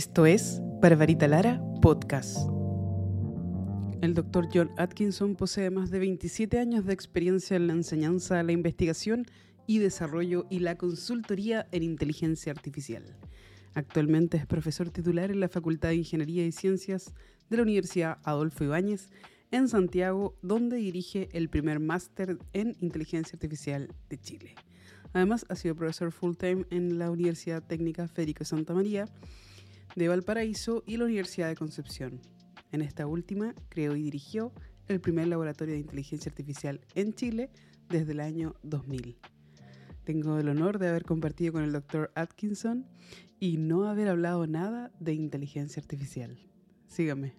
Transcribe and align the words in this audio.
Esto 0.00 0.24
es 0.24 0.62
Barbarita 0.80 1.28
Lara 1.28 1.62
Podcast. 1.82 2.48
El 4.00 4.14
doctor 4.14 4.48
John 4.50 4.70
Atkinson 4.78 5.36
posee 5.36 5.68
más 5.68 5.90
de 5.90 5.98
27 5.98 6.58
años 6.58 6.86
de 6.86 6.94
experiencia 6.94 7.54
en 7.58 7.66
la 7.66 7.74
enseñanza, 7.74 8.42
la 8.42 8.52
investigación 8.52 9.26
y 9.66 9.76
desarrollo 9.76 10.46
y 10.48 10.60
la 10.60 10.76
consultoría 10.76 11.66
en 11.70 11.82
inteligencia 11.82 12.50
artificial. 12.50 13.14
Actualmente 13.74 14.38
es 14.38 14.46
profesor 14.46 14.88
titular 14.88 15.30
en 15.30 15.40
la 15.40 15.50
Facultad 15.50 15.90
de 15.90 15.96
Ingeniería 15.96 16.46
y 16.46 16.52
Ciencias 16.52 17.12
de 17.50 17.58
la 17.58 17.64
Universidad 17.64 18.20
Adolfo 18.24 18.64
Ibáñez 18.64 19.10
en 19.50 19.68
Santiago, 19.68 20.34
donde 20.40 20.78
dirige 20.78 21.28
el 21.32 21.50
primer 21.50 21.78
máster 21.78 22.38
en 22.54 22.74
inteligencia 22.80 23.36
artificial 23.36 23.92
de 24.08 24.16
Chile. 24.16 24.54
Además, 25.12 25.44
ha 25.50 25.56
sido 25.56 25.74
profesor 25.74 26.10
full-time 26.10 26.64
en 26.70 26.98
la 26.98 27.10
Universidad 27.10 27.62
Técnica 27.62 28.08
Federico 28.08 28.46
Santa 28.46 28.72
María 28.72 29.06
de 29.96 30.08
Valparaíso 30.08 30.82
y 30.86 30.96
la 30.96 31.04
Universidad 31.04 31.48
de 31.48 31.56
Concepción. 31.56 32.20
En 32.72 32.82
esta 32.82 33.06
última, 33.06 33.54
creó 33.68 33.96
y 33.96 34.02
dirigió 34.02 34.52
el 34.88 35.00
primer 35.00 35.28
laboratorio 35.28 35.74
de 35.74 35.80
inteligencia 35.80 36.30
artificial 36.30 36.80
en 36.94 37.14
Chile 37.14 37.50
desde 37.88 38.12
el 38.12 38.20
año 38.20 38.54
2000. 38.62 39.16
Tengo 40.04 40.38
el 40.38 40.48
honor 40.48 40.78
de 40.78 40.88
haber 40.88 41.04
compartido 41.04 41.52
con 41.52 41.64
el 41.64 41.72
Dr. 41.72 42.10
Atkinson 42.14 42.86
y 43.38 43.56
no 43.58 43.84
haber 43.84 44.08
hablado 44.08 44.46
nada 44.46 44.90
de 44.98 45.14
inteligencia 45.14 45.80
artificial. 45.80 46.38
Sígame. 46.86 47.34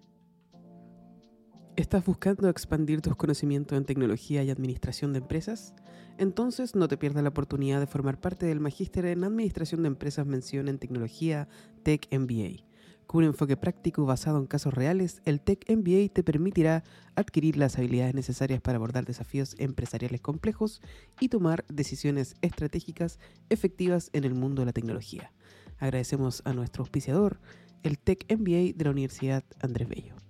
¿Estás 1.76 2.04
buscando 2.04 2.48
expandir 2.48 3.00
tus 3.00 3.16
conocimientos 3.16 3.78
en 3.78 3.84
tecnología 3.84 4.42
y 4.42 4.50
administración 4.50 5.12
de 5.12 5.20
empresas? 5.20 5.74
Entonces 6.18 6.74
no 6.74 6.88
te 6.88 6.96
pierdas 6.96 7.22
la 7.22 7.30
oportunidad 7.30 7.80
de 7.80 7.86
formar 7.86 8.20
parte 8.20 8.46
del 8.46 8.60
Magíster 8.60 9.06
en 9.06 9.24
Administración 9.24 9.82
de 9.82 9.88
Empresas 9.88 10.26
Mención 10.26 10.68
en 10.68 10.78
Tecnología 10.78 11.48
Tech 11.82 12.06
MBA. 12.10 12.64
Con 13.06 13.24
un 13.24 13.30
enfoque 13.30 13.56
práctico 13.56 14.06
basado 14.06 14.38
en 14.38 14.46
casos 14.46 14.72
reales, 14.72 15.20
el 15.24 15.40
Tech 15.40 15.66
MBA 15.68 16.12
te 16.12 16.22
permitirá 16.22 16.82
adquirir 17.14 17.56
las 17.56 17.76
habilidades 17.76 18.14
necesarias 18.14 18.62
para 18.62 18.76
abordar 18.76 19.04
desafíos 19.04 19.54
empresariales 19.58 20.20
complejos 20.20 20.80
y 21.20 21.28
tomar 21.28 21.64
decisiones 21.68 22.36
estratégicas 22.40 23.18
efectivas 23.50 24.08
en 24.14 24.24
el 24.24 24.34
mundo 24.34 24.62
de 24.62 24.66
la 24.66 24.72
tecnología. 24.72 25.32
Agradecemos 25.78 26.40
a 26.46 26.54
nuestro 26.54 26.84
auspiciador, 26.84 27.40
el 27.82 27.98
Tech 27.98 28.24
MBA 28.30 28.72
de 28.76 28.84
la 28.84 28.92
Universidad 28.92 29.44
Andrés 29.60 29.88
Bello. 29.88 30.21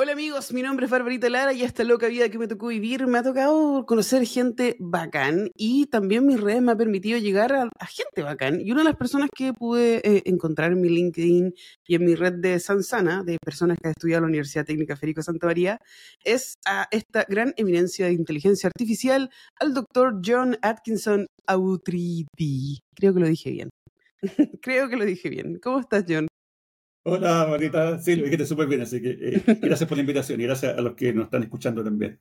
Hola 0.00 0.12
amigos, 0.12 0.52
mi 0.52 0.62
nombre 0.62 0.84
es 0.86 0.92
Barbarita 0.92 1.28
Lara 1.28 1.52
y 1.52 1.64
esta 1.64 1.82
loca 1.82 2.06
vida 2.06 2.28
que 2.28 2.38
me 2.38 2.46
tocó 2.46 2.68
vivir 2.68 3.08
me 3.08 3.18
ha 3.18 3.24
tocado 3.24 3.84
conocer 3.84 4.24
gente 4.26 4.76
bacán 4.78 5.50
y 5.56 5.86
también 5.86 6.24
mi 6.24 6.36
redes 6.36 6.62
me 6.62 6.70
ha 6.70 6.76
permitido 6.76 7.18
llegar 7.18 7.52
a, 7.52 7.68
gente 7.88 8.22
bacán. 8.22 8.60
Y 8.60 8.70
una 8.70 8.82
de 8.82 8.90
las 8.90 8.96
personas 8.96 9.28
que 9.34 9.52
pude 9.52 9.96
eh, 10.04 10.22
encontrar 10.26 10.70
en 10.70 10.80
mi 10.82 10.88
LinkedIn 10.88 11.52
y 11.84 11.94
en 11.96 12.04
mi 12.04 12.14
red 12.14 12.34
de 12.34 12.60
Sansana, 12.60 13.24
de 13.24 13.38
personas 13.44 13.76
que 13.76 13.88
han 13.88 13.90
estudiado 13.90 14.18
en 14.18 14.22
la 14.22 14.28
Universidad 14.28 14.64
Técnica 14.64 14.94
Federico 14.94 15.20
Santa 15.22 15.48
María, 15.48 15.80
es 16.22 16.58
a 16.64 16.86
esta 16.92 17.26
gran 17.28 17.52
eminencia 17.56 18.06
de 18.06 18.12
inteligencia 18.12 18.68
artificial, 18.68 19.30
al 19.58 19.74
doctor 19.74 20.20
John 20.24 20.58
Atkinson 20.62 21.26
Autridi. 21.44 22.78
Creo 22.94 23.14
que 23.14 23.20
lo 23.20 23.26
dije 23.26 23.50
bien. 23.50 23.70
Creo 24.62 24.88
que 24.88 24.96
lo 24.96 25.04
dije 25.04 25.28
bien. 25.28 25.58
¿Cómo 25.60 25.80
estás, 25.80 26.04
John? 26.08 26.28
Hola, 27.10 27.46
Marita. 27.48 27.98
Sí, 27.98 28.16
lo 28.16 28.24
dijiste 28.24 28.44
súper 28.44 28.66
bien, 28.66 28.82
así 28.82 29.00
que 29.00 29.10
eh, 29.10 29.42
gracias 29.62 29.88
por 29.88 29.96
la 29.96 30.02
invitación 30.02 30.40
y 30.40 30.44
gracias 30.44 30.76
a 30.76 30.80
los 30.82 30.94
que 30.94 31.12
nos 31.12 31.24
están 31.24 31.42
escuchando 31.42 31.82
también. 31.82 32.20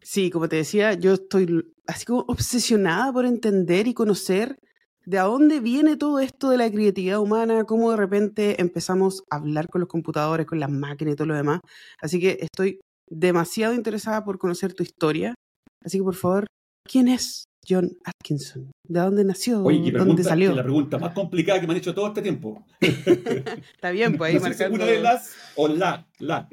Sí, 0.00 0.30
como 0.30 0.48
te 0.48 0.56
decía, 0.56 0.94
yo 0.94 1.14
estoy 1.14 1.64
así 1.86 2.04
como 2.04 2.20
obsesionada 2.28 3.12
por 3.12 3.26
entender 3.26 3.88
y 3.88 3.94
conocer 3.94 4.56
de 5.04 5.18
a 5.18 5.24
dónde 5.24 5.58
viene 5.60 5.96
todo 5.96 6.20
esto 6.20 6.50
de 6.50 6.58
la 6.58 6.70
creatividad 6.70 7.18
humana, 7.18 7.64
cómo 7.64 7.90
de 7.90 7.96
repente 7.96 8.60
empezamos 8.60 9.24
a 9.30 9.36
hablar 9.36 9.68
con 9.68 9.80
los 9.80 9.88
computadores, 9.88 10.46
con 10.46 10.60
las 10.60 10.70
máquinas 10.70 11.14
y 11.14 11.16
todo 11.16 11.28
lo 11.28 11.34
demás. 11.34 11.60
Así 12.00 12.20
que 12.20 12.38
estoy 12.40 12.78
demasiado 13.08 13.74
interesada 13.74 14.24
por 14.24 14.38
conocer 14.38 14.74
tu 14.74 14.82
historia. 14.82 15.34
Así 15.82 15.98
que 15.98 16.04
por 16.04 16.14
favor, 16.14 16.46
¿quién 16.84 17.08
es 17.08 17.47
John 17.66 17.90
Atkinson? 18.04 18.70
¿De 18.84 19.00
dónde 19.00 19.24
nació? 19.24 19.62
Oye, 19.62 19.76
¿qué 19.78 19.82
¿Dónde 19.84 19.98
pregunta, 19.98 20.22
salió? 20.24 20.54
la 20.54 20.62
pregunta 20.62 20.98
más 20.98 21.12
complicada 21.12 21.60
que 21.60 21.66
me 21.66 21.72
han 21.74 21.78
hecho 21.78 21.94
todo 21.94 22.08
este 22.08 22.22
tiempo. 22.22 22.64
Está 22.80 23.90
bien, 23.90 24.16
pues 24.16 24.30
ahí 24.30 24.36
No 24.36 24.42
marcando. 24.42 24.74
una 24.76 24.84
de 24.86 25.00
las 25.00 25.34
o 25.56 25.68
la, 25.68 26.06
la. 26.18 26.48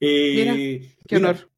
Eh, 0.00 0.94
Qué 1.06 1.16
mira, 1.16 1.30
honor. 1.30 1.50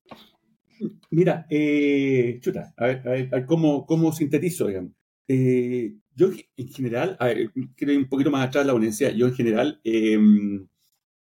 Mira, 1.11 1.47
eh, 1.51 2.39
chuta, 2.41 2.73
a 2.77 2.87
ver, 2.87 3.03
a 3.07 3.11
ver, 3.11 3.29
a 3.33 3.37
ver 3.39 3.47
cómo, 3.47 3.85
cómo 3.85 4.13
sintetizo, 4.13 4.67
digamos. 4.69 4.93
Eh, 5.29 5.95
yo 6.15 6.31
en 6.57 6.69
general, 6.69 7.17
a 7.21 7.27
ver, 7.27 7.51
quiero 7.77 7.93
ir 7.93 7.99
un 7.99 8.09
poquito 8.09 8.31
más 8.31 8.47
atrás 8.49 8.65
de 8.65 8.69
la 8.69 8.75
universidad, 8.75 9.13
yo 9.13 9.27
en 9.27 9.35
general, 9.35 9.81
y, 9.85 10.17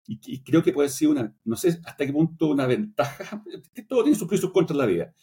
y 0.05 0.43
creo 0.43 0.63
que 0.63 0.71
puede 0.71 0.89
ser 0.89 1.09
una, 1.09 1.35
no 1.43 1.55
sé 1.55 1.79
hasta 1.83 2.05
qué 2.05 2.13
punto 2.13 2.47
una 2.49 2.65
ventaja, 2.67 3.43
todo 3.89 4.03
tiene 4.03 4.17
sus 4.17 4.27
pros 4.27 4.39
y 4.39 4.41
sus 4.41 4.51
contras 4.51 4.75
en 4.75 4.77
la 4.79 4.85
vida. 4.85 5.13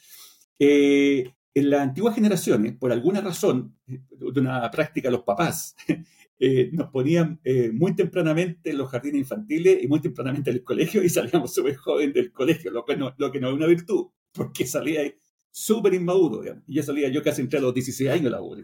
Eh, 0.59 1.32
en 1.54 1.70
las 1.70 1.81
antiguas 1.82 2.15
generaciones, 2.15 2.76
por 2.76 2.92
alguna 2.92 3.20
razón, 3.20 3.76
eh, 3.87 4.00
de 4.10 4.41
una 4.41 4.70
práctica 4.70 5.10
los 5.10 5.22
papás, 5.22 5.76
eh, 6.38 6.70
nos 6.72 6.91
ponían 6.91 7.41
eh, 7.44 7.70
muy 7.72 7.94
tempranamente 7.94 8.70
en 8.70 8.78
los 8.78 8.91
jardines 8.91 9.20
infantiles 9.20 9.82
y 9.82 9.88
muy 9.88 10.00
tempranamente 10.00 10.50
en 10.50 10.56
el 10.56 10.65
colegio 10.65 11.03
y 11.03 11.09
salíamos 11.09 11.54
súper 11.54 11.76
jóvenes 11.76 12.15
del 12.15 12.32
colegio, 12.32 12.70
lo 12.70 12.84
que, 12.84 12.97
no, 12.97 13.09
es 13.09 13.34
una 13.53 13.66
virtud, 13.66 14.06
porque 14.32 14.66
salía 14.66 15.03
súper 15.50 15.94
inmaduro. 15.94 16.42
digamos. 16.42 16.65
Y 16.66 16.75
ya 16.75 16.82
salía 16.82 17.09
yo 17.09 17.22
casi 17.22 17.41
entre 17.42 17.60
los 17.60 17.72
16 17.72 18.10
años 18.10 18.25
de 18.25 18.31
la 18.31 18.42
U, 18.42 18.56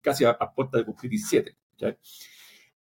casi- 0.00 0.24
a, 0.24 0.30
a 0.30 0.52
puerta 0.54 0.78
de 0.78 0.84
cumplir 0.84 1.10
17. 1.10 1.56
¿ya? 1.78 1.96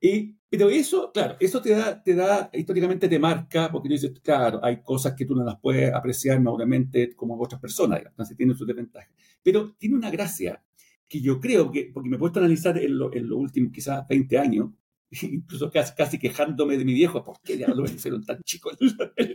Y, 0.02 0.38
pero 0.50 0.70
eso, 0.70 1.12
claro, 1.12 1.36
eso 1.40 1.62
te 1.62 1.72
da, 1.72 2.02
te 2.04 2.14
da, 2.16 2.50
históricamente 2.54 3.08
te 3.10 3.18
marca, 3.20 3.72
porque 3.72 3.90
tú 3.90 3.94
dices, 3.94 4.20
claro, 4.22 4.60
hay 4.64 4.82
cosas 4.84 5.14
que 5.16 5.26
tú 5.26 5.36
no 5.36 5.44
las 5.44 5.60
puedes 5.60 5.94
apreciar 5.94 6.40
maduramente 6.42 7.16
como 7.16 7.42
otras 7.42 7.60
personas, 7.62 8.00
digamos, 8.00 8.14
entonces 8.14 8.38
tiene 8.38 8.54
sus 8.56 8.68
desventajas. 8.68 9.10
Pero 9.42 9.74
tiene 9.78 9.96
una 9.96 10.12
gracia 10.12 10.64
que 11.08 11.22
yo 11.22 11.40
creo 11.40 11.72
que, 11.72 11.92
porque 11.94 12.10
me 12.10 12.18
he 12.18 12.20
puesto 12.20 12.40
a 12.40 12.44
analizar 12.44 12.78
en, 12.78 12.98
lo- 12.98 13.10
los 13.12 13.38
últimos 13.40 13.72
quizás 13.74 14.08
20 14.08 14.38
años, 14.38 14.72
incluso 15.22 15.72
casi, 15.72 15.94
casi 15.96 16.20
quejándome 16.20 16.78
de 16.78 16.86
mi 16.86 16.94
viejo, 16.94 17.24
¿por 17.24 17.40
qué 17.42 17.58
diablos 17.58 17.90
me 17.90 17.96
hicieron 17.96 18.24
tan 18.26 18.42
chico? 18.44 18.72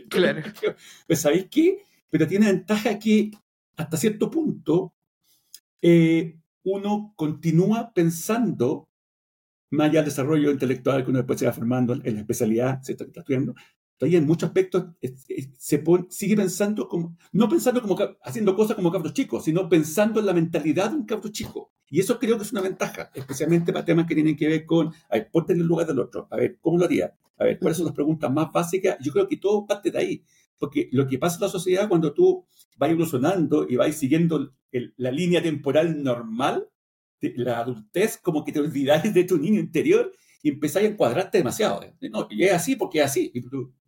Claro. 0.09 0.41
Pues 1.07 1.21
¿sabéis 1.21 1.47
qué? 1.49 1.79
Pero 2.09 2.27
tiene 2.27 2.47
ventaja 2.47 2.99
que 2.99 3.31
hasta 3.77 3.97
cierto 3.97 4.29
punto 4.29 4.93
eh, 5.81 6.37
uno 6.63 7.13
continúa 7.15 7.93
pensando 7.93 8.89
más 9.71 9.89
allá 9.89 9.99
del 10.01 10.05
desarrollo 10.09 10.51
intelectual 10.51 11.03
que 11.03 11.09
uno 11.11 11.19
después 11.19 11.39
se 11.39 11.45
va 11.45 11.53
formando 11.53 11.93
en 11.93 12.13
la 12.13 12.19
especialidad, 12.21 12.81
se 12.83 12.93
está, 12.93 13.05
está 13.05 13.21
estudiando, 13.21 13.55
todavía 13.97 14.19
en 14.19 14.25
muchos 14.27 14.47
aspectos 14.49 14.85
se 15.57 15.83
sigue 16.09 16.35
pensando 16.35 16.87
como, 16.87 17.15
no 17.31 17.47
pensando 17.49 17.81
como 17.81 17.97
haciendo 18.23 18.55
cosas 18.55 18.75
como 18.75 18.91
cabros 18.91 19.13
chicos, 19.13 19.43
sino 19.43 19.69
pensando 19.69 20.19
en 20.19 20.25
la 20.25 20.33
mentalidad 20.33 20.89
de 20.91 20.97
un 20.97 21.05
cabro 21.05 21.29
chico. 21.29 21.71
Y 21.89 21.99
eso 21.99 22.17
creo 22.19 22.37
que 22.37 22.43
es 22.43 22.51
una 22.53 22.61
ventaja, 22.61 23.11
especialmente 23.13 23.73
para 23.73 23.83
temas 23.83 24.07
que 24.07 24.15
tienen 24.15 24.35
que 24.37 24.47
ver 24.47 24.65
con, 24.65 24.87
a 25.09 25.17
ponte 25.31 25.53
en 25.53 25.59
el 25.59 25.67
lugar 25.67 25.87
del 25.87 25.99
otro, 25.99 26.27
a 26.31 26.37
ver, 26.37 26.57
¿cómo 26.61 26.77
lo 26.77 26.85
haría? 26.85 27.13
A 27.37 27.43
ver, 27.43 27.59
¿cuáles 27.59 27.77
son 27.77 27.85
las 27.87 27.95
preguntas 27.95 28.31
más 28.31 28.51
básicas? 28.51 28.97
Yo 29.01 29.11
creo 29.11 29.27
que 29.27 29.37
todo 29.37 29.65
parte 29.65 29.91
de 29.91 29.97
ahí, 29.99 30.23
porque 30.57 30.87
lo 30.91 31.05
que 31.07 31.17
pasa 31.17 31.35
en 31.35 31.41
la 31.41 31.49
sociedad 31.49 31.89
cuando 31.89 32.13
tú 32.13 32.45
vas 32.77 32.89
evolucionando 32.89 33.67
y 33.67 33.75
vas 33.75 33.95
siguiendo 33.95 34.53
el- 34.71 34.93
la 34.97 35.11
línea 35.11 35.41
temporal 35.41 36.01
normal, 36.03 36.69
la 37.35 37.59
adultez, 37.59 38.17
como 38.17 38.43
que 38.43 38.51
te 38.51 38.59
olvidáis 38.59 39.13
de 39.13 39.23
tu 39.23 39.37
niño 39.37 39.59
interior 39.59 40.11
y 40.43 40.49
empezáis 40.49 40.87
a 40.87 40.91
encuadrarte 40.91 41.37
demasiado. 41.37 41.83
¿eh? 41.83 41.93
No, 42.09 42.27
y 42.29 42.43
es 42.43 42.53
así 42.53 42.75
porque 42.75 42.99
es 42.99 43.05
así. 43.05 43.31
¿Y, 43.33 43.39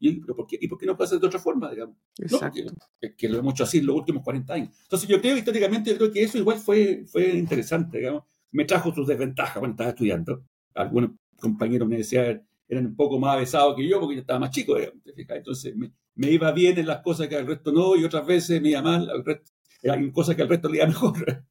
y- 0.08 0.20
pero 0.22 0.36
por, 0.36 0.46
qué, 0.48 0.58
¿Y 0.62 0.68
por 0.68 0.78
qué 0.78 0.86
no 0.86 0.96
puede 0.96 1.10
ser 1.10 1.20
de 1.20 1.28
otra 1.28 1.40
forma? 1.40 1.70
Digamos? 1.72 1.96
No, 2.20 2.26
Exacto. 2.26 2.62
es 3.02 3.16
que 3.18 3.28
lo 3.30 3.40
hemos 3.40 3.54
hecho 3.56 3.64
así 3.64 3.80
en 3.80 3.88
los 3.88 3.96
últimos 3.96 4.24
40 4.24 4.54
años. 4.54 4.70
Entonces 4.84 5.10
yo 5.10 5.20
creo, 5.20 5.36
históricamente, 5.36 5.90
yo 5.92 5.98
creo 5.98 6.12
que 6.12 6.22
eso 6.24 6.38
igual 6.38 6.60
fue, 6.60 7.06
fue 7.08 7.30
interesante, 7.36 7.98
digamos. 7.98 8.24
Me 8.52 8.66
trajo 8.66 8.94
sus 8.94 9.08
desventajas 9.08 9.58
cuando 9.58 9.74
estaba 9.74 9.90
estudiando. 9.90 10.44
Algunos 10.76 11.12
compañeros 11.40 11.74
de 11.76 11.80
la 11.80 11.86
universidad 11.86 12.42
eran 12.68 12.86
un 12.86 12.96
poco 12.96 13.20
más 13.20 13.36
avesados 13.36 13.76
que 13.76 13.88
yo 13.88 14.00
porque 14.00 14.16
yo 14.16 14.22
estaba 14.22 14.40
más 14.40 14.52
chico, 14.52 14.76
digamos. 14.76 15.02
Entonces 15.16 15.76
me, 15.76 15.92
me 16.16 16.30
iba 16.32 16.52
bien 16.52 16.78
en 16.78 16.86
las 16.86 17.02
cosas 17.02 17.28
que 17.28 17.36
al 17.36 17.48
resto 17.48 17.72
no 17.72 17.96
y 17.96 18.04
otras 18.04 18.26
veces 18.28 18.62
me 18.62 18.70
iba 18.70 18.82
mal, 18.84 19.10
al 19.10 19.26
resto, 19.26 19.52
en 19.82 20.12
cosas 20.12 20.36
que 20.36 20.44
al 20.44 20.50
resto 20.50 20.70
le 20.70 20.78
iba 20.78 20.86
mejor, 20.88 21.46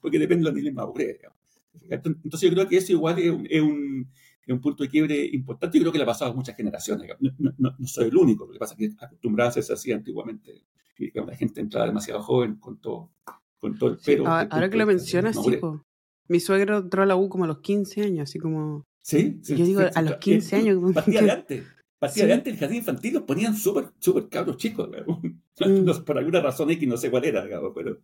Porque 0.00 0.18
depende 0.18 0.50
de 0.50 0.72
madurez. 0.72 1.18
¿te 1.72 1.78
fijas? 1.78 2.00
Entonces 2.24 2.48
yo 2.48 2.54
creo 2.54 2.68
que 2.68 2.76
eso 2.76 2.92
igual 2.92 3.18
es 3.18 3.30
un, 3.30 3.46
es 3.48 3.60
un, 3.60 4.08
es 4.46 4.52
un 4.52 4.60
punto 4.60 4.82
de 4.82 4.88
quiebre 4.90 5.24
importante 5.32 5.78
y 5.78 5.80
creo 5.80 5.92
que 5.92 5.98
le 5.98 6.04
ha 6.04 6.06
pasado 6.06 6.32
a 6.32 6.34
muchas 6.34 6.56
generaciones. 6.56 7.10
No, 7.20 7.52
no- 7.58 7.76
no 7.78 7.86
soy 7.86 8.08
el 8.08 8.16
único, 8.16 8.46
lo 8.46 8.52
que 8.52 8.58
pasa 8.58 8.74
es 8.78 8.78
que 8.78 9.04
acostumbrada 9.04 9.48
a 9.48 9.50
hacerse 9.50 9.72
así 9.72 9.92
antiguamente. 9.92 10.62
Y, 10.98 11.10
la 11.18 11.34
gente 11.34 11.60
entraba 11.60 11.86
demasiado 11.86 12.22
joven 12.22 12.56
con 12.56 12.78
todo, 12.80 13.10
con 13.58 13.78
todo 13.78 13.90
el 13.90 13.96
Sí, 13.98 14.02
pero. 14.06 14.26
ahora, 14.26 14.68
que 14.68 14.76
lo 14.76 14.86
mencionas, 14.86 15.36
po. 15.60 15.84
Mi 16.28 16.38
suegro 16.40 16.78
entró 16.78 17.02
a 17.02 17.06
la 17.06 17.16
U 17.16 17.28
como 17.28 17.44
a 17.44 17.46
los 17.48 17.58
15 17.60 18.02
años, 18.02 18.28
así 18.30 18.38
como... 18.38 18.86
Sí, 19.02 19.40
sí, 19.42 19.56
Yo 19.56 19.64
digo, 19.64 19.80
sí, 19.80 19.88
a 19.94 20.02
los 20.02 20.12
eh, 20.12 20.18
15 20.20 20.56
años, 20.56 20.76
como 20.76 20.92
Partía 20.92 21.22
de 21.22 21.30
antes. 21.30 21.64
Partía 22.00 22.22
Sí. 22.24 22.28
de 22.28 22.32
antes 22.34 22.54
el 22.54 22.58
jardín 22.58 22.78
infantil 22.78 23.14
los 23.14 23.22
ponían 23.24 23.54
súper, 23.54 23.84
súper 23.98 24.28
cabros 24.28 24.56
chicos. 24.56 24.88
Mm. 25.06 25.36
Por 26.06 26.18
alguna 26.18 26.40
razón 26.40 26.70
X 26.70 26.88
no 26.88 26.96
sé 26.96 27.10
cuál 27.10 27.26
era, 27.26 27.44
digamos, 27.44 27.72
pero. 27.74 27.98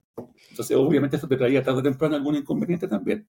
Entonces, 0.50 0.76
obviamente, 0.76 1.16
eso 1.16 1.26
te 1.26 1.36
traía 1.36 1.62
tarde 1.64 1.80
o 1.80 1.82
temprano 1.82 2.14
algún 2.14 2.36
inconveniente 2.36 2.86
también. 2.86 3.26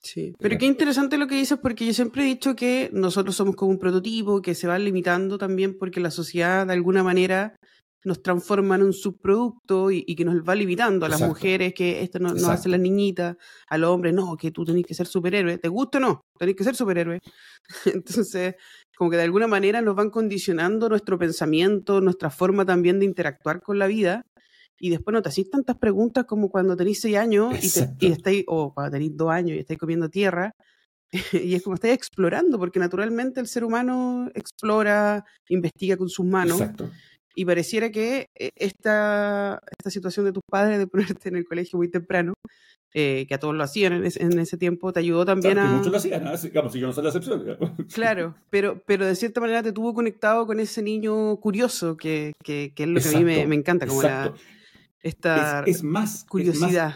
Sí, 0.00 0.34
pero 0.38 0.56
qué 0.58 0.66
interesante 0.66 1.16
lo 1.18 1.26
que 1.26 1.34
dices 1.34 1.58
porque 1.60 1.86
yo 1.86 1.94
siempre 1.94 2.22
he 2.22 2.26
dicho 2.26 2.54
que 2.54 2.90
nosotros 2.92 3.34
somos 3.34 3.56
como 3.56 3.70
un 3.72 3.78
prototipo 3.78 4.42
que 4.42 4.54
se 4.54 4.68
va 4.68 4.78
limitando 4.78 5.38
también 5.38 5.78
porque 5.78 5.98
la 5.98 6.10
sociedad 6.10 6.66
de 6.66 6.74
alguna 6.74 7.02
manera 7.02 7.56
nos 8.04 8.22
transforma 8.22 8.76
en 8.76 8.82
un 8.82 8.92
subproducto 8.92 9.90
y, 9.90 10.04
que 10.14 10.24
nos 10.24 10.36
va 10.42 10.54
limitando 10.54 11.06
a 11.06 11.08
las 11.08 11.20
mujeres 11.22 11.72
que 11.74 12.02
esto 12.02 12.18
no, 12.18 12.34
nos 12.34 12.44
hace 12.44 12.68
las 12.68 12.80
niñitas, 12.80 13.36
al 13.68 13.84
hombre, 13.84 14.12
no, 14.12 14.36
que 14.36 14.50
tú 14.50 14.64
tenés 14.64 14.84
que 14.84 14.94
ser 14.94 15.06
superhéroe, 15.06 15.58
¿te 15.58 15.68
gusta 15.68 15.98
o 15.98 16.00
no? 16.00 16.20
Tenés 16.38 16.54
que 16.54 16.64
ser 16.64 16.76
superhéroe. 16.76 17.20
Entonces, 17.86 18.54
como 18.96 19.10
que 19.10 19.16
de 19.16 19.22
alguna 19.22 19.46
manera 19.46 19.80
nos 19.80 19.96
van 19.96 20.10
condicionando 20.10 20.88
nuestro 20.88 21.18
pensamiento, 21.18 22.00
nuestra 22.00 22.30
forma 22.30 22.64
también 22.64 22.98
de 22.98 23.06
interactuar 23.06 23.62
con 23.62 23.78
la 23.78 23.86
vida 23.86 24.26
y 24.78 24.90
después 24.90 25.12
no 25.12 25.22
te 25.22 25.28
hacís 25.28 25.50
tantas 25.50 25.78
preguntas 25.78 26.24
como 26.24 26.50
cuando 26.50 26.76
tenéis 26.76 27.00
seis 27.00 27.16
años 27.16 27.54
y, 28.00 28.06
estáis, 28.06 28.44
o 28.46 28.74
cuando 28.74 28.92
tenéis 28.92 29.16
dos 29.16 29.30
años 29.30 29.56
y 29.56 29.60
estáis 29.60 29.78
comiendo 29.78 30.08
tierra, 30.08 30.54
y 31.32 31.54
es 31.54 31.62
como 31.62 31.74
estáis 31.74 31.94
explorando, 31.94 32.58
porque 32.58 32.78
naturalmente 32.78 33.40
el 33.40 33.46
ser 33.46 33.64
humano 33.64 34.28
explora, 34.34 35.24
investiga 35.48 35.96
con 35.96 36.08
sus 36.08 36.26
manos. 36.26 36.60
Y 37.34 37.44
pareciera 37.44 37.90
que 37.90 38.28
eh, 38.34 38.50
esta, 38.56 39.60
esta 39.70 39.90
situación 39.90 40.26
de 40.26 40.32
tus 40.32 40.42
padres 40.48 40.78
de 40.78 40.86
ponerte 40.86 41.28
en 41.28 41.36
el 41.36 41.44
colegio 41.44 41.78
muy 41.78 41.88
temprano, 41.88 42.34
eh, 42.92 43.26
que 43.28 43.34
a 43.34 43.38
todos 43.38 43.54
lo 43.54 43.64
hacían 43.64 43.92
en 43.92 44.04
ese, 44.04 44.56
tiempo, 44.56 44.92
te 44.92 45.00
ayudó 45.00 45.24
también 45.24 45.58
a... 45.58 45.66
muchos 45.66 45.90
lo 45.90 45.98
hacían, 45.98 46.24
digamos, 46.42 46.72
si 46.72 46.78
yo 46.78 46.86
no 46.86 46.92
soy 46.92 47.02
la 47.02 47.10
excepción. 47.10 47.44
Claro, 47.92 48.36
pero, 48.50 48.80
pero 48.86 49.04
de 49.04 49.16
cierta 49.16 49.40
manera 49.40 49.64
te 49.64 49.72
tuvo 49.72 49.94
conectado 49.94 50.46
con 50.46 50.60
ese 50.60 50.80
niño 50.80 51.36
curioso, 51.38 51.96
que, 51.96 52.32
que, 52.44 52.72
es 52.76 52.86
lo 52.86 53.00
que 53.00 53.08
a 53.08 53.18
mí 53.18 53.24
me, 53.24 53.46
me 53.48 53.56
encanta, 53.56 53.88
como 53.88 54.00
la, 54.00 54.32
esta 55.04 55.64
es, 55.66 55.82
más 55.82 56.24
curiosidad. 56.24 56.94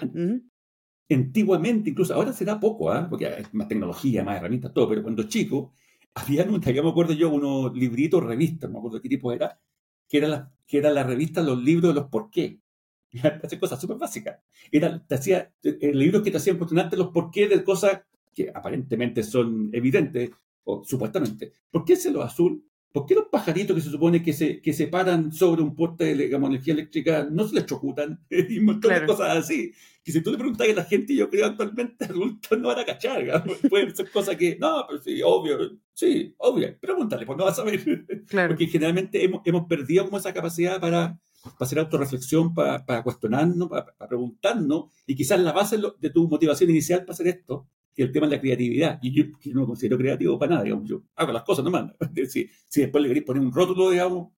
Antiguamente, 1.11 1.91
incluso 1.91 2.15
ahora 2.15 2.33
se 2.33 2.45
da 2.45 2.59
poco, 2.59 2.91
¿ah? 2.91 3.07
porque 3.09 3.27
hay 3.27 3.45
más 3.53 3.69
tecnología, 3.69 4.25
más 4.25 4.39
herramientas, 4.39 4.73
todo, 4.73 4.89
pero 4.89 5.03
cuando 5.03 5.25
chico, 5.25 5.75
había, 6.15 6.47
ya 6.75 6.83
me 6.83 6.89
acuerdo 6.89 7.13
yo, 7.13 7.29
unos 7.29 7.77
libritos, 7.77 8.23
revistas, 8.23 8.71
no 8.71 8.75
me 8.75 8.79
acuerdo 8.79 9.03
qué 9.03 9.09
tipo 9.11 9.33
era, 9.33 9.61
que 10.09 10.19
era 10.19 10.29
la, 10.29 10.53
que 10.67 10.79
era 10.79 10.91
la 10.91 11.05
revista 11.05 11.43
Los 11.43 11.63
libros 11.63 11.95
de 11.95 12.01
los 12.01 12.11
por 12.11 12.31
qué. 12.31 12.61
Hacía 13.43 13.61
cosas 13.61 13.81
súper 13.81 13.97
básicas. 13.97 14.39
Era, 14.71 15.03
te 15.07 15.15
hacía, 15.15 15.53
el 15.63 15.99
libro 15.99 16.23
que 16.23 16.31
te 16.31 16.37
hacían 16.37 16.59
cuestionarte 16.59 16.97
los 16.97 17.09
por 17.09 17.31
qué 17.31 17.49
de 17.49 17.65
cosas 17.65 18.03
que 18.35 18.51
aparentemente 18.55 19.23
son 19.23 19.71
evidentes, 19.73 20.31
o 20.65 20.85
supuestamente. 20.85 21.53
¿Por 21.71 21.85
qué 21.85 21.95
es 21.95 22.07
lo 22.07 22.23
azul? 22.23 22.63
¿Por 22.99 23.07
qué 23.07 23.15
los 23.15 23.27
pajaritos 23.27 23.77
que 23.77 23.81
se 23.83 23.91
supone 23.91 24.21
que 24.25 24.33
se, 24.33 24.61
que 24.61 24.73
se 24.73 24.89
paran 24.89 25.31
sobre 25.31 25.63
un 25.63 25.77
poste 25.77 26.17
de 26.17 26.25
digamos, 26.25 26.51
energía 26.51 26.75
eléctrica 26.75 27.29
no 27.31 27.47
se 27.47 27.55
les 27.55 27.67
chocutan? 27.67 28.21
y 28.29 28.59
un 28.59 28.65
montón 28.65 28.93
de 28.93 29.07
cosas 29.07 29.37
así. 29.37 29.73
Que 30.03 30.11
si 30.11 30.21
tú 30.21 30.33
le 30.33 30.39
preguntas 30.39 30.69
a 30.69 30.73
la 30.73 30.85
gente, 30.85 31.15
yo 31.15 31.31
creo 31.31 31.47
actualmente 31.47 32.05
adultos 32.07 32.59
no 32.59 32.67
van 32.67 32.81
a 32.81 32.85
cachar. 32.85 33.45
Pueden 33.71 33.95
ser 33.95 34.11
cosas 34.11 34.35
que, 34.35 34.57
no, 34.59 34.85
pero 34.89 35.01
sí, 35.01 35.21
obvio, 35.25 35.79
sí, 35.95 36.35
obvio. 36.39 36.77
Pregúntale, 36.81 37.25
pues 37.25 37.39
no 37.39 37.45
vas 37.45 37.59
a 37.61 37.63
ver. 37.63 38.05
Claro. 38.27 38.49
Porque 38.49 38.67
generalmente 38.67 39.23
hemos, 39.23 39.43
hemos 39.45 39.69
perdido 39.69 40.07
como 40.07 40.19
esa 40.19 40.35
capacidad 40.35 40.81
para, 40.81 41.21
para 41.45 41.57
hacer 41.61 41.79
autorreflexión, 41.79 42.53
para, 42.53 42.85
para 42.85 43.05
cuestionarnos, 43.05 43.69
para, 43.69 43.95
para, 43.95 44.09
preguntarnos. 44.09 44.87
Y 45.07 45.15
quizás 45.15 45.39
la 45.39 45.53
base 45.53 45.79
de 46.01 46.11
tu 46.11 46.27
motivación 46.27 46.69
inicial 46.71 47.03
para 47.03 47.13
hacer 47.13 47.29
esto 47.29 47.69
que 47.99 48.05
el 48.05 48.13
tema 48.13 48.27
es 48.27 48.33
la 48.33 48.41
creatividad. 48.41 49.01
Y 49.03 49.11
yo, 49.11 49.25
no 49.53 49.63
me 49.63 49.67
considero 49.67 49.99
creativo 49.99 50.39
para 50.39 50.51
nada, 50.51 50.63
digamos, 50.63 50.89
yo 50.89 51.03
hago 51.17 51.33
las 51.33 51.43
cosas 51.43 51.65
nomás. 51.65 51.91
Si, 52.29 52.49
si 52.69 52.81
después 52.83 53.03
le 53.03 53.09
queréis 53.09 53.27
poner 53.27 53.43
un 53.43 53.53
rótulo, 53.53 53.91
digamos, 53.91 54.29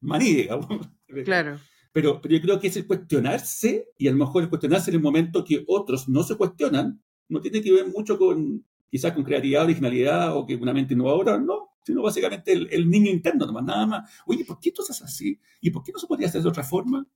maní, 0.00 0.34
digamos. 0.34 0.66
Claro. 1.24 1.58
Pero, 1.92 2.20
pero 2.20 2.34
yo 2.34 2.42
creo 2.42 2.60
que 2.60 2.66
es 2.66 2.76
el 2.76 2.86
cuestionarse, 2.86 3.92
y 3.96 4.08
a 4.08 4.10
lo 4.10 4.18
mejor 4.18 4.42
el 4.42 4.50
cuestionarse 4.50 4.90
en 4.90 4.96
el 4.96 5.02
momento 5.02 5.42
que 5.42 5.64
otros 5.68 6.06
no 6.08 6.22
se 6.22 6.36
cuestionan, 6.36 7.00
no 7.28 7.40
tiene 7.40 7.62
que 7.62 7.72
ver 7.72 7.86
mucho 7.86 8.18
con, 8.18 8.66
quizás 8.90 9.12
con 9.12 9.22
creatividad, 9.22 9.62
originalidad 9.64 10.36
o 10.36 10.44
que 10.44 10.56
una 10.56 10.74
mente 10.74 10.92
innovadora, 10.94 11.38
no, 11.38 11.76
sino 11.82 12.02
básicamente 12.02 12.52
el, 12.52 12.90
niño 12.90 13.10
interno 13.10 13.46
nomás, 13.46 13.64
nada 13.64 13.86
más. 13.86 14.10
Oye, 14.26 14.44
¿por 14.44 14.58
qué 14.60 14.70
tú 14.70 14.82
haces 14.82 15.00
así? 15.00 15.40
¿Y 15.62 15.70
por 15.70 15.82
qué 15.82 15.92
no 15.92 15.98
se 15.98 16.06
podría 16.06 16.28
hacer 16.28 16.42
de 16.42 16.48
otra 16.48 16.64
forma? 16.64 17.06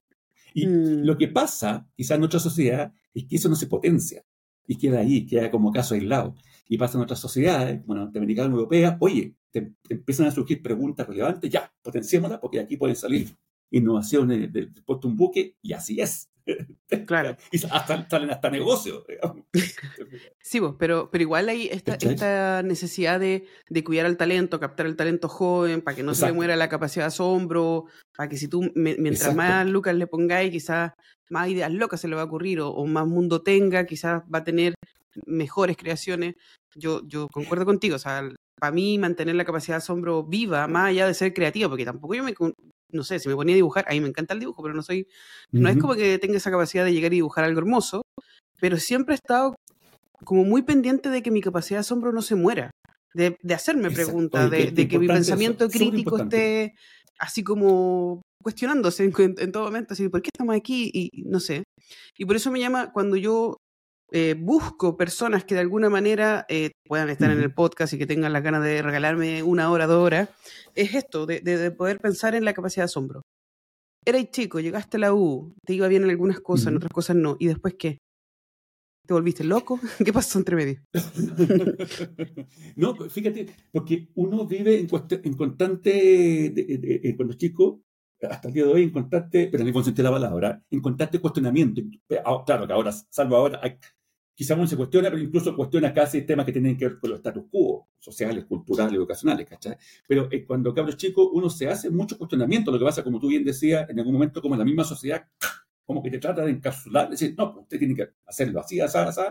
Y 0.55 0.65
mm. 0.65 1.03
lo 1.03 1.17
que 1.17 1.27
pasa, 1.27 1.87
quizás 1.95 2.15
en 2.15 2.21
nuestra 2.21 2.39
sociedad, 2.39 2.91
es 3.13 3.25
que 3.25 3.35
eso 3.35 3.49
no 3.49 3.55
se 3.55 3.67
potencia 3.67 4.25
y 4.67 4.77
queda 4.77 4.99
ahí, 4.99 5.25
queda 5.25 5.51
como 5.51 5.71
caso 5.71 5.95
aislado. 5.95 6.35
Y 6.67 6.77
pasa 6.77 6.97
en 6.97 7.03
otras 7.03 7.19
sociedades, 7.19 7.81
como 7.81 7.95
la 7.95 8.05
norteamericana 8.05 8.49
europea, 8.51 8.97
oye, 8.99 9.35
te, 9.51 9.73
empiezan 9.89 10.27
a 10.27 10.31
surgir 10.31 10.61
preguntas 10.61 11.07
relevantes, 11.07 11.49
ya, 11.49 11.71
potenciémoslas 11.81 12.39
porque 12.39 12.59
aquí 12.59 12.77
pueden 12.77 12.95
salir 12.95 13.35
innovaciones 13.69 14.51
del 14.53 14.71
puesto 14.85 15.07
un 15.07 15.17
buque, 15.17 15.57
y 15.61 15.73
así 15.73 15.99
es. 15.99 16.29
Claro. 17.07 17.37
y 17.51 17.57
hasta, 17.65 18.07
salen 18.07 18.29
hasta 18.29 18.49
negocios. 18.51 19.03
sí, 20.41 20.59
vos, 20.59 20.75
pero, 20.77 21.09
pero 21.09 21.23
igual 21.23 21.49
hay 21.49 21.67
esta, 21.67 21.95
esta 21.95 22.61
necesidad 22.61 23.19
de, 23.19 23.45
de, 23.69 23.83
cuidar 23.83 24.05
al 24.05 24.17
talento, 24.17 24.59
captar 24.59 24.85
el 24.85 24.95
talento 24.95 25.27
joven, 25.27 25.81
para 25.81 25.95
que 25.95 26.03
no 26.03 26.13
se 26.13 26.27
le 26.27 26.33
muera 26.33 26.55
la 26.55 26.69
capacidad 26.69 27.05
de 27.05 27.07
asombro, 27.07 27.85
para 28.15 28.29
que 28.29 28.37
si 28.37 28.47
tú, 28.47 28.71
mientras 28.75 29.33
más 29.35 29.67
lucas 29.67 29.95
le 29.95 30.05
pongáis, 30.05 30.51
quizás 30.51 30.91
más 31.29 31.49
ideas 31.49 31.71
locas 31.71 32.01
se 32.01 32.07
le 32.07 32.15
va 32.15 32.21
a 32.21 32.25
ocurrir 32.25 32.61
o, 32.61 32.85
más 32.85 33.07
mundo 33.07 33.41
tenga, 33.41 33.85
quizás 33.85 34.23
va 34.33 34.39
a 34.39 34.43
tener 34.43 34.75
mejores 35.25 35.77
creaciones. 35.77 36.35
Yo, 36.75 37.01
yo 37.07 37.27
concuerdo 37.27 37.65
contigo, 37.65 37.95
o 37.95 37.99
sea, 37.99 38.27
para 38.59 38.71
mí 38.71 38.97
mantener 38.97 39.35
la 39.35 39.45
capacidad 39.45 39.75
de 39.75 39.83
asombro 39.83 40.23
viva, 40.23 40.67
más 40.67 40.89
allá 40.89 41.07
de 41.07 41.13
ser 41.13 41.33
creativo, 41.33 41.69
porque 41.69 41.85
tampoco 41.85 42.15
yo 42.15 42.23
me, 42.23 42.33
no 42.91 43.03
sé, 43.03 43.19
si 43.19 43.29
me 43.29 43.35
ponía 43.35 43.53
a 43.53 43.57
dibujar, 43.57 43.85
a 43.87 43.91
mí 43.91 43.99
me 43.99 44.07
encanta 44.07 44.33
el 44.33 44.39
dibujo, 44.39 44.61
pero 44.63 44.73
no 44.73 44.81
soy, 44.81 45.07
no 45.51 45.69
es 45.69 45.77
como 45.77 45.95
que 45.95 46.17
tenga 46.19 46.37
esa 46.37 46.51
capacidad 46.51 46.85
de 46.85 46.93
llegar 46.93 47.13
y 47.13 47.17
dibujar 47.17 47.43
algo 47.43 47.59
hermoso, 47.59 48.03
pero 48.59 48.77
siempre 48.77 49.13
he 49.13 49.17
estado 49.17 49.55
como 50.23 50.43
muy 50.43 50.61
pendiente 50.61 51.09
de 51.09 51.21
que 51.21 51.31
mi 51.31 51.41
capacidad 51.41 51.77
de 51.77 51.81
asombro 51.81 52.11
no 52.11 52.21
se 52.21 52.35
muera, 52.35 52.71
de, 53.13 53.37
hacerme 53.53 53.91
preguntas, 53.91 54.49
de, 54.49 54.87
que 54.87 54.99
mi 54.99 55.07
pensamiento 55.07 55.69
crítico 55.69 56.17
esté 56.17 56.75
así 57.19 57.43
como 57.43 58.21
cuestionándose 58.43 59.03
en, 59.03 59.51
todo 59.51 59.63
momento, 59.63 59.93
así, 59.93 60.09
¿por 60.09 60.21
qué 60.21 60.29
estamos 60.31 60.55
aquí? 60.55 60.91
Y 60.93 61.23
no 61.23 61.39
sé. 61.39 61.63
Y 62.17 62.25
por 62.25 62.35
eso 62.35 62.51
me 62.51 62.59
llama, 62.59 62.91
cuando 62.91 63.15
yo 63.15 63.57
eh, 64.15 64.35
busco 64.37 64.95
personas 64.95 65.43
que 65.43 65.55
de 65.55 65.61
alguna 65.61 65.89
manera 65.89 66.45
eh, 66.47 66.69
puedan 66.85 67.09
estar 67.09 67.31
en 67.31 67.39
el 67.39 67.51
podcast 67.51 67.93
y 67.93 67.97
que 67.97 68.05
tengan 68.05 68.31
la 68.31 68.41
ganas 68.41 68.63
de 68.63 68.83
regalarme 68.83 69.41
una 69.41 69.71
hora, 69.71 69.87
dos 69.87 70.05
horas, 70.05 70.29
es 70.75 70.93
esto, 70.93 71.25
de, 71.25 71.71
poder 71.71 71.97
pensar 71.97 72.35
en 72.35 72.45
la 72.45 72.53
capacidad 72.53 72.83
de 72.83 72.91
asombro. 72.91 73.23
Eres 74.05 74.29
chico, 74.29 74.59
llegaste 74.59 74.97
a 74.97 74.99
la 74.99 75.13
U, 75.15 75.55
te 75.65 75.73
iba 75.73 75.87
bien 75.87 76.03
en 76.03 76.11
algunas 76.11 76.41
cosas, 76.41 76.67
en 76.67 76.77
otras 76.77 76.91
cosas 76.91 77.15
no, 77.15 77.37
¿y 77.39 77.47
después 77.47 77.73
qué? 77.73 77.97
¿Te 79.07 79.15
volviste 79.15 79.43
loco? 79.43 79.79
¿Qué 80.05 80.13
pasó 80.13 80.37
entre 80.37 80.57
medio? 80.57 80.79
no, 82.75 82.93
fíjate, 83.09 83.47
porque 83.71 84.09
uno 84.13 84.45
vive 84.45 84.79
en, 84.79 84.87
constante, 85.35 86.53
cuando 87.17 87.33
es 87.33 87.39
chico, 87.39 87.81
hasta 88.29 88.47
el 88.47 88.53
día 88.53 88.65
de 88.65 88.71
hoy 88.71 88.83
en 88.83 88.91
constante, 88.91 89.49
pero 89.51 89.63
sentido 89.63 89.93
de 89.95 90.03
la 90.03 90.11
palabra, 90.11 90.63
en 90.69 90.81
constante 90.81 91.19
cuestionamiento. 91.19 91.81
Ah, 92.25 92.43
claro 92.45 92.67
que 92.67 92.73
ahora, 92.73 92.91
salvo 92.91 93.35
ahora, 93.35 93.61
quizás 94.33 94.57
uno 94.57 94.67
se 94.67 94.77
cuestiona, 94.77 95.09
pero 95.09 95.21
incluso 95.21 95.55
cuestiona 95.55 95.93
casi 95.93 96.21
temas 96.23 96.45
que 96.45 96.51
tienen 96.51 96.77
que 96.77 96.87
ver 96.87 96.99
con 96.99 97.11
los 97.11 97.19
status 97.19 97.43
quo, 97.51 97.89
sociales, 97.99 98.45
culturales, 98.45 98.93
educacionales, 98.93 99.47
¿cachai? 99.47 99.77
Pero 100.07 100.27
eh, 100.31 100.45
cuando 100.45 100.73
cabros 100.73 100.97
chicos, 100.97 101.29
uno 101.33 101.49
se 101.49 101.67
hace 101.67 101.89
mucho 101.89 102.17
cuestionamiento, 102.17 102.71
lo 102.71 102.79
que 102.79 102.85
pasa, 102.85 103.03
como 103.03 103.19
tú 103.19 103.27
bien 103.27 103.43
decías, 103.43 103.89
en 103.89 103.99
algún 103.99 104.13
momento 104.13 104.41
como 104.41 104.55
en 104.55 104.59
la 104.59 104.65
misma 104.65 104.83
sociedad, 104.83 105.25
como 105.85 106.01
que 106.01 106.09
te 106.09 106.19
trata 106.19 106.45
de 106.45 106.51
encapsular, 106.51 107.09
decir, 107.09 107.35
no, 107.37 107.51
pues, 107.53 107.63
usted 107.63 107.79
tiene 107.79 107.95
que 107.95 108.09
hacerlo 108.25 108.59
así, 108.59 108.79
así, 108.79 108.97
así, 108.97 109.21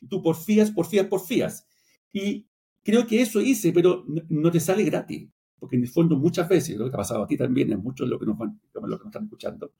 y 0.00 0.08
tú 0.08 0.22
porfías, 0.22 0.70
porfías, 0.70 1.06
porfías. 1.06 1.66
Y 2.12 2.46
creo 2.82 3.06
que 3.06 3.20
eso 3.20 3.40
hice, 3.40 3.72
pero 3.72 4.04
no 4.28 4.50
te 4.50 4.60
sale 4.60 4.84
gratis 4.84 5.28
porque 5.58 5.76
en 5.76 5.82
el 5.82 5.88
fondo 5.88 6.16
muchas 6.16 6.48
veces, 6.48 6.76
lo 6.76 6.88
que 6.88 6.94
ha 6.94 6.98
pasado 6.98 7.24
a 7.24 7.26
ti 7.26 7.36
también, 7.36 7.72
en 7.72 7.82
muchos 7.82 8.06
de 8.06 8.10
los 8.10 8.20
que 8.20 8.26
nos, 8.26 8.38
van, 8.38 8.60
que 8.72 8.80
nos 8.80 9.04
están 9.04 9.24
escuchando, 9.24 9.72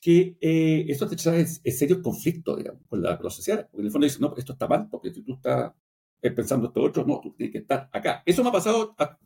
que 0.00 0.38
eh, 0.40 0.86
esto 0.88 1.06
te 1.06 1.16
trae 1.16 1.42
es, 1.42 1.60
serio 1.78 2.00
conflicto 2.02 2.56
digamos, 2.56 2.82
con, 2.88 3.02
la, 3.02 3.18
sociedad. 3.28 3.68
Porque 3.70 3.82
en 3.82 3.86
el 3.86 3.92
fondo 3.92 4.06
dicen, 4.06 4.22
no, 4.22 4.34
esto 4.36 4.54
está 4.54 4.66
mal, 4.66 4.88
porque 4.90 5.12
si 5.12 5.22
tú 5.22 5.34
estás 5.34 5.72
eh, 6.22 6.30
pensando 6.30 6.68
esto 6.68 6.82
otro, 6.82 7.04
no, 7.04 7.20
tú 7.22 7.34
tienes 7.34 7.52
que 7.52 7.58
estar 7.58 7.90
acá. 7.92 8.22
Eso 8.24 8.42
me 8.42 8.48
ha 8.48 8.52
pasado 8.52 8.94
hasta 8.96 9.18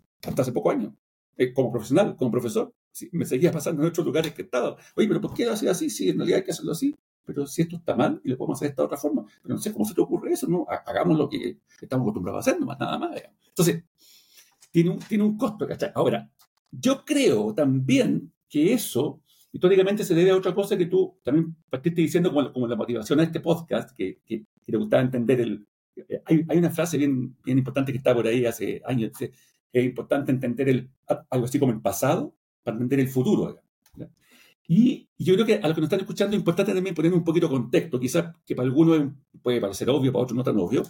hace 0.42 0.52
pocos 0.52 0.74
años, 0.74 0.92
eh, 1.36 1.52
como 1.52 1.70
profesional, 1.70 2.16
como 2.16 2.30
profesor. 2.32 2.74
me 3.12 3.24
seguía 3.24 3.52
pasando 3.52 3.82
en 3.82 3.88
otros 3.88 4.04
lugares 4.04 4.34
que 4.34 4.42
he 4.42 4.44
estado. 4.44 4.76
Oye, 4.96 5.06
pero 5.06 5.20
¿por 5.20 5.32
qué 5.32 5.48
hacer 5.48 5.68
así? 5.68 5.90
Si 5.90 6.08
en 6.08 6.18
realidad 6.18 6.38
hay 6.38 6.44
que 6.44 6.50
hacerlo 6.50 6.72
así. 6.72 6.94
Pero 7.26 7.46
si 7.46 7.62
esto 7.62 7.76
está 7.76 7.96
mal 7.96 8.20
y 8.22 8.28
lo 8.28 8.36
podemos 8.36 8.58
hacer 8.58 8.68
de 8.68 8.70
esta 8.72 8.84
otra 8.84 8.98
forma. 8.98 9.24
Pero 9.42 9.54
no 9.54 9.60
sé 9.60 9.72
cómo 9.72 9.86
se 9.86 9.94
te 9.94 10.00
ocurre 10.00 10.32
eso, 10.32 10.46
¿no? 10.46 10.66
Hagamos 10.68 11.16
lo 11.16 11.28
que 11.28 11.58
estamos 11.80 12.04
acostumbrados 12.04 12.46
a 12.46 12.50
hacer, 12.50 12.60
más 12.60 12.78
nada 12.78 12.98
más. 12.98 13.22
Entonces, 13.48 13.82
tiene 14.74 14.90
un, 14.90 14.98
tiene 14.98 15.22
un 15.22 15.38
costo, 15.38 15.68
¿cachai? 15.68 15.92
Ahora, 15.94 16.28
yo 16.68 17.04
creo 17.04 17.54
también 17.54 18.32
que 18.48 18.72
eso 18.72 19.22
históricamente 19.52 20.02
se 20.02 20.16
debe 20.16 20.32
a 20.32 20.36
otra 20.36 20.52
cosa 20.52 20.76
que 20.76 20.86
tú 20.86 21.16
también 21.22 21.54
partiste 21.70 22.00
diciendo 22.00 22.32
como, 22.32 22.52
como 22.52 22.66
la 22.66 22.74
motivación 22.74 23.20
a 23.20 23.22
este 23.22 23.38
podcast, 23.38 23.96
que, 23.96 24.18
que, 24.26 24.44
te 24.66 24.76
gustaba 24.76 25.04
entender 25.04 25.42
el... 25.42 25.64
Hay, 26.26 26.44
hay, 26.48 26.58
una 26.58 26.70
frase 26.70 26.98
bien, 26.98 27.36
bien 27.44 27.58
importante 27.58 27.92
que 27.92 27.98
está 27.98 28.12
por 28.12 28.26
ahí 28.26 28.46
hace 28.46 28.82
años, 28.84 29.12
que 29.16 29.30
es 29.72 29.84
importante 29.84 30.32
entender 30.32 30.68
el, 30.68 30.90
algo 31.30 31.44
así 31.44 31.60
como 31.60 31.70
el 31.70 31.80
pasado 31.80 32.34
para 32.64 32.74
entender 32.74 32.98
el 32.98 33.08
futuro. 33.08 33.60
Y 34.66 35.08
yo 35.16 35.34
creo 35.34 35.46
que 35.46 35.54
a 35.54 35.68
los 35.68 35.74
que 35.76 35.82
nos 35.82 35.86
están 35.86 36.00
escuchando 36.00 36.34
es 36.34 36.40
importante 36.40 36.74
también 36.74 36.96
poner 36.96 37.12
un 37.12 37.22
poquito 37.22 37.46
de 37.46 37.54
contexto, 37.54 38.00
quizás 38.00 38.34
que 38.44 38.56
para 38.56 38.66
algunos 38.66 39.12
puede 39.40 39.60
parecer 39.60 39.88
obvio, 39.88 40.12
para 40.12 40.24
otros 40.24 40.36
no 40.36 40.42
tan 40.42 40.58
obvio, 40.58 40.82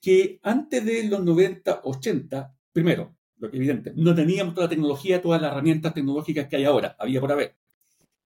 que 0.00 0.40
antes 0.42 0.84
de 0.84 1.04
los 1.04 1.22
90, 1.22 1.82
80, 1.84 2.54
primero, 2.74 3.16
lo 3.38 3.50
que 3.50 3.56
es 3.56 3.60
evidente, 3.60 3.92
no 3.96 4.14
teníamos 4.14 4.54
toda 4.54 4.66
la 4.66 4.70
tecnología, 4.70 5.22
todas 5.22 5.40
las 5.40 5.52
herramientas 5.52 5.94
tecnológicas 5.94 6.48
que 6.48 6.56
hay 6.56 6.64
ahora, 6.64 6.96
había 6.98 7.20
por 7.20 7.32
haber. 7.32 7.56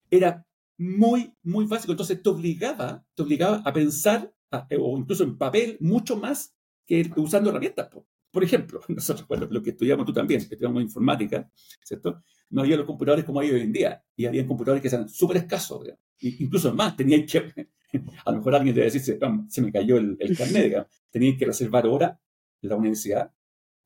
Era 0.09 0.45
muy, 0.77 1.33
muy 1.43 1.65
básico, 1.65 1.93
entonces 1.93 2.21
te 2.21 2.29
obligaba, 2.29 3.05
te 3.13 3.23
obligaba 3.23 3.61
a 3.63 3.71
pensar, 3.71 4.33
o 4.79 4.97
incluso 4.97 5.23
en 5.23 5.37
papel, 5.37 5.77
mucho 5.79 6.17
más 6.17 6.55
que 6.85 7.09
usando 7.15 7.51
herramientas. 7.51 7.89
Por 8.31 8.43
ejemplo, 8.43 8.81
nosotros, 8.87 9.27
bueno, 9.27 9.47
lo 9.49 9.61
que 9.61 9.69
estudiamos 9.69 10.05
tú 10.05 10.13
también, 10.13 10.41
estudiamos 10.41 10.81
informática, 10.81 11.49
¿cierto? 11.83 12.23
No 12.49 12.61
había 12.61 12.75
los 12.75 12.87
computadores 12.87 13.25
como 13.25 13.39
hay 13.39 13.51
hoy 13.51 13.61
en 13.61 13.71
día, 13.71 14.03
y 14.15 14.25
había 14.25 14.47
computadores 14.47 14.81
que 14.81 14.87
eran 14.87 15.07
súper 15.07 15.37
escasos, 15.37 15.87
incluso 16.21 16.73
más, 16.73 16.97
tenían 16.97 17.25
que, 17.27 17.69
a 18.25 18.31
lo 18.31 18.37
mejor 18.37 18.55
alguien 18.55 18.73
debe 18.73 18.89
decir, 18.89 19.19
se 19.47 19.61
me 19.61 19.71
cayó 19.71 19.97
el, 19.97 20.17
el 20.19 20.35
carnet, 20.35 20.63
digamos. 20.63 20.87
tenían 21.11 21.37
que 21.37 21.45
reservar 21.45 21.85
horas 21.85 22.17
en 22.61 22.69
la 22.69 22.75
universidad 22.75 23.31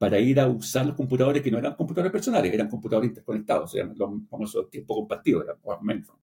para 0.03 0.19
ir 0.19 0.39
a 0.39 0.47
usar 0.47 0.85
los 0.85 0.95
computadores 0.95 1.41
que 1.41 1.49
no 1.49 1.59
eran 1.59 1.75
computadores 1.75 2.11
personales, 2.11 2.53
eran 2.53 2.69
computadores 2.69 3.09
interconectados, 3.09 3.73
eran 3.75 3.93
los 3.95 4.09
famosos 4.29 4.69
tiempos 4.69 4.97
compartidos, 4.97 5.43
eran 5.43 5.57
mainframe. 5.81 6.21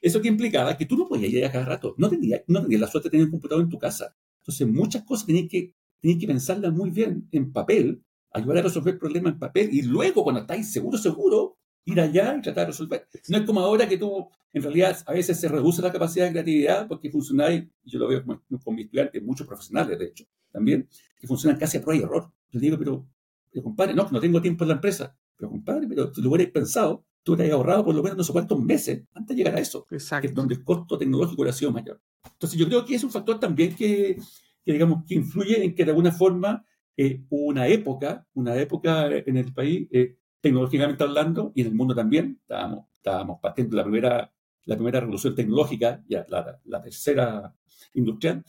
Eso 0.00 0.22
que 0.22 0.28
implicaba 0.28 0.76
que 0.76 0.86
tú 0.86 0.96
no 0.96 1.06
podías 1.06 1.32
ir 1.32 1.44
a 1.44 1.52
cada 1.52 1.66
rato, 1.66 1.94
no 1.98 2.08
tenías, 2.08 2.42
no 2.46 2.62
tenías 2.62 2.80
la 2.80 2.86
suerte 2.86 3.08
de 3.08 3.10
tener 3.10 3.26
un 3.26 3.32
computador 3.32 3.62
en 3.62 3.68
tu 3.68 3.78
casa. 3.78 4.16
Entonces, 4.38 4.66
muchas 4.66 5.02
cosas 5.02 5.26
tenías 5.26 5.48
que 5.50 5.74
Tienes 6.00 6.18
que 6.18 6.26
pensarla 6.26 6.70
muy 6.70 6.90
bien 6.90 7.28
en 7.30 7.52
papel, 7.52 8.02
ayudar 8.32 8.58
a 8.58 8.62
resolver 8.62 8.98
problemas 8.98 9.34
en 9.34 9.38
papel 9.38 9.68
y 9.70 9.82
luego, 9.82 10.24
cuando 10.24 10.40
estáis 10.40 10.72
seguro, 10.72 10.96
seguro, 10.96 11.58
ir 11.84 12.00
allá 12.00 12.36
y 12.38 12.42
tratar 12.42 12.62
de 12.62 12.66
resolver. 12.68 13.06
No 13.28 13.38
es 13.38 13.44
como 13.44 13.60
ahora 13.60 13.86
que 13.86 13.98
tú, 13.98 14.28
en 14.52 14.62
realidad, 14.62 14.96
a 15.06 15.12
veces 15.12 15.38
se 15.38 15.48
reduce 15.48 15.82
la 15.82 15.92
capacidad 15.92 16.24
de 16.24 16.32
creatividad 16.32 16.88
porque 16.88 17.10
funcionáis, 17.10 17.64
yo 17.84 17.98
lo 17.98 18.08
veo 18.08 18.24
con, 18.24 18.74
mis 18.74 18.86
estudiantes, 18.86 19.22
muchos 19.22 19.46
profesionales, 19.46 19.98
de 19.98 20.06
hecho, 20.06 20.24
también, 20.50 20.88
que 21.18 21.26
funcionan 21.26 21.58
casi 21.58 21.76
a 21.76 21.82
prueba 21.82 22.00
y 22.00 22.04
error. 22.04 22.32
Yo 22.50 22.60
digo, 22.60 22.78
pero, 22.78 23.06
pero 23.50 23.62
compadre, 23.62 23.94
no, 23.94 24.08
no 24.10 24.20
tengo 24.20 24.40
tiempo 24.40 24.64
en 24.64 24.68
la 24.68 24.74
empresa. 24.74 25.16
Pero 25.36 25.50
compadre, 25.50 25.86
pero 25.88 26.12
si 26.12 26.20
lo 26.20 26.28
hubierais 26.28 26.50
pensado, 26.50 27.04
tú 27.22 27.34
hubieras 27.34 27.54
ahorrado 27.54 27.84
por 27.84 27.94
lo 27.94 28.02
menos 28.02 28.18
no 28.18 28.24
sé 28.24 28.32
cuántos 28.32 28.60
meses 28.60 29.04
antes 29.14 29.36
de 29.36 29.42
llegar 29.42 29.56
a 29.56 29.60
eso. 29.60 29.86
Exacto. 29.90 30.22
Que 30.22 30.28
es 30.28 30.34
donde 30.34 30.54
el 30.54 30.64
costo 30.64 30.98
tecnológico 30.98 31.42
hubiera 31.42 31.56
sido 31.56 31.72
mayor. 31.72 32.00
Entonces, 32.24 32.58
yo 32.58 32.66
creo 32.66 32.84
que 32.84 32.94
es 32.94 33.04
un 33.04 33.10
factor 33.10 33.38
también 33.40 33.74
que, 33.74 34.18
que, 34.64 34.72
digamos, 34.72 35.04
que 35.06 35.14
influye 35.14 35.64
en 35.64 35.74
que 35.74 35.84
de 35.84 35.90
alguna 35.90 36.12
forma 36.12 36.64
eh, 36.96 37.22
una 37.30 37.66
época, 37.68 38.26
una 38.34 38.56
época 38.56 39.08
en 39.08 39.36
el 39.36 39.52
país, 39.52 39.88
eh, 39.90 40.16
tecnológicamente 40.40 41.04
hablando, 41.04 41.52
y 41.54 41.62
en 41.62 41.68
el 41.68 41.74
mundo 41.74 41.94
también, 41.94 42.38
estábamos, 42.42 42.86
estábamos 42.94 43.38
partiendo 43.40 43.76
la 43.76 43.84
primera, 43.84 44.32
la 44.64 44.74
primera 44.76 45.00
revolución 45.00 45.34
tecnológica, 45.34 46.02
ya 46.06 46.26
la, 46.28 46.60
la 46.64 46.82
tercera 46.82 47.54
industrial, 47.94 48.44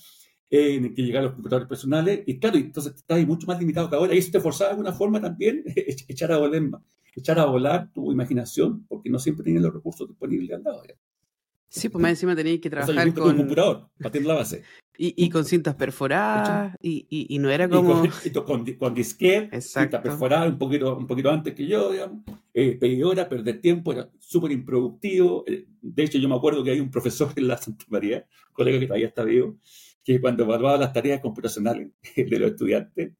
eh, 0.52 0.76
en 0.76 0.86
el 0.86 0.94
que 0.94 1.02
llegaron 1.02 1.28
los 1.28 1.34
computadores 1.36 1.70
personales, 1.70 2.24
y 2.26 2.38
claro, 2.38 2.58
entonces 2.58 2.94
estás 2.94 3.26
mucho 3.26 3.48
más 3.48 3.58
limitado 3.58 3.90
que 3.90 3.96
ahora, 3.96 4.14
y 4.14 4.18
eso 4.18 4.32
te 4.34 4.42
forzaba 4.42 4.68
de 4.68 4.74
alguna 4.74 4.92
forma 4.92 5.22
también 5.22 5.64
echar 5.76 6.34
a 6.34 6.38
volar, 6.38 6.62
echar 7.16 7.40
a 7.40 7.46
volar 7.46 7.90
tu 7.94 8.12
imaginación, 8.12 8.86
porque 8.90 9.10
no 9.10 9.18
siempre 9.18 9.46
tienes 9.46 9.64
los 9.64 9.74
recursos 9.74 10.10
disponibles 10.10 10.58
al 10.58 10.64
lado. 10.64 10.84
Sí, 11.70 11.88
pues 11.88 12.02
más 12.02 12.12
encima 12.12 12.36
tenéis 12.36 12.60
que 12.60 12.70
trabajar 12.70 13.14
con... 13.14 13.30
un 13.30 13.38
computador, 13.38 13.90
partiendo 13.98 14.30
la 14.30 14.36
base. 14.36 14.64
Y, 14.98 15.16
y 15.26 15.30
con 15.30 15.46
cintas 15.46 15.74
perforadas, 15.74 16.76
y, 16.80 17.08
y, 17.10 17.34
y, 17.34 17.40
no 17.40 17.50
era 17.50 17.68
como... 17.68 18.06
Y 18.06 18.30
con, 18.30 18.44
con, 18.66 18.74
con 18.76 18.94
disquete, 18.94 19.60
cinta 19.60 20.04
perforada, 20.04 20.48
un 20.48 20.60
poquito, 20.60 20.96
un 20.96 21.08
poquito 21.08 21.32
antes 21.32 21.56
que 21.56 21.66
yo, 21.66 21.92
digamos. 21.92 22.24
Eh, 22.54 22.78
pedí 22.80 23.02
hora, 23.02 23.28
perder 23.28 23.62
tiempo, 23.62 23.94
era 23.94 24.12
súper 24.20 24.52
improductivo. 24.52 25.44
Eh, 25.48 25.66
de 25.82 26.04
hecho, 26.04 26.20
yo 26.20 26.30
me 26.30 26.36
acuerdo 26.36 26.64
que 26.64 26.72
hay 26.72 26.80
un 26.80 26.92
profesor 26.92 27.32
en 27.36 27.48
la 27.48 27.58
Santa 27.58 27.86
María, 27.88 28.28
un 28.50 28.54
colega 28.54 28.80
que 28.80 28.86
todavía 28.86 29.08
está 29.08 29.24
vivo, 29.24 29.58
que 30.04 30.20
cuando 30.20 30.44
evaluaba 30.44 30.78
las 30.78 30.94
tareas 30.94 31.22
computacionales 31.22 31.92
de 32.16 32.40
los 32.40 32.52
estudiantes, 32.52 33.14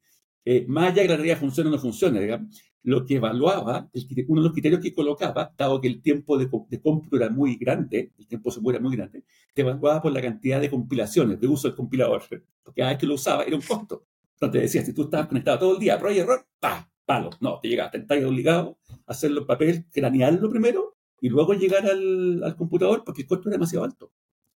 eh, 0.44 0.64
más 0.68 0.92
allá 0.92 1.02
de 1.02 1.02
que 1.02 1.08
la 1.08 1.16
tarea 1.16 1.36
funcione 1.36 1.68
o 1.68 1.72
no 1.72 1.78
funcione, 1.78 2.20
digamos, 2.20 2.60
lo 2.82 3.04
que 3.06 3.16
evaluaba, 3.16 3.88
uno 4.28 4.40
de 4.40 4.44
los 4.44 4.52
criterios 4.52 4.80
que 4.80 4.92
colocaba, 4.92 5.52
dado 5.56 5.80
que 5.80 5.86
el 5.86 6.02
tiempo 6.02 6.36
de, 6.36 6.48
de 6.68 6.80
cómputo 6.80 7.16
era 7.16 7.30
muy 7.30 7.56
grande, 7.56 8.12
el 8.18 8.26
tiempo 8.26 8.50
de 8.50 8.70
era 8.70 8.80
muy 8.80 8.96
grande, 8.96 9.22
te 9.54 9.62
evaluaba 9.62 10.02
por 10.02 10.12
la 10.12 10.20
cantidad 10.20 10.60
de 10.60 10.68
compilaciones, 10.68 11.40
de 11.40 11.46
uso 11.46 11.68
del 11.68 11.76
compilador. 11.76 12.22
Porque 12.62 12.80
cada 12.80 12.90
vez 12.90 12.98
que 12.98 13.06
lo 13.06 13.14
usaba 13.14 13.44
era 13.44 13.54
un 13.54 13.62
costo. 13.62 14.06
Entonces 14.34 14.52
te 14.52 14.58
decía, 14.58 14.84
si 14.84 14.92
tú 14.92 15.02
estabas 15.02 15.28
conectado 15.28 15.58
todo 15.60 15.74
el 15.74 15.78
día, 15.78 15.98
prueba 15.98 16.16
y 16.16 16.20
error, 16.20 16.46
¡pa! 16.58 16.88
Palo. 17.04 17.30
No, 17.40 17.58
te 17.60 17.68
llegaste, 17.68 17.98
estás 17.98 18.24
obligado 18.24 18.78
a 18.88 19.12
hacerlo 19.12 19.40
en 19.40 19.46
papel, 19.46 19.84
cranearlo 19.92 20.48
primero 20.48 20.96
y 21.20 21.28
luego 21.28 21.52
llegar 21.54 21.84
al, 21.86 22.42
al, 22.42 22.56
computador 22.56 23.02
porque 23.04 23.22
el 23.22 23.28
costo 23.28 23.48
era 23.48 23.56
demasiado 23.56 23.84
alto. 23.84 24.12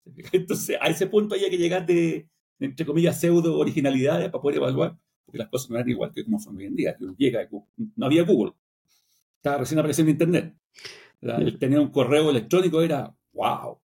Entonces, 0.32 0.76
a 0.80 0.88
ese 0.88 1.06
punto 1.06 1.34
había 1.34 1.50
que 1.50 1.58
llegar 1.58 1.86
de, 1.86 2.28
entre 2.58 2.86
comillas, 2.86 3.20
pseudo 3.20 3.58
originalidades 3.58 4.30
para 4.30 4.42
poder 4.42 4.58
evaluar 4.58 4.98
porque 5.24 5.38
las 5.38 5.48
cosas 5.48 5.70
no 5.70 5.76
eran 5.76 5.88
igual 5.88 6.12
que 6.12 6.24
como 6.24 6.38
son 6.38 6.56
hoy 6.56 6.66
en 6.66 6.76
día. 6.76 6.96
Llega, 7.16 7.48
no 7.96 8.06
había 8.06 8.24
Google, 8.24 8.52
estaba 9.36 9.58
recién 9.58 9.78
apareciendo 9.78 10.10
Internet. 10.10 10.54
El 11.20 11.58
tener 11.58 11.78
un 11.78 11.90
correo 11.90 12.30
electrónico 12.30 12.82
era, 12.82 13.14
wow, 13.32 13.78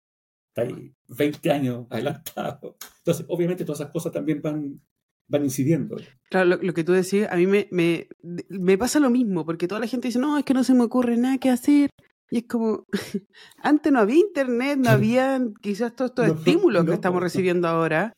está 0.49 0.63
ahí 0.63 0.93
20 1.07 1.51
años 1.51 1.87
adelantado. 1.89 2.77
Entonces, 2.99 3.25
obviamente 3.29 3.63
todas 3.63 3.81
esas 3.81 3.91
cosas 3.91 4.11
también 4.11 4.41
van, 4.41 4.81
van 5.27 5.43
incidiendo. 5.43 5.97
Claro, 6.29 6.57
lo, 6.61 6.73
que 6.73 6.83
tú 6.83 6.93
decías, 6.93 7.31
a 7.31 7.35
mí 7.35 7.45
me, 7.45 7.67
me, 7.71 8.07
me, 8.49 8.77
pasa 8.77 8.99
lo 8.99 9.09
mismo, 9.09 9.45
porque 9.45 9.67
toda 9.67 9.79
la 9.79 9.87
gente 9.87 10.07
dice, 10.07 10.19
no, 10.19 10.37
es 10.37 10.45
que 10.45 10.55
no 10.55 10.63
se 10.63 10.73
me 10.73 10.83
ocurre 10.83 11.15
nada 11.17 11.37
que 11.37 11.49
hacer. 11.49 11.89
Y 12.29 12.39
es 12.39 12.43
como, 12.47 12.85
antes 13.63 13.91
no 13.91 13.99
había 13.99 14.17
internet, 14.17 14.77
no 14.77 14.89
había 14.89 15.41
quizás 15.61 15.95
todos 15.95 16.11
estos 16.11 16.27
estímulos 16.27 16.85
que 16.85 16.93
estamos 16.93 17.21
recibiendo 17.21 17.67
ahora. 17.67 18.13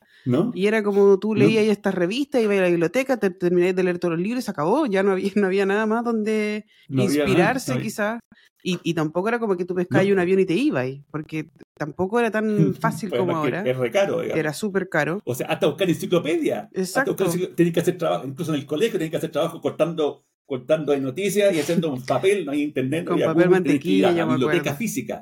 Y 0.53 0.67
era 0.67 0.83
como 0.83 1.17
tú 1.17 1.33
leías 1.33 1.65
¿No? 1.65 1.71
estas 1.71 1.95
revistas, 1.95 2.41
ibas 2.41 2.57
a 2.59 2.61
la 2.61 2.69
biblioteca, 2.69 3.17
te 3.17 3.29
termináis 3.31 3.75
de 3.75 3.83
leer 3.83 3.99
todos 3.99 4.13
los 4.13 4.21
libros 4.21 4.43
y 4.43 4.45
se 4.45 4.51
acabó. 4.51 4.85
Ya 4.85 5.01
no 5.01 5.13
había, 5.13 5.31
no 5.35 5.47
había 5.47 5.65
nada 5.65 5.85
más 5.85 6.03
donde 6.03 6.65
inspirarse, 6.87 7.79
quizás. 7.81 8.19
Y, 8.61 8.77
y, 8.83 8.93
tampoco 8.93 9.29
era 9.29 9.39
como 9.39 9.55
que 9.55 9.63
tú 9.63 9.73
pescabas 9.73 10.07
un 10.07 10.19
avión 10.19 10.39
y 10.41 10.45
te 10.45 10.53
ibas, 10.53 10.87
porque 11.11 11.49
tampoco 11.79 12.19
era 12.19 12.29
tan 12.29 12.75
fácil 12.79 13.09
como 13.09 13.35
ahora. 13.35 13.63
Es 13.65 13.77
re 13.77 13.89
caro, 13.89 14.21
Era 14.21 14.53
súper 14.53 14.89
caro. 14.89 15.21
O 15.25 15.33
sea, 15.33 15.47
hasta 15.47 15.65
buscar 15.65 15.89
enciclopedia. 15.89 16.69
Exacto. 16.73 17.15
Tenías 17.55 17.73
que 17.73 17.79
hacer 17.79 17.97
trabajo, 17.97 18.27
incluso 18.27 18.53
en 18.53 18.59
el 18.59 18.65
colegio 18.65 18.99
tenías 18.99 19.11
que 19.11 19.17
hacer 19.17 19.31
trabajo 19.31 19.59
cortando 19.61 20.25
cortando 20.45 20.93
de 20.93 20.99
noticias 20.99 21.53
y 21.53 21.59
haciendo 21.59 21.93
un 21.93 22.03
papel, 22.03 22.43
no 22.43 22.51
hay 22.51 22.63
internet, 22.63 23.05
no 23.07 23.13
hay 23.13 23.21
papel 23.23 23.49
mantequilla, 23.51 24.11
ir 24.11 24.19
a 24.19 24.25
la 24.25 24.31
biblioteca 24.31 24.73
física. 24.73 25.21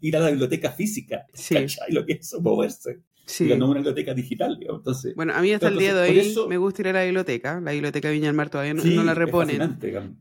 ir 0.00 0.16
a 0.16 0.20
la 0.20 0.30
biblioteca 0.30 0.70
física. 0.72 1.26
Sí. 1.34 1.54
¿Cachai? 1.54 1.92
Lo 1.92 2.06
que 2.06 2.14
es 2.14 2.20
eso, 2.20 2.40
moverse. 2.40 3.02
Sí. 3.28 3.52
una 3.52 3.74
biblioteca 3.74 4.14
digital. 4.14 4.58
Digamos. 4.58 4.80
Entonces, 4.80 5.14
bueno, 5.14 5.34
a 5.34 5.40
mí 5.40 5.52
hasta 5.52 5.68
el 5.68 5.78
día 5.78 5.94
de 5.94 6.10
hoy 6.10 6.34
me 6.48 6.56
gusta 6.56 6.82
ir 6.82 6.88
a 6.88 6.92
la 6.92 7.04
biblioteca. 7.04 7.60
La 7.60 7.72
biblioteca 7.72 8.10
Viña 8.10 8.26
del 8.26 8.34
Mar 8.34 8.50
todavía 8.50 8.74
no, 8.74 8.82
sí, 8.82 8.96
no 8.96 9.04
la 9.04 9.14
reponen. 9.14 9.78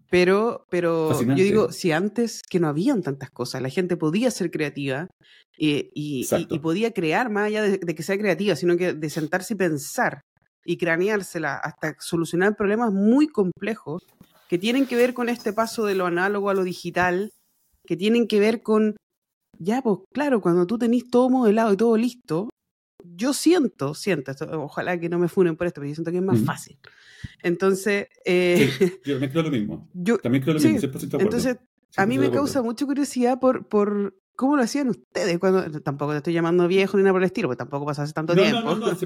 Pero, 0.10 0.66
pero 0.70 1.20
yo 1.22 1.36
digo, 1.36 1.72
si 1.72 1.92
antes 1.92 2.42
que 2.44 2.60
no 2.60 2.68
habían 2.68 3.02
tantas 3.02 3.32
cosas, 3.32 3.62
la 3.62 3.70
gente 3.70 3.98
podía 3.98 4.30
ser 4.30 4.52
creativa 4.52 5.08
eh, 5.58 5.90
y, 5.94 6.28
y, 6.30 6.48
y, 6.50 6.60
podía 6.60 6.92
crear, 6.92 7.32
más 7.32 7.46
allá 7.46 7.64
de, 7.64 7.78
de, 7.78 7.96
que 7.96 8.04
sea 8.04 8.18
creativa, 8.18 8.56
sino 8.56 8.78
que 8.78 8.94
de 8.94 9.10
sentarse 9.10 9.54
y 9.54 9.58
pensar 9.58 10.22
y 10.66 10.78
craneársela 10.78 11.56
hasta 11.56 11.96
solucionar 12.00 12.56
problemas 12.56 12.92
muy 12.92 13.28
complejos 13.28 14.04
que 14.50 14.58
tienen 14.58 14.86
que 14.86 14.96
ver 14.96 15.14
con 15.14 15.30
este 15.30 15.54
paso 15.54 15.86
de 15.86 15.96
lo 15.96 16.06
análogo 16.06 16.50
a 16.50 16.54
lo 16.54 16.64
digital, 16.64 17.32
que 17.86 17.98
tienen 17.98 18.28
que 18.28 18.40
ver 18.40 18.62
con, 18.62 18.96
ya, 19.60 19.82
pues 19.82 20.00
claro, 20.14 20.42
cuando 20.42 20.68
tú 20.68 20.78
tenés 20.78 21.10
todo 21.10 21.30
modelado 21.30 21.74
y 21.74 21.78
todo 21.78 21.98
listo, 21.98 22.50
yo 23.16 23.34
siento, 23.34 23.94
siento, 23.94 24.32
esto, 24.32 24.48
ojalá 24.62 25.00
que 25.00 25.10
no 25.10 25.20
me 25.20 25.28
funen 25.28 25.56
por 25.56 25.68
esto, 25.68 25.82
pero 25.82 25.90
yo 25.90 25.96
siento 25.96 26.12
que 26.12 26.18
es 26.18 26.24
más 26.24 26.40
fácil. 26.40 26.78
Entonces... 27.44 28.08
Eh, 28.26 28.70
sí, 28.78 28.94
yo 29.06 29.14
también 29.14 29.32
creo 29.32 29.44
lo 29.44 29.52
mismo. 29.52 29.90
Yo, 29.94 30.18
también 30.18 30.44
creo 30.44 30.56
lo 30.56 30.60
sí, 30.60 30.74
mismo, 30.74 30.90
100% 30.90 31.22
Entonces, 31.22 31.58
a 31.96 32.06
mí 32.06 32.18
me 32.18 32.32
causa 32.32 32.62
mucha 32.62 32.86
curiosidad 32.86 33.40
por, 33.40 33.68
por 33.68 34.16
¿Cómo 34.38 34.56
lo 34.56 34.62
hacían 34.62 34.88
ustedes? 34.90 35.40
Cuando, 35.40 35.82
tampoco 35.82 36.12
te 36.12 36.18
estoy 36.18 36.34
llamando 36.34 36.68
viejo 36.68 36.96
ni 36.96 37.02
nada 37.02 37.14
por 37.14 37.24
el 37.24 37.26
estilo, 37.26 37.48
porque 37.48 37.58
tampoco 37.58 37.88
pasó 37.88 38.04
hace 38.04 38.14
tanto 38.14 38.36
no, 38.36 38.44
tiempo. 38.44 38.62
No, 38.62 38.76
no, 38.76 38.92
no. 38.92 38.98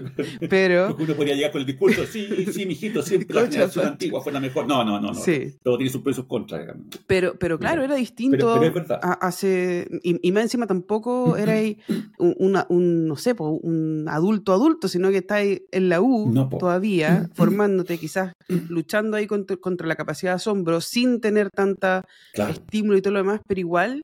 pero... 0.50 0.94
Uno 1.00 1.14
podía 1.16 1.36
llegar 1.36 1.54
con 1.54 1.62
el 1.62 1.68
discurso, 1.68 2.06
sí, 2.06 2.48
sí, 2.52 2.66
mijito, 2.66 3.02
siempre 3.02 3.34
la 3.42 3.48
generación 3.48 3.88
antigua 3.88 4.22
fue 4.22 4.34
la 4.34 4.42
mejor. 4.42 4.68
No, 4.68 4.84
no, 4.84 5.00
no. 5.00 5.14
no. 5.14 5.16
Sí. 5.16 5.56
Todo 5.64 5.78
tiene 5.78 5.90
sus 5.90 6.02
pros 6.02 6.18
y 6.18 6.20
sus 6.20 6.26
contras. 6.26 6.68
Pero, 7.08 7.36
pero 7.40 7.58
claro, 7.58 7.82
era 7.82 7.96
distinto. 7.96 8.60
Pero, 8.60 8.74
pero 8.74 8.86
es. 8.86 8.92
A, 8.92 9.14
hace, 9.14 9.88
y, 10.04 10.20
y, 10.28 10.32
más 10.34 10.44
encima 10.44 10.68
tampoco 10.68 11.38
era 11.38 11.54
un, 12.20 12.36
una, 12.38 12.66
un, 12.68 13.08
no 13.08 13.16
sé, 13.16 13.34
un 13.40 14.08
adulto 14.10 14.52
adulto, 14.52 14.90
sino 14.90 15.12
que 15.12 15.20
estáis 15.20 15.62
en 15.72 15.88
la 15.88 16.02
U 16.02 16.34
todavía, 16.60 17.30
formándote, 17.36 17.98
quizás 17.98 18.34
luchando 18.68 19.16
ahí 19.16 19.28
contra, 19.28 19.56
contra, 19.56 19.88
la 19.88 19.96
capacidad 19.96 20.34
de 20.34 20.36
asombro, 20.36 20.82
sin 20.82 21.22
tener 21.22 21.50
tanta 21.52 22.04
claro. 22.34 22.52
estímulo 22.52 22.98
y 22.98 23.02
todo 23.02 23.14
lo 23.14 23.20
demás, 23.20 23.40
pero 23.48 23.62
igual 23.62 24.02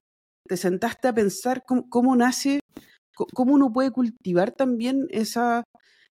te 0.48 0.58
sentaste 0.58 1.08
a 1.08 1.14
pensar 1.14 1.64
cómo, 1.66 1.90
cómo, 1.90 2.16
nace, 2.16 2.60
cómo 3.14 3.54
uno 3.54 3.72
puede 3.72 3.92
cultivar 3.92 4.52
también 4.52 5.08
esa, 5.10 5.64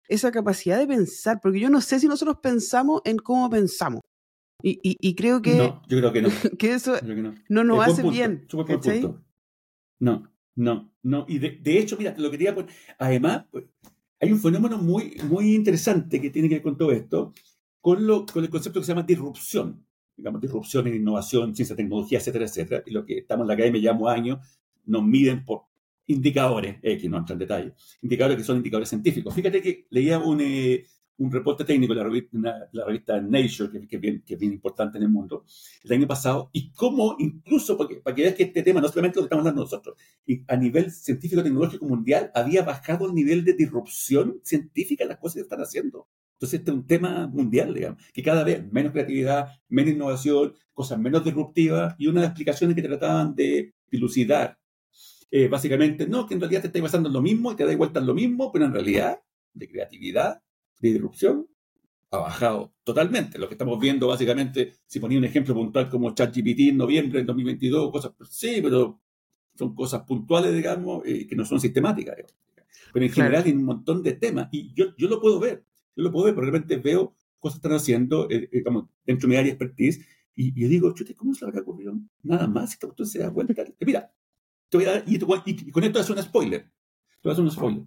esa 0.07 0.31
capacidad 0.31 0.77
de 0.77 0.87
pensar, 0.87 1.39
porque 1.41 1.59
yo 1.59 1.69
no 1.69 1.81
sé 1.81 1.99
si 1.99 2.07
nosotros 2.07 2.37
pensamos 2.41 3.01
en 3.05 3.17
cómo 3.17 3.49
pensamos. 3.49 4.01
Y, 4.61 4.79
y, 4.83 4.95
y 4.99 5.15
creo 5.15 5.41
que, 5.41 5.55
no, 5.55 5.81
yo 5.87 5.97
creo 5.99 6.13
que, 6.13 6.21
no. 6.21 6.29
que 6.59 6.73
eso 6.73 6.95
que 6.99 7.15
no. 7.15 7.35
no 7.49 7.63
nos 7.63 7.85
hace 7.85 8.01
punto, 8.01 8.11
bien. 8.11 8.47
Punto. 8.47 9.23
No, 9.99 10.31
no, 10.55 10.91
no. 11.03 11.25
Y 11.27 11.39
de, 11.39 11.77
hecho, 11.77 11.97
mira, 11.97 12.15
lo 12.17 12.31
quería 12.31 12.55
poner. 12.55 12.71
Además, 12.97 13.45
pues, 13.51 13.65
hay 14.19 14.31
un 14.31 14.39
fenómeno 14.39 14.77
muy, 14.77 15.17
muy 15.27 15.53
interesante 15.53 16.21
que 16.21 16.29
tiene 16.29 16.47
que 16.49 16.55
ver 16.55 16.63
con 16.63 16.77
todo 16.77 16.91
esto, 16.91 17.33
con, 17.81 18.07
lo, 18.07 18.25
con 18.25 18.43
el 18.43 18.49
concepto 18.49 18.79
que 18.79 18.85
se 18.85 18.91
llama 18.93 19.03
disrupción. 19.03 19.84
Digamos, 20.17 20.41
disrupción 20.41 20.87
en 20.87 20.95
innovación, 20.95 21.55
ciencia, 21.55 21.75
tecnología, 21.75 22.19
etcétera, 22.19 22.45
etcétera. 22.45 22.83
Y 22.85 22.91
lo 22.91 23.05
que 23.05 23.19
estamos 23.19 23.43
en 23.43 23.47
la 23.49 23.53
academia 23.53 23.81
llevamos 23.81 24.11
años, 24.11 24.39
nos 24.85 25.03
miden 25.03 25.43
por 25.43 25.63
indicadores, 26.07 26.79
que 26.81 27.09
no 27.09 27.17
entran 27.17 27.35
en 27.35 27.39
detalle, 27.39 27.73
indicadores 28.01 28.37
que 28.37 28.43
son 28.43 28.57
indicadores 28.57 28.89
científicos. 28.89 29.33
Fíjate 29.33 29.61
que 29.61 29.87
leía 29.89 30.19
un, 30.19 30.39
eh, 30.41 30.85
un 31.17 31.31
reporte 31.31 31.63
técnico 31.63 31.93
de 31.93 31.99
la 31.99 32.05
revista, 32.05 32.69
la 32.71 32.85
revista 32.85 33.21
Nature, 33.21 33.71
que, 33.71 33.87
que, 33.87 33.95
es 33.95 34.01
bien, 34.01 34.23
que, 34.25 34.33
es 34.33 34.39
bien, 34.39 34.53
importante 34.53 34.97
en 34.97 35.03
el 35.05 35.09
mundo, 35.09 35.45
el 35.83 35.91
año 35.91 36.07
pasado, 36.07 36.49
y 36.53 36.71
cómo 36.71 37.15
incluso, 37.19 37.77
porque, 37.77 37.95
para 37.97 38.15
que 38.15 38.23
veas 38.23 38.35
que 38.35 38.43
este 38.43 38.63
tema 38.63 38.81
no 38.81 38.89
solamente 38.89 39.19
lo 39.19 39.25
estamos 39.25 39.41
hablando 39.41 39.61
nosotros, 39.61 39.95
y 40.25 40.43
a 40.47 40.55
nivel 40.57 40.91
científico-tecnológico 40.91 41.85
mundial 41.85 42.31
había 42.33 42.63
bajado 42.63 43.07
el 43.07 43.15
nivel 43.15 43.43
de 43.43 43.53
disrupción 43.53 44.39
científica 44.43 45.03
en 45.03 45.09
las 45.09 45.19
cosas 45.19 45.35
que 45.35 45.41
están 45.41 45.61
haciendo. 45.61 46.07
Entonces, 46.35 46.59
este 46.59 46.71
es 46.71 46.77
un 46.77 46.85
tema 46.85 47.27
mundial, 47.27 47.73
digamos, 47.73 48.03
que 48.13 48.21
cada 48.21 48.43
vez 48.43 48.61
menos 48.71 48.91
creatividad, 48.91 49.47
menos 49.69 49.93
innovación, 49.93 50.53
cosas 50.73 50.99
menos 50.99 51.23
disruptivas, 51.23 51.95
y 51.97 52.07
una 52.07 52.21
de 52.21 52.27
las 52.27 52.31
explicaciones 52.31 52.75
que 52.75 52.83
trataban 52.83 53.35
de 53.35 53.73
dilucidar, 53.89 54.57
eh, 55.31 55.47
básicamente, 55.47 56.07
no, 56.07 56.25
que 56.25 56.33
en 56.33 56.41
realidad 56.41 56.61
te 56.61 56.67
está 56.67 56.81
pasando 56.81 57.09
lo 57.09 57.21
mismo 57.21 57.51
y 57.51 57.55
te 57.55 57.65
da 57.65 57.75
vuelta 57.75 57.99
lo 58.01 58.13
mismo, 58.13 58.51
pero 58.51 58.65
en 58.65 58.73
realidad, 58.73 59.19
de 59.53 59.67
creatividad, 59.69 60.41
de 60.81 60.91
disrupción 60.91 61.47
ha 62.11 62.17
bajado 62.17 62.73
totalmente. 62.83 63.39
Lo 63.39 63.47
que 63.47 63.55
estamos 63.55 63.79
viendo, 63.79 64.07
básicamente, 64.07 64.73
si 64.85 64.99
ponía 64.99 65.17
un 65.17 65.25
ejemplo 65.25 65.53
puntual 65.53 65.89
como 65.89 66.13
ChatGPT 66.13 66.59
en 66.69 66.77
noviembre 66.77 67.19
del 67.19 67.27
2022, 67.27 67.91
cosas, 67.91 68.11
sí, 68.29 68.59
pero 68.61 69.01
son 69.55 69.73
cosas 69.73 70.03
puntuales, 70.03 70.53
digamos, 70.53 71.03
eh, 71.05 71.25
que 71.27 71.35
no 71.35 71.45
son 71.45 71.59
sistemáticas. 71.59 72.15
Pero 72.93 73.05
en 73.05 73.11
general 73.11 73.43
hay 73.45 73.51
un 73.51 73.63
montón 73.63 74.03
de 74.03 74.13
temas 74.13 74.49
y 74.51 74.73
yo, 74.73 74.95
yo 74.97 75.07
lo 75.07 75.19
puedo 75.19 75.39
ver. 75.39 75.65
Yo 75.95 76.03
lo 76.03 76.11
puedo 76.11 76.25
ver, 76.25 76.35
porque 76.35 76.51
de 76.51 76.51
repente 76.51 76.77
veo 76.77 77.15
cosas 77.39 77.59
que 77.59 77.67
están 77.67 77.77
haciendo, 77.77 78.29
eh, 78.29 78.49
eh, 78.51 78.63
dentro 79.05 79.27
de 79.27 79.27
mi 79.27 79.35
área 79.35 79.43
de 79.43 79.49
expertise, 79.51 80.05
y, 80.35 80.59
yo 80.59 80.67
digo, 80.67 80.93
chute, 80.93 81.15
¿cómo 81.15 81.33
se 81.33 81.45
habrá 81.45 81.61
ocurrido? 81.61 81.97
Nada 82.23 82.47
más, 82.47 82.73
esta 82.73 82.87
cuestión 82.87 83.07
se 83.07 83.19
da 83.19 83.29
vuelta. 83.29 83.63
Mira, 83.79 84.11
te 84.69 84.77
voy 84.77 84.85
a 84.85 84.91
dar, 84.91 85.03
y, 85.07 85.71
con 85.71 85.83
esto 85.83 85.99
hace 85.99 86.11
un 86.11 86.21
spoiler. 86.21 86.63
Te 86.63 87.19
voy 87.23 87.31
a 87.31 87.33
hacer 87.33 87.45
un 87.45 87.51
spoiler. 87.51 87.83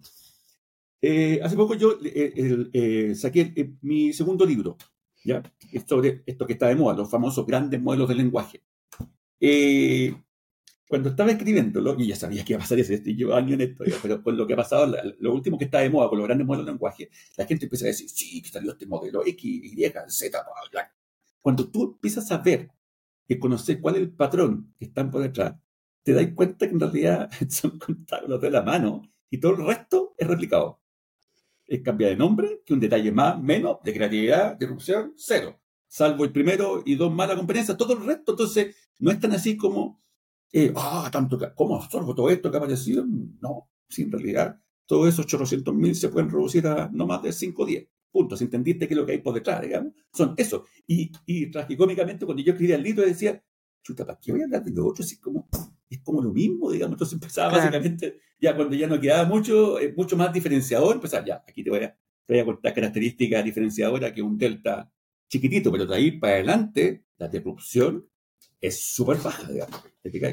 Eh, 1.01 1.41
hace 1.43 1.57
poco 1.57 1.75
yo 1.75 1.99
eh, 2.03 3.15
saqué 3.15 3.77
mi 3.83 4.13
segundo 4.13 4.45
libro, 4.45 4.77
¿ya? 5.25 5.43
sobre 5.87 6.23
esto 6.27 6.47
que 6.47 6.55
está 6.55 6.67
de 6.67 6.75
moda, 6.75 6.97
los 6.97 7.11
famosos 7.11 7.47
grandes 7.47 7.81
modelos 7.81 8.09
de 8.09 8.15
lenguaje. 8.15 8.63
Cuando 10.89 11.11
estaba 11.11 11.31
escribiéndolo, 11.31 11.95
y 11.99 12.09
ya 12.09 12.17
sabía 12.17 12.45
que 12.45 12.55
iba 12.55 12.59
a 12.59 12.63
pasar 12.63 12.79
eso, 12.79 12.95
y 12.95 13.15
llevo 13.15 13.35
años 13.35 13.53
en 13.53 13.61
esto, 13.61 13.85
pero 14.03 14.23
con 14.23 14.37
lo 14.37 14.47
que 14.47 14.55
ha 14.55 14.57
pasado, 14.57 14.97
lo 15.21 15.35
último 15.35 15.59
que 15.59 15.67
está 15.67 15.81
de 15.81 15.91
moda 15.91 16.09
con 16.09 16.19
los 16.19 16.27
grandes 16.27 16.47
modelos 16.47 16.67
de 16.67 16.73
lenguaje, 16.73 17.11
la 17.37 17.47
gente 17.47 17.67
empieza 17.67 17.85
a 17.85 17.89
decir, 17.89 18.09
sí, 18.09 18.43
que 18.43 18.49
salió 18.49 18.73
este 18.73 18.87
modelo 18.87 19.25
X, 19.25 19.45
Y, 19.45 19.93
Z, 20.09 20.45
bla. 20.73 20.93
Cuando 21.41 21.69
tú 21.71 21.93
empiezas 21.95 22.31
a 22.33 22.39
ver 22.39 22.71
y 23.29 23.39
conocer 23.39 23.81
cuál 23.81 23.97
es 23.97 24.03
el 24.03 24.11
patrón 24.11 24.75
que 24.79 24.87
están 24.87 25.11
por 25.11 25.23
detrás, 25.23 25.55
te 26.03 26.15
das 26.15 26.27
cuenta 26.35 26.67
que 26.67 26.73
en 26.73 26.81
realidad 26.81 27.31
son 27.49 27.79
contados 27.79 28.41
de 28.41 28.51
la 28.51 28.63
mano 28.63 29.03
y 29.31 29.39
todo 29.39 29.53
el 29.53 29.67
resto 29.67 30.15
es 30.17 30.27
replicado 30.27 30.81
es 31.69 31.83
cambiar 31.83 32.11
de 32.11 32.17
nombre, 32.17 32.63
que 32.65 32.73
un 32.73 32.81
detalle 32.81 33.13
más, 33.13 33.41
menos, 33.41 33.77
de 33.85 33.93
creatividad, 33.93 34.57
de 34.57 34.67
disrupción, 34.67 35.13
cero. 35.17 35.61
Salvo 35.87 36.25
el 36.25 36.33
primero 36.33 36.83
y 36.85 36.97
dos 36.97 37.13
malas 37.13 37.37
competencias, 37.37 37.77
todo 37.77 37.93
el 37.93 38.05
resto, 38.05 38.33
entonces, 38.33 38.75
no 38.99 39.11
es 39.11 39.21
tan 39.21 39.33
así 39.33 39.57
como, 39.57 40.03
eh, 40.53 40.73
ah, 40.77 41.09
tanto, 41.13 41.39
¿cómo 41.55 41.77
absorbo 41.77 42.15
todo 42.15 42.31
esto 42.31 42.51
que 42.51 42.57
ha 42.57 42.61
aparecido? 42.61 43.05
No, 43.41 43.71
si 43.89 44.03
en 44.03 44.13
realidad, 44.13 44.61
todos 44.87 45.09
esos 45.09 45.27
800 45.27 45.75
mil 45.75 45.95
se 45.95 46.09
pueden 46.09 46.31
reducir 46.31 46.67
a 46.67 46.89
no 46.93 47.07
más 47.07 47.23
de 47.23 47.33
5 47.33 47.63
o 47.63 47.67
10 47.67 47.89
puntos. 48.11 48.41
¿Entendiste 48.41 48.89
qué 48.89 48.95
es 48.95 48.99
lo 48.99 49.07
que 49.07 49.13
hay 49.13 49.19
por 49.19 49.35
detrás, 49.35 49.61
digamos? 49.61 49.93
Son 50.13 50.35
eso. 50.37 50.65
Y, 50.87 51.13
y 51.27 51.51
tragicómicamente, 51.51 52.25
cuando 52.25 52.43
yo 52.43 52.53
escribía 52.53 52.77
el 52.77 52.83
libro, 52.83 53.05
decía, 53.05 53.43
chuta, 53.83 54.07
¿para 54.07 54.19
qué 54.19 54.33
voy 54.33 54.43
a 54.43 54.45
hablar 54.45 54.65
de 54.65 54.71
lo 54.71 54.87
otro? 54.87 55.05
es 55.05 55.19
como, 55.19 55.49
es 55.89 56.01
como 56.01 56.23
lo 56.23 56.33
mismo, 56.33 56.71
digamos. 56.71 56.95
Entonces 56.95 57.15
empezaba 57.15 57.53
básicamente, 57.53 58.21
ya 58.41 58.57
cuando 58.57 58.75
ya 58.77 58.87
no 58.87 59.01
quedaba 59.01 59.29
mucho, 59.29 59.79
eh, 59.79 59.93
mucho 59.97 60.17
más 60.17 60.33
diferenciador, 60.33 60.95
empezar, 60.95 61.25
ya, 61.25 61.45
aquí 61.47 61.63
te 61.63 61.71
voy 61.71 61.85
a, 61.85 61.97
te 62.27 62.35
voy 62.35 62.41
a 62.41 62.45
contar 62.45 62.75
características 62.75 63.45
diferenciadoras 63.45 64.13
que 64.13 64.23
un 64.23 64.37
delta 64.37 64.91
chiquitito, 65.29 65.71
pero 65.71 65.87
de 65.87 65.95
ahí 65.95 66.13
para 66.13 66.35
adelante, 66.35 67.05
la 67.19 67.29
disrupción 67.29 68.09
es 68.61 68.81
súper 68.81 69.19
baja, 69.19 69.51
digamos. 69.51 69.85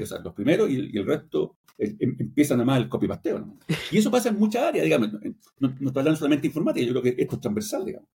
O 0.02 0.06
sea, 0.06 0.20
los 0.20 0.34
primeros 0.34 0.70
y, 0.70 0.98
el 0.98 1.06
resto 1.06 1.58
em, 1.78 2.16
empiezan 2.20 2.58
nada 2.58 2.66
más 2.66 2.82
el 2.82 2.90
copy-pasteo. 2.90 3.40
¿no? 3.40 3.58
Y 3.92 3.98
eso 3.98 4.12
pasa 4.12 4.30
en 4.30 4.40
muchas 4.40 4.64
áreas, 4.64 4.84
digamos. 4.84 5.12
No, 5.60 5.70
no 5.80 5.88
estoy 5.88 6.00
hablando 6.00 6.16
solamente 6.16 6.44
de 6.44 6.48
informática, 6.48 6.86
yo 6.86 6.92
creo 6.92 7.04
que 7.04 7.22
esto 7.22 7.36
es 7.36 7.42
transversal, 7.42 7.86
digamos. 7.86 8.10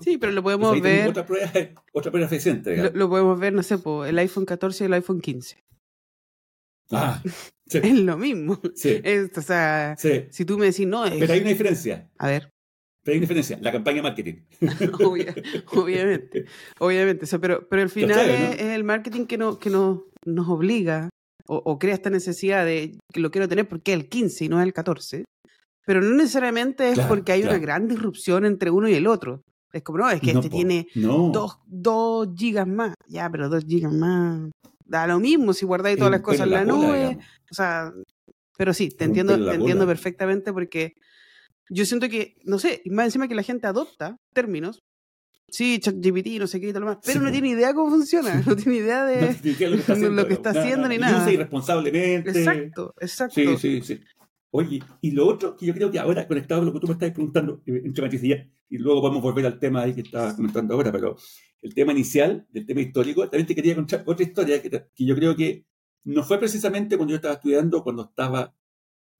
Sí, 0.00 0.18
pero 0.18 0.32
lo 0.32 0.42
podemos 0.42 0.80
ver. 0.80 1.08
Otra 1.08 1.24
prueba, 1.24 1.50
otra 1.92 2.10
prueba 2.10 2.26
eficiente. 2.26 2.76
Lo, 2.76 2.90
lo, 2.90 3.08
podemos 3.08 3.38
ver, 3.38 3.52
no 3.52 3.62
sé, 3.62 3.78
por 3.78 4.06
el 4.06 4.18
iPhone 4.18 4.44
14 4.44 4.84
y 4.84 4.86
el 4.86 4.92
iPhone 4.92 5.20
15. 5.20 5.64
Ah, 6.90 7.22
Es 7.66 7.98
lo 7.98 8.16
mismo. 8.16 8.60
Sí. 8.74 9.02
o 9.34 9.40
sea, 9.40 9.96
si 9.96 10.44
tú 10.44 10.58
me 10.58 10.66
decís 10.66 10.86
no. 10.86 11.04
Es... 11.04 11.14
Pero 11.18 11.32
hay 11.32 11.40
una 11.40 11.50
diferencia. 11.50 12.08
A 12.18 12.28
ver. 12.28 12.52
Pero 13.06 13.12
hay 13.14 13.18
una 13.18 13.22
diferencia, 13.22 13.56
la 13.62 13.70
campaña 13.70 14.02
marketing. 14.02 14.34
obviamente, 15.04 16.44
obviamente. 16.80 17.38
pero, 17.38 17.68
pero 17.68 17.82
al 17.82 17.88
final 17.88 18.18
es, 18.18 18.60
el 18.60 18.82
marketing 18.82 19.26
que, 19.26 19.38
no, 19.38 19.60
que 19.60 19.70
no, 19.70 20.06
nos 20.24 20.48
obliga 20.48 21.08
o, 21.46 21.78
crea 21.78 21.94
esta 21.94 22.10
necesidad 22.10 22.64
de 22.64 22.98
que 23.12 23.20
lo 23.20 23.30
quiero 23.30 23.46
tener 23.46 23.68
porque 23.68 23.92
es 23.92 24.00
el 24.00 24.08
15 24.08 24.46
y 24.46 24.48
no 24.48 24.60
es 24.60 24.66
el 24.66 24.72
14. 24.72 25.24
Pero 25.86 26.00
no 26.00 26.16
necesariamente 26.16 26.90
es 26.90 26.98
porque 26.98 27.30
hay 27.30 27.44
una 27.44 27.58
gran 27.58 27.86
disrupción 27.86 28.44
entre 28.44 28.72
uno 28.72 28.88
y 28.88 28.94
el 28.94 29.06
otro. 29.06 29.42
Es 29.72 29.84
como, 29.84 29.98
no, 29.98 30.10
es 30.10 30.20
que 30.20 30.32
este 30.32 30.50
tiene 30.50 30.88
dos, 30.96 31.60
dos 31.64 32.28
gigas 32.36 32.66
más. 32.66 32.94
Ya, 33.06 33.30
pero 33.30 33.48
dos 33.48 33.64
gigas 33.64 33.92
más 33.92 34.50
da 34.84 35.06
lo 35.06 35.20
mismo 35.20 35.52
si 35.52 35.64
guardáis 35.64 35.96
todas 35.96 36.10
las 36.10 36.22
cosas 36.22 36.46
en 36.46 36.50
la, 36.50 36.64
nube. 36.64 37.18
o 37.50 37.54
sea, 37.54 37.92
pero 38.56 38.72
sí, 38.72 38.88
te 38.88 39.04
entiendo, 39.04 39.36
te 39.36 39.54
entiendo 39.54 39.86
perfectamente 39.86 40.52
porque 40.52 40.94
yo 41.68 41.84
siento 41.84 42.08
que, 42.08 42.36
no 42.44 42.58
sé, 42.58 42.82
más 42.86 43.06
encima 43.06 43.28
que 43.28 43.34
la 43.34 43.42
gente 43.42 43.66
adopta 43.66 44.18
términos. 44.32 44.82
Sí, 45.48 45.78
ChatGPT, 45.78 46.40
no 46.40 46.48
sé 46.48 46.60
qué 46.60 46.70
y 46.70 46.72
tal 46.72 46.84
más, 46.84 46.98
pero 47.04 47.20
no 47.20 47.30
tiene 47.30 47.50
idea 47.50 47.72
cómo 47.72 47.90
funciona, 47.90 48.34
no 48.46 48.56
tiene 48.56 48.78
idea 48.78 49.04
de 49.04 49.36
lo 50.10 50.26
que 50.26 50.34
está 50.34 50.50
haciendo, 50.58 50.88
ni 50.88 50.98
nada. 50.98 51.22
Usa 51.22 51.32
irresponsablemente. 51.32 52.30
Exacto, 52.30 52.94
exacto. 53.00 53.34
Sí, 53.34 53.56
sí, 53.56 53.80
sí. 53.82 54.00
Oye, 54.50 54.82
y 55.02 55.10
lo 55.10 55.26
otro 55.26 55.56
que 55.56 55.66
yo 55.66 55.74
creo 55.74 55.90
que 55.90 55.98
ahora, 55.98 56.26
conectado 56.26 56.60
con 56.60 56.66
lo 56.66 56.72
que 56.72 56.80
tú 56.80 56.86
me 56.86 56.94
estás 56.94 57.10
preguntando, 57.12 57.62
entre 57.66 58.46
y 58.68 58.78
luego 58.78 59.00
podemos 59.02 59.22
volver 59.22 59.46
al 59.46 59.58
tema 59.58 59.82
ahí 59.82 59.94
que 59.94 60.00
estaba 60.00 60.34
comentando 60.34 60.74
ahora, 60.74 60.90
pero 60.90 61.16
el 61.62 61.74
tema 61.74 61.92
inicial, 61.92 62.46
del 62.50 62.64
tema 62.64 62.80
histórico, 62.80 63.22
también 63.28 63.46
te 63.46 63.54
quería 63.54 63.74
contar 63.74 64.02
otra 64.06 64.24
historia 64.24 64.62
que, 64.62 64.88
yo 64.96 65.14
creo 65.14 65.36
que 65.36 65.66
no 66.04 66.22
fue 66.22 66.38
precisamente 66.38 66.96
cuando 66.96 67.12
yo 67.12 67.16
estaba 67.16 67.34
estudiando, 67.34 67.82
cuando 67.82 68.04
estaba 68.04 68.54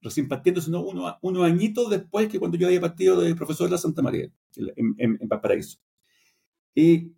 recién 0.00 0.28
partiendo, 0.28 0.60
sino 0.60 0.82
uno, 0.82 1.16
unos 1.22 1.44
añitos 1.44 1.90
después 1.90 2.28
que 2.28 2.38
cuando 2.38 2.56
yo 2.56 2.66
había 2.66 2.80
partido 2.80 3.20
de 3.20 3.34
profesor 3.34 3.66
de 3.66 3.72
la 3.72 3.78
Santa 3.78 4.02
María, 4.02 4.30
en, 4.56 4.94
en, 4.98 5.28
Valparaíso. 5.28 5.78
Y 6.74 7.12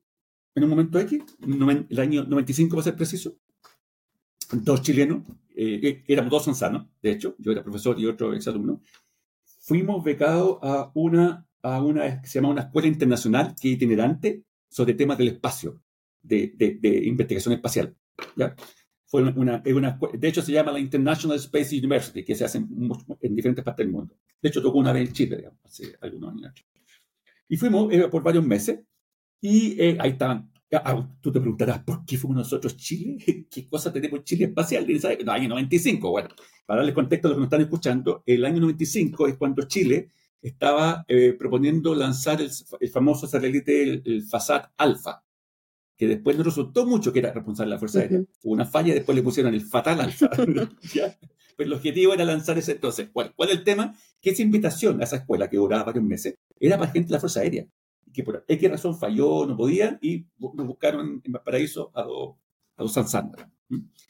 en 0.54 0.64
un 0.64 0.70
momento 0.70 0.98
X, 0.98 1.22
el 1.40 1.98
año 1.98 2.24
95 2.24 2.76
para 2.76 2.84
ser 2.84 2.96
preciso, 2.96 3.36
dos 4.52 4.82
chilenos, 4.82 5.22
eh, 5.56 5.80
eh, 5.82 6.04
éramos 6.08 6.30
dos 6.30 6.44
sanzanos, 6.44 6.86
de 7.02 7.10
hecho, 7.10 7.34
yo 7.38 7.52
era 7.52 7.62
profesor 7.62 7.98
y 7.98 8.06
otro 8.06 8.32
exalumno, 8.32 8.80
fuimos 9.60 10.02
becados 10.02 10.58
a 10.62 10.90
una, 10.94 11.46
a 11.62 11.82
una 11.82 12.22
se 12.24 12.38
llama 12.38 12.50
una 12.50 12.62
escuela 12.62 12.88
internacional 12.88 13.54
que 13.60 13.68
itinerante 13.68 14.44
sobre 14.68 14.94
temas 14.94 15.18
del 15.18 15.28
espacio, 15.28 15.82
de, 16.22 16.52
de, 16.56 17.06
investigación 17.06 17.54
espacial. 17.54 17.96
¿ya? 18.36 18.54
Fue 19.08 19.22
una, 19.22 19.62
una, 19.64 19.98
de 20.12 20.28
hecho, 20.28 20.42
se 20.42 20.52
llama 20.52 20.70
la 20.70 20.78
International 20.78 21.36
Space 21.38 21.76
University, 21.76 22.24
que 22.24 22.34
se 22.34 22.44
hace 22.44 22.58
en, 22.58 23.34
diferentes 23.34 23.64
partes 23.64 23.84
del 23.84 23.92
mundo. 23.92 24.14
De 24.40 24.48
hecho, 24.50 24.62
tocó 24.62 24.78
una 24.78 24.92
vez 24.92 25.08
en 25.08 25.14
Chile, 25.14 25.36
digamos, 25.38 25.58
hace 25.64 25.96
algunos 26.00 26.34
años. 26.34 26.54
Y 27.48 27.56
fuimos 27.56 27.92
eh, 27.92 28.06
por 28.08 28.22
varios 28.22 28.46
meses, 28.46 28.80
y 29.40 29.80
ahí 29.80 30.10
estaban 30.10 30.50
Ah, 30.70 31.08
tú 31.22 31.32
te 31.32 31.40
preguntarás, 31.40 31.82
¿por 31.82 32.04
qué 32.04 32.18
fuimos 32.18 32.36
nosotros 32.36 32.76
Chile? 32.76 33.46
¿Qué 33.50 33.66
cosa 33.66 33.90
tenemos 33.90 34.22
Chile 34.24 34.46
espacial? 34.46 34.86
¿Sabes? 35.00 35.24
No, 35.24 35.32
año 35.32 35.48
95. 35.48 36.10
Bueno, 36.10 36.28
para 36.66 36.80
darle 36.80 36.92
contexto 36.92 37.28
a 37.28 37.30
los 37.30 37.36
que 37.36 37.40
nos 37.40 37.46
están 37.46 37.60
escuchando, 37.62 38.22
el 38.26 38.44
año 38.44 38.60
95 38.60 39.28
es 39.28 39.36
cuando 39.36 39.62
Chile 39.62 40.10
estaba 40.42 41.04
eh, 41.08 41.34
proponiendo 41.38 41.94
lanzar 41.94 42.40
el, 42.42 42.50
famoso 42.90 43.26
satélite, 43.26 43.82
el, 43.82 44.02
el, 44.04 44.22
FASAT 44.24 44.72
Alpha, 44.76 45.24
que 45.98 46.06
después 46.06 46.38
no 46.38 46.44
resultó 46.44 46.86
mucho 46.86 47.12
que 47.12 47.18
era 47.18 47.32
responsable 47.32 47.68
de 47.68 47.74
la 47.74 47.78
Fuerza 47.78 47.98
Aérea. 48.00 48.20
Hubo 48.42 48.52
una 48.54 48.64
falla 48.64 48.92
y 48.92 48.94
después 48.94 49.14
le 49.14 49.22
pusieron 49.22 49.52
el 49.52 49.60
Fatal 49.60 50.00
Alpha. 50.00 50.30
Pues 51.56 51.66
el 51.66 51.74
objetivo 51.74 52.14
era 52.14 52.24
lanzar 52.24 52.56
ese 52.56 52.70
entonces. 52.70 53.10
¿Cuál, 53.12 53.34
¿Cuál 53.34 53.48
es 53.48 53.56
el 53.56 53.64
tema? 53.64 53.92
Que 54.20 54.30
esa 54.30 54.42
invitación 54.42 55.00
a 55.00 55.02
esa 55.02 55.16
escuela 55.16 55.50
que 55.50 55.56
duraba 55.56 55.82
varios 55.82 56.04
meses 56.04 56.36
era 56.60 56.78
para 56.78 56.92
gente 56.92 57.08
de 57.08 57.14
la 57.14 57.18
Fuerza 57.18 57.40
Aérea 57.40 57.66
que 58.12 58.22
por 58.22 58.44
X 58.46 58.70
razón 58.70 58.98
falló, 58.98 59.46
no 59.46 59.56
podían, 59.56 59.98
y 60.02 60.26
nos 60.38 60.66
buscaron 60.66 61.22
en 61.24 61.32
Valparaíso 61.32 61.90
a 61.94 62.02
dos 62.02 62.36
a 62.76 62.82
dos 62.82 62.96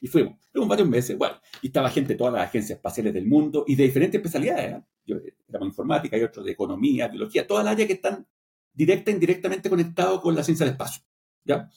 Y 0.01 0.07
fuimos, 0.07 0.39
fuimos 0.53 0.69
varios 0.69 0.89
meses, 0.89 1.17
bueno, 1.17 1.37
y 1.63 1.69
estaba 1.69 1.91
gente 1.91 2.13
de 2.13 2.19
todas 2.19 2.35
las 2.35 2.45
agencias 2.45 2.77
espaciales 2.77 3.15
del 3.15 3.27
mundo 3.27 3.65
y 3.67 3.75
de 3.77 3.85
diferentes 3.85 4.19
especialidades. 4.19 4.77
¿eh? 4.77 4.83
Yo 5.07 5.17
éramos 5.49 5.69
informática 5.69 6.19
y 6.19 6.23
otros 6.23 6.45
de 6.45 6.53
economía, 6.53 7.09
biología, 7.09 7.47
todas 7.47 7.65
las 7.65 7.73
áreas 7.73 7.87
que 7.87 7.95
están 7.95 8.27
directa 8.73 9.11
e 9.11 9.15
indirectamente 9.15 9.71
conectados 9.71 10.21
con 10.21 10.35
la 10.35 10.45
ciencia 10.45 10.67
del 10.67 10.75
espacio. 10.75 11.03
¿Ya? 11.49 11.69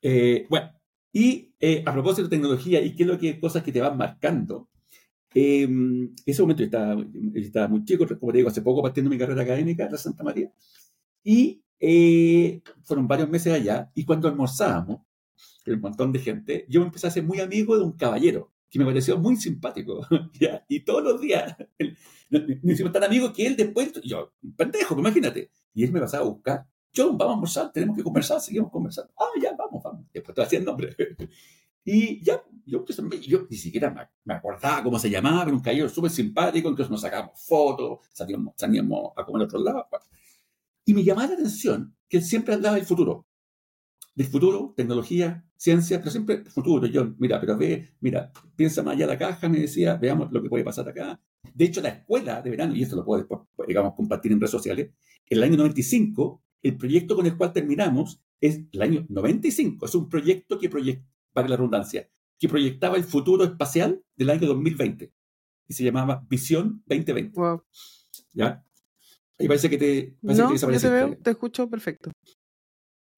Eh, 0.00 0.46
bueno, 0.48 0.70
y 1.12 1.52
eh, 1.60 1.82
a 1.84 1.92
propósito 1.92 2.22
de 2.22 2.36
tecnología 2.36 2.80
y 2.80 2.94
qué 2.94 3.02
es 3.02 3.08
lo 3.08 3.18
que 3.18 3.38
cosas 3.38 3.62
que 3.62 3.72
te 3.72 3.80
van 3.80 3.98
marcando, 3.98 4.68
en 5.34 6.14
ese 6.24 6.42
momento 6.42 6.62
yo 6.62 6.66
estaba, 6.66 7.04
estaba, 7.34 7.68
muy 7.68 7.84
chico, 7.84 8.06
como 8.18 8.32
te 8.32 8.38
digo, 8.38 8.48
hace 8.48 8.62
poco 8.62 8.82
partiendo 8.82 9.10
mi 9.10 9.18
carrera 9.18 9.42
académica 9.42 9.84
en 9.84 9.92
la 9.92 9.98
Santa 9.98 10.22
María, 10.22 10.52
y 11.22 11.60
fueron 12.82 13.08
varios 13.08 13.28
meses 13.28 13.52
allá, 13.52 13.90
y 13.94 14.04
cuando 14.04 14.28
almorzábamos, 14.28 15.00
un 15.66 15.80
montón 15.80 16.12
de 16.12 16.18
gente, 16.20 16.66
yo 16.68 16.80
me 16.80 16.86
empecé 16.86 17.08
a 17.08 17.10
ser 17.10 17.24
muy 17.24 17.40
amigo 17.40 17.76
de 17.76 17.84
un 17.84 17.92
caballero 17.92 18.52
que 18.74 18.80
me 18.80 18.86
pareció 18.86 19.16
muy 19.18 19.36
simpático. 19.36 20.04
¿ya? 20.40 20.64
Y 20.68 20.80
todos 20.80 21.04
los 21.04 21.20
días 21.20 21.56
me 22.28 22.72
hicimos 22.72 22.92
tan 22.92 23.04
amigos 23.04 23.32
que 23.32 23.46
él 23.46 23.56
después, 23.56 23.92
yo, 24.02 24.32
un 24.42 24.56
pendejo, 24.56 24.98
imagínate. 24.98 25.52
Y 25.72 25.84
él 25.84 25.92
me 25.92 26.00
pasaba 26.00 26.24
a 26.24 26.28
buscar. 26.28 26.66
Yo, 26.94 27.08
vamos 27.12 27.28
a 27.28 27.34
almorzar, 27.34 27.72
tenemos 27.72 27.96
que 27.96 28.02
conversar, 28.02 28.40
seguimos 28.40 28.70
conversando. 28.70 29.12
Ah, 29.18 29.28
ya, 29.42 29.54
vamos, 29.54 29.82
vamos. 29.82 30.06
Después 30.12 30.30
estoy 30.30 30.44
haciendo 30.44 30.70
nombre. 30.70 30.96
Y 31.86 32.24
ya, 32.24 32.42
yo, 32.64 32.82
yo 33.20 33.46
ni 33.50 33.58
siquiera 33.58 34.10
me, 34.24 34.32
acordaba 34.32 34.82
cómo 34.82 34.98
se 34.98 35.10
llamaba, 35.10 35.42
era 35.42 35.52
un 35.52 35.60
caballero 35.60 35.86
súper 35.90 36.10
simpático, 36.10 36.70
entonces 36.70 36.90
nos 36.90 37.02
sacamos 37.02 37.38
fotos, 37.46 37.98
salíamos, 38.10 38.54
salíamos 38.56 39.12
a 39.14 39.22
comer 39.22 39.42
a 39.42 39.44
otro 39.44 39.58
lado. 39.58 39.86
Y 40.86 40.94
me 40.94 41.04
llamaba 41.04 41.28
la 41.28 41.34
atención 41.34 41.94
que 42.08 42.22
siempre 42.22 42.54
hablaba 42.54 42.76
del 42.76 42.86
futuro 42.86 43.26
del 44.14 44.26
futuro, 44.26 44.74
tecnología, 44.76 45.44
ciencia, 45.56 45.98
pero 45.98 46.10
siempre 46.10 46.36
el 46.36 46.46
futuro. 46.46 46.86
Yo, 46.86 47.14
mira, 47.18 47.40
pero 47.40 47.56
ve, 47.56 47.94
mira, 48.00 48.32
piensa 48.56 48.82
más 48.82 48.94
allá 48.94 49.06
de 49.06 49.12
la 49.12 49.18
caja, 49.18 49.48
me 49.48 49.58
decía, 49.58 49.96
veamos 49.96 50.30
lo 50.32 50.42
que 50.42 50.48
puede 50.48 50.64
pasar 50.64 50.88
acá. 50.88 51.20
De 51.52 51.64
hecho, 51.64 51.80
la 51.80 51.88
escuela 51.90 52.40
de 52.40 52.50
verano, 52.50 52.74
y 52.74 52.82
esto 52.82 52.96
lo 52.96 53.04
puedo 53.04 53.18
después, 53.18 53.40
digamos, 53.66 53.94
compartir 53.94 54.32
en 54.32 54.40
redes 54.40 54.52
sociales, 54.52 54.90
en 55.26 55.38
el 55.38 55.44
año 55.44 55.56
95, 55.56 56.42
el 56.64 56.76
proyecto 56.76 57.14
con 57.14 57.26
el 57.26 57.36
cual 57.36 57.52
terminamos 57.52 58.20
es 58.40 58.62
el 58.72 58.82
año 58.82 59.06
95. 59.08 59.86
Es 59.86 59.94
un 59.94 60.08
proyecto 60.08 60.58
que 60.58 60.68
proyecta, 60.68 61.06
para 61.32 61.46
la 61.46 61.56
redundancia, 61.56 62.10
que 62.38 62.48
proyectaba 62.48 62.96
el 62.96 63.04
futuro 63.04 63.44
espacial 63.44 64.02
del 64.16 64.30
año 64.30 64.48
2020. 64.48 65.12
Y 65.68 65.74
se 65.74 65.84
llamaba 65.84 66.26
Visión 66.28 66.82
2020. 66.86 67.38
Wow. 67.38 67.62
¿Ya? 68.32 68.64
Y 69.38 69.46
parece 69.46 69.68
que 69.68 69.78
te, 69.78 70.16
parece 70.22 70.42
no, 70.42 70.48
que 70.48 70.58
te 70.58 70.72
yo 70.72 70.80
te 70.80 70.90
veo, 70.90 71.18
te 71.18 71.30
escucho 71.30 71.68
perfecto. 71.68 72.10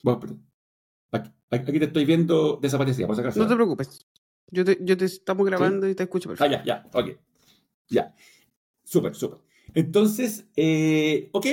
Bueno, 0.03 0.21
perdón. 0.21 0.47
Aquí, 1.49 1.79
te 1.79 1.85
estoy 1.85 2.05
viendo 2.05 2.59
desaparecida, 2.61 3.07
por 3.07 3.15
si 3.15 3.23
acaso. 3.23 3.39
No 3.39 3.47
te 3.47 3.55
preocupes. 3.55 4.07
Yo 4.51 4.65
te, 4.65 4.79
yo 4.81 4.97
te 4.97 5.05
estamos 5.05 5.47
grabando 5.47 5.89
y 5.89 5.95
te 5.95 6.03
escucho 6.03 6.29
perfecto. 6.29 6.57
Ah, 6.57 6.65
ya, 6.65 6.83
ya, 6.83 6.89
ok. 6.93 7.17
Ya. 7.89 8.15
Súper, 8.83 9.15
súper. 9.15 9.39
Entonces, 9.75 10.47
eh, 10.57 11.29
ok. 11.33 11.47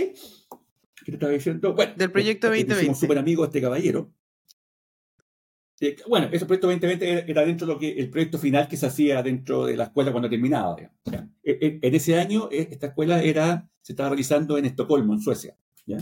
¿Qué 0.99 1.11
te 1.11 1.13
estaba 1.13 1.31
diciendo? 1.31 1.73
Bueno, 1.73 1.93
del 1.95 2.11
proyecto 2.11 2.47
2020. 2.47 2.73
Eh, 2.73 2.85
somos 2.85 2.99
súper 2.99 3.17
amigos 3.17 3.47
de 3.47 3.49
este 3.49 3.61
caballero. 3.61 4.13
Eh, 5.79 5.97
bueno, 6.07 6.29
ese 6.31 6.45
proyecto 6.45 6.67
2020 6.67 7.31
era 7.31 7.45
dentro 7.45 7.67
de 7.67 7.73
lo 7.73 7.79
que 7.79 7.91
el 7.91 8.09
proyecto 8.09 8.37
final 8.37 8.67
que 8.67 8.77
se 8.77 8.85
hacía 8.85 9.21
dentro 9.21 9.65
de 9.65 9.75
la 9.75 9.85
escuela 9.85 10.11
cuando 10.11 10.29
terminaba. 10.29 10.77
En 11.43 11.95
ese 11.95 12.19
año, 12.19 12.47
esta 12.51 12.87
escuela 12.87 13.21
era, 13.21 13.69
se 13.81 13.93
estaba 13.93 14.09
realizando 14.09 14.57
en 14.57 14.65
Estocolmo, 14.65 15.13
en 15.13 15.19
Suecia. 15.19 15.57
¿ya? 15.85 15.97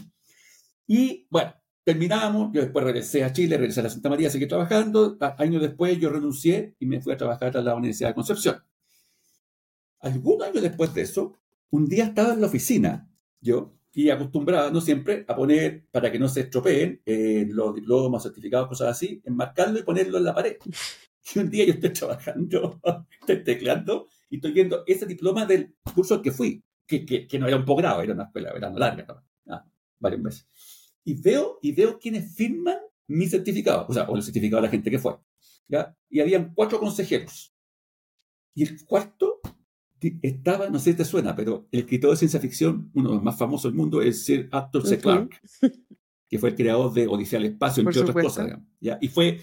Y 0.85 1.25
bueno, 1.29 1.53
terminamos, 1.83 2.51
yo 2.53 2.61
después 2.61 2.85
regresé 2.85 3.23
a 3.23 3.33
Chile, 3.33 3.57
regresé 3.57 3.79
a 3.79 3.83
la 3.83 3.89
Santa 3.89 4.09
María, 4.09 4.29
seguí 4.29 4.47
trabajando. 4.47 5.17
Años 5.37 5.61
después 5.61 5.97
yo 5.97 6.09
renuncié 6.09 6.75
y 6.79 6.85
me 6.85 7.01
fui 7.01 7.13
a 7.13 7.17
trabajar 7.17 7.55
a 7.57 7.61
la 7.61 7.75
Universidad 7.75 8.09
de 8.09 8.15
Concepción. 8.15 8.57
Algunos 9.99 10.47
años 10.47 10.61
después 10.63 10.93
de 10.93 11.01
eso, 11.01 11.37
un 11.69 11.87
día 11.87 12.05
estaba 12.05 12.33
en 12.33 12.41
la 12.41 12.47
oficina, 12.47 13.09
yo, 13.39 13.73
y 13.93 14.09
acostumbraba, 14.09 14.71
no 14.71 14.81
siempre, 14.81 15.25
a 15.27 15.35
poner, 15.35 15.85
para 15.91 16.11
que 16.11 16.19
no 16.19 16.27
se 16.27 16.41
estropeen, 16.41 17.01
eh, 17.05 17.45
los 17.49 17.75
diplomas, 17.75 18.23
certificados, 18.23 18.67
cosas 18.67 18.89
así, 18.89 19.21
enmarcarlo 19.25 19.79
y 19.79 19.83
ponerlo 19.83 20.17
en 20.17 20.23
la 20.23 20.35
pared. 20.35 20.57
Y 21.35 21.37
un 21.37 21.51
día 21.51 21.63
yo 21.65 21.73
estoy 21.73 21.91
trabajando, 21.91 22.81
estoy 23.19 23.43
tecleando, 23.43 24.07
y 24.27 24.37
estoy 24.37 24.53
viendo 24.53 24.83
ese 24.87 25.05
diploma 25.05 25.45
del 25.45 25.75
curso 25.93 26.15
al 26.15 26.21
que 26.23 26.31
fui, 26.31 26.63
que, 26.87 27.05
que, 27.05 27.39
no 27.39 27.47
era 27.47 27.57
un 27.57 27.63
posgrado, 27.63 28.01
era 28.01 28.13
una 28.13 28.23
escuela 28.23 28.51
verano 28.51 28.79
larga, 28.79 29.23
ah, 29.47 29.63
varios 29.99 30.21
meses 30.21 30.47
y 31.03 31.15
veo, 31.15 31.59
y 31.61 31.71
veo 31.71 31.99
quienes 31.99 32.35
firman 32.35 32.77
mi 33.07 33.27
certificado, 33.27 33.85
o 33.87 33.93
sea, 33.93 34.03
o 34.03 34.15
el 34.15 34.23
certificado 34.23 34.61
de 34.61 34.67
la 34.67 34.71
gente 34.71 34.91
que 34.91 34.99
fue. 34.99 35.17
¿ya? 35.67 35.95
Y 36.09 36.19
habían 36.19 36.53
cuatro 36.53 36.79
consejeros. 36.79 37.53
Y 38.53 38.63
el 38.63 38.85
cuarto 38.85 39.39
estaba, 40.21 40.69
no 40.69 40.79
sé 40.79 40.91
si 40.91 40.97
te 40.97 41.05
suena, 41.05 41.35
pero 41.35 41.67
el 41.71 41.81
escritor 41.81 42.11
de 42.11 42.17
ciencia 42.17 42.39
ficción, 42.39 42.89
uno 42.93 43.09
de 43.09 43.15
los 43.15 43.23
más 43.23 43.37
famosos 43.37 43.71
del 43.71 43.77
mundo, 43.77 44.01
es 44.01 44.23
Sir 44.23 44.49
Arthur 44.51 44.87
C. 44.87 44.97
Clarke, 44.97 45.39
que 46.29 46.39
fue 46.39 46.49
el 46.49 46.55
creador 46.55 46.91
de 46.93 47.07
Odisea 47.07 47.39
al 47.39 47.45
Espacio, 47.45 47.83
entre 47.83 48.01
otras 48.01 48.23
cosas. 48.23 48.59
¿ya? 48.79 48.97
Y 49.01 49.09
fue 49.09 49.41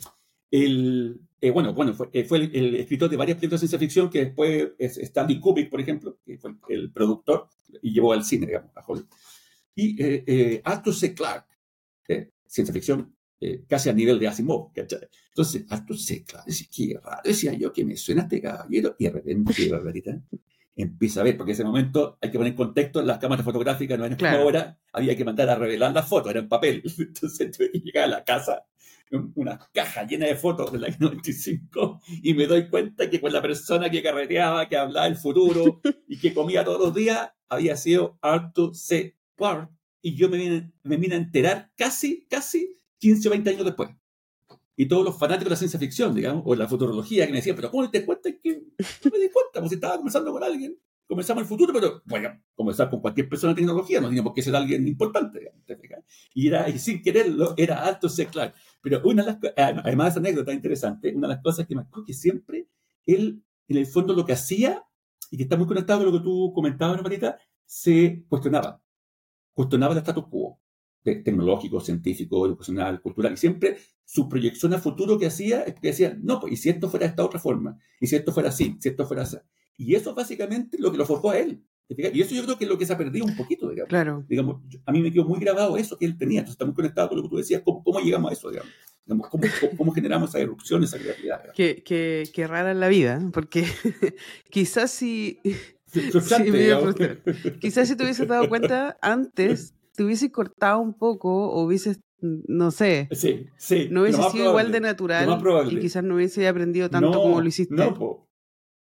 el, 0.50 1.20
eh, 1.40 1.50
bueno, 1.50 1.72
bueno, 1.74 1.94
fue, 1.94 2.08
eh, 2.12 2.24
fue 2.24 2.38
el, 2.38 2.74
escritor 2.76 3.08
de 3.08 3.16
varias 3.16 3.38
películas 3.38 3.60
de 3.60 3.68
ciencia 3.68 3.78
ficción 3.78 4.10
que 4.10 4.26
después 4.26 4.70
es 4.78 4.98
Stanley 4.98 5.38
Kubrick, 5.38 5.70
por 5.70 5.80
ejemplo, 5.80 6.18
que 6.24 6.38
fue 6.38 6.54
el, 6.70 6.90
productor 6.90 7.48
y 7.82 7.92
llevó 7.92 8.12
al 8.12 8.24
cine, 8.24 8.46
digamos, 8.46 8.76
a 8.76 8.84
Hollywood. 8.84 9.08
Y 9.74 9.96
eh, 10.02 10.60
Arthur 10.64 10.94
C. 10.94 11.14
Clarke 11.14 11.46
ciencia 12.46 12.72
ficción 12.72 13.14
casi 13.68 13.90
a 13.90 13.92
nivel 13.92 14.18
de 14.18 14.26
Asimov. 14.26 14.72
Entonces, 14.74 15.66
Arthur 15.68 15.98
C. 15.98 16.24
Clarke 16.24 16.46
decía, 16.46 16.66
qué 16.74 16.98
raro, 17.00 17.20
decía 17.22 17.52
yo, 17.52 17.72
que 17.72 17.84
me 17.84 17.96
suena 17.96 18.22
este 18.22 18.40
caballero, 18.40 18.96
y 18.98 19.04
de 19.04 19.10
repente, 19.10 19.68
barbarita, 19.70 20.20
empieza 20.82 21.20
a 21.20 21.24
ver, 21.24 21.36
porque 21.36 21.52
en 21.52 21.54
ese 21.54 21.64
momento 21.64 22.18
hay 22.20 22.30
que 22.30 22.38
poner 22.38 22.52
en 22.52 22.56
contexto, 22.56 23.02
las 23.02 23.18
cámaras 23.18 23.44
fotográficas 23.44 23.98
no 23.98 24.04
eran 24.04 24.18
como 24.18 24.30
ahora, 24.30 24.78
había 24.92 25.16
que 25.16 25.24
mandar 25.24 25.50
a 25.50 25.56
revelar 25.56 25.92
las 25.92 26.08
fotos, 26.08 26.30
era 26.30 26.40
en 26.40 26.48
papel. 26.48 26.82
Entonces 26.98 27.50
tuve 27.50 27.70
que 27.72 27.80
llegar 27.80 28.04
a 28.04 28.08
la 28.08 28.24
casa, 28.24 28.66
una 29.34 29.58
caja 29.72 30.04
llena 30.04 30.26
de 30.26 30.36
fotos 30.36 30.72
del 30.72 30.84
año 30.84 30.96
95, 31.00 32.00
y 32.22 32.34
me 32.34 32.46
doy 32.46 32.68
cuenta 32.68 33.10
que 33.10 33.20
con 33.20 33.32
la 33.32 33.42
persona 33.42 33.90
que 33.90 34.02
carreteaba, 34.02 34.68
que 34.68 34.76
hablaba 34.76 35.06
del 35.06 35.16
futuro 35.16 35.80
y 36.06 36.18
que 36.18 36.32
comía 36.32 36.64
todos 36.64 36.80
los 36.80 36.94
días, 36.94 37.30
había 37.48 37.76
sido 37.76 38.18
Arthur 38.20 38.74
C. 38.74 39.16
Clarke, 39.36 39.70
y 40.02 40.14
yo 40.14 40.28
me 40.28 40.36
vine, 40.36 40.72
me 40.82 40.96
vine 40.96 41.14
a 41.14 41.18
enterar 41.18 41.70
casi, 41.76 42.26
casi 42.28 42.76
15 42.98 43.28
o 43.28 43.30
20 43.30 43.50
años 43.50 43.64
después. 43.64 43.90
Y 44.80 44.86
todos 44.86 45.04
los 45.04 45.18
fanáticos 45.18 45.46
de 45.46 45.50
la 45.50 45.56
ciencia 45.56 45.76
ficción, 45.76 46.14
digamos, 46.14 46.44
o 46.46 46.52
de 46.52 46.58
la 46.58 46.68
futurología, 46.68 47.26
que 47.26 47.32
me 47.32 47.38
decían, 47.38 47.56
pero 47.56 47.68
¿cómo 47.68 47.90
te 47.90 48.06
cuenta 48.06 48.30
que 48.30 48.62
no 49.04 49.10
me 49.10 49.18
di 49.18 49.28
cuenta? 49.28 49.58
Pues 49.58 49.72
estaba 49.72 49.96
conversando 49.96 50.30
con 50.30 50.44
alguien, 50.44 50.78
comenzamos 51.04 51.42
el 51.42 51.48
futuro, 51.48 51.72
pero 51.72 52.00
bueno, 52.04 52.40
conversar 52.54 52.88
con 52.88 53.00
cualquier 53.00 53.28
persona 53.28 53.54
de 53.54 53.56
tecnología, 53.56 54.00
no 54.00 54.06
tenía 54.06 54.22
por 54.22 54.32
qué 54.34 54.40
ser 54.40 54.54
alguien 54.54 54.86
importante. 54.86 55.52
Y 56.32 56.46
era, 56.46 56.68
y 56.68 56.78
sin 56.78 57.02
quererlo, 57.02 57.54
era 57.56 57.84
alto 57.84 58.06
claro. 58.30 58.52
Pero 58.80 59.02
una 59.04 59.24
de 59.24 59.32
las 59.32 59.82
además 59.82 60.06
de 60.06 60.10
esa 60.10 60.20
anécdota 60.20 60.52
interesante, 60.52 61.12
una 61.12 61.26
de 61.26 61.34
las 61.34 61.42
cosas 61.42 61.66
que 61.66 61.74
me 61.74 61.80
acuerdo 61.80 62.06
que 62.06 62.14
siempre 62.14 62.68
él, 63.04 63.42
en 63.66 63.76
el 63.78 63.86
fondo, 63.86 64.14
lo 64.14 64.24
que 64.24 64.34
hacía, 64.34 64.84
y 65.32 65.38
que 65.38 65.42
está 65.42 65.56
muy 65.56 65.66
conectado 65.66 66.04
con 66.04 66.12
lo 66.12 66.18
que 66.20 66.24
tú 66.24 66.52
comentabas, 66.54 67.02
Marita, 67.02 67.36
se 67.66 68.24
cuestionaba 68.28 68.80
cuestionaba 69.58 69.92
el 69.92 69.98
status 69.98 70.24
quo 70.30 70.57
tecnológico, 71.02 71.80
científico, 71.80 72.46
educacional, 72.46 73.00
cultural, 73.00 73.34
y 73.34 73.36
siempre 73.36 73.78
su 74.04 74.28
proyección 74.28 74.74
a 74.74 74.78
futuro 74.78 75.18
que 75.18 75.26
hacía 75.26 75.62
es 75.62 75.74
que 75.74 75.88
decía, 75.88 76.16
no, 76.20 76.40
pues, 76.40 76.52
y 76.52 76.56
si 76.56 76.68
esto 76.70 76.88
fuera 76.88 77.06
de 77.06 77.10
esta 77.10 77.24
otra 77.24 77.40
forma, 77.40 77.78
y 78.00 78.06
si 78.06 78.16
esto 78.16 78.32
fuera 78.32 78.48
así, 78.48 78.76
si 78.80 78.88
esto 78.88 79.06
fuera 79.06 79.22
así. 79.22 79.36
Y 79.76 79.94
eso 79.94 80.14
básicamente 80.14 80.78
lo 80.78 80.90
que 80.90 80.98
lo 80.98 81.06
forjó 81.06 81.30
a 81.30 81.38
él. 81.38 81.62
Y 81.88 82.20
eso 82.20 82.34
yo 82.34 82.44
creo 82.44 82.58
que 82.58 82.64
es 82.64 82.70
lo 82.70 82.76
que 82.76 82.84
se 82.84 82.92
ha 82.92 82.98
perdido 82.98 83.24
un 83.24 83.34
poquito, 83.34 83.70
digamos. 83.70 83.88
Claro. 83.88 84.24
digamos 84.28 84.60
a 84.84 84.92
mí 84.92 85.00
me 85.00 85.10
quedó 85.10 85.24
muy 85.24 85.40
grabado 85.40 85.78
eso 85.78 85.96
que 85.96 86.04
él 86.04 86.18
tenía. 86.18 86.40
Entonces 86.40 86.54
está 86.54 86.66
muy 86.66 86.74
conectado 86.74 87.08
con 87.08 87.16
lo 87.18 87.22
que 87.22 87.28
tú 87.30 87.36
decías, 87.36 87.62
cómo, 87.64 87.82
cómo 87.82 88.00
llegamos 88.00 88.30
a 88.30 88.34
eso, 88.34 88.50
digamos. 88.50 88.72
¿Cómo, 89.30 89.44
cómo, 89.78 89.92
generamos 89.92 90.28
esa 90.28 90.38
erupción, 90.38 90.84
esa 90.84 90.98
creatividad? 90.98 91.40
Qué, 91.54 91.82
qué, 91.82 92.28
qué 92.34 92.46
rara 92.46 92.72
en 92.72 92.80
la 92.80 92.88
vida, 92.88 93.18
porque 93.32 93.64
quizás 94.50 94.90
si 94.90 95.40
Quizás 97.60 97.88
si 97.88 97.96
te 97.96 98.02
hubieses 98.02 98.28
dado 98.28 98.48
cuenta 98.48 98.98
antes, 99.00 99.74
te 99.98 100.04
hubieses 100.04 100.30
cortado 100.30 100.78
un 100.78 100.94
poco 100.94 101.50
o 101.50 101.64
hubieses, 101.64 101.98
no 102.20 102.70
sé, 102.70 103.08
sí, 103.10 103.48
sí, 103.56 103.88
no 103.90 104.02
hubiese 104.02 104.22
sido 104.30 104.50
igual 104.50 104.70
de 104.70 104.78
natural 104.78 105.28
y 105.72 105.80
quizás 105.80 106.04
no 106.04 106.14
hubiese 106.14 106.46
aprendido 106.46 106.88
tanto 106.88 107.20
como 107.20 107.40
lo 107.40 107.48
hiciste. 107.48 107.74
No, 107.74 108.28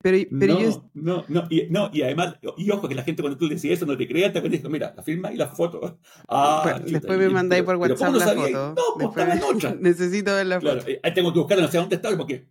pero, 0.01 0.17
pero 0.37 0.55
no, 0.55 0.59
yo... 0.59 0.91
no, 0.93 1.25
no, 1.29 1.47
y, 1.49 1.67
no, 1.69 1.89
y 1.93 2.01
además, 2.01 2.35
y 2.57 2.69
ojo 2.69 2.89
que 2.89 2.95
la 2.95 3.03
gente 3.03 3.21
cuando 3.21 3.37
tú 3.37 3.47
decís 3.47 3.63
eso 3.71 3.85
no 3.85 3.95
te 3.95 4.09
crea, 4.09 4.33
te 4.33 4.41
dice, 4.41 4.67
mira, 4.67 4.93
la 4.93 5.01
firma 5.01 5.31
y 5.31 5.37
la 5.37 5.47
foto. 5.47 5.99
Ah, 6.27 6.81
después 6.85 7.17
me 7.17 7.29
mandáis 7.29 7.63
por 7.63 7.77
WhatsApp 7.77 8.15
la 8.15 8.27
foto. 8.27 8.75
No, 8.75 8.83
pues 8.95 9.07
estaba 9.07 9.33
en 9.35 9.43
otra. 9.55 9.75
Necesito 9.79 10.35
ver 10.35 10.47
la 10.47 10.59
foto. 10.59 10.83
Claro, 10.83 11.13
tengo 11.15 11.31
que 11.31 11.39
buscarla, 11.39 11.63
no 11.63 11.71
sé 11.71 11.77
dónde 11.77 11.95
está, 11.95 12.17
porque, 12.17 12.45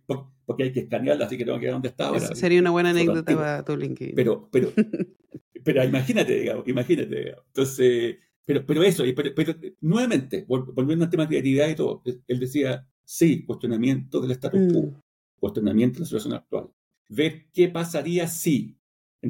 porque 0.45 0.63
hay 0.63 0.71
que 0.71 0.79
escanearla, 0.79 1.25
así 1.25 1.37
que 1.37 1.45
tengo 1.45 1.59
que 1.59 1.65
ver 1.65 1.73
dónde 1.73 1.89
está. 1.89 2.07
Ahora. 2.07 2.35
Sería 2.35 2.59
una 2.61 2.71
buena 2.71 2.89
anécdota 2.89 3.35
para 3.35 3.63
tu 3.63 3.77
LinkedIn. 3.77 4.15
Pero, 4.15 4.49
pero, 4.51 4.71
pero 5.63 5.83
imagínate, 5.83 6.33
digamos, 6.33 6.67
imagínate. 6.67 7.15
Digamos. 7.15 7.45
Entonces, 7.45 8.17
pero, 8.49 8.65
pero 8.65 8.81
eso, 8.81 9.03
pero, 9.15 9.35
pero, 9.35 9.55
nuevamente, 9.79 10.43
volviendo 10.47 11.05
al 11.05 11.11
tema 11.11 11.21
de 11.21 11.29
creatividad 11.29 11.69
y 11.69 11.75
todo, 11.75 12.01
él 12.03 12.39
decía, 12.39 12.83
sí, 13.05 13.45
cuestionamiento 13.45 14.19
del 14.19 14.31
status 14.31 14.73
quo. 14.73 14.81
Mm. 14.87 15.01
cuestionamiento 15.39 15.97
de 15.97 15.99
la 15.99 16.05
situación 16.07 16.33
actual. 16.33 16.71
Ver 17.09 17.45
qué 17.53 17.67
pasaría 17.67 18.27
si, 18.27 18.75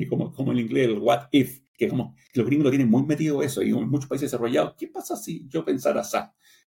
como, 0.08 0.32
como 0.32 0.54
en 0.54 0.60
inglés, 0.60 0.88
el 0.88 1.00
what 1.00 1.28
if, 1.34 1.64
que 1.74 1.90
como 1.90 2.16
los 2.34 2.46
gringos 2.46 2.64
lo 2.64 2.70
tienen 2.70 2.90
muy 2.90 3.04
metido 3.04 3.44
eso, 3.44 3.62
y 3.62 3.72
en 3.72 3.90
muchos 3.90 4.08
países 4.08 4.32
desarrollados, 4.32 4.76
¿qué 4.78 4.88
pasa 4.88 5.18
si 5.18 5.46
yo 5.50 5.66
pensara 5.66 6.00
así? 6.00 6.18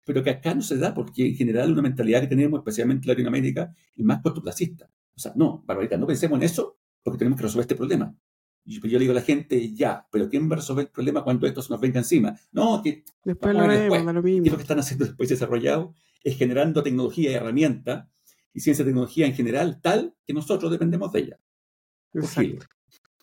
Pero 0.05 0.23
que 0.23 0.31
acá 0.31 0.55
no 0.55 0.63
se 0.63 0.79
da 0.79 0.95
porque 0.95 1.27
en 1.27 1.35
general 1.35 1.73
una 1.73 1.83
mentalidad 1.83 2.21
que 2.21 2.29
tenemos, 2.29 2.61
especialmente 2.61 3.07
en 3.07 3.09
Latinoamérica, 3.09 3.75
es 3.97 4.05
más 4.05 4.23
cortoplacista. 4.23 4.89
O 5.17 5.19
sea, 5.19 5.33
no, 5.35 5.65
Barbarita, 5.67 5.97
no 5.97 6.07
pensemos 6.07 6.37
en 6.37 6.45
eso 6.45 6.79
porque 7.03 7.19
tenemos 7.19 7.39
que 7.39 7.43
resolver 7.43 7.63
este 7.63 7.75
problema. 7.75 8.17
Yo, 8.67 8.81
le 8.83 8.99
digo 8.99 9.13
a 9.13 9.15
la 9.15 9.23
gente, 9.23 9.73
ya, 9.75 10.07
pero 10.11 10.29
¿quién 10.29 10.51
va 10.51 10.55
a 10.55 10.57
resolver 10.57 10.87
el 10.87 10.91
problema 10.91 11.23
cuando 11.23 11.47
esto 11.47 11.63
se 11.63 11.73
nos 11.73 11.81
venga 11.81 12.01
encima? 12.01 12.37
No, 12.53 12.83
que 12.83 13.05
después 13.25 13.55
lo, 13.55 13.67
después. 13.69 14.05
lo 14.05 14.23
mismo. 14.23 14.47
Y 14.47 14.51
lo 14.51 14.57
que 14.57 14.63
están 14.63 14.81
haciendo 14.81 15.07
los 15.07 15.15
países 15.15 15.39
desarrollados 15.39 15.95
es 16.25 16.37
generando 16.37 16.83
tecnología 16.83 17.31
y 17.31 17.35
herramientas 17.35 18.09
y 18.53 18.61
ciencia 18.61 18.83
y 18.83 18.87
tecnología 18.87 19.27
en 19.27 19.35
general 19.35 19.81
tal 19.81 20.15
que 20.27 20.33
nosotros 20.33 20.73
dependemos 20.73 21.13
de 21.13 21.21
ella. 21.21 21.41
Exacto. 22.13 22.67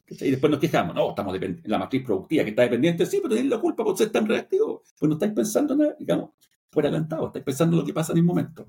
Y 0.08 0.32
después 0.32 0.52
nos 0.52 0.60
quejamos, 0.60 0.96
no, 0.96 1.10
estamos 1.10 1.36
en 1.42 1.62
la 1.66 1.78
matriz 1.78 2.04
productiva 2.04 2.44
que 2.44 2.52
está 2.52 2.64
dependiente, 2.64 3.06
sí, 3.06 3.18
pero 3.18 3.36
tenéis 3.36 3.50
la 3.50 3.60
culpa 3.60 3.84
por 3.84 3.98
ser 3.98 4.12
tan 4.12 4.28
reactivo. 4.28 4.84
Pues 5.00 5.08
no 5.08 5.16
estáis 5.16 5.34
pensando, 5.34 5.74
en, 5.74 5.96
digamos, 5.98 6.32
por 6.70 6.86
adelantado, 6.86 7.28
estáis 7.28 7.46
pensando 7.46 7.76
en 7.76 7.82
lo 7.82 7.86
que 7.86 7.94
pasa 7.94 8.12
en 8.12 8.20
el 8.20 8.24
momento, 8.24 8.68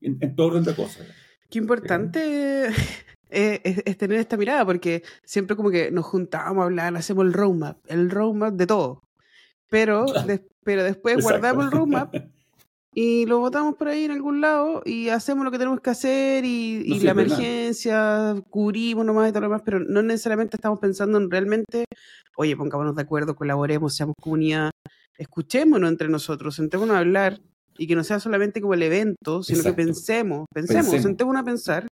en, 0.00 0.34
todo 0.34 0.48
orden 0.48 0.64
de 0.64 0.74
cosas. 0.74 1.06
Qué 1.48 1.58
importante 1.58 2.68
es, 3.30 3.96
tener 3.96 4.18
esta 4.18 4.36
mirada, 4.36 4.64
porque 4.64 5.02
siempre 5.24 5.56
como 5.56 5.70
que 5.70 5.90
nos 5.90 6.04
juntamos 6.06 6.62
a 6.62 6.64
hablar, 6.64 6.96
hacemos 6.96 7.24
el 7.24 7.32
roadmap, 7.32 7.78
el 7.86 8.10
roadmap 8.10 8.54
de 8.54 8.66
todo. 8.66 9.02
Pero, 9.68 10.04
pero 10.64 10.84
después 10.84 11.22
guardamos 11.22 11.64
el 11.64 11.70
roadmap 11.70 12.14
y 12.94 13.26
lo 13.26 13.38
botamos 13.38 13.76
por 13.76 13.88
ahí 13.88 14.04
en 14.04 14.10
algún 14.10 14.40
lado 14.40 14.82
y 14.84 15.08
hacemos 15.08 15.44
lo 15.44 15.50
que 15.50 15.58
tenemos 15.58 15.80
que 15.80 15.90
hacer 15.90 16.44
y, 16.44 17.00
la 17.00 17.12
emergencia, 17.12 18.34
cubrimos 18.50 19.04
nomás 19.04 19.28
y 19.28 19.32
todo 19.32 19.42
lo 19.42 19.48
demás, 19.48 19.62
pero 19.64 19.80
no 19.80 20.02
necesariamente 20.02 20.56
estamos 20.56 20.78
pensando 20.80 21.18
en 21.18 21.30
realmente, 21.30 21.84
oye, 22.36 22.56
pongámonos 22.56 22.96
de 22.96 23.02
acuerdo, 23.02 23.36
colaboremos, 23.36 23.94
seamos 23.94 24.16
comunidad, 24.20 24.70
escuchémonos 25.16 25.88
entre 25.88 26.08
nosotros, 26.08 26.56
sentémonos 26.56 26.96
a 26.96 27.00
hablar 27.00 27.40
y 27.78 27.86
que 27.86 27.94
no 27.94 28.04
sea 28.04 28.20
solamente 28.20 28.60
como 28.60 28.74
el 28.74 28.82
evento, 28.82 29.42
sino 29.42 29.62
que 29.62 29.72
pensemos, 29.72 30.46
pensemos, 30.52 31.00
sentémonos 31.00 31.40
a 31.40 31.44
pensar. 31.44 31.86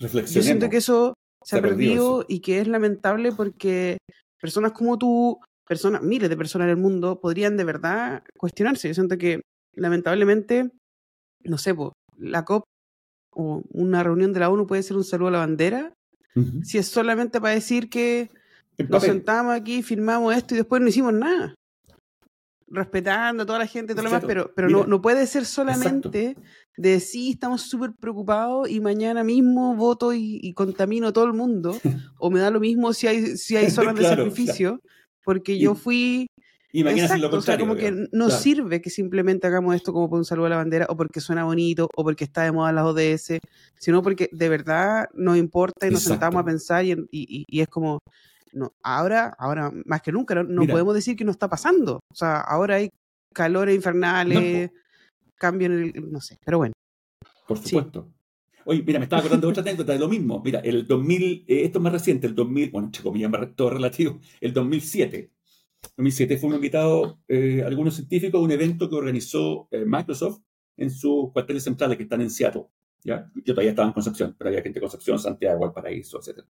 Yo 0.00 0.42
siento 0.42 0.70
que 0.70 0.78
eso 0.78 1.14
se, 1.44 1.58
ha 1.58 1.62
perdido 1.62 2.24
y 2.26 2.40
que 2.40 2.60
es 2.60 2.66
lamentable 2.66 3.32
porque 3.32 3.98
personas 4.40 4.72
como 4.72 4.98
tú, 4.98 5.38
personas, 5.66 6.02
miles 6.02 6.30
de 6.30 6.36
personas 6.36 6.66
en 6.66 6.70
el 6.70 6.76
mundo, 6.76 7.20
podrían 7.20 7.56
de 7.56 7.64
verdad 7.64 8.22
cuestionarse. 8.36 8.88
Yo 8.88 8.94
siento 8.94 9.18
que 9.18 9.42
lamentablemente, 9.74 10.70
no 11.44 11.58
sé, 11.58 11.74
la 12.16 12.44
COP 12.44 12.64
o 13.32 13.62
una 13.70 14.02
reunión 14.02 14.32
de 14.32 14.40
la 14.40 14.50
ONU 14.50 14.66
puede 14.66 14.82
ser 14.82 14.96
un 14.96 15.04
saludo 15.04 15.28
a 15.28 15.32
la 15.32 15.38
bandera, 15.38 15.92
si 16.62 16.78
es 16.78 16.86
solamente 16.86 17.40
para 17.40 17.54
decir 17.54 17.90
que 17.90 18.30
nos 18.88 19.02
sentamos 19.02 19.54
aquí, 19.54 19.82
firmamos 19.82 20.34
esto 20.34 20.54
y 20.54 20.58
después 20.58 20.80
no 20.80 20.88
hicimos 20.88 21.12
nada. 21.12 21.54
Respetando 22.68 23.42
a 23.42 23.46
toda 23.46 23.58
la 23.58 23.66
gente 23.66 23.92
y 23.92 23.96
todo 23.96 24.04
lo 24.04 24.10
demás, 24.10 24.24
pero, 24.26 24.52
pero 24.54 24.70
no, 24.70 24.86
no 24.86 25.02
puede 25.02 25.26
ser 25.26 25.44
solamente 25.44 26.36
de 26.80 26.98
sí, 26.98 27.32
estamos 27.32 27.60
súper 27.60 27.92
preocupados 27.92 28.70
y 28.70 28.80
mañana 28.80 29.22
mismo 29.22 29.76
voto 29.76 30.14
y, 30.14 30.50
contamino 30.54 31.08
a 31.08 31.12
todo 31.12 31.26
el 31.26 31.34
mundo, 31.34 31.78
o 32.18 32.30
me 32.30 32.40
da 32.40 32.50
lo 32.50 32.58
mismo 32.58 32.94
si 32.94 33.06
hay, 33.06 33.36
si 33.36 33.56
hay 33.56 33.70
zonas 33.70 33.94
de 33.96 34.04
sacrificio, 34.04 34.80
porque 35.22 35.58
yo 35.58 35.74
fui 35.74 36.26
Imagínate 36.72 37.18
lo 37.18 37.30
contrario. 37.30 37.38
O 37.38 37.42
sea, 37.42 37.58
como 37.58 37.74
que 37.74 38.08
no 38.12 38.30
sirve 38.30 38.80
que 38.80 38.90
simplemente 38.90 39.46
hagamos 39.46 39.74
esto 39.74 39.92
como 39.92 40.08
por 40.08 40.18
un 40.18 40.24
saludo 40.24 40.46
a 40.46 40.50
la 40.50 40.56
bandera 40.56 40.86
o 40.88 40.96
porque 40.96 41.20
suena 41.20 41.44
bonito 41.44 41.88
o 41.94 42.04
porque 42.04 42.24
está 42.24 42.44
de 42.44 42.52
moda 42.52 42.72
las 42.72 42.84
ODS, 42.84 43.40
sino 43.78 44.02
porque 44.02 44.30
de 44.32 44.48
verdad 44.48 45.08
nos 45.12 45.36
importa 45.36 45.86
y 45.86 45.90
nos 45.90 46.04
sentamos 46.04 46.40
a 46.40 46.44
pensar 46.44 46.84
y, 46.84 46.96
y, 47.10 47.60
es 47.60 47.68
como, 47.68 47.98
no, 48.52 48.72
ahora, 48.82 49.34
ahora 49.36 49.70
más 49.84 50.00
que 50.00 50.12
nunca, 50.12 50.42
no, 50.44 50.66
podemos 50.66 50.94
decir 50.94 51.16
que 51.16 51.24
no 51.24 51.32
está 51.32 51.48
pasando. 51.48 52.00
O 52.10 52.14
sea, 52.14 52.40
ahora 52.40 52.76
hay 52.76 52.90
calores 53.34 53.74
infernales, 53.74 54.70
cambio 55.40 55.66
en 55.66 55.72
el, 55.72 56.12
no 56.12 56.20
sé, 56.20 56.38
pero 56.44 56.58
bueno. 56.58 56.72
Por 57.48 57.58
supuesto. 57.58 58.12
Oye, 58.66 58.82
mira, 58.82 58.98
me 58.98 59.04
estaba 59.04 59.20
acordando 59.20 59.46
de 59.46 59.50
otra 59.50 59.62
anécdota 59.66 59.92
de 59.92 59.98
lo 59.98 60.08
mismo. 60.08 60.40
Mira, 60.44 60.60
el 60.60 60.86
2000, 60.86 61.44
eh, 61.48 61.64
esto 61.64 61.78
es 61.78 61.82
más 61.82 61.92
reciente, 61.92 62.26
el 62.26 62.34
2000, 62.34 62.70
bueno, 62.70 62.90
chico, 62.92 63.12
me 63.12 63.46
todo 63.48 63.70
relativo, 63.70 64.20
el 64.40 64.52
2007 64.52 65.32
2007 65.96 66.36
fuimos 66.38 66.56
invitados 66.56 67.16
eh, 67.28 67.62
algunos 67.64 67.94
científicos 67.94 68.38
a 68.38 68.44
un 68.44 68.50
evento 68.50 68.88
que 68.88 68.96
organizó 68.96 69.68
eh, 69.70 69.84
Microsoft 69.86 70.40
en 70.76 70.90
sus 70.90 71.32
cuarteles 71.32 71.64
centrales 71.64 71.96
que 71.96 72.04
están 72.04 72.20
en 72.20 72.30
Seattle. 72.30 72.66
¿ya? 73.02 73.30
Yo 73.34 73.54
todavía 73.54 73.70
estaba 73.70 73.88
en 73.88 73.94
Concepción, 73.94 74.34
pero 74.36 74.48
había 74.48 74.62
gente 74.62 74.78
de 74.78 74.82
Concepción, 74.82 75.18
Santiago, 75.18 75.60
Valparaíso, 75.60 76.20
etc. 76.20 76.44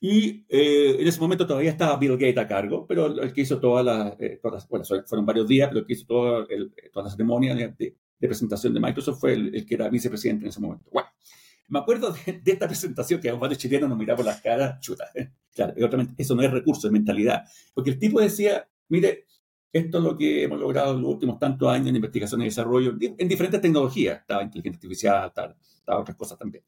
Y 0.00 0.44
eh, 0.48 0.96
en 1.00 1.06
ese 1.06 1.20
momento 1.20 1.46
todavía 1.46 1.70
estaba 1.70 1.96
Bill 1.96 2.12
Gates 2.12 2.38
a 2.38 2.46
cargo, 2.46 2.86
pero 2.86 3.06
el 3.06 3.32
que 3.32 3.40
hizo 3.40 3.58
todas 3.58 3.84
las, 3.84 4.16
bueno, 4.68 4.84
fueron 5.06 5.24
varios 5.24 5.48
días, 5.48 5.68
pero 5.68 5.80
el 5.80 5.86
que 5.86 5.94
hizo 5.94 6.06
toda, 6.06 6.46
toda 6.92 7.04
la 7.04 7.10
ceremonia 7.10 7.54
de, 7.54 7.74
de, 7.78 8.28
presentación 8.28 8.74
de 8.74 8.80
Microsoft 8.80 9.20
fue 9.20 9.32
el, 9.32 9.54
el, 9.54 9.64
que 9.64 9.74
era 9.74 9.88
vicepresidente 9.88 10.44
en 10.44 10.50
ese 10.50 10.60
momento. 10.60 10.90
Bueno, 10.92 11.08
me 11.68 11.78
acuerdo 11.78 12.12
de, 12.12 12.40
esta 12.44 12.68
presentación 12.68 13.20
que 13.20 13.30
a 13.30 13.34
varios 13.34 13.58
chilenos 13.58 13.88
nos 13.88 13.98
miramos 13.98 14.24
las 14.24 14.40
caras, 14.40 14.80
chuta. 14.80 15.10
Claro, 15.56 15.72
eso 16.18 16.34
no 16.34 16.42
es 16.42 16.50
recurso, 16.50 16.86
es 16.86 16.92
mentalidad. 16.92 17.44
Porque 17.72 17.88
el 17.88 17.98
tipo 17.98 18.20
decía, 18.20 18.68
mire, 18.90 19.24
esto 19.72 19.96
es 19.96 20.04
lo 20.04 20.14
que 20.14 20.42
hemos 20.42 20.60
logrado 20.60 20.94
en 20.94 21.00
los 21.00 21.10
últimos 21.12 21.38
tantos 21.38 21.66
años 21.72 21.88
en 21.88 21.96
investigación 21.96 22.42
y 22.42 22.44
desarrollo, 22.44 22.94
en 23.00 23.26
diferentes 23.26 23.62
tecnologías. 23.62 24.20
Estaba 24.20 24.42
inteligencia 24.42 24.76
artificial, 24.76 25.28
estaba 25.28 26.00
otras 26.00 26.14
cosas 26.14 26.38
también. 26.38 26.62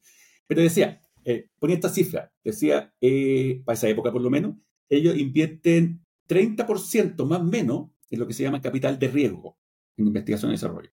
Pero 0.47 0.63
decía, 0.63 0.99
eh, 1.29 1.47
ponía 1.59 1.75
esta 1.75 1.89
cifra, 1.89 2.33
decía, 2.43 2.91
eh, 2.99 3.61
para 3.63 3.75
esa 3.75 3.87
época 3.87 4.11
por 4.11 4.21
lo 4.21 4.31
menos, 4.31 4.55
ellos 4.89 5.15
invierten 5.15 6.03
30% 6.27 7.23
más 7.27 7.41
o 7.41 7.43
menos 7.43 7.91
en 8.09 8.19
lo 8.19 8.25
que 8.25 8.33
se 8.33 8.41
llama 8.41 8.61
capital 8.61 8.97
de 8.97 9.09
riesgo 9.09 9.55
en 9.95 10.07
investigación 10.07 10.49
y 10.49 10.55
desarrollo. 10.55 10.89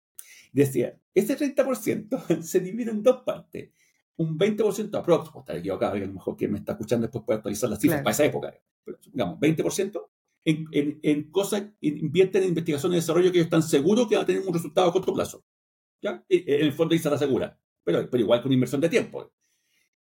Decía, 0.53 1.01
ese 1.15 1.39
30% 1.39 2.43
se 2.43 2.61
divide 2.61 2.91
en 2.91 3.03
dos 3.03 3.23
partes 3.25 3.71
un 4.19 4.39
20% 4.39 4.95
aprox, 4.99 5.31
o 5.33 5.41
estar 5.41 5.57
equivocado, 5.57 5.95
a 5.95 5.99
lo 5.99 6.13
mejor 6.13 6.37
quien 6.37 6.53
me 6.53 6.59
está 6.59 6.73
escuchando 6.73 7.07
después 7.07 7.25
puede 7.25 7.39
actualizar 7.39 7.71
las 7.71 7.81
cifras 7.81 8.03
para 8.03 8.13
esa 8.13 8.25
época, 8.27 8.55
pero 8.85 8.99
digamos, 9.11 9.39
20% 9.41 10.07
en, 10.45 10.67
en, 10.73 11.01
en 11.03 11.31
cosas, 11.31 11.65
invierten 11.81 12.43
en 12.43 12.51
investigación 12.51 12.93
y 12.93 12.97
desarrollo 12.97 13.33
que 13.33 13.39
ellos 13.39 13.47
están 13.47 13.63
seguros 13.63 14.07
que 14.07 14.17
van 14.17 14.25
a 14.25 14.27
tener 14.27 14.43
un 14.47 14.53
resultado 14.53 14.89
a 14.89 14.93
corto 14.93 15.15
plazo. 15.15 15.45
¿ya? 16.03 16.25
En 16.29 16.67
el 16.67 16.73
fondo 16.73 16.93
dice 16.93 17.09
la 17.09 17.19
segura, 17.19 17.59
pero, 17.83 18.09
pero 18.11 18.23
igual 18.23 18.43
con 18.43 18.53
inversión 18.53 18.83
de 18.83 18.91
tiempo. 18.91 19.33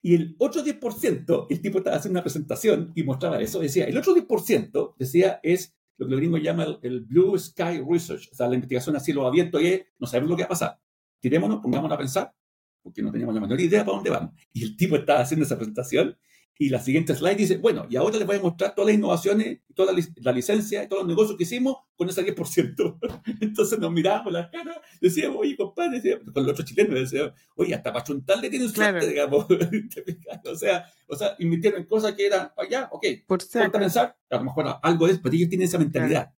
Y 0.05 0.13
el 0.13 0.35
otro 0.37 0.63
10%, 0.63 1.47
el 1.49 1.61
tipo 1.61 1.79
estaba 1.79 1.95
haciendo 1.95 2.19
una 2.19 2.23
presentación 2.23 2.91
y 2.93 3.01
mostraba 3.01 3.41
eso, 3.41 3.59
decía, 3.59 3.85
el 3.85 3.97
otro 3.97 4.13
10% 4.13 4.93
decía 4.99 5.39
es 5.41 5.75
lo 5.97 6.05
que 6.05 6.11
los 6.11 6.19
gringos 6.19 6.43
llaman 6.43 6.77
el, 6.83 7.01
Blue 7.01 7.35
Sky 7.39 7.81
Research, 7.83 8.29
o 8.31 8.35
sea, 8.35 8.47
la 8.47 8.53
investigación 8.53 8.95
a 8.95 8.99
cielo 8.99 9.25
abierto 9.25 9.59
y 9.59 9.83
no 9.97 10.05
sabemos 10.05 10.29
lo 10.29 10.35
que 10.35 10.43
va 10.43 10.45
a 10.45 10.49
pasar. 10.49 10.79
Tirémonos, 11.19 11.59
pongámonos 11.59 11.95
a 11.95 11.97
pensar 11.97 12.35
porque 12.83 13.01
no 13.01 13.11
teníamos 13.11 13.33
la 13.33 13.41
menor 13.41 13.59
idea 13.59 13.83
para 13.83 13.95
dónde 13.95 14.11
vamos. 14.11 14.35
Y 14.53 14.63
el 14.63 14.77
tipo 14.77 14.95
estaba 14.95 15.21
haciendo 15.21 15.43
esa 15.43 15.55
presentación 15.55 16.15
y 16.57 16.69
la 16.69 16.79
siguiente 16.79 17.13
slide 17.13 17.35
dice, 17.35 17.57
bueno, 17.57 17.85
y 17.89 17.97
ahora 17.97 18.17
les 18.17 18.25
voy 18.25 18.37
a 18.37 18.41
mostrar 18.41 18.73
todas 18.73 18.87
las 18.87 18.97
innovaciones, 18.97 19.59
toda 19.75 19.91
la, 19.91 20.31
licencia 20.31 20.83
y 20.83 20.87
todos 20.87 21.01
los 21.01 21.09
negocios 21.09 21.37
que 21.37 21.43
hicimos 21.43 21.77
con 21.97 22.07
ese 22.07 22.25
10%. 22.25 22.97
Entonces 23.41 23.77
nos 23.77 23.91
mirábamos 23.91 24.31
las 24.31 24.49
caras, 24.49 24.77
decíamos, 25.01 25.39
oye, 25.41 25.57
compadre, 25.57 26.21
con 26.33 26.43
los 26.43 26.53
otros 26.53 26.65
chilenos 26.65 26.93
decíamos, 26.93 27.33
oye, 27.55 27.75
hasta 27.75 27.91
para 27.91 28.05
chuntarle 28.05 28.49
tienen 28.49 28.69
suerte, 28.69 29.05
digamos. 29.07 29.45
o, 30.45 30.55
sea, 30.55 30.85
o 31.07 31.15
sea, 31.15 31.35
invirtieron 31.39 31.81
en 31.81 31.87
cosas 31.87 32.13
que 32.13 32.25
eran, 32.25 32.51
allá, 32.55 32.87
ok, 32.91 33.05
por 33.27 33.39
pensar, 33.71 34.17
a 34.29 34.37
lo 34.37 34.43
mejor 34.45 34.79
algo 34.81 35.07
es, 35.07 35.19
pero 35.19 35.35
ellos 35.35 35.49
tienen 35.49 35.67
esa 35.67 35.77
mentalidad. 35.77 36.33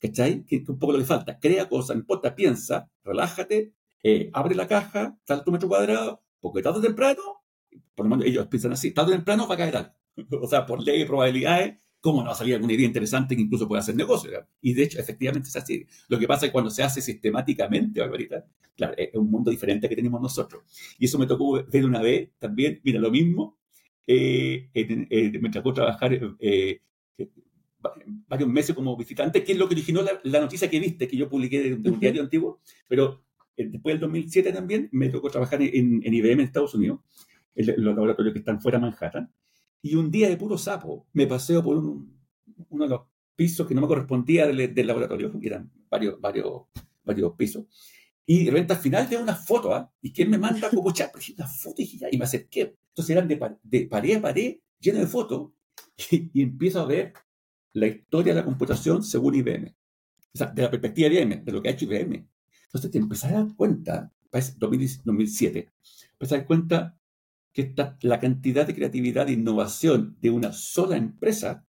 ¿Cachai? 0.00 0.44
Que, 0.46 0.64
que 0.64 0.72
un 0.72 0.78
poco 0.78 0.94
lo 0.94 0.98
que 0.98 1.04
falta. 1.04 1.38
Crea 1.38 1.68
cosas, 1.68 1.94
no 1.94 2.00
importa, 2.00 2.34
piensa, 2.34 2.90
relájate, 3.04 3.74
eh, 4.02 4.30
abre 4.32 4.54
la 4.54 4.66
caja, 4.66 5.16
tal 5.26 5.44
tu 5.44 5.52
metro 5.52 5.68
cuadrado, 5.68 6.22
porque 6.40 6.62
tarde 6.62 6.78
o 6.78 6.82
temprano, 6.82 7.39
por 7.94 8.06
lo 8.06 8.10
menos 8.10 8.26
ellos 8.26 8.46
piensan 8.46 8.72
así, 8.72 8.92
tarde 8.92 9.12
o 9.12 9.16
temprano 9.16 9.46
va 9.46 9.54
a 9.54 9.58
caer 9.58 9.76
algo. 9.76 9.92
o 10.42 10.46
sea, 10.46 10.66
por 10.66 10.82
ley 10.82 11.00
de 11.00 11.06
probabilidades, 11.06 11.78
¿cómo 12.00 12.20
no 12.20 12.26
va 12.26 12.32
a 12.32 12.36
salir 12.36 12.54
alguna 12.54 12.72
idea 12.72 12.86
interesante 12.86 13.36
que 13.36 13.42
incluso 13.42 13.68
pueda 13.68 13.80
hacer 13.80 13.96
negocio? 13.96 14.30
Y 14.60 14.74
de 14.74 14.84
hecho, 14.84 14.98
efectivamente 14.98 15.48
es 15.48 15.56
así. 15.56 15.86
Lo 16.08 16.18
que 16.18 16.26
pasa 16.26 16.46
es 16.46 16.50
que 16.50 16.52
cuando 16.52 16.70
se 16.70 16.82
hace 16.82 17.00
sistemáticamente, 17.00 18.00
Barbarita, 18.00 18.46
claro, 18.76 18.94
es 18.96 19.14
un 19.14 19.30
mundo 19.30 19.50
diferente 19.50 19.88
que 19.88 19.96
tenemos 19.96 20.20
nosotros. 20.20 20.62
Y 20.98 21.04
eso 21.04 21.18
me 21.18 21.26
tocó 21.26 21.64
ver 21.64 21.84
una 21.84 22.00
vez 22.00 22.30
también, 22.38 22.80
mira, 22.84 23.00
lo 23.00 23.10
mismo, 23.10 23.58
eh, 24.06 24.70
me 25.40 25.50
tocó 25.50 25.72
trabajar 25.72 26.18
eh, 26.40 26.80
varios 28.28 28.48
meses 28.48 28.74
como 28.74 28.96
visitante, 28.96 29.44
que 29.44 29.52
es 29.52 29.58
lo 29.58 29.68
que 29.68 29.74
originó 29.74 30.02
la, 30.02 30.40
noticia 30.40 30.70
que 30.70 30.80
viste, 30.80 31.06
que 31.06 31.16
yo 31.16 31.28
publiqué 31.28 31.62
de, 31.62 31.76
de 31.76 31.90
un 31.90 32.00
diario 32.00 32.22
antiguo, 32.22 32.60
pero 32.88 33.22
eh, 33.56 33.68
después 33.70 33.94
del 33.94 34.00
2007 34.00 34.52
también 34.52 34.88
me 34.92 35.08
tocó 35.08 35.30
trabajar 35.30 35.60
en, 35.60 36.02
IBM 36.02 36.32
en 36.32 36.40
Estados 36.40 36.74
Unidos, 36.74 37.00
en 37.54 37.84
los 37.84 37.94
laboratorios 37.94 38.32
que 38.32 38.40
están 38.40 38.60
fuera 38.60 38.78
de 38.78 38.82
Manhattan. 38.82 39.32
Y 39.82 39.94
un 39.94 40.10
día 40.10 40.28
de 40.28 40.36
puro 40.36 40.58
sapo 40.58 41.06
me 41.12 41.26
paseo 41.26 41.62
por 41.62 41.76
uno 41.76 42.84
de 42.84 42.88
los 42.88 43.02
pisos 43.34 43.66
que 43.66 43.74
no 43.74 43.80
me 43.80 43.86
correspondía 43.86 44.46
del, 44.46 44.86
laboratorio, 44.86 45.32
que 45.40 45.46
eran 45.46 45.70
varios, 45.88 46.20
varios, 46.20 46.64
varios 47.02 47.32
pisos. 47.36 47.64
Y 48.26 48.44
de 48.44 48.50
repente 48.50 48.74
al 48.74 48.78
final 48.78 49.06
veo 49.08 49.22
una 49.22 49.34
foto, 49.34 49.74
¿ah? 49.74 49.90
Y 50.02 50.12
que 50.12 50.26
me 50.26 50.38
manda 50.38 50.68
como 50.70 50.90
chat, 50.92 51.10
una 51.36 51.48
foto 51.48 51.82
y, 51.82 51.98
y 52.12 52.18
me 52.18 52.24
acerqué. 52.24 52.76
Entonces 52.88 53.10
eran 53.16 53.26
de, 53.26 53.56
de 53.62 53.86
pared 53.86 54.16
a 54.16 54.20
pared, 54.20 54.58
lleno 54.78 54.98
de 54.98 55.06
fotos, 55.06 55.52
y, 56.10 56.42
empiezo 56.42 56.80
a 56.80 56.86
ver 56.86 57.14
la 57.72 57.86
historia 57.86 58.34
de 58.34 58.40
la 58.40 58.44
computación 58.44 59.02
según 59.02 59.34
IBM. 59.36 59.74
O 60.34 60.38
sea, 60.38 60.48
de 60.48 60.62
la 60.62 60.70
perspectiva 60.70 61.08
de 61.08 61.20
IBM, 61.20 61.44
de 61.44 61.52
lo 61.52 61.62
que 61.62 61.68
ha 61.68 61.72
hecho 61.72 61.86
IBM. 61.86 62.28
Entonces 62.66 62.90
te 62.90 62.98
empezás 62.98 63.32
a 63.32 63.42
dar 63.42 63.56
cuenta, 63.56 64.12
2007, 64.58 65.70
empezás 66.12 66.32
a 66.32 66.36
dar 66.36 66.46
cuenta 66.46 66.99
que 67.52 67.74
la 68.02 68.20
cantidad 68.20 68.66
de 68.66 68.74
creatividad 68.74 69.28
e 69.28 69.32
innovación 69.32 70.16
de 70.20 70.30
una 70.30 70.52
sola 70.52 70.96
empresa 70.96 71.66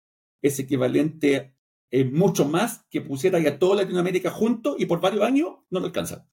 es 0.42 0.60
equivalente 0.60 1.56
es 1.92 2.12
mucho 2.12 2.46
más 2.46 2.86
que 2.90 3.02
pusiera 3.02 3.38
a 3.40 3.60
toda 3.60 3.84
Latinoamérica 3.84 4.32
junto 4.32 4.76
y 4.78 4.86
por 4.86 5.02
varios 5.02 5.24
años 5.24 5.56
no 5.70 5.80
lo 5.80 5.88
alcanzan. 5.88 6.28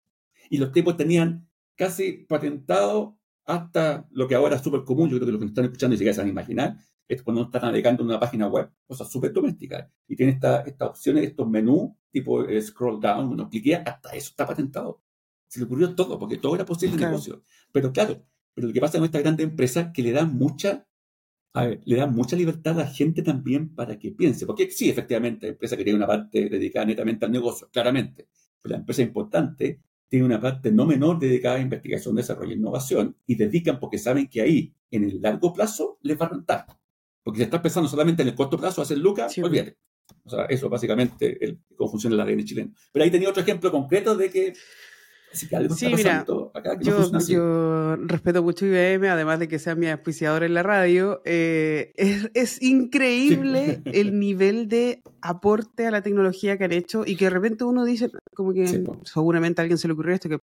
Y 0.50 0.58
los 0.58 0.72
tipos 0.72 0.96
tenían 0.96 1.48
casi 1.76 2.12
patentado 2.12 3.18
hasta 3.44 4.06
lo 4.10 4.28
que 4.28 4.34
ahora 4.34 4.56
es 4.56 4.62
súper 4.62 4.84
común, 4.84 5.08
yo 5.08 5.16
creo 5.16 5.26
que 5.26 5.32
los 5.32 5.40
que 5.40 5.46
están 5.46 5.64
escuchando 5.64 5.94
y 5.94 5.98
se 5.98 6.12
van 6.12 6.26
a 6.26 6.30
imaginar, 6.30 6.76
es 7.08 7.22
cuando 7.22 7.40
uno 7.42 7.48
está 7.48 7.60
navegando 7.60 8.02
en 8.02 8.08
una 8.08 8.20
página 8.20 8.46
web, 8.46 8.70
cosas 8.86 9.10
súper 9.10 9.32
domésticas, 9.32 9.88
y 10.06 10.16
tiene 10.16 10.32
estas 10.32 10.66
esta 10.66 10.86
opciones, 10.86 11.24
estos 11.24 11.48
menús, 11.48 11.90
tipo 12.10 12.44
eh, 12.44 12.60
scroll 12.62 13.00
down, 13.00 13.28
uno 13.28 13.48
cliquea, 13.48 13.82
hasta 13.84 14.10
eso 14.10 14.30
está 14.30 14.46
patentado. 14.46 15.02
Se 15.48 15.58
le 15.58 15.66
ocurrió 15.66 15.94
todo, 15.94 16.18
porque 16.18 16.38
todo 16.38 16.54
era 16.54 16.64
posible 16.64 16.94
en 16.94 17.02
negocio. 17.02 17.42
Pero 17.72 17.92
claro, 17.92 18.24
pero 18.54 18.68
lo 18.68 18.74
que 18.74 18.80
pasa 18.80 18.98
en 18.98 19.04
esta 19.04 19.20
grande 19.20 19.42
empresa 19.42 19.92
que 19.92 20.02
le 20.02 20.12
da 20.12 20.24
mucha 20.24 20.86
le 21.54 21.96
da 21.96 22.06
mucha 22.06 22.34
libertad 22.36 22.80
a 22.80 22.84
la 22.84 22.90
gente 22.90 23.22
también 23.22 23.74
para 23.74 23.98
que 23.98 24.10
piense. 24.12 24.46
Porque 24.46 24.70
sí, 24.70 24.88
efectivamente, 24.88 25.46
la 25.46 25.52
empresa 25.52 25.76
que 25.76 25.84
tiene 25.84 25.98
una 25.98 26.06
parte 26.06 26.48
dedicada 26.48 26.86
netamente 26.86 27.26
al 27.26 27.32
negocio, 27.32 27.68
claramente. 27.70 28.28
Pero 28.62 28.72
la 28.72 28.78
empresa 28.78 29.02
importante 29.02 29.82
tiene 30.08 30.24
una 30.24 30.40
parte 30.40 30.72
no 30.72 30.86
menor 30.86 31.18
dedicada 31.18 31.56
a 31.56 31.60
investigación, 31.60 32.14
desarrollo 32.14 32.52
e 32.52 32.56
innovación. 32.56 33.16
Y 33.26 33.34
dedican 33.34 33.78
porque 33.78 33.98
saben 33.98 34.28
que 34.28 34.40
ahí, 34.40 34.74
en 34.90 35.04
el 35.04 35.20
largo 35.20 35.52
plazo, 35.52 35.98
les 36.00 36.18
va 36.18 36.26
a 36.26 36.30
rentar. 36.30 36.66
Porque 37.22 37.38
si 37.38 37.44
estás 37.44 37.60
pensando 37.60 37.88
solamente 37.88 38.22
en 38.22 38.28
el 38.28 38.34
corto 38.34 38.56
plazo, 38.58 38.82
hacer 38.82 38.98
lucas, 38.98 39.32
sí. 39.32 39.42
olvídate. 39.42 39.76
O 40.24 40.30
sea, 40.30 40.44
eso 40.46 40.68
básicamente 40.68 41.44
el, 41.44 41.60
cómo 41.76 41.90
funciona 41.90 42.16
la 42.16 42.24
ADN 42.24 42.44
chileno. 42.44 42.72
Pero 42.92 43.04
ahí 43.04 43.10
tenía 43.10 43.28
otro 43.28 43.42
ejemplo 43.42 43.70
concreto 43.70 44.16
de 44.16 44.30
que 44.30 44.54
sí, 45.32 45.94
mira, 45.94 46.24
yo, 46.80 47.96
respeto 47.96 48.42
mucho 48.42 48.66
IBM, 48.66 49.08
además 49.08 49.38
de 49.38 49.48
que 49.48 49.58
sea 49.58 49.74
mi 49.74 49.88
auspiciador 49.88 50.44
en 50.44 50.54
la 50.54 50.62
radio. 50.62 51.22
Eh, 51.24 51.92
es, 52.34 52.62
increíble 52.62 53.82
el 53.86 54.18
nivel 54.18 54.68
de 54.68 55.02
aporte 55.20 55.86
a 55.86 55.90
la 55.90 56.02
tecnología 56.02 56.58
que 56.58 56.64
han 56.64 56.72
hecho 56.72 57.04
y 57.06 57.16
que 57.16 57.26
de 57.26 57.30
repente 57.30 57.64
uno 57.64 57.84
dice, 57.84 58.10
como 58.34 58.52
que 58.52 58.84
seguramente 59.04 59.60
a 59.60 59.62
alguien 59.62 59.78
se 59.78 59.88
le 59.88 59.94
ocurrió 59.94 60.14
esto, 60.14 60.28
que 60.28 60.38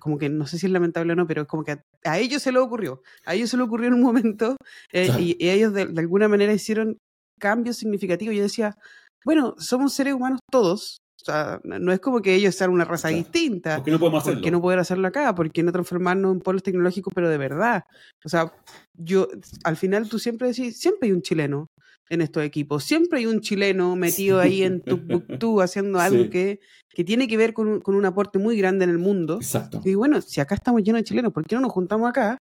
como 0.00 0.18
que 0.18 0.28
no 0.28 0.46
sé 0.46 0.58
si 0.58 0.66
es 0.66 0.72
lamentable 0.72 1.14
o 1.14 1.16
no, 1.16 1.26
pero 1.26 1.42
es 1.42 1.48
como 1.48 1.64
que 1.64 1.78
a, 2.04 2.18
ellos 2.18 2.42
se 2.42 2.52
le 2.52 2.58
ocurrió. 2.58 3.02
A 3.24 3.34
ellos 3.34 3.50
se 3.50 3.56
le 3.56 3.62
ocurrió 3.62 3.88
en 3.88 3.94
un 3.94 4.02
momento 4.02 4.56
eh, 4.92 5.08
y, 5.18 5.36
ellos 5.48 5.72
de, 5.72 5.86
de 5.86 6.00
alguna 6.00 6.28
manera 6.28 6.52
hicieron 6.52 6.98
cambios 7.40 7.76
significativos. 7.76 8.36
Yo 8.36 8.42
decía, 8.42 8.76
bueno, 9.24 9.54
somos 9.58 9.94
seres 9.94 10.14
humanos 10.14 10.40
todos, 10.50 10.98
o 11.20 11.24
sea, 11.24 11.60
no 11.64 11.92
es 11.92 11.98
como 11.98 12.22
que 12.22 12.34
ellos 12.34 12.54
sean 12.54 12.70
una 12.70 12.84
raza 12.84 13.08
distinta. 13.08 13.76
¿Por 13.76 13.84
qué 13.84 13.90
no 13.90 13.98
podemos 13.98 14.22
hacerlo? 14.22 14.38
¿Por 14.38 14.44
qué 14.44 14.50
no 14.52 14.62
poder 14.62 14.78
hacerlo 14.78 15.08
acá? 15.08 15.34
¿Por 15.34 15.50
qué 15.50 15.62
no 15.64 15.72
transformarnos 15.72 16.32
en 16.32 16.40
polos 16.40 16.62
tecnológicos, 16.62 17.12
pero 17.12 17.28
de 17.28 17.38
verdad? 17.38 17.84
O 18.24 18.28
sea, 18.28 18.52
yo, 18.94 19.28
al 19.64 19.76
final 19.76 20.08
tú 20.08 20.20
siempre 20.20 20.48
decís, 20.48 20.78
siempre 20.78 21.08
hay 21.08 21.12
un 21.12 21.22
chileno 21.22 21.70
en 22.08 22.20
estos 22.20 22.42
equipos, 22.44 22.84
siempre 22.84 23.18
hay 23.18 23.26
un 23.26 23.40
chileno 23.40 23.96
metido 23.96 24.40
ahí 24.40 24.62
en 24.62 24.80
tu 24.80 25.60
haciendo 25.60 25.98
algo 25.98 26.30
que, 26.30 26.60
que 26.90 27.04
tiene 27.04 27.26
que 27.26 27.36
ver 27.36 27.52
con 27.52 27.68
un, 27.68 27.80
con 27.80 27.96
un, 27.96 28.04
aporte 28.04 28.38
muy 28.38 28.56
grande 28.56 28.84
en 28.84 28.90
el 28.90 28.98
mundo. 28.98 29.36
Exacto. 29.36 29.82
Y 29.84 29.94
bueno, 29.94 30.22
si 30.22 30.40
acá 30.40 30.54
estamos 30.54 30.82
llenos 30.82 31.00
de 31.00 31.04
chilenos, 31.04 31.32
¿por 31.32 31.44
qué 31.44 31.56
no 31.56 31.62
nos 31.62 31.72
juntamos 31.72 32.08
acá 32.08 32.38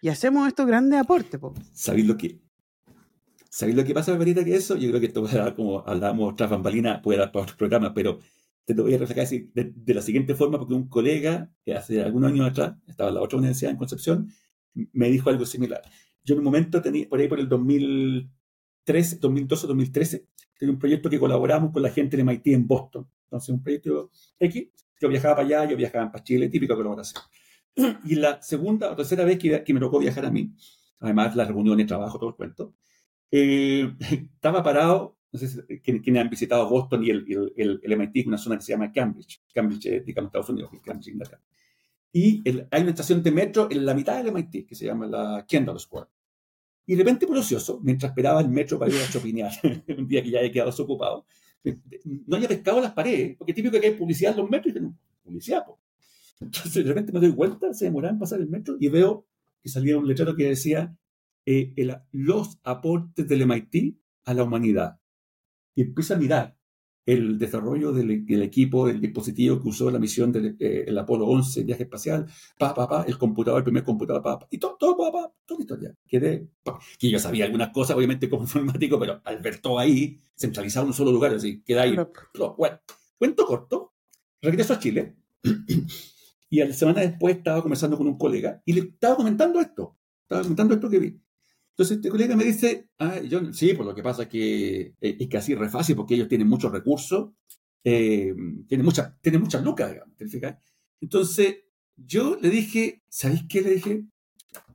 y 0.00 0.08
hacemos 0.08 0.48
estos 0.48 0.66
grandes 0.66 0.98
aportes? 0.98 1.38
Po? 1.38 1.54
¿Sabéis 1.72 2.06
lo 2.06 2.16
que 2.16 2.40
¿Sabéis 3.52 3.76
lo 3.76 3.84
que 3.84 3.92
pasa, 3.92 4.12
Barbarita, 4.12 4.44
que 4.44 4.54
eso? 4.54 4.76
Yo 4.76 4.88
creo 4.90 5.00
que 5.00 5.06
esto 5.06 5.26
dar, 5.26 5.56
como 5.56 5.80
hablábamos 5.84 6.36
tras 6.36 6.48
bambalina, 6.48 7.02
puede 7.02 7.18
dar 7.18 7.32
para 7.32 7.42
otro 7.42 7.56
programa, 7.56 7.92
pero 7.92 8.20
te 8.64 8.74
lo 8.74 8.84
voy 8.84 8.94
a 8.94 8.98
reflejar 8.98 9.28
de, 9.28 9.72
de, 9.74 9.94
la 9.94 10.02
siguiente 10.02 10.36
forma, 10.36 10.56
porque 10.56 10.74
un 10.74 10.88
colega 10.88 11.50
que 11.64 11.74
hace 11.74 12.00
algunos 12.00 12.30
años 12.30 12.48
atrás, 12.48 12.76
estaba 12.86 13.08
en 13.08 13.16
la 13.16 13.22
otra 13.22 13.38
universidad 13.38 13.72
en 13.72 13.76
Concepción, 13.76 14.28
me 14.92 15.10
dijo 15.10 15.30
algo 15.30 15.44
similar. 15.46 15.82
Yo 16.22 16.34
en 16.34 16.38
un 16.38 16.44
momento 16.44 16.80
tenía, 16.80 17.08
por 17.08 17.18
ahí 17.18 17.26
por 17.26 17.40
el 17.40 17.48
2013, 17.48 19.16
2012, 19.16 19.66
2013, 19.66 20.26
tenía 20.56 20.72
un 20.72 20.78
proyecto 20.78 21.10
que 21.10 21.18
colaboramos 21.18 21.72
con 21.72 21.82
la 21.82 21.90
gente 21.90 22.16
de 22.16 22.22
MIT 22.22 22.46
en 22.48 22.68
Boston. 22.68 23.08
Entonces, 23.24 23.48
un 23.48 23.64
proyecto 23.64 24.12
X, 24.38 24.68
yo 25.00 25.08
viajaba 25.08 25.34
para 25.34 25.46
allá, 25.48 25.70
yo 25.70 25.76
viajaba 25.76 26.12
para 26.12 26.22
Chile, 26.22 26.48
típica 26.48 26.76
colaboración. 26.76 27.20
Y 28.04 28.14
la 28.14 28.40
segunda 28.42 28.92
o 28.92 28.96
tercera 28.96 29.24
vez 29.24 29.38
que, 29.38 29.64
que 29.64 29.74
me 29.74 29.80
tocó 29.80 29.98
viajar 29.98 30.24
a 30.24 30.30
mí, 30.30 30.54
además 31.00 31.34
las 31.34 31.48
reuniones, 31.48 31.88
trabajo, 31.88 32.16
todo 32.16 32.30
el 32.30 32.36
cuento, 32.36 32.74
eh, 33.30 33.94
estaba 34.34 34.62
parado, 34.62 35.16
no 35.32 35.38
sé 35.38 35.48
si, 35.48 35.80
quienes 35.80 36.22
han 36.22 36.30
visitado 36.30 36.68
Boston 36.68 37.04
y 37.04 37.10
el, 37.10 37.52
el, 37.56 37.80
el, 37.82 37.96
MIT, 37.96 38.26
una 38.26 38.38
zona 38.38 38.56
que 38.56 38.62
se 38.62 38.72
llama 38.72 38.92
Cambridge, 38.92 39.42
Cambridge, 39.54 39.86
eh, 39.86 40.02
digamos, 40.04 40.28
Estados 40.28 40.50
Unidos, 40.50 40.70
Cambridge, 40.82 41.08
Inglaterra. 41.08 41.42
Y 42.12 42.42
hay 42.70 42.82
una 42.82 42.90
estación 42.90 43.22
de 43.22 43.30
metro 43.30 43.68
en 43.70 43.86
la 43.86 43.94
mitad 43.94 44.22
del 44.22 44.32
MIT 44.32 44.66
que 44.66 44.74
se 44.74 44.86
llama 44.86 45.06
la 45.06 45.44
Kendall 45.46 45.78
Square. 45.78 46.08
Y 46.86 46.96
de 46.96 47.04
repente, 47.04 47.26
por 47.26 47.36
ocioso, 47.36 47.78
mientras 47.84 48.10
esperaba 48.10 48.40
el 48.40 48.48
metro 48.48 48.78
para 48.78 48.90
ir 48.90 49.00
a 49.00 49.08
chopinear, 49.08 49.52
un 49.96 50.08
día 50.08 50.22
que 50.22 50.30
ya 50.30 50.40
he 50.40 50.50
quedado 50.50 50.70
desocupado, 50.70 51.24
no 52.26 52.36
había 52.36 52.48
pescado 52.48 52.80
las 52.80 52.92
paredes, 52.92 53.36
porque 53.36 53.54
típico 53.54 53.78
que 53.78 53.86
hay 53.86 53.94
publicidad 53.94 54.32
en 54.32 54.38
los 54.38 54.50
metros 54.50 54.74
y 54.74 54.80
no, 54.80 54.96
publicidad. 55.22 55.64
Po. 55.64 55.78
Entonces, 56.40 56.74
de 56.74 56.82
repente 56.82 57.12
me 57.12 57.20
doy 57.20 57.30
vuelta, 57.30 57.72
se 57.74 57.84
demoraba 57.84 58.12
en 58.12 58.18
pasar 58.18 58.40
el 58.40 58.48
metro 58.48 58.76
y 58.80 58.88
veo 58.88 59.26
que 59.62 59.68
salía 59.68 59.98
un 59.98 60.08
letrero 60.08 60.34
que 60.34 60.48
decía 60.48 60.96
eh, 61.52 61.72
el, 61.74 61.96
los 62.12 62.60
aportes 62.62 63.26
del 63.26 63.44
MIT 63.44 63.98
a 64.24 64.34
la 64.34 64.44
humanidad. 64.44 65.00
Y 65.74 65.82
empieza 65.82 66.14
a 66.14 66.16
mirar 66.16 66.56
el 67.04 67.40
desarrollo 67.40 67.90
del, 67.90 68.24
del 68.24 68.42
equipo, 68.42 68.88
el 68.88 69.00
dispositivo 69.00 69.60
que 69.60 69.68
usó 69.68 69.90
la 69.90 69.98
misión 69.98 70.30
del 70.30 70.56
eh, 70.60 70.86
Apolo 70.96 71.26
11, 71.26 71.58
el 71.60 71.66
viaje 71.66 71.82
espacial, 71.82 72.26
pa, 72.56 72.72
pa, 72.72 72.86
pa, 72.86 73.02
el 73.02 73.18
computador, 73.18 73.58
el 73.58 73.64
primer 73.64 73.82
computador, 73.82 74.22
pa, 74.22 74.38
pa 74.38 74.46
y 74.48 74.58
todo, 74.58 74.76
todo, 74.78 74.96
pa, 74.96 75.10
pa, 75.10 75.32
toda 75.44 75.58
la 75.58 75.62
historia. 75.62 75.94
Quedé. 76.06 76.50
Que 76.96 77.10
yo 77.10 77.18
sabía 77.18 77.46
algunas 77.46 77.70
cosas, 77.70 77.96
obviamente, 77.96 78.30
como 78.30 78.42
informático, 78.44 79.00
pero 79.00 79.20
al 79.24 79.40
ver 79.40 79.60
todo 79.60 79.80
ahí, 79.80 80.20
centralizado 80.36 80.84
en 80.84 80.90
un 80.90 80.94
solo 80.94 81.10
lugar, 81.10 81.34
así, 81.34 81.64
queda 81.64 81.82
ahí. 81.82 81.96
Bueno, 82.56 82.78
cuento 83.18 83.44
corto, 83.44 83.94
regreso 84.40 84.74
a 84.74 84.78
Chile. 84.78 85.16
y 86.48 86.60
a 86.60 86.66
la 86.66 86.74
semana 86.74 87.00
después 87.00 87.38
estaba 87.38 87.60
conversando 87.60 87.96
con 87.96 88.06
un 88.06 88.18
colega 88.18 88.62
y 88.64 88.72
le 88.72 88.80
estaba 88.82 89.16
comentando 89.16 89.60
esto. 89.60 89.96
Estaba 90.22 90.42
comentando 90.42 90.74
esto 90.74 90.88
que 90.88 90.98
vi. 91.00 91.20
Entonces 91.80 91.96
este 91.96 92.10
colega 92.10 92.36
me 92.36 92.44
dice, 92.44 92.90
ah, 92.98 93.20
yo, 93.20 93.54
sí, 93.54 93.72
pues 93.72 93.88
lo 93.88 93.94
que 93.94 94.02
pasa 94.02 94.24
es 94.24 94.28
que 94.28 94.80
eh, 95.00 95.16
es 95.18 95.28
casi 95.28 95.54
re 95.54 95.70
fácil 95.70 95.96
porque 95.96 96.14
ellos 96.14 96.28
tienen 96.28 96.46
muchos 96.46 96.70
recursos, 96.70 97.30
eh, 97.82 98.34
tienen, 98.68 98.84
mucha, 98.84 99.16
tienen 99.22 99.40
muchas 99.40 99.64
lucas, 99.64 99.90
digamos, 99.90 100.14
Entonces 101.00 101.56
yo 101.96 102.36
le 102.38 102.50
dije, 102.50 103.02
¿sabéis 103.08 103.44
qué 103.48 103.62
le 103.62 103.70
dije? 103.70 104.04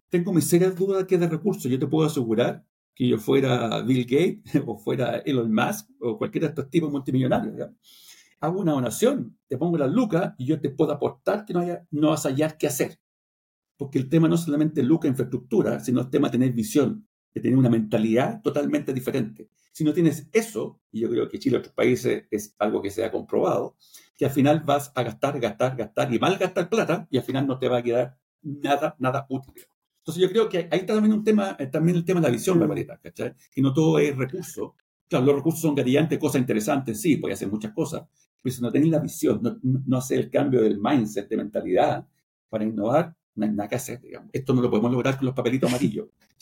Tengo 0.10 0.34
mis 0.34 0.48
serias 0.48 0.76
dudas 0.76 1.06
que 1.06 1.20
de 1.20 1.28
recursos. 1.28 1.70
Yo 1.70 1.78
te 1.78 1.86
puedo 1.86 2.08
asegurar 2.08 2.66
que 2.96 3.08
yo 3.08 3.20
fuera 3.20 3.84
Bill 3.84 4.06
Gates 4.06 4.64
o 4.66 4.76
fuera 4.80 5.18
Elon 5.18 5.54
Musk 5.54 5.88
o 6.00 6.18
cualquiera 6.18 6.48
de 6.48 6.54
estos 6.54 6.72
tipos 6.72 6.92
multimillonarios. 6.92 7.54
Digamos. 7.54 7.76
Hago 8.40 8.62
una 8.62 8.72
donación, 8.72 9.38
te 9.48 9.60
pongo 9.60 9.78
las 9.78 9.92
lucas 9.92 10.34
y 10.40 10.48
yo 10.48 10.60
te 10.60 10.72
puedo 10.72 10.92
aportar 10.92 11.46
que 11.46 11.54
no, 11.54 11.60
haya, 11.60 11.86
no 11.92 12.10
vas 12.10 12.26
a 12.26 12.30
hallar 12.30 12.58
qué 12.58 12.66
hacer 12.66 12.98
porque 13.78 14.00
el 14.00 14.10
tema 14.10 14.28
no 14.28 14.36
es 14.36 14.42
solamente 14.42 14.84
lucra 14.84 15.10
infraestructura, 15.10 15.80
sino 15.80 16.02
el 16.02 16.10
tema 16.10 16.28
de 16.28 16.34
tener 16.34 16.54
visión, 16.54 17.08
de 17.34 17.42
tener 17.42 17.58
una 17.58 17.70
mentalidad 17.70 18.42
totalmente 18.42 18.94
diferente. 18.94 19.50
Si 19.72 19.84
no 19.84 19.94
tienes 19.94 20.30
eso, 20.32 20.80
y 20.92 21.02
yo 21.02 21.10
creo 21.10 21.28
que 21.28 21.38
Chile 21.38 21.58
y 21.58 21.60
otros 21.60 21.74
países 21.74 22.24
es 22.32 22.56
algo 22.60 22.82
que 22.82 22.90
se 22.90 23.04
ha 23.04 23.12
comprobado, 23.12 23.76
que 24.18 24.26
al 24.26 24.32
final 24.32 24.62
vas 24.62 24.92
a 24.96 25.04
gastar, 25.04 25.40
gastar, 25.40 25.76
gastar 25.76 26.14
y 26.14 26.20
mal 26.20 26.38
gastar 26.38 26.70
plata 26.70 27.08
y 27.12 27.18
al 27.18 27.24
final 27.24 27.46
no 27.46 27.60
te 27.60 27.68
va 27.68 27.80
a 27.80 27.84
quedar 27.84 28.18
nada, 28.42 28.96
nada 29.00 29.26
útil. 29.30 29.54
Entonces 29.98 30.22
yo 30.22 30.30
creo 30.30 30.48
que 30.48 30.70
ahí 30.72 30.80
está 30.80 30.94
también 30.94 31.14
un 31.14 31.24
tema, 31.24 31.58
eh, 31.60 31.68
también 31.68 31.98
el 31.98 32.06
tema 32.06 32.22
de 32.22 32.28
la 32.28 32.32
visión, 32.32 32.60
Barbarita, 32.60 33.00
¿cachai? 33.00 33.36
Que 33.52 33.62
no 33.62 33.74
todo 33.74 34.00
es 34.00 34.16
recurso. 34.16 34.76
Claro, 35.10 35.26
los 35.26 35.36
recursos 35.36 35.62
son 35.62 35.76
gatillantes, 35.76 36.18
cosas 36.20 36.42
interesantes, 36.42 37.02
sí, 37.02 37.18
puede 37.18 37.34
hacer 37.34 37.50
muchas 37.50 37.74
cosas, 37.74 38.04
pero 38.42 38.56
si 38.56 38.62
no 38.62 38.72
tenéis 38.72 38.92
la 38.92 39.00
visión, 39.00 39.40
no, 39.42 39.58
no 39.62 39.98
hacer 39.98 40.20
el 40.20 40.30
cambio 40.30 40.62
del 40.62 40.80
mindset, 40.80 41.28
de 41.28 41.38
mentalidad 41.38 42.08
para 42.50 42.64
innovar, 42.64 43.16
no 43.36 43.46
hay 43.46 43.52
nada 43.52 43.70
que 43.70 43.76
hacer, 43.76 44.02
digamos. 44.02 44.30
Esto 44.34 44.54
no 44.54 44.62
lo 44.62 44.70
podemos 44.70 44.92
lograr 44.92 45.18
con 45.18 45.26
los 45.26 45.36
papelitos 45.36 45.70
amarillos. 45.70 46.08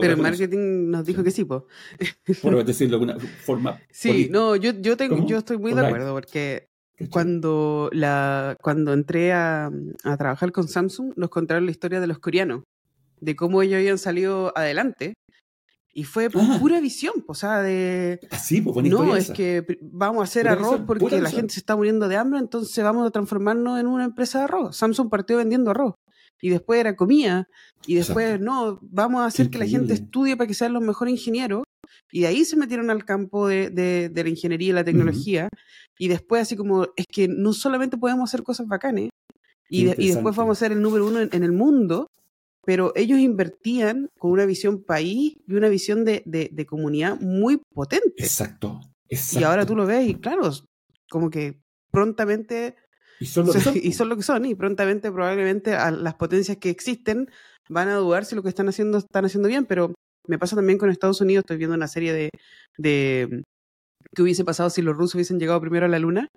Pero 0.00 0.12
el 0.12 0.16
marketing 0.16 0.90
nos 0.90 1.04
dijo 1.04 1.22
que 1.22 1.30
sí, 1.30 1.44
po. 1.44 1.66
Por 2.42 2.64
decirlo 2.64 2.98
de 2.98 3.12
alguna 3.12 3.28
forma. 3.44 3.80
Sí, 3.90 4.28
no, 4.30 4.56
yo, 4.56 4.72
yo, 4.80 4.96
tengo, 4.96 5.26
yo 5.26 5.38
estoy 5.38 5.58
muy 5.58 5.72
de 5.74 5.86
acuerdo 5.86 6.12
porque 6.14 6.66
cuando, 7.10 7.90
la, 7.92 8.56
cuando 8.62 8.92
entré 8.92 9.32
a, 9.32 9.70
a, 10.04 10.16
trabajar 10.16 10.52
con 10.52 10.68
Samsung, 10.68 11.12
nos 11.16 11.30
contaron 11.30 11.64
la 11.64 11.70
historia 11.72 12.00
de 12.00 12.06
los 12.06 12.18
coreanos, 12.18 12.62
de 13.20 13.36
cómo 13.36 13.62
ellos 13.62 13.76
habían 13.78 13.98
salido 13.98 14.52
adelante. 14.56 15.14
Y 15.96 16.02
fue 16.02 16.28
Ah. 16.34 16.56
pura 16.60 16.80
visión, 16.80 17.14
o 17.28 17.34
sea, 17.34 17.62
de... 17.62 18.18
Así, 18.32 18.60
pues 18.60 18.74
buena 18.74 18.88
No, 18.88 19.14
es 19.14 19.26
esa. 19.26 19.32
que 19.32 19.64
vamos 19.80 20.22
a 20.22 20.24
hacer 20.24 20.42
Pura 20.42 20.52
arroz 20.54 20.70
visión, 20.70 20.86
porque 20.86 21.04
la 21.04 21.20
visión. 21.20 21.32
gente 21.42 21.54
se 21.54 21.60
está 21.60 21.76
muriendo 21.76 22.08
de 22.08 22.16
hambre, 22.16 22.40
entonces 22.40 22.82
vamos 22.82 23.06
a 23.06 23.10
transformarnos 23.12 23.78
en 23.78 23.86
una 23.86 24.02
empresa 24.04 24.38
de 24.38 24.44
arroz. 24.46 24.76
Samsung 24.76 25.08
partió 25.08 25.36
vendiendo 25.36 25.70
arroz 25.70 25.94
y 26.44 26.50
después 26.50 26.78
era 26.78 26.94
comida 26.94 27.48
y 27.86 27.94
después 27.94 28.26
Exacto. 28.26 28.44
no, 28.44 28.78
vamos 28.82 29.22
a 29.22 29.26
hacer 29.26 29.48
que 29.48 29.56
la 29.58 29.66
gente 29.66 29.94
estudie 29.94 30.36
para 30.36 30.46
que 30.46 30.52
sean 30.52 30.74
los 30.74 30.82
mejores 30.82 31.12
ingenieros 31.12 31.62
y 32.12 32.20
de 32.20 32.26
ahí 32.26 32.44
se 32.44 32.56
metieron 32.58 32.90
al 32.90 33.04
campo 33.06 33.48
de, 33.48 33.70
de- 33.70 34.10
de 34.10 34.22
la 34.22 34.28
ingeniería 34.28 34.68
y 34.68 34.72
la 34.72 34.84
tecnología 34.84 35.48
y 35.98 36.08
después 36.08 36.42
así 36.42 36.54
como 36.54 36.86
es 36.96 37.06
que 37.06 37.28
no 37.28 37.54
solamente 37.54 37.96
podemos 37.96 38.28
hacer 38.28 38.42
cosas 38.42 38.66
bacanes 38.66 39.08
y, 39.70 39.84
de- 39.84 39.96
y 39.98 40.08
después 40.08 40.36
vamos 40.36 40.58
a 40.58 40.60
ser 40.60 40.72
el 40.72 40.82
número 40.82 41.06
uno 41.06 41.20
en, 41.20 41.30
en 41.32 41.42
el 41.44 41.52
mundo, 41.52 42.08
pero 42.66 42.92
ellos 42.94 43.18
invertían 43.18 44.08
con 44.18 44.30
una 44.32 44.44
visión 44.44 44.82
país 44.84 45.36
y 45.48 45.54
una 45.54 45.68
visión 45.70 46.04
de, 46.04 46.22
de- 46.26 46.50
de 46.52 46.66
comunidad 46.66 47.18
muy 47.20 47.60
potente. 47.72 48.12
Exacto, 48.18 48.80
exacto. 49.08 49.40
Y 49.40 49.44
ahora 49.44 49.64
tú 49.64 49.74
lo 49.76 49.86
ves 49.86 50.06
y 50.10 50.14
claro, 50.16 50.50
como 51.08 51.30
que 51.30 51.58
prontamente, 51.90 52.76
Y 53.20 53.26
son 53.26 53.46
lo 53.46 53.52
que 53.52 53.60
son. 53.60 53.74
y 53.76 53.92
son 53.92 54.08
lo 54.08 54.16
que 54.16 54.22
son, 54.22 54.44
y 54.44 54.54
prontamente 54.54 55.10
probablemente 55.10 55.74
a 55.74 55.90
las 55.90 56.14
potencias 56.14 56.56
que 56.58 56.70
existen 56.70 57.30
van 57.68 57.88
a 57.88 57.96
dudar 57.96 58.24
si 58.24 58.34
lo 58.34 58.42
que 58.42 58.48
están 58.48 58.68
haciendo 58.68 58.98
están 58.98 59.24
haciendo 59.24 59.48
bien, 59.48 59.66
pero 59.66 59.94
me 60.26 60.38
pasa 60.38 60.56
también 60.56 60.78
con 60.78 60.90
Estados 60.90 61.20
Unidos, 61.20 61.42
estoy 61.42 61.58
viendo 61.58 61.76
una 61.76 61.88
serie 61.88 62.12
de, 62.12 62.30
de 62.78 63.44
qué 64.14 64.22
hubiese 64.22 64.44
pasado 64.44 64.70
si 64.70 64.82
los 64.82 64.96
rusos 64.96 65.14
hubiesen 65.14 65.38
llegado 65.38 65.60
primero 65.60 65.86
a 65.86 65.88
la 65.88 65.98
luna. 65.98 66.28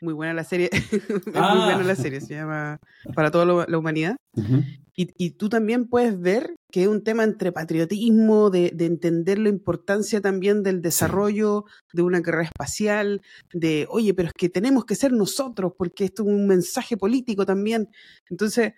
Muy 0.00 0.12
buena 0.12 0.34
la 0.34 0.44
serie, 0.44 0.68
es 0.72 1.08
muy 1.08 1.32
Ah. 1.34 1.64
buena 1.66 1.82
la 1.84 1.94
serie, 1.96 2.20
se 2.20 2.34
llama 2.34 2.78
Para 3.14 3.30
toda 3.30 3.44
la- 3.46 3.66
la 3.68 3.78
humanidad. 3.78 4.16
Ujú. 4.36 4.62
Y, 4.96 5.10
y 5.16 5.30
tú 5.30 5.48
también 5.48 5.86
puedes 5.88 6.20
ver 6.20 6.54
que 6.70 6.82
es 6.82 6.88
un 6.88 7.02
tema 7.04 7.24
entre 7.24 7.52
patriotismo, 7.52 8.50
de, 8.50 8.70
de 8.74 8.86
entender 8.86 9.38
la 9.38 9.48
importancia 9.48 10.20
también 10.20 10.62
del 10.62 10.82
desarrollo 10.82 11.64
de 11.92 12.02
una 12.02 12.20
carrera 12.22 12.44
espacial, 12.44 13.22
de, 13.52 13.86
oye, 13.90 14.14
pero 14.14 14.28
es 14.28 14.34
que 14.36 14.48
tenemos 14.48 14.84
que 14.84 14.94
ser 14.96 15.12
nosotros, 15.12 15.72
porque 15.78 16.04
esto 16.04 16.22
es 16.22 16.28
un 16.28 16.46
mensaje 16.46 16.96
político 16.96 17.46
también. 17.46 17.88
Entonces, 18.28 18.72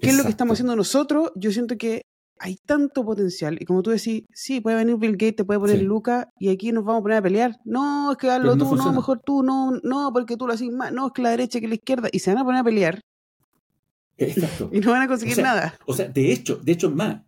¿qué 0.00 0.08
es 0.10 0.16
lo 0.16 0.22
que 0.24 0.30
estamos 0.30 0.30
Exacto. 0.30 0.52
haciendo 0.52 0.76
nosotros? 0.76 1.32
Yo 1.36 1.52
siento 1.52 1.76
que 1.76 2.02
hay 2.42 2.56
tanto 2.56 3.04
potencial. 3.04 3.56
Y 3.60 3.64
como 3.64 3.82
tú 3.82 3.90
decís, 3.90 4.24
sí, 4.32 4.60
puede 4.60 4.76
venir 4.76 4.96
Bill 4.96 5.12
Gates, 5.12 5.36
te 5.36 5.44
puede 5.44 5.60
poner 5.60 5.78
Sí. 5.78 5.84
Lucas, 5.84 6.26
y 6.38 6.48
aquí 6.48 6.72
nos 6.72 6.84
vamos 6.84 7.00
a 7.00 7.02
poner 7.02 7.18
a 7.18 7.22
pelear. 7.22 7.56
No, 7.64 8.12
es 8.12 8.18
que 8.18 8.28
hazlo 8.28 8.56
no 8.56 8.68
tú, 8.68 8.76
no, 8.76 8.92
mejor 8.92 9.20
tú, 9.24 9.42
no, 9.42 9.72
no, 9.84 10.10
porque 10.12 10.36
tú 10.36 10.46
lo 10.46 10.52
haces 10.52 10.70
más, 10.70 10.92
no, 10.92 11.06
es 11.06 11.12
que 11.12 11.22
la 11.22 11.30
derecha, 11.30 11.60
que 11.60 11.68
la 11.68 11.76
izquierda, 11.76 12.08
y 12.10 12.18
se 12.18 12.30
van 12.32 12.42
a 12.42 12.44
poner 12.44 12.60
a 12.60 12.64
pelear 12.64 13.00
Exacto. 14.18 14.70
y 14.72 14.80
no 14.80 14.90
van 14.90 15.02
a 15.02 15.08
conseguir 15.08 15.34
sea, 15.34 15.44
nada. 15.44 15.78
O 15.86 15.94
sea, 15.94 16.08
de 16.08 16.32
hecho, 16.32 16.56
de 16.56 16.72
hecho 16.72 16.88
es 16.88 16.94
más. 16.94 17.22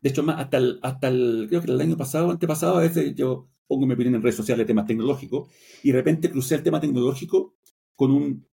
De 0.00 0.10
hecho 0.10 0.20
es 0.20 0.26
más, 0.26 0.38
hasta 0.38 0.58
el, 0.58 0.78
hasta 0.82 1.08
el, 1.08 1.46
creo 1.48 1.62
que 1.62 1.70
el 1.70 1.80
año 1.80 1.96
pasado, 1.96 2.30
antepasado, 2.30 2.76
a 2.76 2.82
veces 2.82 3.14
yo 3.14 3.48
pongo 3.66 3.86
mi 3.86 3.94
opinión 3.94 4.14
en 4.14 4.22
redes 4.22 4.36
sociales 4.36 4.64
de 4.64 4.68
temas 4.68 4.86
tecnológicos 4.86 5.48
y 5.82 5.92
de 5.92 5.98
repente 5.98 6.30
crucé 6.30 6.54
el 6.54 6.62
tema 6.62 6.80
tecnológico 6.80 7.56
con 7.94 8.10
un... 8.10 8.46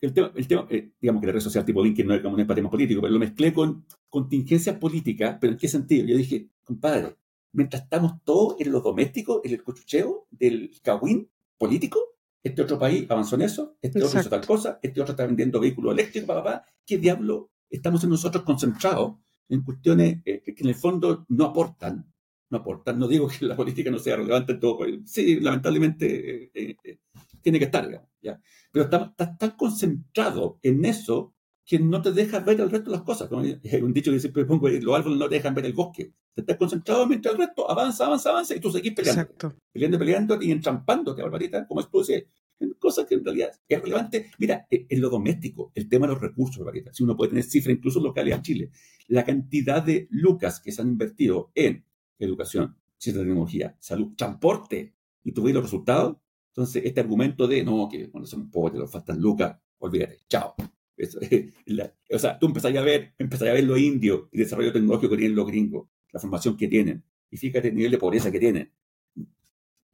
El 0.00 0.12
tema, 0.12 0.32
el 0.34 0.46
tema 0.46 0.66
eh, 0.68 0.92
digamos 1.00 1.20
que 1.20 1.26
la 1.26 1.32
red 1.32 1.40
social 1.40 1.64
tipo 1.64 1.82
LinkedIn 1.82 2.06
no 2.06 2.14
es 2.14 2.20
como 2.20 2.36
un 2.36 2.46
para 2.46 2.56
temas 2.56 2.70
políticos, 2.70 3.00
pero 3.00 3.12
lo 3.12 3.18
mezclé 3.18 3.54
con 3.54 3.86
contingencias 4.14 4.76
políticas, 4.76 5.38
pero 5.40 5.54
¿en 5.54 5.58
qué 5.58 5.66
sentido? 5.66 6.06
Yo 6.06 6.16
dije, 6.16 6.48
compadre, 6.62 7.16
mientras 7.50 7.82
estamos 7.82 8.22
todos 8.22 8.54
en 8.60 8.70
lo 8.70 8.80
doméstico, 8.80 9.40
en 9.42 9.50
el 9.50 9.64
cochucheo 9.64 10.28
del 10.30 10.70
cagüín 10.84 11.28
político, 11.58 11.98
este 12.40 12.62
otro 12.62 12.78
país 12.78 13.10
avanzó 13.10 13.34
en 13.34 13.42
eso, 13.42 13.76
este 13.82 14.00
otro 14.00 14.20
hizo 14.20 14.30
tal 14.30 14.46
cosa, 14.46 14.78
este 14.80 15.00
otro 15.00 15.14
está 15.14 15.26
vendiendo 15.26 15.58
vehículos 15.58 15.94
eléctricos, 15.94 16.28
papá, 16.28 16.44
papá. 16.44 16.64
¿Qué 16.86 16.98
diablo 16.98 17.50
estamos 17.68 18.04
en 18.04 18.10
nosotros 18.10 18.44
concentrados 18.44 19.16
en 19.48 19.62
cuestiones 19.62 20.22
eh, 20.24 20.44
que 20.44 20.62
en 20.62 20.68
el 20.68 20.76
fondo 20.76 21.26
no 21.30 21.46
aportan? 21.46 22.06
No 22.50 22.58
aportan. 22.58 23.00
No 23.00 23.08
digo 23.08 23.26
que 23.26 23.44
la 23.46 23.56
política 23.56 23.90
no 23.90 23.98
sea 23.98 24.14
relevante 24.14 24.52
en 24.52 24.60
todo. 24.60 24.78
país. 24.78 25.00
Sí, 25.06 25.40
lamentablemente 25.40 26.52
eh, 26.54 26.76
eh, 26.84 26.98
tiene 27.42 27.58
que 27.58 27.64
estar, 27.64 27.84
digamos, 27.84 28.10
¿ya? 28.22 28.40
Pero 28.70 28.84
estás 28.84 29.38
tan 29.38 29.50
concentrado 29.56 30.60
en 30.62 30.84
eso 30.84 31.33
que 31.64 31.78
no 31.78 32.02
te 32.02 32.12
dejas 32.12 32.44
ver 32.44 32.60
el 32.60 32.70
resto 32.70 32.90
de 32.90 32.96
las 32.96 33.04
cosas. 33.04 33.28
Como 33.28 33.42
hay 33.42 33.58
un 33.82 33.92
dicho 33.92 34.12
que 34.12 34.20
siempre 34.20 34.44
pongo, 34.44 34.68
eh, 34.68 34.80
los 34.80 34.94
árboles 34.94 35.18
no 35.18 35.28
te 35.28 35.36
dejan 35.36 35.54
ver 35.54 35.66
el 35.66 35.72
bosque. 35.72 36.12
Te 36.34 36.42
estás 36.42 36.56
concentrado 36.56 37.06
mientras 37.06 37.34
el 37.34 37.40
resto 37.40 37.70
avanza, 37.70 38.06
avanza, 38.06 38.30
avanza 38.30 38.54
y 38.54 38.60
tú 38.60 38.70
seguís 38.70 38.92
peleando 38.92 39.22
Exacto. 39.22 39.56
peleando, 39.72 39.98
peleando 39.98 40.42
y 40.42 40.50
entrampándote, 40.50 41.22
Barbarita, 41.22 41.66
como 41.66 41.82
tú 41.86 42.00
decías, 42.00 42.24
en 42.60 42.74
cosas 42.74 43.06
que 43.06 43.14
en 43.14 43.24
realidad 43.24 43.50
es 43.66 43.80
relevante. 43.80 44.30
Mira, 44.38 44.66
en 44.70 44.86
en 44.88 45.00
lo 45.00 45.08
doméstico, 45.08 45.72
el 45.74 45.88
tema 45.88 46.06
de 46.06 46.12
los 46.12 46.22
recursos, 46.22 46.58
Barbarita, 46.58 46.92
si 46.92 47.02
uno 47.02 47.16
puede 47.16 47.30
tener 47.30 47.44
cifras 47.44 47.76
incluso 47.76 48.00
locales 48.00 48.34
en 48.34 48.42
Chile, 48.42 48.70
la 49.08 49.24
cantidad 49.24 49.82
de 49.82 50.06
lucas 50.10 50.60
que 50.60 50.70
se 50.70 50.82
han 50.82 50.88
invertido 50.88 51.50
en 51.54 51.84
educación, 52.18 52.76
ciencia 52.98 53.22
tecnología, 53.22 53.76
salud, 53.80 54.14
transporte, 54.16 54.94
y 55.22 55.32
tú 55.32 55.42
ves 55.42 55.54
los 55.54 55.64
resultados, 55.64 56.16
entonces 56.48 56.82
este 56.84 57.00
argumento 57.00 57.46
de, 57.46 57.64
no, 57.64 57.88
que 57.90 58.10
cuando 58.10 58.26
somos 58.26 58.48
pobres 58.50 58.78
nos 58.78 58.90
faltan 58.90 59.18
lucas, 59.18 59.58
olvídate, 59.78 60.20
chao. 60.28 60.54
La- 61.66 61.92
o 62.10 62.18
sea, 62.18 62.38
tú 62.38 62.46
empezás 62.46 62.74
a 62.76 62.80
ver, 62.82 63.14
empezás 63.18 63.48
a 63.48 63.52
ver 63.52 63.64
los 63.64 63.78
indios 63.78 64.28
y 64.32 64.38
el 64.38 64.44
desarrollo 64.44 64.72
tecnológico 64.72 65.10
que 65.12 65.18
tienen 65.18 65.36
los 65.36 65.46
gringos, 65.46 65.88
la 66.12 66.20
formación 66.20 66.56
que 66.56 66.68
tienen, 66.68 67.02
y 67.30 67.36
fíjate 67.36 67.68
el 67.68 67.74
nivel 67.74 67.90
de 67.90 67.98
pobreza 67.98 68.30
que 68.30 68.38
tienen. 68.38 68.70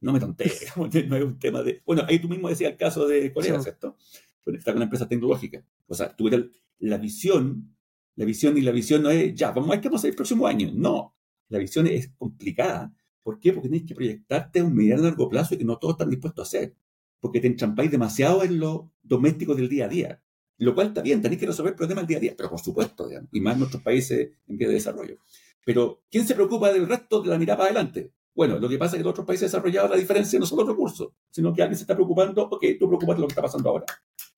No 0.00 0.12
me 0.12 0.20
tontees, 0.20 0.72
no 0.76 1.16
es 1.16 1.24
un 1.24 1.38
tema 1.38 1.62
de... 1.62 1.82
Bueno, 1.84 2.02
ahí 2.08 2.18
tú 2.18 2.28
mismo 2.28 2.48
decías 2.48 2.72
el 2.72 2.76
caso 2.78 3.06
de 3.06 3.32
Corea, 3.32 3.56
Sí. 3.58 3.64
¿cierto? 3.64 3.96
Bueno, 4.44 4.58
está 4.58 4.72
con 4.72 4.78
una 4.78 4.84
empresa 4.84 5.06
tecnológica. 5.08 5.62
O 5.86 5.94
sea, 5.94 6.14
tú 6.16 6.28
eres 6.28 6.46
la 6.78 6.96
visión, 6.96 7.76
la 8.16 8.24
visión 8.24 8.56
y 8.56 8.62
la 8.62 8.72
visión 8.72 9.02
no 9.02 9.10
es, 9.10 9.34
ya, 9.34 9.50
vamos 9.52 9.68
a 9.68 9.72
ver 9.72 9.80
qué 9.82 9.88
vamos 9.88 9.98
a 9.98 10.02
hacer 10.02 10.10
el 10.10 10.16
próximo 10.16 10.46
año. 10.46 10.70
No, 10.74 11.14
la 11.48 11.58
visión 11.58 11.86
es 11.86 12.08
complicada. 12.16 12.94
¿Por 13.22 13.38
qué? 13.38 13.52
Porque 13.52 13.68
tienes 13.68 13.86
que 13.86 13.94
proyectarte 13.94 14.60
a 14.60 14.64
un 14.64 14.74
mediano 14.74 15.02
largo 15.02 15.28
plazo 15.28 15.54
y 15.54 15.58
que 15.58 15.64
no 15.64 15.76
todos 15.78 15.94
están 15.94 16.08
dispuestos 16.08 16.46
a 16.46 16.48
hacer. 16.48 16.74
Porque 17.20 17.40
te 17.40 17.48
entrampáis 17.48 17.90
demasiado 17.90 18.42
en 18.42 18.58
lo 18.58 18.90
doméstico 19.02 19.54
del 19.54 19.68
día 19.68 19.84
a 19.84 19.88
día. 19.88 20.22
Lo 20.60 20.74
cual 20.74 20.88
está 20.88 21.00
bien, 21.00 21.22
tenéis 21.22 21.40
que 21.40 21.46
resolver 21.46 21.74
problemas 21.74 22.06
día 22.06 22.18
a 22.18 22.20
día, 22.20 22.34
pero 22.36 22.50
por 22.50 22.60
supuesto, 22.60 23.08
y 23.32 23.40
más 23.40 23.54
en 23.54 23.60
nuestros 23.60 23.82
países 23.82 24.30
en 24.46 24.58
vía 24.58 24.68
de 24.68 24.74
desarrollo. 24.74 25.16
Pero, 25.64 26.02
¿quién 26.10 26.26
se 26.26 26.34
preocupa 26.34 26.70
del 26.70 26.86
resto 26.86 27.22
de 27.22 27.30
la 27.30 27.38
mirada 27.38 27.58
para 27.58 27.70
adelante? 27.70 28.12
Bueno, 28.34 28.58
lo 28.58 28.68
que 28.68 28.76
pasa 28.76 28.96
es 28.96 28.98
que 29.00 29.04
los 29.04 29.12
otros 29.12 29.26
países 29.26 29.50
desarrollados 29.50 29.90
la 29.90 29.96
diferencia 29.96 30.38
no 30.38 30.44
son 30.44 30.58
los 30.58 30.68
recursos, 30.68 31.12
sino 31.30 31.54
que 31.54 31.62
alguien 31.62 31.78
se 31.78 31.84
está 31.84 31.94
preocupando, 31.94 32.44
ok, 32.44 32.62
tú 32.78 32.88
preocupas 32.88 33.16
de 33.16 33.22
lo 33.22 33.26
que 33.26 33.32
está 33.32 33.40
pasando 33.40 33.70
ahora, 33.70 33.86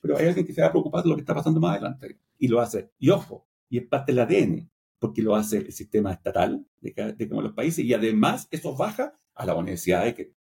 pero 0.01 0.17
hay 0.17 0.27
alguien 0.27 0.47
que 0.47 0.53
se 0.53 0.61
va 0.61 0.69
a 0.69 0.71
preocupar 0.71 1.03
de 1.03 1.11
lo 1.11 1.17
que 1.17 1.23
está 1.23 1.35
pasando 1.35 1.59
más 1.59 1.73
adelante. 1.73 2.19
Y 2.39 2.47
lo 2.47 2.61
hace. 2.61 2.91
Y 3.01 3.11
ojo, 3.11 3.49
y 3.69 3.79
es 3.79 3.87
parte 3.89 4.13
del 4.13 4.21
ADN, 4.21 4.71
porque 5.01 5.23
lo 5.23 5.35
hace 5.35 5.59
el 5.59 5.73
sistema 5.73 6.13
estatal 6.13 6.65
de 6.81 6.95
cada, 6.95 7.13
de 7.13 7.27
de 7.27 7.35
los 7.35 7.53
países, 7.53 7.85
y 7.85 7.95
además 7.95 8.47
eso 8.53 8.77
baja 8.77 9.19
a 9.35 9.45
las 9.45 9.57
universidades 9.57 10.15
que 10.15 10.35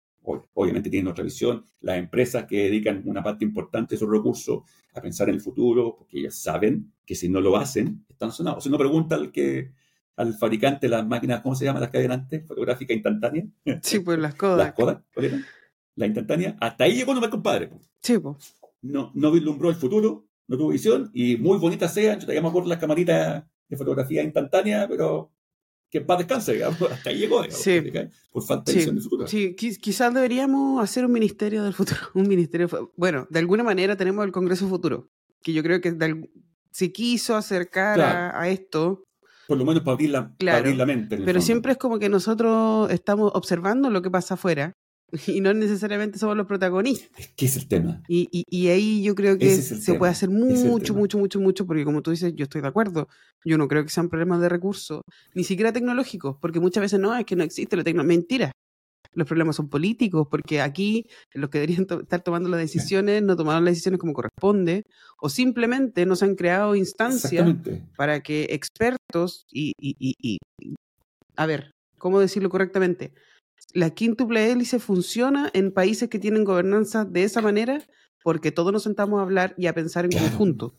obviamente 0.53 0.89
tienen 0.89 1.11
otra 1.11 1.23
visión, 1.23 1.65
las 1.81 1.97
empresas 1.97 2.45
que 2.45 2.63
dedican 2.63 3.03
una 3.05 3.23
parte 3.23 3.45
importante 3.45 3.95
de 3.95 3.99
sus 3.99 4.09
recursos 4.09 4.63
a 4.93 5.01
pensar 5.01 5.29
en 5.29 5.35
el 5.35 5.41
futuro, 5.41 5.95
porque 5.97 6.19
ellas 6.19 6.35
saben 6.35 6.93
que 7.05 7.15
si 7.15 7.29
no 7.29 7.41
lo 7.41 7.55
hacen, 7.57 8.05
están 8.09 8.31
sonados. 8.31 8.63
Si 8.63 8.69
uno 8.69 8.77
pregunta 8.77 9.15
al 9.15 9.31
que 9.31 9.71
al 10.15 10.33
fabricante 10.33 10.87
de 10.87 10.91
las 10.91 11.07
máquinas, 11.07 11.41
¿cómo 11.41 11.55
se 11.55 11.63
llama 11.63 11.79
las 11.79 11.89
que 11.89 11.97
hay 11.97 12.03
delante? 12.03 12.41
Fotográfica 12.41 12.93
instantánea. 12.93 13.45
Sí, 13.81 13.99
pues 13.99 14.19
las 14.19 14.31
Las 14.31 14.35
Kodak. 14.35 14.75
Kodak, 14.75 15.05
¿cuál? 15.13 15.45
La 15.95 16.05
instantánea. 16.05 16.57
Hasta 16.59 16.83
ahí 16.83 16.95
llegó 16.95 17.13
nomás, 17.13 17.29
compadre. 17.29 17.69
Sí, 18.01 18.17
pues. 18.19 18.55
No, 18.81 19.11
no 19.13 19.31
vislumbró 19.31 19.69
el 19.69 19.75
futuro, 19.75 20.27
no 20.47 20.57
tuvo 20.57 20.69
visión, 20.69 21.09
y 21.13 21.37
muy 21.37 21.57
bonitas 21.57 21.93
sean, 21.93 22.19
yo 22.19 22.27
te 22.27 22.33
llamo 22.33 22.51
por 22.51 22.65
las 22.67 22.79
camaritas 22.79 23.45
de 23.67 23.77
fotografía 23.77 24.23
instantánea, 24.23 24.87
pero 24.87 25.31
que 25.89 26.01
paz 26.01 26.19
descanse, 26.19 26.53
digamos. 26.53 26.79
Hasta 26.91 27.09
ahí 27.09 27.17
llegó, 27.17 27.41
digamos, 27.41 27.61
Sí. 27.63 27.81
por 28.31 28.43
falta 28.43 28.65
de 28.65 28.71
Sí, 28.73 28.77
visión 28.79 28.95
del 28.95 29.03
futuro. 29.03 29.27
Sí, 29.27 29.55
qui- 29.57 29.77
quizás 29.79 30.13
deberíamos 30.13 30.83
hacer 30.83 31.05
un 31.05 31.11
ministerio 31.11 31.63
del 31.63 31.73
futuro. 31.73 31.99
Un 32.13 32.27
ministerio. 32.27 32.91
Bueno, 32.95 33.27
de 33.29 33.39
alguna 33.39 33.63
manera 33.63 33.95
tenemos 33.95 34.25
el 34.25 34.31
Congreso 34.31 34.67
Futuro, 34.67 35.09
que 35.41 35.53
yo 35.53 35.63
creo 35.63 35.81
que 35.81 35.91
de 35.91 36.29
se 36.71 36.91
quiso 36.91 37.35
acercar 37.35 37.95
Claro. 37.95 38.37
a, 38.37 38.41
a 38.43 38.49
esto, 38.49 39.03
Por 39.47 39.57
lo 39.57 39.65
menos 39.65 39.81
para 39.81 39.93
abrir 39.93 40.11
la, 40.11 40.21
para 40.25 40.35
Claro, 40.37 40.57
abrir 40.59 40.75
la 40.75 40.85
mente. 40.85 41.17
pero 41.17 41.25
fondo. 41.25 41.41
siempre 41.41 41.71
es 41.71 41.77
como 41.79 41.97
que 41.97 42.07
nosotros 42.09 42.91
estamos 42.91 43.31
observando 43.33 43.89
lo 43.89 44.03
que 44.03 44.11
pasa 44.11 44.35
afuera 44.35 44.73
y 45.27 45.41
no 45.41 45.53
necesariamente 45.53 46.17
somos 46.19 46.35
los 46.37 46.45
protagonistas. 46.47 47.09
Es 47.17 47.27
que 47.29 47.45
es 47.45 47.55
el 47.57 47.67
tema. 47.67 48.03
Y, 48.07 48.27
y, 48.31 48.43
y 48.49 48.67
ahí 48.69 49.03
yo 49.03 49.15
creo 49.15 49.37
que 49.37 49.53
es 49.53 49.65
se 49.67 49.79
tema, 49.85 49.99
puede 49.99 50.11
hacer 50.11 50.29
mucho, 50.29 50.93
mucho, 50.93 51.17
mucho, 51.17 51.39
mucho, 51.39 51.65
porque 51.65 51.85
como 51.85 52.01
tú 52.01 52.11
dices, 52.11 52.33
yo 52.35 52.43
estoy 52.43 52.61
de 52.61 52.67
acuerdo. 52.67 53.07
Yo 53.45 53.57
no 53.57 53.67
creo 53.67 53.83
que 53.83 53.89
sean 53.89 54.09
problemas 54.09 54.41
de 54.41 54.49
recursos, 54.49 55.01
ni 55.33 55.43
siquiera 55.43 55.71
tecnológicos, 55.73 56.37
porque 56.41 56.59
muchas 56.59 56.81
veces 56.81 56.99
no, 56.99 57.15
es 57.15 57.25
que 57.25 57.35
no 57.35 57.43
existe 57.43 57.75
la 57.77 57.83
tecnología. 57.83 58.17
Mentira. 58.17 58.51
Los 59.13 59.27
problemas 59.27 59.55
son 59.55 59.69
políticos, 59.69 60.27
porque 60.29 60.61
aquí 60.61 61.07
los 61.33 61.49
que 61.49 61.57
deberían 61.59 61.87
to- 61.87 62.01
estar 62.01 62.21
tomando 62.21 62.47
las 62.47 62.59
decisiones 62.59 63.23
no 63.23 63.35
tomaron 63.35 63.65
las 63.65 63.71
decisiones 63.73 63.99
como 63.99 64.13
corresponde, 64.13 64.83
o 65.19 65.29
simplemente 65.29 66.05
no 66.05 66.15
se 66.15 66.25
han 66.25 66.35
creado 66.35 66.75
instancias 66.75 67.47
para 67.97 68.19
que 68.21 68.47
expertos 68.51 69.45
y- 69.51 69.73
y- 69.79 69.95
y- 70.21 70.37
a 71.35 71.45
ver, 71.47 71.71
¿cómo 71.97 72.19
decirlo 72.19 72.49
correctamente? 72.49 73.13
La 73.73 73.91
quíntuple 73.91 74.51
hélice 74.51 74.79
funciona 74.79 75.49
en 75.53 75.71
países 75.71 76.09
que 76.09 76.19
tienen 76.19 76.43
gobernanza 76.43 77.05
de 77.05 77.23
esa 77.23 77.41
manera 77.41 77.83
porque 78.23 78.51
todos 78.51 78.73
nos 78.73 78.83
sentamos 78.83 79.19
a 79.19 79.23
hablar 79.23 79.53
y 79.57 79.67
a 79.67 79.73
pensar 79.73 80.05
en 80.05 80.11
Claro. 80.11 80.27
conjunto. 80.29 80.73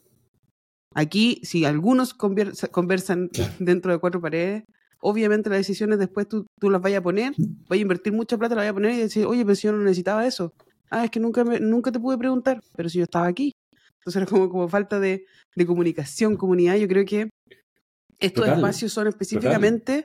Aquí, 0.95 1.41
si 1.45 1.65
algunos 1.65 2.15
conversa- 2.15 2.69
conversan 2.69 3.29
Claro. 3.29 3.55
dentro 3.61 3.93
de 3.93 3.99
cuatro 3.99 4.21
paredes, 4.21 4.65
obviamente 5.01 5.49
las 5.49 5.61
decisiones 5.61 5.99
después 5.99 6.27
tú, 6.29 6.47
tú 6.59 6.69
las 6.69 6.83
vayas 6.83 6.99
a 6.99 7.03
poner, 7.03 7.33
vayas 7.69 7.81
a 7.81 7.83
invertir 7.83 8.13
mucha 8.13 8.37
plata, 8.37 8.55
la 8.57 8.63
vayas 8.63 8.73
a 8.73 8.75
poner 8.75 8.95
y 8.95 8.99
decir, 8.99 9.25
oye, 9.25 9.45
pero 9.45 9.55
si 9.55 9.69
yo 9.69 9.73
no 9.73 9.79
necesitaba 9.85 10.27
eso. 10.27 10.53
Ah, 10.91 11.05
es 11.05 11.11
que 11.11 11.21
nunca, 11.21 11.45
nunca 11.45 11.93
te 11.93 12.01
pude 12.01 12.19
preguntar, 12.19 12.61
pero 12.77 12.89
si 12.89 12.99
yo 12.99 13.05
estaba 13.05 13.27
aquí. 13.29 13.53
Entonces 14.01 14.17
era 14.23 14.27
como, 14.27 14.51
como 14.51 14.69
falta 14.69 14.99
de, 14.99 15.25
de 15.55 15.67
comunicación, 15.67 16.37
comunidad. 16.37 16.77
Yo 16.77 16.89
creo 16.89 17.05
que 17.05 17.31
estos 18.21 18.47
espacios 18.47 18.93
son 18.93 19.09
específicamente 19.09 20.05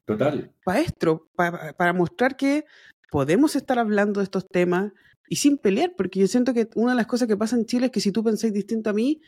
para 0.63 0.80
esto, 0.80 1.28
para, 1.36 1.93
mostrar 1.93 2.38
que 2.38 2.66
podemos 3.11 3.55
estar 3.55 3.78
hablando 3.78 4.20
de 4.20 4.24
estos 4.24 4.47
temas 4.47 4.93
y 5.28 5.38
sin 5.38 5.57
pelear, 5.57 5.93
porque 5.97 6.20
yo 6.20 6.28
siento 6.28 6.53
que 6.53 6.70
una 6.76 6.91
de 6.91 6.97
las 6.97 7.07
cosas 7.07 7.28
que 7.28 7.38
pasa 7.38 7.55
en 7.55 7.66
Chile 7.66 7.88
es 7.88 7.91
que 7.91 7.99
si 7.99 8.11
tú 8.11 8.24
pensáis 8.24 8.53
distinto 8.53 8.89
a 8.89 8.93
mí, 8.93 9.22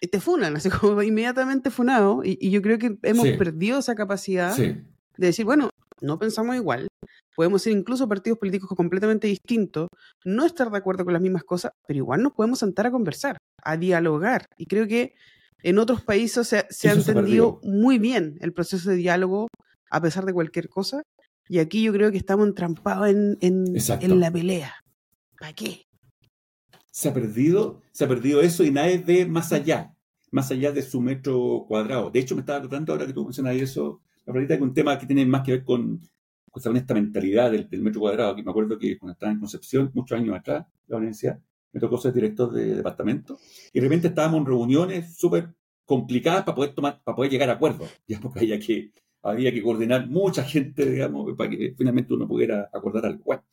eh, 0.00 0.08
te 0.08 0.20
funan, 0.20 0.56
así 0.56 0.70
como 0.70 1.02
inmediatamente 1.02 1.70
funado, 1.70 2.22
y, 2.24 2.50
yo 2.50 2.60
creo 2.62 2.78
que 2.78 2.98
hemos 3.02 3.28
perdido 3.30 3.78
esa 3.78 3.94
capacidad 3.94 4.56
de 4.56 4.84
decir, 5.16 5.44
bueno, 5.44 5.70
no 6.00 6.18
pensamos 6.18 6.56
igual, 6.56 6.88
podemos 7.36 7.62
ser 7.62 7.72
incluso 7.72 8.08
partidos 8.08 8.38
políticos 8.38 8.70
completamente 8.76 9.28
distintos, 9.28 9.88
no 10.24 10.44
estar 10.44 10.70
de 10.70 10.78
acuerdo 10.78 11.04
con 11.04 11.12
las 11.12 11.22
mismas 11.22 11.44
cosas, 11.44 11.72
pero 11.86 11.98
igual 11.98 12.22
nos 12.22 12.32
podemos 12.32 12.58
sentar 12.58 12.86
a 12.86 12.90
conversar, 12.90 13.38
a 13.62 13.76
dialogar, 13.76 14.46
y 14.56 14.66
creo 14.66 14.88
que 14.88 15.14
en 15.62 15.78
otros 15.78 16.02
países 16.02 16.48
se, 16.48 16.88
ha 16.88 16.92
entendido 16.92 17.60
muy 17.62 17.98
bien 17.98 18.36
el 18.40 18.52
proceso 18.52 18.90
de 18.90 18.96
diálogo 18.96 19.48
a 19.90 20.00
pesar 20.00 20.24
de 20.24 20.32
cualquier 20.32 20.68
cosa. 20.68 21.02
Y 21.48 21.58
aquí 21.58 21.82
yo 21.82 21.92
creo 21.92 22.10
que 22.10 22.18
estamos 22.18 22.46
entrampados 22.46 23.08
en, 23.08 23.36
en, 23.40 24.20
la 24.20 24.30
pelea. 24.30 24.74
¿Para 25.38 25.52
qué? 25.52 25.82
Se 26.90 27.08
ha 27.08 27.14
perdido, 27.14 27.82
se 27.92 28.04
ha 28.04 28.08
perdido 28.08 28.40
eso 28.40 28.64
y 28.64 28.70
nadie 28.70 28.98
ve 28.98 29.26
más 29.26 29.52
allá, 29.52 29.94
más 30.30 30.50
allá 30.50 30.72
de 30.72 30.82
su 30.82 31.00
metro 31.00 31.64
cuadrado. 31.68 32.10
De 32.10 32.20
hecho, 32.20 32.34
me 32.34 32.40
estaba 32.40 32.58
acordando 32.58 32.92
ahora 32.92 33.06
que 33.06 33.12
tú 33.12 33.24
mencionas 33.24 33.56
eso, 33.56 34.00
la 34.24 34.32
verdad 34.32 34.56
que 34.56 34.62
un 34.62 34.74
tema 34.74 34.98
que 34.98 35.06
tiene 35.06 35.26
más 35.26 35.42
que 35.42 35.52
ver 35.52 35.64
con, 35.64 36.00
con 36.50 36.76
esta 36.76 36.94
mentalidad 36.94 37.50
del, 37.50 37.68
metro 37.82 38.00
cuadrado. 38.00 38.36
Que 38.36 38.42
me 38.42 38.50
acuerdo 38.50 38.78
que 38.78 38.98
cuando 38.98 39.12
estaba 39.12 39.32
en 39.32 39.40
Concepción, 39.40 39.90
muchos 39.94 40.18
años 40.18 40.36
atrás, 40.36 40.66
la 40.86 40.98
universidad, 40.98 41.40
me 41.72 41.80
tocó 41.80 41.98
ser 41.98 42.12
director 42.12 42.52
de 42.52 42.76
departamento, 42.76 43.38
y 43.72 43.80
de 43.80 43.84
repente 43.84 44.08
estábamos 44.08 44.40
en 44.40 44.46
reuniones 44.46 45.16
súper 45.16 45.54
complicadas 45.84 46.44
para 46.44 46.54
poder 46.54 46.74
tomar, 46.74 47.02
para 47.02 47.16
poder 47.16 47.30
llegar 47.30 47.50
a 47.50 47.54
acuerdos, 47.54 47.88
ya 48.06 48.20
porque 48.20 48.40
había 48.40 48.58
que, 48.58 48.92
había 49.22 49.52
que 49.52 49.62
coordinar 49.62 50.08
mucha 50.08 50.44
gente, 50.44 50.84
digamos, 50.86 51.34
para 51.36 51.50
que 51.50 51.74
finalmente 51.76 52.14
uno 52.14 52.26
pudiera 52.26 52.70
acordar 52.72 53.06
algo. 53.06 53.24
Bueno, 53.24 53.44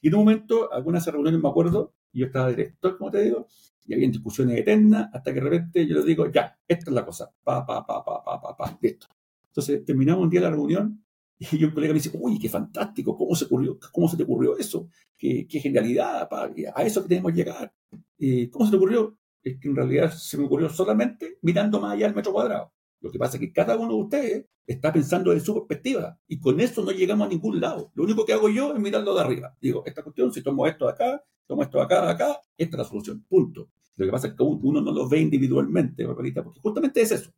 y 0.00 0.08
en 0.08 0.14
un 0.14 0.20
momento, 0.20 0.72
algunas 0.72 1.06
reuniones 1.06 1.40
me 1.40 1.48
acuerdo, 1.48 1.94
y 2.12 2.20
yo 2.20 2.26
estaba 2.26 2.48
director, 2.50 2.96
como 2.98 3.10
te 3.10 3.22
digo, 3.22 3.46
y 3.86 3.94
había 3.94 4.08
discusiones 4.08 4.58
eternas, 4.58 5.10
hasta 5.12 5.32
que 5.32 5.40
de 5.40 5.50
repente 5.50 5.86
yo 5.86 5.96
les 5.96 6.06
digo, 6.06 6.30
ya, 6.30 6.58
esta 6.66 6.90
es 6.90 6.94
la 6.94 7.04
cosa, 7.04 7.30
pa, 7.42 7.66
pa, 7.66 7.84
pa, 7.86 8.04
pa, 8.04 8.24
pa, 8.24 8.40
pa, 8.40 8.56
pa, 8.56 8.78
listo. 8.80 9.06
Entonces 9.48 9.84
terminamos 9.84 10.24
un 10.24 10.30
día 10.30 10.40
la 10.40 10.50
reunión 10.50 11.03
y 11.38 11.64
un 11.64 11.72
colega 11.72 11.92
me 11.92 11.98
dice, 11.98 12.10
uy, 12.14 12.38
qué 12.38 12.48
fantástico, 12.48 13.16
¿cómo 13.16 13.34
se, 13.34 13.46
ocurrió, 13.46 13.78
cómo 13.92 14.08
se 14.08 14.16
te 14.16 14.22
ocurrió 14.22 14.56
eso? 14.56 14.88
Qué, 15.18 15.46
genialidad, 15.50 16.28
a 16.74 16.82
eso 16.82 17.02
que 17.02 17.08
tenemos 17.08 17.32
que 17.32 17.38
llegar. 17.38 17.72
¿Y 18.18 18.48
¿Cómo 18.48 18.64
se 18.64 18.70
te 18.70 18.76
ocurrió? 18.76 19.18
Es 19.42 19.58
que 19.58 19.68
en 19.68 19.76
realidad 19.76 20.12
se 20.12 20.38
me 20.38 20.44
ocurrió 20.44 20.68
solamente 20.68 21.38
mirando 21.42 21.80
más 21.80 21.92
allá 21.92 22.06
del 22.06 22.14
metro 22.14 22.32
cuadrado. 22.32 22.72
Lo 23.00 23.10
que 23.10 23.18
pasa 23.18 23.36
es 23.36 23.40
que 23.40 23.52
cada 23.52 23.76
uno 23.76 23.94
de 23.94 24.02
ustedes 24.02 24.46
está 24.66 24.92
pensando 24.92 25.30
desde 25.30 25.44
su 25.44 25.54
perspectiva 25.54 26.18
y 26.26 26.40
con 26.40 26.58
eso 26.60 26.82
no 26.82 26.90
llegamos 26.90 27.26
a 27.26 27.30
ningún 27.30 27.60
lado. 27.60 27.90
Lo 27.94 28.04
único 28.04 28.24
que 28.24 28.32
hago 28.32 28.48
yo 28.48 28.72
es 28.72 28.80
mirarlo 28.80 29.14
de 29.14 29.20
arriba. 29.20 29.56
Digo, 29.60 29.82
esta 29.84 30.02
cuestión, 30.02 30.32
si 30.32 30.42
tomo 30.42 30.66
esto 30.66 30.86
de 30.86 30.92
acá, 30.92 31.22
tomo 31.46 31.62
esto 31.62 31.78
de 31.78 31.84
acá, 31.84 32.06
de 32.06 32.12
acá, 32.12 32.40
esta 32.56 32.76
es 32.76 32.78
la 32.78 32.84
solución. 32.84 33.24
Punto. 33.28 33.68
Lo 33.96 34.06
que 34.06 34.12
pasa 34.12 34.28
es 34.28 34.34
que 34.34 34.42
uno 34.42 34.80
no 34.80 34.90
lo 34.90 35.08
ve 35.08 35.20
individualmente, 35.20 36.04
Barbarita, 36.04 36.42
porque 36.42 36.60
justamente 36.60 37.02
es 37.02 37.12
eso. 37.12 37.30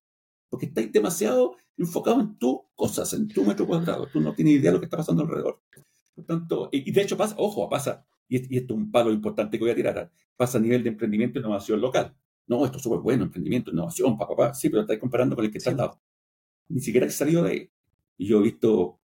Porque 0.49 0.67
estáis 0.67 0.93
demasiado 0.93 1.57
enfocado 1.77 2.21
en 2.21 2.39
tus 2.39 2.59
cosas, 2.75 3.13
en 3.13 3.29
tu 3.29 3.45
metro 3.45 3.67
cuadrado. 3.67 4.07
Tú 4.07 4.21
no 4.21 4.35
tienes 4.35 4.55
idea 4.55 4.71
de 4.71 4.75
lo 4.75 4.81
que 4.81 4.87
está 4.87 4.97
pasando 4.97 5.23
alrededor. 5.23 5.61
Por 6.15 6.25
tanto, 6.25 6.69
y, 6.73 6.91
de 6.91 7.03
hecho 7.03 7.17
pasa, 7.17 7.35
ojo, 7.39 7.69
pasa, 7.69 8.07
y, 8.29 8.37
esto 8.57 8.75
es 8.75 8.79
un 8.79 8.91
palo 8.91 9.13
importante 9.13 9.59
que 9.59 9.65
voy 9.65 9.73
a 9.73 9.75
tirar, 9.75 10.11
pasa 10.37 10.59
a 10.59 10.61
nivel 10.61 10.83
de 10.83 10.91
emprendimiento 10.91 11.39
e 11.39 11.43
innovación 11.43 11.81
local. 11.81 12.17
No, 12.47 12.65
esto 12.65 12.79
es 12.79 12.83
súper 12.83 13.01
bueno, 13.01 13.25
emprendimiento, 13.25 13.71
innovación, 13.71 14.17
papá, 14.17 14.37
papá. 14.37 14.55
Sí, 14.55 14.71
pero 14.71 14.83
estáis 14.83 15.01
comparando 15.01 15.37
con 15.37 15.45
el 15.45 15.51
que 15.51 15.59
está 15.59 15.71
al 15.71 15.77
lado. 15.77 16.01
Ni 16.69 16.81
siquiera 16.81 17.07
he 17.07 17.11
salido 17.11 17.43
de 17.43 17.51
ahí. 17.51 17.71
Y 18.17 18.27
yo 18.27 18.39
he 18.39 18.43
visto 18.43 19.01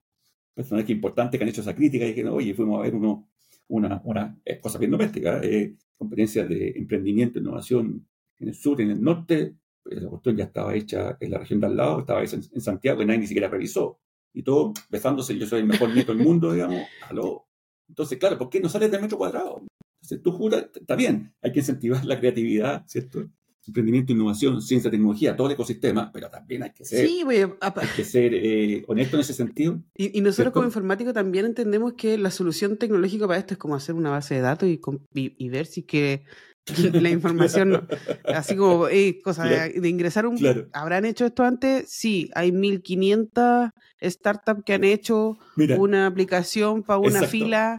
personajes 0.54 0.90
importantes 0.90 1.38
que 1.38 1.44
han 1.44 1.50
hecho 1.50 1.60
esa 1.60 1.74
crítica 1.74 2.06
y 2.06 2.14
que, 2.14 2.26
oye, 2.26 2.54
fuimos 2.54 2.78
a 2.78 2.82
ver 2.82 2.94
uno, 2.94 3.28
una, 3.68 4.00
una 4.04 4.38
eh, 4.44 4.60
cosa 4.60 4.78
bien 4.78 4.90
doméstica, 4.90 5.40
eh, 5.42 5.76
competencias 5.96 6.48
de 6.48 6.70
emprendimiento, 6.76 7.38
innovación 7.38 8.06
en 8.38 8.48
el 8.48 8.54
sur, 8.54 8.80
en 8.80 8.90
el 8.90 9.02
norte, 9.02 9.56
la 9.84 10.08
cuestión 10.08 10.36
ya 10.36 10.44
estaba 10.44 10.74
hecha 10.74 11.16
en 11.20 11.30
la 11.30 11.38
región 11.38 11.60
de 11.60 11.66
al 11.66 11.76
lado, 11.76 12.00
estaba 12.00 12.22
hecha 12.22 12.36
en, 12.36 12.60
Santiago 12.60 13.02
y 13.02 13.06
nadie 13.06 13.20
ni 13.20 13.26
siquiera 13.26 13.48
revisó. 13.48 13.98
Y 14.32 14.42
todo 14.42 14.72
besándose, 14.88 15.36
yo 15.36 15.46
soy 15.46 15.60
el 15.60 15.66
mejor 15.66 15.92
nieto 15.92 16.14
del 16.14 16.24
mundo, 16.24 16.52
digamos, 16.52 16.82
aló. 17.08 17.46
Entonces, 17.88 18.18
claro, 18.18 18.38
¿por 18.38 18.48
qué 18.48 18.60
no 18.60 18.68
sales 18.68 18.90
del 18.90 19.02
metro 19.02 19.18
cuadrado? 19.18 19.62
Entonces, 19.96 20.22
tú 20.22 20.32
juras, 20.32 20.66
está 20.74 20.96
bien, 20.96 21.34
hay 21.42 21.52
que 21.52 21.60
incentivar 21.60 22.04
la 22.04 22.18
creatividad, 22.18 22.84
¿cierto? 22.86 23.28
Emprendimiento, 23.64 24.12
innovación, 24.12 24.60
ciencia, 24.60 24.90
tecnología, 24.90 25.36
todo 25.36 25.46
el 25.46 25.52
ecosistema, 25.52 26.10
pero 26.10 26.28
también 26.28 26.64
hay 26.64 26.72
que 26.72 26.84
ser, 26.84 27.06
sí, 27.06 27.22
hay 27.30 27.88
que 27.94 28.04
ser 28.04 28.34
eh, 28.34 28.82
honesto 28.88 29.16
en 29.16 29.20
ese 29.20 29.34
sentido. 29.34 29.80
Y, 29.94 30.20
nosotros 30.20 30.52
como 30.52 30.66
informáticos 30.66 31.14
también 31.14 31.46
entendemos 31.46 31.92
que 31.92 32.18
la 32.18 32.32
solución 32.32 32.76
tecnológica 32.76 33.28
para 33.28 33.38
esto 33.38 33.54
es 33.54 33.58
como 33.58 33.76
hacer 33.76 33.94
una 33.94 34.10
base 34.10 34.34
de 34.34 34.40
datos 34.40 34.68
y, 34.68 34.80
y 35.14 35.48
ver 35.48 35.66
si 35.66 35.84
que 35.84 36.24
la 36.92 37.10
información, 37.10 37.88
así 38.24 38.56
como 38.56 38.86
cosa 39.24 39.44
de, 39.44 39.88
ingresar 39.88 40.26
un... 40.26 40.38
¿Habrán 40.72 41.04
hecho 41.04 41.26
esto 41.26 41.42
antes? 41.44 41.88
Sí, 41.88 42.30
hay 42.34 42.52
1500 42.52 43.70
startups 44.00 44.62
que 44.64 44.74
han 44.74 44.84
hecho 44.84 45.38
una 45.78 46.06
aplicación 46.06 46.82
para 46.82 46.98
una 46.98 47.22
fila 47.22 47.78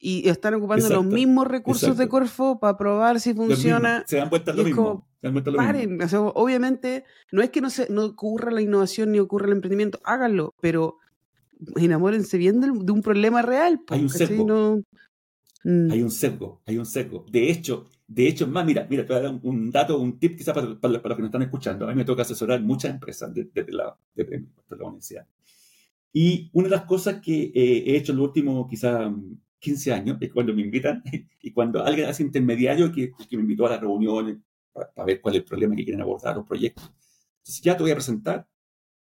y 0.00 0.28
están 0.28 0.54
ocupando 0.54 0.88
los 0.90 1.04
mismos 1.04 1.46
recursos 1.46 1.96
de 1.96 2.08
Corfo 2.08 2.58
para 2.60 2.76
probar 2.76 3.20
si 3.20 3.32
funciona. 3.32 4.04
Se 4.06 4.16
dan 4.16 4.28
vuelta 4.28 4.52
lo 4.52 4.64
mismo. 4.64 5.08
paren, 5.56 5.98
obviamente 6.34 7.04
no 7.32 7.42
es 7.42 7.48
que 7.48 7.62
no, 7.62 7.70
se, 7.70 7.90
no 7.90 8.04
ocurra 8.04 8.50
la 8.50 8.60
innovación 8.60 9.12
ni 9.12 9.18
ocurra 9.18 9.46
el 9.46 9.52
emprendimiento, 9.52 10.00
háganlo, 10.04 10.54
pero 10.60 10.98
enamórense 11.76 12.36
bien 12.36 12.60
de, 12.60 12.70
un 12.70 13.02
problema 13.02 13.40
real. 13.40 13.80
Hay 13.88 14.02
un 14.02 14.10
sesgo. 14.10 14.82
Mm. 15.64 15.90
Hay 15.90 16.02
un 16.02 16.10
sesgo, 16.10 16.60
hay 16.66 16.76
un 16.76 16.84
sesgo. 16.84 17.24
De 17.30 17.50
hecho, 17.50 17.86
de 18.06 18.28
hecho, 18.28 18.46
más, 18.46 18.66
mira, 18.66 18.86
mira, 18.88 19.06
te 19.06 19.12
voy 19.12 19.18
a 19.20 19.22
dar 19.28 19.40
un, 19.42 19.70
dato, 19.70 19.98
un 19.98 20.18
tip 20.18 20.36
quizás 20.36 20.54
para, 20.54 20.78
para, 20.78 20.92
los 20.92 21.02
que 21.02 21.22
nos 21.22 21.28
están 21.28 21.42
escuchando. 21.42 21.86
A 21.86 21.88
mí 21.88 21.94
me 21.94 22.04
toca 22.04 22.22
asesorar 22.22 22.60
muchas 22.62 22.92
empresas 22.92 23.32
desde 23.32 23.72
la, 23.72 23.96
de, 24.14 24.44
la 24.68 24.84
universidad. 24.84 25.26
Y 26.12 26.50
una 26.52 26.68
de 26.68 26.76
las 26.76 26.84
cosas 26.84 27.20
que 27.20 27.44
eh, 27.54 27.84
he 27.86 27.96
hecho 27.96 28.12
en 28.12 28.18
los 28.18 28.28
últimos 28.28 28.68
quizás 28.68 29.10
15 29.58 29.92
años 29.92 30.18
es 30.20 30.32
cuando 30.32 30.54
me 30.54 30.62
invitan 30.62 31.02
y 31.42 31.50
cuando 31.52 31.82
alguien 31.82 32.08
hace 32.08 32.22
intermediario 32.22 32.92
que, 32.92 33.12
que 33.28 33.36
me 33.36 33.42
invitó 33.42 33.66
a 33.66 33.70
las 33.70 33.80
reuniones 33.80 34.36
para, 34.72 35.04
ver 35.04 35.20
cuál 35.20 35.36
es 35.36 35.40
el 35.40 35.46
problema 35.46 35.74
que 35.74 35.84
quieren 35.84 36.02
abordar, 36.02 36.36
los 36.36 36.46
proyectos. 36.46 36.92
Entonces, 37.38 37.62
ya 37.62 37.76
te 37.76 37.82
voy 37.82 37.92
a 37.92 37.94
presentar. 37.94 38.46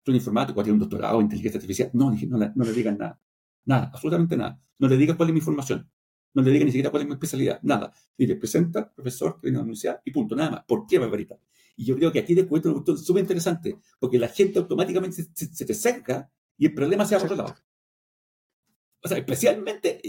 Tú 0.04 0.12
un 0.12 0.16
informático, 0.16 0.64
tienes 0.64 0.82
un 0.82 0.90
doctorado 0.90 1.18
en 1.20 1.24
inteligencia 1.24 1.58
artificial. 1.58 1.90
No, 1.94 2.12
no, 2.12 2.52
no 2.56 2.64
le 2.64 2.72
digan 2.72 2.98
nada. 2.98 3.20
Nada, 3.66 3.92
absolutamente 3.94 4.38
nada. 4.38 4.62
No 4.80 4.88
le 4.88 4.96
digas 4.96 5.18
cuál 5.18 5.30
es 5.30 5.34
mi 5.34 5.40
información. 5.40 5.90
No 6.34 6.42
le 6.42 6.52
diga 6.52 6.66
ni 6.66 6.72
siquiera 6.72 6.92
cuál 6.92 7.04
es 7.04 7.08
mi 7.08 7.14
especialidad, 7.14 7.60
nada. 7.64 7.92
Dile, 8.18 8.36
presenta, 8.36 8.94
profesor, 8.94 9.40
que 9.40 9.48
viene 9.48 9.58
a 9.58 9.60
la 9.60 9.64
universidad 9.64 10.02
y 10.06 10.12
punto, 10.12 10.36
nada 10.36 10.52
más. 10.52 10.64
¿Por 10.66 10.86
qué, 10.86 11.00
Barbarita? 11.00 11.40
Y 11.78 11.86
yo 11.86 11.96
creo 11.96 12.12
que 12.12 12.20
aquí 12.20 12.34
después 12.34 12.66
una 12.66 12.74
cuestión 12.74 12.98
súper 12.98 13.22
interesante, 13.22 13.80
porque 14.00 14.18
la 14.18 14.28
gente 14.28 14.60
automáticamente 14.60 15.24
se, 15.34 15.66
te 15.66 15.74
cerca 15.76 16.30
y 16.58 16.66
el 16.66 16.74
problema 16.74 17.06
se 17.06 17.16
ha 17.16 17.20
lado. 17.20 17.56
O 19.04 19.08
sea, 19.08 19.20
especialmente, 19.20 20.02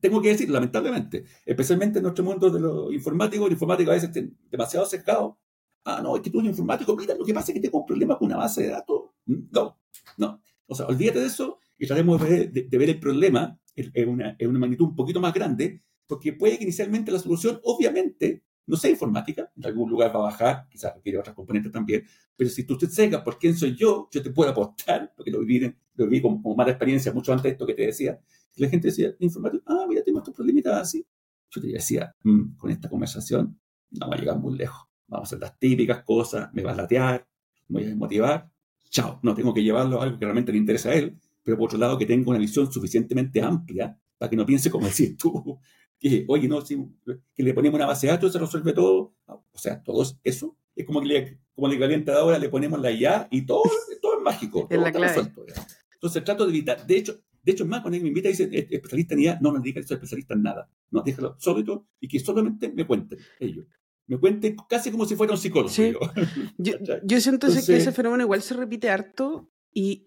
tengo 0.00 0.22
que 0.22 0.28
decir, 0.30 0.48
lamentablemente, 0.48 1.24
especialmente 1.44 1.98
en 1.98 2.04
nuestro 2.04 2.24
mundo 2.24 2.48
de 2.48 2.58
los 2.58 2.92
informáticos, 2.92 3.46
el 3.46 3.52
informático 3.52 3.90
a 3.90 3.94
veces 3.94 4.08
está 4.16 4.34
demasiado 4.50 4.86
cercado. 4.86 5.38
Ah, 5.84 6.00
no, 6.02 6.16
es 6.16 6.22
que 6.22 6.30
tú 6.30 6.40
eres 6.40 6.50
informático, 6.50 6.96
mira, 6.96 7.14
lo 7.14 7.24
que 7.24 7.34
pasa 7.34 7.52
es 7.52 7.54
que 7.54 7.60
tengo 7.60 7.80
un 7.80 7.86
problema 7.86 8.16
con 8.16 8.26
una 8.26 8.38
base 8.38 8.62
de 8.62 8.68
datos. 8.70 9.10
No, 9.26 9.78
no. 10.16 10.42
O 10.66 10.74
sea, 10.74 10.86
olvídate 10.86 11.20
de 11.20 11.26
eso 11.26 11.58
y 11.76 11.86
tratemos 11.86 12.20
de 12.20 12.68
ver 12.70 12.90
el 12.90 12.98
problema 12.98 13.58
es 13.92 14.06
una, 14.06 14.36
una 14.40 14.58
magnitud 14.58 14.86
un 14.86 14.96
poquito 14.96 15.20
más 15.20 15.32
grande, 15.32 15.82
porque 16.06 16.32
puede 16.32 16.58
que 16.58 16.64
inicialmente 16.64 17.12
la 17.12 17.18
solución, 17.18 17.60
obviamente, 17.64 18.42
no 18.66 18.76
sea 18.76 18.90
informática, 18.90 19.50
en 19.56 19.64
algún 19.64 19.90
lugar 19.90 20.14
va 20.14 20.20
a 20.20 20.22
bajar, 20.24 20.66
quizás 20.68 20.94
requiere 20.94 21.18
otras 21.18 21.34
componentes 21.34 21.72
también, 21.72 22.04
pero 22.36 22.50
si 22.50 22.64
tú 22.64 22.76
te 22.76 22.86
cegas 22.86 23.22
por 23.22 23.38
quién 23.38 23.56
soy 23.56 23.74
yo, 23.74 24.08
yo 24.12 24.22
te 24.22 24.30
puedo 24.30 24.50
apostar, 24.50 25.12
porque 25.16 25.30
lo 25.30 25.40
viví, 25.40 25.74
lo 25.94 26.06
viví 26.06 26.20
con, 26.20 26.42
mala 26.56 26.70
experiencia 26.70 27.12
mucho 27.12 27.32
antes 27.32 27.44
de 27.44 27.50
esto 27.50 27.66
que 27.66 27.74
te 27.74 27.86
decía, 27.86 28.20
la 28.56 28.68
gente 28.68 28.88
decía, 28.88 29.14
informática, 29.20 29.64
ah, 29.66 29.86
mira, 29.88 30.02
tengo 30.02 30.18
estos 30.18 30.34
problemitas 30.34 30.74
así. 30.74 31.06
Yo 31.50 31.60
te 31.60 31.68
decía, 31.68 32.14
mm, 32.24 32.56
con 32.56 32.70
esta 32.70 32.88
conversación 32.88 33.58
no 33.90 34.00
vamos 34.00 34.16
a 34.16 34.20
llegar 34.20 34.38
muy 34.38 34.56
lejos, 34.56 34.86
vamos 35.06 35.26
a 35.26 35.28
hacer 35.28 35.40
las 35.40 35.58
típicas 35.58 36.02
cosas, 36.04 36.50
me 36.52 36.62
va 36.62 36.72
a 36.72 36.74
latear, 36.74 37.26
me 37.68 37.78
voy 37.78 37.84
a 37.84 37.88
desmotivar, 37.88 38.50
chao, 38.90 39.20
no 39.22 39.34
tengo 39.34 39.54
que 39.54 39.62
llevarlo 39.62 40.00
a 40.00 40.04
algo 40.04 40.18
que 40.18 40.24
realmente 40.24 40.52
le 40.52 40.58
interesa 40.58 40.90
a 40.90 40.94
él, 40.94 41.18
pero 41.48 41.56
por 41.56 41.68
otro 41.68 41.78
lado 41.78 41.96
que 41.96 42.04
tenga 42.04 42.28
una 42.28 42.38
visión 42.38 42.70
suficientemente 42.70 43.40
amplia 43.40 43.98
para 44.18 44.28
que 44.28 44.36
no 44.36 44.44
piense 44.44 44.70
como 44.70 44.86
decir 44.86 45.16
tú, 45.16 45.58
que, 45.98 46.26
oye, 46.28 46.46
no, 46.46 46.60
si, 46.60 46.76
que 47.34 47.42
le 47.42 47.54
ponemos 47.54 47.78
una 47.78 47.86
base 47.86 48.06
de 48.06 48.12
datos 48.12 48.34
se 48.34 48.38
resuelve 48.38 48.74
todo. 48.74 49.14
o 49.26 49.58
sea, 49.58 49.82
todo 49.82 50.04
eso 50.22 50.58
es 50.76 50.84
como 50.84 51.00
que 51.00 51.06
le, 51.06 51.38
como 51.54 51.68
le 51.68 51.78
calienta 51.78 52.14
ahora, 52.18 52.38
le 52.38 52.50
ponemos 52.50 52.78
la 52.82 52.92
IA 52.92 53.28
y 53.30 53.46
todo, 53.46 53.62
todo 54.02 54.18
es 54.18 54.22
mágico. 54.22 54.68
Es 54.70 54.78
la 54.78 54.92
clave. 54.92 55.32
Entonces 55.94 56.22
trato 56.22 56.44
de 56.44 56.50
evitar. 56.50 56.86
De 56.86 56.98
hecho, 56.98 57.18
de 57.42 57.52
hecho, 57.52 57.64
más 57.64 57.80
cuando 57.80 57.96
alguien 57.96 58.02
me 58.02 58.08
invita 58.08 58.28
y 58.28 58.32
dice, 58.32 58.66
especialista 58.70 59.14
en 59.14 59.20
IA, 59.20 59.38
no 59.40 59.50
me 59.50 59.60
diga 59.60 59.80
que 59.80 59.86
soy 59.86 59.94
especialista 59.94 60.34
en 60.34 60.42
nada. 60.42 60.70
No, 60.90 61.00
déjalo 61.00 61.34
sólido 61.38 61.86
y 61.98 62.08
que 62.08 62.20
solamente 62.20 62.68
me 62.68 62.86
cuenten 62.86 63.20
ellos. 63.40 63.64
Me 64.06 64.18
cuenten 64.18 64.54
casi 64.68 64.90
como 64.90 65.06
si 65.06 65.16
fuera 65.16 65.32
un 65.32 65.38
psicólogo. 65.38 65.72
Yo, 66.58 66.74
yo, 67.04 67.20
siento 67.22 67.46
que 67.46 67.76
ese 67.76 67.92
fenómeno 67.92 68.24
igual 68.24 68.42
se 68.42 68.52
repite 68.52 68.90
harto 68.90 69.50
y, 69.72 70.02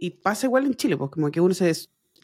y, 0.00 0.10
pasa 0.22 0.46
igual 0.46 0.66
en 0.66 0.74
Chile, 0.74 0.96
pues 0.96 1.10
como 1.10 1.30
que 1.30 1.40
uno 1.40 1.54
se 1.54 1.72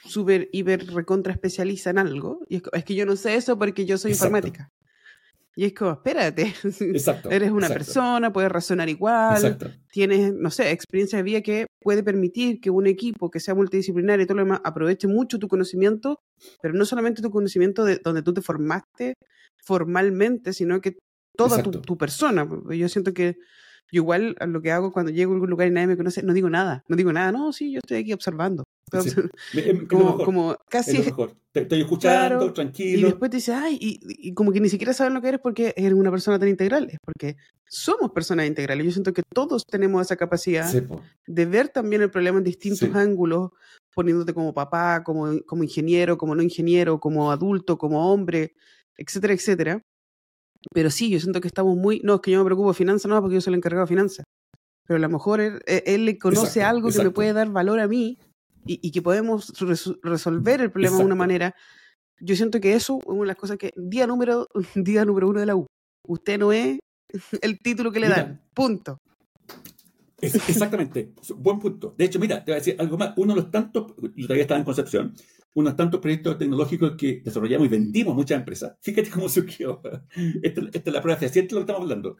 súper, 0.05 0.49
hiper, 0.53 0.86
recontra 0.93 1.32
especializa 1.32 1.91
en 1.91 1.99
algo. 1.99 2.41
Y 2.49 2.57
es, 2.57 2.84
que 2.84 2.95
yo 2.95 3.07
no 3.07 3.16
sé 3.16 3.34
eso 3.34 3.59
porque 3.59 3.86
yo 3.86 3.99
soy 3.99 4.12
informática. 4.12 4.70
Y 5.55 5.64
es 5.64 5.74
como, 5.74 5.91
espérate, 5.91 6.55
Exacto, 6.80 7.30
eres 7.30 7.51
una 7.51 7.68
persona, 7.68 8.32
puedes 8.32 8.51
razonar 8.51 8.89
igual, 8.89 9.59
tienes, 9.91 10.32
no 10.32 10.53
sé, 10.53 10.70
experiencia 10.70 11.16
de 11.16 11.24
vida 11.24 11.41
que 11.41 11.66
puede 11.80 12.05
permitir 12.05 12.61
que 12.61 12.70
un 12.70 12.86
equipo 12.86 13.28
que 13.28 13.41
sea 13.41 13.57
multidisciplinario 13.57 14.22
y 14.22 14.26
todo 14.26 14.36
lo 14.36 14.45
demás 14.45 14.61
aproveche 14.62 15.09
mucho 15.09 15.41
tu 15.41 15.49
conocimiento, 15.49 16.20
pero 16.62 16.74
no 16.74 16.84
solamente 16.84 17.22
tu 17.22 17.30
conocimiento 17.30 17.84
de 17.84 17.99
donde 17.99 18.22
tú 18.22 18.32
te 18.32 18.41
formaste 18.41 19.14
formalmente, 19.64 20.53
sino 20.53 20.80
que 20.80 20.97
toda 21.36 21.61
tu, 21.61 21.72
tu, 21.72 21.99
persona. 21.99 22.49
Yo 22.70 22.89
siento 22.89 23.12
que 23.12 23.36
yo 23.91 24.03
igual 24.03 24.36
lo 24.47 24.61
que 24.61 24.70
hago 24.70 24.93
cuando 24.93 25.11
llego 25.11 25.32
a 25.32 25.34
algún 25.34 25.51
lugar 25.51 25.68
y 25.68 25.70
nadie 25.70 25.86
me 25.86 25.97
conoce, 25.97 26.22
no 26.22 26.34
digo 26.34 26.51
nada, 26.51 26.84
no 26.89 26.97
digo 26.97 27.12
nada, 27.12 27.32
no, 27.32 27.53
sí, 27.53 27.72
yo 27.72 27.78
estoy 27.78 27.99
aquí 27.99 28.12
observando. 28.12 28.64
como, 29.89 30.57
casi... 30.68 31.03
Te 31.51 31.62
estoy 31.62 31.80
escuchando, 31.80 32.53
tranquilo. 32.53 33.01
Y 33.01 33.11
después 33.11 33.30
te 33.30 33.39
dices, 33.39 33.55
ay, 33.55 33.78
y, 33.80 34.34
como 34.34 34.53
que 34.53 34.61
ni 34.61 34.68
siquiera 34.68 34.93
saben 34.93 35.14
lo 35.14 35.22
que 35.22 35.28
eres 35.28 35.41
porque 35.41 35.72
eres 35.76 35.95
una 35.95 36.11
persona 36.11 36.39
tan 36.39 36.49
integral, 36.49 36.89
es 36.91 36.99
porque 37.03 37.36
somos 37.66 38.12
personas 38.12 38.47
integrales. 38.47 38.84
Yo 38.84 38.93
siento 38.93 39.14
que 39.14 39.22
todos 39.34 39.64
tenemos 39.66 40.03
esa 40.03 40.16
capacidad 40.16 40.70
de 41.26 41.47
ver 41.47 41.70
también 41.70 42.03
el 42.03 42.11
problema 42.11 42.39
en 42.39 42.45
distintos 42.45 42.95
ángulos, 42.95 43.51
poniéndote 43.95 44.34
como 44.34 44.53
papá, 44.53 45.03
como, 45.03 45.41
como 45.47 45.64
ingeniero, 45.64 46.18
como 46.18 46.34
no 46.34 46.43
ingeniero, 46.43 47.01
como 47.01 47.32
adulto, 47.32 47.78
como 47.78 48.12
hombre, 48.12 48.53
etcétera, 48.97 49.32
etcétera. 49.32 49.82
Pero 50.72 50.90
sí, 50.90 51.11
yo 51.11 51.20
siento 51.20 51.40
que 51.40 51.48
estamos 51.48 51.76
muy. 51.76 52.00
No, 52.04 52.16
es 52.16 52.20
que 52.20 52.30
yo 52.30 52.38
me 52.38 52.44
preocupo 52.44 52.68
de 52.68 52.74
finanzas, 52.74 53.09
no, 53.09 53.20
porque 53.20 53.34
yo 53.34 53.40
soy 53.40 53.52
el 53.52 53.59
encargado 53.59 53.84
de 53.84 53.88
finanzas. 53.88 54.24
Pero 54.86 54.96
a 54.96 55.00
lo 55.00 55.09
mejor 55.09 55.40
él, 55.40 56.04
le 56.04 56.18
conoce 56.18 56.62
algo 56.62 56.90
que 56.90 57.02
me 57.02 57.11
puede 57.11 57.32
dar 57.34 57.50
valor 57.50 57.78
a 57.78 57.86
mí 57.86 58.18
y, 58.64 58.90
que 58.90 59.02
podemos 59.02 59.52
resolver 60.02 60.61
el 60.62 60.70
problema 60.70 60.98
de 60.98 61.04
una 61.04 61.14
manera. 61.14 61.54
Yo 62.20 62.34
siento 62.34 62.59
que 62.61 62.74
eso 62.74 62.98
es 62.98 63.06
una 63.06 63.20
de 63.20 63.26
las 63.26 63.36
cosas 63.36 63.59
que. 63.59 63.72
Día 63.76 64.06
número, 64.06 64.48
día 64.74 65.04
número 65.04 65.28
uno 65.28 65.40
de 65.40 65.46
la 65.46 65.56
U. 65.56 65.66
Usted 66.06 66.38
no 66.38 66.52
es 66.52 66.78
el 67.42 67.59
título 67.61 67.92
que 67.92 68.00
le 68.00 68.09
dan. 68.09 68.42
Punto. 68.54 68.98
exactamente, 70.20 71.12
buen 71.36 71.59
punto. 71.59 71.94
De 71.96 72.06
hecho, 72.06 72.18
mira, 72.18 72.44
te 72.44 72.50
voy 72.50 72.56
a 72.56 72.61
decir 72.61 72.76
algo 72.78 72.96
más. 72.96 73.12
Uno 73.16 73.34
de 73.34 73.42
los 73.42 73.50
tantos, 73.50 73.94
yo 74.16 74.26
todavía 74.26 74.42
estaba 74.42 74.59
en 74.59 74.64
Concepción, 74.64 75.14
unos 75.59 75.74
tantos 75.74 76.00
proyectos 76.00 76.38
tecnológicos 76.38 76.94
que 76.96 77.20
desarrollamos 77.24 77.66
y 77.66 77.70
vendimos 77.70 78.14
muchas 78.14 78.38
empresas. 78.38 78.76
Fíjate 78.80 79.11
cómo 79.11 79.28
surgió. 79.28 79.82
Esta, 80.42 80.61
esta 80.61 80.90
es 80.90 80.92
la 80.92 81.02
prueba 81.02 81.18
fehaciente 81.18 81.54
de 81.54 81.61
lo 81.61 81.66
que 81.66 81.72
estamos 81.72 81.82
hablando. 81.82 82.16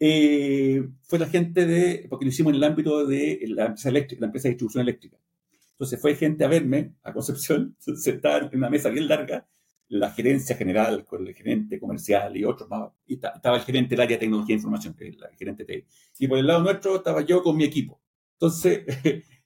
Eh, 0.00 0.88
fue 1.02 1.18
la 1.18 1.26
gente 1.26 1.66
de, 1.66 2.06
porque 2.08 2.24
lo 2.24 2.30
hicimos 2.30 2.52
en 2.52 2.56
el 2.56 2.64
ámbito 2.64 3.06
de 3.06 3.40
la 3.48 3.66
empresa 3.66 3.90
eléctrica, 3.90 4.20
la 4.20 4.26
empresa 4.26 4.48
de 4.48 4.52
distribución 4.52 4.82
eléctrica. 4.82 5.18
Entonces 5.72 6.00
fue 6.00 6.14
gente 6.14 6.44
a 6.44 6.48
verme 6.48 6.94
a 7.02 7.12
Concepción, 7.12 7.76
sentada 7.78 8.48
en 8.50 8.56
una 8.56 8.70
mesa 8.70 8.88
bien 8.88 9.06
larga, 9.06 9.46
la 9.88 10.10
gerencia 10.10 10.56
general 10.56 11.04
con 11.04 11.26
el 11.26 11.34
gerente 11.34 11.78
comercial 11.78 12.36
y 12.36 12.44
otros 12.44 12.70
más. 12.70 12.90
Y 13.06 13.14
estaba 13.14 13.56
el 13.56 13.62
gerente 13.62 13.90
del 13.90 14.00
área 14.00 14.16
de 14.16 14.20
tecnología 14.20 14.54
e 14.54 14.58
información, 14.58 14.94
que 14.94 15.08
es 15.08 15.16
el 15.16 15.36
gerente 15.36 15.64
de 15.64 15.86
Y 16.18 16.26
por 16.26 16.38
el 16.38 16.46
lado 16.46 16.62
nuestro 16.62 16.96
estaba 16.96 17.20
yo 17.22 17.42
con 17.42 17.56
mi 17.56 17.64
equipo. 17.64 18.00
Entonces, 18.34 18.84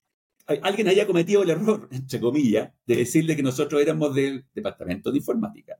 alguien 0.62 0.88
haya 0.88 1.06
cometido 1.06 1.42
el 1.42 1.50
error, 1.50 1.88
entre 1.90 2.20
comillas, 2.20 2.72
de 2.86 2.96
decirle 2.96 3.36
que 3.36 3.42
nosotros 3.42 3.80
éramos 3.80 4.14
del 4.14 4.46
departamento 4.54 5.10
de 5.10 5.18
informática. 5.18 5.78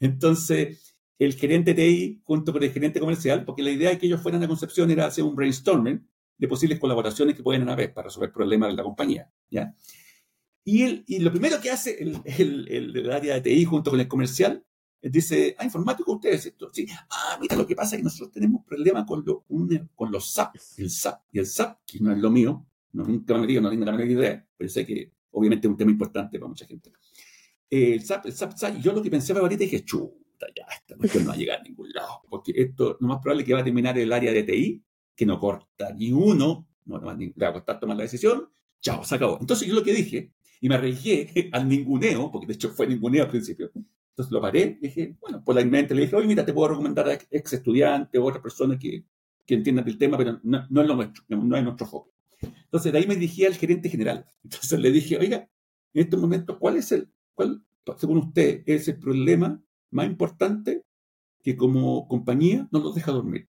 Entonces, 0.00 0.96
el 1.18 1.34
gerente 1.34 1.74
TI 1.74 2.20
junto 2.24 2.52
con 2.52 2.62
el 2.62 2.70
gerente 2.70 3.00
comercial, 3.00 3.44
porque 3.44 3.62
la 3.62 3.70
idea 3.70 3.90
de 3.90 3.98
que 3.98 4.06
ellos 4.06 4.22
fueran 4.22 4.42
a 4.42 4.48
Concepción 4.48 4.90
era 4.90 5.06
hacer 5.06 5.24
un 5.24 5.34
brainstorming 5.34 6.06
de 6.36 6.48
posibles 6.48 6.78
colaboraciones 6.78 7.34
que 7.34 7.42
pueden 7.42 7.68
haber 7.68 7.92
para 7.92 8.06
resolver 8.06 8.32
problemas 8.32 8.70
de 8.70 8.76
la 8.76 8.84
compañía. 8.84 9.30
¿ya? 9.50 9.74
Y, 10.64 10.82
el, 10.82 11.04
y 11.06 11.18
lo 11.18 11.32
primero 11.32 11.60
que 11.60 11.70
hace 11.70 12.00
el, 12.00 12.20
el, 12.24 12.94
el, 12.94 13.10
área 13.10 13.34
de 13.34 13.40
TI 13.40 13.64
junto 13.64 13.90
con 13.90 13.98
el 13.98 14.06
comercial 14.06 14.64
dice, 15.02 15.56
ah, 15.58 15.64
informático 15.64 16.12
ustedes, 16.12 16.46
esto. 16.46 16.70
Sí. 16.72 16.86
Ah, 17.10 17.38
mira, 17.40 17.56
lo 17.56 17.66
que 17.66 17.74
pasa 17.74 17.96
es 17.96 18.00
que 18.00 18.04
nosotros 18.04 18.32
tenemos 18.32 18.64
problemas 18.64 19.04
con, 19.06 19.24
lo, 19.24 19.44
con 19.94 20.12
los 20.12 20.32
SAP, 20.32 20.56
el 20.76 20.90
SAP. 20.90 21.22
Y 21.32 21.38
el 21.38 21.46
SAP, 21.46 21.78
que 21.86 22.00
no 22.00 22.12
es 22.12 22.18
lo 22.18 22.30
mío, 22.30 22.66
no, 22.98 23.04
nunca 23.04 23.38
me 23.38 23.46
digo, 23.46 23.60
no 23.60 23.70
tengo 23.70 23.84
la 23.84 23.92
menor 23.92 24.10
idea, 24.10 24.44
pero 24.56 24.68
sé 24.68 24.84
que 24.84 25.12
obviamente 25.30 25.68
es 25.68 25.70
un 25.70 25.76
tema 25.76 25.92
importante 25.92 26.36
para 26.38 26.48
mucha 26.48 26.66
gente. 26.66 26.92
Eh, 27.70 27.94
el 27.94 28.02
SAP, 28.02 28.26
el 28.26 28.32
SAP, 28.32 28.80
yo 28.80 28.92
lo 28.92 29.00
que 29.00 29.10
pensaba 29.10 29.38
ahorita 29.38 29.62
dije, 29.62 29.84
chuta, 29.84 30.46
ya, 30.54 30.64
esta 30.64 30.96
cuestión 30.96 31.24
no 31.24 31.30
va 31.30 31.34
a 31.34 31.38
llegar 31.38 31.60
a 31.60 31.62
ningún 31.62 31.92
lado, 31.92 32.22
porque 32.28 32.52
esto, 32.56 32.96
lo 33.00 33.06
más 33.06 33.20
probable 33.20 33.42
es 33.42 33.46
que 33.46 33.54
va 33.54 33.60
a 33.60 33.64
terminar 33.64 33.96
el 33.98 34.12
área 34.12 34.32
de 34.32 34.42
TI, 34.42 34.82
que 35.14 35.26
no 35.26 35.38
corta 35.38 35.92
ni 35.94 36.10
uno, 36.10 36.66
no, 36.86 36.98
no 36.98 37.06
va 37.06 37.48
a 37.48 37.52
costar 37.52 37.78
tomar 37.78 37.96
la 37.96 38.02
decisión, 38.02 38.48
chao, 38.80 39.04
se 39.04 39.14
acabó. 39.14 39.38
Entonces 39.40 39.68
yo 39.68 39.74
lo 39.74 39.84
que 39.84 39.94
dije, 39.94 40.32
y 40.60 40.68
me 40.68 40.74
arriesgué 40.74 41.50
al 41.52 41.68
ninguneo, 41.68 42.32
porque 42.32 42.48
de 42.48 42.54
hecho 42.54 42.70
fue 42.70 42.88
ninguneo 42.88 43.24
al 43.24 43.30
principio, 43.30 43.70
entonces 43.74 44.32
lo 44.32 44.40
paré, 44.40 44.76
dije, 44.80 45.16
bueno, 45.20 45.44
por 45.44 45.54
la 45.54 45.64
mente 45.64 45.94
le 45.94 46.02
dije, 46.02 46.16
oye, 46.16 46.26
mira, 46.26 46.44
te 46.44 46.52
puedo 46.52 46.70
recomendar 46.70 47.08
a 47.08 47.12
ex 47.12 47.52
estudiantes 47.52 48.20
o 48.20 48.24
otras 48.24 48.42
personas 48.42 48.76
que, 48.76 49.04
que 49.46 49.54
entiendan 49.54 49.86
el 49.86 49.96
tema, 49.96 50.18
pero 50.18 50.40
no, 50.42 50.66
no 50.68 50.82
es 50.82 50.88
lo 50.88 50.96
nuestro, 50.96 51.24
no 51.28 51.56
es 51.56 51.62
nuestro 51.62 51.86
foco. 51.86 52.17
Entonces, 52.40 52.92
de 52.92 52.98
ahí 52.98 53.06
me 53.06 53.14
dirigí 53.14 53.44
al 53.44 53.54
gerente 53.54 53.88
general. 53.88 54.26
Entonces 54.44 54.78
le 54.78 54.90
dije, 54.90 55.18
oiga, 55.18 55.48
en 55.94 56.02
estos 56.02 56.20
momentos, 56.20 56.56
¿cuál 56.58 56.76
es 56.76 56.92
el, 56.92 57.10
cuál, 57.34 57.64
según 57.96 58.18
usted, 58.18 58.62
es 58.66 58.88
el 58.88 58.98
problema 58.98 59.60
más 59.90 60.06
importante 60.06 60.84
que 61.42 61.56
como 61.56 62.06
compañía 62.08 62.68
no 62.70 62.80
nos 62.80 62.94
deja 62.94 63.12
dormir? 63.12 63.48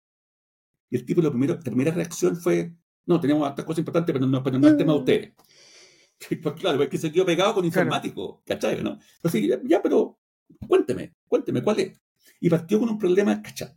Y 0.91 0.97
el 0.97 1.05
tipo, 1.05 1.23
la 1.23 1.31
primera, 1.31 1.59
primera 1.59 1.93
reacción 1.93 2.37
fue, 2.37 2.75
no, 3.07 3.21
tenemos 3.21 3.49
otras 3.49 3.67
cosas 3.67 3.81
importantes, 3.81 4.13
pero 4.13 4.27
no, 4.27 4.39
es 4.39 4.73
el 4.73 4.77
tema 4.77 4.93
de 4.93 4.99
ustedes. 4.99 5.33
Pues 6.43 6.55
claro, 6.55 6.83
es 6.83 6.89
que 6.89 6.97
se 6.97 7.13
quedó 7.13 7.27
pegado 7.27 7.55
con 7.55 7.65
informático, 7.65 8.41
¿cachai? 8.47 8.83
¿no? 8.83 8.99
Entonces, 9.17 9.47
ya, 9.47 9.61
ya, 9.65 9.83
pero 9.83 10.19
cuénteme, 10.67 11.13
cuénteme, 11.27 11.63
¿cuál 11.63 11.81
es? 11.81 12.01
Y 12.41 12.49
partió 12.49 12.79
con 12.79 12.89
un 12.89 12.97
problema, 12.97 13.43
¿cachai? 13.43 13.69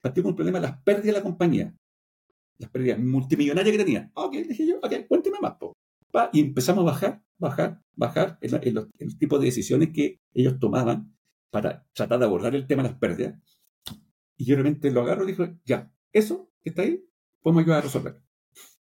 Partió 0.00 0.22
con 0.22 0.32
un 0.32 0.36
problema 0.36 0.58
de 0.58 0.66
las 0.66 0.82
pérdidas 0.82 1.06
de 1.06 1.12
la 1.12 1.22
compañía 1.22 1.74
las 2.58 2.70
pérdidas 2.70 2.98
multimillonarias 2.98 3.76
que 3.76 3.84
tenía. 3.84 4.10
Ok, 4.14 4.32
dije 4.34 4.66
yo, 4.66 4.78
ok, 4.78 5.06
cuénteme 5.08 5.38
más. 5.40 5.54
Po. 5.58 5.74
y 6.32 6.40
empezamos 6.40 6.82
a 6.82 6.86
bajar, 6.86 7.22
bajar, 7.38 7.82
bajar 7.94 8.38
en, 8.40 8.88
el 8.98 9.18
tipo 9.18 9.38
de 9.38 9.46
decisiones 9.46 9.90
que 9.92 10.20
ellos 10.34 10.58
tomaban 10.58 11.16
para 11.50 11.86
tratar 11.92 12.18
de 12.18 12.24
abordar 12.24 12.54
el 12.54 12.66
tema 12.66 12.82
de 12.82 12.90
las 12.90 12.98
pérdidas. 12.98 13.40
Y 14.36 14.44
yo 14.44 14.56
realmente 14.56 14.90
lo 14.90 15.02
agarro 15.02 15.24
y 15.24 15.28
dijo, 15.28 15.46
ya, 15.64 15.92
eso 16.12 16.50
que 16.62 16.70
está 16.70 16.82
ahí, 16.82 17.04
podemos 17.42 17.62
ayudar 17.62 17.78
a 17.78 17.82
resolver. 17.82 18.22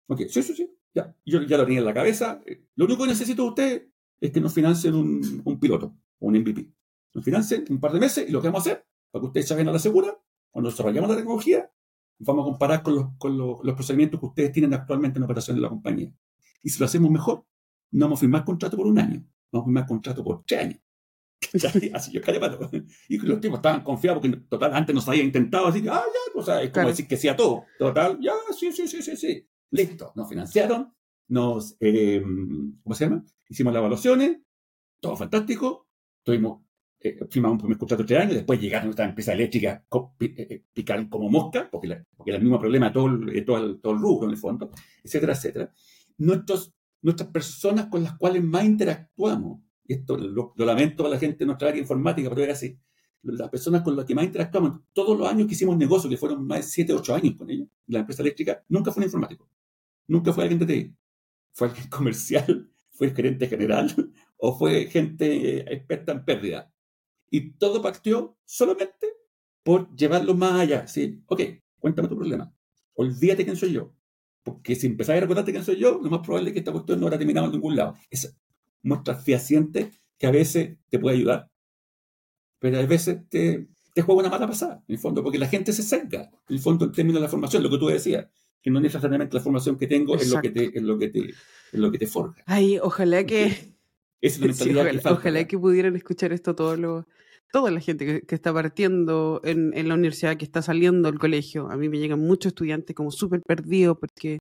Ok, 0.08 0.22
sí, 0.30 0.44
sí, 0.44 0.54
sí, 0.54 0.70
ya. 0.94 1.16
Yo 1.26 1.42
ya 1.44 1.58
lo 1.58 1.66
tenía 1.66 1.80
en 1.80 1.86
la 1.86 1.94
cabeza. 1.94 2.42
Eh, 2.46 2.68
lo 2.76 2.86
único 2.86 3.04
que 3.04 3.10
necesito 3.10 3.44
de 3.44 3.50
usted 3.50 3.88
es 4.20 4.32
que 4.32 4.42
nos 4.42 4.54
financien 4.54 4.94
un, 4.94 5.42
un 5.44 5.60
piloto, 5.60 5.98
un 6.20 6.38
MVP. 6.38 6.72
Nos 7.14 7.24
financien 7.26 7.66
un 7.70 7.80
par 7.80 7.94
de 7.94 8.00
meses 8.00 8.28
y 8.28 8.32
lo 8.32 8.42
que 8.42 8.48
vamos 8.48 8.68
a 8.68 8.72
hacer, 8.72 8.86
para 9.12 9.22
que 9.22 9.28
ustedes 9.28 9.50
vayan 9.52 9.70
a 9.70 9.74
la 9.74 9.80
segura, 9.80 10.18
cuando 10.52 10.70
desarrollamos 10.70 11.10
la 11.10 11.16
tecnología, 11.16 11.72
vamos 12.24 12.44
a 12.44 12.50
comparar 12.50 12.84
con, 12.84 12.96
los, 12.96 13.06
con 13.18 13.38
los, 13.38 13.76
procedimientos 13.76 14.20
que 14.20 14.26
ustedes 14.26 14.52
tienen 14.52 14.74
actualmente 14.74 15.20
en 15.20 15.24
operación 15.24 15.56
de 15.56 15.62
la 15.62 15.70
compañía. 15.70 16.12
Y 16.62 16.70
si 16.70 16.80
lo 16.80 16.86
hacemos 16.86 17.12
mejor, 17.12 17.46
no 17.92 18.06
vamos 18.06 18.20
a 18.20 18.22
firmar 18.22 18.44
contrato 18.44 18.78
por 18.78 18.88
un 18.88 19.00
año, 19.00 19.26
vamos 19.52 19.66
a 19.66 19.68
firmar 19.68 19.86
contrato 19.86 20.24
por 20.24 20.44
tres 20.46 20.62
años. 20.62 20.80
así 21.94 22.12
yo 22.12 22.22
calle 22.22 22.40
pato. 22.40 22.70
Y 23.08 23.18
los 23.18 23.40
tipos 23.40 23.58
estaban 23.58 23.84
confiados 23.84 24.22
porque 24.22 24.38
total 24.50 24.74
antes 24.74 24.96
nos 24.96 25.08
había 25.08 25.24
intentado 25.24 25.68
así, 25.68 25.80
ah, 25.90 26.04
ya, 26.04 26.40
o 26.40 26.44
sea, 26.44 26.62
es 26.62 26.72
como 26.72 26.88
decir 26.88 27.08
que 27.08 27.18
sí 27.18 27.28
a 27.28 27.36
todo. 27.36 27.66
Total, 27.78 28.18
ya, 28.22 28.34
sí, 28.58 28.72
sí, 28.72 28.88
sí, 28.88 29.02
sí, 29.02 29.16
sí. 29.16 29.48
Listo, 29.72 30.12
nos 30.16 30.30
financiaron, 30.30 30.94
nos, 31.28 31.76
eh, 31.80 32.24
¿cómo 32.84 32.96
se 32.96 33.06
llama? 33.06 33.26
Hicimos 33.50 33.74
las 33.74 33.82
evaluaciones, 33.82 34.38
todo 35.00 35.16
fantástico, 35.16 35.88
tuvimos 36.24 36.63
eh, 37.06 37.20
firmamos 37.30 37.56
un 37.56 37.60
primer 37.60 37.78
contrato 37.78 38.04
de 38.04 38.08
tres 38.08 38.20
años, 38.22 38.34
después 38.36 38.62
llegaron 38.62 38.88
nuestras 38.88 39.10
empresas 39.10 39.34
eléctricas, 39.34 39.82
eh, 40.22 40.36
eh, 40.38 40.64
picaron 40.72 41.10
como 41.10 41.30
mosca, 41.30 41.68
porque, 41.70 42.06
porque 42.16 42.32
era 42.32 42.38
el 42.38 42.44
mismo 42.44 42.58
problema 42.58 42.94
todo 42.94 43.08
el, 43.08 43.44
todo, 43.44 43.58
el, 43.58 43.82
todo 43.82 43.92
el 43.92 44.00
rubro 44.00 44.28
en 44.28 44.32
el 44.32 44.38
fondo, 44.38 44.72
etcétera, 45.04 45.34
etcétera. 45.34 45.74
Nuestros, 46.20 46.74
nuestras 47.02 47.30
personas 47.30 47.88
con 47.88 48.04
las 48.04 48.18
cuales 48.18 48.42
más 48.42 48.64
interactuamos, 48.64 49.60
y 49.86 49.96
esto 49.96 50.16
lo, 50.16 50.54
lamento 50.56 51.04
para 51.04 51.16
la 51.16 51.20
gente 51.20 51.40
de 51.40 51.46
nuestra 51.46 51.68
área 51.68 51.82
informática, 51.82 52.30
pero 52.30 52.44
es 52.44 52.52
así, 52.52 52.80
las 53.24 53.50
personas 53.50 53.82
con 53.82 53.98
las 53.98 54.06
que 54.06 54.16
más 54.16 54.24
interactuamos, 54.24 54.80
todos 54.94 55.20
los 55.20 55.28
años 55.28 55.48
que 55.48 55.56
hicimos 55.56 55.76
negocio, 55.76 56.10
que 56.10 56.16
fueron 56.16 56.48
más 56.48 56.60
de 56.60 56.64
7, 56.64 56.94
8 56.94 57.16
años 57.16 57.36
con 57.38 57.50
ellos, 57.50 57.68
la 57.88 58.00
empresa 58.00 58.22
eléctrica, 58.22 58.64
nunca 58.70 58.94
fue 58.94 59.02
un 59.02 59.08
informático, 59.08 59.50
nunca 60.08 60.32
fue 60.32 60.46
alguien 60.46 60.60
de 60.60 60.66
TI, 60.66 60.96
fue 61.52 61.68
alguien 61.68 61.88
comercial, 61.90 62.70
fue 62.92 63.08
el 63.08 63.14
gerente 63.14 63.48
general 63.48 63.94
o 64.38 64.58
fue 64.58 64.86
gente 64.86 65.74
experta 65.74 66.14
en 66.14 66.24
pérdida 66.24 66.73
y 67.34 67.54
todo 67.54 67.82
partió 67.82 68.38
solamente 68.46 69.08
por 69.64 69.92
llevarlo 69.96 70.36
más 70.36 70.60
allá. 70.60 70.86
¿sí? 70.86 71.24
Ok, 71.26 71.42
cuéntame 71.80 72.08
tu 72.08 72.16
problema. 72.16 72.56
Olvídate 72.94 73.44
quién 73.44 73.58
soy 73.58 73.72
yo. 73.72 73.92
Porque 74.44 74.76
si 74.76 74.86
empezás 74.86 75.18
a 75.18 75.22
recordarte 75.22 75.52
quién 75.52 75.64
soy 75.64 75.78
yo, 75.78 76.00
lo 76.00 76.12
más 76.12 76.20
probable 76.20 76.50
es 76.50 76.54
que 76.54 76.60
esta 76.60 76.72
cuestión 76.72 77.00
no 77.00 77.08
habrá 77.08 77.18
terminado 77.18 77.48
en 77.48 77.54
ningún 77.54 77.76
lado. 77.76 77.96
Es 78.12 78.38
muestra 78.84 79.16
fehaciente 79.16 79.90
que 80.20 80.28
a 80.28 80.32
veces 80.32 80.78
te 80.90 81.00
puede 81.00 81.16
ayudar, 81.18 81.50
pero 82.60 82.78
a 82.78 82.86
veces 82.86 83.28
te, 83.30 83.68
te 83.96 84.02
juega 84.04 84.22
una 84.22 84.30
mala 84.30 84.46
pasada, 84.46 84.84
en 84.88 84.94
el 84.94 85.00
fondo, 85.00 85.24
porque 85.24 85.40
la 85.40 85.48
gente 85.48 85.74
se 85.74 85.82
seca, 85.82 86.30
en 86.48 86.56
el 86.56 86.60
fondo, 86.60 86.86
en 86.86 86.92
términos 86.92 87.20
de 87.20 87.26
la 87.26 87.30
formación, 87.30 87.64
lo 87.64 87.70
que 87.72 87.80
tú 87.80 87.88
decías, 87.88 88.28
que 88.62 88.70
no 88.70 88.80
necesariamente 88.80 89.36
la 89.36 89.42
formación 89.42 89.76
que 89.78 89.88
tengo 89.88 90.16
es 90.16 90.30
lo 90.30 90.40
que, 90.40 90.52
te, 90.52 90.78
es 90.78 90.84
lo, 90.84 91.00
que 91.00 91.08
te, 91.08 91.30
es 91.30 91.36
lo 91.80 91.92
que 91.92 91.98
te 91.98 92.06
forja. 92.06 92.44
Ay, 92.46 92.78
ojalá 92.78 93.26
que... 93.26 93.74
Es 94.22 94.40
la 94.40 94.48
mentalidad 94.48 94.82
ojalá, 94.84 94.92
que 94.92 95.00
falta. 95.00 95.20
ojalá 95.20 95.48
que 95.48 95.58
pudieran 95.58 95.96
escuchar 95.96 96.32
esto 96.32 96.56
todos 96.56 96.78
los 96.78 97.06
toda 97.54 97.70
la 97.70 97.80
gente 97.80 98.04
que, 98.04 98.22
que 98.24 98.34
está 98.34 98.52
partiendo 98.52 99.40
en, 99.44 99.78
en, 99.78 99.88
la 99.88 99.94
universidad, 99.94 100.38
que 100.38 100.44
está 100.44 100.64
saliendo 100.64 101.10
del 101.10 101.20
colegio. 101.20 101.70
A 101.70 101.78
mí 101.78 101.88
me 101.88 102.00
llegan 102.00 102.20
muchos 102.20 102.50
estudiantes 102.50 102.96
como 102.96 103.12
súper 103.12 103.42
perdidos 103.42 103.96
porque 104.00 104.40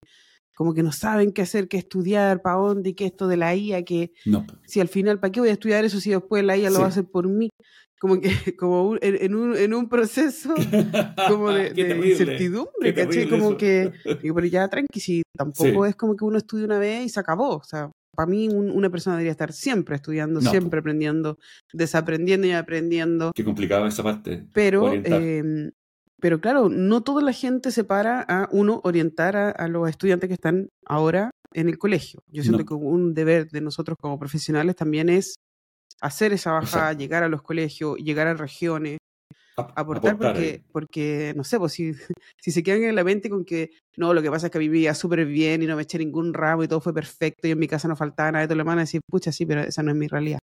como 0.54 0.72
que 0.72 0.82
no 0.82 0.92
saben 0.92 1.32
qué 1.32 1.42
hacer, 1.42 1.68
qué 1.68 1.76
estudiar, 1.76 2.40
para 2.40 2.56
dónde, 2.56 2.90
y 2.90 2.94
qué 2.94 3.04
esto 3.04 3.28
de 3.28 3.36
la 3.36 3.54
IA, 3.54 3.84
que 3.84 4.12
no. 4.24 4.46
si 4.66 4.80
al 4.80 4.88
final, 4.88 5.20
¿para 5.20 5.30
qué 5.30 5.40
voy 5.40 5.50
a 5.50 5.52
estudiar 5.52 5.84
eso 5.84 6.00
si 6.00 6.10
después 6.10 6.42
la 6.42 6.56
IA 6.56 6.68
sí. 6.68 6.74
lo 6.74 6.80
va 6.80 6.86
a 6.86 6.88
hacer 6.88 7.04
por 7.04 7.28
mí? 7.28 7.50
Como 8.00 8.18
que 8.18 8.30
como 8.58 8.88
un, 8.88 8.98
en, 9.02 9.34
un, 9.34 9.56
en 9.58 9.74
un 9.74 9.90
proceso 9.90 10.54
como 11.28 11.50
de, 11.50 11.70
de 11.74 12.08
incertidumbre, 12.08 12.94
¿caché? 12.94 13.28
Como 13.28 13.50
eso. 13.50 13.56
que, 13.58 13.92
pero 14.34 14.46
ya 14.46 14.68
tranqui, 14.68 15.00
si 15.00 15.22
tampoco 15.36 15.84
sí. 15.84 15.90
es 15.90 15.96
como 15.96 16.16
que 16.16 16.24
uno 16.24 16.38
estudie 16.38 16.64
una 16.64 16.78
vez 16.78 17.04
y 17.04 17.08
se 17.10 17.20
acabó, 17.20 17.56
o 17.56 17.64
sea, 17.64 17.90
para 18.14 18.28
mí 18.28 18.48
un, 18.48 18.70
una 18.70 18.90
persona 18.90 19.16
debería 19.16 19.32
estar 19.32 19.52
siempre 19.52 19.96
estudiando, 19.96 20.40
no. 20.40 20.50
siempre 20.50 20.80
aprendiendo, 20.80 21.38
desaprendiendo 21.72 22.46
y 22.46 22.52
aprendiendo. 22.52 23.32
Qué 23.34 23.44
complicado 23.44 23.86
esa 23.86 24.02
parte. 24.02 24.46
Pero, 24.52 24.92
eh, 24.92 25.70
pero 26.20 26.40
claro, 26.40 26.68
no 26.68 27.02
toda 27.02 27.22
la 27.22 27.32
gente 27.32 27.70
se 27.70 27.84
para 27.84 28.20
a 28.22 28.48
uno 28.52 28.80
orientar 28.84 29.36
a, 29.36 29.50
a 29.50 29.68
los 29.68 29.88
estudiantes 29.88 30.28
que 30.28 30.34
están 30.34 30.68
ahora 30.86 31.30
en 31.54 31.68
el 31.68 31.78
colegio. 31.78 32.22
Yo 32.28 32.42
siento 32.42 32.60
no. 32.60 32.64
que 32.66 32.74
un 32.74 33.14
deber 33.14 33.48
de 33.48 33.60
nosotros 33.60 33.96
como 34.00 34.18
profesionales 34.18 34.76
también 34.76 35.08
es 35.08 35.36
hacer 36.00 36.32
esa 36.32 36.52
bajada, 36.52 36.92
llegar 36.92 37.22
a 37.22 37.28
los 37.28 37.42
colegios, 37.42 37.96
llegar 37.98 38.26
a 38.26 38.34
regiones, 38.34 38.98
aportar, 39.56 40.12
aportar 40.12 40.16
porque, 40.16 40.62
porque, 40.72 41.32
no 41.36 41.44
sé, 41.44 41.58
pues 41.58 41.72
si, 41.72 41.92
si 42.40 42.50
se 42.50 42.62
quedan 42.62 42.82
en 42.84 42.94
la 42.94 43.04
mente 43.04 43.30
con 43.30 43.44
que 43.44 43.70
no, 43.96 44.14
lo 44.14 44.22
que 44.22 44.30
pasa 44.30 44.46
es 44.46 44.52
que 44.52 44.58
vivía 44.58 44.94
súper 44.94 45.24
bien 45.26 45.62
y 45.62 45.66
no 45.66 45.76
me 45.76 45.82
eché 45.82 45.98
ningún 45.98 46.32
ramo 46.34 46.64
y 46.64 46.68
todo 46.68 46.80
fue 46.80 46.94
perfecto 46.94 47.48
y 47.48 47.50
en 47.50 47.58
mi 47.58 47.68
casa 47.68 47.88
no 47.88 47.96
faltaba 47.96 48.32
nada, 48.32 48.44
y 48.44 48.48
todo 48.48 48.56
lo 48.56 48.64
van 48.64 48.78
a 48.78 48.82
decir, 48.82 49.00
pucha, 49.08 49.32
sí, 49.32 49.46
pero 49.46 49.62
esa 49.62 49.82
no 49.82 49.90
es 49.90 49.96
mi 49.96 50.08
realidad. 50.08 50.38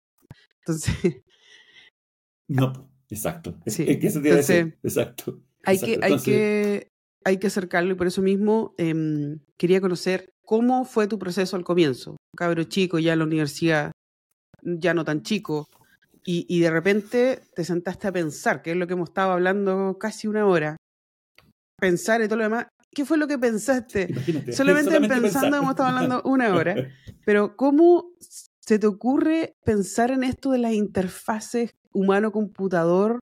Entonces. 0.59 0.95
No, 2.49 2.89
exacto. 3.09 3.55
Sí. 3.65 3.83
Es 3.85 3.97
que 3.97 4.07
eso 4.07 4.21
tiene 4.21 4.39
Entonces, 4.39 4.65
decir. 4.65 4.79
Exacto. 4.81 5.41
Hay, 5.65 5.75
exacto. 5.75 5.99
Que, 5.99 6.05
hay, 6.05 6.19
que, 6.21 6.87
hay 7.25 7.37
que 7.39 7.47
acercarlo 7.47 7.91
y 7.91 7.95
por 7.95 8.07
eso 8.07 8.21
mismo 8.21 8.73
eh, 8.77 9.37
quería 9.57 9.81
conocer 9.81 10.29
cómo 10.45 10.85
fue 10.85 11.09
tu 11.09 11.19
proceso 11.19 11.57
al 11.57 11.65
comienzo. 11.65 12.15
Cabro 12.37 12.63
chico, 12.63 12.99
ya 12.99 13.11
en 13.11 13.19
la 13.19 13.25
universidad, 13.25 13.91
ya 14.61 14.93
no 14.93 15.03
tan 15.03 15.23
chico, 15.23 15.67
y, 16.27 16.45
y, 16.49 16.59
de 16.59 16.69
repente 16.69 17.41
te 17.55 17.63
sentaste 17.63 18.09
a 18.09 18.11
pensar, 18.11 18.61
que 18.61 18.71
es 18.71 18.77
lo 18.77 18.85
que 18.85 18.93
hemos 18.93 19.09
estado 19.09 19.31
hablando 19.31 19.97
casi 19.97 20.27
una 20.27 20.45
hora, 20.45 20.75
pensar 21.79 22.21
y 22.21 22.25
todo 22.25 22.37
lo 22.37 22.43
demás. 22.43 22.67
¿Qué 22.93 23.05
fue 23.05 23.17
lo 23.17 23.27
que 23.27 23.37
pensaste? 23.37 24.13
Solamente, 24.51 24.51
solamente 24.51 25.21
pensando 25.21 25.21
pensar. 25.21 25.53
hemos 25.53 25.69
estado 25.69 25.89
hablando 25.89 26.21
una 26.25 26.53
hora, 26.53 26.75
pero 27.25 27.55
¿cómo 27.55 28.11
se 28.59 28.77
te 28.77 28.87
ocurre 28.87 29.53
pensar 29.63 30.11
en 30.11 30.25
esto 30.25 30.51
de 30.51 30.57
las 30.57 30.73
interfaces 30.73 31.71
humano-computador? 31.93 33.19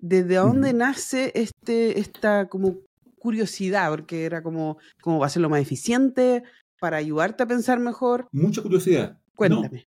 ¿Desde 0.00 0.36
dónde 0.36 0.72
nace 0.72 1.32
este, 1.34 1.98
esta 1.98 2.48
como 2.48 2.78
curiosidad? 3.18 3.90
Porque 3.90 4.24
era 4.24 4.40
como, 4.42 4.78
¿cómo 5.02 5.18
va 5.18 5.26
a 5.26 5.30
ser 5.30 5.42
lo 5.42 5.50
más 5.50 5.62
eficiente? 5.62 6.44
Para 6.78 6.98
ayudarte 6.98 7.42
a 7.42 7.46
pensar 7.46 7.80
mejor. 7.80 8.28
Mucha 8.30 8.62
curiosidad. 8.62 9.18
Cuéntame. 9.34 9.78
No. 9.78 9.89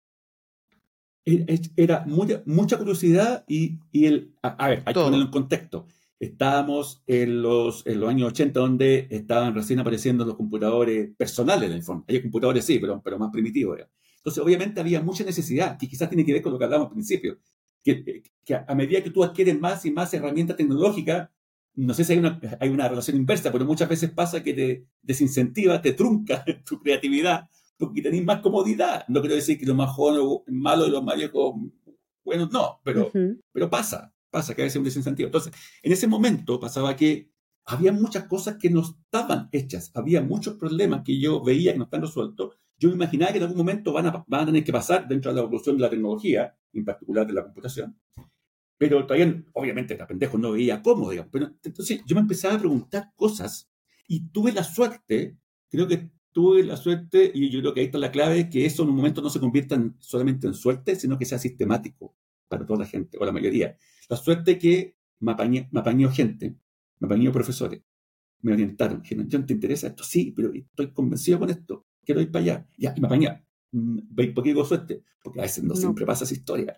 Era 1.26 2.06
mucha, 2.06 2.44
mucha 2.46 2.78
curiosidad 2.78 3.46
y, 3.48 3.80
y 3.92 4.06
el. 4.06 4.34
A, 4.42 4.50
a, 4.50 4.70
ver, 4.70 4.84
hay 4.86 4.94
Todo. 4.94 5.06
que 5.06 5.08
ponerlo 5.08 5.26
en 5.26 5.32
contexto. 5.32 5.88
Estábamos 6.20 7.04
en 7.08 7.42
los, 7.42 7.86
en 7.86 8.00
los 8.00 8.10
años 8.10 8.30
80, 8.30 8.60
donde 8.60 9.08
estaban 9.10 9.54
recién 9.54 9.80
apareciendo 9.80 10.26
los 10.26 10.36
computadores 10.36 11.12
personales 11.18 11.70
en 11.70 11.76
el 11.76 11.84
fondo. 11.84 12.06
Hay 12.08 12.22
computadores, 12.22 12.66
sí, 12.66 12.80
pero, 12.80 13.02
pero 13.04 13.20
más 13.20 13.30
primitivos. 13.32 13.80
Entonces, 14.18 14.42
obviamente, 14.42 14.80
había 14.80 15.02
mucha 15.02 15.26
necesidad, 15.26 15.78
que 15.78 15.88
quizás 15.88 16.08
tiene 16.10 16.26
que 16.26 16.34
ver 16.34 16.42
con 16.42 16.54
lo 16.54 16.58
que 16.60 16.66
hablábamos 16.66 16.90
al 16.90 16.94
principio. 16.94 17.40
Que, 17.84 18.24
que 18.46 18.56
a 18.56 18.76
medida 18.76 19.04
que 19.04 19.10
tú 19.10 19.24
adquieres 19.24 19.60
más 19.60 19.86
y 19.86 19.92
más 19.92 20.14
herramientas 20.14 20.56
tecnológicas, 20.56 21.30
no 21.76 21.94
sé 21.94 22.04
si 22.04 22.14
hay 22.14 22.20
una, 22.20 22.40
hay 22.60 22.70
una 22.70 22.88
relación 22.88 23.18
inversa, 23.18 23.52
pero 23.52 23.66
muchas 23.66 23.90
veces 23.90 24.12
pasa 24.12 24.44
que 24.44 24.54
te 24.54 24.86
desincentiva, 25.02 25.82
te 25.82 25.94
trunca 25.94 26.46
tu 26.66 26.80
creatividad, 26.80 27.50
porque 27.86 28.02
tenés 28.02 28.24
más 28.24 28.42
comodidad. 28.42 29.06
No 29.08 29.22
quiero 29.22 29.36
decir 29.36 29.58
que 29.58 29.66
los 29.66 29.76
más 29.76 29.92
jóvenes 29.92 30.24
malos 30.48 30.88
y 30.88 30.92
los 30.92 31.04
más 31.04 31.16
viejos 31.16 31.56
buenos, 32.24 32.52
no, 32.52 32.80
pero, 32.84 33.08
uh 33.08 33.12
-huh. 33.12 33.42
pero 33.52 33.70
pasa, 33.70 34.14
pasa 34.30 34.56
que 34.56 34.62
a 34.62 34.66
veces 34.66 34.76
es 34.76 34.80
un 34.80 34.86
desincentivo. 34.86 35.28
Entonces, 35.28 35.54
en 35.82 35.92
ese 35.92 36.08
momento 36.08 36.60
pasaba 36.60 36.96
que 36.96 37.32
había 37.66 37.92
muchas 37.92 38.26
cosas 38.28 38.58
que 38.60 38.70
no 38.70 38.82
estaban 38.82 39.50
hechas, 39.52 39.92
había 39.94 40.22
muchos 40.22 40.56
problemas 40.56 41.04
que 41.04 41.20
yo 41.20 41.44
veía 41.44 41.74
que 41.74 41.78
no 41.78 41.86
están 41.86 42.02
resueltos. 42.02 42.56
Yo 42.78 42.90
me 42.90 42.96
imaginaba 42.96 43.32
que 43.32 43.38
en 43.38 43.44
algún 43.44 43.58
momento 43.58 43.94
van 43.94 44.08
a, 44.08 44.26
van 44.28 44.42
a 44.42 44.46
tener 44.48 44.64
que 44.64 44.74
pasar 44.74 45.08
dentro 45.08 45.32
de 45.32 45.36
la 45.36 45.42
evolución 45.44 45.78
de 45.78 45.84
la 45.84 45.90
tecnología, 45.90 46.58
en 46.74 46.84
particular 46.84 47.26
de 47.26 47.34
la 47.34 47.44
computación. 47.44 47.98
Pero 48.78 49.06
todavía, 49.06 49.44
obviamente, 49.54 49.94
era 49.94 50.08
pendejo, 50.08 50.38
no 50.38 50.52
veía 50.52 50.82
cómo, 50.82 51.10
digamos. 51.10 51.32
Pero 51.32 51.52
entonces 51.64 52.02
yo 52.06 52.16
me 52.16 52.22
empezaba 52.22 52.56
a 52.56 52.60
preguntar 52.60 53.14
cosas 53.16 53.70
y 54.08 54.28
tuve 54.30 54.52
la 54.52 54.64
suerte, 54.64 55.38
creo 55.70 55.88
que 55.88 56.12
tuve 56.34 56.64
la 56.64 56.76
suerte, 56.76 57.32
y 57.34 57.50
yo 57.50 57.62
creo 57.62 57.74
que 57.74 57.80
ahí 57.82 57.86
está 57.86 57.98
la 58.00 58.12
clave, 58.12 58.50
que 58.50 58.66
eso 58.66 58.84
en 58.84 58.90
un 58.90 58.96
momento 58.96 59.22
no 59.22 59.30
se 59.30 59.40
convierta 59.40 59.76
en, 59.76 59.96
solamente 60.00 60.48
en 60.48 60.54
suerte, 60.54 60.96
sino 60.96 61.18
que 61.18 61.26
sea 61.26 61.40
sistemático 61.40 62.16
para 62.48 62.66
toda 62.66 62.80
la 62.80 62.86
gente, 62.86 63.18
o 63.20 63.26
la 63.26 63.32
mayoría. 63.32 63.78
La 64.10 64.18
suerte 64.18 64.58
que 64.58 64.98
me 65.20 65.32
apañé, 65.32 65.70
me 65.72 65.80
apañó 65.80 66.12
gente, 66.12 66.56
me 67.00 67.06
apañó 67.06 67.32
profesores, 67.32 67.82
me 68.42 68.52
orientaron, 68.52 69.02
dijeron, 69.02 69.30
John, 69.32 69.46
¿te 69.46 69.54
interesa 69.54 69.88
esto? 69.88 70.04
Sí, 70.04 70.34
pero 70.36 70.52
estoy 70.54 70.92
convencido 70.92 71.40
con 71.40 71.50
esto, 71.50 71.86
quiero 72.04 72.20
ir 72.20 72.32
para 72.32 72.44
allá. 72.44 72.68
Ya, 72.78 72.94
y 72.96 73.00
me 73.00 73.08
apañé. 73.08 73.44
¿Por 73.72 74.44
qué 74.44 74.50
digo 74.50 74.66
suerte? 74.66 75.04
Porque 75.24 75.40
a 75.40 75.44
veces 75.44 75.64
no, 75.64 75.74
no. 75.74 75.80
siempre 75.80 76.06
pasa 76.06 76.26
esa 76.26 76.34
historia. 76.34 76.76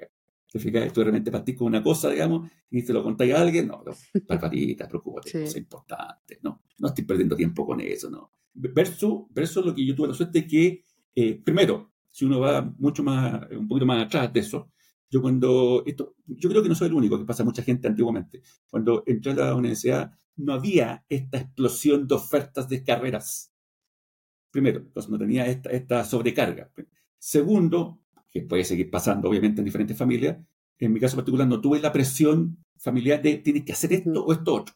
¿Te 0.52 0.60
fijas? 0.60 0.94
Tú 0.94 1.02
realmente 1.02 1.32
partís 1.32 1.58
con 1.58 1.68
una 1.68 1.84
cosa, 1.84 2.10
digamos, 2.10 2.50
y 2.70 2.84
te 2.84 2.94
lo 2.94 3.04
contáis 3.04 3.34
a 3.34 3.42
alguien, 3.42 3.68
no, 3.68 3.84
no 3.84 3.92
barbarita, 4.28 4.88
preocúpate, 4.90 5.30
sí. 5.30 5.40
cosa 5.40 5.58
importante, 5.58 6.40
no, 6.44 6.62
no 6.78 6.88
estoy 6.88 7.04
perdiendo 7.04 7.36
tiempo 7.36 7.66
con 7.66 7.82
eso, 7.82 8.10
no. 8.10 8.35
Versus, 8.56 9.26
versus 9.32 9.66
lo 9.66 9.76
que 9.76 9.86
yo 9.86 9.94
tuve 9.96 10.08
la 10.08 10.14
suerte 10.14 10.48
que, 10.48 10.84
eh, 11.14 11.42
primero, 11.44 11.92
si 12.10 12.26
uno 12.26 12.40
va 12.40 12.62
mucho 12.80 13.04
más, 13.04 13.50
un 13.52 13.68
poquito 13.68 13.86
más 13.86 14.06
atrás 14.06 14.32
de 14.32 14.40
eso, 14.40 14.72
yo 15.10 15.22
cuando, 15.22 15.84
esto, 15.86 16.16
yo 16.26 16.50
creo 16.50 16.64
que 16.64 16.70
no 16.70 16.76
soy 16.76 16.88
el 16.88 16.94
único, 16.94 17.18
que 17.18 17.26
pasa 17.26 17.44
mucha 17.44 17.62
gente 17.62 17.88
antiguamente, 17.88 18.42
cuando 18.70 19.04
entré 19.06 19.34
a 19.34 19.36
la 19.36 19.56
universidad 19.56 20.12
no 20.38 20.54
había 20.54 21.06
esta 21.08 21.38
explosión 21.38 22.08
de 22.08 22.16
ofertas 22.16 22.68
de 22.68 22.84
carreras. 22.84 23.54
Primero, 24.52 24.80
entonces 24.80 25.10
no 25.10 25.18
tenía 25.18 25.46
esta, 25.48 25.70
esta 25.70 26.04
sobrecarga. 26.04 26.72
Segundo, 27.18 28.02
que 28.30 28.42
puede 28.42 28.64
seguir 28.64 28.90
pasando 28.90 29.30
obviamente 29.30 29.62
en 29.62 29.66
diferentes 29.66 29.98
familias, 29.98 30.38
en 30.80 30.94
mi 30.94 31.00
caso 31.00 31.16
particular 31.16 31.48
no 31.48 31.62
tuve 31.62 31.80
la 31.80 31.92
presión 31.92 32.58
familiar 32.78 33.22
de 33.22 33.38
tienes 33.38 33.64
que 33.64 33.74
hacer 33.74 33.94
esto 33.94 34.26
o 34.26 34.34
esto 34.34 34.54
otro. 34.54 34.76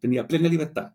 Tenía 0.00 0.26
plena 0.26 0.48
libertad. 0.48 0.94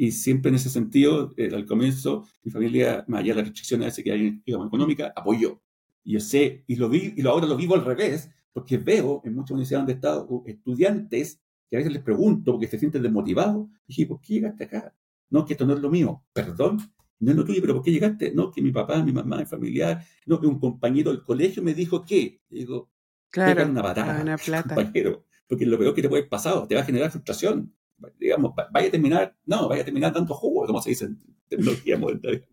Y 0.00 0.12
siempre 0.12 0.50
en 0.50 0.54
ese 0.54 0.70
sentido, 0.70 1.34
eh, 1.36 1.50
al 1.52 1.66
comienzo, 1.66 2.24
mi 2.44 2.52
familia, 2.52 3.04
más 3.08 3.20
allá 3.20 3.32
de 3.32 3.38
las 3.38 3.48
restricciones 3.48 3.96
que 3.96 4.12
hay 4.12 4.40
digamos, 4.46 4.68
económicas, 4.68 5.12
apoyó. 5.16 5.60
Y 6.04 6.12
yo 6.12 6.20
sé, 6.20 6.62
y 6.68 6.76
lo 6.76 6.88
vi, 6.88 7.14
y 7.16 7.20
lo, 7.20 7.30
ahora 7.30 7.48
lo 7.48 7.56
vivo 7.56 7.74
al 7.74 7.84
revés, 7.84 8.30
porque 8.52 8.78
veo 8.78 9.20
en 9.24 9.34
muchas 9.34 9.50
universidades 9.50 9.80
donde 9.80 9.92
he 9.94 9.96
estado 9.96 10.44
estudiantes 10.46 11.40
que 11.68 11.76
a 11.76 11.80
veces 11.80 11.92
les 11.92 12.02
pregunto 12.04 12.52
porque 12.52 12.68
se 12.68 12.78
sienten 12.78 13.02
desmotivados, 13.02 13.66
y 13.88 13.88
dije, 13.88 14.06
¿por 14.06 14.20
qué 14.20 14.34
llegaste 14.34 14.64
acá? 14.64 14.94
No, 15.30 15.44
que 15.44 15.54
esto 15.54 15.66
no 15.66 15.74
es 15.74 15.80
lo 15.80 15.90
mío. 15.90 16.22
Perdón, 16.32 16.78
no 17.18 17.30
es 17.32 17.36
lo 17.36 17.44
tuyo, 17.44 17.60
pero 17.60 17.74
¿por 17.74 17.82
qué 17.82 17.90
llegaste? 17.90 18.32
No, 18.32 18.52
que 18.52 18.62
mi 18.62 18.70
papá, 18.70 19.02
mi 19.02 19.12
mamá, 19.12 19.38
mi 19.38 19.46
familiar, 19.46 20.00
no, 20.26 20.40
que 20.40 20.46
un 20.46 20.60
compañero 20.60 21.10
del 21.10 21.24
colegio 21.24 21.60
me 21.60 21.74
dijo 21.74 22.04
que. 22.04 22.40
Y 22.50 22.58
digo, 22.60 22.88
claro, 23.30 23.66
una 23.68 23.82
patada, 23.82 24.22
una 24.22 24.38
plata. 24.46 24.76
compañero, 24.76 25.24
porque 25.48 25.66
lo 25.66 25.76
peor 25.76 25.92
que 25.92 26.02
te 26.02 26.08
puede 26.08 26.22
pasar, 26.22 26.68
te 26.68 26.76
va 26.76 26.82
a 26.82 26.84
generar 26.84 27.10
frustración. 27.10 27.74
Digamos, 28.18 28.52
vaya 28.72 28.88
a 28.88 28.90
terminar, 28.90 29.36
no, 29.46 29.68
vaya 29.68 29.82
a 29.82 29.84
terminar 29.84 30.12
dando 30.12 30.34
jugo, 30.34 30.66
como 30.66 30.80
se 30.80 30.90
dice 30.90 31.06
en 31.06 31.18
tecnología 31.48 31.98
moderna, 31.98 32.46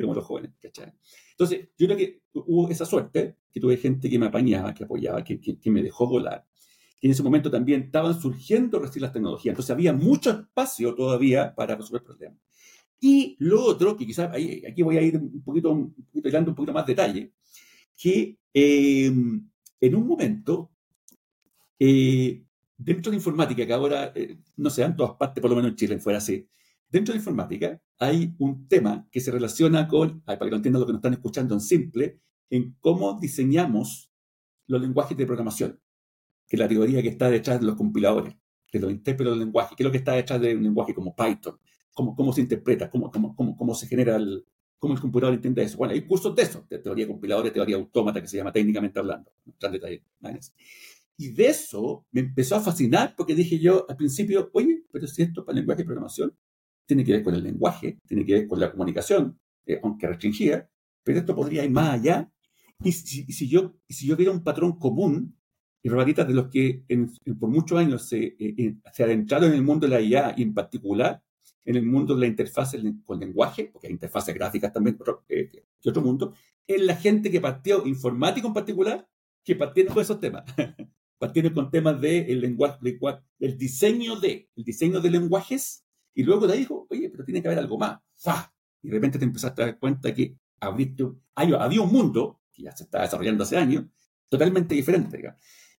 como 0.00 0.14
los 0.14 0.24
jóvenes, 0.24 0.52
¿cachai? 0.60 0.92
Entonces, 1.30 1.68
yo 1.76 1.86
creo 1.86 1.96
que 1.96 2.22
hubo 2.34 2.68
esa 2.68 2.86
suerte, 2.86 3.36
que 3.52 3.60
tuve 3.60 3.76
gente 3.76 4.08
que 4.08 4.18
me 4.18 4.26
apañaba, 4.26 4.72
que 4.74 4.84
apoyaba, 4.84 5.24
que, 5.24 5.40
que, 5.40 5.58
que 5.58 5.70
me 5.70 5.82
dejó 5.82 6.06
volar. 6.06 6.46
Y 7.00 7.06
en 7.06 7.12
ese 7.12 7.22
momento 7.22 7.50
también 7.50 7.82
estaban 7.82 8.18
surgiendo 8.20 8.78
recién 8.78 9.02
las 9.02 9.12
tecnologías. 9.12 9.52
Entonces 9.52 9.72
había 9.72 9.92
mucho 9.92 10.30
espacio 10.30 10.94
todavía 10.94 11.52
para 11.54 11.74
resolver 11.74 12.04
problemas. 12.04 12.38
Y 13.00 13.34
lo 13.40 13.64
otro, 13.64 13.96
que 13.96 14.06
quizás 14.06 14.32
ahí, 14.32 14.62
aquí 14.64 14.82
voy 14.82 14.96
a 14.96 15.02
ir 15.02 15.16
un 15.16 15.42
poquito, 15.42 15.72
un 15.72 15.92
poquito 15.92 16.30
dando 16.30 16.52
un 16.52 16.54
poquito 16.54 16.72
más 16.72 16.86
detalle, 16.86 17.32
que 17.96 18.38
eh, 18.54 19.06
en 19.06 19.94
un 19.96 20.06
momento, 20.06 20.70
eh, 21.80 22.44
dentro 22.84 23.10
de 23.10 23.16
informática, 23.16 23.66
que 23.66 23.72
ahora, 23.72 24.12
eh, 24.14 24.38
no 24.56 24.70
sé, 24.70 24.82
en 24.82 24.96
todas 24.96 25.16
partes, 25.16 25.40
por 25.40 25.50
lo 25.50 25.56
menos 25.56 25.70
en 25.70 25.76
Chile, 25.76 25.98
fuera 25.98 26.18
así, 26.18 26.48
dentro 26.88 27.12
de 27.12 27.18
informática 27.18 27.80
hay 27.98 28.34
un 28.38 28.68
tema 28.68 29.08
que 29.10 29.20
se 29.20 29.30
relaciona 29.30 29.88
con, 29.88 30.20
para 30.22 30.38
que 30.38 30.54
entiendan 30.54 30.80
lo 30.80 30.86
que 30.86 30.92
nos 30.92 30.98
están 30.98 31.14
escuchando 31.14 31.54
en 31.54 31.60
simple, 31.60 32.20
en 32.50 32.76
cómo 32.80 33.18
diseñamos 33.18 34.10
los 34.66 34.80
lenguajes 34.80 35.16
de 35.16 35.26
programación, 35.26 35.80
que 36.48 36.56
es 36.56 36.60
la 36.60 36.68
teoría 36.68 37.02
que 37.02 37.08
está 37.08 37.30
detrás 37.30 37.60
de 37.60 37.66
los 37.66 37.76
compiladores, 37.76 38.34
de 38.72 38.80
los 38.80 38.90
intérpretes 38.90 39.32
del 39.32 39.40
lenguaje, 39.40 39.74
que 39.76 39.82
es 39.82 39.86
lo 39.86 39.92
que 39.92 39.98
está 39.98 40.12
detrás 40.12 40.40
de 40.40 40.56
un 40.56 40.62
lenguaje 40.62 40.94
como 40.94 41.14
Python, 41.14 41.58
cómo, 41.92 42.14
cómo 42.14 42.32
se 42.32 42.40
interpreta, 42.40 42.90
cómo, 42.90 43.10
cómo, 43.10 43.34
cómo, 43.36 43.56
cómo 43.56 43.74
se 43.74 43.86
genera 43.86 44.16
el, 44.16 44.44
cómo 44.78 44.94
el 44.94 45.00
computador 45.00 45.34
entiende 45.34 45.62
eso. 45.62 45.78
Bueno, 45.78 45.94
hay 45.94 46.02
cursos 46.02 46.34
de 46.34 46.42
eso, 46.42 46.66
de 46.68 46.78
teoría 46.80 47.04
de 47.04 47.12
compiladores, 47.12 47.52
teoría 47.52 47.76
autómata, 47.76 48.20
que 48.20 48.26
se 48.26 48.38
llama 48.38 48.52
técnicamente 48.52 48.98
hablando. 48.98 49.30
Y 51.16 51.30
de 51.32 51.46
eso 51.46 52.06
me 52.10 52.20
empezó 52.20 52.56
a 52.56 52.60
fascinar 52.60 53.14
porque 53.16 53.34
dije 53.34 53.58
yo 53.58 53.86
al 53.88 53.96
principio, 53.96 54.50
oye, 54.52 54.84
pero 54.90 55.06
si 55.06 55.22
esto 55.22 55.44
para 55.44 55.56
lenguaje 55.56 55.82
de 55.82 55.86
programación 55.86 56.36
tiene 56.86 57.04
que 57.04 57.12
ver 57.12 57.22
con 57.22 57.34
el 57.34 57.42
lenguaje, 57.42 57.98
tiene 58.06 58.24
que 58.24 58.34
ver 58.34 58.46
con 58.48 58.58
la 58.60 58.70
comunicación, 58.70 59.38
eh, 59.66 59.80
aunque 59.82 60.08
restringida, 60.08 60.68
pero 61.04 61.20
esto 61.20 61.34
podría 61.34 61.64
ir 61.64 61.70
más 61.70 61.90
allá. 61.90 62.32
Y 62.84 62.92
si, 62.92 63.48
yo, 63.48 63.76
si 63.88 64.06
yo 64.06 64.16
viera 64.16 64.32
un 64.32 64.42
patrón 64.42 64.78
común, 64.78 65.36
y 65.84 65.88
Robatitas 65.88 66.28
de 66.28 66.34
los 66.34 66.48
que 66.48 66.84
por 67.38 67.48
muchos 67.48 67.78
años 67.78 68.08
se, 68.08 68.36
eh, 68.38 68.76
se 68.92 69.02
adentraron 69.02 69.50
en 69.50 69.56
el 69.56 69.62
mundo 69.62 69.86
de 69.86 69.94
la 69.94 70.00
IA 70.00 70.34
y 70.36 70.42
en 70.42 70.54
particular 70.54 71.22
en 71.64 71.76
el 71.76 71.86
mundo 71.86 72.14
de 72.14 72.20
la 72.20 72.26
interfaz 72.26 72.74
con 73.04 73.20
lenguaje, 73.20 73.70
porque 73.72 73.86
hay 73.86 73.92
interfaces 73.92 74.34
gráficas 74.34 74.72
también 74.72 74.98
eh, 75.28 75.50
otro 75.84 76.02
mundo, 76.02 76.34
es 76.66 76.80
la 76.80 76.96
gente 76.96 77.30
que 77.30 77.40
partió 77.40 77.86
informático 77.86 78.46
en 78.46 78.54
particular, 78.54 79.08
que 79.44 79.56
partieron 79.56 79.94
con 79.94 80.02
esos 80.02 80.20
temas. 80.20 80.44
partieron 81.22 81.54
con 81.54 81.70
temas 81.70 82.00
del 82.00 82.26
de 82.26 82.34
lenguaje, 82.34 82.80
del 83.38 83.56
diseño 83.56 84.18
de, 84.18 84.50
el 84.56 84.64
diseño 84.64 85.00
de 85.00 85.08
lenguajes, 85.08 85.84
y 86.14 86.24
luego 86.24 86.48
ahí 86.48 86.58
dijo, 86.58 86.88
oye, 86.90 87.10
pero 87.10 87.24
tiene 87.24 87.40
que 87.40 87.46
haber 87.46 87.60
algo 87.60 87.78
más. 87.78 88.00
¡Fa! 88.16 88.52
Y 88.82 88.88
de 88.88 88.94
repente 88.94 89.20
te 89.20 89.24
empezaste 89.24 89.62
a 89.62 89.66
dar 89.66 89.78
cuenta 89.78 90.12
que 90.12 90.36
había 90.58 91.80
un 91.80 91.92
mundo, 91.92 92.40
que 92.52 92.64
ya 92.64 92.76
se 92.76 92.82
está 92.82 93.02
desarrollando 93.02 93.44
hace 93.44 93.56
años, 93.56 93.84
totalmente 94.28 94.74
diferente. 94.74 95.22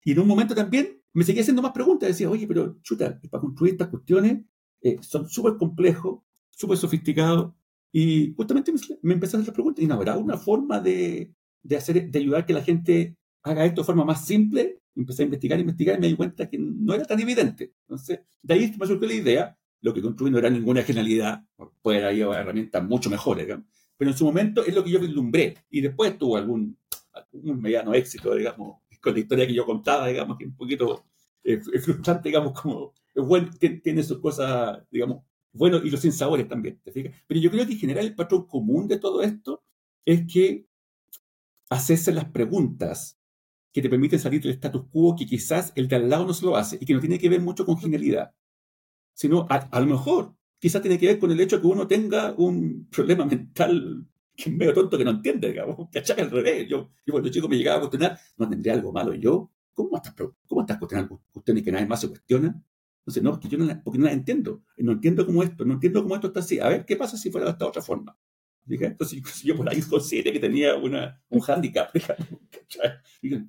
Y 0.04 0.12
en 0.12 0.20
un 0.20 0.28
momento 0.28 0.54
también 0.54 1.02
me 1.12 1.24
seguía 1.24 1.42
haciendo 1.42 1.60
más 1.60 1.72
preguntas. 1.72 2.08
Decía, 2.08 2.30
oye, 2.30 2.46
pero 2.46 2.78
chuta, 2.80 3.20
para 3.28 3.40
construir 3.40 3.72
estas 3.72 3.88
cuestiones 3.88 4.44
eh, 4.80 4.98
son 5.00 5.28
súper 5.28 5.56
complejos, 5.56 6.20
súper 6.50 6.78
sofisticados. 6.78 7.52
Y 7.90 8.32
justamente 8.36 8.72
me, 9.02 9.14
empecé 9.14 9.36
a 9.36 9.40
hacer 9.40 9.48
la 9.48 9.54
pregunta, 9.54 9.82
¿y 9.82 9.88
no 9.88 9.94
habrá 9.94 10.16
una 10.16 10.38
forma 10.38 10.78
de, 10.78 11.34
de, 11.64 11.76
hacer, 11.76 12.12
de 12.12 12.18
ayudar 12.20 12.46
que 12.46 12.52
la 12.52 12.62
gente 12.62 13.16
haga 13.42 13.64
esto 13.64 13.80
de 13.80 13.86
forma 13.86 14.04
más 14.04 14.24
simple? 14.24 14.81
Empecé 14.94 15.22
a 15.22 15.24
investigar, 15.24 15.58
investigar 15.58 15.96
y 15.96 16.00
me 16.00 16.08
di 16.08 16.16
cuenta 16.16 16.48
que 16.48 16.58
no 16.58 16.94
era 16.94 17.04
tan 17.04 17.20
evidente. 17.20 17.72
Entonces, 17.82 18.20
de 18.42 18.54
ahí 18.54 18.74
me 18.78 18.86
surgió 18.86 19.08
la 19.08 19.14
idea. 19.14 19.58
Lo 19.80 19.92
que 19.92 20.00
construí 20.00 20.30
no 20.30 20.38
era 20.38 20.48
ninguna 20.48 20.82
genialidad, 20.84 21.44
puede 21.82 22.04
haber 22.04 22.40
herramientas 22.40 22.84
mucho 22.84 23.10
mejores, 23.10 23.48
pero 23.96 24.10
en 24.12 24.16
su 24.16 24.24
momento 24.24 24.64
es 24.64 24.72
lo 24.74 24.84
que 24.84 24.90
yo 24.90 25.00
vislumbré. 25.00 25.56
Y 25.70 25.80
después 25.80 26.16
tuvo 26.16 26.36
algún, 26.36 26.78
algún 27.12 27.60
mediano 27.60 27.92
éxito, 27.92 28.32
digamos, 28.34 28.82
con 29.00 29.12
la 29.12 29.18
historia 29.18 29.46
que 29.46 29.54
yo 29.54 29.66
contaba, 29.66 30.06
digamos, 30.06 30.38
que 30.38 30.46
un 30.46 30.54
poquito 30.54 31.04
eh, 31.42 31.60
frustrante, 31.80 32.28
digamos, 32.28 32.60
como 32.60 32.94
bueno, 33.14 33.50
tiene 33.82 34.02
sus 34.02 34.20
cosas, 34.20 34.82
digamos, 34.90 35.24
bueno 35.52 35.78
y 35.78 35.90
los 35.90 36.00
sinsabores 36.00 36.48
también. 36.48 36.80
Pero 36.84 37.40
yo 37.40 37.50
creo 37.50 37.66
que 37.66 37.72
en 37.72 37.78
general 37.78 38.06
el 38.06 38.14
patrón 38.14 38.46
común 38.46 38.88
de 38.88 38.98
todo 38.98 39.22
esto 39.22 39.62
es 40.04 40.24
que 40.32 40.66
hacerse 41.68 42.12
las 42.12 42.26
preguntas 42.26 43.18
que 43.72 43.82
te 43.82 43.88
permiten 43.88 44.18
salir 44.18 44.42
del 44.42 44.52
status 44.52 44.84
quo 44.90 45.16
que 45.16 45.26
quizás 45.26 45.72
el 45.74 45.88
de 45.88 45.96
al 45.96 46.08
lado 46.08 46.26
no 46.26 46.34
se 46.34 46.44
lo 46.44 46.56
hace 46.56 46.78
y 46.80 46.86
que 46.86 46.94
no 46.94 47.00
tiene 47.00 47.18
que 47.18 47.28
ver 47.28 47.40
mucho 47.40 47.64
con 47.64 47.78
genialidad, 47.78 48.34
sino 49.14 49.46
a, 49.48 49.80
lo 49.80 49.86
mejor 49.86 50.34
quizás 50.58 50.82
tiene 50.82 50.98
que 50.98 51.06
ver 51.06 51.18
con 51.18 51.30
el 51.30 51.40
hecho 51.40 51.56
de 51.56 51.62
que 51.62 51.68
uno 51.68 51.86
tenga 51.86 52.34
un 52.36 52.88
problema 52.90 53.24
mental 53.24 54.06
que 54.36 54.50
es 54.50 54.56
medio 54.56 54.72
tonto 54.72 54.96
que 54.96 55.04
no 55.04 55.10
entiende, 55.10 55.48
digamos, 55.48 55.88
que 55.90 55.98
achaca 55.98 56.22
al 56.22 56.30
revés. 56.30 56.66
Yo, 56.68 56.90
yo 57.04 57.12
cuando 57.12 57.28
chico 57.28 57.48
me 57.48 57.56
llegaba 57.56 57.76
a 57.76 57.80
cuestionar, 57.80 58.18
¿no 58.38 58.48
tendría 58.48 58.72
algo 58.72 58.92
malo 58.92 59.14
yo? 59.14 59.50
¿Cómo 59.74 59.96
estás, 59.96 60.14
cómo 60.46 60.62
estás 60.62 60.78
cuestionando 60.78 61.22
cuestiones 61.30 61.62
que 61.62 61.72
nadie 61.72 61.86
más 61.86 62.00
se 62.00 62.08
cuestiona? 62.08 62.62
Entonces, 63.00 63.22
no, 63.22 63.38
que 63.38 63.48
yo 63.48 63.58
no 63.58 63.82
porque 63.82 63.98
no 63.98 64.06
la 64.06 64.12
entiendo. 64.12 64.62
No 64.78 64.92
entiendo 64.92 65.26
cómo 65.26 65.42
esto, 65.42 65.64
no 65.64 65.74
entiendo 65.74 66.02
cómo 66.02 66.14
esto 66.14 66.28
está 66.28 66.40
así. 66.40 66.60
A 66.60 66.68
ver, 66.68 66.84
¿qué 66.86 66.96
pasa 66.96 67.16
si 67.16 67.30
fuera 67.30 67.46
de 67.46 67.52
esta 67.52 67.66
otra 67.66 67.82
forma? 67.82 68.16
Dije, 68.64 68.86
entonces 68.86 69.22
yo 69.44 69.56
por 69.56 69.68
ahí 69.68 69.80
consideré 69.82 70.32
que 70.32 70.40
tenía 70.40 70.76
una, 70.76 71.20
un 71.28 71.40
hándicap. 71.40 71.92
Dije, 73.22 73.46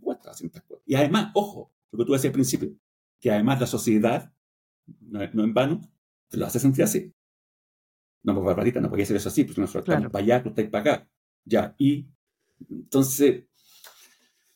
Y 0.85 0.95
además, 0.95 1.31
ojo, 1.33 1.71
lo 1.91 1.99
que 1.99 2.05
tú 2.05 2.13
decías 2.13 2.31
al 2.31 2.33
principio, 2.33 2.75
que 3.19 3.31
además 3.31 3.59
la 3.61 3.67
sociedad, 3.67 4.33
no, 5.01 5.21
en 5.21 5.53
vano, 5.53 5.81
te 6.29 6.37
lo 6.37 6.45
hace 6.45 6.59
sentir 6.59 6.83
así. 6.83 7.13
No, 8.23 8.33
pues 8.33 8.45
barbarita, 8.45 8.79
no 8.79 8.89
podía 8.89 9.05
ser 9.05 9.17
eso 9.17 9.29
así, 9.29 9.43
pues 9.43 9.57
nosotros 9.57 9.83
estamos 9.87 10.11
para 10.11 10.23
allá, 10.23 10.43
tú 10.43 10.49
estás 10.49 10.65
para 10.67 10.93
acá. 10.93 11.09
Ya, 11.45 11.75
y 11.77 12.07
entonces 12.69 13.43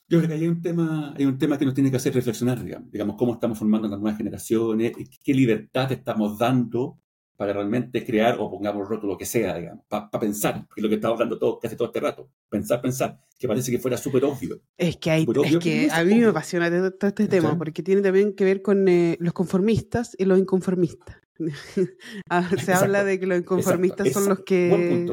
yo 0.09 0.19
creo 0.19 0.29
que 0.29 0.35
hay 0.35 0.47
un 0.47 0.61
tema, 0.61 1.13
hay 1.17 1.25
un 1.25 1.37
tema 1.37 1.57
que 1.57 1.65
nos 1.65 1.73
tiene 1.73 1.91
que 1.91 1.97
hacer 1.97 2.13
reflexionar, 2.13 2.63
digamos, 2.63 2.89
digamos, 2.91 3.17
cómo 3.17 3.33
estamos 3.33 3.59
formando 3.59 3.89
las 3.89 3.99
nuevas 3.99 4.17
generaciones, 4.17 4.93
qué 5.23 5.33
libertad 5.33 5.91
estamos 5.91 6.37
dando 6.37 6.97
para 7.37 7.53
realmente 7.53 8.03
crear, 8.03 8.35
o 8.39 8.49
pongamos 8.49 8.89
roto 8.89 9.05
lo 9.05 9.15
que 9.15 9.25
sea, 9.25 9.55
digamos, 9.55 9.85
para 9.87 10.09
pensar, 10.19 10.65
porque 10.67 10.81
es 10.81 10.83
lo 10.83 10.89
que 10.89 10.95
estamos 10.95 11.15
hablando 11.15 11.37
todo, 11.37 11.59
casi 11.59 11.75
todo 11.75 11.87
este 11.87 11.99
rato, 11.99 12.31
pensar, 12.49 12.81
pensar, 12.81 13.21
que 13.37 13.47
parece 13.47 13.71
que 13.71 13.77
fuera 13.77 13.95
súper 13.95 14.25
obvio. 14.25 14.59
Es 14.75 14.97
que, 14.97 15.11
hay, 15.11 15.27
es 15.45 15.57
que 15.59 15.87
a 15.91 16.03
mí 16.03 16.15
me 16.15 16.25
apasiona 16.25 16.69
todo 16.69 17.07
este 17.07 17.27
tema, 17.27 17.55
porque 17.55 17.83
tiene 17.83 18.01
también 18.01 18.33
que 18.33 18.43
ver 18.43 18.63
con 18.63 18.87
eh, 18.87 19.17
los 19.19 19.33
conformistas 19.33 20.15
y 20.17 20.25
los 20.25 20.37
inconformistas. 20.39 21.17
Ah, 22.29 22.49
se 22.57 22.73
habla 22.73 23.03
de 23.03 23.19
que 23.19 23.27
los 23.27 23.37
inconformistas 23.37 24.11
son 24.11 24.27
los 24.27 24.39
que, 24.39 25.07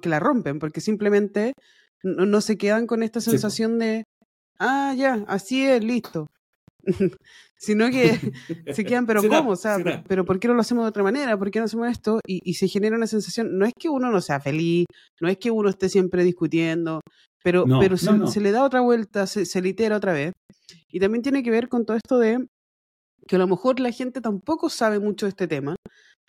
que 0.00 0.08
la 0.08 0.20
rompen, 0.20 0.60
porque 0.60 0.80
simplemente 0.80 1.54
no, 2.04 2.40
se 2.40 2.56
quedan 2.56 2.86
con 2.86 3.02
esta 3.02 3.20
sensación 3.20 3.80
de, 3.80 4.04
ah, 4.60 4.94
ya, 4.96 5.24
así 5.26 5.66
es, 5.66 5.82
listo. 5.82 6.30
Sino 7.56 7.90
que 7.90 8.18
se 8.74 8.84
quedan, 8.84 9.06
pero 9.06 9.22
¿cómo? 9.22 9.50
O 9.50 9.56
sea, 9.56 9.76
pero, 10.08 10.24
¿por 10.24 10.40
qué 10.40 10.48
no 10.48 10.54
lo 10.54 10.60
hacemos 10.60 10.84
de 10.84 10.88
otra 10.88 11.02
manera? 11.02 11.38
¿Por 11.38 11.50
qué 11.50 11.58
no 11.58 11.66
hacemos 11.66 11.88
esto? 11.88 12.20
Y, 12.26 12.54
se 12.54 12.68
genera 12.68 12.96
una 12.96 13.06
sensación, 13.06 13.58
no 13.58 13.66
es 13.66 13.72
que 13.78 13.88
uno 13.88 14.10
no 14.10 14.20
sea 14.20 14.40
feliz, 14.40 14.86
no 15.20 15.28
es 15.28 15.36
que 15.38 15.50
uno 15.50 15.68
esté 15.68 15.88
siempre 15.88 16.24
discutiendo, 16.24 17.00
pero, 17.44 17.64
pero 17.78 17.96
se, 17.96 18.40
le 18.40 18.50
da 18.50 18.64
otra 18.64 18.80
vuelta, 18.80 19.26
se, 19.26 19.44
se 19.44 19.60
litera 19.60 19.96
otra 19.96 20.12
vez. 20.12 20.32
Y 20.88 21.00
también 21.00 21.22
tiene 21.22 21.42
que 21.42 21.50
ver 21.50 21.68
con 21.68 21.84
todo 21.84 21.96
esto 21.96 22.18
de 22.18 22.46
que 23.26 23.36
a 23.36 23.38
lo 23.38 23.46
mejor 23.46 23.78
la 23.78 23.92
gente 23.92 24.20
tampoco 24.20 24.70
sabe 24.70 24.98
mucho 24.98 25.26
de 25.26 25.30
este 25.30 25.46
tema, 25.46 25.76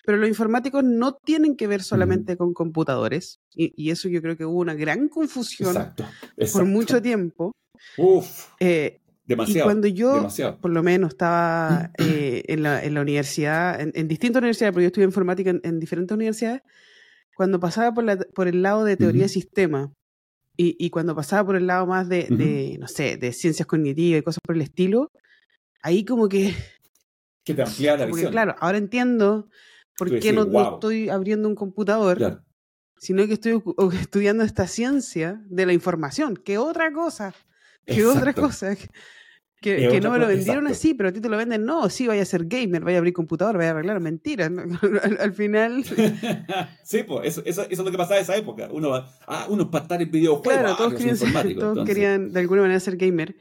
pero 0.06 0.18
los 0.18 0.30
informáticos 0.30 0.84
no 0.84 1.14
tienen 1.14 1.56
que 1.56 1.68
ver 1.68 1.84
solamente 1.84 2.38
con 2.38 2.54
computadores, 2.54 3.40
y, 3.54 3.90
eso 3.90 4.10
yo 4.10 4.22
creo 4.22 4.38
que 4.38 4.46
hubo 4.46 4.60
una 4.60 4.74
gran 4.74 5.08
confusión 5.10 5.76
por 6.54 6.66
mucho 6.66 7.02
tiempo. 7.02 7.52
Uf. 7.98 8.50
Eh, 8.60 9.01
demasiado. 9.32 9.60
Y 9.60 9.64
cuando 9.64 9.88
yo, 9.88 10.28
por 10.62 10.72
lo 10.72 10.84
menos, 10.84 11.10
estaba 11.10 11.92
eh, 11.98 12.44
en, 12.48 12.64
la, 12.64 12.84
en, 12.84 12.94
la, 12.94 13.02
universidad, 13.02 13.80
en, 13.82 14.08
distintas 14.08 14.42
universidades, 14.42 14.74
porque 14.74 14.84
yo 14.84 14.88
estudié 14.88 15.06
informática 15.06 15.50
en, 15.50 15.80
diferentes 15.80 16.16
universidades, 16.16 16.62
cuando 17.36 17.60
pasaba 17.60 17.94
por, 17.94 18.04
la, 18.04 18.18
por 18.18 18.48
el 18.48 18.62
lado 18.62 18.84
de 18.84 18.98
teoría 18.98 19.24
de 19.24 19.30
sistema 19.30 19.92
y, 20.56 20.76
y, 20.80 20.90
cuando 20.90 21.16
pasaba 21.16 21.46
por 21.46 21.56
el 21.56 21.66
lado 21.66 21.88
más 21.88 22.08
de, 22.08 22.28
de, 22.30 22.78
no 22.80 22.88
sé, 22.88 23.18
de 23.18 23.34
ciencias 23.34 23.66
cognitivas 23.68 24.20
y 24.20 24.24
cosas 24.24 24.42
por 24.46 24.56
el 24.56 24.62
estilo, 24.62 25.12
ahí 25.82 26.06
como 26.06 26.30
que... 26.30 26.54
Que 27.44 27.56
te 27.56 27.64
amplía 27.64 27.98
la 27.98 28.06
visión. 28.06 28.32
claro, 28.32 28.56
ahora 28.60 28.78
entiendo 28.78 29.48
¿Por 30.02 30.20
qué 30.20 30.34
no, 30.34 30.74
estoy 30.74 31.10
abriendo 31.10 31.48
un 31.48 31.54
computador? 31.54 32.44
Sino 32.98 33.28
que 33.28 33.34
estoy 33.34 33.62
estudiando 34.00 34.44
esta 34.44 34.66
ciencia 34.66 35.40
de 35.46 35.68
la 35.68 35.74
información, 35.74 36.36
que 36.38 36.58
otra 36.58 36.92
cosa, 36.92 37.36
que 37.86 38.06
otra 38.06 38.34
cosa. 38.34 38.76
Que, 39.62 40.02
no 40.02 40.10
me 40.10 40.18
lo 40.18 40.28
vendieron 40.28 40.66
así, 40.68 40.96
pero 40.96 41.10
a 41.10 41.12
ti 41.12 41.22
te 41.22 41.30
lo 41.30 41.38
venden, 41.38 41.64
no, 41.66 41.88
sí, 41.90 42.08
vaya 42.08 42.24
a 42.24 42.26
ser 42.26 42.46
gamer, 42.46 42.84
vaya 42.84 42.98
a 42.98 43.00
abrir 43.00 43.14
computador, 43.14 43.58
vaya 43.58 43.70
a 43.70 43.72
arreglar, 43.74 44.00
mentira. 44.00 44.48
Al, 45.20 45.34
final. 45.34 45.84
sí, 46.84 47.04
pues 47.04 47.42
eso, 47.46 47.66
es 47.70 47.78
lo 47.78 47.92
que 47.92 47.98
pasaba 47.98 48.18
en 48.18 48.24
esa 48.24 48.36
época. 48.36 48.70
Uno 48.72 48.90
va, 48.90 49.08
ah, 49.28 49.46
uno 49.50 49.70
para 49.70 49.84
estar 49.84 50.02
en 50.02 50.10
videojuegos. 50.10 50.52
Claro, 50.52 50.70
ah, 50.74 50.76
todos, 50.78 50.94
querían, 50.96 51.56
todos 51.60 51.86
querían 51.86 52.34
de 52.34 52.40
alguna 52.40 52.64
manera 52.64 52.80
ser 52.80 52.98
gamer. 52.98 53.36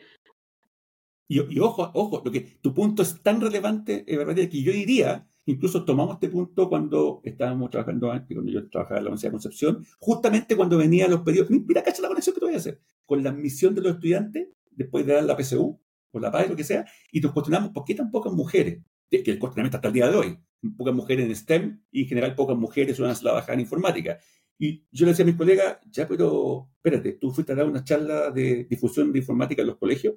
Y, 1.26 1.40
y, 1.54 1.58
ojo, 1.60 1.90
ojo, 1.94 2.22
lo 2.24 2.30
que 2.30 2.40
tu 2.40 2.74
punto 2.74 3.02
es 3.02 3.22
tan 3.22 3.40
relevante, 3.40 4.04
es 4.06 4.18
verdad, 4.18 4.34
que 4.34 4.62
yo 4.62 4.72
diría 4.72 5.26
Incluso 5.50 5.84
tomamos 5.84 6.14
este 6.14 6.28
punto 6.28 6.68
cuando 6.68 7.20
estábamos 7.24 7.70
trabajando 7.70 8.12
antes, 8.12 8.36
cuando 8.36 8.52
yo 8.52 8.68
trabajaba 8.68 8.98
en 8.98 9.04
la 9.04 9.10
Universidad 9.10 9.30
de 9.30 9.32
Concepción, 9.32 9.86
justamente 9.98 10.56
cuando 10.56 10.76
venían 10.76 11.10
los 11.10 11.22
pedidos. 11.22 11.50
Mira, 11.50 11.82
cacha 11.82 12.02
la 12.02 12.08
conexión 12.08 12.34
que 12.34 12.40
te 12.40 12.46
voy 12.46 12.54
a 12.54 12.58
hacer. 12.58 12.80
Con 13.04 13.24
la 13.24 13.30
admisión 13.30 13.74
de 13.74 13.80
los 13.80 13.94
estudiantes, 13.94 14.48
después 14.70 15.04
de 15.06 15.14
dar 15.14 15.24
la 15.24 15.36
PSU, 15.36 15.80
o 16.12 16.20
la 16.20 16.30
PAE, 16.30 16.48
lo 16.48 16.56
que 16.56 16.64
sea, 16.64 16.84
y 17.12 17.20
nos 17.20 17.32
cuestionamos 17.32 17.70
por 17.70 17.84
qué 17.84 17.94
tan 17.94 18.10
pocas 18.10 18.32
mujeres, 18.32 18.82
que 19.10 19.22
el 19.26 19.38
cuestionamiento 19.38 19.76
hasta 19.76 19.88
el 19.88 19.94
día 19.94 20.08
de 20.08 20.16
hoy, 20.16 20.38
pocas 20.76 20.94
mujeres 20.94 21.26
en 21.26 21.34
STEM 21.34 21.82
y 21.90 22.02
en 22.02 22.08
general 22.08 22.34
pocas 22.34 22.56
mujeres 22.56 22.98
van 22.98 23.10
a 23.10 23.14
trabajar 23.14 23.54
en 23.54 23.60
informática. 23.60 24.18
Y 24.58 24.86
yo 24.92 25.06
le 25.06 25.12
decía 25.12 25.24
a 25.24 25.26
mis 25.26 25.36
colegas, 25.36 25.78
ya, 25.90 26.06
pero 26.06 26.68
espérate, 26.76 27.12
tú 27.12 27.30
fuiste 27.32 27.52
a 27.52 27.56
dar 27.56 27.66
una 27.66 27.82
charla 27.82 28.30
de 28.30 28.64
difusión 28.64 29.10
de 29.10 29.18
informática 29.18 29.62
en 29.62 29.68
los 29.68 29.78
colegios. 29.78 30.16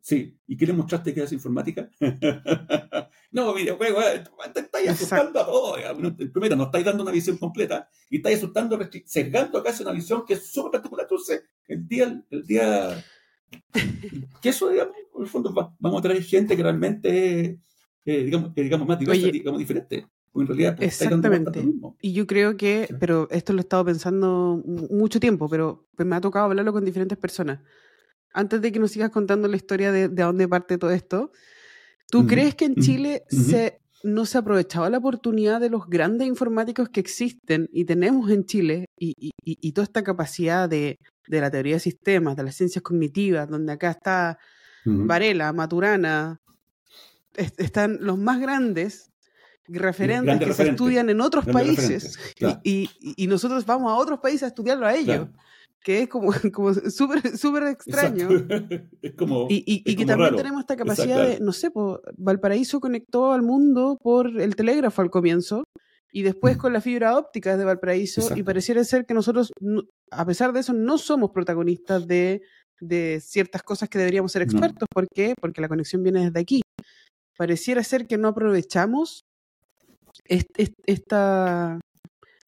Sí. 0.00 0.38
¿Y 0.46 0.56
qué 0.56 0.66
le 0.66 0.74
mostraste 0.74 1.14
que 1.14 1.22
es 1.22 1.32
informática? 1.32 1.90
no, 3.30 3.54
videojuegos, 3.54 4.04
eh, 4.04 4.24
estáis 4.54 4.90
asustando 4.90 5.40
a 5.40 5.46
todos. 5.46 5.80
Primero, 6.32 6.54
no 6.56 6.64
estáis 6.64 6.84
dando 6.84 7.02
una 7.02 7.12
visión 7.12 7.38
completa 7.38 7.88
y 8.10 8.18
estáis 8.18 8.38
asustando, 8.38 8.78
sesgando 9.06 9.62
casi 9.62 9.82
una 9.82 9.92
visión 9.92 10.24
que 10.26 10.34
es 10.34 10.46
súper 10.46 10.72
particular. 10.72 11.06
Entonces, 11.06 11.44
el 11.66 11.88
día, 11.88 12.24
el 12.30 12.46
día 12.46 13.04
que 14.42 14.48
eso, 14.48 14.70
digamos, 14.70 14.94
en 15.16 15.22
el 15.22 15.28
fondo 15.28 15.52
vamos 15.78 15.98
a 15.98 16.02
traer 16.02 16.22
gente 16.22 16.56
que 16.56 16.62
realmente, 16.62 17.60
eh, 18.04 18.24
digamos, 18.24 18.54
digamos, 18.54 18.88
más 18.88 18.98
diversa, 18.98 19.28
digamos, 19.28 19.58
diferente. 19.58 20.06
En 20.34 20.46
realidad, 20.46 20.76
pues, 20.76 21.00
Exactamente. 21.00 21.64
Y 22.00 22.12
yo 22.12 22.26
creo 22.26 22.56
que, 22.56 22.88
pero 23.00 23.28
esto 23.30 23.52
lo 23.52 23.58
he 23.58 23.62
estado 23.62 23.84
pensando 23.84 24.62
mucho 24.64 25.18
tiempo, 25.18 25.48
pero 25.48 25.88
me 25.96 26.14
ha 26.14 26.20
tocado 26.20 26.44
hablarlo 26.44 26.72
con 26.72 26.84
diferentes 26.84 27.18
personas 27.18 27.60
antes 28.32 28.60
de 28.60 28.72
que 28.72 28.78
nos 28.78 28.92
sigas 28.92 29.10
contando 29.10 29.48
la 29.48 29.56
historia 29.56 29.92
de, 29.92 30.08
de 30.08 30.22
dónde 30.22 30.48
parte 30.48 30.78
todo 30.78 30.90
esto, 30.90 31.32
¿tú 32.10 32.26
crees 32.26 32.54
que 32.54 32.66
en 32.66 32.76
Chile 32.76 33.24
se, 33.28 33.80
no 34.02 34.26
se 34.26 34.38
aprovechaba 34.38 34.90
la 34.90 34.98
oportunidad 34.98 35.60
de 35.60 35.70
los 35.70 35.88
grandes 35.88 36.28
informáticos 36.28 36.88
que 36.88 37.00
existen 37.00 37.68
y 37.72 37.84
tenemos 37.84 38.30
en 38.30 38.44
Chile 38.44 38.86
y, 38.96 39.14
y, 39.18 39.32
y 39.44 39.72
toda 39.72 39.84
esta 39.84 40.04
capacidad 40.04 40.68
de, 40.68 40.98
de, 41.28 41.40
la 41.40 41.50
teoría 41.50 41.74
de 41.74 41.80
sistemas, 41.80 42.36
de 42.36 42.44
las 42.44 42.54
ciencias 42.54 42.82
cognitivas, 42.82 43.48
donde 43.48 43.72
acá 43.72 43.90
está 43.90 44.38
Varela, 44.84 45.52
Maturana, 45.52 46.40
están 47.34 47.98
los 48.00 48.18
más 48.18 48.40
grandes 48.40 49.12
referentes 49.66 50.38
que 50.38 50.54
se 50.54 50.70
estudian 50.70 51.10
en 51.10 51.20
otros 51.20 51.44
países. 51.46 52.18
y, 52.64 52.88
y, 53.00 53.26
nosotros 53.26 53.66
vamos 53.66 53.92
a 53.92 53.96
otros 53.96 54.20
países 54.20 54.44
a 54.44 54.46
estudiarlo 54.48 54.86
a 54.86 54.94
ellos 54.94 55.28
que 55.82 56.02
es 56.02 56.08
como, 56.08 56.32
como 56.52 56.74
súper 56.74 57.36
súper 57.36 57.64
extraño. 57.64 58.28
es 59.02 59.14
como, 59.14 59.46
y, 59.48 59.62
y, 59.66 59.96
que 59.96 60.04
también 60.04 60.36
tenemos 60.36 60.60
esta 60.60 60.76
capacidad 60.76 61.26
de, 61.26 61.40
no 61.40 61.52
sé, 61.52 61.70
Valparaíso 62.16 62.80
conectó 62.80 63.32
al 63.32 63.42
mundo 63.42 63.98
por 64.02 64.40
el 64.40 64.56
telégrafo 64.56 65.02
al 65.02 65.10
comienzo 65.10 65.64
y 66.12 66.22
después 66.22 66.56
mm. 66.56 66.60
con 66.60 66.72
la 66.72 66.80
fibra 66.80 67.16
óptica 67.16 67.56
de 67.56 67.64
Valparaíso 67.64 68.34
y 68.36 68.42
pareciera 68.42 68.82
ser 68.84 69.04
que 69.06 69.14
nosotros, 69.14 69.52
a 70.10 70.24
pesar 70.24 70.52
de 70.52 70.60
eso, 70.60 70.72
no 70.72 70.98
somos 70.98 71.30
protagonistas 71.30 72.06
de, 72.06 72.42
de 72.80 73.20
ciertas 73.20 73.62
cosas 73.62 73.88
que 73.88 73.98
deberíamos 73.98 74.32
ser 74.32 74.42
expertos. 74.42 74.88
¿Por 74.92 75.06
qué? 75.14 75.34
Porque 75.40 75.60
la 75.60 75.68
conexión 75.68 76.02
viene 76.02 76.24
desde 76.24 76.40
aquí. 76.40 76.62
Pareciera 77.36 77.82
ser 77.84 78.06
que 78.06 78.18
no 78.18 78.28
aprovechamos 78.28 79.24
esta... 80.86 81.80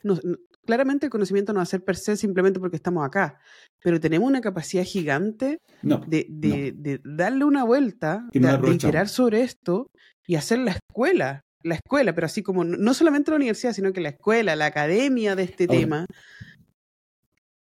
No, 0.02 0.18
claramente 0.64 1.06
el 1.06 1.10
conocimiento 1.10 1.52
no 1.52 1.58
va 1.58 1.64
a 1.64 1.66
ser 1.66 1.84
per 1.84 1.96
se 1.96 2.16
simplemente 2.16 2.60
porque 2.60 2.76
estamos 2.76 3.04
acá, 3.04 3.40
pero 3.82 3.98
tenemos 3.98 4.28
una 4.28 4.40
capacidad 4.40 4.84
gigante 4.84 5.58
de, 5.82 7.00
darle 7.04 7.44
una 7.44 7.64
vuelta, 7.64 8.28
de, 8.32 8.40
de 8.40 9.06
sobre 9.08 9.42
esto 9.42 9.88
y 10.26 10.36
hacer 10.36 10.60
la 10.60 10.72
escuela, 10.72 11.40
la 11.62 11.74
escuela, 11.74 12.14
pero 12.14 12.26
así 12.26 12.42
como 12.42 12.64
no 12.64 12.94
solamente 12.94 13.30
la 13.30 13.36
universidad, 13.36 13.72
sino 13.72 13.92
que 13.92 14.00
la 14.00 14.10
escuela, 14.10 14.56
la 14.56 14.66
academia 14.66 15.36
de 15.36 15.42
este 15.44 15.66
tema. 15.66 16.06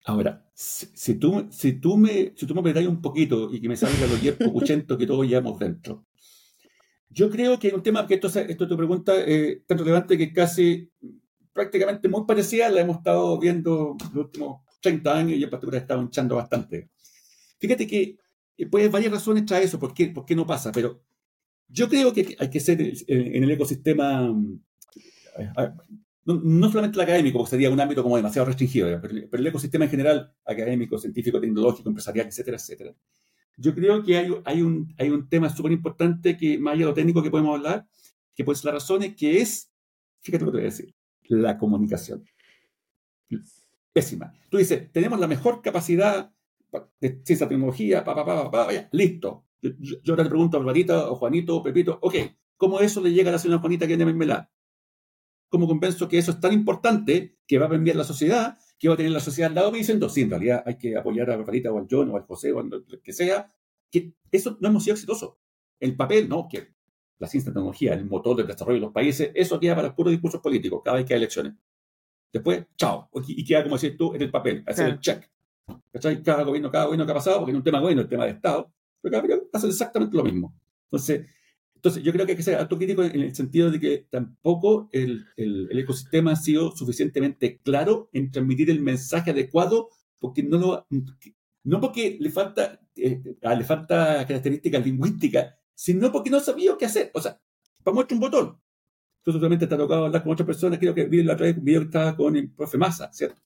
Ahora, 0.05 0.49
si, 0.53 1.15
tú, 1.15 1.47
si, 1.51 1.73
tú 1.73 1.97
me, 1.97 2.33
si 2.35 2.45
tú 2.47 2.53
me 2.53 2.61
apretáis 2.61 2.87
un 2.87 3.01
poquito 3.01 3.53
y 3.53 3.61
que 3.61 3.69
me 3.69 3.75
salga 3.75 4.07
los 4.07 4.21
10 4.21 4.37
que 4.37 5.07
todos 5.07 5.27
llevamos 5.27 5.59
dentro, 5.59 6.05
yo 7.09 7.29
creo 7.29 7.59
que 7.59 7.67
hay 7.67 7.73
un 7.73 7.83
tema 7.83 8.07
que 8.07 8.15
esto, 8.15 8.27
esto 8.27 8.67
tu 8.67 8.77
pregunta 8.77 9.15
es 9.15 9.65
tan 9.65 9.77
relevante 9.77 10.17
que 10.17 10.31
casi 10.31 10.91
prácticamente 11.53 12.07
muy 12.07 12.25
parecida, 12.25 12.69
la 12.69 12.81
hemos 12.81 12.97
estado 12.97 13.37
viendo 13.39 13.97
los 14.13 14.25
últimos 14.25 14.61
30 14.81 15.17
años 15.17 15.37
y 15.37 15.43
en 15.43 15.49
particular 15.49 15.81
está 15.81 15.97
hinchando 15.97 16.35
bastante. 16.35 16.89
Fíjate 17.57 17.85
que 17.85 18.17
eh, 18.57 18.65
puede 18.67 18.87
varias 18.89 19.11
razones 19.11 19.45
tras 19.45 19.61
eso, 19.63 19.79
por 19.79 19.93
qué, 19.93 20.07
por 20.07 20.25
qué 20.25 20.35
no 20.35 20.45
pasa, 20.45 20.71
pero 20.71 21.01
yo 21.69 21.87
creo 21.87 22.13
que 22.13 22.35
hay 22.39 22.49
que 22.49 22.59
ser 22.59 22.81
en 22.81 23.43
el 23.43 23.51
ecosistema, 23.51 24.35
eh, 25.37 25.49
no, 26.25 26.69
solamente 26.69 26.97
el 26.97 27.03
académico, 27.03 27.37
porque 27.37 27.51
sería 27.51 27.69
un 27.69 27.79
ámbito 27.79 28.03
como 28.03 28.17
demasiado 28.17 28.47
restringido, 28.47 28.99
pero, 29.01 29.27
el 29.31 29.47
ecosistema 29.47 29.85
en 29.85 29.91
general, 29.91 30.33
académico, 30.45 30.97
científico, 30.97 31.39
tecnológico, 31.39 31.89
empresarial, 31.89 32.27
etcétera, 32.27 32.57
etcétera. 32.57 32.95
Yo 33.57 33.75
creo 33.75 34.03
que 34.03 34.17
hay, 34.17 34.33
hay, 34.45 34.61
un, 34.61 34.93
hay 34.97 35.09
un 35.09 35.27
tema 35.27 35.49
súper 35.49 35.71
importante 35.71 36.37
que, 36.37 36.57
más 36.57 36.73
allá 36.73 36.81
de 36.81 36.89
lo 36.89 36.93
técnico 36.93 37.21
que 37.21 37.31
podemos 37.31 37.57
hablar, 37.57 37.87
que 38.35 38.43
puede 38.43 38.57
ser 38.57 38.65
la 38.65 38.71
razón, 38.73 39.03
es 39.03 39.15
que 39.15 39.41
es, 39.41 39.71
fíjate 40.21 40.45
lo 40.45 40.51
que 40.51 40.57
te 40.57 40.61
voy 40.61 40.67
a 40.67 40.71
decir, 40.71 40.95
la 41.23 41.57
comunicación. 41.57 42.23
Pésima. 43.93 44.33
Tú 44.49 44.57
dices, 44.57 44.91
tenemos 44.91 45.19
la 45.19 45.27
mejor 45.27 45.61
capacidad 45.61 46.31
de 46.99 47.21
ciencia, 47.23 47.47
tecnología, 47.47 48.03
pa, 48.03 48.15
pa, 48.15 48.25
pa, 48.25 48.51
pa, 48.51 48.65
vaya, 48.65 48.89
listo. 48.91 49.45
Yo, 49.61 49.73
ahora 50.09 50.23
te 50.23 50.29
pregunto 50.29 50.57
a 50.57 50.59
Barbarita 50.59 51.11
o 51.11 51.15
Juanito 51.15 51.57
o 51.57 51.63
Pepito, 51.63 51.99
ok, 52.01 52.15
¿cómo 52.55 52.79
eso 52.79 53.01
le 53.01 53.11
llega 53.11 53.29
a 53.29 53.33
la 53.33 53.39
señora 53.39 53.59
Juanita 53.59 53.87
que 53.87 53.95
viene 53.97 54.33
a 54.33 54.49
¿Cómo 55.49 55.67
convenzo 55.67 56.07
que 56.07 56.19
eso 56.19 56.31
es 56.31 56.39
tan 56.39 56.53
importante 56.53 57.37
que 57.47 57.57
va 57.57 57.65
a 57.65 57.69
cambiar 57.69 57.95
la 57.95 58.03
sociedad, 58.03 58.57
que 58.77 58.87
va 58.87 58.93
a 58.93 58.97
tener 58.97 59.11
la 59.11 59.19
sociedad 59.19 59.49
al 59.49 59.55
lado 59.55 59.71
diciendo, 59.71 60.07
sí, 60.07 60.21
en 60.21 60.29
realidad 60.29 60.63
hay 60.65 60.77
que 60.77 60.95
apoyar 60.95 61.29
a 61.31 61.37
Barbarita 61.37 61.71
o 61.71 61.79
al 61.79 61.87
John 61.89 62.09
o 62.11 62.17
al 62.17 62.23
José 62.23 62.51
o 62.51 62.59
al 62.59 62.85
que 63.03 63.13
sea, 63.13 63.51
que 63.91 64.13
eso 64.31 64.57
no 64.61 64.67
hemos 64.67 64.83
sido 64.83 64.93
exitosos. 64.93 65.37
El 65.79 65.95
papel, 65.95 66.29
no, 66.29 66.47
que 66.47 66.75
la 67.17 67.27
ciencia 67.27 67.49
y 67.49 67.53
tecnología, 67.53 67.93
el 67.93 68.05
motor 68.05 68.37
del 68.37 68.47
desarrollo 68.47 68.75
de 68.75 68.85
los 68.85 68.93
países, 68.93 69.31
eso 69.33 69.59
queda 69.59 69.75
para 69.75 69.95
puros 69.95 70.11
discursos 70.11 70.39
políticos 70.39 70.81
cada 70.85 70.97
vez 70.97 71.05
que 71.05 71.13
hay 71.13 71.17
elecciones. 71.17 71.53
Después, 72.31 72.65
chao. 72.77 73.09
Y 73.27 73.43
queda, 73.43 73.63
como 73.63 73.77
decís 73.77 73.97
tú, 73.97 74.13
en 74.13 74.21
el 74.21 74.31
papel, 74.31 74.63
hacer 74.67 74.87
el 74.87 74.99
check. 74.99 75.29
¿Cachai? 75.91 76.21
Cada 76.23 76.43
gobierno, 76.43 76.71
cada 76.71 76.85
gobierno 76.85 77.05
que 77.05 77.11
ha 77.11 77.15
pasado, 77.15 77.39
porque 77.39 77.51
es 77.51 77.57
un 77.57 77.63
tema 77.63 77.79
bueno, 77.79 78.01
el 78.01 78.07
tema 78.07 78.25
de 78.25 78.31
Estado, 78.31 78.71
pero 79.01 79.11
cada 79.11 79.21
gobierno 79.21 79.45
hace 79.53 79.67
exactamente 79.67 80.15
lo 80.15 80.23
mismo. 80.23 80.55
Entonces, 80.85 81.25
entonces, 81.79 82.03
yo 82.03 82.11
creo 82.11 82.25
que 82.25 82.33
hay 82.33 82.37
que 82.37 82.43
ser 82.43 82.59
autocrítico 82.59 83.03
en 83.03 83.21
el 83.21 83.33
sentido 83.33 83.71
de 83.71 83.79
que 83.79 84.05
tampoco 84.09 84.89
el, 84.91 85.25
el, 85.37 85.79
ecosistema 85.79 86.33
ha 86.33 86.35
sido 86.35 86.75
suficientemente 86.75 87.61
claro 87.63 88.09
en 88.11 88.31
transmitir 88.31 88.69
el 88.69 88.81
mensaje 88.81 89.31
adecuado, 89.31 89.87
porque 90.19 90.43
no 90.43 90.57
lo, 90.57 90.87
no 91.63 91.79
porque 91.79 92.17
le 92.19 92.31
falta, 92.31 92.81
eh, 92.97 93.21
le 93.23 93.63
falta 93.63 94.25
características 94.27 94.85
lingüísticas, 94.85 95.55
sino 95.73 96.11
porque 96.11 96.29
no 96.29 96.41
sabía 96.41 96.75
qué 96.77 96.85
hacer. 96.85 97.11
O 97.13 97.21
sea, 97.21 97.39
para 97.81 97.95
muestra 97.95 98.15
un 98.15 98.21
botón. 98.21 98.61
Tú 99.23 99.31
seguramente 99.31 99.65
te 99.65 99.75
ha 99.75 99.77
tocado 99.77 100.05
hablar 100.05 100.21
con 100.21 100.33
otras 100.33 100.47
personas, 100.47 100.79
creo 100.79 100.93
que 100.93 101.05
vi 101.05 101.23
la 101.23 101.33
otra 101.33 101.45
vez 101.45 101.57
un 101.57 101.63
video 101.63 101.79
que 101.79 101.85
estaba 101.85 102.13
con 102.17 102.35
el 102.35 102.51
profe 102.51 102.77
Massa, 102.77 103.09
¿cierto? 103.13 103.41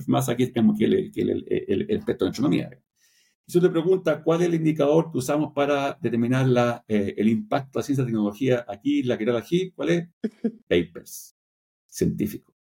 Profe 0.00 0.10
Massa 0.10 0.32
aquí 0.32 0.44
es 0.44 0.52
que 0.52 0.60
el, 0.60 0.94
el, 0.94 1.12
el, 1.48 1.64
el, 1.68 1.90
experto 1.90 2.24
en 2.24 2.30
astronomía. 2.30 2.70
Y 3.46 3.52
si 3.52 3.60
te 3.60 3.68
pregunta 3.68 4.22
cuál 4.22 4.42
es 4.42 4.48
el 4.48 4.54
indicador 4.54 5.10
que 5.10 5.18
usamos 5.18 5.52
para 5.52 5.98
determinar 6.00 6.46
la, 6.46 6.84
eh, 6.88 7.14
el 7.16 7.28
impacto 7.28 7.78
de 7.78 7.80
la 7.80 7.84
ciencia 7.84 8.02
y 8.02 8.06
tecnología 8.06 8.64
aquí, 8.68 9.02
la 9.02 9.18
que 9.18 9.24
era 9.24 9.38
aquí, 9.38 9.72
¿cuál 9.72 9.90
es? 9.90 10.08
Papers. 10.68 11.36
Científico. 11.86 12.54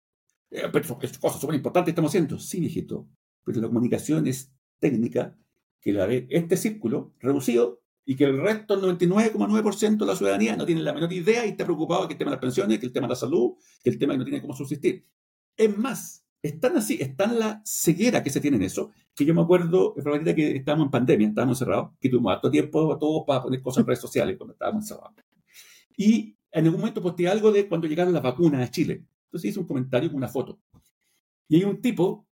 Eh, 0.49 0.69
pero 0.71 0.99
es 1.01 1.17
cosa 1.17 1.39
súper 1.39 1.55
importante 1.55 1.91
estamos 1.91 2.11
haciendo. 2.11 2.39
Sí, 2.39 2.59
viejito. 2.59 3.07
Pero 3.43 3.61
la 3.61 3.67
comunicación 3.67 4.27
es 4.27 4.51
técnica 4.79 5.37
que 5.81 5.93
la 5.93 6.05
ve 6.05 6.27
este 6.29 6.57
círculo 6.57 7.13
reducido 7.19 7.81
y 8.05 8.15
que 8.15 8.23
el 8.23 8.39
resto, 8.39 8.73
el 8.73 8.97
99,9% 8.97 9.97
de 9.97 10.05
la 10.05 10.15
ciudadanía 10.15 10.55
no 10.55 10.65
tiene 10.65 10.81
la 10.81 10.93
menor 10.93 11.11
idea 11.11 11.45
y 11.45 11.49
está 11.49 11.65
preocupado 11.65 12.07
que 12.07 12.13
el 12.13 12.17
tema 12.17 12.31
de 12.31 12.35
las 12.35 12.41
pensiones, 12.41 12.79
que 12.79 12.85
el 12.85 12.93
tema 12.93 13.07
de 13.07 13.11
la 13.11 13.17
salud, 13.17 13.55
que 13.83 13.89
el 13.89 13.97
tema 13.97 14.13
que 14.13 14.19
no 14.19 14.23
tiene 14.23 14.41
cómo 14.41 14.53
subsistir. 14.53 15.05
Es 15.57 15.77
más, 15.77 16.25
están 16.41 16.77
así, 16.77 16.97
está 16.99 17.25
en 17.25 17.39
la 17.39 17.61
ceguera 17.65 18.23
que 18.23 18.29
se 18.29 18.39
tiene 18.39 18.57
en 18.57 18.63
eso, 18.63 18.91
que 19.15 19.25
yo 19.25 19.33
me 19.33 19.41
acuerdo, 19.41 19.95
en 19.97 20.35
que 20.35 20.55
estábamos 20.55 20.85
en 20.85 20.91
pandemia, 20.91 21.27
estábamos 21.27 21.59
encerrados, 21.59 21.91
que 21.99 22.09
tuvimos 22.09 22.33
harto 22.33 22.51
tiempo 22.51 22.97
todos 22.97 23.23
para 23.25 23.43
poner 23.43 23.61
cosas 23.61 23.81
en 23.81 23.87
redes 23.87 24.01
sociales 24.01 24.37
cuando 24.37 24.53
estábamos 24.53 24.83
encerrados. 24.83 25.15
Y 25.97 26.35
en 26.51 26.65
algún 26.65 26.79
momento 26.79 27.01
posteé 27.01 27.27
algo 27.27 27.51
de 27.51 27.67
cuando 27.67 27.87
llegaron 27.87 28.13
las 28.13 28.23
vacunas 28.23 28.67
a 28.67 28.71
Chile. 28.71 29.05
Entonces 29.25 29.49
hice 29.49 29.59
un 29.59 29.67
comentario 29.67 30.09
con 30.09 30.17
una 30.17 30.27
foto. 30.27 30.59
Y 31.49 31.57
hay 31.57 31.63
un 31.63 31.81
tipo, 31.81 32.27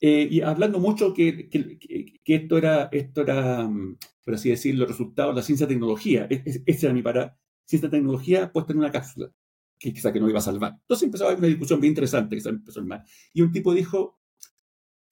eh, 0.00 0.26
y 0.30 0.40
hablando 0.40 0.78
mucho 0.80 1.14
que, 1.14 1.48
que, 1.48 1.78
que, 1.78 2.34
esto 2.34 2.58
era, 2.58 2.88
esto 2.92 3.22
era 3.22 3.66
mm, 3.68 3.96
por 4.24 4.34
así 4.34 4.50
decirlo, 4.50 4.86
resultado 4.86 5.30
de 5.30 5.36
la 5.36 5.42
ciencia 5.42 5.68
tecnología. 5.68 6.26
Esa 6.30 6.86
era 6.86 6.94
mi 6.94 7.02
para 7.02 7.36
ciencia 7.64 7.90
tecnología 7.90 8.52
puesta 8.52 8.72
en 8.72 8.78
una 8.80 8.90
cápsula, 8.90 9.30
que 9.78 9.92
quizá 9.92 10.12
que 10.12 10.20
no 10.20 10.28
iba 10.28 10.38
a 10.38 10.42
salvar. 10.42 10.72
Entonces 10.80 11.04
empezó 11.04 11.24
a 11.24 11.28
haber 11.28 11.38
una 11.38 11.48
discusión 11.48 11.80
bien 11.80 11.92
interesante, 11.92 12.36
que 12.36 12.42
se 12.42 12.48
empezó 12.48 12.80
el 12.80 12.86
mal. 12.86 13.04
Y 13.32 13.42
un 13.42 13.52
tipo 13.52 13.74
dijo, 13.74 14.20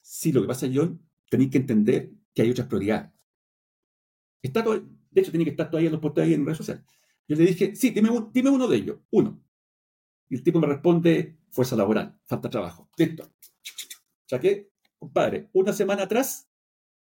sí, 0.01 0.31
lo 0.31 0.41
que 0.41 0.47
pasa, 0.47 0.67
John, 0.73 1.01
tenéis 1.29 1.51
que 1.51 1.57
entender 1.57 2.11
que 2.33 2.41
hay 2.41 2.51
otras 2.51 2.67
prioridades. 2.67 3.11
Está 4.41 4.63
todo, 4.63 4.79
de 4.79 5.21
hecho, 5.21 5.31
tiene 5.31 5.45
que 5.45 5.51
estar 5.51 5.69
todavía 5.69 5.87
en 5.87 5.93
los 5.93 6.01
postes 6.01 6.23
ahí 6.23 6.33
en 6.33 6.45
redes 6.45 6.57
sociales. 6.57 6.83
Yo 7.27 7.35
le 7.35 7.45
dije, 7.45 7.75
sí, 7.75 7.91
dime, 7.91 8.09
dime 8.33 8.49
uno 8.49 8.67
de 8.67 8.77
ellos, 8.77 8.99
uno. 9.11 9.41
Y 10.29 10.35
el 10.35 10.43
tipo 10.43 10.59
me 10.59 10.67
responde, 10.67 11.37
fuerza 11.49 11.75
laboral, 11.75 12.19
falta 12.25 12.49
trabajo. 12.49 12.89
Listo. 12.97 13.31
Saqué, 14.25 14.71
compadre, 14.97 15.49
una 15.53 15.73
semana 15.73 16.03
atrás, 16.03 16.49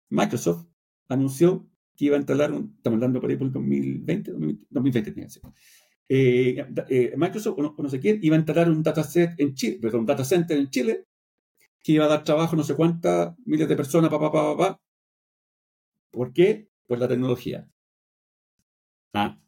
Microsoft 0.09 0.65
anunció 1.09 1.69
que 1.95 2.05
iba 2.05 2.15
a 2.15 2.19
instalar, 2.19 2.51
un, 2.51 2.75
estamos 2.77 2.97
hablando 2.97 3.19
por 3.19 3.29
ahí 3.29 3.37
por 3.37 3.47
el 3.47 3.53
2020, 3.53 4.31
2020 4.69 5.11
tenía 5.11 5.25
que 5.25 5.33
ser. 5.33 5.41
Eh, 6.09 6.65
eh, 6.89 7.13
Microsoft, 7.17 7.59
o 7.59 7.83
no, 7.83 7.89
sé 7.89 7.99
quién, 7.99 8.19
iba 8.21 8.35
a 8.35 8.39
instalar 8.39 8.69
un 8.69 8.81
dataset 8.81 9.39
en 9.39 9.53
Chile, 9.55 9.79
perdón, 9.81 10.01
un 10.01 10.05
data 10.05 10.23
center 10.23 10.57
en 10.57 10.69
Chile, 10.69 11.05
que 11.83 11.93
iba 11.93 12.05
a 12.05 12.07
dar 12.07 12.23
trabajo 12.23 12.55
a 12.55 12.57
no 12.57 12.63
sé 12.63 12.75
cuántas 12.75 13.35
miles 13.45 13.67
de 13.67 13.75
personas, 13.75 14.09
pa, 14.09 14.19
pa, 14.19 14.31
pa, 14.31 14.57
pa, 14.57 14.81
¿Por 16.11 16.33
qué? 16.33 16.69
Por 16.87 16.99
la 16.99 17.07
tecnología. 17.07 17.69
Ah, 19.13 19.39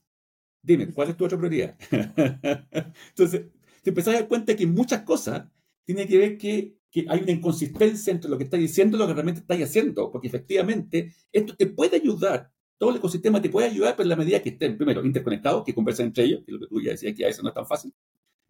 dime, 0.61 0.93
¿cuál 0.93 1.09
es 1.09 1.17
tu 1.17 1.25
otra 1.25 1.37
prioridad? 1.37 1.77
Entonces, 3.09 3.47
te 3.83 3.89
empezás 3.89 4.15
a 4.15 4.19
dar 4.19 4.27
cuenta 4.27 4.55
que 4.55 4.67
muchas 4.67 5.03
cosas 5.03 5.47
tienen 5.85 6.07
que 6.07 6.17
ver 6.17 6.37
que, 6.37 6.77
que 6.91 7.05
hay 7.09 7.21
una 7.21 7.31
inconsistencia 7.31 8.11
entre 8.11 8.29
lo 8.29 8.37
que 8.37 8.43
estás 8.45 8.59
diciendo 8.59 8.97
y 8.97 8.99
lo 8.99 9.07
que 9.07 9.13
realmente 9.13 9.41
estás 9.41 9.61
haciendo, 9.61 10.11
porque 10.11 10.27
efectivamente 10.27 11.13
esto 11.31 11.55
te 11.55 11.67
puede 11.67 11.97
ayudar, 11.97 12.51
todo 12.79 12.91
el 12.91 12.95
ecosistema 12.95 13.41
te 13.41 13.49
puede 13.49 13.67
ayudar, 13.67 13.95
pero 13.95 14.05
en 14.05 14.09
la 14.09 14.15
medida 14.15 14.41
que 14.41 14.49
estén, 14.49 14.77
primero, 14.77 15.05
interconectados, 15.05 15.65
que 15.65 15.75
conversen 15.75 16.07
entre 16.07 16.23
ellos, 16.23 16.43
que 16.45 16.53
lo 16.53 16.59
que 16.59 16.67
tú 16.67 16.81
ya 16.81 16.91
decías, 16.91 17.13
que 17.13 17.25
a 17.25 17.27
veces 17.27 17.43
no 17.43 17.49
es 17.49 17.55
tan 17.55 17.67
fácil, 17.67 17.93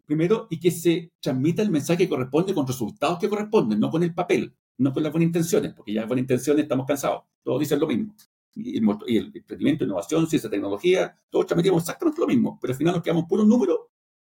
primero, 0.06 0.46
y 0.48 0.60
que 0.60 0.70
se 0.70 1.12
transmita 1.20 1.62
el 1.62 1.70
mensaje 1.70 2.04
que 2.04 2.08
corresponde 2.08 2.54
con 2.54 2.66
resultados 2.66 3.18
que 3.18 3.28
corresponden, 3.28 3.80
no 3.80 3.90
con 3.90 4.04
el 4.04 4.14
papel, 4.14 4.54
no 4.78 4.92
con 4.94 5.02
las 5.02 5.12
buenas 5.12 5.26
intenciones, 5.26 5.74
porque 5.74 5.92
ya 5.92 6.02
las 6.02 6.08
buenas 6.08 6.22
intenciones 6.22 6.62
estamos 6.62 6.86
cansados, 6.86 7.24
todos 7.42 7.58
dicen 7.58 7.80
lo 7.80 7.88
mismo. 7.88 8.14
Y 8.54 8.78
el, 8.78 8.84
y 9.08 9.16
el 9.16 9.32
emprendimiento, 9.34 9.84
innovación, 9.84 10.26
ciencia, 10.28 10.48
tecnología, 10.48 11.16
todos 11.28 11.46
transmitimos 11.46 11.82
exactamente 11.82 12.20
lo 12.20 12.28
mismo, 12.28 12.58
pero 12.60 12.72
al 12.72 12.78
final 12.78 12.94
nos 12.94 13.02
quedamos 13.02 13.24
puros 13.28 13.46
números 13.46 13.78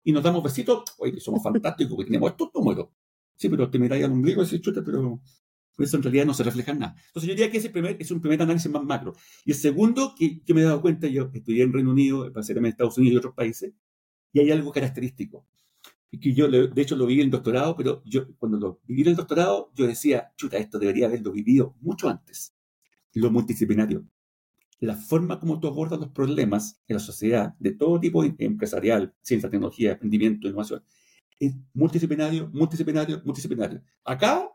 y 0.03 0.11
nos 0.11 0.25
damos 0.25 0.43
besitos, 0.43 0.83
oye, 0.99 1.21
somos 1.21 1.41
fantásticos, 1.41 1.97
que 1.97 2.05
tenemos 2.07 2.31
estos 2.33 2.51
números. 2.53 2.89
Sí, 3.37 3.49
pero 3.49 3.71
te 3.71 3.79
miráis 3.79 4.05
al 4.05 4.13
ombligo 4.13 4.43
y 4.43 4.45
dices, 4.45 4.61
chuta, 4.61 4.83
pero 4.85 5.21
eso 5.79 5.97
en 5.97 6.03
realidad 6.03 6.27
no 6.27 6.35
se 6.35 6.43
refleja 6.43 6.73
en 6.73 6.81
nada. 6.81 6.97
Entonces 7.07 7.29
yo 7.29 7.35
diría 7.35 7.51
que 7.51 7.59
ese 7.59 7.71
primer, 7.71 7.97
es 7.99 8.11
un 8.11 8.21
primer 8.21 8.43
análisis 8.43 8.71
más 8.71 8.85
macro. 8.85 9.15
Y 9.45 9.53
el 9.53 9.57
segundo, 9.57 10.15
que, 10.17 10.43
que 10.43 10.55
me 10.55 10.61
he 10.61 10.65
dado 10.65 10.81
cuenta, 10.81 11.07
yo 11.07 11.31
estudié 11.33 11.63
en 11.63 11.73
Reino 11.73 11.91
Unido, 11.91 12.33
pasé 12.33 12.55
también 12.55 12.71
en 12.71 12.73
Estados 12.73 12.99
Unidos 12.99 13.15
y 13.15 13.17
otros 13.19 13.35
países, 13.35 13.73
y 14.33 14.41
hay 14.41 14.51
algo 14.51 14.73
característico. 14.73 15.47
Y 16.11 16.21
que 16.21 16.35
yo, 16.35 16.49
de 16.49 16.83
hecho, 16.83 16.95
lo 16.95 17.07
viví 17.07 17.21
en 17.21 17.27
el 17.27 17.31
doctorado, 17.31 17.75
pero 17.75 18.03
yo 18.05 18.37
cuando 18.37 18.59
lo 18.59 18.81
viví 18.85 19.03
en 19.03 19.09
el 19.09 19.17
doctorado, 19.17 19.73
yo 19.75 19.87
decía, 19.87 20.33
chuta, 20.37 20.59
esto 20.59 20.79
debería 20.79 21.07
haberlo 21.07 21.33
vivido 21.33 21.75
mucho 21.81 22.09
antes. 22.09 22.55
Lo 23.15 23.31
multidisciplinario. 23.31 24.05
La 24.81 24.97
forma 24.97 25.41
como 25.41 25.59
tú 25.59 25.69
abordas 25.69 25.99
los 26.01 26.11
problemas 26.11 26.83
en 26.87 26.97
la 26.97 27.01
sociedad, 27.01 27.55
de 27.59 27.73
todo 27.73 27.99
tipo 27.99 28.25
empresarial, 28.25 29.15
ciencia, 29.23 29.49
tecnología, 29.49 29.93
emprendimiento, 29.93 30.49
innovación, 30.49 30.83
es 31.39 31.55
multidisciplinario, 31.73 32.51
multidisciplinario, 32.53 33.23
multidisciplinario. 33.25 33.83
Acá, 34.05 34.49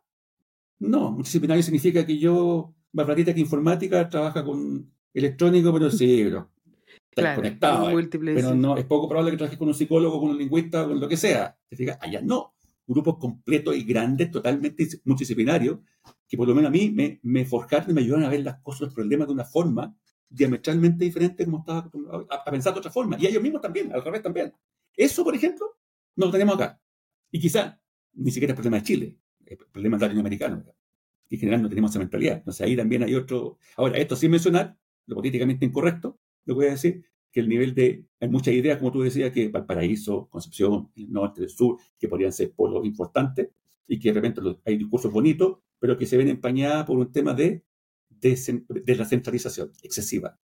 no, 0.79 1.11
multidisciplinario 1.11 1.63
significa 1.63 2.05
que 2.05 2.17
yo, 2.17 2.73
Barbarita, 2.91 3.33
que 3.33 3.39
informática, 3.39 4.09
trabaja 4.09 4.43
con 4.43 4.91
electrónico, 5.13 5.73
pero 5.73 5.89
sí, 5.89 6.21
pero 6.23 6.51
claro, 7.09 7.35
conectado. 7.37 7.99
¿eh? 7.99 8.09
Pero 8.11 8.55
no, 8.55 8.77
es 8.77 8.85
poco 8.85 9.09
probable 9.09 9.31
que 9.31 9.37
trabajes 9.37 9.57
con 9.57 9.67
un 9.67 9.73
psicólogo, 9.73 10.19
con 10.19 10.29
un 10.31 10.37
lingüista, 10.37 10.85
con 10.87 10.99
lo 10.99 11.07
que 11.07 11.17
sea. 11.17 11.57
¿Te 11.67 11.75
fijas? 11.75 11.97
Allá 12.01 12.21
no. 12.21 12.53
Grupos 12.85 13.17
completos 13.17 13.75
y 13.75 13.83
grandes, 13.83 14.31
totalmente 14.31 14.87
multidisciplinarios, 15.03 15.79
que 16.27 16.37
por 16.37 16.47
lo 16.47 16.55
menos 16.55 16.69
a 16.69 16.71
mí 16.71 16.89
me, 16.89 17.19
me 17.23 17.45
forjaron 17.45 17.91
y 17.91 17.93
me 17.93 18.01
ayudan 18.01 18.23
a 18.23 18.29
ver 18.29 18.41
las 18.41 18.61
cosas, 18.61 18.81
los 18.81 18.93
problemas 18.93 19.27
de 19.27 19.33
una 19.33 19.43
forma 19.43 19.93
diametralmente 20.29 21.05
diferente 21.05 21.45
como 21.45 21.59
estaba 21.59 21.79
acostumbrado 21.79 22.27
a, 22.29 22.43
pensar 22.49 22.73
de 22.73 22.79
otra 22.79 22.91
forma. 22.91 23.17
Y 23.19 23.27
ellos 23.27 23.41
mismos 23.41 23.61
también, 23.61 23.91
al 23.93 24.03
revés 24.03 24.21
también. 24.21 24.53
Eso, 24.95 25.23
por 25.23 25.35
ejemplo, 25.35 25.77
no 26.15 26.27
lo 26.27 26.31
tenemos 26.31 26.55
acá. 26.55 26.79
Y 27.31 27.39
quizá 27.39 27.81
ni 28.13 28.31
siquiera 28.31 28.53
es 28.53 28.55
problema 28.55 28.77
de 28.77 28.83
Chile, 28.83 29.17
es 29.53 29.59
problema 29.71 29.97
latinoamericano. 29.97 30.63
Que 31.27 31.35
en 31.35 31.39
general 31.39 31.61
no 31.61 31.69
tenemos 31.69 31.91
esa 31.91 31.99
mentalidad. 31.99 32.37
Entonces 32.37 32.61
ahí 32.65 32.75
también 32.75 33.03
hay 33.03 33.15
otro. 33.15 33.57
Ahora, 33.75 33.97
esto 33.97 34.15
sin 34.15 34.31
mencionar 34.31 34.77
lo 35.07 35.15
políticamente 35.15 35.65
incorrecto, 35.65 36.19
lo 36.45 36.55
voy 36.55 36.67
a 36.67 36.71
decir, 36.71 37.03
que 37.31 37.39
el 37.39 37.49
nivel 37.49 37.73
de, 37.73 38.05
hay 38.19 38.29
muchas 38.29 38.53
ideas, 38.53 38.77
como 38.77 38.91
tú 38.91 39.01
decías, 39.01 39.31
que 39.31 39.49
Valparaíso, 39.49 40.27
Concepción, 40.29 40.89
el 40.95 41.11
norte, 41.11 41.43
el 41.43 41.49
sur, 41.49 41.77
que 41.97 42.07
podrían 42.07 42.31
ser 42.31 42.51
polos 42.51 42.85
importantes 42.85 43.49
y 43.87 43.99
que 43.99 44.09
de 44.09 44.15
repente 44.15 44.41
hay 44.65 44.77
discursos 44.77 45.11
bonitos, 45.11 45.59
pero 45.79 45.97
que 45.97 46.05
se 46.05 46.17
ven 46.17 46.27
empañadas 46.27 46.85
por 46.85 46.97
un 46.97 47.11
tema 47.11 47.33
de, 47.33 47.63
de, 48.09 48.95
la 48.95 49.05
centralización 49.05 49.71
excesiva. 49.81 50.39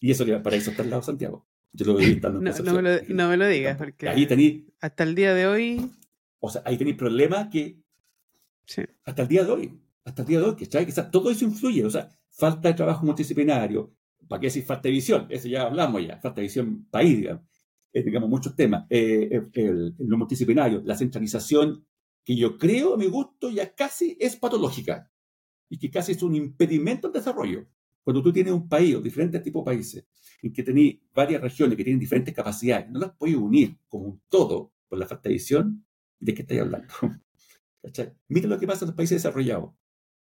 Y 0.00 0.10
eso 0.10 0.24
que 0.24 0.32
Valparaíso 0.32 0.70
está 0.70 0.82
al 0.82 0.90
lado 0.90 1.02
de 1.02 1.06
Santiago. 1.06 1.46
Yo 1.72 1.86
lo 1.86 1.98
no, 2.30 2.40
no, 2.40 2.40
me 2.40 2.82
lo, 2.82 3.02
no, 3.08 3.28
me 3.28 3.36
lo, 3.36 3.48
digas, 3.48 3.76
porque 3.76 4.08
ahí 4.08 4.26
tení, 4.26 4.66
hasta 4.80 5.04
el 5.04 5.14
día 5.14 5.34
de 5.34 5.46
hoy... 5.46 5.90
O 6.38 6.50
sea, 6.50 6.62
ahí 6.64 6.76
tenéis 6.76 6.96
problemas 6.96 7.48
que... 7.48 7.82
Hasta 9.04 9.22
el 9.22 9.28
día 9.28 9.44
de 9.44 9.52
hoy, 9.52 9.80
hasta 10.04 10.22
el 10.22 10.28
día 10.28 10.40
de 10.40 10.44
hoy, 10.46 10.56
que, 10.56 10.66
que 10.66 11.02
todo 11.10 11.30
eso 11.30 11.44
influye, 11.44 11.84
o 11.84 11.90
sea, 11.90 12.08
falta 12.30 12.68
de 12.68 12.74
trabajo 12.74 13.04
multidisciplinario, 13.04 13.94
¿Para 14.28 14.40
qué 14.40 14.46
decir 14.46 14.64
falta 14.64 14.88
de 14.88 14.92
visión? 14.92 15.26
Eso 15.30 15.48
ya 15.48 15.62
hablamos 15.62 16.06
ya, 16.06 16.18
falta 16.18 16.40
de 16.40 16.46
visión 16.46 16.86
país, 16.90 17.18
digamos. 17.18 17.44
Eh, 17.92 18.02
digamos, 18.02 18.28
muchos 18.28 18.56
temas. 18.56 18.86
Eh, 18.90 19.28
eh, 19.30 19.50
el, 19.54 19.94
lo 19.98 20.18
multidisciplinario, 20.18 20.82
la 20.84 20.96
centralización, 20.96 21.86
que 22.24 22.36
yo 22.36 22.58
creo, 22.58 22.94
a 22.94 22.96
mi 22.96 23.06
gusto, 23.06 23.50
ya 23.50 23.74
casi 23.74 24.16
es 24.18 24.36
patológica 24.36 25.10
y 25.68 25.78
que 25.78 25.90
casi 25.90 26.12
es 26.12 26.22
un 26.22 26.34
impedimento 26.34 27.06
al 27.06 27.12
desarrollo. 27.12 27.66
Cuando 28.02 28.22
tú 28.22 28.32
tienes 28.32 28.52
un 28.52 28.68
país 28.68 28.94
o 28.96 29.00
diferentes 29.00 29.42
tipos 29.42 29.64
de 29.64 29.70
países 29.72 30.06
en 30.42 30.52
que 30.52 30.62
tenéis 30.62 31.00
varias 31.14 31.40
regiones 31.40 31.76
que 31.76 31.84
tienen 31.84 32.00
diferentes 32.00 32.34
capacidades, 32.34 32.90
no 32.90 32.98
las 33.00 33.12
puedes 33.16 33.36
unir 33.36 33.78
como 33.88 34.06
un 34.06 34.22
todo 34.28 34.72
por 34.88 34.98
la 34.98 35.06
falta 35.06 35.28
de 35.28 35.34
visión, 35.34 35.86
¿de 36.18 36.34
qué 36.34 36.42
estáis 36.42 36.60
hablando? 36.62 36.92
Mira 38.28 38.48
lo 38.48 38.58
que 38.58 38.66
pasa 38.66 38.84
en 38.84 38.88
los 38.88 38.96
países 38.96 39.22
desarrollados. 39.22 39.74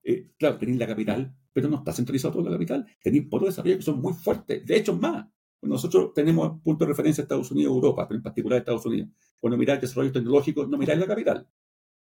Eh, 0.03 0.31
claro, 0.37 0.57
tenéis 0.57 0.79
la 0.79 0.87
capital, 0.87 1.35
pero 1.53 1.69
no 1.69 1.77
está 1.77 1.93
centralizado 1.93 2.33
todo 2.33 2.43
la 2.43 2.51
capital. 2.51 2.85
Tenéis 3.03 3.27
polos 3.29 3.45
de 3.45 3.49
desarrollo 3.51 3.77
que 3.77 3.83
son 3.83 4.01
muy 4.01 4.13
fuertes. 4.13 4.65
De 4.65 4.77
hecho, 4.77 4.95
más. 4.95 5.27
Nosotros 5.61 6.11
tenemos 6.15 6.59
punto 6.63 6.85
de 6.85 6.89
referencia 6.89 7.21
Estados 7.21 7.51
Unidos 7.51 7.75
Europa, 7.75 8.07
pero 8.07 8.17
en 8.17 8.23
particular 8.23 8.57
Estados 8.57 8.85
Unidos. 8.85 9.09
Cuando 9.39 9.57
miráis 9.57 9.79
desarrollo 9.79 10.11
tecnológico, 10.11 10.65
no 10.65 10.77
miráis 10.77 10.99
la 10.99 11.07
capital. 11.07 11.47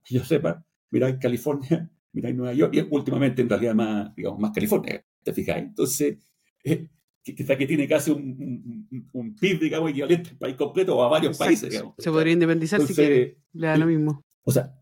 Que 0.04 0.16
yo 0.16 0.24
sepa, 0.24 0.66
miráis 0.90 1.18
California, 1.20 1.92
miráis 2.14 2.36
Nueva 2.36 2.54
York, 2.54 2.74
y 2.74 2.88
últimamente 2.90 3.44
en 3.44 3.50
realidad 3.50 3.76
más, 3.76 4.16
digamos, 4.16 4.40
más 4.40 4.52
California, 4.52 5.06
¿te 5.22 5.32
fijáis? 5.32 5.66
Entonces, 5.66 6.18
eh, 6.64 6.90
quizá 7.22 7.56
que 7.56 7.68
tiene 7.68 7.88
casi 7.88 8.10
un, 8.10 8.88
un, 9.14 9.36
PIB, 9.36 9.60
digamos, 9.60 9.92
equivalente 9.92 10.32
al 10.32 10.38
país 10.38 10.56
completo 10.56 10.98
o 10.98 11.04
a 11.04 11.10
varios 11.10 11.38
países, 11.38 11.70
digamos. 11.70 11.94
Se 12.00 12.10
podría 12.10 12.34
independizar 12.34 12.82
si 12.82 12.96
quiere, 12.96 13.38
le 13.54 13.68
da 13.68 13.78
lo 13.78 13.86
mismo. 13.86 14.24
O 14.44 14.52
sea, 14.52 14.81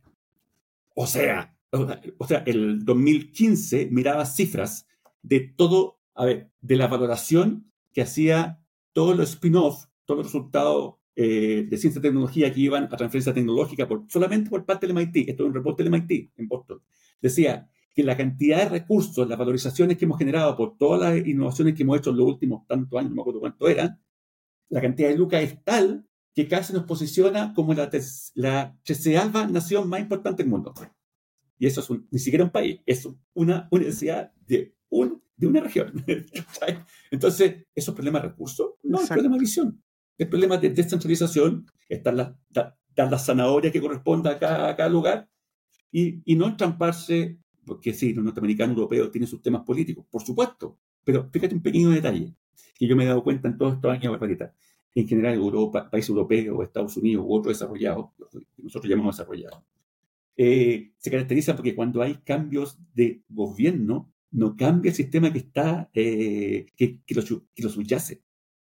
o 1.02 1.08
sea, 1.08 1.56
o 1.72 2.28
sea, 2.28 2.44
el 2.46 2.84
2015 2.84 3.88
miraba 3.90 4.26
cifras 4.26 4.86
de 5.22 5.40
todo, 5.40 6.02
a 6.14 6.26
ver, 6.26 6.52
de 6.60 6.76
la 6.76 6.88
valoración 6.88 7.72
que 7.94 8.02
hacía 8.02 8.62
todos 8.92 9.16
los 9.16 9.30
spin-off, 9.30 9.86
todos 10.04 10.18
los 10.18 10.28
resultados 10.28 10.96
eh, 11.16 11.66
de 11.70 11.78
ciencia 11.78 12.00
y 12.00 12.02
tecnología 12.02 12.54
que 12.54 12.60
iban 12.60 12.84
a 12.84 12.98
transferencia 12.98 13.34
tecnológica 13.34 13.88
por, 13.88 14.08
solamente 14.10 14.50
por 14.50 14.66
parte 14.66 14.88
del 14.88 14.94
MIT, 14.94 15.30
esto 15.30 15.44
es 15.44 15.48
un 15.48 15.54
reporte 15.54 15.84
del 15.84 15.94
MIT 15.94 16.32
en 16.36 16.50
Boston, 16.50 16.82
decía 17.22 17.70
que 17.96 18.04
la 18.04 18.18
cantidad 18.18 18.58
de 18.58 18.68
recursos, 18.68 19.26
las 19.26 19.40
valorizaciones 19.40 19.98
que 19.98 20.04
hemos 20.04 20.18
generado 20.18 20.58
por 20.58 20.78
todas 20.78 21.00
las 21.00 21.26
innovaciones 21.26 21.76
que 21.76 21.84
hemos 21.84 22.00
hecho 22.00 22.10
en 22.10 22.18
los 22.18 22.28
últimos 22.28 22.68
tantos 22.68 23.00
años, 23.00 23.12
no 23.12 23.16
me 23.16 23.22
acuerdo 23.22 23.40
cuánto 23.40 23.70
eran, 23.70 24.02
la 24.68 24.82
cantidad 24.82 25.08
de 25.08 25.18
lucas 25.18 25.44
es 25.44 25.64
tal 25.64 26.09
que 26.34 26.48
casi 26.48 26.74
nos 26.74 26.84
posiciona 26.84 27.54
como 27.54 27.74
la, 27.74 27.90
la 28.36 28.78
treceava 28.84 29.48
nación 29.48 29.90
más 29.90 30.00
importante 30.00 30.44
del 30.44 30.50
mundo. 30.50 30.74
Y 31.58 31.68
eso 31.68 31.82
es 31.82 31.90
ni 32.12 32.20
siquiera 32.20 32.46
un 32.46 32.52
país, 32.52 32.80
es 32.86 33.08
una 33.34 33.68
universidad 33.72 34.32
de, 34.48 34.74
un, 34.90 35.22
de 35.36 35.48
una 35.48 35.60
región. 35.60 36.06
Entonces, 37.12 37.66
¿eso 37.76 37.92
es 37.92 37.96
problema 37.96 38.20
de 38.20 38.30
recursos? 38.30 38.72
No, 38.84 39.02
es 39.02 39.10
problema 39.10 39.36
de 39.36 39.42
visión. 39.42 39.84
Es 40.18 40.28
problema 40.28 40.58
de 40.58 40.70
descentralización, 40.70 41.66
están 41.88 42.18
las, 42.18 42.34
dan 42.50 43.12
las 43.12 43.26
zanahorias 43.26 43.72
que 43.74 43.82
correspondan 43.82 44.36
a 44.36 44.40
cada, 44.40 44.70
a 44.70 44.76
cada 44.76 44.90
lugar 44.90 45.30
y, 45.92 46.22
y, 46.26 46.36
no 46.36 46.48
entramparse, 46.48 47.40
porque 47.66 47.94
sí, 47.94 48.14
los 48.14 48.24
norteamericanos 48.24 48.76
europeos 48.76 49.12
tienen 49.12 49.28
sus 49.28 49.42
temas 49.42 49.64
políticos, 49.64 50.06
por 50.10 50.22
supuesto, 50.22 50.78
pero 51.04 51.30
fíjate 51.32 51.56
un 51.56 51.62
pequeño 51.62 51.90
detalle 51.90 52.36
que 52.76 52.88
yo 52.88 52.96
me 52.96 53.04
he 53.04 53.08
dado 53.08 53.24
cuenta 53.24 53.48
en 53.48 53.58
todos 53.58 53.76
estos 53.76 53.92
años, 53.92 54.12
Barbarita. 54.12 54.54
En 54.96 55.08
general, 55.08 55.36
Europa, 55.36 55.90
países 55.90 56.10
europeos, 56.10 56.64
Estados 56.64 56.98
Unidos 56.98 57.26
u 57.28 57.34
otros 57.34 57.58
desarrollados, 57.58 58.08
nosotros 58.58 58.90
llamamos 58.90 59.18
desarrollados, 59.18 59.64
eh, 60.42 60.94
se 60.98 61.12
caracteriza 61.12 61.56
porque 61.56 61.76
cuando 61.76 62.02
hay 62.02 62.16
cambios 62.24 62.80
de 62.94 63.22
gobierno, 63.28 64.12
no 64.32 64.56
cambia 64.56 64.90
el 64.90 64.96
sistema 64.96 65.34
que 65.34 65.40
está, 65.40 65.90
eh, 65.94 66.68
que, 66.76 67.02
que, 67.06 67.16
lo, 67.16 67.24
que, 67.24 67.64
lo, 67.64 67.70
subyace. 67.70 68.24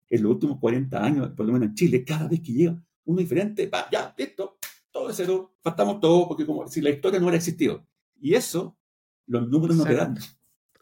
En 0.09 0.21
los 0.21 0.33
últimos 0.33 0.59
40 0.59 1.03
años, 1.03 1.29
por 1.29 1.45
lo 1.45 1.53
menos 1.53 1.69
en 1.69 1.73
Chile, 1.73 2.03
cada 2.05 2.27
vez 2.27 2.41
que 2.41 2.53
llega 2.53 2.79
uno 3.05 3.19
diferente, 3.19 3.67
va, 3.67 3.89
ya, 3.91 4.13
listo, 4.17 4.57
todo 4.91 5.09
es 5.09 5.15
cero, 5.15 5.55
faltamos 5.61 5.99
todo, 5.99 6.27
porque 6.27 6.45
como 6.45 6.67
si 6.67 6.79
la 6.79 6.91
historia 6.91 7.19
no 7.19 7.25
hubiera 7.25 7.37
existido. 7.37 7.85
Y 8.21 8.35
eso, 8.35 8.77
los 9.25 9.49
números 9.49 9.75
no 9.75 9.83
te 9.83 9.95
dan. 9.95 10.15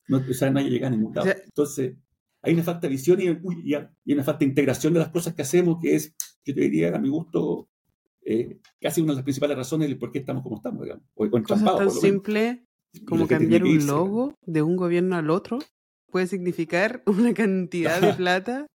No, 0.07 0.17
o 0.17 0.33
sea, 0.33 0.51
no 0.51 0.59
hay 0.59 0.69
llegado 0.69 0.93
a 0.93 0.97
ningún 0.97 1.15
lado. 1.15 1.31
Entonces, 1.45 1.95
hay 2.41 2.53
una 2.53 2.63
falta 2.63 2.81
de 2.81 2.89
visión 2.89 3.21
y, 3.21 3.25
y, 3.25 3.75
y, 4.05 4.13
una 4.13 4.23
falta 4.23 4.39
de 4.39 4.45
integración 4.45 4.93
de 4.93 4.99
las 4.99 5.09
cosas 5.09 5.33
que 5.33 5.43
hacemos, 5.43 5.77
que 5.81 5.95
es, 5.95 6.15
yo 6.43 6.53
te 6.53 6.61
diría, 6.61 6.95
a 6.95 6.99
mi 6.99 7.09
gusto, 7.09 7.69
eh, 8.23 8.59
casi 8.79 9.01
una 9.01 9.13
de 9.13 9.17
las 9.17 9.23
principales 9.23 9.57
razones 9.57 9.89
de 9.89 9.95
por 9.95 10.11
qué 10.11 10.19
estamos 10.19 10.43
como 10.43 10.57
estamos, 10.57 10.83
digamos. 10.83 11.03
O, 11.15 11.29
tan 11.29 11.91
simple 11.91 12.65
como 13.05 13.27
cambiar 13.27 13.63
un 13.63 13.85
logo 13.85 14.35
de 14.45 14.61
un 14.61 14.75
gobierno 14.75 15.15
al 15.15 15.29
otro 15.29 15.59
puede 16.11 16.27
significar 16.27 17.03
una 17.07 17.33
cantidad 17.33 18.01
de 18.01 18.13
plata. 18.13 18.67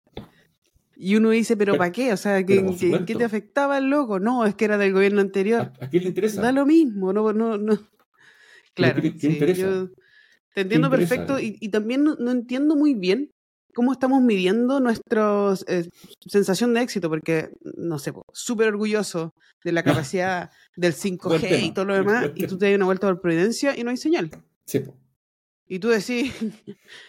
Y 0.98 1.18
uno 1.18 1.32
dice, 1.32 1.58
¿pero, 1.58 1.76
para 1.76 1.92
qué? 1.92 2.14
O 2.14 2.18
sea, 2.18 2.46
¿qué, 2.46 2.66
¿qué, 3.06 3.16
te 3.16 3.24
afectaba 3.26 3.80
el 3.80 3.90
logo? 3.90 4.20
No, 4.20 4.46
es 4.46 4.56
que 4.56 4.64
era 4.64 4.78
del 4.78 4.94
gobierno 4.94 5.20
anterior. 5.20 5.74
¿A, 5.82 5.90
quién 5.90 6.04
le 6.04 6.10
interesa? 6.10 6.42
Da 6.42 6.54
lo 6.54 6.66
mismo, 6.66 7.12
no, 7.12 7.34
no, 7.34 7.58
no. 7.58 7.78
Claro, 8.74 9.02
¿Qué, 9.02 9.12
te 9.12 10.62
entiendo 10.62 10.90
perfecto 10.90 11.38
y, 11.38 11.58
y, 11.60 11.68
también 11.68 12.06
no, 12.06 12.32
entiendo 12.32 12.78
muy 12.78 12.94
bien 12.94 13.30
cómo 13.76 13.92
estamos 13.92 14.22
midiendo 14.22 14.80
nuestra 14.80 15.54
eh, 15.68 15.90
sensación 16.26 16.74
de 16.74 16.82
éxito, 16.82 17.10
porque, 17.10 17.50
no 17.76 18.00
sé, 18.00 18.14
súper 18.32 18.70
orgulloso 18.70 19.36
de 19.64 19.74
la 19.74 19.84
capacidad 20.08 20.50
del 20.78 20.94
5G 20.94 21.62
y 21.62 21.72
todo 21.74 21.86
lo 21.86 21.94
demás, 21.94 22.32
y 22.36 22.48
tú 22.48 22.58
te 22.58 22.68
das 22.68 22.76
una 22.76 22.86
vuelta 22.86 23.08
por 23.08 23.22
Providencia 23.22 23.78
y 23.78 23.84
no 23.84 23.90
hay 23.92 23.98
señal. 23.98 24.32
Sí, 24.66 24.82
Y 25.68 25.80
tú 25.80 25.90
decís, 25.90 26.34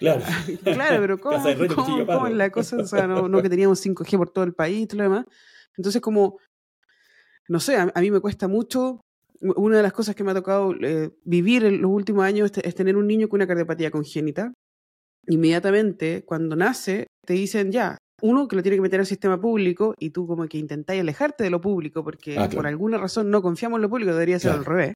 claro, 0.01 0.23
claro 0.65 1.01
pero 1.01 1.19
¿cómo, 1.21 2.05
¿cómo, 2.05 2.27
es 2.27 2.35
la 2.35 2.51
cosa? 2.51 2.77
O 2.79 2.87
sea, 2.87 3.07
no, 3.07 3.43
que 3.43 3.49
teníamos 3.49 3.87
5G 3.87 4.19
por 4.19 4.31
todo 4.31 4.45
el 4.45 4.53
país 4.53 4.83
y 4.83 4.87
todo 4.87 4.99
lo 4.99 5.05
demás. 5.05 5.27
Entonces, 5.77 6.03
como, 6.03 6.39
no 7.49 7.61
sé, 7.61 7.77
a, 7.77 7.93
mí 8.01 8.11
me 8.11 8.21
cuesta 8.21 8.49
mucho. 8.49 9.01
Una 9.41 9.77
de 9.77 9.83
las 9.83 9.93
cosas 9.93 10.17
que 10.17 10.25
me 10.25 10.31
ha 10.33 10.35
tocado 10.35 10.75
eh, 10.81 11.11
vivir 11.23 11.65
en 11.65 11.83
los 11.83 11.91
últimos 11.91 12.25
años 12.25 12.51
es, 12.61 12.75
tener 12.75 12.97
un 12.97 13.07
niño 13.07 13.29
con 13.29 13.39
una 13.39 13.47
cardiopatía 13.47 13.91
congénita. 13.91 14.53
Inmediatamente, 15.29 16.25
cuando 16.25 16.57
nace, 16.57 17.07
te 17.27 17.35
dicen 17.35 17.73
ya, 17.73 17.99
uno 18.23 18.49
que 18.49 18.57
lo 18.57 18.63
tiene 18.63 18.77
que 18.77 18.83
meter 18.83 19.01
al 19.01 19.07
sistema 19.07 19.41
público 19.41 19.95
y 19.99 20.11
tú 20.11 20.27
como 20.27 20.47
que 20.47 20.59
intentáis 20.59 21.01
alejarte 21.01 21.45
de 21.45 21.51
lo 21.51 21.61
público 21.61 22.03
porque 22.03 22.39
ah, 22.39 22.49
por 22.49 22.67
alguna 22.67 22.99
razón 22.99 23.31
no 23.31 23.43
confiamos 23.43 23.79
en 23.79 23.83
lo 23.83 23.91
público, 23.91 24.13
debería 24.13 24.39
ser 24.39 24.53
al 24.53 24.65
revés. 24.65 24.95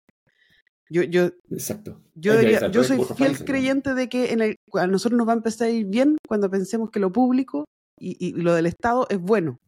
Yo, 0.89 1.03
yo, 1.03 1.31
Exacto. 1.51 2.03
Yo, 2.15 2.33
yo 2.41 2.83
soy 2.83 2.99
fiel 3.17 3.45
creyente 3.45 3.95
de 3.95 4.09
que 4.09 4.33
en 4.33 4.41
el, 4.41 4.57
a 4.75 4.87
nosotros 4.87 5.17
nos 5.19 5.29
va 5.29 5.33
a 5.33 5.37
empezar 5.37 5.69
a 5.69 5.71
ir 5.71 5.87
bien 5.87 6.17
cuando 6.27 6.51
pensemos 6.51 6.91
que 6.91 6.99
lo 6.99 7.13
público 7.13 7.65
y, 7.99 8.17
y 8.19 8.33
lo 8.33 8.55
del 8.55 8.67
Estado 8.67 9.07
es 9.09 9.21
bueno. 9.21 9.59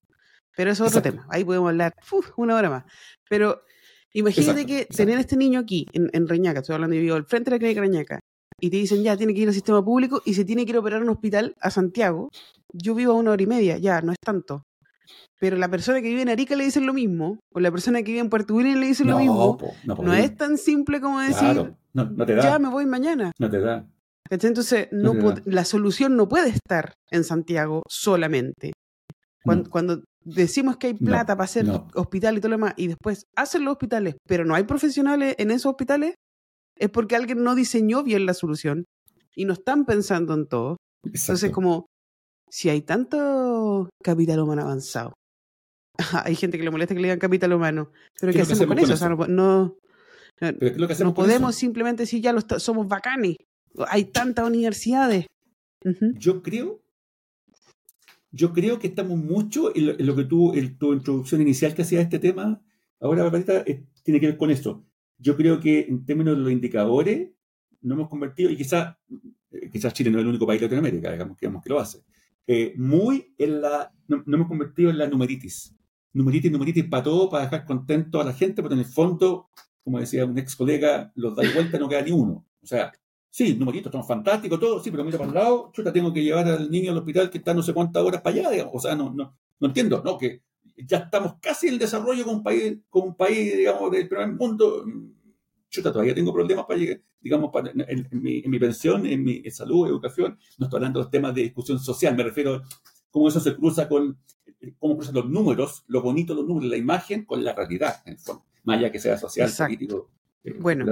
Pero 0.56 0.70
eso 0.70 0.84
es 0.84 0.90
otro 0.90 1.02
tema. 1.02 1.26
Ahí 1.30 1.44
podemos 1.44 1.70
hablar 1.70 1.94
una 2.36 2.56
hora 2.56 2.70
más. 2.70 2.84
Pero 3.28 3.62
imagínate 4.12 4.66
que 4.66 4.86
tener 4.86 5.18
este 5.18 5.36
niño 5.36 5.60
aquí, 5.60 5.86
en, 5.92 6.10
en, 6.12 6.28
Reñaca, 6.28 6.60
estoy 6.60 6.74
hablando 6.74 6.94
de 6.94 7.02
vivo 7.02 7.16
al 7.16 7.24
frente 7.24 7.50
de 7.50 7.56
la 7.56 7.58
clínica 7.58 7.80
Reñaca, 7.80 8.20
y 8.62 8.70
te 8.70 8.76
dicen 8.76 9.02
ya, 9.02 9.16
tiene 9.16 9.34
que 9.34 9.40
ir 9.40 9.48
al 9.48 9.54
sistema 9.54 9.84
público 9.84 10.22
y 10.24 10.34
se 10.34 10.44
tiene 10.44 10.64
que 10.64 10.70
ir 10.70 10.76
a 10.76 10.80
operar 10.80 11.02
un 11.02 11.08
hospital 11.08 11.56
a 11.60 11.70
Santiago. 11.70 12.30
Yo 12.72 12.94
vivo 12.94 13.12
a 13.12 13.16
una 13.16 13.32
hora 13.32 13.42
y 13.42 13.46
media, 13.46 13.76
ya, 13.76 14.00
no 14.02 14.12
es 14.12 14.18
tanto. 14.24 14.62
Pero 15.40 15.56
la 15.56 15.68
persona 15.68 16.00
que 16.00 16.08
vive 16.08 16.22
en 16.22 16.28
Arica 16.28 16.54
le 16.54 16.64
dicen 16.64 16.86
lo 16.86 16.92
mismo, 16.92 17.40
o 17.52 17.58
la 17.58 17.72
persona 17.72 17.98
que 17.98 18.12
vive 18.12 18.20
en 18.20 18.30
Puerto 18.30 18.54
William 18.54 18.78
le 18.78 18.86
dicen 18.86 19.08
lo 19.08 19.18
mismo. 19.18 19.58
no, 19.84 20.14
es 20.14 20.36
tan 20.36 20.58
simple 20.58 21.00
como 21.00 21.18
decir, 21.20 21.74
ya 21.92 22.60
me 22.60 22.68
voy 22.68 22.86
mañana. 22.86 23.32
No 23.36 23.50
te 23.50 23.58
da. 23.58 23.84
Entonces, 24.30 24.88
no, 24.92 25.14
la 25.44 25.64
solución 25.64 26.16
no 26.16 26.28
puede 26.28 26.50
estar 26.50 26.94
en 27.10 27.24
Santiago 27.24 27.82
solamente. 27.88 28.72
Cuando, 29.42 30.04
decimos 30.24 30.76
que 30.76 30.86
hay 30.86 30.94
plata 30.94 31.34
para 31.34 31.46
hacer 31.46 31.66
hospital 31.94 32.36
y 32.36 32.40
todo 32.40 32.50
lo 32.50 32.56
demás, 32.58 32.74
y 32.76 32.86
después 32.86 33.26
hacen 33.34 33.64
los 33.64 33.72
hospitales, 33.72 34.14
pero 34.28 34.44
no 34.44 34.54
hay 34.54 34.62
profesionales 34.62 35.34
en 35.38 35.50
esos 35.50 35.66
hospitales, 35.66 36.14
es 36.76 36.90
porque 36.90 37.16
alguien 37.16 37.42
no 37.42 37.54
diseñó 37.54 38.02
bien 38.02 38.26
la 38.26 38.34
solución 38.34 38.84
y 39.34 39.44
no 39.44 39.52
están 39.52 39.84
pensando 39.84 40.34
en 40.34 40.46
todo. 40.46 40.76
Entonces, 41.04 41.50
como, 41.50 41.86
si 42.48 42.68
hay 42.68 42.82
tanto 42.82 43.90
capital 44.02 44.40
humano 44.40 44.62
avanzado, 44.62 45.14
hay 46.24 46.34
gente 46.34 46.58
que 46.58 46.64
le 46.64 46.70
molesta 46.70 46.94
que 46.94 47.00
le 47.00 47.08
digan 47.08 47.18
capital 47.18 47.52
humano, 47.52 47.90
pero 48.20 48.32
¿qué, 48.32 48.42
hacemos, 48.42 48.66
con, 48.66 48.78
eso? 48.78 48.94
O 48.94 48.96
sea, 48.96 49.08
no, 49.08 49.76
no, 50.38 51.14
podemos 51.14 51.54
simplemente 51.54 52.04
decir 52.04 52.20
ya 52.20 52.34
somos 52.58 52.88
bacanes. 52.88 53.36
Hay 53.88 54.06
tantas 54.06 54.46
universidades. 54.46 55.26
Yo 56.18 56.42
creo 56.42 56.82
yo 58.32 58.52
creo 58.52 58.78
que 58.78 58.86
estamos 58.88 59.18
mucho 59.18 59.76
en 59.76 60.06
lo, 60.06 60.16
que 60.16 60.24
tú, 60.24 60.54
en 60.54 60.78
tu 60.78 60.94
introducción 60.94 61.42
inicial 61.42 61.74
que 61.74 61.82
hacía 61.82 62.00
este 62.00 62.18
tema, 62.18 62.62
ahora, 62.98 63.24
Barbarita, 63.24 63.62
eh, 63.66 63.84
tiene 64.02 64.20
que 64.20 64.26
ver 64.26 64.38
con 64.38 64.50
eso. 64.50 64.84
Yo 65.22 65.36
creo 65.36 65.60
que 65.60 65.86
en 65.88 66.04
términos 66.04 66.36
de 66.36 66.42
los 66.42 66.52
indicadores, 66.52 67.30
no 67.80 67.94
hemos 67.94 68.08
convertido, 68.08 68.50
y 68.50 68.56
quizás 68.56 68.96
eh, 69.50 69.70
quizás 69.70 69.92
Chile 69.92 70.10
no 70.10 70.18
es 70.18 70.22
el 70.22 70.28
único 70.28 70.46
país 70.46 70.60
de 70.60 70.66
Latinoamérica, 70.66 71.12
digamos, 71.12 71.38
digamos 71.38 71.62
que 71.62 71.70
lo 71.70 71.78
hace, 71.78 72.02
eh, 72.46 72.74
muy 72.76 73.34
en 73.38 73.60
la, 73.60 73.92
no, 74.08 74.22
hemos 74.26 74.48
convertido 74.48 74.90
en 74.90 74.98
la 74.98 75.06
numeritis. 75.06 75.74
Numeritis, 76.12 76.52
numeritis 76.52 76.84
para 76.84 77.04
todo, 77.04 77.30
para 77.30 77.44
dejar 77.44 77.64
contento 77.64 78.20
a 78.20 78.24
la 78.24 78.32
gente, 78.34 78.62
pero 78.62 78.74
en 78.74 78.80
el 78.80 78.86
fondo, 78.86 79.48
como 79.82 79.98
decía 79.98 80.26
un 80.26 80.36
ex 80.38 80.56
colega, 80.56 81.12
los 81.14 81.34
da 81.36 81.42
vuelta 81.54 81.78
no 81.78 81.88
queda 81.88 82.02
ni 82.02 82.10
uno. 82.12 82.44
O 82.62 82.66
sea, 82.66 82.92
Sí, 83.34 83.54
numeritos, 83.54 83.90
son 83.90 84.04
fantásticos, 84.04 84.60
todo, 84.60 84.78
sí, 84.82 84.90
pero 84.90 85.04
mira 85.04 85.16
para 85.16 85.30
un 85.30 85.34
lado, 85.34 85.70
chuta, 85.72 85.90
tengo 85.90 86.12
que 86.12 86.22
llevar 86.22 86.46
al 86.46 86.70
niño 86.70 86.92
al 86.92 86.98
hospital 86.98 87.30
que 87.30 87.38
está 87.38 87.54
no 87.54 87.62
sé 87.62 87.72
cuántas 87.72 88.02
horas 88.04 88.20
para 88.20 88.36
allá, 88.36 88.50
digamos. 88.50 88.74
O 88.74 88.78
sea, 88.78 88.94
no, 88.94 89.10
no, 89.10 89.34
no 89.58 89.66
entiendo, 89.68 90.02
¿no? 90.04 90.18
Que 90.18 90.42
ya 90.86 90.98
estamos 90.98 91.36
casi 91.40 91.68
en 91.68 91.74
el 91.74 91.78
desarrollo 91.78 92.24
con 92.24 92.36
un 92.36 92.42
país, 92.42 92.78
con 92.88 93.08
un 93.08 93.16
país, 93.16 93.56
digamos, 93.56 93.90
del 93.90 94.08
primer 94.08 94.32
mundo. 94.32 94.84
Chuta, 95.68 95.92
todavía 95.92 96.14
tengo 96.14 96.32
problemas 96.32 96.66
para 96.66 96.78
llegar, 96.78 97.00
digamos, 97.20 97.50
para, 97.52 97.70
en, 97.70 98.08
mi, 98.12 98.40
en, 98.44 98.50
mi, 98.50 98.58
pensión, 98.58 99.06
en 99.06 99.24
mi 99.24 99.42
salud, 99.50 99.86
educación. 99.86 100.38
No 100.58 100.66
estoy 100.66 100.78
hablando 100.78 101.02
de 101.02 101.10
temas 101.10 101.34
de 101.34 101.42
discusión 101.42 101.78
social, 101.78 102.14
me 102.14 102.24
refiero 102.24 102.56
a 102.56 102.62
cómo 103.10 103.28
eso 103.28 103.40
se 103.40 103.56
cruza 103.56 103.88
con, 103.88 104.18
cómo 104.78 104.96
cruzan 104.96 105.14
los 105.14 105.28
números, 105.30 105.84
lo 105.86 106.02
bonito 106.02 106.34
de 106.34 106.40
los 106.40 106.48
números, 106.48 106.70
la 106.70 106.76
imagen 106.76 107.24
con 107.24 107.42
la 107.42 107.54
realidad, 107.54 108.02
en 108.04 108.14
el 108.14 108.18
fondo. 108.18 108.44
Más 108.64 108.78
allá 108.78 108.92
que 108.92 108.98
sea 108.98 109.16
social, 109.16 109.50
político. 109.56 110.10
Eh, 110.44 110.54
bueno 110.58 110.84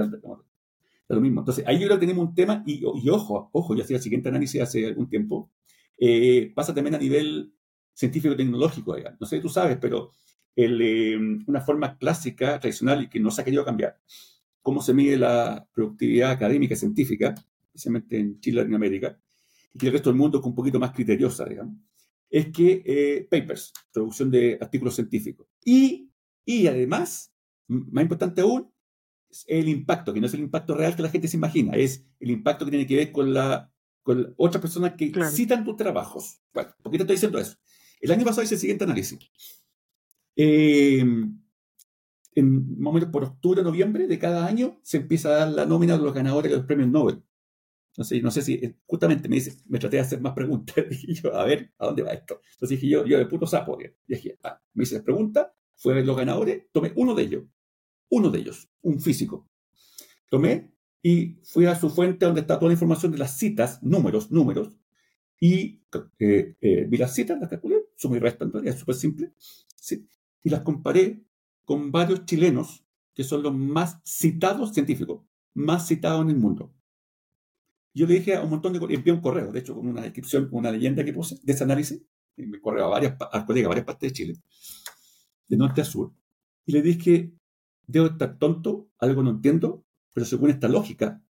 lo 1.15 1.21
mismo. 1.21 1.41
Entonces, 1.41 1.65
ahí 1.67 1.79
yo 1.79 1.87
creo 1.87 1.99
que 1.99 2.05
tenemos 2.05 2.27
un 2.27 2.35
tema, 2.35 2.63
y, 2.65 2.83
ojo, 3.09 3.49
ojo, 3.51 3.75
yo 3.75 3.83
hacía 3.83 3.97
el 3.97 4.03
siguiente 4.03 4.29
análisis 4.29 4.61
hace 4.61 4.87
algún 4.87 5.09
tiempo, 5.09 5.51
eh, 5.97 6.51
pasa 6.55 6.73
también 6.73 6.95
a 6.95 6.97
nivel 6.97 7.53
científico-tecnológico. 8.01 8.97
No 9.19 9.27
sé 9.27 9.37
si 9.37 9.41
tú 9.41 9.49
sabes, 9.49 9.77
pero 9.79 10.11
eh, 10.55 11.17
una 11.45 11.61
forma 11.61 11.97
clásica, 11.97 12.59
tradicional 12.59 13.03
y 13.03 13.09
que 13.09 13.19
no 13.19 13.31
se 13.31 13.41
ha 13.41 13.45
querido 13.45 13.63
cambiar, 13.63 13.99
cómo 14.61 14.81
se 14.81 14.93
mide 14.93 15.17
la 15.17 15.67
productividad 15.73 16.31
académica 16.31 16.75
científica, 16.75 17.35
especialmente 17.67 18.19
en 18.19 18.39
Chile 18.39 18.55
y 18.55 18.61
Latinoamérica, 18.61 19.19
y 19.73 19.85
el 19.85 19.93
resto 19.93 20.09
del 20.09 20.17
mundo 20.17 20.39
es 20.39 20.45
un 20.45 20.55
poquito 20.55 20.79
más 20.79 20.91
criteriosa, 20.91 21.45
digamos, 21.45 21.77
es 22.29 22.51
que 22.51 22.83
eh, 22.85 23.27
papers, 23.29 23.71
producción 23.93 24.31
de 24.31 24.57
artículos 24.59 24.95
científicos. 24.95 25.47
Y, 25.63 26.09
y 26.45 26.67
además, 26.67 27.33
más 27.67 28.01
importante 28.01 28.41
aún, 28.41 28.71
el 29.47 29.69
impacto, 29.69 30.13
que 30.13 30.19
no 30.19 30.27
es 30.27 30.33
el 30.33 30.41
impacto 30.41 30.75
real 30.75 30.95
que 30.95 31.03
la 31.03 31.09
gente 31.09 31.27
se 31.27 31.37
imagina, 31.37 31.73
es 31.73 32.05
el 32.19 32.31
impacto 32.31 32.65
que 32.65 32.71
tiene 32.71 32.87
que 32.87 32.97
ver 32.97 33.11
con, 33.11 33.33
la, 33.33 33.71
con 34.03 34.33
otras 34.37 34.61
personas 34.61 34.93
que 34.97 35.11
citan 35.31 35.63
tus 35.63 35.77
trabajos. 35.77 36.41
Bueno, 36.53 36.71
¿por 36.81 36.91
qué 36.91 36.97
te 36.97 37.03
estoy 37.03 37.15
diciendo 37.15 37.39
eso? 37.39 37.55
El 38.01 38.11
año 38.11 38.25
pasado 38.25 38.43
hice 38.43 38.55
el 38.55 38.61
siguiente 38.61 38.83
análisis. 38.83 39.19
Eh, 40.35 41.05
en 42.33 42.81
momentos 42.81 43.11
por 43.11 43.23
octubre, 43.23 43.63
noviembre 43.63 44.07
de 44.07 44.19
cada 44.19 44.45
año 44.45 44.79
se 44.81 44.97
empieza 44.97 45.29
a 45.29 45.37
dar 45.39 45.49
la 45.49 45.65
nómina 45.65 45.97
de 45.97 46.03
los 46.03 46.13
ganadores 46.13 46.51
de 46.51 46.57
los 46.57 46.65
premios 46.65 46.89
Nobel. 46.89 47.23
No 47.97 48.03
sé, 48.03 48.21
no 48.21 48.31
sé 48.31 48.41
si 48.41 48.53
eh, 48.53 48.77
justamente 48.85 49.27
me 49.27 49.35
dice, 49.35 49.57
me 49.67 49.77
traté 49.77 49.97
de 49.97 50.03
hacer 50.03 50.21
más 50.21 50.33
preguntas. 50.33 50.75
y 51.03 51.13
yo, 51.13 51.35
a 51.35 51.45
ver, 51.45 51.73
¿a 51.77 51.87
dónde 51.87 52.03
va 52.03 52.11
esto? 52.11 52.41
Entonces 52.53 52.79
dije 52.79 52.87
yo, 52.87 53.05
yo 53.05 53.17
de 53.17 53.25
puto 53.25 53.45
sapo. 53.45 53.77
Y 53.81 53.91
dije, 54.07 54.37
ah, 54.43 54.61
me 54.73 54.83
hice 54.83 54.95
la 54.95 55.03
pregunta, 55.03 55.53
fue 55.75 55.93
a 55.93 55.95
ver 55.97 56.05
los 56.05 56.17
ganadores, 56.17 56.63
tomé 56.71 56.93
uno 56.95 57.13
de 57.13 57.23
ellos 57.23 57.43
uno 58.11 58.29
de 58.29 58.39
ellos, 58.39 58.69
un 58.81 58.99
físico. 59.01 59.49
Tomé 60.29 60.71
y 61.01 61.39
fui 61.43 61.65
a 61.65 61.75
su 61.75 61.89
fuente 61.89 62.25
donde 62.25 62.41
está 62.41 62.59
toda 62.59 62.69
la 62.69 62.73
información 62.73 63.11
de 63.11 63.17
las 63.17 63.37
citas, 63.37 63.81
números, 63.81 64.29
números, 64.31 64.77
y 65.39 65.81
eh, 66.19 66.55
eh, 66.61 66.85
vi 66.87 66.97
las 66.97 67.15
citas, 67.15 67.39
las 67.39 67.49
calculé, 67.49 67.80
suma 68.01 68.17
y 68.17 68.19
resta 68.19 68.45
en 68.45 68.51
realidad, 68.51 68.73
es 68.73 68.79
súper 68.79 68.95
simple, 68.95 69.33
y 70.43 70.49
las 70.49 70.61
comparé 70.61 71.23
con 71.65 71.91
varios 71.91 72.25
chilenos 72.25 72.83
que 73.13 73.23
son 73.23 73.43
los 73.43 73.53
más 73.53 74.01
citados 74.03 74.73
científicos, 74.73 75.23
más 75.53 75.87
citados 75.87 76.23
en 76.23 76.31
el 76.31 76.37
mundo. 76.37 76.73
Yo 77.93 78.07
le 78.07 78.15
dije 78.15 78.35
a 78.35 78.41
un 78.41 78.49
montón 78.49 78.73
de 78.73 78.79
envié 78.95 79.13
un 79.13 79.21
correo, 79.21 79.51
de 79.51 79.59
hecho, 79.59 79.75
con 79.75 79.87
una 79.87 80.01
descripción, 80.01 80.49
con 80.49 80.59
una 80.59 80.71
leyenda 80.71 81.03
que 81.03 81.13
puse 81.13 81.37
de 81.43 81.53
ese 81.53 81.63
análisis, 81.63 82.01
y 82.37 82.45
me 82.47 82.59
correo 82.59 82.85
a 82.85 82.89
varias, 82.89 83.15
a 83.19 83.45
colegas, 83.45 83.67
a 83.67 83.69
varias 83.69 83.85
partes 83.85 84.09
de 84.09 84.13
Chile, 84.13 84.33
de 85.47 85.57
norte 85.57 85.81
a 85.81 85.85
sur, 85.85 86.13
y 86.65 86.71
le 86.71 86.81
dije, 86.81 87.33
debo 87.85 88.07
estar 88.07 88.39
tonto, 88.39 88.89
algo 88.97 89.21
no 89.21 89.31
entiendo, 89.31 89.85
pero 90.13 90.25
según 90.25 90.49
esta 90.49 90.67
lógica, 90.67 91.23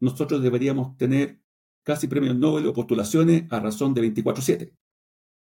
nosotros 0.00 0.42
deberíamos 0.42 0.96
tener 0.96 1.40
casi 1.84 2.06
premios 2.06 2.36
Nobel 2.36 2.66
o 2.66 2.72
postulaciones 2.74 3.50
a 3.50 3.60
razón 3.60 3.94
de 3.94 4.02
24-7. 4.12 4.74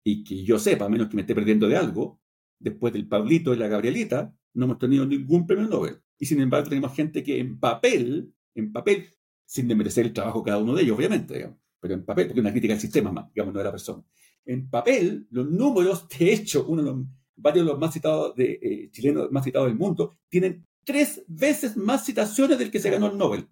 Y 0.04 0.24
que 0.24 0.44
yo 0.44 0.60
sepa, 0.60 0.86
a 0.86 0.90
menos 0.90 1.08
que 1.08 1.16
me 1.16 1.22
esté 1.22 1.34
perdiendo 1.34 1.68
de 1.68 1.78
algo, 1.78 2.20
después 2.60 2.94
del 2.94 3.08
Pablito 3.08 3.54
y 3.54 3.58
la 3.58 3.68
Gabrielita, 3.68 4.34
no 4.54 4.66
hemos 4.66 4.80
tenido 4.80 5.06
ningún 5.06 5.46
premio 5.46 5.68
Nobel. 5.68 6.02
Y 6.18 6.26
sin 6.26 6.42
embargo 6.42 6.70
tenemos 6.70 6.94
gente 6.94 7.24
que 7.24 7.40
en 7.40 7.60
papel, 7.60 8.34
en 8.56 8.72
papel, 8.72 9.10
sin 9.46 9.68
demerecer 9.68 10.06
el 10.06 10.14
trabajo 10.14 10.40
de 10.40 10.46
cada 10.46 10.58
uno 10.60 10.76
de 10.76 10.84
ellos, 10.84 10.98
obviamente, 10.98 11.54
pero 11.80 11.94
en 11.94 12.06
papel, 12.06 12.28
porque 12.28 12.40
es 12.40 12.44
una 12.44 12.52
crítica 12.52 12.74
al 12.74 12.80
sistema 12.80 13.12
más, 13.12 13.34
digamos, 13.34 13.54
no 13.54 13.60
de 13.60 13.66
la 13.66 13.72
persona. 13.72 14.04
En 14.46 14.70
papel, 14.70 15.28
los 15.32 15.50
números, 15.50 16.08
de 16.20 16.34
hecho, 16.34 16.66
uno 16.68 16.82
de 16.82 16.90
los 16.92 17.06
varios 17.36 17.66
de 17.66 17.72
los 17.72 17.80
más 17.80 17.94
citados 17.94 18.36
de, 18.36 18.60
eh, 18.62 18.90
chilenos 18.92 19.32
más 19.32 19.44
citados 19.44 19.68
del 19.68 19.78
mundo, 19.78 20.16
tienen 20.30 20.66
tres 20.84 21.24
veces 21.28 21.76
más 21.76 22.06
citaciones 22.06 22.58
del 22.58 22.72
que 22.72 22.80
se 22.80 22.90
ganó 22.90 23.08
el 23.08 23.18
Nobel. 23.18 23.48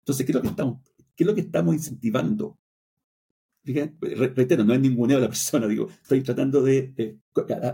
Entonces, 0.00 0.26
¿qué 0.26 0.32
que 0.32 0.46
estamos, 0.46 0.82
qué 1.14 1.24
es 1.24 1.26
lo 1.26 1.34
que 1.34 1.40
estamos 1.40 1.74
incentivando? 1.74 2.58
Fíjate, 3.64 4.14
reitero, 4.34 4.64
no 4.64 4.74
es 4.74 4.80
ninguneo 4.80 5.18
de 5.18 5.22
la 5.22 5.28
persona, 5.30 5.66
digo, 5.66 5.88
estoy 5.88 6.22
tratando 6.22 6.62
de, 6.62 7.18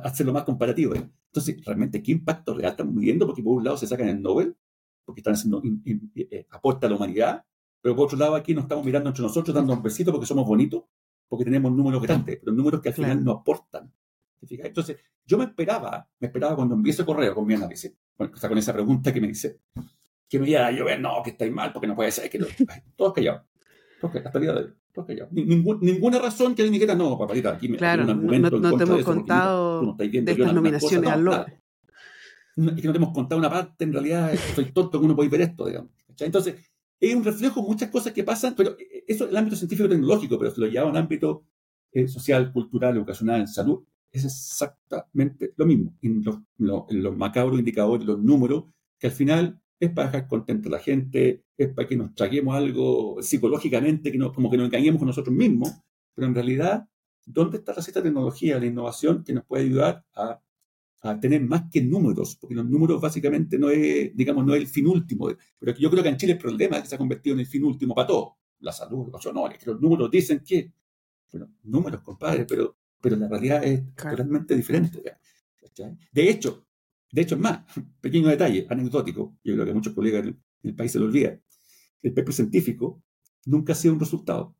hacerlo 0.04 0.32
más 0.32 0.44
comparativo. 0.44 0.94
¿eh? 0.94 1.10
Entonces, 1.26 1.64
realmente, 1.64 2.02
¿qué 2.02 2.12
impacto 2.12 2.54
real 2.54 2.72
estamos 2.72 2.94
viviendo? 2.94 3.26
Porque 3.26 3.42
por 3.42 3.56
un 3.56 3.64
lado 3.64 3.76
se 3.76 3.86
sacan 3.86 4.08
el 4.08 4.20
Nobel, 4.20 4.56
porque 5.04 5.20
están 5.20 5.34
haciendo, 5.34 5.62
eh, 6.14 6.46
aporta 6.50 6.86
a 6.86 6.90
la 6.90 6.96
humanidad, 6.96 7.44
pero 7.80 7.96
por 7.96 8.06
otro 8.06 8.18
lado 8.18 8.34
aquí 8.34 8.54
nos 8.54 8.64
estamos 8.64 8.84
mirando 8.84 9.08
entre 9.08 9.22
nosotros, 9.22 9.54
dando 9.54 9.72
un 9.72 9.82
besito 9.82 10.12
porque 10.12 10.26
somos 10.26 10.46
bonitos, 10.46 10.84
porque 11.28 11.44
tenemos 11.44 11.72
números 11.72 12.02
grandes, 12.02 12.38
pero 12.42 12.52
números 12.54 12.80
que 12.80 12.88
al 12.90 12.94
final 12.94 13.24
no 13.24 13.32
aportan. 13.32 13.92
Entonces, 14.40 14.98
yo 15.24 15.38
me 15.38 15.44
esperaba, 15.44 16.08
me 16.20 16.26
esperaba 16.28 16.56
cuando 16.56 16.74
envié 16.74 16.92
ese 16.92 17.04
correo 17.04 17.34
con 17.34 17.46
mi 17.46 17.54
análisis, 17.54 17.94
con, 18.16 18.32
o 18.32 18.36
sea, 18.36 18.48
con 18.48 18.58
esa 18.58 18.72
pregunta 18.72 19.12
que 19.12 19.20
me 19.20 19.28
dice, 19.28 19.60
que 20.28 20.38
me 20.38 20.48
iba 20.48 20.66
a 20.66 20.70
llover, 20.70 21.00
no, 21.00 21.22
que 21.22 21.30
estáis 21.30 21.52
mal, 21.52 21.72
porque 21.72 21.86
no 21.86 21.96
puede 21.96 22.10
ser, 22.10 22.28
que 22.30 22.38
todos 22.96 23.12
callados. 23.12 23.42
Todos 24.00 24.12
callados, 24.12 24.26
hasta 24.26 24.38
el 24.38 24.44
día 24.44 24.52
de 24.52 24.60
hoy. 24.60 24.77
Todos 24.92 25.06
callados. 25.06 25.32
ninguna 25.32 26.18
razón 26.18 26.54
que 26.54 26.62
alguien 26.62 26.80
dijera, 26.80 26.94
no, 26.94 27.18
papalita, 27.18 27.50
aquí 27.50 27.68
me 27.68 27.76
claro, 27.76 28.04
un 28.04 28.10
argumento 28.10 28.58
no, 28.58 28.70
no, 28.70 28.76
te 28.76 28.84
hemos 28.84 29.02
contado 29.02 29.82
no, 29.82 29.94
de 29.94 30.32
estas 30.32 30.54
nominaciones 30.54 31.10
al 31.10 31.24
LOL. 31.24 31.46
Es 32.56 32.82
que 32.82 32.86
no 32.88 32.92
te 32.92 32.98
hemos 32.98 33.12
contado 33.12 33.38
una 33.38 33.50
parte, 33.50 33.84
en 33.84 33.92
realidad 33.92 34.34
soy 34.54 34.72
tonto 34.72 34.98
que 34.98 35.04
uno 35.04 35.14
puede 35.14 35.28
ver 35.28 35.42
esto, 35.42 35.66
digamos. 35.66 35.92
Entonces, 36.18 36.56
es 36.98 37.14
un 37.14 37.22
reflejo 37.22 37.62
de 37.62 37.68
muchas 37.68 37.90
cosas 37.90 38.12
que 38.12 38.24
pasan, 38.24 38.54
pero 38.56 38.76
eso 39.06 39.24
es 39.24 39.30
el 39.30 39.36
ámbito 39.36 39.56
científico-tecnológico, 39.56 40.38
pero 40.38 40.50
si 40.50 40.60
lo 40.60 40.66
lleva 40.66 40.86
a 40.86 40.90
un 40.90 40.96
ámbito 40.96 41.44
eh, 41.92 42.08
social, 42.08 42.52
cultural, 42.52 42.96
educacional, 42.96 43.46
salud, 43.46 43.84
es 44.10 44.24
exactamente 44.24 45.52
lo 45.56 45.66
mismo. 45.66 45.94
En 46.02 46.24
los, 46.24 46.38
los 46.88 47.16
macabros 47.16 47.58
indicadores, 47.58 48.06
los 48.06 48.18
números, 48.18 48.64
que 48.98 49.06
al 49.06 49.12
final 49.12 49.60
es 49.80 49.90
para 49.90 50.08
dejar 50.08 50.28
contenta 50.28 50.68
a 50.68 50.72
la 50.72 50.78
gente, 50.78 51.44
es 51.56 51.68
para 51.72 51.86
que 51.88 51.96
nos 51.96 52.14
traguemos 52.14 52.56
algo 52.56 53.22
psicológicamente, 53.22 54.10
que 54.12 54.18
no, 54.18 54.32
como 54.32 54.50
que 54.50 54.56
nos 54.56 54.66
engañemos 54.66 54.98
con 54.98 55.06
nosotros 55.06 55.34
mismos, 55.34 55.72
pero 56.14 56.26
en 56.26 56.34
realidad, 56.34 56.88
¿dónde 57.24 57.58
está 57.58 57.74
la 57.74 57.82
cierta 57.82 58.02
tecnología, 58.02 58.58
la 58.58 58.66
innovación 58.66 59.22
que 59.24 59.32
nos 59.32 59.44
puede 59.44 59.64
ayudar 59.64 60.04
a 60.14 60.40
a 61.00 61.18
tener 61.20 61.40
más 61.42 61.70
que 61.70 61.80
números, 61.80 62.36
porque 62.36 62.54
los 62.54 62.66
números 62.66 63.00
básicamente 63.00 63.58
no 63.58 63.70
es, 63.70 64.14
digamos, 64.16 64.44
no 64.44 64.54
es 64.54 64.60
el 64.60 64.66
fin 64.66 64.86
último. 64.86 65.28
Pero 65.58 65.76
yo 65.76 65.90
creo 65.90 66.02
que 66.02 66.08
en 66.08 66.16
Chile 66.16 66.32
el 66.32 66.38
problema 66.38 66.76
es 66.76 66.82
que 66.82 66.88
se 66.88 66.94
ha 66.96 66.98
convertido 66.98 67.34
en 67.34 67.40
el 67.40 67.46
fin 67.46 67.64
último 67.64 67.94
para 67.94 68.08
todo. 68.08 68.38
La 68.60 68.72
salud, 68.72 69.08
los 69.12 69.24
honores, 69.26 69.58
que 69.58 69.70
los 69.70 69.80
números 69.80 70.10
dicen 70.10 70.42
que, 70.44 70.72
bueno, 71.30 71.52
números, 71.62 72.02
compadre, 72.02 72.44
pero, 72.44 72.76
pero 73.00 73.16
la 73.16 73.28
realidad 73.28 73.62
es 73.64 73.94
totalmente 73.94 74.56
diferente. 74.56 75.02
De 76.12 76.28
hecho, 76.28 76.66
de 77.10 77.22
hecho 77.22 77.34
es 77.34 77.40
más, 77.40 77.64
pequeño 78.00 78.28
detalle, 78.28 78.66
anecdótico, 78.68 79.36
yo 79.44 79.54
creo 79.54 79.66
que 79.66 79.74
muchos 79.74 79.94
colegas 79.94 80.26
en 80.62 80.76
país 80.76 80.92
se 80.92 80.98
lo 80.98 81.06
olvida. 81.06 81.40
El 82.02 82.14
paper 82.14 82.32
científico 82.32 83.02
nunca 83.46 83.72
ha 83.72 83.76
sido 83.76 83.94
un 83.94 84.00
resultado. 84.00 84.54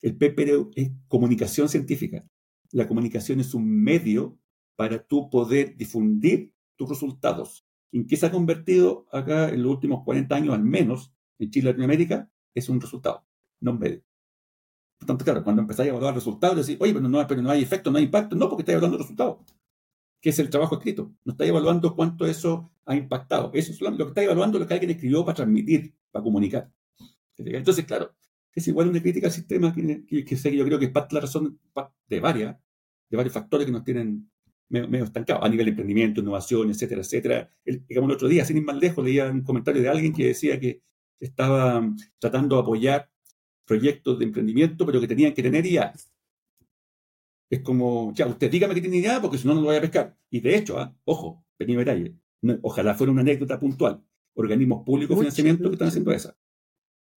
El 0.00 0.16
paper 0.16 0.68
es 0.76 0.90
comunicación 1.08 1.68
científica. 1.68 2.24
La 2.70 2.86
comunicación 2.86 3.40
es 3.40 3.54
un 3.54 3.82
medio 3.82 4.38
para 4.76 5.02
tú 5.02 5.28
poder 5.30 5.76
difundir 5.76 6.52
tus 6.76 6.88
resultados. 6.88 7.66
¿En 7.90 8.06
qué 8.06 8.16
se 8.16 8.26
ha 8.26 8.30
convertido 8.30 9.06
acá 9.10 9.48
en 9.48 9.62
los 9.62 9.72
últimos 9.72 10.04
40 10.04 10.36
años 10.36 10.54
al 10.54 10.62
menos 10.62 11.12
en 11.38 11.50
Chile 11.50 11.64
y 11.64 11.70
Latinoamérica? 11.70 12.30
Es 12.54 12.68
un 12.68 12.80
resultado, 12.80 13.26
no 13.60 13.72
un 13.72 13.78
medio. 13.78 14.02
Por 14.98 15.06
tanto, 15.06 15.24
claro, 15.24 15.42
cuando 15.42 15.62
empezáis 15.62 15.88
a 15.88 15.90
evaluar 15.90 16.14
resultados, 16.14 16.66
decís, 16.66 16.80
oye, 16.80 16.92
pero 16.92 17.08
no, 17.08 17.26
pero 17.26 17.40
no 17.40 17.50
hay 17.50 17.62
efecto, 17.62 17.90
no 17.90 17.98
hay 17.98 18.04
impacto. 18.04 18.36
No, 18.36 18.48
porque 18.48 18.62
estáis 18.62 18.74
evaluando 18.74 18.98
resultados, 18.98 19.38
que 20.20 20.30
es 20.30 20.38
el 20.38 20.50
trabajo 20.50 20.76
escrito. 20.76 21.12
No 21.24 21.32
estáis 21.32 21.50
evaluando 21.50 21.94
cuánto 21.94 22.26
eso 22.26 22.72
ha 22.84 22.94
impactado. 22.96 23.50
Eso 23.54 23.72
es 23.72 23.80
lo, 23.80 23.96
que 23.96 24.02
estáis 24.04 24.26
evaluando, 24.26 24.58
lo 24.58 24.66
que 24.66 24.74
alguien 24.74 24.90
escribió 24.90 25.24
para 25.24 25.36
transmitir, 25.36 25.94
para 26.10 26.22
comunicar. 26.22 26.70
Entonces, 27.36 27.84
claro, 27.84 28.14
es 28.52 28.66
igual 28.66 28.88
una 28.88 29.00
crítica 29.00 29.28
al 29.28 29.32
sistema 29.32 29.72
que, 29.72 30.04
que, 30.06 30.24
que, 30.24 30.56
yo 30.56 30.64
creo 30.64 30.78
que 30.78 30.86
es 30.86 30.90
parte 30.90 31.14
de 31.14 31.20
la 31.20 31.26
razón 31.26 31.60
de 32.08 32.20
varias, 32.20 32.56
de 33.08 33.16
varios 33.16 33.32
factores 33.32 33.66
que 33.66 33.72
nos 33.72 33.84
tienen 33.84 34.28
medio, 34.68 35.04
estancado 35.04 35.42
a 35.42 35.48
nivel 35.48 35.66
de 35.66 35.70
emprendimiento, 35.70 36.20
innovación, 36.20 36.70
etcétera, 36.70 37.00
etcétera. 37.00 37.50
El, 37.64 37.84
el 37.88 38.10
otro 38.10 38.28
día, 38.28 38.44
sin 38.44 38.56
ir 38.58 38.64
más 38.64 38.76
lejos, 38.76 39.04
leía 39.04 39.30
un 39.30 39.42
comentario 39.42 39.80
de 39.80 39.88
alguien 39.88 40.12
que 40.12 40.26
decía 40.26 40.58
que 40.58 40.82
estaba 41.20 41.82
tratando 42.18 42.56
de 42.56 42.62
apoyar 42.62 43.10
proyectos 43.64 44.18
de 44.18 44.24
emprendimiento, 44.24 44.84
pero 44.84 45.00
que 45.00 45.08
tenían 45.08 45.34
que 45.34 45.42
tener 45.42 45.64
IA. 45.64 45.92
Es 47.50 47.60
como, 47.60 48.12
ya, 48.14 48.26
usted 48.26 48.50
dígame 48.50 48.74
que 48.74 48.82
tiene 48.82 48.98
IA 48.98 49.20
porque 49.20 49.38
si 49.38 49.46
no, 49.46 49.54
no 49.54 49.60
lo 49.60 49.68
voy 49.68 49.76
a 49.76 49.80
pescar. 49.80 50.16
Y 50.30 50.40
de 50.40 50.56
hecho, 50.56 50.78
¿ah? 50.78 50.94
ojo, 51.04 51.44
pequeño 51.56 51.78
detalle, 51.78 52.14
ojalá 52.62 52.94
fuera 52.94 53.12
una 53.12 53.22
anécdota 53.22 53.58
puntual. 53.58 54.04
Organismos 54.34 54.84
públicos 54.84 55.16
de 55.16 55.22
financiamiento 55.22 55.68
que 55.68 55.74
están 55.74 55.88
haciendo 55.88 56.12
esa. 56.12 56.36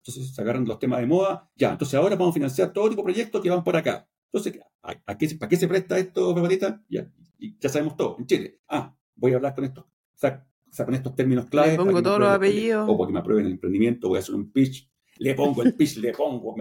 Entonces 0.04 0.34
se 0.34 0.42
agarran 0.42 0.64
los 0.64 0.78
temas 0.78 0.98
de 1.00 1.06
moda, 1.06 1.48
ya, 1.54 1.70
entonces 1.72 1.94
ahora 1.94 2.16
vamos 2.16 2.32
a 2.32 2.34
financiar 2.34 2.72
todo 2.72 2.88
tipo 2.88 3.02
de 3.02 3.12
proyectos 3.12 3.40
que 3.40 3.50
van 3.50 3.62
por 3.62 3.76
acá. 3.76 4.08
Entonces, 4.32 4.60
¿a, 4.82 5.16
qué, 5.16 5.28
¿para 5.36 5.48
qué 5.48 5.56
se 5.56 5.68
presta 5.68 5.98
esto, 5.98 6.34
Barbarita? 6.34 6.82
Ya, 6.88 7.08
y 7.38 7.56
ya 7.58 7.68
sabemos 7.68 7.96
todo, 7.96 8.16
en 8.18 8.26
Chile. 8.26 8.60
Ah, 8.66 8.96
voy 9.14 9.32
a 9.32 9.36
hablar 9.36 9.54
con 9.54 9.64
estos, 9.64 9.84
o 9.84 9.88
sea, 10.14 10.44
con 10.84 10.94
estos 10.94 11.14
términos 11.14 11.46
claves. 11.46 11.72
Le 11.72 11.76
pongo 11.76 12.02
todos 12.02 12.18
los 12.18 12.30
apellidos. 12.30 12.88
O 12.88 12.96
porque 12.96 13.12
me 13.12 13.20
aprueben 13.20 13.46
el 13.46 13.52
emprendimiento, 13.52 14.08
voy 14.08 14.16
a 14.16 14.20
hacer 14.20 14.34
un 14.34 14.50
pitch, 14.50 14.90
le 15.18 15.34
pongo 15.34 15.62
el 15.62 15.74
pitch, 15.74 15.98
le 15.98 16.12
pongo. 16.12 16.56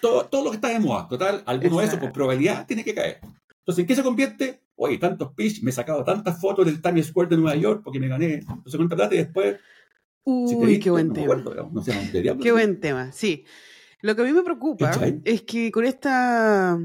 Todo, 0.00 0.26
todo 0.26 0.44
lo 0.44 0.50
que 0.50 0.56
está 0.56 0.68
de 0.68 0.80
moda. 0.80 1.08
Total, 1.08 1.42
alguno 1.46 1.78
de 1.78 1.86
esos 1.86 1.98
por 1.98 2.12
probabilidad 2.12 2.66
tiene 2.66 2.84
que 2.84 2.94
caer. 2.94 3.20
Entonces, 3.66 3.82
¿en 3.82 3.86
qué 3.86 3.96
se 3.96 4.02
convierte? 4.02 4.60
Oye, 4.76 4.98
tantos 4.98 5.32
pitch, 5.34 5.62
me 5.62 5.70
he 5.70 5.72
sacado 5.72 6.04
tantas 6.04 6.40
fotos 6.40 6.66
del 6.66 6.80
Times 6.80 7.06
Square 7.06 7.30
de 7.30 7.36
Nueva 7.36 7.56
York 7.56 7.80
porque 7.82 7.98
me 7.98 8.08
gané 8.08 8.42
no 8.46 8.62
sé 8.66 8.76
cuánta 8.76 8.96
plata 8.96 9.14
y 9.14 9.18
después. 9.18 9.56
Uy, 10.24 10.78
qué 10.78 10.90
buen 10.90 11.12
tema. 11.12 11.42
qué 12.40 12.52
buen 12.52 12.80
tema, 12.80 13.12
sí. 13.12 13.44
Lo 14.02 14.14
que 14.14 14.22
a 14.22 14.24
mí 14.24 14.32
me 14.32 14.42
preocupa 14.42 14.92
es 15.24 15.42
que 15.42 15.70
con 15.70 15.84
esta 15.84 16.78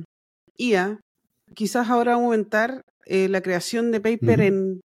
IA, 0.57 0.99
quizás 1.53 1.89
ahora 1.89 2.13
aumentar 2.13 2.83
eh, 3.05 3.27
la 3.27 3.41
creación 3.41 3.91
de 3.91 3.99
paper 3.99 4.41
en 4.41 4.81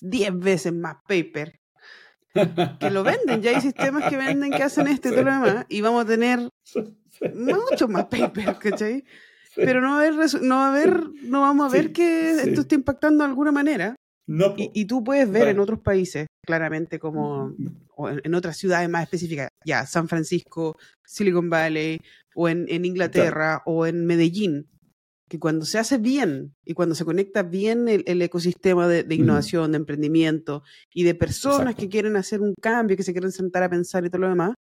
10 0.00 0.38
veces 0.38 0.72
más 0.72 0.96
paper. 1.08 1.58
Que 2.80 2.90
lo 2.90 3.04
venden, 3.04 3.42
ya 3.42 3.50
hay 3.52 3.60
sistemas 3.60 4.10
que 4.10 4.16
venden 4.16 4.50
que 4.50 4.62
hacen 4.62 4.88
esto 4.88 5.08
y 5.08 5.12
todo 5.12 5.22
lo 5.22 5.30
demás, 5.46 5.66
y 5.68 5.80
vamos 5.80 6.04
a 6.04 6.08
tener 6.08 6.48
mucho 7.34 7.88
más 7.88 8.06
paper, 8.06 8.56
¿cachai? 8.58 9.04
Pero 9.56 9.80
no 9.80 9.90
va 9.90 9.94
a 9.94 10.06
haber, 10.06 10.42
no, 10.42 10.56
va 10.56 10.66
a 10.66 10.72
haber, 10.72 11.00
no 11.22 11.40
vamos 11.42 11.66
a 11.66 11.76
ver 11.76 11.92
que 11.92 12.32
esto 12.32 12.62
esté 12.62 12.74
impactando 12.74 13.22
de 13.22 13.30
alguna 13.30 13.52
manera. 13.52 13.94
y, 14.56 14.70
y, 14.74 14.86
tú 14.86 15.04
puedes 15.04 15.30
ver 15.30 15.48
en 15.48 15.60
otros 15.60 15.80
países, 15.80 16.26
claramente, 16.44 16.98
como 16.98 17.48
mm, 17.48 17.62
mm. 17.62 17.76
o 17.96 18.10
en, 18.10 18.34
otras 18.34 18.56
ciudades 18.56 18.88
más 18.88 19.04
específicas, 19.04 19.48
ya 19.64 19.86
San 19.86 20.08
Francisco, 20.08 20.76
Silicon 21.04 21.50
Valley, 21.50 22.00
o 22.34 22.48
en, 22.48 22.66
en 22.68 22.84
Inglaterra, 22.84 23.62
o 23.64 23.86
en 23.86 24.06
Medellín, 24.06 24.66
que 25.28 25.38
cuando 25.38 25.64
se 25.64 25.78
hace 25.78 25.98
bien 25.98 26.54
y 26.64 26.74
cuando 26.74 26.94
se 26.94 27.04
conecta 27.04 27.42
bien 27.42 27.88
el, 27.88 28.22
ecosistema 28.22 28.88
de, 28.88 29.14
innovación, 29.14 29.72
de 29.72 29.78
emprendimiento 29.78 30.62
y 30.92 31.04
de 31.04 31.14
personas 31.14 31.74
que 31.74 31.88
quieren 31.88 32.16
hacer 32.16 32.40
un 32.40 32.54
cambio, 32.60 32.96
que 32.96 33.02
se 33.02 33.12
quieren 33.12 33.32
sentar 33.32 33.62
a 33.62 33.70
pensar 33.70 34.04
y 34.04 34.10
todo 34.10 34.22
lo 34.22 34.28
demás, 34.28 34.54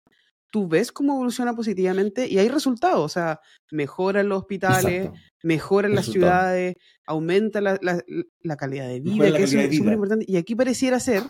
tú 0.51 0.68
ves 0.68 0.93
cómo 0.93 1.14
evoluciona 1.14 1.55
positivamente 1.55 2.27
y 2.28 2.39
hay 2.39 2.48
resultados, 2.48 3.01
o 3.05 3.09
sea, 3.09 3.40
mejoran 3.70 4.28
los 4.28 4.40
hospitales, 4.40 5.10
mejoran 5.43 5.94
las 5.94 6.06
ciudades, 6.06 6.74
aumenta 7.06 7.60
la, 7.60 8.56
calidad 8.56 8.89
de 8.89 9.01
vida, 9.01 9.36
que 9.36 9.44
es 9.44 9.51
súper 9.51 9.93
importante. 9.94 10.27
Y 10.28 10.36
aquí 10.36 10.55
pareciera 10.55 11.01
ser 11.01 11.22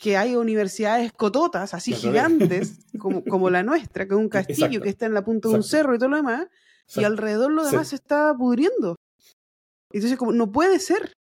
que 0.00 0.16
hay 0.16 0.34
universidades 0.34 1.12
cototas, 1.12 1.74
así 1.74 1.92
gigantes, 1.92 2.80
como, 2.98 3.22
como 3.24 3.50
la 3.50 3.62
nuestra, 3.62 4.06
que 4.06 4.14
es 4.14 4.20
un 4.20 4.30
castillo 4.30 4.80
que 4.80 4.88
está 4.88 5.06
en 5.06 5.14
la 5.14 5.24
punta 5.24 5.48
de 5.48 5.56
un 5.56 5.62
cerro 5.62 5.94
y 5.94 5.98
todo 5.98 6.08
lo 6.08 6.16
demás, 6.16 6.46
y 6.96 7.04
alrededor 7.04 7.52
lo 7.52 7.64
demás 7.64 7.88
se 7.88 7.96
está 7.96 8.34
pudriendo. 8.36 8.96
Entonces, 9.92 10.18
como, 10.18 10.32
no 10.32 10.50
puede 10.50 10.78
ser. 10.78 11.14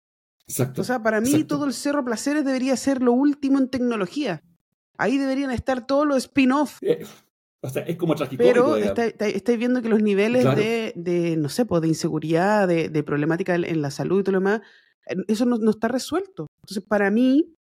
Exacto. 0.48 0.82
O 0.82 0.84
sea, 0.84 1.04
para 1.04 1.22
mí 1.22 1.44
todo 1.44 1.66
el 1.66 1.74
Cerro 1.74 2.04
Placeres 2.04 2.44
debería 2.46 2.76
ser 2.76 3.02
lo 3.02 3.14
último 3.14 3.60
en 3.60 3.70
tecnología. 3.70 4.42
Ahí 5.00 5.18
deberían 5.18 5.50
estar 5.52 5.88
todos 5.88 6.06
los 6.06 6.18
spin-off. 6.18 6.78
Eh, 6.82 7.06
o 7.62 7.70
sea, 7.70 7.84
es 7.84 7.96
como. 7.96 8.16
Pero 8.38 8.76
estáis 8.76 9.58
viendo 9.58 9.82
que 9.82 9.88
los 9.88 10.02
niveles 10.02 10.44
de, 10.44 10.92
de, 10.94 11.38
no 11.38 11.48
sé, 11.48 11.66
pues, 11.66 11.82
de 11.82 11.88
inseguridad, 11.88 12.68
de, 12.68 12.90
de, 12.90 13.04
problemática 13.04 13.56
en 13.56 13.82
la 13.82 13.92
salud 13.92 14.20
y 14.20 14.24
todo 14.24 14.34
lo 14.34 14.40
demás, 14.40 14.62
eso 15.28 15.46
no, 15.46 15.58
no 15.58 15.72
está 15.72 15.88
resuelto. 15.88 16.48
Entonces, 16.64 16.84
para 16.84 17.10
mí, 17.12 17.56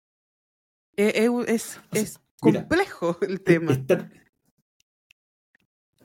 e, 0.95 1.25
e, 1.25 1.29
es, 1.53 1.77
es, 1.91 2.21
complejo 2.39 3.17
el 3.21 3.41
tema. 3.41 3.77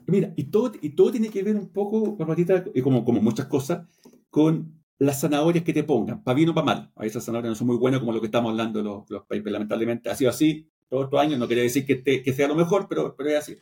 Mira, 0.05 0.33
y 0.35 0.43
todo, 0.45 0.73
y 0.81 0.89
todo 0.89 1.11
tiene 1.11 1.29
que 1.29 1.43
ver 1.43 1.55
un 1.55 1.69
poco, 1.69 2.17
como, 2.83 3.05
como 3.05 3.21
muchas 3.21 3.45
cosas, 3.45 3.87
con 4.29 4.83
las 4.99 5.21
zanahorias 5.21 5.63
que 5.63 5.71
te 5.71 5.85
pongan, 5.85 6.23
para 6.25 6.35
bien 6.35 6.49
o 6.49 6.53
para 6.53 6.65
mal. 6.65 6.91
A 6.97 7.05
esas 7.05 7.23
zanahorias 7.23 7.51
no 7.51 7.55
son 7.55 7.67
muy 7.67 7.77
buenas 7.77 8.01
como 8.01 8.11
lo 8.11 8.19
que 8.19 8.27
estamos 8.27 8.51
hablando 8.51 8.81
los, 8.81 9.09
los 9.09 9.21
papers, 9.21 9.51
lamentablemente. 9.51 10.09
Ha 10.09 10.15
sido 10.15 10.29
así 10.29 10.69
todos 10.91 11.05
estos 11.05 11.21
años, 11.21 11.39
no 11.39 11.47
quería 11.47 11.63
decir 11.63 11.85
que, 11.85 12.03
que 12.03 12.33
sea 12.33 12.49
lo 12.49 12.55
mejor, 12.55 12.87
pero, 12.89 13.15
pero 13.15 13.29
es 13.29 13.37
así. 13.37 13.57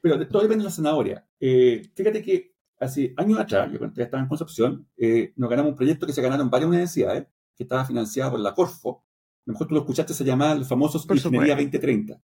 Pero 0.00 0.26
todo 0.26 0.42
depende 0.42 0.64
de 0.64 0.70
la 0.70 0.74
zanahoria. 0.74 1.24
Eh, 1.38 1.88
fíjate 1.94 2.20
que 2.20 2.52
hace 2.80 3.14
años 3.16 3.38
atrás, 3.38 3.70
yo 3.70 3.78
cuando 3.78 3.94
ya 3.94 4.02
estaba 4.02 4.24
en 4.24 4.28
Concepción, 4.28 4.88
eh, 4.96 5.32
nos 5.36 5.48
ganamos 5.48 5.70
un 5.70 5.76
proyecto 5.76 6.04
que 6.04 6.12
se 6.12 6.20
ganaron 6.20 6.50
varias 6.50 6.68
universidades, 6.68 7.28
que 7.54 7.62
estaba 7.62 7.84
financiado 7.84 8.32
por 8.32 8.40
la 8.40 8.54
Corfo. 8.54 9.04
A 9.06 9.42
lo 9.46 9.52
mejor 9.52 9.68
tú 9.68 9.74
lo 9.74 9.80
escuchaste, 9.82 10.14
se 10.14 10.24
llama 10.24 10.52
los 10.56 10.66
famosos 10.66 11.06
Ingeniería 11.08 11.54
2030, 11.54 12.20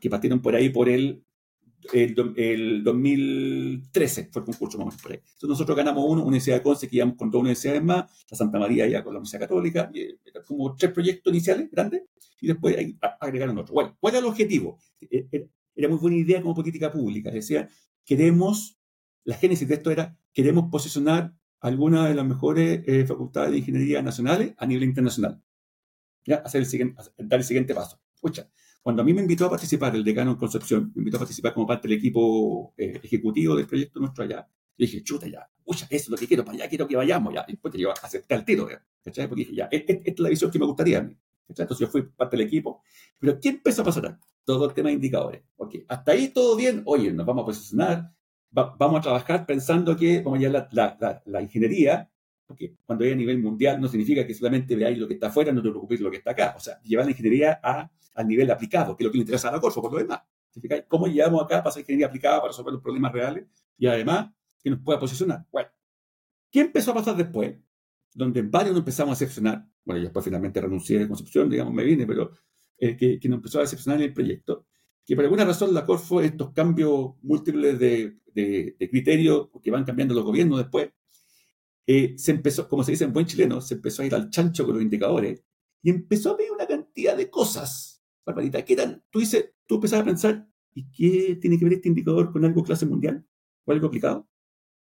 que 0.00 0.08
partieron 0.08 0.40
por 0.40 0.54
ahí 0.54 0.70
por 0.70 0.88
el 0.88 1.22
el, 1.92 2.82
2013 2.84 4.28
fue 4.30 4.40
el 4.40 4.46
concurso, 4.46 4.78
vamos 4.78 4.96
por 5.00 5.12
ahí. 5.12 5.18
Entonces 5.18 5.48
nosotros 5.48 5.76
ganamos 5.76 6.04
uno, 6.06 6.22
Universidad 6.22 6.56
de 6.56 6.62
Conce, 6.62 6.88
que 6.88 6.96
íbamos 6.96 7.16
con 7.16 7.30
dos 7.30 7.40
universidades 7.40 7.82
más, 7.82 8.10
la 8.30 8.36
Santa 8.36 8.58
María 8.58 8.86
ya 8.86 9.02
con 9.02 9.14
la 9.14 9.18
Universidad 9.18 9.40
Católica, 9.40 9.90
y, 9.92 10.00
eh, 10.00 10.18
como 10.46 10.74
tres 10.76 10.92
proyectos 10.92 11.32
iniciales 11.32 11.70
grandes, 11.70 12.02
y 12.40 12.48
después 12.48 12.76
agregaron 13.20 13.58
otro. 13.58 13.74
Bueno, 13.74 13.96
¿cuál 13.98 14.14
era 14.14 14.20
el 14.20 14.26
objetivo? 14.26 14.78
E, 15.00 15.48
era 15.74 15.88
muy 15.88 15.98
buena 15.98 16.16
idea 16.16 16.42
como 16.42 16.54
política 16.54 16.90
pública. 16.90 17.30
Decía, 17.30 17.68
queremos, 18.04 18.78
la 19.24 19.36
génesis 19.36 19.66
de 19.68 19.74
esto 19.74 19.90
era, 19.90 20.16
queremos 20.32 20.70
posicionar 20.70 21.34
algunas 21.60 22.08
de 22.08 22.14
las 22.14 22.26
mejores 22.26 22.82
eh, 22.86 23.04
facultades 23.06 23.52
de 23.52 23.58
ingeniería 23.58 24.02
nacionales 24.02 24.54
a 24.56 24.66
nivel 24.66 24.84
internacional. 24.84 25.42
¿Ya? 26.24 26.36
Hacer 26.36 26.60
el 26.62 26.66
siguiente, 26.66 27.02
dar 27.16 27.40
el 27.40 27.44
siguiente 27.44 27.74
paso. 27.74 28.00
Escucha, 28.14 28.50
cuando 28.88 29.02
a 29.02 29.04
mí 29.04 29.12
me 29.12 29.20
invitó 29.20 29.44
a 29.44 29.50
participar 29.50 29.94
el 29.94 30.02
decano 30.02 30.30
en 30.30 30.38
Concepción, 30.38 30.90
me 30.94 31.00
invitó 31.00 31.18
a 31.18 31.20
participar 31.20 31.52
como 31.52 31.66
parte 31.66 31.86
del 31.86 31.98
equipo 31.98 32.72
eh, 32.74 32.98
ejecutivo 33.02 33.54
del 33.54 33.66
proyecto 33.66 34.00
nuestro 34.00 34.24
allá, 34.24 34.48
y 34.78 34.86
dije, 34.86 35.02
chuta 35.02 35.26
ya, 35.28 35.46
escucha, 35.58 35.86
eso 35.90 36.04
es 36.04 36.08
lo 36.08 36.16
que 36.16 36.26
quiero, 36.26 36.42
para 36.42 36.56
allá 36.56 36.68
quiero 36.70 36.88
que 36.88 36.96
vayamos 36.96 37.34
ya. 37.34 37.44
Después 37.46 37.74
yo 37.74 37.92
acepté 37.92 38.34
al 38.34 38.46
tiro, 38.46 38.66
¿cachai? 39.04 39.28
Porque 39.28 39.42
dije, 39.42 39.56
ya, 39.56 39.68
e, 39.70 39.76
e, 39.76 39.92
esta 39.92 40.10
es 40.10 40.18
la 40.20 40.30
visión 40.30 40.50
que 40.50 40.58
me 40.58 40.64
gustaría 40.64 41.00
a 41.00 41.02
mí. 41.02 41.14
Entonces 41.46 41.78
yo 41.78 41.86
fui 41.88 42.00
parte 42.00 42.38
del 42.38 42.46
equipo. 42.46 42.82
Pero 43.18 43.38
¿qué 43.38 43.50
empezó 43.50 43.82
a 43.82 43.84
pasar? 43.84 44.18
Todo 44.42 44.64
el 44.64 44.72
tema 44.72 44.88
de 44.88 44.94
indicadores. 44.94 45.42
Ok, 45.56 45.74
hasta 45.86 46.12
ahí 46.12 46.28
todo 46.28 46.56
bien. 46.56 46.80
Oye, 46.86 47.12
nos 47.12 47.26
vamos 47.26 47.42
a 47.42 47.44
posicionar, 47.44 48.10
vamos 48.50 49.00
a 49.00 49.02
trabajar 49.02 49.44
pensando 49.44 49.94
que 49.98 50.22
vamos 50.22 50.38
a 50.38 50.40
llevar 50.40 50.68
la, 50.72 51.20
la, 51.26 51.42
ingeniería, 51.42 52.10
porque 52.48 52.74
cuando 52.86 53.04
hay 53.04 53.12
a 53.12 53.14
nivel 53.14 53.38
mundial 53.38 53.78
no 53.78 53.88
significa 53.88 54.26
que 54.26 54.32
solamente 54.32 54.74
veáis 54.74 54.98
lo 54.98 55.06
que 55.06 55.14
está 55.14 55.26
afuera, 55.26 55.52
no 55.52 55.62
te 55.62 55.68
preocupéis 55.68 56.00
lo 56.00 56.10
que 56.10 56.16
está 56.16 56.30
acá. 56.30 56.54
O 56.56 56.60
sea, 56.60 56.80
llevar 56.82 57.04
la 57.04 57.10
ingeniería 57.10 57.60
a, 57.62 57.90
al 58.14 58.26
nivel 58.26 58.50
aplicado, 58.50 58.96
que 58.96 59.04
es 59.04 59.06
lo 59.06 59.12
que 59.12 59.18
le 59.18 59.22
interesa 59.22 59.50
a 59.50 59.52
la 59.52 59.60
Corfo, 59.60 59.82
por 59.82 59.92
lo 59.92 59.98
demás. 59.98 60.22
¿Cómo 60.88 61.06
llegamos 61.06 61.42
acá 61.44 61.58
para 61.58 61.68
hacer 61.68 61.82
ingeniería 61.82 62.06
aplicada, 62.06 62.38
para 62.38 62.48
resolver 62.48 62.72
los 62.72 62.82
problemas 62.82 63.12
reales 63.12 63.46
y 63.76 63.86
además 63.86 64.30
que 64.62 64.70
nos 64.70 64.80
pueda 64.80 64.98
posicionar? 64.98 65.44
Bueno, 65.52 65.68
¿qué 66.50 66.60
empezó 66.62 66.92
a 66.92 66.94
pasar 66.94 67.16
después? 67.16 67.54
Donde 68.14 68.40
varios 68.40 68.72
nos 68.72 68.80
empezamos 68.80 69.12
a 69.12 69.18
decepcionar. 69.20 69.68
Bueno, 69.84 69.98
yo 69.98 70.04
después 70.04 70.24
finalmente 70.24 70.58
renuncié 70.58 71.00
de 71.00 71.06
Concepción, 71.06 71.50
digamos, 71.50 71.74
me 71.74 71.84
vine, 71.84 72.06
pero 72.06 72.30
eh, 72.78 72.96
que, 72.96 73.20
que 73.20 73.28
nos 73.28 73.36
empezó 73.36 73.58
a 73.58 73.62
decepcionar 73.62 74.00
en 74.00 74.08
el 74.08 74.14
proyecto 74.14 74.64
que 75.04 75.16
por 75.16 75.24
alguna 75.24 75.46
razón 75.46 75.72
la 75.72 75.86
Corfo, 75.86 76.20
estos 76.20 76.52
cambios 76.52 77.14
múltiples 77.22 77.78
de, 77.78 78.18
de, 78.26 78.76
de 78.78 78.90
criterios 78.90 79.48
que 79.62 79.70
van 79.70 79.84
cambiando 79.84 80.14
los 80.14 80.22
gobiernos 80.22 80.58
después, 80.58 80.90
eh, 81.90 82.18
se 82.18 82.32
empezó, 82.32 82.68
como 82.68 82.84
se 82.84 82.90
dice 82.90 83.04
en 83.04 83.14
buen 83.14 83.24
chileno, 83.24 83.62
se 83.62 83.74
empezó 83.74 84.02
a 84.02 84.04
ir 84.04 84.14
al 84.14 84.28
chancho 84.28 84.66
con 84.66 84.74
los 84.74 84.82
indicadores 84.82 85.42
y 85.82 85.88
empezó 85.88 86.32
a 86.32 86.36
ver 86.36 86.52
una 86.52 86.66
cantidad 86.66 87.16
de 87.16 87.30
cosas, 87.30 88.04
Barbarita, 88.26 88.62
que 88.62 88.74
eran, 88.74 89.02
tú 89.08 89.20
dices, 89.20 89.54
tú 89.66 89.76
empezabas 89.76 90.02
a 90.02 90.04
pensar, 90.04 90.48
¿y 90.74 90.90
qué 90.90 91.36
tiene 91.36 91.58
que 91.58 91.64
ver 91.64 91.72
este 91.74 91.88
indicador 91.88 92.30
con 92.30 92.44
algo 92.44 92.62
clase 92.62 92.84
mundial 92.84 93.26
o 93.64 93.72
algo 93.72 93.86
aplicado? 93.86 94.28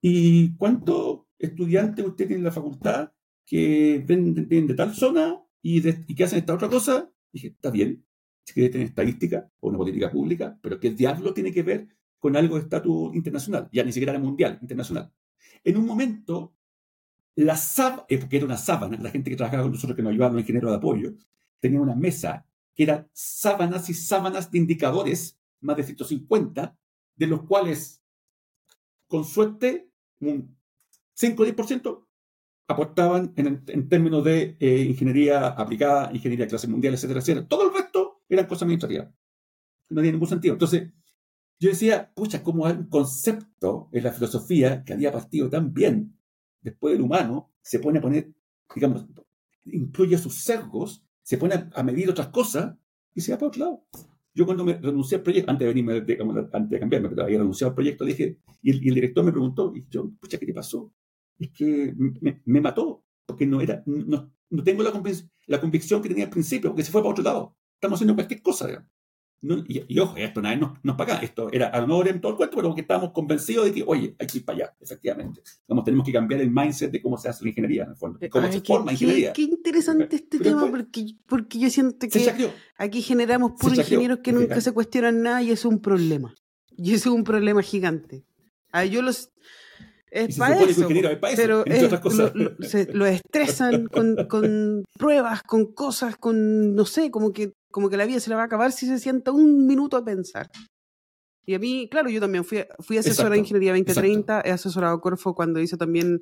¿Y 0.00 0.56
cuántos 0.56 1.26
estudiantes 1.38 2.02
usted 2.02 2.28
tiene 2.28 2.38
en 2.38 2.44
la 2.44 2.50
facultad 2.50 3.12
que 3.44 4.02
vienen 4.06 4.48
de, 4.48 4.74
tal 4.74 4.94
zona 4.94 5.44
y, 5.60 5.86
y 5.86 6.14
que 6.14 6.24
hacen 6.24 6.38
esta 6.38 6.54
otra 6.54 6.70
cosa? 6.70 7.12
dije, 7.30 7.48
está 7.48 7.70
bien, 7.70 8.06
si 8.42 8.54
quieres 8.54 8.72
tener 8.72 8.86
estadística 8.86 9.52
o 9.60 9.68
una 9.68 9.76
política 9.76 10.10
pública, 10.10 10.58
pero 10.62 10.80
¿qué 10.80 10.92
diablo 10.92 11.34
tiene 11.34 11.52
que 11.52 11.62
ver 11.62 11.88
con 12.18 12.36
algo 12.36 12.54
de 12.54 12.62
estatus 12.62 13.14
internacional? 13.14 13.68
Ya 13.70 13.84
ni 13.84 13.92
siquiera 13.92 14.12
era 14.12 14.22
mundial, 14.22 14.58
internacional. 14.62 15.12
En 15.62 15.76
un 15.76 15.84
momento, 15.84 16.56
la 17.36 17.56
sábana, 17.56 18.04
eh, 18.08 18.18
porque 18.18 18.38
era 18.38 18.46
una 18.46 18.56
sábana, 18.56 18.98
la 19.00 19.10
gente 19.10 19.30
que 19.30 19.36
trabajaba 19.36 19.62
con 19.64 19.72
nosotros, 19.72 19.94
que 19.94 20.02
nos 20.02 20.10
ayudaba, 20.10 20.32
los 20.32 20.40
ingenieros 20.40 20.70
de 20.70 20.76
apoyo, 20.76 21.14
tenía 21.60 21.80
una 21.80 21.94
mesa 21.94 22.46
que 22.74 22.82
era 22.82 23.08
sábanas 23.12 23.88
y 23.88 23.94
sábanas 23.94 24.50
de 24.50 24.58
indicadores, 24.58 25.38
más 25.60 25.76
de 25.76 25.84
150, 25.84 26.76
de 27.14 27.26
los 27.26 27.42
cuales, 27.42 28.02
con 29.06 29.24
suerte, 29.24 29.90
un 30.20 30.56
5 31.14 31.42
o 31.42 31.46
10% 31.46 32.06
aportaban 32.68 33.32
en, 33.36 33.88
términos 33.88 34.24
de 34.24 34.56
eh, 34.58 34.80
ingeniería 34.80 35.46
aplicada, 35.46 36.10
ingeniería 36.12 36.46
de 36.46 36.50
clase 36.50 36.68
mundial, 36.68 36.94
etcétera, 36.94 37.20
etcétera. 37.20 37.46
Todo 37.46 37.68
el 37.68 37.74
resto 37.74 38.22
eran 38.28 38.46
cosas 38.46 38.62
administrativas. 38.62 39.08
No 39.88 39.96
tenía 39.96 40.12
ningún 40.12 40.28
sentido. 40.28 40.54
Entonces, 40.54 40.90
yo 41.60 41.70
decía, 41.70 42.12
pucha, 42.14 42.42
como 42.42 42.66
hay 42.66 42.76
un 42.76 42.88
concepto 42.88 43.88
en 43.92 44.04
la 44.04 44.12
filosofía 44.12 44.84
que 44.84 44.94
había 44.94 45.12
partido 45.12 45.48
tan 45.48 45.72
bien 45.72 46.18
después 46.60 46.94
del 46.94 47.02
humano, 47.02 47.52
se 47.62 47.78
pone 47.78 47.98
a 47.98 48.02
poner, 48.02 48.32
digamos, 48.74 49.06
incluye 49.64 50.18
sus 50.18 50.34
sesgos, 50.34 51.04
se 51.22 51.38
pone 51.38 51.68
a 51.72 51.82
medir 51.82 52.10
otras 52.10 52.28
cosas 52.28 52.76
y 53.14 53.20
se 53.20 53.32
va 53.32 53.38
para 53.38 53.48
otro 53.48 53.64
lado. 53.64 53.86
Yo 54.34 54.44
cuando 54.44 54.64
me 54.64 54.74
renuncié 54.74 55.16
al 55.16 55.22
proyecto, 55.22 55.50
antes 55.50 55.66
de 55.66 55.72
venirme, 55.72 56.00
digamos, 56.02 56.36
antes 56.52 56.70
de 56.70 56.80
cambiarme, 56.80 57.08
pero 57.08 57.22
había 57.22 57.38
renunciado 57.38 57.70
al 57.70 57.74
proyecto, 57.74 58.04
dije, 58.04 58.38
y 58.62 58.70
el, 58.70 58.80
director 58.80 59.24
me 59.24 59.32
preguntó, 59.32 59.72
y 59.74 59.86
yo, 59.88 60.10
pucha, 60.20 60.38
¿qué 60.38 60.46
te 60.46 60.52
pasó? 60.52 60.92
Es 61.38 61.50
que 61.50 61.94
me, 62.44 62.60
mató, 62.60 63.04
porque 63.24 63.46
no 63.46 63.60
era, 63.60 63.82
no, 63.86 64.32
tengo 64.62 64.82
la, 64.82 64.92
la 65.46 65.60
convicción 65.60 66.02
que 66.02 66.08
tenía 66.08 66.24
al 66.24 66.30
principio, 66.30 66.70
porque 66.70 66.84
se 66.84 66.92
fue 66.92 67.00
para 67.00 67.12
otro 67.12 67.24
lado 67.24 67.56
estamos 67.76 67.98
haciendo 67.98 68.14
cualquier 68.14 68.42
cosa. 68.42 68.88
Y, 69.66 69.98
ojo, 69.98 70.16
esto 70.16 70.42
nadie 70.42 70.56
nos, 70.56 70.78
nos 70.82 70.96
paga, 70.96 71.18
esto 71.18 71.48
era 71.52 71.68
a 71.68 71.82
honor 71.82 72.08
en 72.08 72.20
todo 72.20 72.32
el 72.32 72.36
cuento, 72.38 72.56
pero 72.56 72.74
que 72.74 72.80
estábamos 72.80 73.12
convencidos 73.12 73.66
de 73.66 73.72
que, 73.72 73.84
oye, 73.86 74.16
hay 74.18 74.26
que 74.26 74.38
ir 74.38 74.44
para 74.44 74.56
allá, 74.58 74.76
efectivamente. 74.80 75.42
Vamos, 75.68 75.84
tenemos 75.84 76.06
que 76.06 76.12
cambiar 76.12 76.40
el 76.40 76.50
mindset 76.50 76.90
de 76.90 77.00
cómo 77.00 77.18
se 77.18 77.28
hace 77.28 77.44
la 77.44 77.50
ingeniería, 77.50 77.84
en 77.84 77.90
el 77.90 77.96
fondo, 77.96 78.18
cómo 78.30 78.52
se 78.52 78.60
forma 78.60 78.92
ingeniería. 78.92 79.32
Qué 79.32 79.42
interesante 79.42 80.16
este 80.16 80.38
tema, 80.38 80.70
porque, 80.70 81.06
porque 81.26 81.58
yo 81.58 81.70
siento 81.70 82.08
que 82.08 82.50
aquí 82.76 83.02
generamos 83.02 83.52
puros 83.58 83.78
ingenieros 83.78 84.20
que 84.22 84.32
nunca 84.32 84.60
se 84.60 84.72
cuestionan 84.72 85.22
nada 85.22 85.42
y 85.42 85.50
es 85.50 85.64
un 85.64 85.80
problema. 85.80 86.34
Y 86.76 86.94
eso 86.94 87.10
es 87.10 87.14
un 87.16 87.24
problema 87.24 87.62
gigante. 87.62 88.24
Ah, 88.70 88.84
yo 88.84 89.00
los, 89.00 89.30
es 90.10 90.36
para 90.38 90.62
eso, 90.62 90.88
pero 91.36 91.64
Lo, 91.66 92.56
se, 92.60 92.92
lo 92.92 93.06
estresan 93.06 93.86
con, 93.86 94.16
con, 94.28 94.84
pruebas, 94.98 95.42
con 95.42 95.72
cosas, 95.72 96.16
con, 96.16 96.74
no 96.74 96.86
sé, 96.86 97.10
como 97.10 97.32
que, 97.32 97.52
como 97.70 97.88
que 97.88 97.96
la 97.96 98.06
vida 98.06 98.20
se 98.20 98.30
le 98.30 98.36
va 98.36 98.42
a 98.42 98.46
acabar 98.46 98.72
si 98.72 98.86
se 98.86 98.98
sienta 98.98 99.32
un 99.32 99.66
minuto 99.66 99.96
a 99.96 100.04
pensar. 100.04 100.50
Y 101.44 101.54
a 101.54 101.58
mí, 101.58 101.88
claro, 101.90 102.08
yo 102.10 102.20
también 102.20 102.44
fui, 102.44 102.64
fui 102.80 102.98
asesora 102.98 103.30
de 103.30 103.38
Ingeniería 103.38 103.72
2030, 103.72 104.42
he 104.44 104.50
asesorado 104.50 104.96
a 104.96 105.00
Corfo 105.00 105.34
cuando 105.34 105.60
hice 105.60 105.76
también 105.76 106.20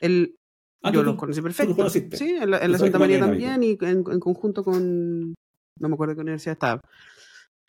el... 0.00 0.36
Ah, 0.84 0.92
yo 0.92 1.02
los 1.02 1.16
conocí 1.16 1.40
perfecto. 1.40 1.88
Sí, 1.90 2.36
en 2.40 2.50
la, 2.50 2.78
Santa 2.78 2.98
María 2.98 3.20
también 3.20 3.62
y 3.62 3.78
en, 3.80 4.02
conjunto 4.02 4.64
con... 4.64 5.34
No 5.80 5.88
me 5.88 5.94
acuerdo 5.94 6.14
qué 6.14 6.20
universidad 6.20 6.52
estaba. 6.52 6.80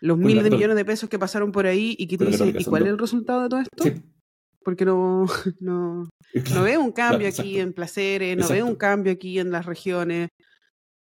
Los 0.02 0.18
miles 0.18 0.44
de 0.44 0.52
millones 0.52 0.76
de 0.76 0.86
pesos 0.86 1.10
que 1.10 1.18
pasaron 1.18 1.52
por 1.52 1.66
ahí 1.66 1.96
y 1.98 2.08
que 2.08 2.18
tú 2.18 2.26
dices, 2.26 2.54
¿y 2.60 2.66
cuál 2.66 2.84
es 2.84 2.90
el 2.90 2.98
resultado 2.98 3.44
de 3.44 3.50
todo 3.50 3.60
esto? 3.62 3.84
Sí 3.84 4.04
porque 4.64 4.86
no, 4.86 5.26
no, 5.60 6.10
no 6.54 6.64
veo 6.64 6.82
un 6.82 6.92
cambio 6.92 7.28
aquí 7.28 7.60
en 7.60 7.74
placeres, 7.74 8.38
no 8.38 8.48
veo 8.48 8.66
un 8.66 8.76
cambio 8.76 9.14
aquí 9.14 9.40
en 9.40 9.52
las 9.52 9.66
regiones. 9.66 10.30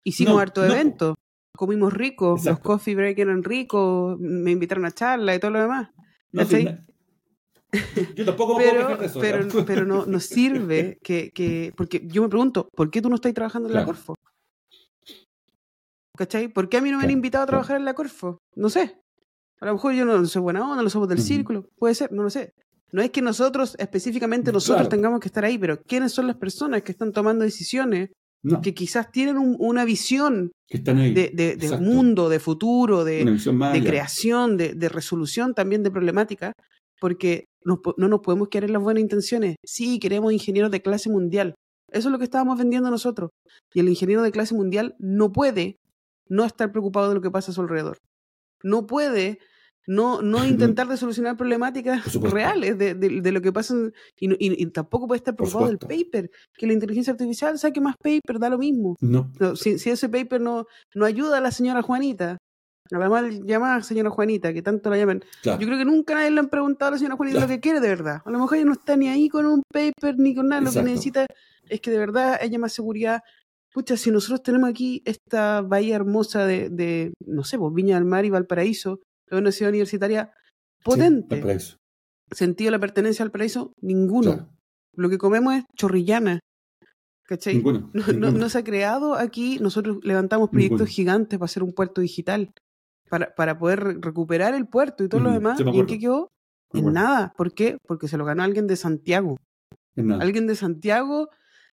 Hicimos 0.02 0.40
harto 0.40 0.64
evento, 0.64 1.14
comimos 1.56 1.92
rico, 1.92 2.38
los 2.42 2.58
coffee 2.60 2.94
break 2.94 3.18
eran 3.18 3.44
ricos, 3.44 4.18
me 4.18 4.50
invitaron 4.50 4.84
a 4.84 4.92
charla 4.92 5.34
y 5.34 5.38
todo 5.40 5.50
lo 5.52 5.60
demás. 5.60 5.90
yo 8.16 8.24
tampoco 8.24 8.56
pero, 8.56 8.86
puedo 8.86 9.02
eso, 9.02 9.20
pero, 9.20 9.46
pero 9.64 9.84
no, 9.84 10.06
no 10.06 10.18
sirve 10.20 10.98
que, 11.04 11.30
que, 11.30 11.72
porque 11.76 12.02
yo 12.06 12.22
me 12.22 12.28
pregunto, 12.28 12.68
¿por 12.74 12.90
qué 12.90 13.00
tú 13.00 13.08
no 13.08 13.14
estás 13.14 13.32
trabajando 13.34 13.68
en 13.68 13.74
la 13.74 13.84
Corfo? 13.84 14.14
¿Cachai? 16.16 16.48
¿Por 16.48 16.68
qué 16.68 16.78
a 16.78 16.80
mí 16.80 16.90
no 16.90 16.98
me 16.98 17.04
han 17.04 17.10
invitado 17.10 17.44
a 17.44 17.46
trabajar 17.46 17.76
en 17.76 17.84
la 17.84 17.94
Corfo? 17.94 18.38
No 18.54 18.68
sé. 18.68 19.00
A 19.60 19.66
lo 19.66 19.74
mejor 19.74 19.92
yo 19.92 20.04
no 20.04 20.24
soy 20.26 20.42
buena 20.42 20.68
onda, 20.68 20.82
no 20.82 20.90
somos 20.90 21.08
del 21.08 21.20
círculo, 21.20 21.68
puede 21.78 21.94
ser, 21.94 22.12
no 22.12 22.22
lo 22.22 22.30
sé. 22.30 22.52
No 22.92 23.02
es 23.02 23.10
que 23.10 23.22
nosotros, 23.22 23.76
específicamente 23.78 24.52
nosotros, 24.52 24.88
tengamos 24.88 25.20
que 25.20 25.28
estar 25.28 25.44
ahí, 25.44 25.58
pero 25.58 25.80
¿quiénes 25.82 26.12
son 26.12 26.26
las 26.26 26.36
personas 26.36 26.82
que 26.82 26.92
están 26.92 27.12
tomando 27.12 27.44
decisiones 27.44 28.10
que 28.62 28.74
quizás 28.74 29.10
tienen 29.10 29.36
una 29.58 29.84
visión 29.84 30.52
de, 30.68 31.78
mundo, 31.80 32.28
de 32.28 32.40
futuro, 32.40 33.04
de, 33.04 33.38
creación, 33.84 34.56
de, 34.56 34.88
resolución 34.88 35.54
también 35.54 35.82
de 35.82 35.90
problemáticas? 35.90 36.52
Porque 37.00 37.46
no, 37.64 37.80
nos 37.96 38.20
podemos 38.20 38.48
quedar 38.48 38.64
en 38.64 38.72
las 38.74 38.82
buenas 38.82 39.02
intenciones. 39.02 39.56
Sí, 39.64 39.98
queremos 39.98 40.32
ingenieros 40.32 40.70
de 40.70 40.82
clase 40.82 41.10
mundial. 41.10 41.54
Eso 41.90 42.08
es 42.08 42.12
lo 42.12 42.18
que 42.18 42.24
estábamos 42.24 42.58
vendiendo 42.58 42.90
nosotros. 42.90 43.30
Y 43.74 43.80
el 43.80 43.88
ingeniero 43.88 44.22
de 44.22 44.30
clase 44.30 44.54
mundial 44.54 44.94
no 44.98 45.32
puede 45.32 45.76
no 46.28 46.44
estar 46.44 46.70
preocupado 46.70 47.08
de 47.08 47.16
lo 47.16 47.20
que 47.20 47.30
pasa 47.30 47.50
a 47.50 47.54
su 47.54 47.60
alrededor. 47.60 47.98
No 48.62 48.86
puede 48.86 49.38
no, 49.86 50.22
no 50.22 50.44
intentar 50.46 50.88
de 50.88 50.96
solucionar 50.96 51.36
problemáticas 51.36 52.14
reales 52.22 52.78
de, 52.78 52.94
de, 52.94 53.32
lo 53.32 53.40
que 53.40 53.52
pasa 53.52 53.74
y, 54.18 54.66
tampoco 54.66 55.06
puede 55.06 55.18
estar 55.18 55.34
preocupado 55.34 55.66
del 55.66 55.78
paper, 55.78 56.30
que 56.56 56.66
la 56.66 56.72
inteligencia 56.72 57.12
artificial 57.12 57.58
saque 57.58 57.80
más 57.80 57.96
paper, 57.96 58.38
da 58.38 58.50
lo 58.50 58.58
mismo. 58.58 58.96
No. 59.00 59.30
si, 59.56 59.78
si, 59.78 59.90
ese 59.90 60.08
paper 60.08 60.40
no, 60.40 60.66
no 60.94 61.04
ayuda 61.06 61.38
a 61.38 61.40
la 61.40 61.50
señora 61.50 61.82
Juanita, 61.82 62.38
a 62.92 62.98
la 62.98 63.08
mal 63.08 63.44
llamada 63.44 63.82
señora 63.82 64.10
Juanita, 64.10 64.52
que 64.52 64.62
tanto 64.62 64.90
la 64.90 64.96
llaman, 64.96 65.24
yo 65.44 65.56
creo 65.56 65.78
que 65.78 65.84
nunca 65.84 66.14
nadie 66.14 66.30
le 66.30 66.40
han 66.40 66.48
preguntado 66.48 66.88
a 66.88 66.92
la 66.92 66.98
señora 66.98 67.16
Juanita 67.16 67.40
lo 67.40 67.48
que 67.48 67.60
quiere 67.60 67.80
de 67.80 67.88
verdad. 67.88 68.22
A 68.24 68.30
lo 68.30 68.38
mejor 68.38 68.56
ella 68.56 68.66
no 68.66 68.72
está 68.72 68.96
ni 68.96 69.08
ahí 69.08 69.28
con 69.28 69.46
un 69.46 69.62
paper 69.72 70.18
ni 70.18 70.34
con 70.34 70.48
nada, 70.48 70.62
lo 70.62 70.72
que 70.72 70.82
necesita 70.82 71.26
es 71.68 71.80
que 71.80 71.90
de 71.90 71.98
verdad 71.98 72.38
haya 72.40 72.58
más 72.58 72.72
seguridad. 72.72 73.22
Pucha, 73.72 73.96
si 73.96 74.10
nosotros 74.10 74.42
tenemos 74.42 74.68
aquí 74.68 75.02
esta 75.04 75.62
bahía 75.62 75.94
hermosa 75.94 76.44
de, 76.44 76.70
de 76.70 77.12
no 77.24 77.44
sé, 77.44 77.56
pues 77.56 77.72
Viña 77.72 77.94
del 77.94 78.04
Mar 78.04 78.24
y 78.24 78.30
Valparaíso, 78.30 78.98
es 79.30 79.40
una 79.40 79.52
ciudad 79.52 79.70
universitaria 79.70 80.32
potente. 80.82 81.42
¿Sentido 82.30 82.68
de 82.68 82.72
la 82.72 82.78
pertenencia 82.78 83.24
al 83.24 83.30
paraíso? 83.30 83.72
Ninguno. 83.80 84.50
Lo 84.94 85.08
que 85.08 85.18
comemos 85.18 85.54
es 85.54 85.64
chorrillana. 85.76 86.40
¿Cachai? 87.24 87.54
Ninguno, 87.56 87.90
no, 87.92 88.48
se 88.48 88.58
ha 88.58 88.64
creado 88.64 89.14
aquí, 89.14 89.58
nosotros 89.60 89.98
levantamos 90.02 90.50
proyectos 90.50 90.88
gigantes 90.88 91.38
para 91.38 91.46
hacer 91.46 91.62
un 91.62 91.72
puerto 91.72 92.00
digital, 92.00 92.52
para, 93.08 93.34
para 93.34 93.58
poder 93.58 94.00
recuperar 94.00 94.54
el 94.54 94.66
puerto 94.66 95.04
y 95.04 95.08
todo 95.08 95.20
lo 95.20 95.32
demás. 95.32 95.60
¿Y 95.60 95.78
en 95.78 95.86
qué 95.86 95.98
quedó? 95.98 96.28
En 96.72 96.92
nada. 96.92 97.32
¿Por 97.36 97.52
qué? 97.52 97.78
Porque 97.86 98.08
se 98.08 98.16
lo 98.16 98.24
ganó 98.24 98.42
alguien 98.42 98.66
de 98.66 98.76
Santiago. 98.76 99.36
Alguien 99.96 100.46
de 100.46 100.54
Santiago 100.54 101.28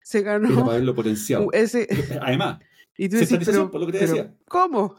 se 0.02 0.22
ganó. 0.22 0.50
Para 0.50 0.72
haberlo 0.74 0.96
potenciado. 0.96 1.50
Ese... 1.54 1.88
Además, 2.22 2.60
y 2.98 3.10
tú 3.10 3.18
decís, 3.18 3.40
pero, 3.46 3.72
por 3.72 3.82
lo 3.82 3.88
que 3.88 3.94
te 3.94 4.00
decía. 4.00 4.36
¿Cómo? 4.48 4.98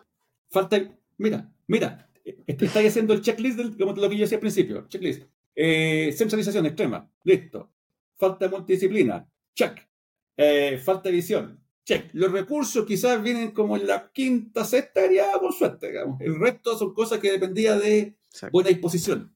Falta. 0.50 0.78
Mira, 1.16 1.52
mira, 1.68 2.10
estáis 2.46 2.88
haciendo 2.88 3.14
el 3.14 3.20
checklist, 3.20 3.58
del, 3.58 3.76
como 3.76 3.92
lo 3.92 4.08
que 4.08 4.16
yo 4.16 4.22
decía 4.22 4.36
al 4.36 4.40
principio. 4.40 4.86
Checklist. 4.88 5.24
Eh, 5.54 6.12
centralización 6.16 6.66
extrema. 6.66 7.10
Listo. 7.24 7.70
Falta 8.16 8.48
multidisciplina. 8.48 9.28
Check. 9.54 9.88
Eh, 10.36 10.78
falta 10.82 11.10
visión. 11.10 11.60
Check. 11.84 12.10
Los 12.14 12.32
recursos 12.32 12.86
quizás 12.86 13.22
vienen 13.22 13.50
como 13.52 13.76
en 13.76 13.86
la 13.86 14.10
quinta, 14.10 14.64
sexta 14.64 15.04
área, 15.04 15.38
con 15.38 15.52
suerte, 15.52 15.88
digamos. 15.88 16.20
El 16.20 16.38
resto 16.40 16.76
son 16.78 16.94
cosas 16.94 17.18
que 17.18 17.30
dependía 17.30 17.78
de 17.78 18.16
buena 18.50 18.70
disposición. 18.70 19.34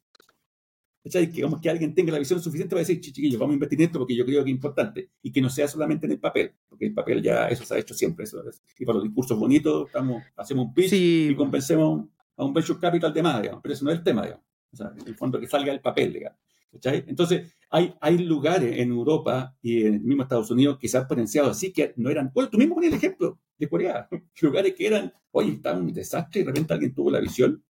Que, 1.10 1.26
digamos, 1.26 1.60
que 1.60 1.70
alguien 1.70 1.94
tenga 1.94 2.12
la 2.12 2.18
visión 2.18 2.40
suficiente 2.40 2.74
para 2.74 2.80
decir, 2.80 3.00
chiquillos, 3.00 3.38
vamos 3.38 3.52
a 3.52 3.54
invertir 3.54 3.80
en 3.80 3.86
esto 3.86 3.98
porque 3.98 4.16
yo 4.16 4.26
creo 4.26 4.44
que 4.44 4.50
es 4.50 4.54
importante. 4.54 5.10
Y 5.22 5.30
que 5.30 5.40
no 5.40 5.48
sea 5.48 5.68
solamente 5.68 6.06
en 6.06 6.12
el 6.12 6.20
papel, 6.20 6.52
porque 6.68 6.86
el 6.86 6.94
papel 6.94 7.22
ya 7.22 7.48
eso 7.48 7.64
se 7.64 7.74
ha 7.74 7.78
hecho 7.78 7.94
siempre. 7.94 8.24
Eso 8.24 8.42
Y 8.78 8.84
para 8.84 8.96
los 8.96 9.04
discursos 9.04 9.38
bonitos, 9.38 9.86
estamos, 9.86 10.22
hacemos 10.36 10.66
un 10.66 10.74
pitch 10.74 10.92
y 10.92 11.34
convencemos 11.36 12.08
a 12.38 12.44
un 12.44 12.54
venture 12.54 12.78
capital 12.78 13.12
de 13.12 13.22
más, 13.22 13.42
digamos. 13.42 13.60
Pero 13.62 13.74
eso 13.74 13.84
no 13.84 13.90
es 13.90 13.98
el 13.98 14.04
tema, 14.04 14.22
digamos. 14.22 14.44
O 14.72 14.76
sea, 14.76 14.92
en 14.98 15.06
el 15.06 15.14
fondo 15.14 15.38
que 15.38 15.46
salga 15.46 15.72
el 15.72 15.80
papel, 15.80 16.12
digamos. 16.12 16.38
Entonces, 16.72 17.54
hay, 17.70 17.94
hay 18.00 18.18
lugares 18.18 18.78
en 18.78 18.90
Europa 18.90 19.56
y 19.60 19.86
en 19.86 19.94
el 19.94 20.00
mismo 20.00 20.22
Estados 20.22 20.50
Unidos 20.50 20.78
que 20.78 20.88
se 20.88 20.98
han 20.98 21.06
potenciado 21.06 21.50
así 21.50 21.72
que 21.72 21.92
no 21.96 22.10
eran. 22.10 22.30
Bueno, 22.32 22.48
tú 22.50 22.58
mismo 22.58 22.74
ponías 22.74 22.92
el 22.92 22.98
ejemplo 22.98 23.38
de 23.58 23.68
Corea. 23.68 24.08
Lugares 24.42 24.74
que 24.74 24.86
eran, 24.86 25.12
oye, 25.32 25.52
estaban 25.52 25.82
un 25.82 25.92
desastre 25.92 26.40
y 26.40 26.44
de 26.44 26.50
repente 26.50 26.72
alguien 26.72 26.94
tuvo 26.94 27.10
la 27.10 27.20
visión 27.20 27.62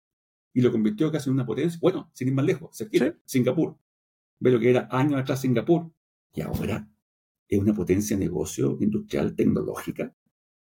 y 0.52 0.60
lo 0.60 0.70
convirtió 0.70 1.10
casi 1.10 1.30
en 1.30 1.34
una 1.34 1.46
potencia. 1.46 1.78
Bueno, 1.80 2.10
sin 2.12 2.28
ir 2.28 2.34
más 2.34 2.44
lejos, 2.44 2.76
se 2.76 2.88
¿Sí? 2.88 3.12
Singapur. 3.24 3.76
Ve 4.40 4.50
lo 4.50 4.60
que 4.60 4.70
era 4.70 4.88
años 4.90 5.20
atrás 5.20 5.40
Singapur 5.40 5.90
y 6.34 6.40
ahora 6.42 6.88
es 7.48 7.58
una 7.58 7.72
potencia 7.72 8.16
de 8.16 8.24
negocio 8.24 8.76
industrial 8.80 9.34
tecnológica 9.34 10.14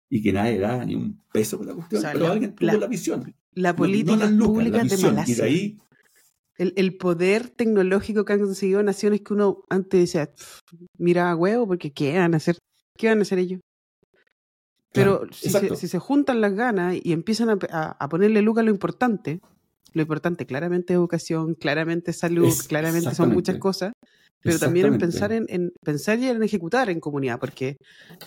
y 0.10 0.22
que 0.22 0.34
nadie 0.34 0.58
da 0.58 0.84
ni 0.86 0.96
un 0.96 1.22
peso 1.32 1.58
por 1.58 1.68
la 1.68 1.76
cuestión, 1.76 2.04
pero 2.12 2.28
alguien 2.32 2.56
tuvo 2.56 2.72
la, 2.72 2.88
visión. 2.88 3.36
La 3.54 3.76
política 3.76 4.30
pública 4.38 4.84
de 4.84 4.98
Malasia. 4.98 5.34
Y 5.34 5.36
de 5.36 5.44
ahí 5.44 5.78
el, 6.60 6.74
el, 6.76 6.98
poder 6.98 7.50
tecnológico 7.50 8.26
que 8.26 8.34
han 8.34 8.42
conseguido 8.42 8.84
naciones 8.84 9.22
que 9.22 9.34
uno 9.34 9.64
antes 9.70 10.02
decía, 10.02 10.30
mira 10.98 11.34
huevo, 11.36 11.66
porque 11.66 11.92
¿qué 11.92 12.18
van 12.18 12.34
a 12.34 12.38
hacer? 12.38 12.58
¿Qué 12.98 13.08
van 13.08 13.20
a 13.20 13.22
hacer 13.22 13.40
ellos? 13.40 13.62
Pero 14.92 15.22
si, 15.32 15.50
se, 15.50 15.76
si, 15.78 15.88
se, 15.88 16.00
juntan 16.00 16.42
las 16.42 16.54
ganas 16.54 16.98
y 17.02 17.14
empiezan 17.14 17.50
a, 17.50 17.96
a, 17.98 18.10
ponerle 18.10 18.42
luz 18.42 18.58
a 18.58 18.64
lo 18.64 18.72
importante, 18.72 19.40
lo 19.94 20.02
importante 20.02 20.46
claramente 20.46 20.94
es 20.94 20.98
educación, 20.98 21.54
claramente 21.54 22.12
salud, 22.12 22.54
claramente 22.68 23.16
son 23.16 23.32
muchas 23.32 23.58
cosas, 23.58 23.94
pero 24.42 24.60
también 24.60 24.88
en 24.88 24.98
pensar 24.98 25.32
en, 25.32 25.46
en, 25.48 25.72
pensar 25.82 26.20
y 26.20 26.28
en 26.28 26.44
ejecutar 26.44 26.90
en 26.90 27.00
comunidad, 27.00 27.40
porque 27.40 27.78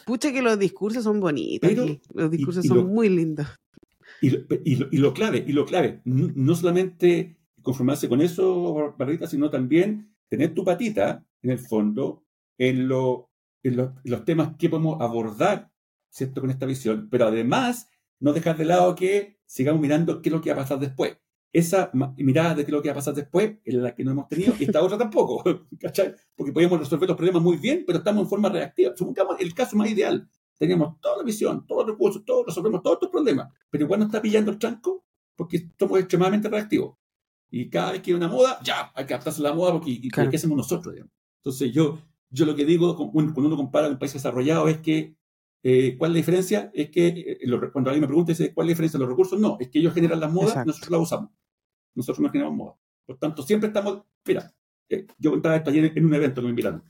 pucha 0.06 0.32
que 0.32 0.40
los 0.40 0.58
discursos 0.58 1.04
son 1.04 1.20
bonitos, 1.20 1.70
los 2.14 2.30
discursos 2.30 2.64
son 2.64 2.86
muy 2.86 3.10
lindos. 3.10 3.48
Y 4.22 4.30
lo, 4.30 4.38
y, 4.64 4.76
lo, 4.76 4.88
y 4.90 4.96
lo, 4.96 5.12
clave, 5.12 5.44
y 5.46 5.52
lo 5.52 5.66
clave, 5.66 6.00
no 6.04 6.54
solamente 6.54 7.36
conformarse 7.60 8.08
con 8.08 8.20
eso, 8.20 8.94
Barrita, 8.96 9.26
sino 9.26 9.50
también 9.50 10.14
tener 10.28 10.54
tu 10.54 10.64
patita, 10.64 11.26
en 11.42 11.50
el 11.50 11.58
fondo, 11.58 12.24
en, 12.58 12.88
lo, 12.88 13.30
en, 13.62 13.76
los 14.04 14.24
temas 14.24 14.56
que 14.56 14.68
podemos 14.68 15.00
abordar, 15.00 15.70
¿cierto?, 16.08 16.40
con 16.40 16.50
esta 16.50 16.66
visión, 16.66 17.08
pero 17.10 17.26
además 17.26 17.88
no 18.20 18.32
dejar 18.32 18.56
de 18.56 18.64
lado 18.64 18.94
que 18.94 19.40
sigamos 19.44 19.80
mirando 19.80 20.22
qué 20.22 20.28
es 20.28 20.32
lo 20.32 20.40
que 20.40 20.50
va 20.50 20.60
a 20.60 20.64
pasar 20.64 20.78
después. 20.78 21.18
Esa 21.52 21.90
mirada 22.16 22.54
de 22.54 22.64
qué 22.64 22.70
es 22.70 22.72
lo 22.72 22.80
que 22.80 22.88
va 22.88 22.92
a 22.92 22.96
pasar 22.96 23.14
después 23.14 23.58
es 23.64 23.74
la 23.74 23.94
que 23.94 24.04
no 24.04 24.12
hemos 24.12 24.28
tenido 24.28 24.54
y 24.58 24.64
esta 24.64 24.82
otra 24.82 24.96
tampoco, 24.96 25.42
¿cachai? 25.80 26.14
Porque 26.34 26.52
podemos 26.52 26.78
resolver 26.78 27.08
los 27.08 27.16
problemas 27.16 27.42
muy 27.42 27.58
bien, 27.58 27.84
pero 27.86 27.98
estamos 27.98 28.22
en 28.22 28.28
forma 28.30 28.48
reactiva. 28.48 28.94
Supongamos 28.96 29.38
el 29.38 29.52
caso 29.52 29.76
más 29.76 29.90
ideal. 29.90 30.26
Teníamos 30.58 31.00
toda 31.00 31.18
la 31.18 31.22
visión, 31.24 31.66
todos 31.66 31.86
los 31.86 31.94
recursos, 31.94 32.24
todos 32.24 32.46
resolvemos 32.46 32.82
todos 32.82 32.96
estos 32.96 33.10
problemas, 33.10 33.52
pero 33.68 33.84
igual 33.84 34.00
nos 34.00 34.08
está 34.08 34.22
pillando 34.22 34.50
el 34.50 34.58
tranco 34.58 35.04
porque 35.36 35.70
somos 35.78 35.98
extremadamente 35.98 36.48
reactivos. 36.48 36.96
Y 37.50 37.68
cada 37.68 37.92
vez 37.92 38.02
que 38.02 38.10
hay 38.10 38.16
una 38.16 38.28
moda, 38.28 38.58
ya, 38.62 38.92
hay 38.94 39.04
que 39.04 39.14
adaptarse 39.14 39.40
a 39.40 39.44
la 39.44 39.54
moda 39.54 39.72
porque 39.72 39.90
y, 39.90 40.08
¿qué 40.08 40.20
hacemos 40.22 40.56
nosotros? 40.56 40.94
Entonces 41.38 41.72
yo, 41.72 41.98
yo 42.30 42.46
lo 42.46 42.54
que 42.54 42.64
digo 42.64 42.96
cuando 43.12 43.40
uno 43.40 43.56
compara 43.56 43.86
con 43.86 43.94
un 43.94 43.98
país 43.98 44.12
desarrollado 44.12 44.68
es 44.68 44.78
que, 44.78 45.16
eh, 45.62 45.96
¿cuál 45.98 46.10
es 46.10 46.14
la 46.14 46.18
diferencia? 46.18 46.70
Es 46.72 46.90
que 46.90 47.08
eh, 47.08 47.38
cuando 47.72 47.90
alguien 47.90 48.00
me 48.00 48.06
pregunta, 48.06 48.32
¿cuál 48.54 48.66
es 48.66 48.68
la 48.68 48.72
diferencia 48.72 48.98
de 48.98 49.04
los 49.04 49.10
recursos? 49.10 49.38
No, 49.38 49.56
es 49.60 49.68
que 49.68 49.80
ellos 49.80 49.92
generan 49.92 50.20
las 50.20 50.32
modas, 50.32 50.64
nosotros 50.64 50.90
las 50.90 51.00
usamos. 51.00 51.30
Nosotros 51.94 52.20
no 52.20 52.30
generamos 52.30 52.56
modas. 52.56 52.76
Por 53.04 53.18
tanto, 53.18 53.42
siempre 53.42 53.66
estamos, 53.66 54.02
mira, 54.26 54.50
eh, 54.88 55.06
yo 55.18 55.30
contaba 55.32 55.56
esto 55.56 55.70
ayer 55.70 55.92
en 55.94 56.06
un 56.06 56.14
evento 56.14 56.40
que 56.40 56.44
me 56.44 56.50
invitaron 56.50 56.82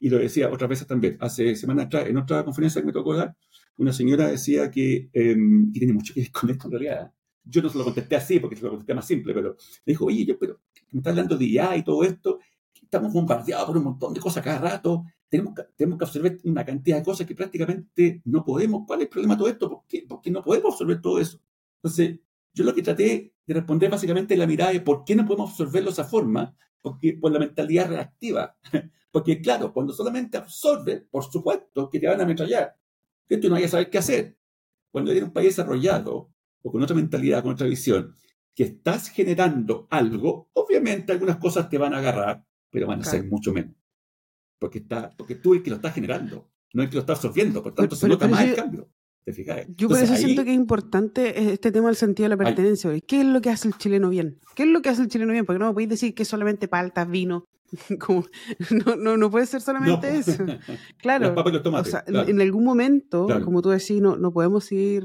y 0.00 0.10
lo 0.10 0.18
decía 0.18 0.50
otras 0.50 0.70
veces 0.70 0.86
también. 0.86 1.16
Hace 1.20 1.56
semanas 1.56 1.86
atrás, 1.86 2.06
en 2.06 2.16
otra 2.16 2.44
conferencia 2.44 2.80
que 2.80 2.86
me 2.86 2.92
tocó 2.92 3.14
dar, 3.14 3.36
una 3.76 3.92
señora 3.92 4.28
decía 4.28 4.70
que, 4.70 5.08
em, 5.12 5.70
y 5.72 5.78
tiene 5.78 5.92
mucho 5.92 6.14
que 6.14 6.20
ver 6.20 6.32
con 6.32 6.50
esto 6.50 6.66
en 6.66 6.72
realidad, 6.72 7.12
yo 7.44 7.62
no 7.62 7.68
se 7.68 7.78
lo 7.78 7.84
contesté 7.84 8.16
así 8.16 8.40
porque 8.40 8.56
se 8.56 8.62
lo 8.62 8.70
contesté 8.70 8.94
más 8.94 9.06
simple, 9.06 9.32
pero 9.32 9.56
me 9.86 9.92
dijo, 9.92 10.04
oye, 10.06 10.24
yo, 10.24 10.38
pero 10.38 10.60
me 10.92 10.98
está 10.98 11.10
hablando 11.10 11.36
de 11.36 11.44
IA 11.46 11.76
y 11.76 11.84
todo 11.84 12.04
esto, 12.04 12.38
estamos 12.82 13.12
bombardeados 13.12 13.66
por 13.66 13.76
un 13.76 13.84
montón 13.84 14.14
de 14.14 14.20
cosas 14.20 14.42
cada 14.44 14.58
rato, 14.58 15.04
tenemos 15.28 15.54
que, 15.54 15.62
tenemos 15.76 15.98
que 15.98 16.04
absorber 16.04 16.38
una 16.44 16.64
cantidad 16.64 16.96
de 16.96 17.04
cosas 17.04 17.26
que 17.26 17.34
prácticamente 17.34 18.22
no 18.24 18.44
podemos. 18.44 18.84
¿Cuál 18.86 19.00
es 19.00 19.04
el 19.04 19.10
problema 19.10 19.34
de 19.34 19.38
todo 19.38 19.48
esto? 19.48 19.68
¿Por 19.70 19.86
qué? 19.86 20.04
Porque 20.08 20.30
no 20.30 20.42
podemos 20.42 20.72
absorber 20.72 21.00
todo 21.00 21.18
eso. 21.18 21.40
Entonces, 21.76 22.18
yo 22.54 22.64
lo 22.64 22.74
que 22.74 22.82
traté 22.82 23.34
de 23.46 23.54
responder 23.54 23.90
básicamente 23.90 24.36
la 24.36 24.46
mirada 24.46 24.72
de 24.72 24.80
por 24.80 25.04
qué 25.04 25.14
no 25.14 25.26
podemos 25.26 25.50
absorberlo 25.50 25.90
de 25.90 25.92
esa 25.92 26.04
forma, 26.04 26.56
porque 26.80 27.18
por 27.20 27.30
la 27.32 27.38
mentalidad 27.38 27.88
reactiva. 27.88 28.56
Porque 29.18 29.40
claro, 29.40 29.72
cuando 29.72 29.92
solamente 29.92 30.38
absorbe, 30.38 31.00
por 31.10 31.24
supuesto 31.24 31.90
que 31.90 31.98
te 31.98 32.06
van 32.06 32.20
a 32.20 32.22
ametrallar, 32.22 32.76
que 33.28 33.36
tú 33.36 33.48
no 33.48 33.54
vayas 33.54 33.70
a 33.70 33.72
saber 33.72 33.90
qué 33.90 33.98
hacer. 33.98 34.38
Cuando 34.92 35.10
eres 35.10 35.24
un 35.24 35.32
país 35.32 35.56
desarrollado, 35.56 36.32
o 36.62 36.70
con 36.70 36.80
otra 36.80 36.94
mentalidad, 36.94 37.42
con 37.42 37.54
otra 37.54 37.66
visión, 37.66 38.14
que 38.54 38.62
estás 38.62 39.08
generando 39.08 39.88
algo, 39.90 40.50
obviamente 40.52 41.10
algunas 41.10 41.38
cosas 41.38 41.68
te 41.68 41.78
van 41.78 41.94
a 41.94 41.98
agarrar, 41.98 42.46
pero 42.70 42.86
van 42.86 43.00
a 43.00 43.04
ser 43.04 43.24
mucho 43.26 43.52
menos. 43.52 43.74
Porque, 44.56 44.78
está, 44.78 45.10
porque 45.16 45.34
tú 45.34 45.52
el 45.54 45.64
que 45.64 45.70
lo 45.70 45.76
estás 45.76 45.94
generando, 45.94 46.48
no 46.72 46.84
el 46.84 46.88
que 46.88 46.94
lo 46.94 47.00
estás 47.00 47.16
absorbiendo, 47.16 47.60
por 47.60 47.74
tanto 47.74 47.96
se 47.96 48.06
nota 48.06 48.28
más 48.28 48.44
el 48.44 48.54
cambio. 48.54 48.88
¿Te 49.24 49.32
fijas? 49.32 49.66
Yo 49.76 49.88
por 49.88 49.98
eso 49.98 50.14
siento 50.14 50.44
que 50.44 50.50
es 50.50 50.56
importante 50.56 51.52
este 51.52 51.72
tema 51.72 51.88
del 51.88 51.96
sentido 51.96 52.26
de 52.28 52.36
la 52.36 52.44
pertenencia. 52.44 52.88
¿Qué 53.00 53.22
es 53.22 53.26
lo 53.26 53.40
que 53.40 53.50
hace 53.50 53.66
el 53.66 53.76
chileno 53.78 54.10
bien? 54.10 54.38
¿Qué 54.54 54.62
es 54.62 54.68
lo 54.68 54.80
que 54.80 54.90
hace 54.90 55.02
el 55.02 55.08
chileno 55.08 55.32
bien? 55.32 55.44
Porque 55.44 55.58
no 55.58 55.66
me 55.66 55.72
podéis 55.72 55.90
decir 55.90 56.14
que 56.14 56.24
solamente 56.24 56.68
paltas, 56.68 57.10
vino. 57.10 57.44
Como, 57.98 58.24
no, 58.84 58.96
no, 58.96 59.16
no, 59.16 59.30
puede 59.30 59.46
ser 59.46 59.60
solamente 59.60 60.16
eso. 60.16 60.44
Claro. 60.98 61.34
o 61.36 61.84
sea, 61.84 62.04
En 62.06 62.40
algún 62.40 62.64
momento, 62.64 63.26
como 63.44 63.62
tú 63.62 63.70
decís, 63.70 64.00
no, 64.00 64.16
no 64.16 64.32
podemos 64.32 64.70
ir 64.72 65.04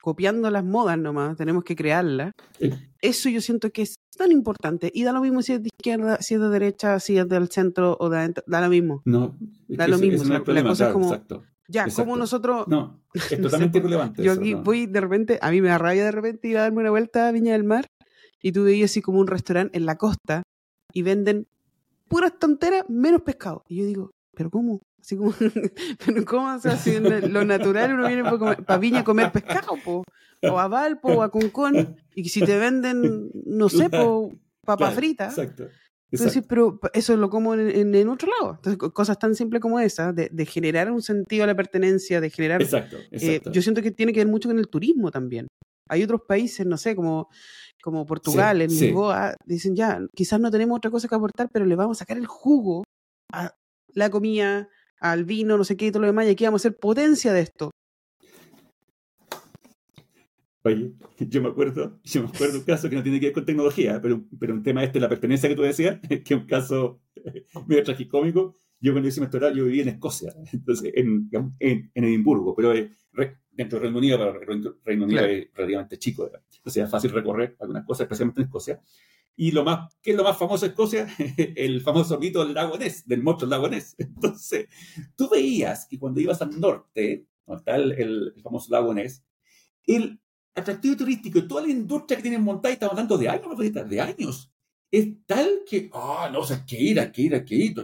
copiando 0.00 0.50
las 0.50 0.64
modas 0.64 0.98
nomás, 0.98 1.36
tenemos 1.36 1.64
que 1.64 1.76
crearlas. 1.76 2.32
Eso 3.00 3.28
yo 3.28 3.40
siento 3.40 3.70
que 3.70 3.82
es 3.82 3.94
tan 4.16 4.32
importante. 4.32 4.90
Y 4.92 5.04
da 5.04 5.12
lo 5.12 5.20
mismo 5.20 5.42
si 5.42 5.52
es 5.54 5.62
de 5.62 5.68
izquierda, 5.68 6.18
si 6.20 6.34
es 6.34 6.40
de 6.40 6.48
derecha, 6.48 7.00
si 7.00 7.18
es 7.18 7.28
del 7.28 7.48
centro 7.48 7.96
o 8.00 8.08
de 8.08 8.34
da 8.46 8.60
lo 8.60 8.68
mismo. 8.68 9.02
No, 9.04 9.36
da 9.68 9.88
lo 9.88 9.98
mismo. 9.98 10.24
la, 10.46 10.62
cosa 10.62 10.88
es 10.88 10.92
como, 10.92 11.16
ya, 11.68 11.86
como 11.94 12.16
nosotros... 12.16 12.66
No, 12.66 13.00
es 13.14 13.28
totalmente 13.42 13.78
irrelevante. 13.78 14.22
Yo 14.22 14.32
aquí 14.32 14.54
voy 14.54 14.86
de 14.86 15.00
repente, 15.00 15.38
a 15.40 15.50
mí 15.50 15.60
me 15.60 15.68
da 15.68 15.78
rabia 15.78 16.04
de 16.04 16.12
repente 16.12 16.48
ir 16.48 16.58
a 16.58 16.62
darme 16.62 16.80
una 16.80 16.90
vuelta 16.90 17.28
a 17.28 17.32
Viña 17.32 17.52
del 17.52 17.64
Mar 17.64 17.86
y 18.42 18.52
tú 18.52 18.64
veías 18.64 18.90
así 18.90 19.02
como 19.02 19.20
un 19.20 19.26
restaurante 19.26 19.76
en 19.76 19.86
la 19.86 19.96
costa 19.96 20.42
y 20.92 21.02
venden 21.02 21.46
puras 22.10 22.38
tonteras 22.38 22.84
menos 22.88 23.22
pescado. 23.22 23.64
Y 23.68 23.76
yo 23.76 23.86
digo, 23.86 24.10
¿pero 24.34 24.50
cómo? 24.50 24.82
Así 25.00 25.16
como, 25.16 25.32
pero 26.04 26.24
¿cómo? 26.26 26.54
O 26.54 26.58
sea, 26.58 26.76
si 26.76 26.96
en 26.96 27.32
lo 27.32 27.44
natural 27.44 27.94
uno 27.94 28.06
viene 28.06 28.24
para 28.24 28.78
Viña 28.78 29.00
a 29.00 29.04
comer 29.04 29.32
pescado, 29.32 29.74
po, 29.82 30.02
o 30.42 30.58
a 30.58 30.68
Valpo, 30.68 31.08
o 31.08 31.22
a 31.22 31.30
Concón, 31.30 31.96
y 32.14 32.28
si 32.28 32.40
te 32.42 32.58
venden, 32.58 33.30
no 33.46 33.68
sé, 33.68 33.88
po, 33.88 34.32
papa 34.66 34.90
frita. 34.90 35.26
Exacto. 35.26 35.68
Entonces, 36.12 36.44
pero 36.48 36.80
eso 36.92 37.16
lo 37.16 37.30
como 37.30 37.54
en, 37.54 37.94
en, 37.94 38.08
otro 38.08 38.28
lado. 38.40 38.56
Entonces, 38.56 38.90
cosas 38.92 39.16
tan 39.16 39.36
simples 39.36 39.62
como 39.62 39.78
esa, 39.78 40.12
de, 40.12 40.28
de, 40.32 40.44
generar 40.44 40.90
un 40.90 41.02
sentido 41.02 41.44
a 41.44 41.46
la 41.46 41.54
pertenencia, 41.54 42.20
de 42.20 42.30
generar... 42.30 42.60
Exacto, 42.60 42.96
eh, 42.96 43.08
exacto. 43.12 43.52
yo 43.52 43.62
siento 43.62 43.80
que 43.80 43.92
tiene 43.92 44.12
que 44.12 44.18
ver 44.18 44.26
mucho 44.26 44.48
con 44.48 44.58
el 44.58 44.66
turismo 44.66 45.12
también. 45.12 45.46
Hay 45.88 46.02
otros 46.02 46.22
países, 46.26 46.66
no 46.66 46.76
sé, 46.76 46.96
como, 46.96 47.28
como 47.82 48.06
Portugal, 48.06 48.60
en 48.62 48.70
Lisboa, 48.70 49.34
dicen 49.44 49.74
ya, 49.74 50.00
quizás 50.14 50.40
no 50.40 50.50
tenemos 50.50 50.76
otra 50.76 50.90
cosa 50.90 51.08
que 51.08 51.14
aportar, 51.14 51.48
pero 51.52 51.64
le 51.64 51.76
vamos 51.76 51.98
a 51.98 52.00
sacar 52.00 52.18
el 52.18 52.26
jugo 52.26 52.84
a 53.32 53.54
la 53.94 54.10
comida, 54.10 54.68
al 55.00 55.24
vino, 55.24 55.56
no 55.56 55.64
sé 55.64 55.76
qué 55.76 55.86
y 55.86 55.90
todo 55.90 56.02
lo 56.02 56.06
demás, 56.06 56.26
y 56.26 56.30
aquí 56.30 56.44
vamos 56.44 56.62
a 56.62 56.68
ser 56.68 56.76
potencia 56.76 57.32
de 57.32 57.40
esto. 57.40 57.70
Oye, 60.62 60.92
yo 61.18 61.42
me 61.42 61.48
acuerdo, 61.48 61.98
yo 62.04 62.22
me 62.22 62.28
acuerdo 62.28 62.58
un 62.58 62.64
caso 62.64 62.90
que 62.90 62.96
no 62.96 63.02
tiene 63.02 63.18
que 63.18 63.26
ver 63.26 63.34
con 63.34 63.44
tecnología, 63.44 64.00
pero, 64.00 64.24
pero 64.38 64.54
un 64.54 64.62
tema 64.62 64.84
este, 64.84 65.00
la 65.00 65.08
pertenencia 65.08 65.48
que 65.48 65.56
tú 65.56 65.62
decías, 65.62 66.00
que 66.08 66.22
es 66.34 66.40
un 66.40 66.46
caso 66.46 67.00
medio 67.66 67.82
tragicómico. 67.84 68.56
Yo 68.80 68.92
cuando 68.92 69.08
hice 69.08 69.20
mi 69.20 69.26
doctorado, 69.26 69.54
yo 69.54 69.64
vivía 69.66 69.82
en 69.82 69.88
Escocia, 69.90 70.34
entonces 70.52 70.92
en, 70.94 71.28
en, 71.58 71.90
en 71.94 72.04
Edimburgo, 72.04 72.54
pero 72.54 72.72
dentro 73.50 73.78
del 73.78 73.82
Reino 73.82 73.98
Unido, 73.98 74.18
pero 74.18 74.52
el 74.52 74.74
Reino 74.84 75.04
Unido 75.04 75.24
es 75.24 75.48
relativamente 75.54 75.98
chico, 75.98 76.30
entonces 76.56 76.84
es 76.84 76.90
fácil 76.90 77.10
recorrer 77.10 77.56
algunas 77.60 77.84
cosas, 77.84 78.04
especialmente 78.04 78.40
en 78.40 78.46
Escocia. 78.46 78.80
Y 79.36 79.52
lo 79.52 79.64
más, 79.64 79.96
¿qué 80.02 80.10
es 80.10 80.16
lo 80.16 80.24
más 80.24 80.36
famoso 80.36 80.66
de 80.66 80.70
Escocia? 80.70 81.08
el 81.56 81.80
famoso 81.80 82.18
mito 82.18 82.44
del 82.44 82.54
lago 82.54 82.76
Ness, 82.76 83.06
del 83.06 83.22
monstruo 83.22 83.48
del 83.48 83.58
lago 83.58 83.68
Ness. 83.70 83.94
Entonces, 83.98 84.68
tú 85.16 85.28
veías 85.30 85.86
que 85.86 85.98
cuando 85.98 86.20
ibas 86.20 86.42
al 86.42 86.60
norte, 86.60 87.26
donde 87.46 87.60
está 87.60 87.76
el, 87.76 87.92
el, 87.92 88.34
famoso 88.42 88.70
lago 88.70 88.92
Ness, 88.92 89.24
el 89.86 90.20
atractivo 90.54 90.96
turístico 90.96 91.38
y 91.38 91.48
toda 91.48 91.62
la 91.62 91.68
industria 91.70 92.16
que 92.16 92.22
tienen 92.22 92.42
montada, 92.42 92.72
estamos 92.72 92.92
hablando 92.92 93.16
de 93.16 93.28
años, 93.28 93.88
de 93.88 94.00
años, 94.00 94.52
es 94.90 95.24
tal 95.26 95.60
que, 95.68 95.88
ah, 95.92 96.28
no, 96.32 96.40
o 96.40 96.44
sea, 96.44 96.64
que 96.66 96.80
ir, 96.80 97.12
que 97.12 97.22
ir, 97.22 97.44
que 97.44 97.54
ir. 97.54 97.74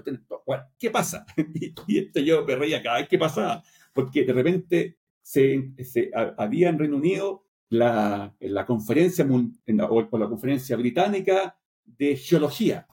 ¿qué 0.78 0.90
pasa? 0.90 1.24
y, 1.86 1.98
esto 1.98 2.20
yo 2.20 2.44
me 2.44 2.56
reía 2.56 2.82
cada 2.82 2.98
vez 2.98 3.08
que 3.08 3.18
pasaba, 3.18 3.62
porque 3.92 4.24
de 4.24 4.32
repente 4.32 4.98
se, 5.22 5.72
se 5.82 6.10
había 6.36 6.68
en 6.68 6.78
Reino 6.78 6.96
Unido 6.96 7.44
la, 7.68 8.34
la 8.40 8.66
conferencia, 8.66 9.26
o 9.28 10.18
la 10.18 10.28
conferencia 10.28 10.76
británica 10.76 11.56
de 11.84 12.16
geología. 12.16 12.86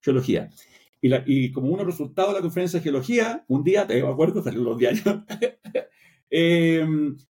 Geología. 0.00 0.50
Y, 1.00 1.08
la, 1.08 1.22
y, 1.26 1.50
como 1.52 1.68
uno 1.68 1.84
resultado 1.84 2.28
de 2.28 2.34
la 2.34 2.42
conferencia 2.42 2.78
de 2.78 2.84
geología, 2.84 3.44
un 3.48 3.64
día, 3.64 3.86
te 3.86 4.00
acuerdo, 4.06 4.42
salió 4.42 4.62
los 4.62 4.78
diarios, 4.78 5.04
eh, 6.34 6.82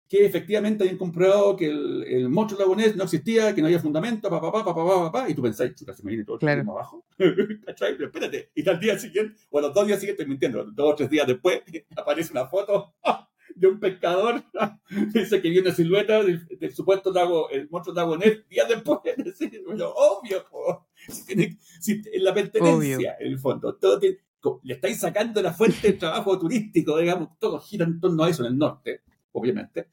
que 0.09 0.25
efectivamente 0.25 0.85
habían 0.85 0.97
comprobado 0.97 1.57
que 1.57 1.67
el, 1.67 2.05
el 2.05 2.29
monstruo 2.29 2.61
lagonés 2.61 2.95
no 2.95 3.03
existía, 3.03 3.53
que 3.53 3.61
no 3.61 3.67
había 3.67 3.81
fundamento, 3.81 4.31
pa, 4.31 4.41
pa, 4.41 4.53
pa, 4.53 4.65
pa, 4.65 4.75
pa, 4.75 5.11
pa, 5.11 5.29
y 5.29 5.35
tú 5.35 5.43
pensáis, 5.43 5.75
chuta, 5.75 5.93
se 5.93 6.05
me 6.05 6.11
viene 6.11 6.25
todo 6.25 6.37
el 6.37 6.41
claro. 6.41 6.71
abajo. 6.71 7.05
Pero 7.17 8.07
espérate, 8.07 8.53
y 8.55 8.69
al 8.69 8.79
día 8.79 8.97
siguiente, 8.97 9.35
o 9.51 9.59
a 9.59 9.63
los 9.63 9.75
dos 9.75 9.89
días 9.89 9.99
siguientes, 9.99 10.29
mintiendo, 10.29 10.65
dos 10.67 10.93
o 10.93 10.95
tres 10.95 11.11
días 11.11 11.27
después, 11.27 11.63
aparece 11.97 12.31
una 12.31 12.47
foto 12.47 12.95
de 13.57 13.67
un 13.67 13.81
pescador, 13.81 14.45
dice 15.13 15.43
que 15.43 15.51
vio 15.51 15.63
una 15.63 15.75
silueta 15.75 16.23
del, 16.23 16.73
supuesto 16.73 17.13
lago, 17.13 17.51
el 17.51 17.69
monstruo 17.71 17.97
lagonés, 17.97 18.49
días 18.49 18.69
después, 18.69 19.01
bueno, 19.67 19.89
obvio, 19.97 20.47
si, 21.81 22.03
en 22.05 22.23
la 22.23 22.33
pertenencia, 22.33 23.17
en 23.19 23.33
el 23.33 23.39
fondo, 23.41 23.75
todo 23.75 23.99
tiene, 23.99 24.19
le 24.63 24.75
estáis 24.75 24.99
sacando 24.99 25.41
la 25.43 25.53
fuente 25.53 25.89
de 25.89 25.93
trabajo 25.95 26.39
turístico, 26.39 26.99
digamos, 26.99 27.39
todo 27.39 27.61
gira 27.61 27.85
en 27.85 28.01
torno 28.01 28.25
a 28.25 28.31
eso 28.31 28.45
en 28.45 28.53
el 28.53 28.59
norte, 28.59 29.03
obviamente. 29.33 29.89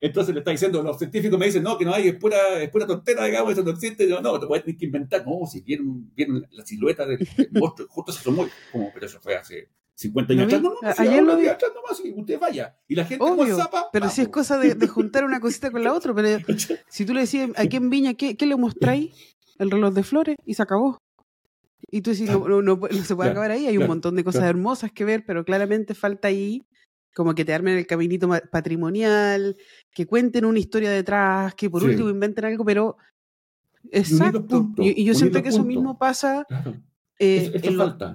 Entonces 0.00 0.34
le 0.34 0.40
está 0.40 0.50
diciendo, 0.50 0.82
los 0.82 0.98
científicos 0.98 1.38
me 1.38 1.46
dicen, 1.46 1.62
no, 1.62 1.78
que 1.78 1.84
no 1.86 1.94
hay, 1.94 2.08
es 2.08 2.16
pura, 2.16 2.60
es 2.60 2.68
pura 2.68 2.86
tontera, 2.86 3.24
digamos, 3.24 3.52
eso 3.52 3.62
no 3.62 3.70
existe. 3.70 4.06
No, 4.06 4.20
no, 4.20 4.38
te 4.38 4.46
puedes 4.46 4.62
tener 4.62 4.78
que 4.78 4.84
inventar. 4.84 5.26
No, 5.26 5.46
si 5.46 5.62
vieron, 5.62 6.12
vieron 6.14 6.46
la 6.50 6.66
silueta 6.66 7.06
del, 7.06 7.18
monstruo, 7.52 7.88
justo 7.88 8.12
se 8.12 8.18
asomó, 8.18 8.46
como, 8.70 8.92
pero 8.92 9.06
eso 9.06 9.18
fue 9.22 9.34
hace 9.34 9.70
50 9.94 10.32
años 10.34 10.44
atrás. 10.44 10.60
No, 10.60 10.74
no, 10.82 10.94
ayer 10.98 11.22
lo 11.22 11.36
vi. 11.38 11.46
atrás 11.46 11.72
nomás, 11.74 12.04
y 12.04 12.12
usted 12.12 12.38
vaya. 12.38 12.76
Y 12.86 12.96
la 12.96 13.06
gente 13.06 13.24
Obvio, 13.24 13.56
zapa, 13.56 13.88
pero 13.92 14.10
si 14.10 14.20
es 14.20 14.28
cosa 14.28 14.58
de, 14.58 14.74
de, 14.74 14.88
juntar 14.88 15.24
una 15.24 15.40
cosita 15.40 15.70
con 15.70 15.82
la 15.82 15.94
otra, 15.94 16.12
pero 16.14 16.38
si 16.88 17.06
tú 17.06 17.14
le 17.14 17.20
decías, 17.20 17.50
aquí 17.56 17.76
en 17.76 17.88
Viña, 17.88 18.12
¿qué, 18.12 18.36
qué 18.36 18.44
le 18.44 18.56
mostráis? 18.56 19.10
El 19.58 19.70
reloj 19.70 19.94
de 19.94 20.02
flores, 20.02 20.36
y 20.44 20.52
se 20.52 20.62
acabó. 20.62 20.98
Y 21.90 22.00
tú 22.00 22.10
decís, 22.10 22.30
no, 22.30 22.62
no, 22.62 22.80
se 23.04 23.14
puede 23.16 23.30
acabar 23.30 23.50
ahí, 23.50 23.66
hay 23.66 23.78
un 23.78 23.86
montón 23.86 24.16
de 24.16 24.24
cosas 24.24 24.44
hermosas 24.44 24.92
que 24.92 25.04
ver, 25.04 25.24
pero 25.26 25.44
claramente 25.44 25.94
falta 25.94 26.28
ahí 26.28 26.64
como 27.14 27.34
que 27.34 27.44
te 27.44 27.54
armen 27.54 27.78
el 27.78 27.86
caminito 27.86 28.28
patrimonial, 28.50 29.56
que 29.92 30.06
cuenten 30.06 30.44
una 30.44 30.58
historia 30.58 30.90
detrás, 30.90 31.54
que 31.54 31.70
por 31.70 31.84
último 31.84 32.10
inventen 32.10 32.44
algo, 32.44 32.64
pero 32.64 32.96
exacto. 33.92 34.72
y, 34.78 35.04
yo 35.04 35.14
siento 35.14 35.42
que 35.42 35.50
eso 35.50 35.64
mismo 35.64 35.96
pasa 35.96 36.46
eh, 37.18 37.60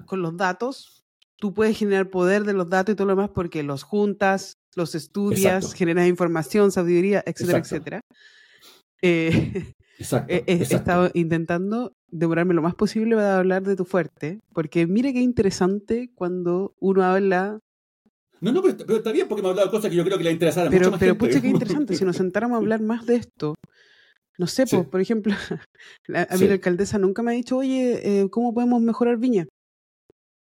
con 0.06 0.22
los 0.22 0.36
datos. 0.36 1.02
Tú 1.36 1.54
puedes 1.54 1.78
generar 1.78 2.10
poder 2.10 2.44
de 2.44 2.52
los 2.52 2.68
datos 2.68 2.92
y 2.92 2.96
todo 2.96 3.06
lo 3.06 3.16
demás 3.16 3.30
porque 3.34 3.62
los 3.62 3.82
juntas, 3.82 4.58
los 4.74 4.94
estudias, 4.94 5.72
generas 5.72 6.06
información, 6.06 6.70
sabiduría, 6.70 7.22
etcétera, 7.24 7.58
etcétera. 7.58 8.00
Eh, 9.00 9.72
he, 10.28 10.62
estado 10.62 11.10
intentando 11.14 11.92
demorarme 12.08 12.54
lo 12.54 12.62
más 12.62 12.74
posible 12.74 13.16
para 13.16 13.38
hablar 13.38 13.62
de 13.62 13.76
tu 13.76 13.84
fuerte, 13.84 14.40
porque 14.52 14.86
mire 14.86 15.12
qué 15.12 15.20
interesante 15.20 16.10
cuando 16.14 16.74
uno 16.80 17.04
habla 17.04 17.60
no, 18.40 18.52
no, 18.52 18.62
pero, 18.62 18.96
está 18.96 19.12
bien 19.12 19.28
porque 19.28 19.42
me 19.42 19.48
ha 19.48 19.50
hablado 19.50 19.68
de 19.68 19.70
cosas 19.70 19.90
que 19.90 19.96
yo 19.96 20.04
creo 20.04 20.16
que 20.16 20.24
le 20.24 20.32
interesaran 20.32 20.70
pero, 20.70 20.86
mucho 20.86 20.90
más 20.92 21.00
Pero 21.00 21.18
pucha, 21.18 21.42
qué 21.42 21.48
interesante. 21.48 21.94
si 21.94 22.04
nos 22.04 22.16
sentáramos 22.16 22.56
a 22.56 22.58
hablar 22.58 22.80
más 22.80 23.04
de 23.04 23.16
esto, 23.16 23.54
no 24.38 24.46
sé, 24.46 24.64
pues, 24.66 24.86
por 24.86 25.02
ejemplo, 25.02 25.34
a 26.14 26.36
mí 26.40 26.46
la 26.46 26.54
alcaldesa 26.54 26.98
nunca 26.98 27.22
me 27.22 27.32
ha 27.32 27.34
dicho, 27.34 27.58
oye, 27.58 28.00
eh, 28.02 28.30
¿cómo 28.30 28.54
podemos 28.54 28.80
mejorar 28.80 29.18
Viña? 29.18 29.46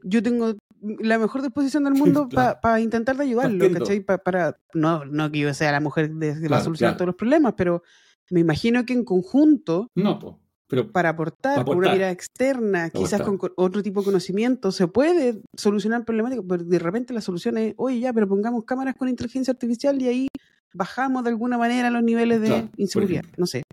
Yo 0.04 0.22
tengo 0.22 0.56
la 0.82 1.18
mejor 1.18 1.42
disposición 1.42 1.84
del 1.86 1.94
mundo 1.96 2.30
para 2.30 2.80
intentar 2.80 3.18
de 3.18 3.24
ayudarlo, 3.24 3.72
¿cachai? 3.74 4.02
para, 4.02 4.58
no, 4.76 5.06
no 5.06 5.32
que 5.32 5.40
yo 5.40 5.54
sea 5.56 5.72
la 5.72 5.80
mujer 5.80 6.12
de, 6.12 6.48
la 6.48 6.62
solución 6.62 6.92
a 6.92 6.94
todos 6.96 7.08
los 7.08 7.16
problemas, 7.16 7.56
pero 7.58 7.82
me 8.30 8.40
imagino 8.40 8.86
que 8.86 8.94
en 8.94 9.04
conjunto... 9.04 9.88
No, 9.96 10.40
pero 10.70 10.92
para 10.92 11.10
aportar, 11.10 11.66
con 11.66 11.80
una 11.80 11.92
mirada 11.92 12.12
externa, 12.12 12.92
quizás 12.92 13.22
con 13.22 13.40
otro 13.56 13.82
tipo 13.82 14.02
de 14.02 14.06
conocimiento, 14.06 14.72
se 14.72 14.88
puede 14.88 15.42
solucionar 15.58 16.06
problemáticas, 16.06 16.46
pero 16.48 16.64
de 16.64 16.78
repente 16.78 17.12
la 17.12 17.22
solución 17.22 17.58
es, 17.58 17.74
oye, 17.76 18.00
ya, 18.00 18.14
pero 18.14 18.28
pongamos 18.28 18.66
cámaras 18.66 18.96
con 18.96 19.10
inteligencia 19.10 19.52
artificial 19.52 20.00
y 20.00 20.08
ahí 20.08 20.28
bajamos 20.76 21.24
de 21.24 21.32
alguna 21.32 21.58
manera 21.58 21.90
los 21.90 22.04
niveles 22.04 22.40
de 22.42 22.70
inseguridad. 22.78 23.24
No 23.36 23.48
sé, 23.48 23.64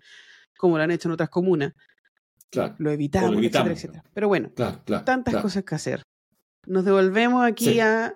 como 0.56 0.78
lo 0.78 0.84
han 0.84 0.90
hecho 0.90 1.08
en 1.08 1.12
otras 1.12 1.28
comunas. 1.28 1.74
Claro. 2.48 2.74
Lo 2.78 2.90
evitamos, 2.90 3.36
etcétera, 3.36 3.72
etcétera. 3.72 4.04
Pero 4.14 4.28
bueno, 4.28 4.50
tantas 5.04 5.42
cosas 5.42 5.64
que 5.64 5.74
hacer. 5.74 6.02
Nos 6.66 6.86
devolvemos 6.86 7.44
aquí 7.44 7.78
a... 7.78 8.14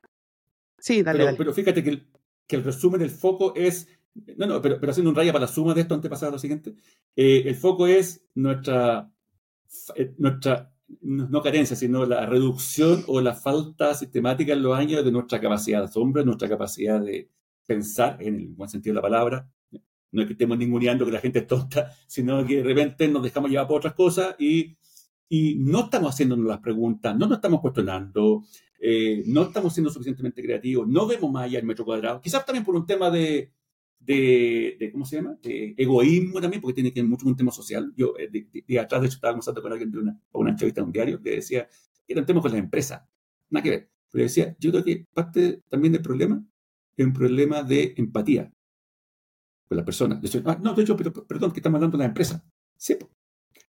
Sí, 0.78 1.02
dale, 1.02 1.24
pero, 1.26 1.36
Pero 1.36 1.52
fíjate 1.52 1.84
que 1.84 1.90
el, 1.90 2.10
que 2.46 2.56
el 2.56 2.64
resumen, 2.64 3.02
el 3.02 3.10
foco 3.10 3.52
es 3.54 3.88
no, 4.14 4.46
no, 4.46 4.62
pero, 4.62 4.78
pero 4.80 4.90
haciendo 4.90 5.10
un 5.10 5.16
raya 5.16 5.32
para 5.32 5.46
la 5.46 5.52
suma 5.52 5.74
de 5.74 5.82
esto 5.82 5.94
antes 5.94 6.20
de 6.20 6.26
a 6.26 6.30
lo 6.30 6.38
siguiente, 6.38 6.74
eh, 7.16 7.42
el 7.46 7.54
foco 7.54 7.86
es 7.86 8.26
nuestra, 8.34 9.10
eh, 9.96 10.14
nuestra, 10.18 10.72
no 11.02 11.42
carencia, 11.42 11.76
sino 11.76 12.04
la 12.04 12.26
reducción 12.26 13.04
o 13.06 13.20
la 13.20 13.34
falta 13.34 13.94
sistemática 13.94 14.52
en 14.52 14.62
los 14.62 14.76
años 14.76 15.04
de 15.04 15.12
nuestra 15.12 15.40
capacidad 15.40 15.78
de 15.80 15.84
asombro, 15.84 16.24
nuestra 16.24 16.48
capacidad 16.48 17.00
de 17.00 17.30
pensar, 17.66 18.16
en 18.20 18.36
el 18.36 18.48
buen 18.48 18.68
sentido 18.68 18.94
de 18.94 18.96
la 18.96 19.02
palabra. 19.02 19.48
No 20.12 20.22
es 20.22 20.26
que 20.26 20.32
estemos 20.32 20.58
ninguneando 20.58 21.04
que 21.04 21.12
la 21.12 21.20
gente 21.20 21.40
es 21.40 21.46
tonta, 21.46 21.92
sino 22.08 22.44
que 22.44 22.56
de 22.56 22.62
repente 22.64 23.06
nos 23.06 23.22
dejamos 23.22 23.50
llevar 23.50 23.68
por 23.68 23.78
otras 23.78 23.94
cosas 23.94 24.34
y, 24.40 24.76
y 25.28 25.54
no 25.54 25.84
estamos 25.84 26.12
haciéndonos 26.12 26.46
las 26.46 26.58
preguntas, 26.58 27.16
no 27.16 27.26
nos 27.26 27.36
estamos 27.36 27.60
cuestionando, 27.60 28.42
eh, 28.80 29.22
no 29.26 29.42
estamos 29.42 29.72
siendo 29.72 29.90
suficientemente 29.90 30.42
creativos, 30.42 30.88
no 30.88 31.06
vemos 31.06 31.30
más 31.30 31.44
allá 31.44 31.58
del 31.58 31.66
metro 31.66 31.84
cuadrado. 31.84 32.20
Quizás 32.20 32.44
también 32.44 32.64
por 32.64 32.74
un 32.74 32.86
tema 32.86 33.08
de, 33.08 33.52
de, 34.00 34.88
¿cómo 34.92 35.04
se 35.04 35.16
llama? 35.16 35.38
De 35.42 35.74
egoísmo 35.76 36.40
también, 36.40 36.60
porque 36.60 36.74
tiene 36.74 36.92
que 36.92 37.00
ver 37.00 37.08
mucho 37.08 37.24
con 37.24 37.32
un 37.32 37.36
tema 37.36 37.52
social. 37.52 37.92
Yo, 37.96 38.14
eh, 38.18 38.28
de, 38.30 38.78
atrás, 38.80 39.02
de 39.02 39.06
hecho, 39.06 39.16
estaba 39.16 39.34
conversando 39.34 39.62
con 39.62 39.72
alguien 39.72 39.90
de 39.90 39.98
una, 39.98 40.20
una 40.32 40.50
entrevista 40.50 40.80
en 40.80 40.86
un 40.86 40.92
diario 40.92 41.20
que 41.22 41.30
decía 41.30 41.68
era 42.08 42.20
un 42.20 42.26
tema 42.26 42.40
con 42.40 42.50
la 42.52 42.58
empresa. 42.58 43.08
Nada 43.50 43.62
que 43.62 43.70
ver. 43.70 43.90
Pero 44.10 44.24
decía, 44.24 44.56
yo 44.58 44.72
creo 44.72 44.84
que 44.84 45.06
parte 45.14 45.62
también 45.68 45.92
del 45.92 46.02
problema 46.02 46.44
es 46.96 47.06
un 47.06 47.12
problema 47.12 47.62
de 47.62 47.94
empatía 47.96 48.52
con 49.68 49.76
la 49.76 49.84
persona. 49.84 50.20
Yo 50.20 50.40
ah, 50.46 50.58
no, 50.60 50.74
de 50.74 50.82
hecho, 50.82 50.96
pero, 50.96 51.12
perdón, 51.12 51.52
que 51.52 51.60
estamos 51.60 51.76
hablando 51.76 51.96
de 51.96 52.02
la 52.02 52.08
empresa. 52.08 52.44
Sí, 52.76 52.96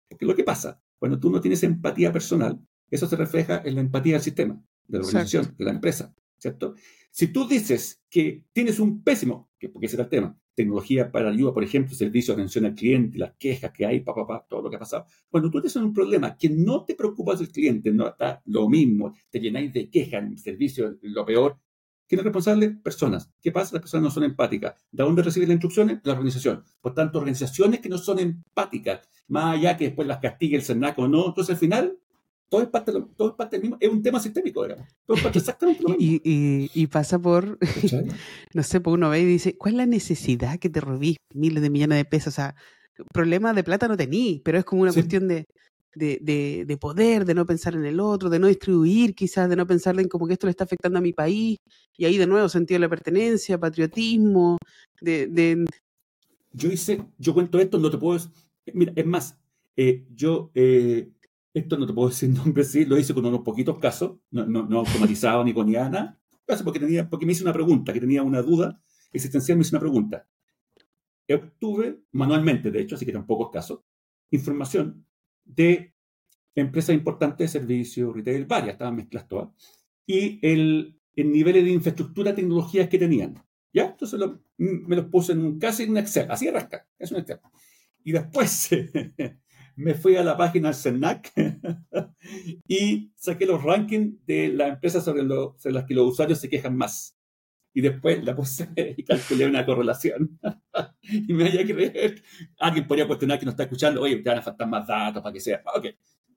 porque 0.10 0.26
lo 0.26 0.36
que 0.36 0.44
pasa, 0.44 0.82
cuando 1.00 1.18
tú 1.20 1.30
no 1.30 1.40
tienes 1.40 1.64
empatía 1.64 2.12
personal, 2.12 2.60
eso 2.90 3.08
se 3.08 3.16
refleja 3.16 3.62
en 3.64 3.76
la 3.76 3.82
empatía 3.82 4.14
del 4.14 4.22
sistema, 4.22 4.62
de 4.88 4.98
la 4.98 5.06
organización, 5.06 5.56
de 5.58 5.66
la 5.66 5.72
empresa. 5.72 6.14
¿cierto? 6.38 6.76
Si 7.18 7.28
tú 7.28 7.48
dices 7.48 8.04
que 8.10 8.44
tienes 8.52 8.78
un 8.78 9.02
pésimo, 9.02 9.50
que 9.58 9.70
porque 9.70 9.86
ese 9.86 9.96
era 9.96 10.04
el 10.04 10.10
tema, 10.10 10.38
tecnología 10.54 11.14
para 11.14 11.30
ayuda, 11.30 11.54
por 11.54 11.64
ejemplo, 11.64 11.96
servicio 11.96 12.36
de 12.36 12.42
atención 12.42 12.66
al 12.66 12.76
cliente, 12.76 13.18
las 13.18 13.32
quejas 13.40 13.72
que 13.72 13.86
hay, 13.86 14.02
papá, 14.02 14.28
pa, 14.28 14.46
todo 14.46 14.64
lo 14.64 14.70
que 14.70 14.76
ha 14.76 14.80
pasado. 14.80 15.06
Cuando 15.30 15.50
tú 15.50 15.62
tienes 15.62 15.78
un 15.78 15.94
problema 15.94 16.36
que 16.36 16.50
no 16.50 16.84
te 16.84 16.94
preocupas 16.94 17.40
del 17.40 17.54
cliente, 17.54 17.90
no 17.94 18.10
está 18.10 18.42
lo 18.44 18.68
mismo, 18.68 19.16
te 19.30 19.40
llenáis 19.40 19.72
de 19.72 19.90
quejas 19.90 20.42
servicio, 20.42 20.98
lo 21.04 21.26
peor, 21.26 21.58
¿Quién 22.06 22.20
es 22.20 22.26
responsable? 22.26 22.70
Personas. 22.70 23.32
¿Qué 23.42 23.52
pasa? 23.52 23.74
Las 23.74 23.82
personas 23.82 24.04
no 24.04 24.12
son 24.12 24.26
empáticas. 24.26 24.76
¿De 24.92 25.04
dónde 25.04 25.24
reciben 25.24 25.48
las 25.48 25.56
instrucciones? 25.56 26.02
La 26.04 26.14
organización. 26.14 26.64
Por 26.82 26.94
tanto, 26.94 27.18
organizaciones 27.18 27.80
que 27.80 27.90
no 27.90 27.98
son 27.98 28.20
empáticas, 28.20 29.10
más 29.28 29.56
allá 29.56 29.76
que 29.78 29.86
después 29.86 30.08
las 30.08 30.20
castigue 30.20 30.58
el 30.58 30.62
SENAC 30.62 31.00
o 31.00 31.08
no, 31.08 31.28
entonces 31.28 31.56
al 31.56 31.60
final 31.60 31.98
todo 32.50 32.62
es 32.62 32.68
parte, 32.70 32.92
todo 33.16 33.30
es 33.30 33.36
parte 33.36 33.58
del 33.58 33.64
mismo, 33.64 33.78
es 33.80 33.90
un 33.90 34.02
tema 34.02 34.20
sistémico, 34.20 34.64
digamos. 34.64 34.88
Todo 35.06 35.18
es 35.18 35.24
parte 35.24 35.40
exactamente 35.40 35.82
lo 35.84 35.90
mismo. 35.90 36.04
Y, 36.04 36.22
y, 36.24 36.72
y 36.74 36.88
pasa 36.88 37.20
por, 37.20 37.58
no 38.54 38.64
sé, 38.64 38.80
por 38.82 38.94
uno 38.94 39.10
ve 39.10 39.22
y 39.22 39.26
dice, 39.26 39.58
¿cuál 39.58 39.74
es 39.74 39.78
la 39.78 39.86
necesidad 39.86 40.60
que 40.60 40.70
te 40.70 40.82
robís 40.82 41.18
miles 41.34 41.62
de 41.62 41.70
millones 41.70 41.98
de 41.98 42.06
pesos? 42.06 42.34
O 42.34 42.36
sea, 42.36 42.56
problema 43.14 43.54
de 43.54 43.64
plata 43.64 43.88
no 43.88 43.98
tení, 43.98 44.42
pero 44.44 44.58
es 44.58 44.66
como 44.66 44.84
una 44.84 44.94
cuestión 44.94 45.28
de, 45.28 45.46
de, 45.96 46.20
de, 46.22 46.66
de, 46.66 46.78
poder, 46.78 47.26
de 47.26 47.34
no 47.34 47.46
pensar 47.46 47.76
en 47.76 47.86
el 47.86 48.00
otro, 48.00 48.30
de 48.30 48.40
no 48.40 48.48
distribuir 48.48 49.16
quizás, 49.16 49.50
de 49.50 49.56
no 49.56 49.66
pensar 49.66 50.00
en 50.00 50.08
como 50.08 50.28
que 50.28 50.34
esto 50.34 50.48
le 50.48 50.52
está 50.52 50.66
afectando 50.66 51.00
a 51.00 51.02
mi 51.02 51.14
país. 51.14 51.58
Y 51.98 52.06
ahí 52.06 52.18
de 52.18 52.28
nuevo 52.28 52.48
sentido 52.50 52.76
de 52.76 52.86
la 52.86 52.90
pertenencia, 52.90 53.60
patriotismo, 53.60 54.58
de... 55.02 55.28
de... 55.28 55.66
Yo 56.54 56.70
hice, 56.70 57.04
yo 57.18 57.34
cuento 57.34 57.60
esto, 57.60 57.80
no 57.80 57.90
te 57.90 57.98
puedo... 57.98 58.20
Mira, 58.74 58.94
es 58.96 59.06
más, 59.06 59.38
eh, 59.76 60.06
yo 60.14 60.52
eh, 60.56 61.10
esto 61.56 61.78
no 61.78 61.88
te 61.88 61.94
puedo 61.94 62.10
decir 62.10 62.30
nombre, 62.46 62.64
sí, 62.64 62.86
lo 62.86 63.00
hice 63.00 63.14
con 63.14 63.26
unos 63.26 63.42
poquitos 63.42 63.80
casos, 63.80 64.18
no, 64.30 64.46
no, 64.46 64.68
no 64.68 64.80
automatizado 64.80 65.44
ni 65.44 65.54
con 65.54 65.72
nada, 65.72 66.20
porque, 66.64 66.80
tenía, 66.80 67.10
porque 67.10 67.26
me 67.26 67.32
hice 67.32 67.44
una 67.44 67.54
pregunta, 67.54 67.94
que 67.94 68.00
tenía 68.00 68.22
una 68.22 68.42
duda 68.42 68.80
existencial, 69.12 69.58
me 69.58 69.62
hice 69.64 69.74
una 69.74 69.80
pregunta. 69.80 70.28
Obtuve 71.28 72.02
manualmente, 72.12 72.70
de 72.70 72.82
hecho, 72.82 72.96
así 72.96 73.06
que 73.06 73.18
pocos 73.20 73.50
casos, 73.52 73.80
información 74.30 75.08
de 75.44 75.94
empresas 76.54 76.94
importantes 76.94 77.52
de 77.52 77.60
servicios, 77.60 78.14
retail, 78.14 78.46
varias, 78.46 78.74
estaban 78.74 78.96
mezcladas 78.96 79.28
todas, 79.28 79.50
y 80.06 80.40
el, 80.48 81.00
el 81.16 81.32
nivel 81.32 81.54
de 81.54 81.72
infraestructura, 81.72 82.36
tecnologías 82.36 82.90
que 82.90 83.00
tenían. 83.00 83.42
¿Ya? 83.74 83.88
Entonces 83.88 84.20
me 84.58 84.96
los 84.96 85.06
puse 85.06 85.34
en 85.34 85.60
casi 85.60 85.84
en 85.84 85.92
un 85.92 85.98
Excel, 85.98 86.30
así 86.30 86.46
de 86.46 86.52
rasca, 86.52 86.88
es 87.00 87.12
un 87.12 87.20
Excel. 87.20 87.40
Y 88.04 88.12
después 88.12 88.70
me 89.76 89.94
fui 89.94 90.16
a 90.16 90.24
la 90.24 90.38
página 90.38 90.72
del 90.72 91.02
y 92.68 93.12
saqué 93.16 93.46
los 93.46 93.64
rankings 93.64 94.26
de 94.26 94.50
las 94.50 94.70
empresas 94.70 95.04
sobre, 95.04 95.28
sobre, 95.58 95.74
las 95.74 95.86
que 95.86 95.94
los 95.94 96.12
usuarios 96.12 96.40
se 96.40 96.50
quejan 96.50 96.78
más. 96.78 97.18
Y 97.74 97.82
después 97.82 98.24
la 98.24 98.36
puse 98.36 98.70
y 98.98 99.04
calculé 99.04 99.46
una 99.46 99.66
correlación. 99.66 100.40
y 101.02 101.34
me 101.34 101.44
vaya 101.44 101.62
a 101.62 101.66
creer. 101.66 102.24
Alguien 102.58 102.88
podría 102.88 103.08
cuestionar 103.08 103.38
que 103.38 103.46
no 103.46 103.52
está 103.52 103.64
escuchando, 103.64 104.02
oye, 104.02 104.18
te 104.18 104.30
van 104.30 104.40
a 104.40 104.42
faltar 104.42 104.68
más 104.68 104.88
datos 104.88 105.22
para 105.22 105.34
que 105.34 105.42
sea. 105.42 105.62
Ok. 105.76 105.88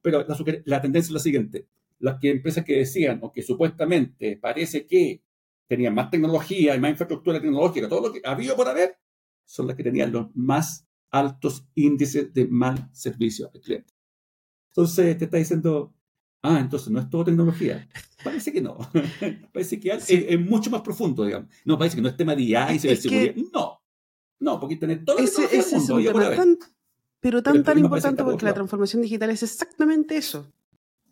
Pero 0.03 0.25
la, 0.27 0.37
la 0.65 0.81
tendencia 0.81 1.09
es 1.09 1.15
la 1.15 1.21
siguiente. 1.21 1.69
Las 2.01 2.19
que, 2.19 2.31
empresas 2.31 2.65
que 2.65 2.79
decían, 2.79 3.21
o 3.23 3.33
que 3.33 3.43
supuestamente 3.43 4.37
parece 4.37 4.87
que 4.87 5.23
tenían 5.67 5.95
más 5.95 6.11
tecnología 6.11 6.75
y 6.75 6.81
más 6.81 6.91
infraestructura 6.91 7.41
tecnológica, 7.41 7.89
todo 7.89 8.09
lo 8.09 8.13
que 8.13 8.21
había 8.25 8.57
por 8.57 8.69
haber, 8.69 8.97
son 9.45 9.67
las 9.67 9.77
que 9.77 9.85
tenían 9.85 10.13
los 10.13 10.35
más 10.35 10.88
altos 11.11 11.67
índices 11.75 12.33
de 12.33 12.47
mal 12.47 12.89
servicio 12.93 13.51
al 13.53 13.61
cliente. 13.61 13.95
Entonces 14.71 15.19
te 15.19 15.25
está 15.25 15.37
diciendo, 15.37 15.95
ah, 16.43 16.59
entonces 16.61 16.91
no 16.91 17.01
es 17.01 17.09
todo 17.09 17.25
tecnología. 17.25 17.89
Parece 18.23 18.53
que 18.53 18.61
no. 18.61 18.79
parece 19.53 19.81
que 19.81 19.91
es, 19.91 20.41
mucho 20.41 20.71
más 20.71 20.83
profundo, 20.83 21.25
digamos. 21.25 21.49
No, 21.65 21.79
parece 21.79 21.97
que 21.97 22.03
no 22.03 22.09
es 22.09 22.17
tema 22.17 22.35
de 22.35 22.43
IA 22.43 22.75
y 22.75 22.79
ciberseguridad. 22.79 23.35
No. 23.53 23.81
No, 24.41 24.61
porque 24.61 24.77
tener 24.77 25.05
todo 25.05 25.19
ese, 25.19 25.45
ese 25.47 25.77
es 25.77 25.91
un 25.91 26.05
tema 26.05 26.31
tan, 26.37 26.57
pero 27.19 27.43
tan, 27.43 27.65
tan 27.65 27.79
importante 27.79 28.23
porque 28.23 28.45
la 28.45 28.55
transformación 28.55 29.03
digital 29.03 29.31
es 29.31 29.43
exactamente 29.43 30.17
eso. 30.17 30.53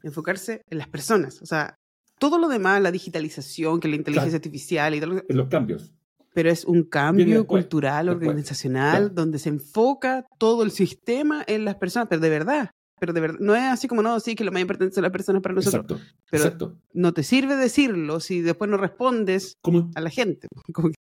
Enfocarse 0.02 0.62
en 0.70 0.78
las 0.78 0.86
personas. 0.86 1.42
O 1.42 1.46
sea, 1.46 1.76
todo 2.20 2.38
lo 2.38 2.48
demás, 2.48 2.80
la 2.80 2.92
digitalización, 2.92 3.80
que 3.80 3.88
la 3.88 3.96
inteligencia 3.96 4.36
artificial 4.36 4.94
y 4.94 5.00
todo. 5.00 5.22
En 5.28 5.36
los 5.36 5.48
cambios 5.48 5.95
pero 6.36 6.50
es 6.50 6.66
un 6.66 6.82
cambio 6.82 7.46
cultural, 7.46 8.10
organizacional, 8.10 9.14
donde 9.14 9.38
se 9.38 9.48
enfoca 9.48 10.26
todo 10.36 10.64
el 10.64 10.70
sistema 10.70 11.42
en 11.46 11.64
las 11.64 11.76
personas, 11.76 12.08
pero 12.10 12.20
de 12.20 12.28
verdad. 12.28 12.70
Pero 13.00 13.14
de 13.14 13.22
verdad, 13.22 13.38
no 13.40 13.56
es 13.56 13.62
así 13.62 13.88
como, 13.88 14.02
no, 14.02 14.20
sí, 14.20 14.34
que 14.34 14.44
lo 14.44 14.52
más 14.52 14.60
importante 14.60 14.94
son 14.94 15.04
las 15.04 15.12
personas 15.12 15.40
para 15.40 15.54
nosotros. 15.54 15.82
Exacto, 15.82 16.14
pero 16.30 16.44
exacto. 16.44 16.78
no 16.92 17.14
te 17.14 17.22
sirve 17.22 17.56
decirlo 17.56 18.20
si 18.20 18.42
después 18.42 18.70
no 18.70 18.76
respondes 18.76 19.56
a 19.94 20.00
la 20.02 20.10
gente. 20.10 20.46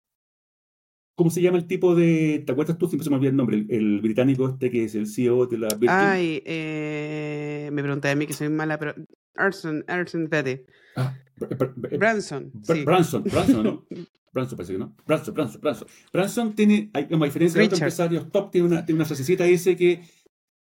¿Cómo 1.15 1.31
se 1.31 1.41
llama 1.41 1.57
el 1.57 1.65
tipo 1.65 1.95
de. 1.95 2.43
¿Te 2.45 2.51
acuerdas 2.51 2.77
tú? 2.77 2.88
Siempre 2.88 3.03
se 3.03 3.10
me 3.10 3.15
olvida 3.15 3.31
el 3.31 3.35
nombre. 3.35 3.65
El, 3.69 4.01
británico 4.01 4.49
este 4.49 4.69
que 4.69 4.84
es 4.84 4.93
el 4.93 5.07
CEO 5.07 5.47
de 5.47 5.57
la 5.57 5.69
Virgin. 5.69 5.89
Ay, 5.89 6.43
eh, 6.45 7.72
me 7.73 7.81
pregunté 7.81 8.11
a 8.11 8.15
mí 8.15 8.27
que 8.27 8.34
soy 8.34 8.49
mala, 8.49 8.77
pero. 8.77 8.93
Arson, 9.34 9.84
Arson 9.88 10.27
Petty. 10.27 10.61
Ah, 10.95 11.15
Branson. 11.35 12.51
Branson, 12.53 13.23
Branson, 13.23 13.63
¿no? 13.63 13.85
Branson 14.33 14.57
parece 14.57 14.73
que 14.73 14.79
no. 14.79 14.95
Branson, 15.05 15.33
Branson, 15.33 15.61
Branson. 15.61 15.87
Branson 16.11 16.55
tiene, 16.55 16.89
hay, 16.93 17.07
como 17.07 17.25
diferencia 17.25 17.59
de 17.59 17.65
otros 17.67 17.79
empresarios 17.79 18.31
top, 18.31 18.51
tiene 18.51 18.67
una, 18.67 18.85
tiene 18.85 18.97
una 18.97 19.05
frasecita 19.05 19.43
que 19.43 19.51
dice 19.51 19.75
que. 19.75 20.03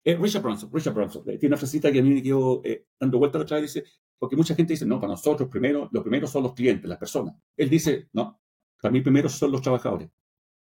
Eh, 0.05 0.17
Richard 0.17 0.43
Branson, 0.43 0.71
Richard 0.73 0.95
Branson, 0.95 1.23
eh, 1.27 1.37
tiene 1.39 1.49
una 1.49 1.57
frasecita 1.59 1.93
que 1.93 1.99
a 1.99 2.03
mí 2.03 2.15
me 2.15 2.23
quedó 2.23 2.63
eh, 2.65 2.87
dando 2.99 3.19
vuelta 3.19 3.37
la 3.37 3.45
otra 3.45 3.61
vez, 3.61 3.75
dice, 3.75 3.87
porque 4.19 4.37
mucha 4.37 4.55
gente 4.55 4.73
dice, 4.73 4.87
no, 4.87 4.99
para 4.99 5.13
nosotros 5.13 5.51
primero, 5.51 5.89
lo 5.93 6.03
primero 6.03 6.27
son 6.27 6.45
los 6.45 6.55
clientes, 6.55 6.89
las 6.89 6.99
personas. 6.99 7.35
Él 7.57 7.69
dice, 7.69 8.09
no, 8.13 8.41
para 8.81 8.91
mí 8.91 9.03
primero 9.03 9.29
son 9.29 9.53
los 9.53 9.61
trabajadores. 9.61 10.09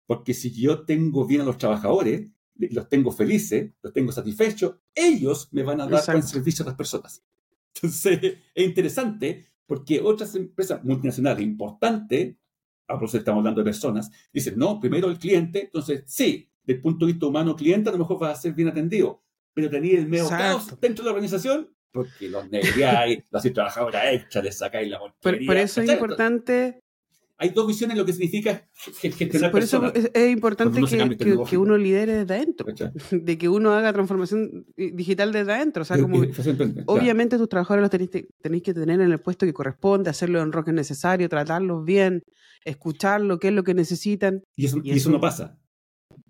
Porque 0.06 0.34
si 0.34 0.50
yo 0.50 0.84
tengo 0.84 1.26
bien 1.26 1.42
a 1.42 1.44
los 1.44 1.56
trabajadores, 1.56 2.28
los 2.56 2.88
tengo 2.88 3.10
felices, 3.10 3.72
los 3.80 3.92
tengo 3.92 4.12
satisfechos, 4.12 4.76
ellos 4.94 5.48
me 5.52 5.62
van 5.62 5.80
a 5.80 5.86
dar 5.86 6.04
buen 6.06 6.22
servicio 6.22 6.64
a 6.64 6.68
las 6.68 6.76
personas. 6.76 7.24
Entonces, 7.74 8.20
es 8.54 8.66
interesante 8.66 9.46
porque 9.68 10.00
otras 10.00 10.34
empresas 10.34 10.82
multinacionales 10.82 11.44
importantes 11.44 12.34
a 12.88 12.94
propósito 12.94 13.18
estamos 13.18 13.40
hablando 13.40 13.60
de 13.60 13.66
personas, 13.66 14.10
dicen, 14.32 14.54
no, 14.56 14.80
primero 14.80 15.10
el 15.10 15.18
cliente, 15.18 15.64
entonces 15.64 16.04
sí, 16.06 16.50
desde 16.62 16.78
el 16.78 16.82
punto 16.82 17.04
de 17.04 17.12
vista 17.12 17.26
humano 17.26 17.54
cliente 17.54 17.90
a 17.90 17.92
lo 17.92 17.98
mejor 17.98 18.22
va 18.22 18.30
a 18.30 18.34
ser 18.34 18.54
bien 18.54 18.68
atendido, 18.68 19.22
pero 19.52 19.68
tenía 19.68 19.98
el 19.98 20.08
medio 20.08 20.28
caos 20.28 20.74
dentro 20.80 21.04
de 21.04 21.10
la 21.10 21.12
organización 21.12 21.70
porque 21.92 22.28
los 22.28 22.48
negriáis, 22.50 23.24
los 23.30 23.42
trabajadores 23.52 24.00
extra, 24.12 24.42
les 24.42 24.56
sacáis 24.56 24.88
la 24.88 24.98
por, 24.98 25.12
por 25.20 25.56
eso 25.56 25.80
es 25.82 25.90
importante 25.90 26.80
hay 27.40 27.50
dos 27.50 27.68
visiones 27.68 27.94
de 27.94 28.00
lo 28.00 28.06
que 28.06 28.12
significa 28.12 28.68
gestionar 28.74 29.52
Por 29.52 29.62
eso 29.62 29.92
es, 29.94 30.30
importante 30.30 30.80
que, 31.16 31.38
que, 31.48 31.56
uno 31.56 31.78
lidere 31.78 32.12
desde 32.12 32.34
adentro, 32.34 32.66
de 33.12 33.38
que 33.38 33.48
uno 33.48 33.72
haga 33.72 33.92
transformación 33.92 34.66
digital 34.76 35.32
desde 35.32 35.52
adentro. 35.52 35.82
O 35.82 35.84
sea, 35.84 36.00
como 36.00 36.20
obviamente 36.86 37.38
tus 37.38 37.48
trabajadores 37.48 37.82
los 37.82 37.90
tenéis, 37.90 38.10
tenéis, 38.42 38.62
que 38.64 38.74
tener 38.74 39.00
en 39.00 39.12
el 39.12 39.20
puesto 39.20 39.46
que 39.46 39.52
corresponde, 39.52 40.10
hacerlo 40.10 40.42
en 40.42 40.50
roque 40.50 40.72
necesario, 40.72 41.28
tratarlos 41.28 41.84
bien, 41.84 42.24
escucharlo, 42.64 43.38
qué 43.38 43.48
es 43.48 43.54
lo 43.54 43.62
que 43.62 43.74
necesitan. 43.74 44.42
Y 44.56 44.66
eso, 44.66 44.80
y 44.82 44.90
eso 44.90 45.08
no 45.08 45.20
pasa, 45.20 45.60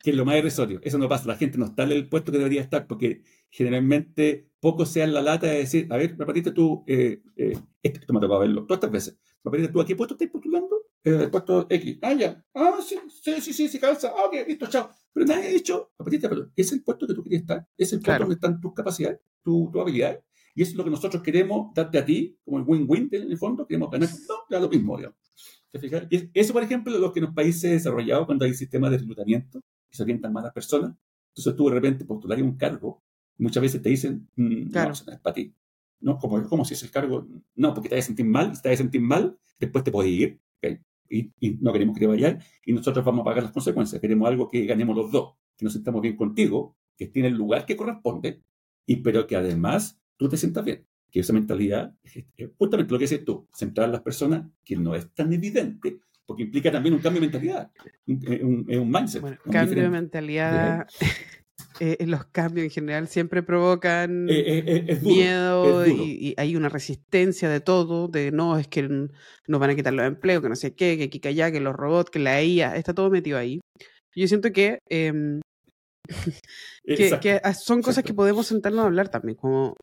que 0.02 0.10
es 0.10 0.16
lo 0.16 0.26
más 0.26 0.36
irrisorio. 0.36 0.78
Eso 0.82 0.98
no 0.98 1.08
pasa. 1.08 1.26
La 1.26 1.36
gente 1.36 1.56
no 1.56 1.64
está 1.64 1.84
en 1.84 1.92
el 1.92 2.08
puesto 2.10 2.32
que 2.32 2.38
debería 2.38 2.60
estar 2.60 2.86
porque 2.86 3.22
generalmente 3.48 4.50
poco 4.60 4.84
sea 4.84 5.04
en 5.04 5.14
la 5.14 5.22
lata 5.22 5.46
de 5.46 5.58
decir, 5.58 5.86
a 5.90 5.96
ver, 5.96 6.16
repetiste 6.18 6.52
tú, 6.52 6.84
eh, 6.86 7.22
eh, 7.36 7.56
esto 7.82 8.12
me 8.12 8.18
ha 8.18 8.20
tocado 8.20 8.40
verlo 8.40 8.66
todas 8.66 8.78
estas 8.78 8.90
veces, 8.90 9.20
repetiste 9.42 9.72
tú, 9.72 9.80
¿a 9.80 9.86
qué 9.86 9.96
puesto 9.96 10.14
estás 10.14 10.28
postulando? 10.28 10.87
El 11.08 11.30
puesto 11.30 11.66
X. 11.68 11.98
Ah, 12.02 12.12
ya. 12.14 12.44
Ah, 12.54 12.78
sí, 12.84 12.98
sí, 13.22 13.40
sí, 13.40 13.52
sí, 13.52 13.68
sí, 13.68 13.78
calza. 13.78 14.12
Ah, 14.16 14.26
ok, 14.26 14.46
listo, 14.46 14.66
chao. 14.66 14.90
Pero 15.12 15.26
nadie 15.26 15.48
ha 15.48 15.52
dicho, 15.52 15.92
pero 15.96 16.50
es 16.54 16.72
el 16.72 16.82
puesto 16.82 17.06
que 17.06 17.14
tú 17.14 17.22
querías 17.22 17.42
estar, 17.42 17.66
es 17.76 17.92
el 17.92 18.00
puesto 18.00 18.20
donde 18.20 18.34
están 18.34 18.60
tus 18.60 18.72
capacidades, 18.72 19.20
tus 19.42 19.70
tu 19.70 19.80
habilidades. 19.80 20.22
Y 20.54 20.62
eso 20.62 20.72
es 20.72 20.76
lo 20.76 20.84
que 20.84 20.90
nosotros 20.90 21.22
queremos 21.22 21.72
darte 21.74 21.98
a 21.98 22.04
ti, 22.04 22.36
como 22.44 22.58
el 22.58 22.64
win-win 22.64 23.08
en 23.12 23.30
el 23.30 23.38
fondo, 23.38 23.66
queremos 23.66 23.90
ganar. 23.90 24.08
No, 24.08 24.34
ya 24.50 24.60
lo 24.60 24.68
mismo, 24.68 24.96
digamos. 24.96 25.18
¿Te 25.70 25.78
fijas? 25.78 26.06
Y 26.10 26.30
eso, 26.34 26.52
por 26.52 26.62
ejemplo, 26.62 26.94
es 26.94 27.00
lo 27.00 27.12
que 27.12 27.20
en 27.20 27.26
los 27.26 27.34
países 27.34 27.70
desarrollados, 27.70 28.26
cuando 28.26 28.44
hay 28.44 28.54
sistemas 28.54 28.90
de 28.90 28.98
reclutamiento, 28.98 29.60
que 29.88 29.96
se 29.96 30.02
orientan 30.02 30.32
más 30.32 30.44
las 30.44 30.52
personas, 30.52 30.96
entonces 31.28 31.56
tú 31.56 31.68
de 31.68 31.74
repente 31.74 32.04
postular 32.04 32.42
un 32.42 32.56
cargo, 32.56 33.02
muchas 33.36 33.62
veces 33.62 33.82
te 33.82 33.88
dicen, 33.88 34.28
mm, 34.34 34.70
no, 34.70 34.90
eso 34.90 35.04
no 35.06 35.12
es 35.12 35.20
para 35.20 35.34
ti. 35.34 35.54
¿no? 36.00 36.18
Como, 36.18 36.42
como 36.48 36.64
si 36.64 36.74
es 36.74 36.82
el 36.82 36.90
cargo, 36.90 37.26
no, 37.54 37.74
porque 37.74 37.88
te 37.88 37.94
vas 37.94 38.04
a 38.04 38.06
sentir 38.06 38.26
mal, 38.26 38.54
si 38.54 38.62
te 38.62 38.68
vas 38.68 38.76
a 38.76 38.82
sentir 38.82 39.00
mal, 39.00 39.38
después 39.58 39.84
te 39.84 39.92
puedes 39.92 40.12
ir, 40.12 40.40
y, 41.08 41.32
no 41.60 41.72
queremos 41.72 41.94
que 41.94 42.00
te 42.00 42.06
vayas 42.06 42.44
y 42.64 42.72
nosotros 42.72 43.04
vamos 43.04 43.22
a 43.22 43.24
pagar 43.24 43.42
las 43.42 43.52
consecuencias. 43.52 44.00
Queremos 44.00 44.28
algo 44.28 44.48
que 44.48 44.64
ganemos 44.66 44.96
los 44.96 45.10
dos, 45.10 45.34
que 45.56 45.64
nos 45.64 45.72
sentamos 45.72 46.02
bien 46.02 46.16
contigo, 46.16 46.76
que 46.96 47.06
tiene 47.06 47.28
el 47.28 47.34
lugar 47.34 47.66
que 47.66 47.76
corresponde, 47.76 48.42
y 48.86 48.96
pero 48.96 49.26
que 49.26 49.36
además 49.36 50.00
tú 50.16 50.28
te 50.28 50.36
sientas 50.36 50.64
bien. 50.64 50.84
Que 51.10 51.20
esa 51.20 51.32
mentalidad 51.32 51.94
es 52.02 52.50
justamente 52.58 52.92
lo 52.92 52.98
que 52.98 53.04
dices 53.04 53.24
tú, 53.24 53.48
centrar 53.54 53.88
a 53.88 53.92
las 53.92 54.02
personas, 54.02 54.46
que 54.64 54.76
no 54.76 54.94
es 54.94 55.10
tan 55.14 55.32
evidente, 55.32 56.00
porque 56.26 56.42
implica 56.42 56.70
también 56.70 56.94
un 56.94 57.00
cambio 57.00 57.22
de 57.22 57.26
mentalidad, 57.26 57.70
es 58.06 58.42
un, 58.42 58.66
un, 58.68 58.90
mindset. 58.90 59.22
Bueno, 59.22 59.38
cambio 59.50 59.82
de 59.82 59.88
mentalidad. 59.88 60.86
Eh, 61.80 62.06
los 62.06 62.24
cambios 62.26 62.64
en 62.64 62.70
general 62.70 63.08
siempre 63.08 63.42
provocan 63.42 64.28
eh, 64.28 64.64
eh, 64.66 65.00
miedo 65.02 65.86
y, 65.86 66.34
hay 66.36 66.56
una 66.56 66.68
resistencia 66.68 67.48
de 67.48 67.60
todo, 67.60 68.08
de 68.08 68.32
no, 68.32 68.58
es 68.58 68.66
que 68.66 68.82
nos 68.82 69.60
van 69.60 69.70
a 69.70 69.76
quitar 69.76 69.92
los 69.92 70.06
empleos, 70.06 70.42
que 70.42 70.48
no 70.48 70.56
sé 70.56 70.74
qué, 70.74 70.96
que 70.98 71.04
aquí, 71.04 71.20
allá, 71.28 71.52
que 71.52 71.60
los 71.60 71.76
robots, 71.76 72.10
que 72.10 72.18
la 72.18 72.42
IA, 72.42 72.76
está 72.76 72.94
todo 72.94 73.10
metido 73.10 73.38
ahí. 73.38 73.60
Yo 74.14 74.26
siento 74.26 74.50
que, 74.50 74.80
em, 74.88 75.40
que, 76.84 77.40
ah, 77.44 77.54
son 77.54 77.82
cosas 77.82 78.02
que 78.02 78.14
podemos 78.14 78.46
sentarnos 78.46 78.82
a 78.82 78.86
hablar 78.86 79.08
también, 79.08 79.36
como 79.36 79.76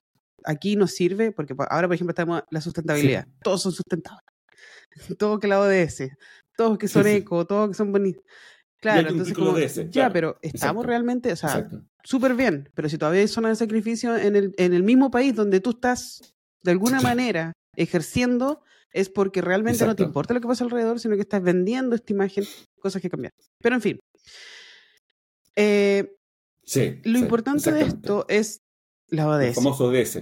aquí 0.43 0.75
nos 0.75 0.91
sirve, 0.91 1.31
porque 1.31 1.55
ahora, 1.69 1.87
por 1.87 1.95
ejemplo, 1.95 2.11
estamos 2.11 2.41
la 2.51 2.59
sustentabilidad, 2.59 3.25
todos 3.41 3.61
son 3.61 3.71
sustentables, 3.71 4.23
todo 5.17 5.39
que 5.39 5.47
la 5.47 5.61
ODS, 5.61 6.09
todos 6.57 6.77
que 6.77 6.89
son 6.89 7.07
eco, 7.07 7.45
todos 7.45 7.69
que 7.69 7.75
son 7.75 7.93
bonitos. 7.93 8.23
Claro, 8.79 9.09
entonces 9.09 9.33
como, 9.33 9.57
ya, 9.89 10.11
pero 10.11 10.37
estamos 10.41 10.85
realmente, 10.85 11.31
o 11.31 11.35
sea, 11.35 11.67
súper 12.03 12.35
bien, 12.35 12.69
pero 12.75 12.87
si 12.87 12.97
todavía 12.97 13.21
hay 13.21 13.27
zona 13.27 13.49
de 13.49 13.55
sacrificio 13.55 14.15
en 14.15 14.35
el, 14.35 14.53
en 14.57 14.73
el 14.73 14.83
mismo 14.83 15.09
país 15.09 15.33
donde 15.35 15.59
tú 15.59 15.71
estás 15.71 16.35
de 16.61 16.71
alguna 16.71 17.01
manera 17.01 17.53
ejerciendo, 17.75 18.61
es 18.91 19.09
porque 19.09 19.41
realmente 19.41 19.85
no 19.85 19.95
te 19.95 20.03
importa 20.03 20.33
lo 20.33 20.41
que 20.41 20.47
pasa 20.47 20.63
alrededor, 20.63 20.99
sino 20.99 21.15
que 21.15 21.21
estás 21.21 21.41
vendiendo 21.41 21.95
esta 21.95 22.13
imagen, 22.13 22.45
cosas 22.79 23.01
que 23.01 23.09
cambian. 23.09 23.31
Pero 23.61 23.75
en 23.75 23.81
fin. 23.81 23.99
Eh, 25.55 26.15
sí, 26.63 27.01
lo 27.03 27.19
importante 27.19 27.71
de 27.71 27.81
esto 27.81 28.25
es 28.29 28.61
la 29.09 29.27
ODS. 29.27 29.47
El 29.47 29.53
famoso 29.53 29.85
ODS. 29.85 30.21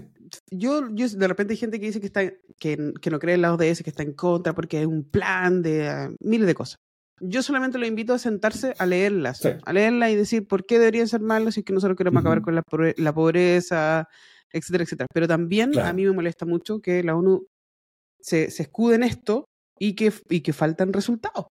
Yo, 0.50 0.90
yo, 0.92 1.08
de 1.08 1.28
repente 1.28 1.54
hay 1.54 1.58
gente 1.58 1.80
que 1.80 1.86
dice 1.86 2.00
que, 2.00 2.08
está, 2.08 2.28
que, 2.58 2.94
que 3.00 3.10
no 3.12 3.20
cree 3.20 3.36
en 3.36 3.42
la 3.44 3.54
ODS, 3.54 3.84
que 3.84 3.90
está 3.90 4.04
en 4.04 4.14
contra 4.14 4.56
porque 4.56 4.80
hay 4.80 4.86
un 4.86 5.04
plan 5.04 5.62
de 5.62 5.88
ah, 5.88 6.12
miles 6.20 6.48
de 6.48 6.56
cosas. 6.56 6.80
Yo 7.26 7.42
solamente 7.42 7.78
lo 7.78 7.86
invito 7.86 8.14
a 8.14 8.20
sentarse 8.20 8.74
a 8.78 8.86
leerlas, 8.86 9.42
a 9.46 9.74
leerlas 9.74 10.12
y 10.12 10.16
decir 10.16 10.46
por 10.46 10.66
qué 10.66 10.78
deberían 10.78 11.08
ser 11.08 11.22
malos 11.22 11.56
si 11.56 11.64
que 11.64 11.72
nosotros 11.72 11.98
queremos 11.98 12.20
acabar 12.20 12.42
con 12.42 12.54
la, 12.54 13.14
pobreza, 13.14 14.10
etcétera, 14.52 14.84
etcétera. 14.84 15.08
Pero 15.14 15.28
también 15.28 15.78
a 15.80 15.94
mí 15.94 16.06
me 16.06 16.12
molesta 16.12 16.46
mucho 16.46 16.82
que 16.82 17.02
la 17.02 17.16
ONU 17.16 17.48
se, 18.20 18.52
se 18.52 18.64
escude 18.64 18.96
en 18.96 19.04
esto 19.04 19.46
y 19.80 19.94
que, 19.94 20.12
y 20.30 20.42
que 20.42 20.52
faltan 20.52 20.92
resultados. 20.92 21.48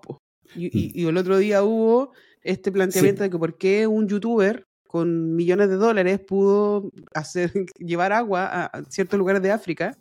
Y, 0.56 1.02
y, 1.02 1.07
el 1.07 1.15
otro 1.18 1.38
día 1.38 1.64
hubo 1.64 2.11
este 2.41 2.72
planteamiento 2.72 3.23
de 3.23 3.30
que 3.30 3.38
por 3.38 3.57
qué 3.57 3.88
un 3.88 4.10
youtuber 4.10 4.65
con 4.88 5.35
millones 5.35 5.69
de 5.69 5.76
dólares 5.76 6.19
pudo 6.19 6.91
hacer 7.14 7.52
llevar 7.80 8.11
agua 8.11 8.65
a 8.65 8.84
ciertos 8.89 9.18
lugares 9.18 9.41
de 9.41 9.52
África 9.52 9.98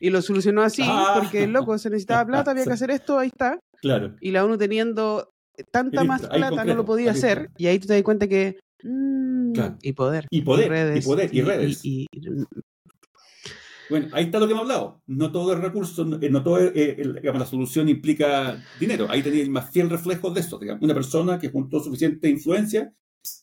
y 0.00 0.10
lo 0.10 0.20
solucionó 0.22 0.62
así, 0.62 0.82
Ah. 0.84 1.14
porque 1.18 1.46
loco 1.46 1.76
se 1.78 1.90
necesitaba 1.90 2.26
plata, 2.46 2.50
había 2.52 2.64
que 2.64 2.72
hacer 2.72 2.90
esto, 2.90 3.18
ahí 3.18 3.28
está. 3.28 3.58
Claro. 3.80 4.16
Y 4.20 4.30
la 4.30 4.44
ONU 4.44 4.56
teniendo 4.58 5.30
tanta 5.72 6.04
más 6.04 6.26
plata 6.26 6.64
no 6.64 6.74
lo 6.74 6.84
podía 6.84 7.10
hacer. 7.12 7.50
Y 7.56 7.66
ahí 7.66 7.78
tú 7.78 7.86
te 7.86 7.94
das 7.94 8.02
cuenta 8.02 8.26
que... 8.28 8.58
mm, 8.82 9.52
Claro. 9.52 9.78
Y 9.82 9.92
poder. 9.92 10.26
Y 10.30 10.42
poder, 10.42 10.66
y 10.66 10.68
redes, 10.68 11.04
poder, 11.06 11.34
y 11.34 11.40
redes. 11.42 11.84
y- 11.84 12.06
y- 12.12 12.20
Bueno, 13.88 14.08
ahí 14.12 14.24
está 14.24 14.40
lo 14.40 14.46
que 14.46 14.52
hemos 14.52 14.62
hablado. 14.64 15.00
No 15.06 15.30
todo 15.30 15.52
el 15.52 15.62
recurso, 15.62 16.04
no, 16.04 16.18
eh, 16.20 16.28
no 16.28 16.42
todo 16.42 16.58
eh, 16.60 16.96
el- 16.98 17.14
digamos, 17.14 17.38
la 17.40 17.46
solución 17.46 17.88
implica 17.88 18.60
dinero. 18.80 19.06
Ahí 19.08 19.22
tenéis 19.22 19.48
más 19.48 19.70
fiel 19.70 19.88
reflejo 19.88 20.30
de 20.30 20.40
eso. 20.40 20.58
Digamos. 20.58 20.82
Una 20.82 20.92
persona 20.94 21.38
que 21.38 21.50
juntó 21.50 21.78
suficiente 21.80 22.28
influencia, 22.28 22.92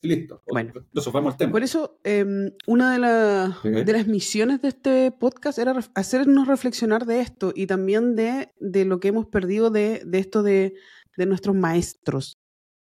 listo. 0.01 0.41
Bueno. 0.51 0.73
Nos 0.93 1.11
vamos 1.11 1.33
al 1.33 1.37
tema. 1.37 1.51
Por 1.51 1.63
eso, 1.63 1.99
eh, 2.03 2.25
una 2.67 2.93
de, 2.93 2.99
la- 2.99 3.57
de 3.63 3.93
las 3.93 4.07
misiones 4.07 4.61
de 4.61 4.67
este 4.69 5.11
podcast 5.11 5.59
era 5.59 5.73
ref- 5.73 5.91
hacernos 5.95 6.47
reflexionar 6.47 7.05
de 7.05 7.21
esto 7.21 7.53
y 7.55 7.67
también 7.67 8.15
de, 8.15 8.49
de 8.59 8.85
lo 8.85 8.99
que 8.99 9.09
hemos 9.09 9.27
perdido 9.27 9.69
de, 9.69 10.01
de 10.05 10.19
esto 10.19 10.43
de, 10.43 10.73
de 11.17 11.25
nuestros 11.25 11.55
maestros. 11.55 12.33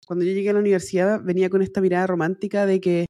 Cuando 0.06 0.24
yo 0.24 0.32
llegué 0.32 0.50
a 0.50 0.54
la 0.54 0.60
universidad 0.60 1.20
venía 1.22 1.50
con 1.50 1.62
esta 1.62 1.80
mirada 1.80 2.06
romántica 2.06 2.66
de 2.66 2.80
que 2.80 3.06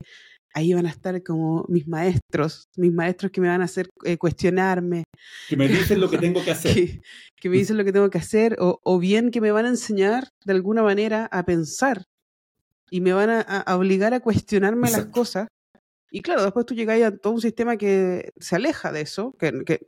ahí 0.52 0.74
van 0.74 0.84
a 0.86 0.90
estar 0.90 1.22
como 1.22 1.64
mis 1.68 1.86
maestros, 1.86 2.64
mis 2.76 2.92
maestros 2.92 3.30
que 3.30 3.40
me 3.40 3.46
van 3.48 3.60
a 3.62 3.66
hacer 3.66 3.88
eh, 4.04 4.18
cuestionarme, 4.18 5.04
Que 5.48 5.56
me 5.56 5.68
dicen 5.68 6.00
lo 6.00 6.10
que 6.10 6.18
tengo 6.18 6.42
que 6.44 6.50
hacer. 6.50 6.74
que, 6.74 7.00
que 7.36 7.48
me 7.48 7.56
dicen 7.56 7.76
lo 7.78 7.84
que 7.84 7.92
tengo 7.92 8.10
que 8.10 8.18
hacer, 8.18 8.56
o, 8.58 8.80
o 8.82 8.98
bien 8.98 9.30
que 9.30 9.40
me 9.40 9.52
van 9.52 9.66
a 9.66 9.68
enseñar 9.68 10.28
de 10.44 10.52
alguna 10.52 10.82
manera 10.82 11.26
a 11.30 11.44
pensar 11.44 12.02
y 12.90 13.00
me 13.00 13.12
van 13.12 13.30
a, 13.30 13.40
a 13.42 13.76
obligar 13.76 14.12
a 14.14 14.20
cuestionarme 14.20 14.90
las 14.90 15.06
cosas. 15.06 15.48
Y 16.10 16.22
claro, 16.22 16.42
después 16.42 16.66
tú 16.66 16.74
llegas 16.74 17.00
a 17.02 17.16
todo 17.16 17.32
un 17.34 17.40
sistema 17.40 17.76
que 17.76 18.30
se 18.40 18.56
aleja 18.56 18.90
de 18.92 19.02
eso, 19.02 19.32
que, 19.38 19.62
que- 19.64 19.80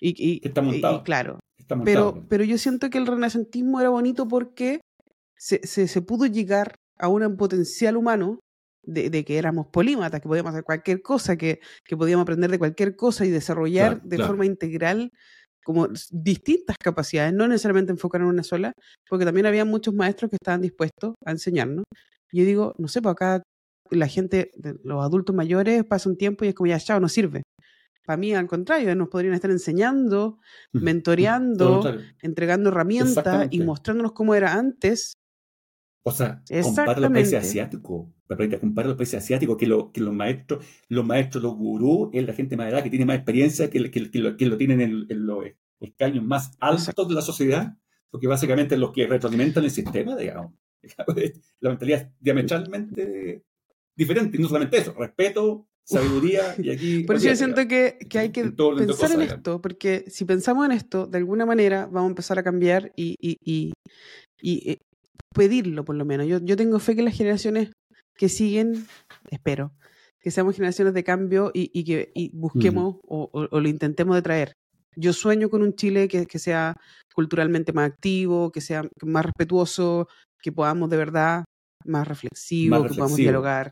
y, 0.00 0.14
y- 0.34 0.40
Que 0.40 0.48
está 0.48 0.62
montado. 0.62 0.98
y 0.98 1.02
claro, 1.02 1.40
Está 1.58 1.74
montado. 1.74 2.12
pero, 2.14 2.26
pero 2.28 2.44
yo 2.44 2.56
siento 2.58 2.88
que 2.90 2.98
el 2.98 3.06
renacentismo 3.06 3.80
era 3.80 3.88
bonito 3.90 4.28
porque 4.28 4.80
se, 5.36 5.60
se, 5.66 5.88
se 5.88 6.02
pudo 6.02 6.26
llegar 6.26 6.76
a 6.98 7.08
un 7.08 7.36
potencial 7.36 7.96
humano 7.96 8.38
de, 8.84 9.10
de 9.10 9.24
que 9.24 9.36
éramos 9.38 9.66
polímatas, 9.66 10.20
que 10.20 10.28
podíamos 10.28 10.50
hacer 10.52 10.62
cualquier 10.64 11.02
cosa, 11.02 11.36
que, 11.36 11.58
que 11.84 11.96
podíamos 11.96 12.22
aprender 12.22 12.50
de 12.50 12.58
cualquier 12.58 12.94
cosa 12.94 13.26
y 13.26 13.30
desarrollar 13.30 13.94
Claro, 13.94 14.08
de 14.08 14.16
claro. 14.16 14.28
forma 14.30 14.46
integral 14.46 15.10
como 15.64 15.88
distintas 16.12 16.76
capacidades, 16.78 17.34
no 17.34 17.48
necesariamente 17.48 17.90
enfocar 17.90 18.20
en 18.20 18.28
una 18.28 18.44
sola, 18.44 18.72
porque 19.08 19.24
también 19.24 19.46
había 19.46 19.64
muchos 19.64 19.92
maestros 19.94 20.30
que 20.30 20.36
estaban 20.40 20.60
dispuestos 20.62 21.14
a 21.24 21.32
enseñarnos. 21.32 21.82
Yo 22.36 22.44
digo, 22.44 22.74
no 22.78 22.88
sé, 22.88 23.00
pues 23.02 23.12
acá 23.12 23.42
la 23.90 24.08
gente, 24.08 24.50
los 24.84 25.02
adultos 25.04 25.34
mayores, 25.34 25.84
pasa 25.84 26.08
un 26.08 26.16
tiempo 26.16 26.44
y 26.44 26.48
es 26.48 26.54
como 26.54 26.66
ya, 26.68 26.78
chao, 26.78 27.00
no 27.00 27.08
sirve. 27.08 27.42
Para 28.04 28.16
mí, 28.16 28.34
al 28.34 28.46
contrario, 28.46 28.94
nos 28.94 29.08
podrían 29.08 29.34
estar 29.34 29.50
enseñando, 29.50 30.38
mentoreando, 30.72 31.82
entregando 32.22 32.70
herramientas 32.70 33.48
y 33.50 33.60
mostrándonos 33.60 34.12
cómo 34.12 34.34
era 34.34 34.54
antes. 34.54 35.14
O 36.04 36.12
sea, 36.12 36.42
compara 36.62 37.00
los 37.00 37.10
países 37.10 37.34
asiáticos. 37.48 38.06
Compara 38.60 38.88
los 38.88 38.96
países 38.96 39.22
asiáticos 39.22 39.56
que, 39.56 39.66
lo- 39.66 39.90
que 39.92 40.00
los 40.00 40.14
maestros, 40.14 40.64
los 40.88 41.04
maestros, 41.04 41.42
los 41.42 41.56
gurús, 41.56 42.10
es 42.12 42.24
la 42.26 42.32
gente 42.32 42.56
más 42.56 42.70
edad 42.72 42.82
que 42.82 42.90
tiene 42.90 43.04
más 43.06 43.16
experiencia, 43.16 43.70
que, 43.70 43.90
que- 43.90 44.10
que 44.10 44.18
lo, 44.18 44.36
que 44.36 44.46
lo 44.46 44.56
tienen 44.56 44.80
en, 44.80 45.06
en 45.08 45.26
los 45.26 45.44
escaños 45.80 46.24
más 46.24 46.52
altos 46.60 46.82
Exacto. 46.82 47.04
de 47.06 47.14
la 47.14 47.22
sociedad, 47.22 47.76
porque 48.10 48.26
básicamente 48.28 48.76
los 48.76 48.92
que 48.92 49.06
retroalimentan 49.06 49.64
el 49.64 49.70
sistema, 49.70 50.16
digamos. 50.16 50.52
La 51.60 51.70
mentalidad 51.70 52.00
es 52.02 52.08
diametralmente 52.20 53.42
diferente. 53.96 54.36
Y 54.36 54.40
no 54.40 54.48
solamente 54.48 54.78
eso, 54.78 54.92
respeto, 54.98 55.68
sabiduría 55.84 56.54
y 56.58 56.70
aquí. 56.70 57.04
Por 57.04 57.16
eso 57.16 57.26
yo 57.26 57.36
siento 57.36 57.66
que, 57.68 57.98
que 58.08 58.18
hay 58.18 58.30
que 58.30 58.40
En 58.40 58.56
todo 58.56 58.76
pensar 58.76 59.10
en 59.12 59.16
cosas, 59.20 59.36
esto, 59.36 59.60
porque 59.60 60.04
si 60.08 60.24
pensamos 60.24 60.66
en 60.66 60.72
esto, 60.72 61.06
de 61.06 61.18
alguna 61.18 61.46
manera 61.46 61.86
vamos 61.86 62.04
a 62.08 62.12
empezar 62.12 62.38
a 62.38 62.42
cambiar 62.42 62.92
y, 62.96 63.14
y, 63.20 63.36
y- 63.44 63.72
y, 64.40 64.70
eh, 64.72 64.78
pedirlo 65.34 65.84
por 65.84 65.96
lo 65.96 66.04
menos. 66.04 66.26
Yo, 66.26 66.38
yo 66.42 66.56
tengo 66.56 66.78
fe 66.78 66.94
que 66.96 67.02
las 67.02 67.16
generaciones 67.16 67.70
que 68.16 68.28
siguen, 68.28 68.86
espero, 69.30 69.72
que 70.20 70.30
seamos 70.30 70.56
generaciones 70.56 70.94
de 70.94 71.04
cambio 71.04 71.50
y, 71.54 71.70
y 71.78 71.84
que 71.84 72.10
y 72.14 72.30
busquemos 72.36 72.96
o, 73.02 73.28
o- 73.32 73.48
o 73.50 73.60
lo 73.60 73.68
intentemos 73.68 74.14
de 74.16 74.22
traer. 74.22 74.52
Yo 74.98 75.12
sueño 75.12 75.50
con 75.50 75.62
un 75.62 75.74
Chile 75.74 76.08
que, 76.08 76.26
que 76.26 76.38
sea 76.38 76.74
culturalmente 77.14 77.72
más 77.74 77.90
activo, 77.90 78.50
que 78.50 78.62
sea 78.62 78.82
más 79.04 79.24
respetuoso, 79.26 80.08
que 80.46 80.52
podamos 80.52 80.88
de 80.90 80.96
verdad 80.96 81.44
más 81.84 82.06
reflexivo, 82.06 82.78
Más 82.78 82.82
que 82.88 82.94
podamos 82.96 83.16
dialogar 83.16 83.70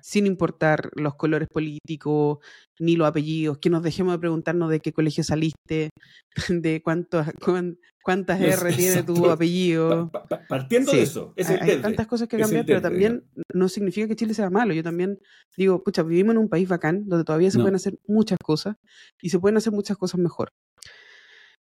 sin 0.00 0.26
importar 0.26 0.90
los 0.94 1.14
colores 1.16 1.48
políticos 1.48 2.38
ni 2.78 2.94
los 2.96 3.08
apellidos, 3.08 3.58
que 3.58 3.70
nos 3.70 3.82
dejemos 3.82 4.12
de 4.14 4.18
preguntarnos 4.20 4.70
de 4.70 4.78
qué 4.78 4.92
colegio 4.92 5.22
saliste, 5.24 5.90
de 6.48 6.80
cuántos, 6.82 7.26
cuán- 7.44 7.76
cuántas 8.04 8.40
Es- 8.40 8.60
R 8.62 8.72
tiene 8.72 9.02
tu 9.02 9.28
apellido. 9.30 10.10
Pa- 10.12 10.24
pa- 10.28 10.40
partiendo 10.48 10.92
Sí, 10.92 10.98
de 10.98 11.02
eso, 11.04 11.32
es 11.36 11.50
hay, 11.50 11.70
hay 11.70 11.82
tantas 11.82 12.06
cosas 12.06 12.28
que 12.28 12.38
cambiar, 12.38 12.64
pero 12.66 12.80
también 12.80 13.24
no 13.52 13.68
significa 13.68 14.06
que 14.06 14.14
Chile 14.16 14.34
sea 14.34 14.48
malo. 14.50 14.72
Yo 14.74 14.82
también 14.84 15.18
digo, 15.56 15.82
pucha, 15.82 16.02
vivimos 16.04 16.34
en 16.34 16.38
un 16.38 16.48
país 16.48 16.68
bacán 16.68 17.08
donde 17.08 17.24
todavía 17.24 17.50
se 17.50 17.58
No. 17.58 17.64
pueden 17.64 17.74
hacer 17.76 17.98
muchas 18.06 18.38
cosas 18.44 18.76
y 19.20 19.30
se 19.30 19.40
pueden 19.40 19.56
hacer 19.56 19.72
muchas 19.72 19.96
cosas 19.96 20.20
mejor. 20.20 20.48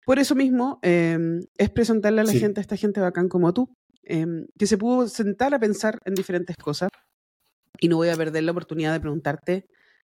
Por 0.07 0.19
eso 0.19 0.35
mismo 0.35 0.79
eh, 0.83 1.19
es 1.59 1.71
presentarle 1.71 2.23
a 2.23 2.25
la 2.25 2.33
Sí. 2.33 2.41
gente, 2.41 2.61
a 2.61 2.63
esta 2.63 2.77
gente 2.77 3.01
bacán 3.01 3.29
como 3.29 3.53
tú, 3.53 3.73
eh, 4.11 4.27
que 4.59 4.67
se 4.67 4.77
pudo 4.79 5.09
sentar 5.09 5.55
a 5.55 5.59
pensar 5.59 5.99
en 6.05 6.15
diferentes 6.15 6.57
cosas 6.57 6.91
y 7.81 7.89
no 7.89 7.97
voy 7.97 8.09
a 8.09 8.17
perder 8.17 8.43
la 8.45 8.53
oportunidad 8.53 8.93
de 8.93 9.01
preguntarte, 9.01 9.65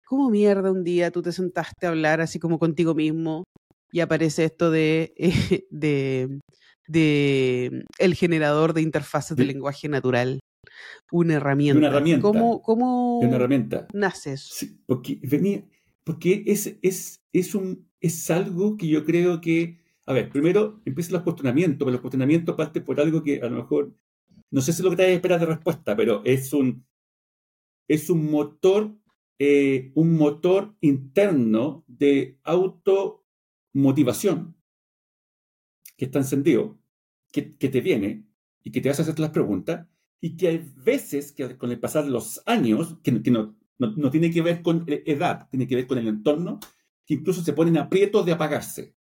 ¿cómo 0.05 0.29
mierda 0.29 0.71
un 0.71 0.83
día 0.83 1.11
tú 1.11 1.21
te 1.21 1.31
sentaste 1.31 1.85
a 1.85 1.89
hablar 1.89 2.21
así 2.21 2.39
como 2.39 2.59
contigo 2.59 2.95
mismo 2.95 3.43
y 3.91 3.99
aparece 4.01 4.45
esto 4.45 4.71
de, 4.71 5.13
eh, 5.17 5.65
de, 5.69 6.39
de 6.87 7.83
el 7.99 8.13
generador 8.15 8.73
de 8.73 8.81
interfaces 8.81 9.35
de 9.35 9.43
De- 9.43 9.53
lenguaje 9.53 9.89
natural? 9.89 10.39
Una 11.11 11.35
herramienta. 11.35 11.77
Una 11.79 11.87
herramienta. 11.87 12.21
¿Cómo, 12.27 12.61
cómo 12.61 13.19
una 13.19 13.35
herramienta. 13.35 13.87
nace 13.93 14.33
eso? 14.33 14.53
Sí, 14.53 14.81
porque 14.85 15.19
venía, 15.23 15.63
porque 16.03 16.43
es, 16.45 16.77
es, 16.81 17.17
es, 17.33 17.55
un, 17.55 17.89
es 17.99 18.29
algo 18.29 18.77
que 18.77 18.87
yo 18.87 19.03
creo 19.05 19.41
que, 19.41 19.79
a 20.07 20.13
ver, 20.13 20.29
primero 20.29 20.81
empiezan 20.85 21.13
los 21.13 21.23
cuestionamientos, 21.23 21.77
pero 21.79 21.91
los 21.91 22.01
cuestionamientos 22.01 22.55
parten 22.55 22.83
por 22.83 22.99
algo 22.99 23.23
que 23.23 23.41
a 23.41 23.49
lo 23.49 23.57
mejor, 23.57 23.93
no 24.51 24.61
sé 24.61 24.73
si 24.73 24.81
es 24.81 24.85
lo 24.85 24.91
que 24.91 24.97
te 24.97 25.13
esperar 25.13 25.39
de 25.39 25.45
respuesta, 25.47 25.95
pero 25.95 26.21
es 26.25 26.53
un, 26.53 26.85
es 27.87 28.09
un 28.09 28.29
motor, 28.31 28.95
eh, 29.39 29.91
un 29.95 30.15
motor 30.17 30.75
interno 30.81 31.83
de 31.87 32.39
automotivación 32.43 34.55
que 35.97 36.05
está 36.05 36.19
encendido, 36.19 36.79
que, 37.31 37.55
que 37.57 37.69
te 37.69 37.81
viene 37.81 38.25
y 38.63 38.71
que 38.71 38.81
te 38.81 38.89
hace 38.89 39.01
hacer 39.01 39.19
las 39.19 39.31
preguntas 39.31 39.87
y 40.21 40.35
que 40.37 40.47
hay 40.47 40.71
veces 40.75 41.31
que 41.31 41.57
con 41.57 41.71
el 41.71 41.79
pasar 41.79 42.05
de 42.05 42.11
los 42.11 42.41
años, 42.45 42.97
que, 43.03 43.21
que 43.21 43.31
no, 43.31 43.57
no, 43.79 43.91
no 43.95 44.11
tiene 44.11 44.31
que 44.31 44.41
ver 44.41 44.61
con 44.61 44.83
e- 44.87 45.03
edad, 45.05 45.47
tiene 45.49 45.67
que 45.67 45.75
ver 45.75 45.87
con 45.87 45.97
el 45.97 46.07
entorno, 46.07 46.59
que 47.05 47.15
incluso 47.15 47.43
se 47.43 47.53
ponen 47.53 47.77
aprietos 47.77 48.25
de 48.25 48.33
apagarse. 48.33 48.95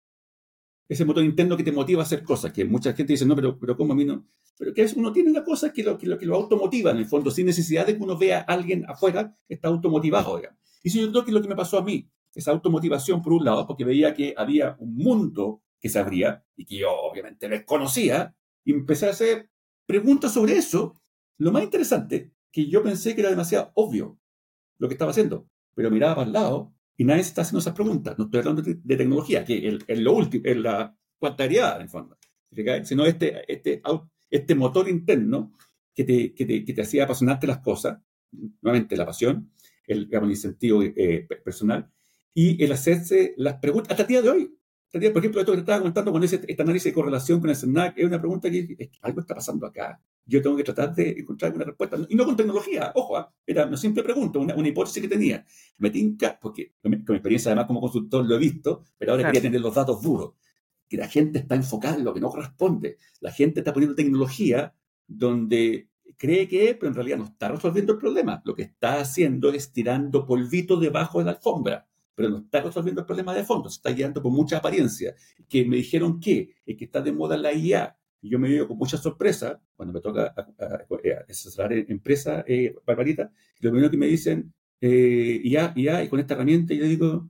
Ese 0.88 1.04
motor 1.04 1.24
interno 1.24 1.56
que 1.56 1.64
te 1.64 1.72
motiva 1.72 2.02
a 2.02 2.04
hacer 2.04 2.22
cosas, 2.22 2.52
que 2.52 2.64
mucha 2.64 2.92
gente 2.92 3.14
dice, 3.14 3.24
no, 3.24 3.34
pero, 3.34 3.58
pero 3.58 3.76
¿cómo 3.76 3.94
a 3.94 3.96
mí 3.96 4.04
no? 4.04 4.26
Pero 4.58 4.74
que 4.74 4.82
es, 4.82 4.92
uno 4.94 5.12
tiene 5.12 5.30
una 5.30 5.42
cosa 5.42 5.72
que 5.72 5.82
lo, 5.82 5.96
que, 5.96 6.06
lo, 6.06 6.18
que 6.18 6.26
lo 6.26 6.36
automotiva 6.36 6.90
en 6.90 6.98
el 6.98 7.06
fondo, 7.06 7.30
sin 7.30 7.46
necesidad 7.46 7.86
de 7.86 7.96
que 7.96 8.02
uno 8.02 8.18
vea 8.18 8.40
a 8.40 8.52
alguien 8.52 8.84
afuera 8.86 9.36
está 9.48 9.68
automotivado. 9.68 10.36
digamos. 10.36 10.58
Y 10.82 10.88
eso 10.88 10.98
yo 11.00 11.10
creo 11.10 11.24
que 11.24 11.32
lo 11.32 11.40
que 11.40 11.48
me 11.48 11.56
pasó 11.56 11.78
a 11.78 11.82
mí, 11.82 12.10
esa 12.34 12.50
automotivación 12.50 13.22
por 13.22 13.32
un 13.32 13.44
lado, 13.44 13.66
porque 13.66 13.84
veía 13.84 14.12
que 14.14 14.34
había 14.36 14.76
un 14.78 14.94
mundo 14.96 15.62
que 15.80 15.88
se 15.88 15.98
abría 15.98 16.44
y 16.56 16.66
que 16.66 16.78
yo 16.78 16.90
obviamente 16.90 17.48
desconocía, 17.48 18.36
y 18.64 18.72
empecé 18.72 19.06
a 19.06 19.10
hacer 19.10 19.50
preguntas 19.86 20.32
sobre 20.32 20.56
eso. 20.56 21.00
Lo 21.38 21.52
más 21.52 21.62
interesante, 21.62 22.32
que 22.50 22.68
yo 22.68 22.82
pensé 22.82 23.14
que 23.14 23.20
era 23.20 23.30
demasiado 23.30 23.72
obvio 23.74 24.18
lo 24.78 24.88
que 24.88 24.94
estaba 24.94 25.10
haciendo, 25.10 25.48
pero 25.74 25.90
miraba 25.90 26.16
para 26.16 26.30
lado 26.30 26.74
y 26.96 27.04
nadie 27.04 27.22
se 27.22 27.30
está 27.30 27.42
haciendo 27.42 27.60
esas 27.60 27.74
preguntas. 27.74 28.16
No 28.18 28.24
estoy 28.24 28.40
hablando 28.40 28.62
de, 28.62 28.78
de 28.82 28.96
tecnología, 28.96 29.44
que 29.44 29.78
es 29.86 29.98
lo 29.98 30.12
último, 30.12 30.44
es 30.46 30.56
la 30.56 30.96
cuantariedad, 31.18 31.80
en 31.80 31.88
fondo, 31.88 32.18
sino 32.84 33.06
este, 33.06 33.50
este, 33.52 33.82
este 34.30 34.54
motor 34.54 34.88
interno 34.88 35.52
que 35.94 36.04
te, 36.04 36.34
que, 36.34 36.44
te, 36.44 36.64
que 36.64 36.72
te 36.72 36.82
hacía 36.82 37.04
apasionarte 37.04 37.46
las 37.46 37.58
cosas, 37.58 37.98
nuevamente 38.62 38.96
la 38.96 39.06
pasión, 39.06 39.50
el, 39.86 40.06
digamos, 40.06 40.30
el 40.30 40.36
sentido 40.36 40.82
eh, 40.82 41.26
pe- 41.28 41.36
personal, 41.36 41.90
y 42.32 42.62
el 42.62 42.72
hacerse 42.72 43.34
las 43.36 43.54
preguntas, 43.54 43.92
hasta 43.92 44.02
el 44.02 44.08
día 44.08 44.22
de 44.22 44.30
hoy. 44.30 44.58
Por 44.90 45.02
ejemplo, 45.02 45.40
esto 45.40 45.52
que 45.52 45.56
te 45.56 45.60
estaba 45.60 45.78
comentando 45.80 46.12
con 46.12 46.22
ese, 46.22 46.40
este 46.46 46.62
análisis 46.62 46.84
de 46.84 46.94
correlación 46.94 47.40
con 47.40 47.50
el 47.50 47.56
CERNAC, 47.56 47.98
es 47.98 48.04
una 48.04 48.20
pregunta 48.20 48.48
que 48.50 48.60
es 48.78 48.88
que 48.88 48.98
algo 49.02 49.20
está 49.20 49.34
pasando 49.34 49.66
acá. 49.66 50.00
Yo 50.26 50.40
tengo 50.40 50.56
que 50.56 50.64
tratar 50.64 50.94
de 50.94 51.10
encontrar 51.10 51.54
una 51.54 51.64
respuesta. 51.64 51.98
Y 52.08 52.14
no 52.14 52.24
con 52.24 52.36
tecnología, 52.36 52.92
ojo, 52.94 53.16
¿ah? 53.16 53.32
era 53.46 53.66
una 53.66 53.76
simple 53.76 54.02
pregunta, 54.02 54.38
una, 54.38 54.54
una 54.54 54.68
hipótesis 54.68 55.02
que 55.02 55.08
tenía. 55.08 55.44
Me 55.78 55.90
tinca, 55.90 56.38
porque 56.40 56.74
con 56.80 56.90
mi, 56.90 56.96
experiencia 56.96 57.50
además 57.50 57.66
como 57.66 57.80
consultor 57.80 58.24
lo 58.24 58.36
he 58.36 58.38
visto, 58.38 58.84
pero 58.96 59.12
ahora 59.12 59.22
Claro. 59.22 59.32
quería 59.32 59.48
tener 59.48 59.60
los 59.60 59.74
datos 59.74 60.02
duros. 60.02 60.32
Que 60.88 60.96
la 60.96 61.08
gente 61.08 61.38
está 61.40 61.54
enfocada 61.54 61.96
en 61.96 62.04
lo 62.04 62.14
que 62.14 62.20
no 62.20 62.30
corresponde. 62.30 62.98
La 63.20 63.32
gente 63.32 63.60
está 63.60 63.72
poniendo 63.72 63.94
tecnología 63.96 64.74
donde 65.06 65.88
cree 66.16 66.48
que 66.48 66.70
es, 66.70 66.76
pero 66.76 66.88
en 66.88 66.94
realidad 66.94 67.18
no 67.18 67.24
está 67.24 67.48
resolviendo 67.48 67.92
el 67.92 67.98
problema. 67.98 68.42
Lo 68.44 68.54
que 68.54 68.62
está 68.62 69.00
haciendo 69.00 69.50
es 69.50 69.72
tirando 69.72 70.26
polvito 70.26 70.78
debajo 70.78 71.18
de 71.18 71.26
la 71.26 71.32
alfombra, 71.32 71.86
pero 72.14 72.28
no 72.30 72.38
está 72.38 72.62
resolviendo 72.62 73.00
el 73.00 73.06
problema 73.06 73.34
de 73.34 73.44
fondo, 73.44 73.68
se 73.68 73.76
está 73.76 73.90
guiando 73.90 74.22
por 74.22 74.32
mucha 74.32 74.58
apariencia. 74.58 75.14
Que 75.48 75.64
me 75.64 75.76
dijeron 75.76 76.20
que, 76.20 76.54
que 76.64 76.84
está 76.84 77.00
de 77.00 77.12
moda 77.12 77.36
la 77.36 77.52
IA, 77.52 77.96
y 78.24 78.30
yo 78.30 78.38
me 78.38 78.48
veo 78.48 78.66
con 78.66 78.78
mucha 78.78 78.96
sorpresa 78.96 79.60
cuando 79.76 79.92
me 79.92 80.00
toca 80.00 80.34
asesorar 81.28 81.74
en 81.74 81.84
empresa, 81.90 82.42
eh, 82.48 82.74
Barbarita, 82.86 83.30
lo 83.60 83.70
primero 83.70 83.90
que 83.90 83.98
me 83.98 84.06
dicen, 84.06 84.50
eh, 84.80 85.42
IA, 85.44 85.74
IA, 85.76 86.04
y 86.04 86.08
con 86.08 86.20
esta 86.20 86.32
herramienta, 86.32 86.72
yo 86.72 86.86
digo, 86.86 87.28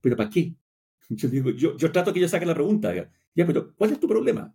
¿pero 0.00 0.16
para 0.16 0.28
qué? 0.28 0.56
Yo 1.10 1.28
digo, 1.28 1.50
yo, 1.50 1.76
yo 1.76 1.90
trato 1.90 2.12
que 2.12 2.20
yo 2.20 2.28
saque 2.28 2.44
la 2.44 2.52
pregunta, 2.54 2.92
ya, 2.94 3.46
pero 3.46 3.74
¿cuál 3.74 3.92
es 3.92 4.00
tu 4.00 4.06
problema? 4.06 4.54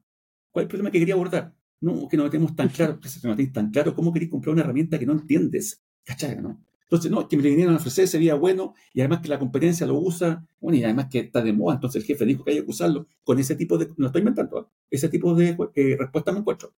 ¿Cuál 0.51 0.63
es 0.63 0.65
el 0.65 0.69
problema 0.69 0.91
que 0.91 0.99
quería 0.99 1.15
abordar? 1.15 1.55
No, 1.79 2.07
que 2.07 2.17
no 2.17 2.25
lo 2.25 2.29
tenemos 2.29 2.55
tan 2.55 2.69
claro, 2.77 2.99
que 2.99 3.09
no 3.27 3.51
tan 3.51 3.71
claro 3.71 3.95
cómo 3.95 4.13
queréis 4.13 4.29
comprar 4.29 4.53
una 4.53 4.63
herramienta 4.63 4.99
que 4.99 5.05
no 5.05 5.13
entiendes. 5.13 5.81
¿Cachai? 6.03 6.39
¿no? 6.41 6.61
Entonces, 6.93 7.09
no, 7.09 7.27
que 7.27 7.37
me 7.37 7.41
le 7.41 7.49
vinieron 7.49 7.73
a 7.73 7.77
ofrecer 7.77 8.07
sería 8.07 8.35
bueno, 8.35 8.75
y 8.93 9.01
además 9.01 9.21
que 9.21 9.27
la 9.27 9.39
competencia 9.39 9.87
lo 9.87 9.95
usa, 9.95 10.45
bueno, 10.59 10.77
y 10.77 10.83
además 10.83 11.07
que 11.09 11.21
está 11.21 11.41
de 11.41 11.51
moda, 11.51 11.73
entonces 11.73 12.03
el 12.03 12.05
jefe 12.05 12.23
dijo 12.23 12.43
que 12.43 12.51
hay 12.51 12.63
que 12.63 12.69
usarlo. 12.69 13.07
Con 13.23 13.39
ese 13.39 13.55
tipo 13.55 13.79
de, 13.79 13.91
no 13.97 14.05
estoy 14.05 14.19
inventando, 14.19 14.59
¿eh? 14.59 14.65
ese 14.91 15.09
tipo 15.09 15.33
de 15.33 15.57
eh, 15.73 15.97
respuesta 15.97 16.31
me 16.31 16.39
encuentro. 16.39 16.71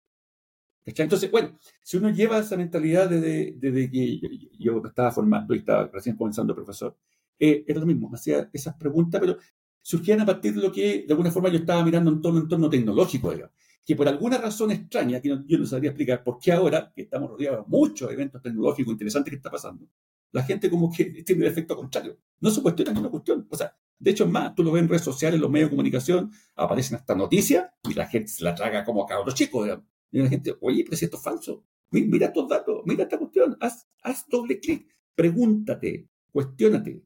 Entonces, 0.85 1.31
bueno, 1.31 1.57
si 1.81 1.98
uno 1.98 2.11
lleva 2.11 2.38
esa 2.38 2.56
mentalidad 2.57 3.10
desde, 3.10 3.56
desde 3.57 3.90
que 3.90 4.22
yo, 4.60 4.84
estaba 4.85 5.11
formando 5.11 5.56
y 5.56 5.60
estaba 5.60 5.90
recién 5.91 6.15
comenzando 6.15 6.53
profesor, 6.53 6.95
eh, 7.40 7.64
era 7.68 7.80
lo 7.80 7.88
mismo, 7.88 8.11
hacía 8.14 8.48
esas 8.53 8.76
preguntas, 8.76 9.19
pero 9.19 9.38
surgían 9.81 10.22
a 10.22 10.27
partir 10.27 10.53
de 10.53 10.61
lo 10.61 10.72
que 10.72 11.06
de 11.07 11.14
alguna 11.14 11.31
forma 11.31 11.49
yo 11.49 11.57
estaba 11.57 11.84
mirando 11.84 12.11
en 12.11 12.22
todo 12.22 12.38
el 12.38 12.44
entorno 12.44 12.69
tecnológico, 12.69 13.31
digamos 13.31 13.56
que 13.85 13.95
por 13.95 14.07
alguna 14.07 14.38
razón 14.38 14.72
extraña, 14.72 15.19
que 15.19 15.30
yo 15.30 15.57
no 15.57 15.65
sabría 15.65 15.91
explicar 15.91 16.23
por 16.23 16.39
qué 16.39 16.51
ahora, 16.51 16.91
que 16.95 17.03
estamos 17.03 17.31
rodeados 17.31 17.65
de 17.65 17.69
muchos 17.69 18.11
eventos 18.11 18.41
tecnológicos 18.41 18.91
interesantes 18.91 19.31
que 19.31 19.38
está 19.38 19.51
pasando, 19.51 19.88
la 20.31 20.43
gente 20.43 20.69
como 20.69 20.91
que 20.91 21.05
tiene 21.26 21.45
el 21.45 21.51
efecto 21.51 21.76
contrario. 21.76 22.18
No 22.39 22.49
se 22.49 22.61
cuestiona 22.61 22.91
ninguna 22.91 23.11
cuestión. 23.11 23.47
O 23.49 23.55
sea, 23.55 23.76
de 23.99 24.11
hecho, 24.11 24.26
es 24.26 24.30
más, 24.30 24.53
tú 24.55 24.64
lo 24.64 24.72
ves 24.72 24.84
en 24.84 24.89
redes 24.89 25.03
sociales, 25.03 25.35
en 25.35 25.41
los 25.41 25.51
medios 25.51 25.69
de 25.69 25.76
comunicación, 25.76 26.31
aparecen 26.55 26.97
hasta 26.97 27.15
noticias 27.15 27.69
y 27.89 27.93
la 27.93 28.07
gente 28.07 28.30
se 28.30 28.43
la 28.43 28.55
traga 28.55 28.84
como 28.84 29.03
a 29.03 29.07
cabros 29.07 29.35
chicos. 29.35 29.69
Y 30.11 30.19
la 30.19 30.30
gente, 30.30 30.55
oye, 30.61 30.84
pero 30.84 30.97
si 30.97 31.05
esto 31.05 31.18
es 31.18 31.23
falso. 31.23 31.64
Mira 31.91 32.27
estos 32.27 32.49
datos, 32.49 32.81
mira 32.85 33.03
esta 33.03 33.19
cuestión, 33.19 33.55
haz, 33.60 33.88
haz 34.01 34.27
doble 34.27 34.60
clic, 34.60 34.88
pregúntate, 35.14 36.10
cuestiónate, 36.31 37.03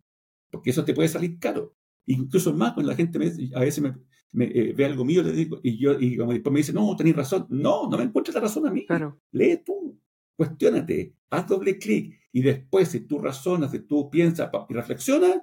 porque 0.49 0.69
eso 0.69 0.85
te 0.85 0.93
puede 0.93 1.09
salir 1.09 1.37
caro. 1.39 1.75
Incluso 2.05 2.53
más 2.53 2.71
cuando 2.71 2.89
la 2.91 2.95
gente 2.95 3.19
a 3.53 3.59
veces 3.59 3.83
me, 3.83 3.95
eh, 4.39 4.73
ve 4.75 4.85
algo 4.85 5.05
mío 5.05 5.23
le 5.23 5.31
digo, 5.31 5.59
y 5.63 5.77
yo 5.77 5.99
y 5.99 6.17
como 6.17 6.33
después 6.33 6.53
me 6.53 6.59
dice, 6.59 6.73
no, 6.73 6.95
tenéis 6.95 7.15
razón. 7.15 7.47
No, 7.49 7.89
no 7.89 7.97
me 7.97 8.03
encuentres 8.03 8.35
la 8.35 8.41
razón 8.41 8.67
a 8.67 8.71
mí. 8.71 8.85
Claro. 8.85 9.19
Lee 9.31 9.61
tú, 9.65 9.99
cuestiónate, 10.35 11.15
haz 11.29 11.47
doble 11.47 11.77
clic. 11.77 12.17
Y 12.31 12.41
después, 12.41 12.89
si 12.89 12.99
tú 13.01 13.19
razonas, 13.19 13.71
si 13.71 13.79
tú 13.79 14.11
piensas 14.11 14.51
y 14.69 14.73
reflexionas, 14.73 15.41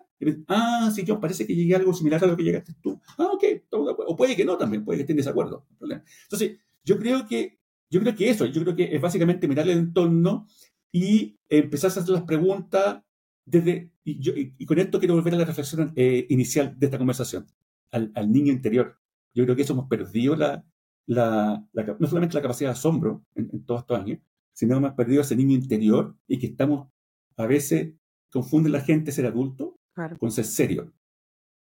ah, 0.48 0.92
sí, 0.94 1.02
yo 1.02 1.18
parece 1.18 1.46
que 1.46 1.54
llegué 1.54 1.74
a 1.74 1.78
algo 1.78 1.92
similar 1.92 2.22
a 2.22 2.26
lo 2.26 2.36
que 2.36 2.44
llegaste 2.44 2.74
tú. 2.80 3.00
Ah, 3.18 3.30
ok, 3.32 3.44
o 3.70 4.14
puede 4.14 4.36
que 4.36 4.44
no 4.44 4.56
también, 4.56 4.84
puede 4.84 4.98
que 4.98 5.02
estés 5.02 5.14
en 5.14 5.18
desacuerdo. 5.18 5.66
Entonces, 5.80 6.58
yo 6.84 6.98
creo 6.98 7.26
que 7.26 7.58
yo 7.90 8.00
creo 8.00 8.14
que 8.14 8.28
eso, 8.28 8.46
yo 8.46 8.62
creo 8.62 8.74
que 8.74 8.94
es 8.94 9.00
básicamente 9.00 9.46
mirar 9.46 9.68
el 9.68 9.78
entorno 9.78 10.46
y 10.90 11.38
empezar 11.48 11.90
a 11.90 11.92
hacer 11.92 12.08
las 12.08 12.22
preguntas 12.22 13.02
desde, 13.44 13.92
y, 14.02 14.18
yo, 14.18 14.32
y, 14.34 14.64
con 14.66 14.78
esto 14.78 14.98
quiero 14.98 15.14
volver 15.14 15.34
a 15.34 15.38
la 15.38 15.44
reflexión 15.44 15.92
eh, 15.94 16.26
inicial 16.28 16.76
de 16.78 16.86
esta 16.86 16.98
conversación 16.98 17.46
al, 17.94 18.32
niño 18.32 18.52
interior. 18.52 18.98
Yo 19.34 19.44
creo 19.44 19.56
que 19.56 19.62
eso 19.62 19.72
hemos 19.72 19.88
perdido 19.88 20.36
la, 20.36 20.64
la, 21.06 21.66
no 21.98 22.06
solamente 22.06 22.34
la 22.34 22.42
capacidad 22.42 22.70
de 22.70 22.72
asombro 22.72 23.24
en, 23.34 23.64
todos 23.64 23.82
estos 23.82 23.98
años, 23.98 24.18
sino 24.52 24.76
hemos 24.76 24.92
perdido 24.92 25.22
ese 25.22 25.36
niño 25.36 25.54
interior 25.54 26.16
y 26.26 26.38
que 26.38 26.46
estamos, 26.46 26.88
a 27.36 27.46
veces, 27.46 27.94
confunde 28.30 28.70
la 28.70 28.80
gente 28.80 29.12
ser 29.12 29.26
adulto 29.26 29.78
con 30.18 30.30
ser 30.30 30.44
serio. 30.44 30.92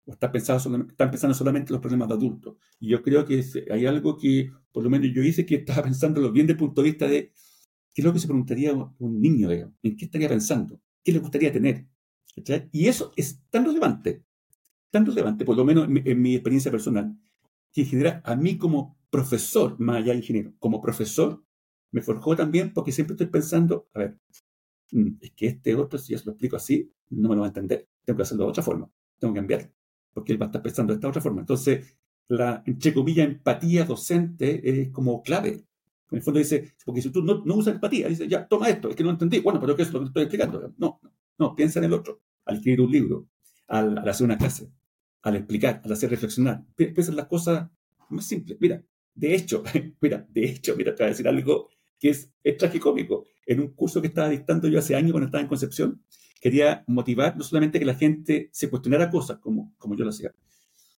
O 0.06 0.12
está 0.12 0.58
solamente, 0.58 0.92
están 0.92 1.10
pensando 1.10 1.34
solamente 1.34 1.70
en 1.70 1.74
los 1.74 1.80
problemas 1.80 2.08
de 2.08 2.14
adultos. 2.14 2.56
Y 2.78 2.88
yo 2.88 3.02
creo 3.02 3.24
que 3.24 3.44
hay 3.70 3.86
algo 3.86 4.16
que, 4.16 4.50
por 4.72 4.82
lo 4.82 4.90
menos 4.90 5.10
yo 5.14 5.22
hice, 5.22 5.46
que 5.46 5.56
estaba 5.56 5.82
pensando 5.82 6.20
bien 6.32 6.46
desde 6.46 6.54
el 6.54 6.58
punto 6.58 6.82
de 6.82 6.88
vista 6.90 7.06
de 7.06 7.32
qué 7.94 8.02
es 8.02 8.04
lo 8.04 8.12
que 8.12 8.18
se 8.18 8.26
preguntaría 8.26 8.72
un 8.72 9.20
niño, 9.20 9.48
digamos, 9.50 9.74
en 9.82 9.96
qué 9.96 10.06
estaría 10.06 10.28
pensando, 10.28 10.80
qué 11.04 11.12
le 11.12 11.18
gustaría 11.18 11.52
tener. 11.52 11.86
Y 12.72 12.88
eso 12.88 13.12
es 13.16 13.42
tan 13.50 13.64
relevante 13.64 14.24
tan 14.90 15.06
relevante, 15.06 15.44
por 15.44 15.56
lo 15.56 15.64
menos 15.64 15.88
en 15.88 16.22
mi, 16.22 16.34
experiencia 16.34 16.70
personal, 16.70 17.16
que 17.72 17.82
en 17.82 17.86
general 17.86 18.22
a 18.24 18.36
mí 18.36 18.58
como 18.58 18.98
profesor, 19.10 19.78
más 19.78 19.96
allá 19.96 20.12
de 20.12 20.18
ingeniero, 20.18 20.52
como 20.58 20.80
profesor, 20.80 21.44
me 21.92 22.02
forjó 22.02 22.36
también 22.36 22.72
porque 22.72 22.92
siempre 22.92 23.14
estoy 23.14 23.26
pensando, 23.26 23.88
a 23.94 24.00
ver, 24.00 24.18
mm, 24.92 25.16
es 25.20 25.32
que 25.32 25.46
este 25.46 25.74
otro, 25.74 25.98
si 25.98 26.12
yo 26.12 26.18
se 26.18 26.26
lo 26.26 26.32
explico 26.32 26.56
así, 26.56 26.92
no 27.10 27.28
me 27.28 27.34
lo 27.34 27.42
va 27.42 27.48
a 27.48 27.50
entender. 27.50 27.88
Tengo 28.04 28.18
que 28.18 28.22
hacerlo 28.22 28.44
de 28.44 28.50
otra 28.50 28.62
forma. 28.62 28.90
Tengo 29.18 29.34
que 29.34 29.38
cambiar. 29.40 29.72
Porque 30.12 30.32
él 30.32 30.40
va 30.40 30.46
a 30.46 30.48
estar 30.48 30.62
pensando 30.62 30.92
de 30.92 30.96
esta 30.96 31.08
otra 31.08 31.20
forma. 31.20 31.40
Entonces, 31.40 31.96
la, 32.28 32.62
entre 32.66 32.94
comillas, 32.94 33.28
empatía 33.28 33.84
docente 33.84 34.82
es 34.82 34.90
como 34.90 35.22
clave. 35.22 35.66
En 36.10 36.16
el 36.18 36.22
fondo 36.22 36.38
dice, 36.38 36.74
porque 36.84 37.02
si 37.02 37.10
tú 37.10 37.22
no, 37.22 37.42
no 37.44 37.54
usas 37.54 37.74
empatía, 37.74 38.08
dice, 38.08 38.28
ya, 38.28 38.46
toma 38.46 38.68
esto, 38.68 38.88
es 38.88 38.96
que 38.96 39.04
no 39.04 39.10
entendí. 39.10 39.40
Bueno, 39.40 39.60
pero 39.60 39.76
¿qué 39.76 39.82
es 39.82 39.92
lo 39.92 40.00
que 40.00 40.06
estoy 40.06 40.22
explicando? 40.24 40.72
No, 40.78 41.00
no, 41.02 41.12
no, 41.38 41.54
piensa 41.54 41.78
en 41.78 41.86
el 41.86 41.92
otro. 41.92 42.20
Al 42.44 42.56
escribir 42.56 42.80
un 42.80 42.90
libro, 42.90 43.28
al 43.68 43.96
hacer 44.08 44.24
una 44.24 44.38
clase, 44.38 44.72
al 45.22 45.36
explicar, 45.36 45.80
al 45.84 45.92
hacer 45.92 46.10
reflexionar. 46.10 46.64
Piensa 46.74 47.10
en 47.10 47.16
las 47.16 47.26
cosas 47.26 47.70
más 48.08 48.26
simples. 48.26 48.58
Mira, 48.60 48.82
de 49.14 49.34
hecho, 49.34 49.62
mira, 50.00 50.26
de 50.30 50.44
hecho, 50.44 50.76
mira, 50.76 50.94
te 50.94 51.02
voy 51.02 51.08
a 51.08 51.10
decir 51.10 51.28
algo 51.28 51.68
que 51.98 52.10
es, 52.10 52.30
es 52.42 52.56
tragicómico. 52.56 53.26
En 53.46 53.60
un 53.60 53.74
curso 53.74 54.00
que 54.00 54.08
estaba 54.08 54.28
dictando 54.28 54.68
yo 54.68 54.78
hace 54.78 54.94
años 54.94 55.12
cuando 55.12 55.26
estaba 55.26 55.42
en 55.42 55.48
Concepción, 55.48 56.02
quería 56.40 56.84
motivar 56.86 57.36
no 57.36 57.44
solamente 57.44 57.78
que 57.78 57.84
la 57.84 57.94
gente 57.94 58.48
se 58.52 58.70
cuestionara 58.70 59.10
cosas 59.10 59.38
como, 59.38 59.74
como 59.76 59.96
yo 59.96 60.04
lo 60.04 60.10
hacía, 60.10 60.32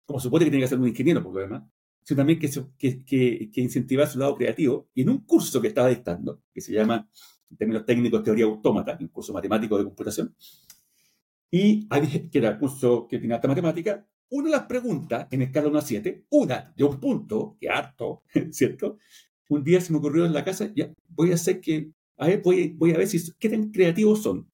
como 0.04 0.20
supone 0.20 0.44
que 0.44 0.50
tiene 0.50 0.64
que 0.64 0.68
ser 0.68 0.78
un 0.78 0.88
ingeniero 0.88 1.22
por 1.22 1.34
lo 1.34 1.40
demás, 1.40 1.64
sino 2.04 2.18
también 2.18 2.38
que, 2.38 2.48
que, 2.78 3.04
que, 3.04 3.50
que 3.52 3.60
incentivar 3.60 4.08
su 4.08 4.18
lado 4.18 4.36
creativo. 4.36 4.88
Y 4.94 5.02
en 5.02 5.10
un 5.10 5.24
curso 5.24 5.60
que 5.60 5.68
estaba 5.68 5.88
dictando, 5.88 6.42
que 6.52 6.60
se 6.60 6.72
llama, 6.72 7.08
en 7.50 7.56
términos 7.56 7.84
técnicos, 7.84 8.22
teoría 8.22 8.44
autómata, 8.44 8.96
un 9.00 9.08
curso 9.08 9.32
matemático 9.32 9.78
de 9.78 9.84
computación, 9.84 10.34
y 11.50 11.86
que 12.30 12.38
era 12.38 12.52
un 12.52 12.58
curso 12.58 13.06
que 13.06 13.18
tenía 13.18 13.36
alta 13.36 13.46
matemática, 13.46 14.06
una 14.32 14.48
de 14.48 14.56
las 14.56 14.66
preguntas 14.66 15.28
en 15.30 15.42
escala 15.42 15.68
1 15.68 15.78
a 15.78 15.82
7, 15.82 16.24
una 16.30 16.72
de 16.74 16.84
un 16.84 16.98
punto, 16.98 17.56
que 17.60 17.68
harto, 17.68 18.22
¿cierto? 18.50 18.96
Un 19.50 19.62
día 19.62 19.80
se 19.80 19.92
me 19.92 19.98
ocurrió 19.98 20.24
en 20.24 20.32
la 20.32 20.42
casa, 20.42 20.72
ya, 20.74 20.90
voy 21.08 21.32
a 21.32 21.34
hacer 21.34 21.60
que, 21.60 21.90
a 22.16 22.26
ver, 22.28 22.40
voy, 22.42 22.92
a 22.94 22.98
ver 22.98 23.06
si, 23.06 23.20
qué 23.38 23.50
tan 23.50 23.70
creativos 23.70 24.22
son. 24.22 24.50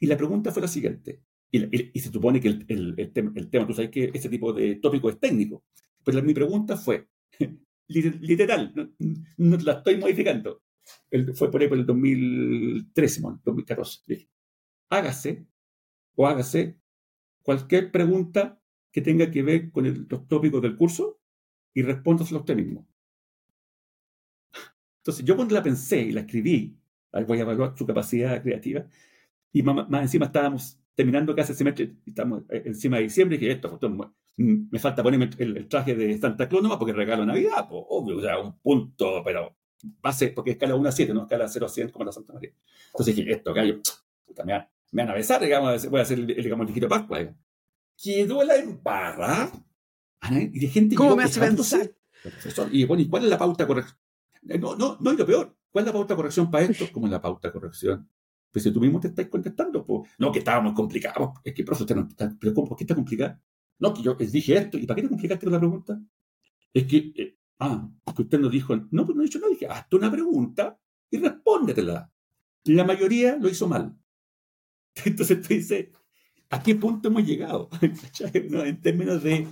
Y 0.00 0.06
la 0.06 0.16
pregunta 0.16 0.50
fue 0.50 0.62
la 0.62 0.68
siguiente, 0.68 1.22
y, 1.52 2.00
se 2.00 2.10
supone 2.10 2.40
que 2.40 2.48
el, 2.48 3.12
tema, 3.12 3.66
tú 3.66 3.74
sabes 3.74 3.90
que 3.90 4.10
ese 4.12 4.28
tipo 4.28 4.52
de 4.52 4.74
tópico 4.74 5.08
es 5.08 5.20
técnico, 5.20 5.64
pero 6.04 6.20
mi 6.20 6.34
pregunta 6.34 6.76
fue, 6.76 7.06
literal, 7.86 8.92
no, 9.38 9.56
la 9.58 9.72
estoy 9.74 9.98
modificando, 9.98 10.62
fue 11.34 11.48
por 11.48 11.62
ahí 11.62 11.68
por 11.68 11.78
el 11.78 11.86
2013, 11.86 13.20
2014, 13.44 14.28
hágase 14.90 15.46
o 16.16 16.26
hágase 16.26 16.80
cualquier 17.44 17.92
pregunta 17.92 18.60
que 18.96 19.02
tenga 19.02 19.30
que 19.30 19.42
ver 19.42 19.70
con 19.70 19.84
los 20.08 20.26
tópicos 20.26 20.62
del 20.62 20.74
curso 20.74 21.20
y 21.74 21.82
respóndaselo 21.82 22.40
usted 22.40 22.56
mismo. 22.56 22.88
Entonces, 25.00 25.22
yo 25.22 25.36
cuando 25.36 25.54
la 25.54 25.62
pensé 25.62 26.00
y 26.00 26.12
la 26.12 26.22
escribí, 26.22 26.78
voy 27.26 27.36
a 27.36 27.42
evaluar 27.42 27.76
su 27.76 27.84
capacidad 27.84 28.42
creativa, 28.42 28.86
y 29.52 29.62
más, 29.62 29.86
encima 30.00 30.24
estábamos 30.24 30.80
terminando 30.94 31.36
casi 31.36 31.52
el 31.52 31.58
semestre, 31.58 31.94
estamos 32.06 32.44
eh, 32.48 32.62
encima 32.64 32.96
de 32.96 33.02
diciembre, 33.02 33.36
y 33.36 33.40
dije, 33.40 33.52
esto, 33.52 33.78
mm, 34.38 34.68
me 34.70 34.78
falta 34.78 35.02
ponerme 35.02 35.28
el, 35.36 35.68
traje 35.68 35.94
de 35.94 36.16
Santa 36.16 36.48
Claus 36.48 36.62
nomás 36.62 36.78
porque 36.78 36.94
regalo 36.94 37.26
Navidad, 37.26 37.66
obvio, 37.70 38.16
o 38.16 38.22
sea, 38.22 38.40
un 38.40 38.58
punto, 38.60 39.20
pero 39.22 39.58
base, 40.00 40.28
porque 40.28 40.52
escala 40.52 40.74
1 40.74 40.88
a 40.88 40.92
7, 40.92 41.12
no 41.12 41.24
escala 41.24 41.48
0 41.48 41.66
a 41.66 41.68
100 41.68 41.90
como 41.90 42.06
la 42.06 42.12
Santa 42.12 42.32
María. 42.32 42.54
Entonces 42.86 43.14
dije, 43.14 43.30
esto, 43.30 43.52
gallo, 43.52 43.78
me, 44.42 44.54
van, 44.92 45.10
a 45.10 45.14
besar, 45.14 45.42
digamos, 45.42 45.86
voy 45.90 46.00
a 46.00 46.02
hacer, 46.02 46.24
digamos, 46.24 46.66
el 46.66 46.68
ligero 46.68 46.88
Pascua 46.88 47.20
quedó 47.96 48.42
la 48.42 48.56
embarra. 48.56 49.50
Y 50.30 50.58
de 50.58 50.68
gente 50.68 50.96
¿Cómo 50.96 51.16
me 51.16 51.24
hace 51.24 51.40
pensar? 51.40 51.92
Y 52.72 52.84
bueno, 52.84 53.02
¿y 53.02 53.08
cuál 53.08 53.24
es 53.24 53.30
la 53.30 53.38
pauta 53.38 53.66
corrección? 53.66 53.98
Eh, 54.48 54.58
no, 54.58 54.76
no, 54.76 54.96
no, 55.00 55.12
y 55.12 55.16
lo 55.16 55.26
peor, 55.26 55.56
¿cuál 55.70 55.84
es 55.84 55.86
la 55.86 55.92
pauta 55.92 56.16
corrección 56.16 56.50
para 56.50 56.64
esto? 56.64 56.86
¿Cómo 56.92 57.06
es 57.06 57.12
la 57.12 57.20
pauta 57.20 57.52
corrección? 57.52 58.08
Pues 58.50 58.62
si 58.62 58.70
tú 58.72 58.80
mismo 58.80 59.00
te 59.00 59.08
estás 59.08 59.28
contestando, 59.28 59.84
pues, 59.84 60.10
no, 60.18 60.32
que 60.32 60.38
estábamos 60.38 60.72
complicados. 60.72 61.30
Es 61.44 61.54
que, 61.54 61.62
profe, 61.62 61.82
usted 61.82 61.96
no 61.96 62.08
está, 62.08 62.34
pero 62.40 62.54
¿cómo, 62.54 62.68
¿por 62.68 62.76
qué 62.76 62.84
está 62.84 62.94
complicado? 62.94 63.38
No, 63.78 63.92
que 63.92 64.02
yo 64.02 64.14
dije 64.14 64.56
esto, 64.56 64.78
¿y 64.78 64.86
para 64.86 64.96
qué 64.96 65.02
te 65.02 65.08
complicaste 65.08 65.44
con 65.44 65.52
la 65.52 65.58
pregunta? 65.58 66.00
Es 66.72 66.86
que, 66.86 67.12
eh, 67.16 67.38
ah, 67.58 67.88
que 68.14 68.22
usted 68.22 68.40
nos 68.40 68.50
dijo, 68.50 68.74
no, 68.90 69.04
pues 69.04 69.16
no 69.16 69.22
he 69.22 69.26
dicho 69.26 69.38
nada, 69.38 69.50
dije, 69.50 69.66
hazte 69.66 69.96
una 69.96 70.10
pregunta 70.10 70.80
y 71.10 71.18
respóndetela. 71.18 72.10
La 72.64 72.84
mayoría 72.84 73.36
lo 73.36 73.48
hizo 73.48 73.68
mal. 73.68 73.96
Entonces 75.04 75.42
tú 75.42 75.48
dices, 75.54 75.88
¿A 76.50 76.62
qué 76.62 76.74
punto 76.74 77.08
hemos 77.08 77.24
llegado? 77.24 77.68
en 78.32 78.80
términos 78.80 79.22
de, 79.22 79.34
eh, 79.34 79.46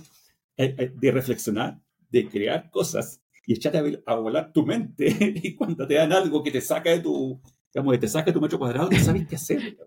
eh, 0.77 0.91
de 0.93 1.11
reflexionar, 1.11 1.79
de 2.09 2.27
crear 2.29 2.69
cosas 2.69 3.21
y 3.45 3.53
echate 3.53 4.01
a, 4.05 4.15
volar 4.15 4.51
tu 4.53 4.65
mente. 4.65 5.07
y 5.43 5.55
cuando 5.55 5.85
te 5.85 5.95
dan 5.95 6.13
algo 6.13 6.43
que 6.43 6.51
te 6.51 6.61
saca 6.61 6.91
de 6.91 6.99
tu, 6.99 7.41
digamos, 7.73 7.93
que 7.93 7.99
te 7.99 8.07
saca 8.07 8.25
de 8.27 8.33
tu 8.33 8.41
metro 8.41 8.57
cuadrado, 8.57 8.89
no 8.89 8.99
sabes 8.99 9.27
qué 9.27 9.35
hacer. 9.35 9.77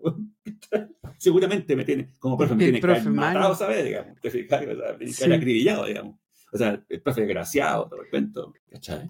Seguramente 1.17 1.75
me 1.75 1.83
tiene, 1.83 2.13
como 2.19 2.37
profe, 2.37 2.55
me 2.55 2.63
tiene 2.63 2.79
que 2.79 2.87
haber 2.87 3.09
matado, 3.09 3.55
¿sabes? 3.55 3.83
Digamos, 3.83 4.19
te 4.21 4.29
fijas, 4.29 4.61
haber 4.61 5.33
acribillado, 5.33 5.85
digamos. 5.85 6.15
O 6.51 6.57
sea, 6.57 6.83
el 6.87 7.01
profe 7.01 7.21
desgraciado, 7.21 7.87
todo 7.89 8.01
el 8.01 8.09
cuento, 8.09 8.53
¿cachai? 8.69 9.09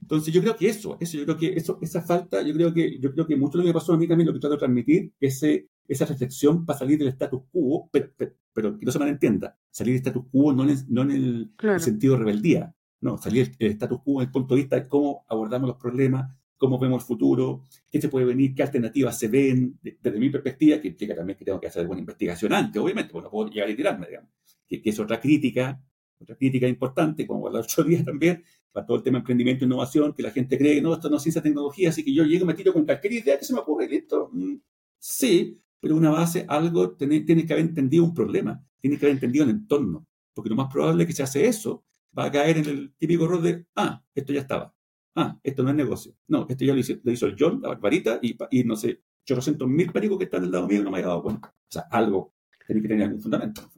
Entonces 0.00 0.34
yo 0.34 0.40
creo 0.42 0.56
que 0.56 0.68
eso, 0.68 0.96
eso, 1.00 1.16
yo 1.16 1.24
creo 1.24 1.38
que 1.38 1.54
eso, 1.54 1.78
esa 1.80 2.02
falta, 2.02 2.42
yo 2.42 2.52
creo 2.52 2.74
que, 2.74 2.98
yo 2.98 3.12
creo 3.12 3.26
que 3.26 3.36
mucho 3.36 3.58
de 3.58 3.64
lo 3.64 3.68
que 3.68 3.74
pasó 3.74 3.94
a 3.94 3.96
mí 3.96 4.06
también 4.06 4.26
lo 4.26 4.34
que 4.34 4.40
trato 4.40 4.54
de 4.54 4.58
transmitir, 4.58 5.12
ese, 5.18 5.68
esa 5.86 6.06
reflexión 6.06 6.64
para 6.64 6.78
salir 6.78 6.98
del 6.98 7.08
status 7.08 7.42
quo, 7.50 7.88
pero, 7.90 8.10
pero, 8.52 8.78
que 8.78 8.86
no 8.86 8.92
se 8.92 8.98
malentienda, 8.98 9.58
salir 9.70 9.94
del 9.94 10.00
status 10.00 10.24
quo 10.30 10.52
no 10.52 10.68
en, 10.68 10.76
no 10.88 11.02
en 11.02 11.10
el, 11.10 11.80
sentido 11.80 12.14
de 12.14 12.20
rebeldía, 12.20 12.74
no, 13.00 13.18
salir 13.18 13.56
del 13.56 13.72
status 13.72 14.00
quo 14.02 14.22
en 14.22 14.28
el 14.28 14.32
punto 14.32 14.54
de 14.54 14.62
vista 14.62 14.76
de 14.76 14.88
cómo 14.88 15.24
abordamos 15.28 15.68
los 15.68 15.76
problemas, 15.76 16.34
cómo 16.56 16.78
vemos 16.78 17.02
el 17.02 17.06
futuro, 17.06 17.64
qué 17.90 18.00
se 18.00 18.08
puede 18.08 18.26
venir, 18.26 18.54
qué 18.54 18.62
alternativas 18.62 19.18
se 19.18 19.28
ven, 19.28 19.78
desde 19.82 20.18
mi 20.18 20.30
perspectiva, 20.30 20.80
que 20.80 20.88
implica 20.88 21.14
también 21.14 21.38
que 21.38 21.44
tengo 21.44 21.60
que 21.60 21.66
hacer 21.66 21.82
alguna 21.82 22.00
investigación 22.00 22.52
antes, 22.52 22.80
obviamente, 22.80 23.12
porque 23.12 23.24
no 23.24 23.30
puedo 23.30 23.50
llegar 23.50 23.68
y 23.68 23.76
tirarme, 23.76 24.06
digamos, 24.06 24.30
que, 24.66 24.80
que 24.80 24.90
es 24.90 24.98
otra 24.98 25.20
crítica, 25.20 25.82
otra 26.18 26.36
crítica 26.36 26.66
importante, 26.66 27.26
como 27.26 27.50
los 27.50 27.66
ocho 27.66 27.84
días 27.84 28.04
también, 28.04 28.42
para 28.72 28.86
todo 28.86 28.96
el 28.96 29.02
tema 29.02 29.18
de 29.18 29.20
emprendimiento 29.20 29.64
e 29.64 29.66
innovación, 29.66 30.14
que 30.14 30.22
la 30.22 30.30
gente 30.30 30.58
cree, 30.58 30.80
no, 30.80 30.94
esto 30.94 31.08
no 31.08 31.16
es 31.16 31.22
ciencia 31.22 31.42
tecnología, 31.42 31.90
así 31.90 32.04
que 32.04 32.12
yo 32.12 32.24
llego 32.24 32.44
y 32.44 32.48
me 32.48 32.54
tiro 32.54 32.72
con 32.72 32.84
cualquier 32.84 33.12
idea 33.12 33.38
que 33.38 33.44
se 33.44 33.52
me 33.52 33.60
ocurre, 33.60 33.88
listo. 33.88 34.30
Mm, 34.32 34.56
sí, 34.98 35.60
pero 35.84 35.96
una 35.96 36.08
base, 36.08 36.46
algo, 36.48 36.92
tiene, 36.92 37.26
que 37.26 37.52
haber 37.52 37.66
entendido 37.66 38.04
un 38.04 38.14
problema, 38.14 38.58
tiene 38.80 38.96
que 38.96 39.04
haber 39.04 39.16
entendido 39.16 39.44
el 39.44 39.50
entorno, 39.50 40.06
porque 40.32 40.48
lo 40.48 40.56
más 40.56 40.72
probable 40.72 41.02
es 41.02 41.08
que 41.08 41.12
se 41.12 41.22
hace 41.22 41.46
eso, 41.46 41.84
va 42.18 42.24
a 42.24 42.32
caer 42.32 42.56
en 42.56 42.64
el 42.64 42.94
típico 42.96 43.26
error 43.26 43.42
de, 43.42 43.66
ah, 43.76 44.02
esto 44.14 44.32
ya 44.32 44.40
estaba, 44.40 44.74
ah, 45.14 45.38
esto 45.42 45.62
no 45.62 45.68
es 45.68 45.76
negocio, 45.76 46.16
no, 46.28 46.46
esto 46.48 46.64
ya 46.64 46.72
lo 46.72 46.80
hizo, 46.80 46.94
lo 47.02 47.12
hizo 47.12 47.26
el 47.26 47.36
John, 47.38 47.60
la 47.60 47.68
barbarita, 47.68 48.18
y, 48.22 48.34
y 48.50 48.64
no 48.64 48.76
sé, 48.76 49.02
800 49.30 49.68
mil 49.68 49.92
que 49.92 50.24
están 50.24 50.40
del 50.40 50.52
lado 50.52 50.66
mío 50.66 50.82
no 50.82 50.90
me 50.90 50.98
había 50.98 51.08
dado 51.08 51.22
cuenta. 51.22 51.48
O 51.48 51.70
sea, 51.70 51.82
algo 51.90 52.32
tiene 52.66 52.80
que 52.80 52.88
tener 52.88 53.04
algún 53.04 53.20
fundamento. 53.20 53.70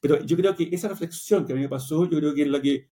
Pero 0.00 0.24
yo 0.24 0.36
creo 0.38 0.56
que 0.56 0.70
esa 0.72 0.88
reflexión 0.88 1.44
que 1.44 1.52
a 1.52 1.56
mí 1.56 1.60
me 1.60 1.68
pasó, 1.68 2.08
yo 2.08 2.16
creo 2.18 2.34
que 2.34 2.42
es 2.42 2.48
la 2.48 2.62
que 2.62 2.88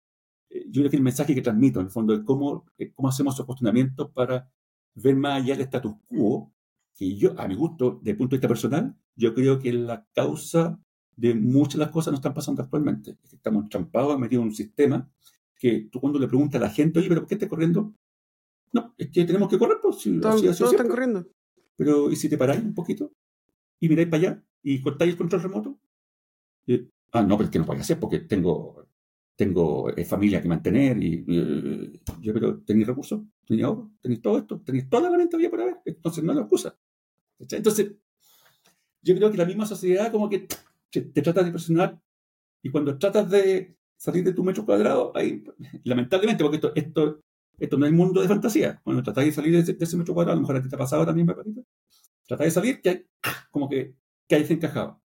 eh, 0.49 0.65
yo 0.67 0.81
creo 0.81 0.89
que 0.89 0.97
el 0.97 1.03
mensaje 1.03 1.35
que 1.35 1.43
transmito, 1.43 1.79
en 1.79 1.85
el 1.85 1.91
fondo, 1.91 2.15
es 2.15 2.21
cómo, 2.21 2.65
eh, 2.79 2.91
cómo 2.91 3.09
hacemos 3.09 3.35
esos 3.35 3.45
cuestionamientos 3.45 4.09
para 4.11 4.49
ver 4.95 5.15
más 5.15 5.43
allá 5.43 5.55
del 5.55 5.65
status 5.65 5.93
quo, 6.07 6.51
que 6.95 7.15
yo, 7.15 7.39
a 7.39 7.47
mi 7.47 7.55
gusto, 7.55 7.99
desde 8.01 8.11
el 8.11 8.17
punto 8.17 8.35
de 8.35 8.37
vista 8.37 8.47
personal, 8.47 8.95
yo 9.15 9.33
creo 9.33 9.59
que 9.59 9.69
es 9.69 9.75
la 9.75 10.07
causa 10.13 10.79
de 11.15 11.35
muchas 11.35 11.73
de 11.73 11.79
las 11.79 11.91
cosas 11.91 12.07
que 12.07 12.11
nos 12.11 12.19
están 12.19 12.33
pasando 12.33 12.61
actualmente. 12.61 13.17
Estamos 13.31 13.69
trampados, 13.69 14.17
metidos 14.19 14.43
en 14.43 14.49
un 14.49 14.55
sistema 14.55 15.09
que 15.57 15.87
tú 15.91 15.99
cuando 15.99 16.19
le 16.19 16.27
preguntas 16.27 16.61
a 16.61 16.65
la 16.65 16.69
gente, 16.69 16.99
oye, 16.99 17.09
¿pero 17.09 17.21
por 17.21 17.27
qué 17.27 17.35
estás 17.35 17.49
corriendo? 17.49 17.93
No, 18.73 18.93
es 18.97 19.09
que 19.09 19.23
tenemos 19.23 19.49
que 19.49 19.57
correr, 19.57 19.77
pues. 19.81 19.97
Si, 19.99 20.19
todos, 20.19 20.43
están 20.43 20.87
corriendo. 20.87 21.27
Pero, 21.77 22.11
¿y 22.11 22.15
si 22.15 22.27
te 22.29 22.37
paráis 22.37 22.61
un 22.61 22.73
poquito? 22.73 23.11
Y 23.79 23.89
miráis 23.89 24.09
para 24.09 24.23
allá 24.23 24.43
y 24.63 24.81
cortáis 24.81 25.11
el 25.11 25.17
control 25.17 25.43
remoto? 25.43 25.79
ah, 27.11 27.21
no, 27.21 27.37
pero 27.37 27.45
es 27.45 27.51
que 27.51 27.59
no 27.59 27.65
puede 27.65 27.81
hacer 27.81 27.99
porque 27.99 28.19
tengo 28.19 28.85
tengo 29.35 29.89
eh, 29.89 30.05
familia 30.05 30.41
que 30.41 30.47
mantener 30.47 31.01
y, 31.01 31.23
yo 32.21 32.33
pero 32.33 32.61
tenéis 32.61 32.87
recursos, 32.87 33.21
tenéis 33.45 33.65
ahorro, 33.65 33.91
tenéis 34.01 34.21
todo 34.21 34.37
esto, 34.37 34.61
tenéis 34.61 34.89
toda 34.89 35.03
la 35.03 35.09
herramienta 35.09 35.37
por 35.49 35.61
haber, 35.61 35.81
entonces 35.85 36.23
no 36.23 36.31
es 36.31 36.37
la 36.37 36.41
excusa. 36.43 36.77
Entonces, 37.39 37.93
yo 39.01 39.15
creo 39.15 39.31
que 39.31 39.37
la 39.37 39.45
misma 39.45 39.65
sociedad 39.65 40.11
como 40.11 40.29
que 40.29 40.47
te, 40.89 41.01
trata 41.01 41.43
de 41.43 41.51
presionar 41.51 41.99
y 42.61 42.71
cuando 42.71 42.97
tratas 42.97 43.29
de 43.29 43.77
salir 43.97 44.23
de 44.23 44.33
tu 44.33 44.43
metro 44.43 44.65
cuadrado, 44.65 45.11
ahí, 45.15 45.43
lamentablemente, 45.83 46.43
porque 46.43 46.57
esto, 46.57 46.71
esto, 46.75 47.21
esto 47.59 47.77
no 47.77 47.85
es 47.85 47.91
mundo 47.91 48.21
de 48.21 48.27
fantasía, 48.27 48.81
cuando 48.83 49.03
tratas 49.03 49.25
de 49.25 49.31
salir 49.31 49.63
de 49.63 49.77
ese, 49.79 49.97
metro 49.97 50.13
cuadrado, 50.13 50.33
a 50.33 50.35
lo 50.35 50.41
mejor 50.41 50.57
a 50.57 50.61
ti 50.61 50.69
te 50.69 50.75
ha 50.75 50.79
pasado 50.79 51.05
también, 51.05 51.27
Barbarita, 51.27 51.61
tratas 52.27 52.45
de 52.45 52.51
salir, 52.51 52.81
que 52.81 52.89
hay, 52.89 53.05
como 53.51 53.69
que, 53.69 53.95
que 54.27 54.35
hay 54.35 54.41
desencajado. 54.41 55.01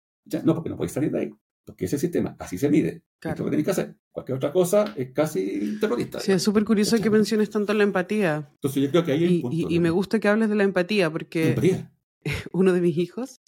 No, 0.43 0.53
porque 0.53 0.69
no 0.69 0.75
podéis 0.75 0.91
salir 0.91 1.11
de 1.11 1.19
ahí. 1.19 1.33
Porque 1.65 1.85
ese 1.85 1.97
sistema 1.97 2.35
así 2.39 2.57
se 2.57 2.69
mide. 2.69 3.03
Claro. 3.19 3.39
lo 3.39 3.45
que 3.45 3.51
tenéis 3.51 3.65
que 3.65 3.71
hacer. 3.71 3.95
Cualquier 4.11 4.37
otra 4.37 4.53
cosa 4.53 4.93
es 4.95 5.11
casi 5.11 5.77
terrorista. 5.79 6.19
Sí, 6.19 6.31
es 6.31 6.41
súper 6.41 6.63
curioso 6.63 6.97
que 7.01 7.09
menciones 7.09 7.49
tanto 7.49 7.73
la 7.73 7.83
empatía. 7.83 8.49
Entonces 8.53 8.83
yo 8.83 8.89
creo 8.89 9.03
que 9.03 9.11
ahí 9.11 9.25
y, 9.25 9.41
punto, 9.41 9.67
y, 9.69 9.79
me 9.79 9.89
gusta 9.89 10.19
que 10.19 10.27
hables 10.29 10.49
de 10.49 10.55
la 10.55 10.63
empatía 10.63 11.11
porque 11.11 11.49
empatía. 11.49 11.91
uno 12.51 12.73
de 12.73 12.81
mis 12.81 12.97
hijos... 12.97 13.41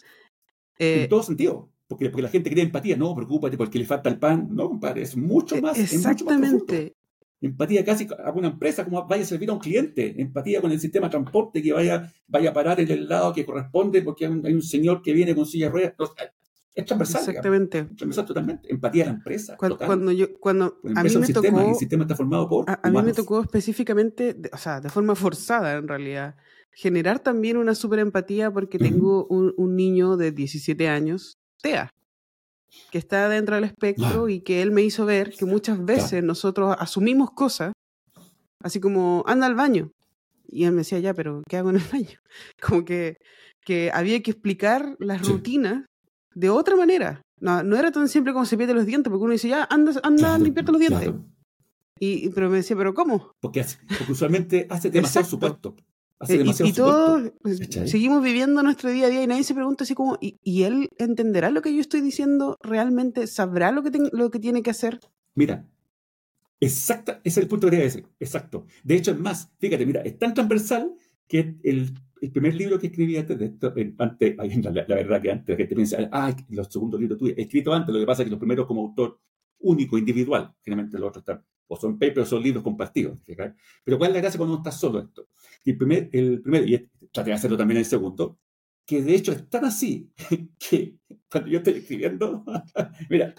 Eh, 0.78 1.04
en 1.04 1.10
todo 1.10 1.24
sentido. 1.24 1.70
Porque, 1.90 2.10
porque 2.12 2.22
la 2.22 2.30
gente 2.30 2.52
cree 2.52 2.64
empatía. 2.64 2.96
No, 2.96 3.16
preocúpate 3.16 3.58
porque 3.58 3.80
le 3.80 3.86
falta 3.86 4.10
el 4.10 4.20
pan. 4.20 4.48
No, 4.52 4.70
compadre, 4.70 5.02
es 5.02 5.18
mucho 5.18 5.56
e, 5.56 5.62
más. 5.62 5.78
Exactamente. 5.78 6.96
empatía 7.42 7.84
casi 7.84 8.08
a 8.24 8.32
una 8.32 8.50
empresa 8.50 8.86
como 8.86 9.06
vaya 9.08 9.24
a 9.24 9.26
servir 9.26 9.50
a 9.50 9.54
un 9.54 9.60
cliente. 9.60 10.22
Empatía 10.22 10.62
con 10.62 10.72
el 10.72 10.80
sistema 10.80 11.08
de 11.08 11.12
transporte 11.12 11.64
que 11.64 11.74
vaya, 11.74 12.14
vaya 12.28 12.52
a 12.52 12.54
parar 12.54 12.80
en 12.80 12.92
el 12.92 13.10
lado 13.10 13.34
que 13.34 13.44
corresponde 13.44 14.04
porque 14.04 14.28
hay 14.28 14.54
un, 14.54 14.62
señor 14.62 15.02
que 15.02 15.14
viene 15.14 15.34
con 15.34 15.48
silla 15.48 15.66
de 15.66 15.72
ruedas. 15.72 15.94
Es 16.76 16.86
transversal. 16.86 17.22
Exactamente. 17.28 17.84
transversal 17.86 18.26
totalmente. 18.26 18.72
Empatía 18.72 19.06
a 19.06 19.08
la 19.08 19.14
empresa. 19.14 19.58
Cuando, 19.58 19.80
cuando 19.80 20.12
yo, 20.12 20.40
cuando 20.40 20.80
a 20.96 21.04
mí 21.04 21.10
me 21.10 21.26
sistema, 21.26 21.58
tocó, 21.58 21.70
el 21.70 21.76
sistema 21.76 22.04
está 22.04 22.16
formado 22.16 22.48
por. 22.48 22.66
A, 22.70 22.92
mí 22.92 23.02
me 23.02 23.14
tocó 23.14 23.42
específicamente, 23.42 24.36
o 24.54 24.58
sea, 24.58 24.80
de 24.80 24.90
forma 24.90 25.16
forzada 25.16 25.74
en 25.74 25.88
realidad, 25.88 26.36
generar 26.72 27.20
también 27.20 27.58
una 27.58 27.76
super 27.76 28.00
empatía 28.00 28.52
porque 28.52 28.80
tengo 28.80 29.26
un, 29.28 29.54
un, 29.58 29.76
niño 29.76 30.18
de 30.18 30.32
17 30.32 30.88
años, 30.88 31.38
TEA, 31.62 31.90
que 32.92 32.98
está 32.98 33.30
dentro 33.30 33.56
del 33.56 33.66
espectro 33.66 34.30
y 34.30 34.42
que 34.42 34.62
él 34.62 34.72
me 34.72 34.82
hizo 34.82 35.06
ver 35.06 35.32
que 35.32 35.46
muchas 35.46 35.84
veces 35.84 36.24
nosotros 36.24 36.76
asumimos 36.80 37.32
cosas, 37.32 37.74
así 38.64 38.80
como 38.80 39.24
anda 39.28 39.48
al 39.48 39.56
baño. 39.56 39.92
Y 40.48 40.64
él 40.64 40.72
me 40.72 40.80
decía, 40.80 41.00
ya, 41.00 41.14
pero 41.14 41.44
¿qué 41.48 41.58
hago 41.58 41.70
en 41.70 41.78
el 41.78 41.84
baño? 41.92 42.20
Como 42.62 42.86
que, 42.86 43.18
que 43.66 43.92
había 43.94 44.22
que 44.22 44.32
explicar 44.32 44.96
las 45.00 45.28
rutinas 45.28 45.86
de 46.34 46.50
otra 46.50 46.76
manera. 46.76 47.22
No, 47.40 47.64
no 47.64 47.78
era 47.78 47.92
tan 47.92 48.10
simple 48.10 48.34
como 48.34 48.46
cepillarte 48.46 48.74
los 48.74 48.86
dientes, 48.86 49.10
porque 49.10 49.24
uno 49.24 49.34
dice, 49.34 49.50
ya, 49.50 49.68
anda, 49.70 49.94
anda 50.04 50.36
a 50.36 50.40
limpiarte 50.40 50.72
los 50.72 50.80
dientes. 50.80 51.14
Y, 52.00 52.30
pero 52.30 52.50
me 52.50 52.58
decía, 52.58 52.78
¿pero 52.78 52.94
cómo? 52.94 53.34
Porque, 53.40 53.66
porque 53.98 54.12
usualmente 54.12 54.68
hace 54.70 54.90
demasiado 54.92 55.28
supuesto. 55.28 55.76
Hace 56.20 56.36
eh, 56.36 56.44
y, 56.46 56.68
y 56.68 56.74
todos 56.74 57.32
pues, 57.42 57.60
seguimos 57.86 58.22
viviendo 58.22 58.62
nuestro 58.62 58.90
día 58.90 59.08
a 59.08 59.10
día 59.10 59.24
y 59.24 59.28
nadie 59.28 59.44
se 59.44 59.54
pregunta 59.54 59.86
así 59.86 59.96
como, 59.96 60.18
¿y, 60.20 60.38
¿y, 60.44 60.64
él 60.64 60.90
entenderá 60.98 61.50
lo 61.50 61.62
que 61.62 61.74
yo 61.74 61.80
estoy 61.80 62.02
diciendo? 62.02 62.58
¿Realmente 62.62 63.26
sabrá 63.28 63.72
lo 63.72 63.84
que, 63.84 63.92
lo 64.12 64.30
que 64.30 64.40
tiene 64.40 64.62
que 64.62 64.72
hacer? 64.72 65.00
Mira, 65.36 65.66
exacta, 66.60 67.22
ese 67.24 67.40
es 67.40 67.44
el 67.44 67.48
punto 67.48 67.68
que 67.68 67.72
quería 67.72 67.86
decir. 67.86 68.08
Exacto. 68.20 68.66
De 68.84 68.96
hecho, 68.96 69.12
es 69.12 69.20
más, 69.20 69.50
fíjate, 69.60 69.86
mira, 69.86 70.02
es 70.02 70.20
tan 70.20 70.34
transversal 70.34 70.94
que 71.28 71.56
el 71.64 71.94
el 72.22 72.32
primer 72.32 72.56
libro 72.56 72.80
que 72.80 72.88
escribí 72.88 73.18
antes 73.18 73.38
de 73.38 73.46
esto, 73.46 73.74
antes, 73.98 74.36
la, 74.38 74.86
la, 74.88 74.96
verdad 74.96 75.22
que 75.22 75.32
antes 75.32 75.54
la 75.54 75.58
gente 75.58 75.76
piensa, 75.76 76.10
ah, 76.12 76.36
los 76.50 76.68
segundos 76.68 77.00
libros 77.00 77.18
tuyos, 77.18 77.38
he 77.38 77.44
escrito 77.44 77.74
antes, 77.74 77.94
lo 77.94 78.00
que 78.00 78.06
pasa 78.06 78.24
es 78.24 78.28
que 78.28 78.32
los 78.32 78.40
primeros 78.40 78.66
como 78.66 78.82
autor 78.82 79.20
único, 79.60 79.98
individual, 79.98 80.54
generalmente 80.64 80.98
los 80.98 81.10
otros 81.10 81.22
están, 81.22 81.46
o 81.70 81.78
son 81.78 81.98
papers 81.98 82.28
son 82.28 82.44
libros 82.44 82.64
compartidos. 82.64 83.20
Pero 83.26 83.98
¿cuál 83.98 84.12
es 84.12 84.16
la 84.16 84.22
gracia 84.22 84.38
cuando 84.38 84.56
uno 84.56 84.64
está 84.64 84.72
solo 84.72 85.00
esto? 85.00 85.30
Y 85.64 85.72
el 85.72 85.78
primer, 85.78 86.10
el 86.12 86.42
primero, 86.42 86.66
y 86.66 86.90
traté 87.12 87.30
de 87.30 87.36
hacerlo 87.36 87.58
también 87.58 87.78
el 87.78 87.86
segundo, 87.86 88.40
que 88.86 89.04
de 89.04 89.16
hecho 89.16 89.32
es 89.32 89.48
tan 89.50 89.66
así 89.66 90.12
que 90.60 90.98
cuando 91.32 91.50
yo 91.50 91.60
estoy 91.60 91.74
escribiendo, 91.76 92.44
mira, 93.10 93.34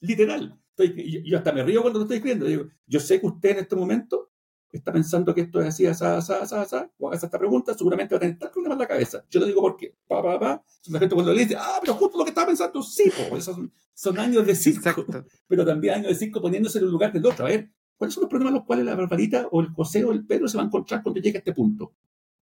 literal, 0.00 0.58
estoy, 0.70 1.22
yo, 1.24 1.36
hasta 1.36 1.52
me 1.52 1.62
río 1.62 1.82
cuando 1.82 1.98
lo 1.98 2.04
estoy 2.04 2.16
escribiendo, 2.16 2.70
yo 2.86 3.00
sé 3.00 3.20
que 3.20 3.26
usted 3.26 3.50
en 3.50 3.58
este 3.58 3.76
momento 3.76 4.30
está 4.78 4.92
pensando 4.92 5.34
que 5.34 5.42
esto 5.42 5.60
es 5.60 5.68
así, 5.68 5.86
asá, 5.86 6.16
asá, 6.16 6.42
asá, 6.42 6.62
asá, 6.62 6.90
o 6.98 7.08
hagas 7.08 7.22
esta 7.22 7.38
pregunta, 7.38 7.74
seguramente 7.74 8.14
va 8.14 8.16
a 8.16 8.20
tener 8.20 8.38
tal 8.38 8.50
problema 8.50 8.74
en 8.74 8.80
la 8.80 8.86
cabeza. 8.86 9.24
Yo 9.30 9.40
te 9.40 9.46
digo 9.46 9.60
por 9.60 9.76
qué. 9.76 9.94
Pa, 10.08 10.22
pa, 10.22 10.38
pa. 10.38 10.64
La 10.88 10.98
gente 10.98 11.14
cuando 11.14 11.32
le 11.32 11.40
dice, 11.40 11.56
ah, 11.58 11.78
pero 11.80 11.94
justo 11.94 12.18
lo 12.18 12.24
que 12.24 12.30
estaba 12.30 12.48
pensando, 12.48 12.82
sí, 12.82 13.10
po. 13.10 13.36
esos 13.36 13.56
son, 13.94 14.18
años 14.18 14.46
de 14.46 14.54
circo. 14.54 15.04
Pero 15.46 15.64
también 15.64 15.94
años 15.94 16.08
de 16.08 16.14
circo 16.14 16.40
poniéndose 16.40 16.78
en 16.78 16.86
un 16.86 16.90
lugar 16.90 17.12
del 17.12 17.24
otro. 17.24 17.46
A 17.46 17.48
ver, 17.48 17.70
¿cuáles 17.96 18.14
son 18.14 18.22
los 18.22 18.30
problemas 18.30 18.54
los 18.54 18.64
cuales 18.64 18.84
la 18.84 18.94
barbarita 18.94 19.48
o 19.50 19.60
el 19.60 19.68
José 19.68 20.04
o 20.04 20.12
el 20.12 20.26
Pedro 20.26 20.48
se 20.48 20.56
van 20.56 20.66
a 20.66 20.68
encontrar 20.68 21.02
cuando 21.02 21.20
llegue 21.20 21.38
a 21.38 21.40
este 21.40 21.52
punto? 21.52 21.94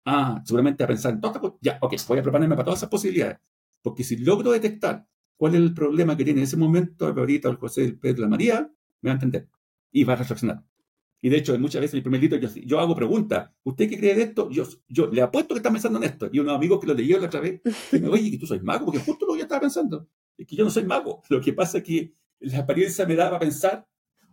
Ah, 0.04 0.42
seguramente 0.44 0.84
a 0.84 0.86
pensar 0.86 1.12
en 1.12 1.20
todas 1.20 1.36
estas 1.36 1.52
Ya, 1.60 1.78
ok, 1.80 1.94
voy 2.08 2.18
a 2.18 2.22
prepararme 2.22 2.54
para 2.54 2.64
todas 2.64 2.80
esas 2.80 2.90
posibilidades. 2.90 3.38
Porque 3.82 4.04
si 4.04 4.16
logro 4.16 4.50
detectar 4.50 5.06
cuál 5.36 5.54
es 5.54 5.60
el 5.60 5.72
problema 5.72 6.16
que 6.16 6.24
tiene 6.24 6.40
en 6.40 6.44
ese 6.44 6.56
momento 6.56 7.06
la 7.06 7.12
barbarita 7.12 7.48
o 7.48 7.52
el 7.52 7.56
José, 7.56 7.84
el 7.84 7.98
Pedro, 7.98 8.22
la 8.22 8.28
María, 8.28 8.70
me 9.00 9.08
va 9.08 9.12
a 9.12 9.14
entender. 9.14 9.48
Y 9.90 10.04
va 10.04 10.12
a 10.12 10.16
reflexionar. 10.16 10.64
Y 11.22 11.28
de 11.28 11.36
hecho, 11.36 11.58
muchas 11.58 11.80
veces 11.80 11.94
en 11.94 11.98
el 11.98 12.02
primer 12.02 12.20
libro 12.20 12.38
yo, 12.38 12.80
hago 12.80 12.94
preguntas. 12.94 13.50
¿Usted 13.62 13.88
qué 13.88 13.98
cree 13.98 14.14
de 14.14 14.22
esto? 14.22 14.50
Yo, 14.50 14.64
yo 14.88 15.06
le 15.08 15.20
apuesto 15.20 15.54
que 15.54 15.58
está 15.58 15.70
pensando 15.70 15.98
en 15.98 16.04
esto. 16.04 16.30
Y 16.32 16.38
unos 16.38 16.56
amigos 16.56 16.80
que 16.80 16.86
lo 16.86 16.94
leyeron 16.94 17.22
la 17.22 17.28
otra 17.28 17.40
vez, 17.40 17.60
me 17.92 18.08
oye, 18.08 18.28
¿y 18.28 18.38
tú 18.38 18.46
soy 18.46 18.60
mago? 18.60 18.86
Porque 18.86 19.00
justo 19.00 19.26
lo 19.26 19.34
que 19.34 19.40
yo 19.40 19.44
estaba 19.44 19.60
pensando. 19.60 20.08
Es 20.38 20.46
que 20.46 20.56
yo 20.56 20.64
no 20.64 20.70
soy 20.70 20.84
mago. 20.84 21.22
Lo 21.28 21.40
que 21.40 21.52
pasa 21.52 21.78
es 21.78 21.84
que 21.84 22.14
la 22.40 22.60
apariencia 22.60 23.06
me 23.06 23.14
daba 23.14 23.36
a 23.36 23.40
pensar, 23.40 23.86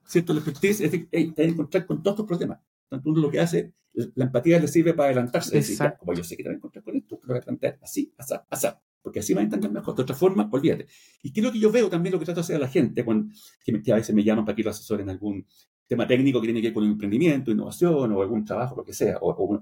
¿cierto? 0.05 0.34
La 0.34 0.39
expertise 0.39 0.81
es 0.81 0.91
de, 0.91 1.07
hey, 1.11 1.34
encontrar 1.35 1.85
con 1.85 2.01
todos 2.01 2.18
tus 2.18 2.26
problemas. 2.26 2.59
Tanto 2.88 3.09
uno 3.09 3.22
lo 3.22 3.30
que 3.30 3.41
hace, 3.41 3.73
la 4.15 4.26
empatía 4.26 4.59
le 4.59 4.68
sirve 4.69 4.93
para 4.93 5.09
adelantarse. 5.09 5.55
Decir, 5.55 5.77
como 5.99 6.14
yo 6.14 6.23
sé 6.23 6.38
que 6.38 6.43
te 6.43 6.49
voy 6.49 6.55
a 6.55 6.57
encontrar 6.57 6.84
con 6.85 6.95
esto, 6.95 7.18
te 7.18 7.27
lo 7.27 7.34
voy 7.34 7.41
a 7.41 7.43
plantear 7.43 7.80
así, 7.81 8.14
así, 8.18 8.35
así. 8.49 8.68
Porque 9.07 9.21
así 9.21 9.34
va 9.34 9.39
a 9.39 9.45
entender 9.45 9.71
mejor. 9.71 9.95
De 9.95 10.01
otra 10.01 10.17
forma, 10.17 10.49
olvídate. 10.51 10.85
Y 11.23 11.31
es 11.34 11.41
lo 11.41 11.49
que 11.49 11.59
yo 11.59 11.71
veo 11.71 11.89
también, 11.89 12.11
lo 12.11 12.19
que 12.19 12.25
trato 12.25 12.41
de 12.41 12.43
hacer 12.43 12.57
a 12.57 12.59
la 12.59 12.67
gente, 12.67 13.05
cuando, 13.05 13.34
que, 13.63 13.93
a 13.93 13.95
veces 13.95 14.13
me 14.13 14.21
llaman 14.21 14.43
para 14.43 14.53
que 14.53 14.63
lo 14.63 14.69
asesoren 14.69 15.09
algún 15.09 15.47
tema 15.88 16.05
técnico 16.05 16.41
que 16.41 16.47
tiene 16.47 16.59
que 16.59 16.67
ver 16.67 16.73
con 16.73 16.84
emprendimiento, 16.84 17.49
innovación 17.49 18.11
o 18.11 18.21
algún 18.21 18.43
trabajo, 18.43 18.75
lo 18.75 18.84
que 18.84 18.91
sea, 18.91 19.17
o, 19.21 19.31
un, 19.45 19.61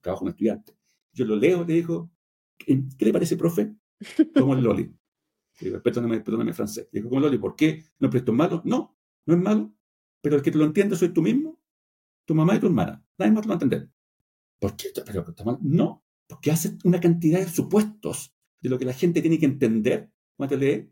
trabajo 0.00 0.24
de 0.24 0.28
un 0.28 0.30
estudiante. 0.30 0.74
Yo 1.12 1.26
lo 1.26 1.36
leo, 1.36 1.62
le 1.62 1.74
digo, 1.74 2.10
¿qué 2.56 2.82
le 3.00 3.12
parece, 3.12 3.36
profe? 3.36 3.74
Como 4.34 4.54
el 4.54 4.62
Loli. 4.62 4.90
Digo, 5.60 5.82
perdóname, 5.82 6.20
perdóname 6.20 6.54
francés. 6.54 6.88
Digo, 6.90 7.10
como 7.10 7.20
el 7.20 7.26
Loli, 7.26 7.36
¿por 7.36 7.54
qué? 7.54 7.84
¿No 7.98 8.08
presto 8.08 8.32
malo? 8.32 8.62
No, 8.64 8.96
no 9.26 9.34
es 9.34 9.40
malo. 9.42 9.74
Pero 10.22 10.36
el 10.36 10.42
que 10.42 10.50
te 10.50 10.56
lo 10.56 10.64
entiende 10.64 10.96
soy 10.96 11.10
tú 11.10 11.20
mismo, 11.20 11.60
tu 12.24 12.34
mamá 12.34 12.56
y 12.56 12.60
tu 12.60 12.66
hermana. 12.68 13.04
Nadie 13.18 13.32
más 13.32 13.44
lo 13.44 13.50
va 13.50 13.56
a 13.56 13.56
entender. 13.56 13.90
¿Por 14.58 14.74
qué? 14.74 14.88
Pero, 15.04 15.26
no, 15.60 16.02
porque 16.26 16.50
hace 16.50 16.78
una 16.84 16.98
cantidad 16.98 17.40
de 17.40 17.48
supuestos 17.50 18.32
de 18.60 18.68
lo 18.68 18.78
que 18.78 18.84
la 18.84 18.92
gente 18.92 19.20
tiene 19.20 19.38
que 19.38 19.46
entender 19.46 20.10
cuando 20.36 20.56
te 20.56 20.64
lee, 20.64 20.90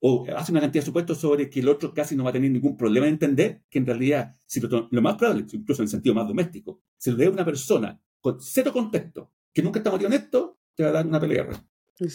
o 0.00 0.26
hace 0.36 0.52
una 0.52 0.60
cantidad 0.60 0.82
de 0.82 0.86
supuestos 0.86 1.18
sobre 1.18 1.50
que 1.50 1.60
el 1.60 1.68
otro 1.68 1.92
casi 1.92 2.14
no 2.14 2.24
va 2.24 2.30
a 2.30 2.32
tener 2.32 2.50
ningún 2.50 2.76
problema 2.76 3.06
en 3.06 3.14
entender, 3.14 3.62
que 3.68 3.78
en 3.78 3.86
realidad, 3.86 4.36
si 4.46 4.60
lo, 4.60 4.88
lo 4.90 5.02
más 5.02 5.16
probable, 5.16 5.44
incluso 5.52 5.82
en 5.82 5.86
el 5.86 5.90
sentido 5.90 6.14
más 6.14 6.28
doméstico, 6.28 6.80
se 6.96 7.10
lo 7.10 7.16
lee 7.16 7.26
a 7.26 7.30
una 7.30 7.44
persona 7.44 8.00
con 8.20 8.40
cero 8.40 8.72
contexto, 8.72 9.32
que 9.52 9.62
nunca 9.62 9.80
está 9.80 9.90
metido 9.90 10.08
en 10.08 10.14
esto, 10.14 10.58
te 10.74 10.84
va 10.84 10.90
a 10.90 10.92
dar 10.92 11.06
una 11.06 11.20
pelea. 11.20 11.48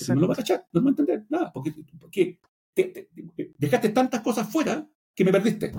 No 0.10 0.22
lo 0.22 0.28
va 0.28 0.34
a 0.34 0.38
cachar, 0.38 0.66
no 0.72 0.80
lo 0.80 0.86
va 0.86 0.90
a 0.90 0.92
entender, 0.92 1.26
nada, 1.30 1.52
porque, 1.52 1.74
porque 2.00 2.40
dejaste 3.58 3.90
tantas 3.90 4.22
cosas 4.22 4.50
fuera 4.50 4.90
que 5.14 5.26
me 5.26 5.32
perdiste. 5.32 5.72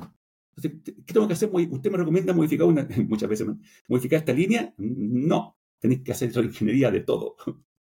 ¿Qué 0.60 1.12
tengo 1.12 1.26
que 1.26 1.32
hacer? 1.32 1.50
¿Usted 1.52 1.90
me 1.90 1.98
recomienda 1.98 2.32
modificar 2.32 2.66
una, 2.66 2.86
muchas 3.08 3.28
veces, 3.28 3.46
modificar 3.88 4.18
esta 4.20 4.32
línea? 4.32 4.74
No, 4.78 5.56
tenéis 5.78 6.02
que 6.02 6.12
hacer 6.12 6.34
la 6.36 6.42
ingeniería 6.42 6.90
de 6.90 7.00
todo. 7.00 7.36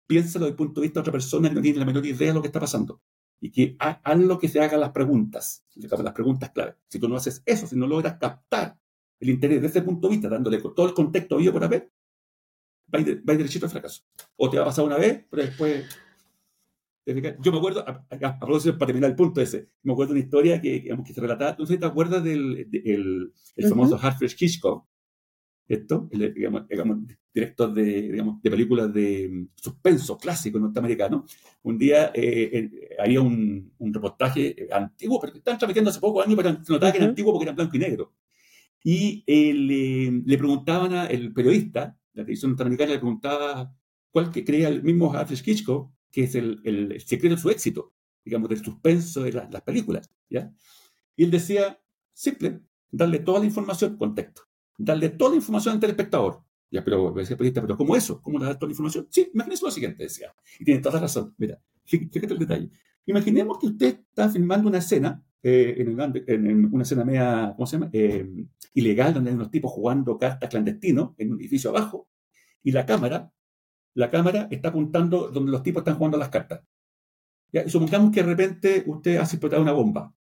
Piénsalo 0.06 0.44
desde 0.44 0.52
el 0.52 0.56
punto 0.56 0.80
de 0.80 0.86
vista 0.86 1.00
de 1.00 1.02
otra 1.02 1.12
persona 1.12 1.48
que 1.48 1.54
no 1.54 1.62
tiene 1.62 1.78
la 1.78 1.84
menor 1.84 2.04
idea 2.04 2.28
de 2.28 2.34
lo 2.34 2.42
que 2.42 2.48
está 2.48 2.60
pasando. 2.60 3.00
Y 3.40 3.50
que 3.50 3.76
haz 3.78 4.18
lo 4.18 4.38
que 4.38 4.48
se 4.48 4.60
hagan 4.60 4.80
las 4.80 4.90
preguntas, 4.90 5.64
las 5.74 6.12
preguntas 6.12 6.50
clave. 6.50 6.76
Si 6.88 6.98
tú 6.98 7.08
no 7.08 7.16
haces 7.16 7.42
eso, 7.44 7.66
si 7.66 7.76
no 7.76 7.86
logras 7.86 8.16
captar 8.18 8.78
el 9.20 9.28
interés 9.28 9.60
desde 9.60 9.78
ese 9.78 9.86
punto 9.86 10.08
de 10.08 10.14
vista, 10.14 10.28
dándole 10.28 10.60
todo 10.60 10.86
el 10.86 10.94
contexto 10.94 11.36
vivo 11.36 11.52
por 11.52 11.64
haber, 11.64 11.92
va 12.92 12.98
a 12.98 13.02
ir, 13.02 13.22
va 13.28 13.34
derechito 13.34 13.66
al 13.66 13.72
fracaso. 13.72 14.02
O 14.36 14.48
te 14.48 14.56
va 14.56 14.62
a 14.62 14.66
pasar 14.66 14.84
una 14.84 14.96
vez, 14.96 15.26
pero 15.30 15.42
después 15.42 15.84
yo 17.06 17.52
me 17.52 17.58
acuerdo, 17.58 17.84
a, 17.86 18.06
para 18.08 18.86
terminar 18.86 19.10
el 19.10 19.16
punto 19.16 19.40
ese, 19.40 19.68
me 19.82 19.92
acuerdo 19.92 20.14
de 20.14 20.20
una 20.20 20.24
historia 20.24 20.60
que, 20.60 20.80
digamos, 20.80 21.06
que 21.06 21.12
se 21.12 21.20
relataba, 21.20 21.54
¿tú 21.54 21.66
te 21.66 21.84
acuerdas 21.84 22.24
del 22.24 22.66
el, 22.72 23.32
el 23.56 23.68
famoso 23.68 23.98
Alfred 24.00 24.32
Hitchcock? 24.38 24.86
Esto, 25.66 26.08
el, 26.12 26.34
digamos, 26.34 26.66
director 27.32 27.72
de, 27.72 27.84
digamos, 27.84 28.42
de 28.42 28.50
películas 28.50 28.92
de 28.92 29.28
mm, 29.28 29.48
suspenso 29.56 30.18
clásico 30.18 30.58
norteamericano. 30.58 31.24
Un 31.62 31.78
día 31.78 32.12
eh, 32.14 32.96
había 32.98 33.20
un, 33.20 33.72
un, 33.78 33.94
reportaje 33.94 34.68
antiguo, 34.70 35.18
pero 35.20 35.32
que 35.32 35.38
estaban 35.38 35.58
transmitiendo 35.58 35.90
hace 35.90 36.00
pocos 36.00 36.26
años, 36.26 36.36
pero 36.36 36.64
se 36.64 36.72
notaba 36.72 36.92
que 36.92 36.98
era 36.98 37.06
antiguo 37.06 37.32
porque 37.32 37.44
era 37.44 37.54
blanco 37.54 37.76
y 37.76 37.80
negro. 37.80 38.12
Y 38.82 39.24
eh, 39.26 40.22
le 40.24 40.38
preguntaban 40.38 40.92
al 40.92 41.32
periodista, 41.32 41.98
la 42.12 42.22
televisión 42.22 42.50
norteamericana 42.50 42.92
le 42.92 42.98
preguntaba 42.98 43.74
cuál 44.10 44.30
que 44.30 44.44
creía 44.44 44.68
el 44.68 44.82
mismo 44.82 45.12
Alfred 45.12 45.40
Hitchcock, 45.44 45.90
que 46.12 46.24
es 46.24 46.34
el, 46.36 46.60
el, 46.64 47.00
secreto 47.00 47.34
de 47.34 47.40
su 47.40 47.50
éxito, 47.50 47.92
digamos, 48.24 48.48
del 48.48 48.62
suspenso 48.62 49.22
de 49.22 49.32
las 49.32 49.62
películas. 49.62 50.08
¿ya? 50.30 50.52
Y 51.16 51.24
él 51.24 51.30
decía, 51.30 51.80
simple, 52.12 52.60
darle 52.90 53.18
toda 53.18 53.40
la 53.40 53.46
información, 53.46 53.96
contexto, 53.96 54.42
darle 54.76 55.10
toda 55.10 55.30
la 55.30 55.36
información 55.36 55.74
al 55.74 55.80
telespectador. 55.80 56.42
Ya, 56.70 56.84
pero, 56.84 57.14
pero 57.14 57.76
¿cómo 57.76 57.94
eso? 57.94 58.20
¿Cómo 58.20 58.38
le 58.38 58.46
da 58.46 58.54
toda 58.54 58.68
la 58.68 58.72
información? 58.72 59.06
Sí, 59.10 59.30
imagínese 59.32 59.64
lo 59.64 59.70
siguiente, 59.70 60.02
decía. 60.02 60.34
Y 60.58 60.64
tiene 60.64 60.80
toda 60.80 60.96
la 60.96 61.02
razón. 61.02 61.34
Mira, 61.38 61.60
fíjate 61.84 62.32
el 62.32 62.38
detalle. 62.38 62.70
Imaginemos 63.06 63.58
que 63.58 63.66
usted 63.66 64.00
está 64.08 64.28
filmando 64.28 64.68
una 64.68 64.78
escena, 64.78 65.22
eh, 65.42 65.76
en, 65.78 66.74
una 66.74 66.82
escena 66.82 67.04
media, 67.04 67.52
¿cómo 67.54 67.66
se 67.66 67.76
llama? 67.76 67.90
Eh, 67.92 68.46
ilegal, 68.72 69.14
donde 69.14 69.30
hay 69.30 69.36
unos 69.36 69.50
tipos 69.50 69.70
jugando 69.70 70.18
cartas 70.18 70.50
clandestinos 70.50 71.12
en 71.18 71.32
un 71.32 71.40
edificio 71.40 71.70
abajo, 71.70 72.08
y 72.62 72.72
la 72.72 72.86
cámara 72.86 73.30
la 73.94 74.10
cámara 74.10 74.48
está 74.50 74.68
apuntando 74.68 75.28
donde 75.28 75.52
los 75.52 75.62
tipos 75.62 75.80
están 75.80 75.96
jugando 75.96 76.18
las 76.18 76.28
cartas. 76.28 76.62
Y 77.52 77.70
supongamos 77.70 78.12
que 78.12 78.22
de 78.22 78.28
repente 78.28 78.84
usted 78.86 79.16
hace 79.16 79.36
explotar 79.36 79.60
una 79.60 79.72
bomba. 79.72 80.12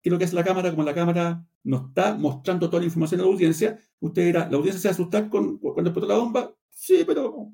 ¿Qué 0.00 0.08
es 0.08 0.12
lo 0.12 0.18
que 0.18 0.24
hace 0.24 0.34
la 0.34 0.44
cámara? 0.44 0.70
Como 0.70 0.82
la 0.84 0.94
cámara 0.94 1.44
nos 1.64 1.88
está 1.88 2.14
mostrando 2.14 2.68
toda 2.68 2.80
la 2.80 2.86
información 2.86 3.20
a 3.20 3.24
la 3.24 3.30
audiencia, 3.30 3.78
usted 4.00 4.24
dirá, 4.26 4.48
¿la 4.48 4.56
audiencia 4.56 4.80
se 4.80 4.88
va 4.88 4.92
a 4.92 4.94
asustar 4.94 5.28
con, 5.28 5.58
cuando 5.58 5.90
explotó 5.90 6.06
la 6.06 6.18
bomba? 6.18 6.54
Sí, 6.70 7.02
pero, 7.06 7.52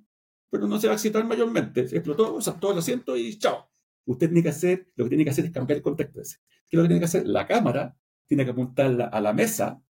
pero 0.50 0.66
no 0.66 0.78
se 0.78 0.86
va 0.86 0.92
a 0.92 0.96
excitar 0.96 1.24
mayormente. 1.24 1.88
Se 1.88 1.96
explotó, 1.96 2.40
saltó 2.40 2.72
el 2.72 2.78
asiento 2.78 3.16
y 3.16 3.38
chao. 3.38 3.70
Usted 4.06 4.28
tiene 4.28 4.42
que 4.42 4.50
hacer, 4.50 4.92
lo 4.96 5.04
que 5.04 5.10
tiene 5.10 5.24
que 5.24 5.30
hacer 5.30 5.46
es 5.46 5.50
cambiar 5.50 5.78
el 5.78 5.82
contexto 5.82 6.20
ese. 6.20 6.38
¿Qué 6.68 6.76
es 6.76 6.78
lo 6.78 6.82
que 6.82 6.88
tiene 6.88 7.00
que 7.00 7.06
hacer? 7.06 7.26
La 7.26 7.46
cámara 7.46 7.96
tiene 8.26 8.44
que 8.44 8.50
apuntar 8.50 9.10
a 9.10 9.20
la 9.20 9.32
mesa, 9.32 9.82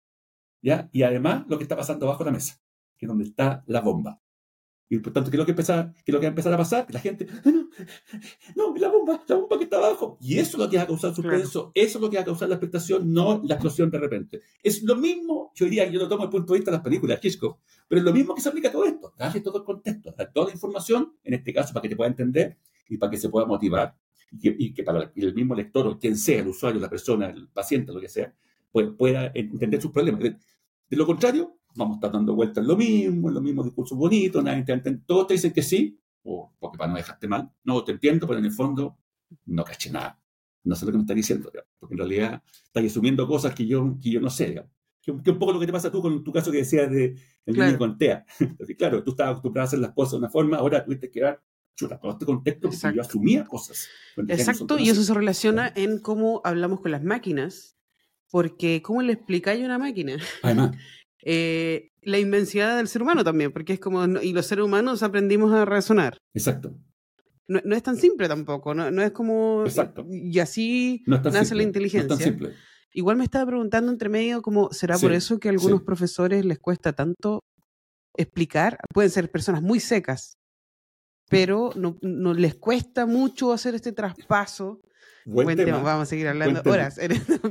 ¿ya? 0.62 0.90
Y 0.92 1.04
además 1.04 1.46
lo 1.48 1.58
que 1.58 1.64
está 1.64 1.76
pasando 1.76 2.08
bajo 2.08 2.24
la 2.24 2.32
mesa, 2.32 2.62
que 2.98 3.06
es 3.06 3.08
donde 3.08 3.26
está 3.26 3.64
la 3.68 3.82
bomba. 3.82 4.22
Y 4.90 5.00
por 5.00 5.14
tanto, 5.14 5.32
¿qué 5.32 5.38
es 5.38 5.40
lo 5.40 5.46
que, 5.46 5.52
empezar, 5.52 5.94
qué 5.94 6.12
es 6.12 6.14
lo 6.14 6.20
que 6.20 6.26
va 6.26 6.30
a 6.30 6.36
empezar 6.36 6.54
a 6.54 6.58
pasar? 6.58 6.86
La 6.90 7.00
gente, 7.00 7.26
ah, 7.46 7.52
no, 7.52 7.70
no, 8.56 8.76
la 8.76 8.90
bomba, 8.90 9.24
la 9.28 9.36
bomba 9.36 9.58
que 9.58 9.64
está 9.64 9.78
abajo. 9.78 10.18
Y 10.22 10.38
eso 10.38 10.58
es 10.58 10.64
lo 10.64 10.70
que 10.70 10.78
va 10.78 10.84
a 10.84 10.88
causar 10.88 11.16
suspenso, 11.16 11.72
eso 11.74 11.98
es 11.98 12.02
lo 12.02 12.10
que 12.10 12.18
va 12.18 12.22
a 12.22 12.26
causar 12.26 12.50
la 12.50 12.56
expectación, 12.56 13.12
no 13.12 13.42
la 13.44 13.56
explosión 13.56 13.90
de 13.90 13.98
repente. 13.98 14.42
Es 14.62 14.84
lo 14.84 14.96
mismo, 14.96 15.52
yo 15.56 15.66
diría, 15.66 15.90
yo 15.90 16.00
lo 16.00 16.08
tomo 16.08 16.24
desde 16.24 16.26
el 16.26 16.32
punto 16.32 16.54
de 16.54 16.60
vista 16.60 16.72
de 16.72 16.78
las 16.78 16.84
películas, 16.84 17.20
Hitchcock, 17.24 17.60
pero 17.88 18.00
es 18.00 18.06
lo 18.06 18.14
mismo 18.14 18.36
que 18.36 18.42
se 18.42 18.50
aplica 18.50 18.70
a 18.70 18.72
todo 18.72 18.86
esto. 18.86 19.14
Darle 19.18 19.42
todo 19.42 19.58
el 19.58 19.64
contexto, 19.64 20.14
dar 20.18 20.32
toda 20.32 20.48
la 20.48 20.54
información, 20.54 21.14
en 21.24 21.34
este 21.34 21.54
caso, 21.54 21.74
para 21.74 21.82
que 21.82 21.90
te 21.90 21.96
pueda 21.96 22.10
entender 22.10 22.58
y 22.88 22.98
para 22.98 23.10
que 23.10 23.18
se 23.18 23.30
pueda 23.30 23.46
motivar. 23.46 23.96
Y 24.42 24.74
que, 24.74 24.84
para 24.84 25.12
el 25.16 25.34
mismo 25.36 25.54
lector 25.54 25.86
o 25.88 26.00
quien 26.00 26.18
sea, 26.18 26.40
el 26.40 26.48
usuario, 26.48 26.82
la 26.82 26.90
persona, 26.90 27.30
el 27.30 27.50
paciente, 27.50 27.94
lo 27.94 28.02
que 28.02 28.10
sea, 28.10 28.34
pues, 28.72 28.90
pueda 28.98 29.32
entender 29.34 29.80
sus 29.80 29.92
problemas. 29.92 30.22
de 30.22 30.38
lo 30.90 31.06
contrario, 31.06 31.58
vamos 31.76 31.96
a 31.96 31.98
estar 31.98 32.12
dando 32.12 32.36
vueltas 32.36 32.62
en 32.62 32.68
lo 32.68 32.78
mismo, 32.78 33.30
en 33.30 33.34
los 33.34 33.44
mismos 33.44 33.66
discursos 33.66 33.98
bonitos, 33.98 34.44
nadie 34.44 34.64
te 34.64 34.74
entiende, 34.74 35.02
todos 35.06 35.28
te 35.28 35.34
dicen 35.34 35.54
que 35.54 35.62
sí, 35.62 36.00
o 36.24 36.54
porque 36.60 36.78
para 36.78 36.92
no 36.92 36.98
dejarte 36.98 37.28
mal, 37.28 37.52
no, 37.64 37.84
te 37.84 37.94
entiendo, 37.94 38.28
pero 38.28 38.40
en 38.40 38.46
el 38.46 38.52
fondo 38.52 38.98
no 39.46 39.64
caché 39.64 39.92
nada. 39.92 40.20
No 40.64 40.76
sé 40.76 40.86
lo 40.86 40.92
que 40.92 40.98
me 40.98 41.04
estás 41.04 41.16
diciendo, 41.16 41.52
porque 41.80 41.94
en 41.94 41.98
realidad 41.98 42.42
estás 42.66 42.86
asumiendo 42.86 43.28
cosas 43.28 43.54
que 43.54 43.66
yo, 43.66 43.98
que 44.02 44.12
yo 44.12 44.22
no 44.22 44.30
sé, 44.30 44.50
digamos. 44.50 44.72
Que, 45.02 45.12
un 45.12 45.40
poco 45.40 45.52
lo 45.52 45.60
que 45.60 45.66
te 45.66 45.74
pasa 45.74 45.92
tú 45.92 46.02
con 46.02 46.24
tu 46.24 46.32
caso 46.32 46.50
que 46.50 46.60
decías 46.60 46.90
de 46.90 47.18
el 47.46 47.56
claro. 47.56 47.72
niño 47.72 47.78
con 47.78 47.98
TEA. 47.98 48.26
claro, 48.78 49.04
tú 49.04 49.12
estabas 49.12 49.32
acostumbrado 49.32 49.66
a 49.66 49.68
hacer 49.68 49.80
las 49.80 49.92
cosas 49.92 50.14
de 50.14 50.18
una 50.20 50.30
forma, 50.30 50.58
ahora 50.58 50.86
tuviste 50.86 51.12
que 51.12 51.20
dar 51.20 51.44
chuta, 51.76 52.00
todo 52.00 52.12
este 52.14 52.26
contexto 52.26 52.70
porque 52.70 52.96
yo 52.96 53.02
asumía 53.02 53.46
cosas. 53.46 53.90
Exacto, 54.28 54.78
y 54.78 54.90
eso 54.90 55.04
se 55.04 55.14
relaciona 55.14 55.74
en 55.76 56.00
cómo 56.00 56.42
hablamos 56.46 56.80
con 56.80 56.92
las 56.92 57.04
máquinas, 57.04 57.78
porque 58.32 58.82
¿cómo 58.82 59.02
le 59.02 59.14
explicáis 59.14 59.62
a 59.62 59.66
una 59.66 59.78
máquina? 59.78 60.18
Además. 60.42 60.78
Eh, 61.26 61.92
la 62.02 62.20
inmensidad 62.20 62.78
del 62.78 62.88
ser 62.88 63.02
humano 63.02 63.24
también, 63.24 63.52
porque 63.52 63.74
es 63.74 63.80
como, 63.80 64.06
y 64.22 64.34
los 64.34 64.46
seres 64.46 64.66
humanos 64.66 65.04
aprendimos 65.04 65.54
a 65.54 65.66
razonar. 65.66 66.18
Exacto. 66.34 66.76
No, 67.48 67.62
no 67.64 67.76
es 67.76 67.84
tan 67.84 67.98
simple 67.98 68.28
tampoco, 68.28 68.74
no, 68.74 68.92
no 68.92 69.02
es 69.02 69.12
como... 69.12 69.64
Exacto. 69.66 70.06
Y 70.10 70.40
así 70.40 71.04
nace 71.06 71.56
la 71.56 71.64
inteligencia. 71.64 72.08
No 72.08 72.14
es 72.14 72.20
tan 72.20 72.34
simple. 72.34 72.54
Igual 72.94 73.18
me 73.18 73.24
estaba 73.24 73.48
preguntando 73.48 73.92
entre 73.92 74.10
medio 74.10 74.42
cómo 74.42 74.72
será 74.72 74.98
por 74.98 75.14
eso 75.14 75.40
que 75.40 75.50
a 75.50 75.52
algunos 75.52 75.82
profesores 75.82 76.46
les 76.46 76.60
cuesta 76.60 76.94
tanto 76.94 77.42
explicar. 78.16 78.78
Pueden 78.94 79.10
ser 79.10 79.32
personas 79.32 79.64
muy 79.64 79.80
secas, 79.80 80.38
pero 81.30 81.72
no, 81.76 81.98
no 82.02 82.34
les 82.34 82.56
cuesta 82.56 83.06
mucho 83.08 83.52
hacer 83.52 83.74
este 83.74 83.94
traspaso. 83.94 84.82
Buen, 85.26 85.58
tema. 85.58 85.82
Vamos 85.82 86.04
a 86.04 86.06
seguir 86.06 86.28
hablando 86.28 86.62
horas. 86.70 87.00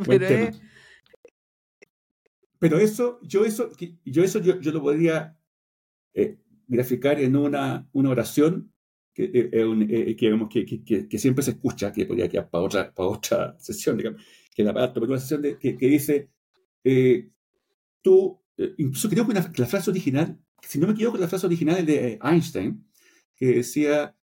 pero 0.07 0.27
es, 0.27 0.61
pero 2.63 2.79
eso, 2.79 3.19
yo 3.23 3.45
eso, 3.45 3.73
yo, 4.05 4.23
eso 4.23 4.41
yo, 4.41 4.61
yo 4.61 4.71
lo 4.71 4.81
podría 4.81 5.37
eh, 6.15 6.39
graficar 6.69 7.21
en 7.21 7.35
una, 7.35 7.89
una 7.91 8.11
oración 8.11 8.73
que, 9.13 9.25
eh, 9.25 9.51
eh, 9.53 10.17
que, 10.17 11.09
que, 11.09 11.19
siempre 11.19 11.43
se 11.43 11.51
escucha, 11.51 11.91
que 11.91 12.07
podría 12.07 12.29
quedar 12.29 12.49
para 12.51 12.63
otra, 12.63 12.95
para 12.95 13.09
otra 13.09 13.57
sesión, 13.59 13.97
digamos, 13.97 14.23
que 14.55 14.63
la 14.63 14.73
para 14.73 14.93
una 15.05 15.19
sesión 15.19 15.43
de, 15.43 15.59
que, 15.59 15.73
dice, 15.73 16.31
tú, 18.01 18.41
incluso 18.79 19.11
creo 19.11 19.27
que, 19.27 19.35
la 19.35 19.67
frase 19.67 19.91
original, 19.91 20.39
si 20.63 20.79
no 20.79 20.87
me 20.87 20.93
equivoco, 20.93 21.19
la 21.19 21.27
frase 21.27 21.47
original 21.47 21.79
es 21.79 21.87
de 21.87 22.21
Einstein, 22.23 22.87
que 23.35 23.47
decía, 23.57 24.17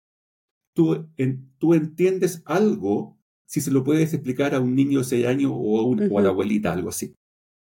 tú, 0.72 1.10
tú 1.58 1.74
entiendes 1.74 2.42
algo 2.46 3.20
si 3.46 3.60
se 3.60 3.70
lo 3.72 3.84
puedes 3.84 4.14
explicar 4.14 4.56
a 4.56 4.62
un 4.62 4.76
niño 4.76 5.00
de 5.00 5.06
6 5.06 5.26
años 5.26 5.52
o 5.54 5.94
o 5.94 6.20
a 6.20 6.22
la 6.22 6.30
abuelita, 6.30 6.72
algo 6.72 6.88
así. 6.88 7.19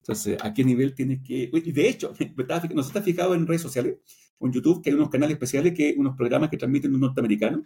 Entonces, 0.03 0.37
¿a 0.43 0.53
qué 0.53 0.65
nivel 0.65 0.95
tienes 0.95 1.21
que...? 1.23 1.49
Y 1.53 1.73
de 1.73 1.89
hecho, 1.89 2.13
nos 2.75 2.87
está 2.89 3.03
fijado 3.03 3.35
en 3.35 3.47
redes 3.47 3.63
sociales 3.63 3.99
en 4.41 4.53
YouTube 4.53 4.83
que 4.83 4.91
hay 4.91 4.97
unos 4.97 5.11
canales 5.11 5.35
especiales, 5.35 5.75
que 5.75 5.95
unos 5.97 6.17
programas 6.17 6.51
que 6.51 6.57
transmiten 6.57 6.93
un 6.93 7.01
norteamericano 7.01 7.63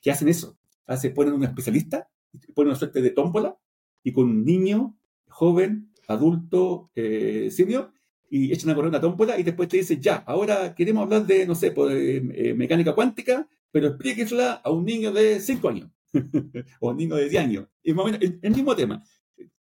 que 0.00 0.10
hacen 0.10 0.28
eso. 0.28 0.56
Hace, 0.86 1.10
ponen 1.10 1.34
un 1.34 1.44
especialista, 1.44 2.08
ponen 2.54 2.68
una 2.68 2.78
suerte 2.78 3.02
de 3.02 3.10
tómbola 3.10 3.58
y 4.02 4.12
con 4.12 4.24
un 4.24 4.44
niño, 4.44 4.96
joven, 5.28 5.92
adulto, 6.08 6.90
eh, 6.94 7.48
senior, 7.50 7.92
y 8.30 8.52
echan 8.52 8.70
a 8.70 8.74
correr 8.74 8.88
una 8.88 9.00
tómbola 9.00 9.38
y 9.38 9.42
después 9.42 9.68
te 9.68 9.76
dicen, 9.76 10.00
ya, 10.00 10.16
ahora 10.26 10.74
queremos 10.74 11.02
hablar 11.02 11.26
de, 11.26 11.46
no 11.46 11.54
sé, 11.54 11.72
pues, 11.72 11.94
eh, 11.94 12.54
mecánica 12.56 12.94
cuántica, 12.94 13.46
pero 13.70 13.88
explíquesela 13.88 14.52
a 14.52 14.70
un 14.70 14.84
niño 14.86 15.12
de 15.12 15.40
5 15.40 15.68
años 15.68 15.90
o 16.80 16.90
un 16.90 16.96
niño 16.96 17.16
de 17.16 17.28
10 17.28 17.42
años. 17.42 17.68
Y 17.82 17.92
más 17.92 18.06
o 18.06 18.08
menos 18.08 18.20
el 18.22 18.50
mismo 18.52 18.74
tema 18.74 19.04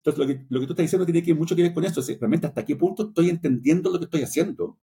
Entonces, 0.02 0.18
lo 0.18 0.26
que, 0.26 0.46
lo 0.48 0.60
que 0.60 0.66
tú 0.66 0.72
estás 0.72 0.84
diciendo 0.84 1.04
tiene 1.04 1.22
que, 1.22 1.34
mucho 1.34 1.54
que 1.54 1.62
ver 1.62 1.74
con 1.74 1.84
eso. 1.84 2.00
Es 2.00 2.18
realmente 2.18 2.46
hasta 2.46 2.64
qué 2.64 2.74
punto 2.74 3.08
estoy 3.08 3.28
entendiendo 3.28 3.90
lo 3.90 3.98
que 3.98 4.06
estoy 4.06 4.22
haciendo 4.22 4.78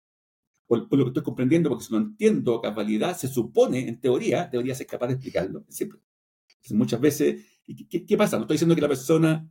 o, 0.66 0.76
lo 0.76 0.88
que 0.88 1.08
estoy 1.08 1.22
comprendiendo, 1.22 1.68
porque 1.68 1.84
si 1.84 1.92
no 1.92 1.98
entiendo 2.00 2.60
capacidad, 2.60 3.16
se 3.16 3.28
supone, 3.28 3.88
en 3.88 4.00
teoría, 4.00 4.48
debería 4.50 4.74
ser 4.74 4.86
capaz 4.86 5.08
de 5.08 5.14
explicarlo. 5.14 5.64
Siempre. 5.68 6.00
muchas 6.70 7.00
veces, 7.00 7.44
¿qué, 7.88 8.04
¿qué, 8.04 8.16
pasa? 8.16 8.36
No 8.36 8.42
estoy 8.42 8.54
diciendo 8.54 8.74
que 8.74 8.80
la 8.80 8.88
persona, 8.88 9.48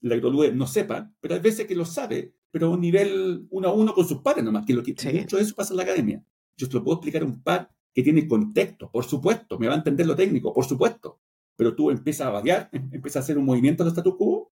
la 0.00 0.16
hidrolue, 0.16 0.52
no 0.52 0.66
sepa, 0.66 1.12
pero 1.20 1.34
hay 1.34 1.40
veces 1.40 1.66
que 1.66 1.74
lo 1.74 1.84
sabe, 1.84 2.34
pero 2.50 2.66
a 2.66 2.70
un 2.70 2.80
nivel 2.80 3.46
uno 3.50 3.68
a 3.68 3.72
uno 3.72 3.94
con 3.94 4.08
sus 4.08 4.18
pares 4.18 4.42
nomás, 4.42 4.66
que 4.66 4.74
lo 4.74 4.82
que 4.82 4.94
mucho 5.12 5.36
de 5.36 5.42
eso 5.42 5.54
pasa 5.54 5.72
en 5.72 5.76
la 5.76 5.82
academia. 5.84 6.24
Yo 6.56 6.66
se 6.66 6.72
lo 6.72 6.82
puedo 6.82 6.96
explicar 6.96 7.22
a 7.22 7.26
un 7.26 7.42
par 7.42 7.70
que 7.94 8.02
tiene 8.02 8.26
contexto, 8.26 8.90
por 8.90 9.04
supuesto, 9.04 9.58
me 9.58 9.68
va 9.68 9.74
a 9.74 9.78
entender 9.78 10.06
lo 10.06 10.16
técnico, 10.16 10.52
por 10.52 10.64
supuesto, 10.64 11.20
pero 11.56 11.74
tú 11.74 11.90
empiezas 11.90 12.26
a 12.26 12.30
variar, 12.30 12.68
em, 12.72 12.88
empiezas 12.92 13.16
a 13.16 13.24
hacer 13.24 13.38
un 13.38 13.44
movimiento 13.44 13.84
de 13.84 13.90
status 13.90 14.16
quo 14.16 14.52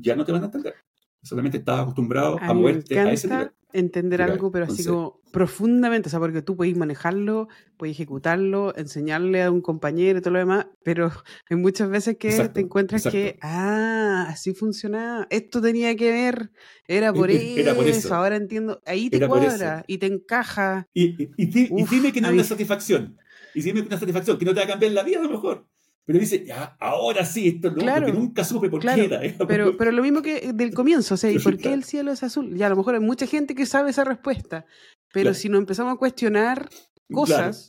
ya 0.00 0.16
no 0.16 0.24
te 0.24 0.32
van 0.32 0.42
a 0.42 0.46
entender. 0.46 0.74
Solamente 1.22 1.58
estás 1.58 1.80
acostumbrado 1.80 2.38
a, 2.40 2.52
moverte 2.52 2.98
a 2.98 3.12
ese 3.12 3.28
nivel 3.28 3.50
entender 3.72 4.22
algo, 4.22 4.50
pero 4.50 4.66
así 4.66 4.84
como 4.84 5.20
profundamente, 5.32 6.08
o 6.08 6.10
sea, 6.10 6.20
porque 6.20 6.42
tú 6.42 6.56
podés 6.56 6.76
manejarlo, 6.76 7.48
puedes 7.76 7.96
ejecutarlo, 7.96 8.76
enseñarle 8.76 9.42
a 9.42 9.50
un 9.50 9.60
compañero 9.60 10.18
y 10.18 10.22
todo 10.22 10.34
lo 10.34 10.40
demás, 10.40 10.66
pero 10.84 11.10
hay 11.50 11.56
muchas 11.56 11.88
veces 11.88 12.16
que 12.18 12.48
te 12.48 12.60
encuentras 12.60 13.04
que, 13.04 13.38
ah, 13.42 14.26
así 14.28 14.52
funciona, 14.54 15.26
esto 15.30 15.60
tenía 15.60 15.96
que 15.96 16.10
ver, 16.10 16.50
era 16.86 17.12
por, 17.12 17.30
eso, 17.30 18.14
ahora 18.14 18.36
entiendo, 18.36 18.80
ahí 18.84 19.10
te 19.10 19.26
cuadra 19.26 19.84
y 19.86 19.98
te 19.98 20.06
encaja. 20.06 20.88
Y, 20.92 21.30
y, 21.36 21.46
dime 21.46 22.12
que 22.12 22.20
no 22.20 22.28
es 22.28 22.34
una 22.34 22.44
satisfacción, 22.44 23.16
y 23.54 23.62
dime 23.62 23.80
que 23.82 23.88
una 23.88 23.98
satisfacción, 23.98 24.38
que 24.38 24.44
no 24.44 24.54
te 24.54 24.60
va 24.60 24.64
a 24.64 24.68
cambiar 24.68 24.92
la 24.92 25.02
vida 25.02 25.20
a 25.20 25.22
lo 25.22 25.30
mejor. 25.30 25.66
Pero 26.04 26.18
dice, 26.18 26.44
ya, 26.44 26.76
ahora 26.80 27.24
sí, 27.24 27.48
esto 27.48 27.70
no, 27.70 27.76
claro, 27.76 28.06
porque 28.06 28.18
nunca 28.18 28.44
supe 28.44 28.68
por 28.68 28.80
qué 28.80 29.04
era. 29.04 29.20
Pero, 29.46 29.76
pero 29.76 29.92
lo 29.92 30.02
mismo 30.02 30.20
que 30.20 30.52
del 30.52 30.74
comienzo, 30.74 31.14
o 31.14 31.16
sea, 31.16 31.30
¿y 31.30 31.38
por 31.38 31.56
qué 31.56 31.72
el 31.72 31.84
cielo 31.84 32.10
es 32.10 32.24
azul? 32.24 32.56
Ya, 32.56 32.66
a 32.66 32.70
lo 32.70 32.76
mejor 32.76 32.94
hay 32.94 33.00
mucha 33.00 33.26
gente 33.26 33.54
que 33.54 33.66
sabe 33.66 33.90
esa 33.90 34.02
respuesta, 34.02 34.66
pero 35.12 35.32
si 35.32 35.48
nos 35.48 35.60
empezamos 35.60 35.94
a 35.94 35.96
cuestionar 35.96 36.68
cosas, 37.12 37.68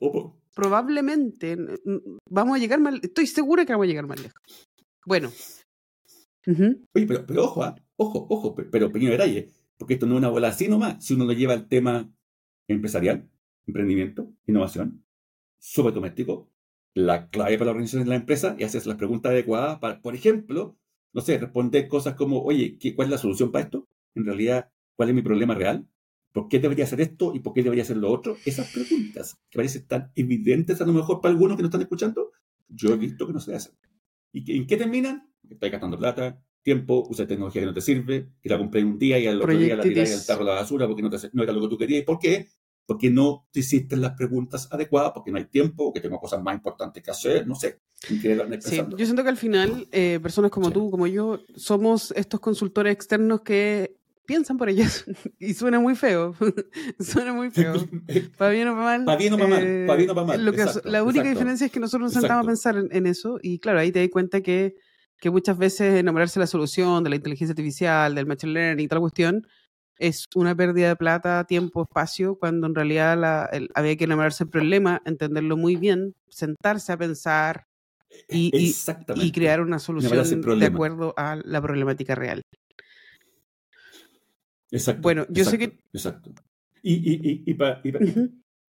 probablemente 0.55 1.57
vamos 2.27 2.55
a 2.55 2.59
llegar 2.59 2.79
más, 2.79 2.95
estoy 3.03 3.27
segura 3.27 3.65
que 3.65 3.73
vamos 3.73 3.85
a 3.85 3.89
llegar 3.89 4.07
más 4.07 4.19
lejos. 4.19 4.41
Bueno. 5.05 5.31
Oye, 6.47 7.07
pero, 7.07 7.25
pero 7.25 7.43
ojo, 7.43 7.63
¿ah? 7.63 7.75
ojo, 7.97 8.25
ojo, 8.29 8.55
pero, 8.55 8.91
pequeño 8.91 9.11
detalle, 9.11 9.51
porque 9.77 9.93
esto 9.93 10.07
no 10.07 10.15
es 10.15 10.19
una 10.19 10.29
bola 10.29 10.49
así 10.49 10.67
nomás, 10.67 11.05
si 11.05 11.13
uno 11.13 11.25
lo 11.25 11.33
lleva 11.33 11.53
al 11.53 11.67
tema 11.67 12.11
empresarial, 12.67 13.29
emprendimiento, 13.67 14.33
innovación, 14.47 15.05
súper 15.59 15.93
doméstico, 15.93 16.49
la 16.93 17.29
clave 17.29 17.57
para 17.57 17.65
la 17.65 17.71
organización 17.71 18.03
de 18.03 18.09
la 18.09 18.15
empresa 18.15 18.55
y 18.57 18.63
haces 18.63 18.85
las 18.85 18.97
preguntas 18.97 19.31
adecuadas 19.31 19.79
para, 19.79 20.01
por 20.01 20.15
ejemplo, 20.15 20.77
no 21.13 21.21
sé, 21.21 21.37
responder 21.37 21.87
cosas 21.87 22.15
como, 22.15 22.41
oye, 22.43 22.77
¿cuál 22.95 23.07
es 23.07 23.11
la 23.11 23.17
solución 23.17 23.51
para 23.51 23.65
esto? 23.65 23.87
En 24.15 24.25
realidad, 24.25 24.71
¿cuál 24.95 25.09
es 25.09 25.15
mi 25.15 25.21
problema 25.21 25.55
real? 25.55 25.87
¿Por 26.31 26.47
qué 26.47 26.59
debería 26.59 26.85
hacer 26.85 27.01
esto 27.01 27.33
y 27.35 27.39
por 27.39 27.53
qué 27.53 27.61
debería 27.61 27.83
hacer 27.83 27.97
lo 27.97 28.11
otro? 28.11 28.37
Esas 28.45 28.71
preguntas 28.71 29.37
que 29.49 29.57
parecen 29.57 29.85
tan 29.87 30.11
evidentes 30.15 30.81
a 30.81 30.85
lo 30.85 30.93
mejor 30.93 31.21
para 31.21 31.31
algunos 31.31 31.55
que 31.55 31.63
no 31.63 31.67
están 31.67 31.81
escuchando, 31.81 32.31
yo 32.67 32.93
he 32.93 32.97
visto 32.97 33.27
que 33.27 33.33
no 33.33 33.39
se 33.39 33.55
hacen. 33.55 33.75
¿Y 34.31 34.57
en 34.57 34.65
qué 34.65 34.77
terminan? 34.77 35.29
Estás 35.47 35.71
gastando 35.71 35.97
plata, 35.97 36.41
tiempo, 36.63 37.05
usas 37.07 37.27
tecnología 37.27 37.61
que 37.61 37.67
no 37.67 37.73
te 37.73 37.81
sirve, 37.81 38.29
que 38.41 38.49
la 38.49 38.57
compré 38.57 38.83
un 38.83 38.97
día 38.97 39.19
y 39.19 39.27
al 39.27 39.41
otro 39.41 39.55
día 39.55 39.75
la 39.75 39.83
tiras 39.83 40.11
al 40.11 40.25
tarro 40.25 40.45
de 40.45 40.51
la 40.51 40.61
basura 40.61 40.87
porque 40.87 41.03
no, 41.03 41.09
te, 41.09 41.17
no 41.33 41.43
era 41.43 41.53
lo 41.53 41.61
que 41.61 41.67
tú 41.67 41.77
querías. 41.77 42.01
¿Y 42.01 42.05
por 42.05 42.17
qué? 42.17 42.47
Porque 42.85 43.09
no 43.09 43.47
te 43.51 43.61
hiciste 43.61 43.95
las 43.95 44.11
preguntas 44.11 44.67
adecuadas, 44.71 45.11
porque 45.13 45.31
no 45.31 45.37
hay 45.37 45.45
tiempo, 45.45 45.85
porque 45.85 46.01
tengo 46.01 46.19
cosas 46.19 46.41
más 46.41 46.55
importantes 46.55 47.01
que 47.01 47.11
hacer, 47.11 47.47
no 47.47 47.55
sé. 47.55 47.79
Sí, 47.99 48.17
yo 48.97 49.05
siento 49.05 49.23
que 49.23 49.29
al 49.29 49.37
final, 49.37 49.87
eh, 49.91 50.19
personas 50.21 50.51
como 50.51 50.71
tú, 50.71 50.91
como 50.91 51.07
yo, 51.07 51.39
somos 51.55 52.13
estos 52.17 52.41
consultores 52.41 52.91
externos 52.93 53.41
que 53.41 53.95
piensan 54.25 54.57
por 54.57 54.69
ellos. 54.69 55.05
y 55.39 55.53
suena 55.53 55.79
muy 55.79 55.95
feo. 55.95 56.35
suena 56.99 57.33
muy 57.33 57.49
feo. 57.51 57.73
Para 58.37 58.51
bien 58.51 58.67
o 58.67 58.73
para 58.73 58.83
mal. 58.83 59.05
Para 59.05 59.17
bien 59.17 59.33
o 59.33 59.37
para 59.37 59.49
mal. 59.49 59.63
Eh, 59.63 59.85
para 59.87 59.97
bien 59.97 60.09
o 60.09 60.15
para 60.15 60.27
mal. 60.27 60.45
Lo 60.45 60.51
que, 60.51 60.65
la 60.83 61.03
única 61.03 61.29
diferencia 61.29 61.65
es 61.65 61.71
que 61.71 61.79
nosotros 61.79 62.13
nos 62.13 62.13
sentamos 62.13 62.43
a 62.43 62.47
pensar 62.47 62.75
en, 62.89 63.05
eso 63.05 63.39
y 63.41 63.59
claro, 63.59 63.79
ahí 63.79 63.91
te 63.91 63.99
das 63.99 64.09
cuenta 64.09 64.41
que, 64.41 64.75
que 65.19 65.29
muchas 65.29 65.57
veces 65.57 65.95
enamorarse 65.95 66.39
de 66.39 66.43
la 66.43 66.47
solución, 66.47 67.03
de 67.03 67.09
la 67.09 67.15
inteligencia 67.15 67.51
artificial, 67.51 68.15
del 68.15 68.25
machine 68.25 68.53
learning 68.53 68.85
y 68.85 68.87
tal 68.87 68.99
cuestión, 68.99 69.47
es 70.03 70.27
una 70.35 70.53
pérdida 70.53 70.89
de 70.89 70.95
plata, 70.97 71.45
tiempo, 71.45 71.83
espacio, 71.83 72.37
cuando 72.37 72.67
en 72.67 72.75
realidad 72.75 73.17
la, 73.17 73.49
había 73.73 73.95
que 73.95 74.03
enamorarse 74.03 74.43
del 74.43 74.51
problema, 74.51 75.01
entenderlo 75.05 75.55
muy 75.55 75.77
bien, 75.77 76.13
sentarse 76.27 76.91
a 76.91 76.97
pensar 76.97 77.67
y, 78.27 78.51
y, 79.15 79.31
crear 79.31 79.61
una 79.61 79.79
solución 79.79 80.59
de 80.59 80.65
acuerdo 80.65 81.13
a 81.15 81.37
la 81.43 81.61
problemática 81.61 82.15
real. 82.15 82.41
Exacto. 84.69 85.01
Bueno, 85.01 85.25
yo 85.29 85.45
sé 85.45 85.57
que... 85.57 85.79
Exacto. 85.93 86.33
Y, 86.81 87.49
y 87.49 87.53
para 87.53 87.81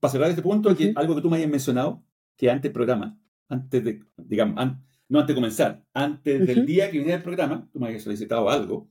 cerrar 0.09 0.31
este 0.31 0.43
punto, 0.43 0.75
algo 0.95 1.17
que 1.17 1.21
tú 1.21 1.29
me 1.29 1.39
hayas 1.39 1.51
mencionado, 1.51 2.05
que 2.37 2.49
antes 2.49 2.63
del 2.63 2.73
programa, 2.73 3.19
antes 3.49 3.85
de, 3.85 4.05
digamos, 4.17 4.77
no 5.09 5.19
antes 5.19 5.35
de 5.35 5.41
comenzar, 5.41 5.85
antes 5.93 6.47
del 6.47 6.65
día 6.65 6.91
que 6.93 6.99
venía 6.99 7.17
el 7.17 7.23
programa, 7.23 7.69
tú 7.73 7.81
me 7.81 7.89
habías 7.89 8.05
solicitado 8.05 8.49
algo, 8.49 8.89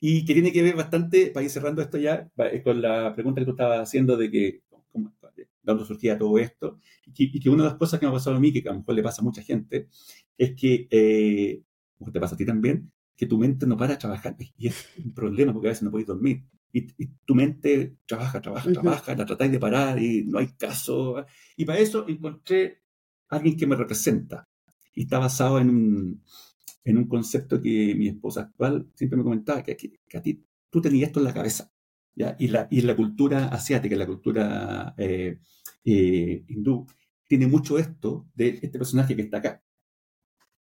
y 0.00 0.24
que 0.24 0.34
tiene 0.34 0.52
que 0.52 0.62
ver 0.62 0.76
bastante, 0.76 1.28
para 1.28 1.44
ir 1.44 1.50
cerrando 1.50 1.82
esto 1.82 1.98
ya, 1.98 2.30
con 2.62 2.82
la 2.82 3.14
pregunta 3.14 3.40
que 3.40 3.46
tú 3.46 3.52
estabas 3.52 3.80
haciendo 3.80 4.16
de 4.16 4.30
que, 4.30 4.62
¿cómo, 4.92 5.14
de 5.34 5.48
dónde 5.62 5.84
surgía 5.84 6.18
todo 6.18 6.38
esto? 6.38 6.78
Y 7.14 7.40
que, 7.40 7.48
una 7.48 7.64
de 7.64 7.70
las 7.70 7.78
cosas 7.78 7.98
que 7.98 8.06
me 8.06 8.10
ha 8.10 8.14
pasado 8.14 8.36
a 8.36 8.40
mí, 8.40 8.52
que 8.52 8.68
a 8.68 8.72
lo 8.72 8.80
mejor 8.80 8.94
le 8.94 9.02
pasa 9.02 9.22
a 9.22 9.24
mucha 9.24 9.42
gente, 9.42 9.88
es 10.36 10.54
que, 10.54 10.86
eh, 10.90 11.62
como 11.98 12.12
te 12.12 12.20
pasa 12.20 12.34
a 12.34 12.38
ti 12.38 12.44
también, 12.44 12.92
que 13.16 13.26
tu 13.26 13.38
mente 13.38 13.66
no 13.66 13.76
para 13.76 13.92
de 13.92 13.98
trabajar. 13.98 14.36
Y 14.58 14.68
es 14.68 14.86
un 15.02 15.14
problema 15.14 15.52
porque 15.52 15.68
a 15.68 15.70
veces 15.70 15.82
no 15.82 15.90
podéis 15.90 16.08
dormir. 16.08 16.44
Y, 16.72 16.82
tu 17.24 17.34
mente 17.34 17.96
trabaja, 18.04 18.40
trabaja, 18.42 18.70
trabaja, 18.70 19.14
la 19.14 19.24
tratáis 19.24 19.50
de 19.50 19.58
parar 19.58 19.98
y 19.98 20.24
no 20.24 20.38
hay 20.38 20.48
caso. 20.58 21.24
Y 21.56 21.64
para 21.64 21.78
eso 21.78 22.06
encontré 22.06 22.82
a 23.30 23.36
alguien 23.36 23.56
que 23.56 23.66
me 23.66 23.76
representa. 23.76 24.46
Y 24.94 25.02
está 25.02 25.18
basado 25.18 25.58
en 25.58 25.70
un, 25.70 26.22
en 26.86 26.98
un 26.98 27.08
concepto 27.08 27.60
que 27.60 27.94
mi 27.96 28.06
esposa 28.08 28.42
actual 28.42 28.88
siempre 28.94 29.16
me 29.16 29.24
comentaba, 29.24 29.62
que, 29.62 29.76
que, 29.76 30.16
a 30.16 30.22
ti 30.22 30.44
tú 30.70 30.80
tenías 30.80 31.08
esto 31.08 31.18
en 31.18 31.24
la 31.24 31.34
cabeza. 31.34 31.72
¿ya? 32.14 32.36
Y, 32.38 32.48
la, 32.48 32.68
y 32.70 32.80
la 32.82 32.94
cultura 32.94 33.48
asiática, 33.48 33.96
la 33.96 34.06
cultura 34.06 34.94
eh, 34.96 35.40
eh, 35.84 36.44
hindú, 36.48 36.86
tiene 37.26 37.48
mucho 37.48 37.76
esto 37.76 38.28
de 38.34 38.60
este 38.62 38.78
personaje 38.78 39.16
que 39.16 39.22
está 39.22 39.38
acá. 39.38 39.64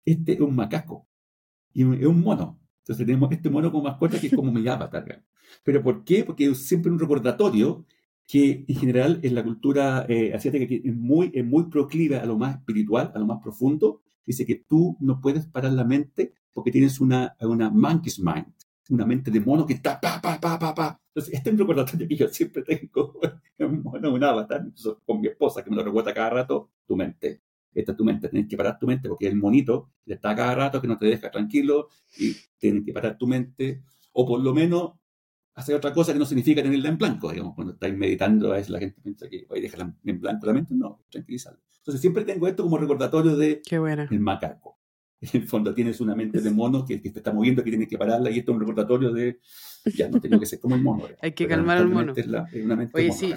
Este 0.05 0.35
es 0.35 0.41
un 0.41 0.55
macaco 0.55 1.09
y 1.75 1.83
es 1.83 2.07
un 2.07 2.21
mono. 2.21 2.61
Entonces 2.79 3.05
tenemos 3.05 3.33
este 3.33 3.51
mono 3.51 3.73
como 3.73 3.85
mascota 3.85 4.21
que 4.21 4.29
es 4.29 4.35
como 4.35 4.53
mi 4.53 4.67
avatar. 4.69 5.25
¿Pero 5.65 5.83
por 5.83 6.05
qué? 6.05 6.23
Porque 6.23 6.47
es 6.47 6.59
siempre 6.59 6.93
un 6.93 7.01
recordatorio 7.01 7.85
que 8.29 8.65
en 8.69 8.77
general 8.77 9.19
en 9.25 9.35
la 9.35 9.43
cultura 9.43 10.07
eh, 10.09 10.33
asiática 10.35 10.69
que 10.69 10.83
es 10.85 10.95
muy, 10.95 11.33
es 11.35 11.45
muy 11.45 11.65
proclive 11.65 12.17
a 12.17 12.27
lo 12.27 12.39
más 12.39 12.59
espiritual, 12.59 13.11
a 13.13 13.19
lo 13.19 13.27
más 13.27 13.43
profundo, 13.43 14.03
dice 14.25 14.47
que 14.47 14.65
tú 14.69 14.97
no 15.01 15.21
puedes 15.21 15.47
parar 15.47 15.73
la 15.73 15.85
mente 15.85 16.35
porque 16.53 16.71
tienes 16.71 17.01
una, 17.01 17.37
una 17.41 17.71
monkey's 17.71 18.19
mind, 18.19 18.53
una 18.91 19.07
mente 19.07 19.31
de 19.31 19.41
mono 19.41 19.67
que 19.67 19.75
está 19.75 20.01
pa, 20.01 20.21
pa, 20.21 20.41
pa, 20.41 20.59
pa, 20.59 20.75
pa. 20.75 21.01
Entonces, 21.15 21.35
este 21.35 21.51
es 21.51 21.53
un 21.55 21.59
recordatorio 21.59 22.09
que 22.09 22.17
yo 22.17 22.29
siempre 22.29 22.63
tengo, 22.63 23.21
un 23.59 23.83
mono, 23.83 24.13
un 24.13 24.25
avatar, 24.25 24.65
con 25.05 25.21
mi 25.21 25.29
esposa 25.29 25.63
que 25.63 25.71
me 25.71 25.77
lo 25.77 25.85
recuerda 25.85 26.15
cada 26.15 26.31
rato, 26.31 26.71
tu 26.87 26.97
mente. 26.97 27.43
Esta 27.75 27.93
es 27.93 27.99
tu 27.99 28.05
mente, 28.05 28.29
tienes 28.29 28.49
que 28.49 28.57
parar 28.57 28.79
tu 28.79 28.87
mente 28.87 29.09
porque 29.09 29.27
el 29.27 29.37
monito 29.37 29.91
está 30.05 30.35
cada 30.37 30.55
rato 30.55 30.81
que 30.81 30.89
no 30.89 30.99
te 30.99 31.07
deja 31.07 31.31
tranquilo 31.31 31.89
y 32.19 32.37
tienes 32.59 32.85
que 32.85 32.93
parar 32.93 33.17
tu 33.17 33.27
mente, 33.27 33.83
o 34.13 34.27
por 34.27 34.41
lo 34.41 34.53
menos 34.53 34.93
hacer 35.55 35.75
otra 35.75 35.93
cosa 35.93 36.13
que 36.13 36.19
no 36.19 36.25
significa 36.25 36.63
tenerla 36.63 36.89
en 36.89 36.99
blanco, 36.99 37.31
digamos, 37.31 37.55
cuando 37.55 37.75
estáis 37.75 37.97
meditando, 37.97 38.53
a 38.53 38.57
veces 38.57 38.71
la 38.71 38.79
gente 38.79 39.01
piensa 39.03 39.29
que 39.29 39.47
voy 39.49 39.59
a 39.59 39.63
dejarla 39.63 39.95
en 40.05 40.21
blanco 40.21 40.47
la 40.47 40.53
mente, 40.53 40.75
no, 40.75 41.05
tranquilízalo. 41.11 41.59
Entonces 41.79 42.01
siempre 42.01 42.25
tengo 42.25 42.47
esto 42.47 42.63
como 42.63 42.79
recordatorio 42.79 43.37
de 43.37 43.61
el 43.71 44.21
macaco. 44.21 44.79
En 45.21 45.43
el 45.43 45.47
fondo 45.47 45.73
tienes 45.73 46.01
una 46.01 46.17
mente 46.17 46.41
de 46.41 46.51
mono 46.51 46.85
que, 46.85 46.99
te 46.99 47.09
está 47.09 47.33
moviendo, 47.33 47.63
que 47.63 47.71
tienes 47.71 47.89
que 47.89 47.97
pararla, 47.97 48.29
y 48.31 48.41
esto 48.41 48.51
es 48.51 48.55
un 48.57 48.61
recordatorio 48.61 49.13
de, 49.13 49.39
ya 49.95 50.09
no 50.09 50.21
tengo 50.21 50.41
que 50.41 50.47
ser 50.47 50.59
como 50.59 50.75
el 50.75 50.83
mono. 50.83 51.05
Hay 51.21 51.33
que 51.33 51.47
calmar 51.47 51.79
al 51.79 51.89
mono. 51.89 52.13
Oye, 52.93 53.13
sí. 53.13 53.33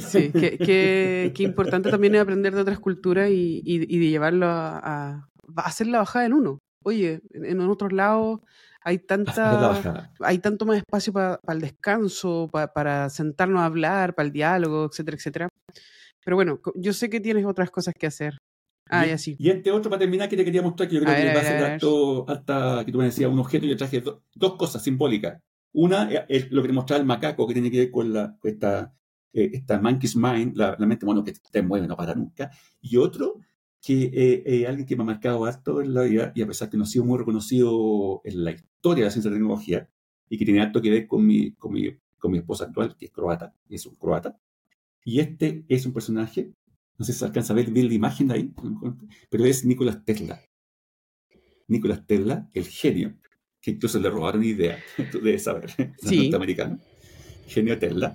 sí, 0.00 0.30
qué, 0.32 1.32
importante 1.38 1.90
también 1.90 2.16
es 2.16 2.20
aprender 2.20 2.54
de 2.54 2.60
otras 2.60 2.80
culturas 2.80 3.30
y, 3.30 3.62
y, 3.64 3.98
de 3.98 4.08
llevarlo 4.08 4.46
a, 4.46 4.78
a, 4.78 5.28
hacer 5.58 5.86
la 5.86 5.98
bajada 5.98 6.26
en 6.26 6.32
uno. 6.32 6.58
Oye, 6.82 7.20
en 7.30 7.60
otros 7.60 7.92
lados 7.92 8.40
hay 8.84 8.98
tanta 9.06 10.10
hay 10.20 10.38
tanto 10.38 10.66
más 10.66 10.78
espacio 10.78 11.12
para 11.12 11.38
el 11.48 11.60
descanso, 11.60 12.50
para 12.74 13.10
sentarnos 13.10 13.60
a 13.60 13.66
hablar, 13.66 14.14
para 14.14 14.26
el 14.26 14.32
diálogo, 14.32 14.86
etcétera, 14.86 15.16
etcétera. 15.16 15.48
Pero 16.24 16.36
bueno, 16.36 16.60
yo 16.76 16.92
sé 16.92 17.10
que 17.10 17.20
tienes 17.20 17.44
otras 17.44 17.70
cosas 17.70 17.94
que 17.98 18.06
hacer. 18.06 18.38
Ah, 18.88 19.06
y, 19.06 19.10
así. 19.10 19.36
Y 19.38 19.50
este 19.50 19.70
otro, 19.70 19.90
para 19.90 20.00
terminar, 20.00 20.28
que 20.28 20.36
te 20.36 20.44
quería 20.44 20.62
mostrar, 20.62 20.88
que 20.88 20.96
yo 20.96 21.02
creo 21.02 21.14
que 21.14 21.34
va 21.34 21.40
a 21.40 21.44
ser 21.44 21.64
alto, 21.64 22.28
hasta 22.28 22.84
que 22.84 22.92
tú 22.92 22.98
me 22.98 23.04
decías, 23.04 23.30
un 23.30 23.38
objeto, 23.38 23.66
y 23.66 23.70
yo 23.70 23.76
traje 23.76 24.02
dos 24.34 24.54
cosas 24.56 24.82
simbólicas. 24.82 25.40
Una 25.72 26.10
es 26.28 26.50
lo 26.50 26.60
que 26.62 26.68
te 26.68 26.74
mostraba 26.74 27.00
el 27.00 27.06
macaco, 27.06 27.46
que 27.46 27.54
tiene 27.54 27.70
que 27.70 27.78
ver 27.78 27.90
con 27.90 28.12
la, 28.12 28.36
esta, 28.42 28.92
eh, 29.32 29.50
esta 29.54 29.80
monkey's 29.80 30.14
mind, 30.14 30.56
la, 30.56 30.76
mente, 30.78 31.06
bueno, 31.06 31.24
que 31.24 31.32
te 31.32 31.62
mueve, 31.62 31.86
no 31.86 31.96
para 31.96 32.14
nunca. 32.14 32.50
Y 32.80 32.98
otro, 32.98 33.40
que 33.82 34.44
eh, 34.46 34.66
alguien 34.66 34.86
que 34.86 34.94
me 34.94 35.02
ha 35.02 35.06
marcado 35.06 35.44
harto 35.44 35.82
en 35.82 35.92
la 35.92 36.02
vida, 36.02 36.32
y 36.36 36.42
a 36.42 36.46
pesar 36.46 36.70
que 36.70 36.76
no 36.76 36.84
ha 36.84 36.86
sido 36.86 37.04
muy 37.04 37.18
reconocido 37.18 38.22
en 38.24 38.44
la 38.44 38.52
historia 38.52 39.02
de 39.02 39.08
la 39.08 39.10
ciencia 39.10 39.30
de 39.30 39.36
tecnología, 39.36 39.90
y 40.28 40.38
que 40.38 40.44
tiene 40.44 40.62
harto 40.62 40.80
que 40.80 40.90
ver 40.90 41.06
con 41.08 41.26
mi, 41.26 41.52
con 41.54 41.72
mi, 41.72 41.90
con 42.16 42.30
mi 42.30 42.38
esposa 42.38 42.66
actual, 42.66 42.96
que 42.96 43.06
es 43.06 43.10
croata, 43.10 43.54
es 43.68 43.84
un 43.84 43.96
croata. 43.96 44.38
Y 45.04 45.18
este 45.18 45.64
es 45.68 45.84
un 45.84 45.92
personaje, 45.92 46.52
no 46.96 47.04
sé 47.04 47.12
si 47.12 47.18
se 47.18 47.24
alcanza 47.24 47.52
a 47.52 47.56
ver, 47.56 47.68
la 47.70 47.92
imagen 47.92 48.28
de 48.28 48.34
ahí, 48.34 48.54
pero 49.28 49.44
es 49.44 49.64
Nicolás 49.64 50.04
Tesla. 50.04 50.40
Nicolás 51.66 52.06
Tesla, 52.06 52.48
el 52.54 52.66
genio, 52.66 53.18
que 53.60 53.72
incluso 53.72 53.98
le 53.98 54.10
robaron 54.10 54.44
idea, 54.44 54.78
tú 55.10 55.20
debes 55.20 55.42
saber, 55.42 55.70
sí. 55.98 56.16
norteamericano. 56.16 56.78
Genio 57.48 57.76
Tesla. 57.78 58.14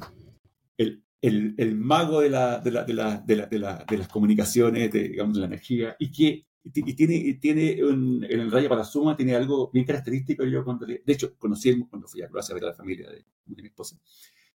El, 1.22 1.56
el, 1.58 1.76
mago 1.76 2.22
de, 2.22 2.30
la, 2.30 2.60
de, 2.60 2.72
la, 2.72 2.84
de, 2.84 2.94
la, 2.94 3.18
de, 3.26 3.60
la, 3.60 3.86
las 3.90 4.08
comunicaciones, 4.08 4.92
de, 4.92 5.10
digamos, 5.10 5.36
de 5.36 5.42
la 5.42 5.48
energía, 5.48 5.96
y 6.00 6.12
que 6.12 6.46
y 6.64 6.94
tiene, 6.96 7.34
tiene 7.36 7.84
un, 7.84 8.26
en 8.26 8.40
el 8.42 8.52
Raya 8.52 8.68
para 8.68 8.84
Suma 8.84 9.16
tiene 9.16 9.36
algo 9.36 9.72
bien 9.72 9.86
característico. 9.86 10.44
Yo 10.44 10.66
cuando, 10.66 10.86
de 10.86 11.02
hecho, 11.06 11.36
conocí 11.38 11.80
cuando 11.86 12.08
fui 12.08 12.22
a 12.22 12.28
Croacia 12.28 12.54
a 12.54 12.56
ver 12.56 12.66
a 12.66 12.68
la 12.68 12.74
familia 12.74 13.10
de, 13.10 13.26
de 13.46 13.62
mi 13.62 13.70
esposa. 13.70 13.98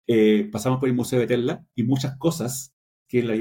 Eh, 0.06 0.48
pasamos 0.50 0.80
por 0.80 0.88
el 0.88 0.94
Museo 0.94 1.20
de 1.20 1.26
Tesla 1.26 1.64
y 1.74 1.82
muchas 1.82 2.16
cosas 2.16 2.74
que 3.06 3.22
la 3.22 3.34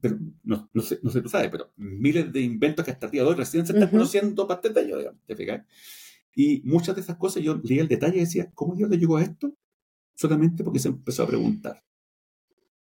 pero 0.00 0.18
no, 0.42 0.68
no, 0.72 0.82
sé, 0.82 0.98
no 1.02 1.10
sé 1.10 1.22
tú 1.22 1.28
sabes, 1.28 1.48
pero 1.48 1.72
miles 1.76 2.32
de 2.32 2.40
inventos 2.40 2.84
que 2.84 2.90
hasta 2.90 3.06
el 3.06 3.12
día 3.12 3.22
de 3.22 3.28
hoy 3.28 3.34
recién 3.36 3.64
se 3.64 3.72
están 3.72 3.88
conociendo 3.88 4.46
parte 4.46 4.70
de 4.70 4.80
ellos, 4.80 4.98
digamos, 4.98 5.66
Y 6.34 6.62
muchas 6.64 6.96
de 6.96 7.00
esas 7.00 7.16
cosas 7.16 7.42
yo 7.42 7.60
leía 7.62 7.82
el 7.82 7.88
detalle 7.88 8.16
y 8.16 8.20
decía, 8.20 8.50
¿cómo 8.54 8.74
Dios 8.74 8.90
le 8.90 8.98
llegó 8.98 9.16
a 9.16 9.22
esto? 9.22 9.54
Solamente 10.14 10.64
porque 10.64 10.80
se 10.80 10.88
empezó 10.88 11.22
a 11.22 11.28
preguntar. 11.28 11.82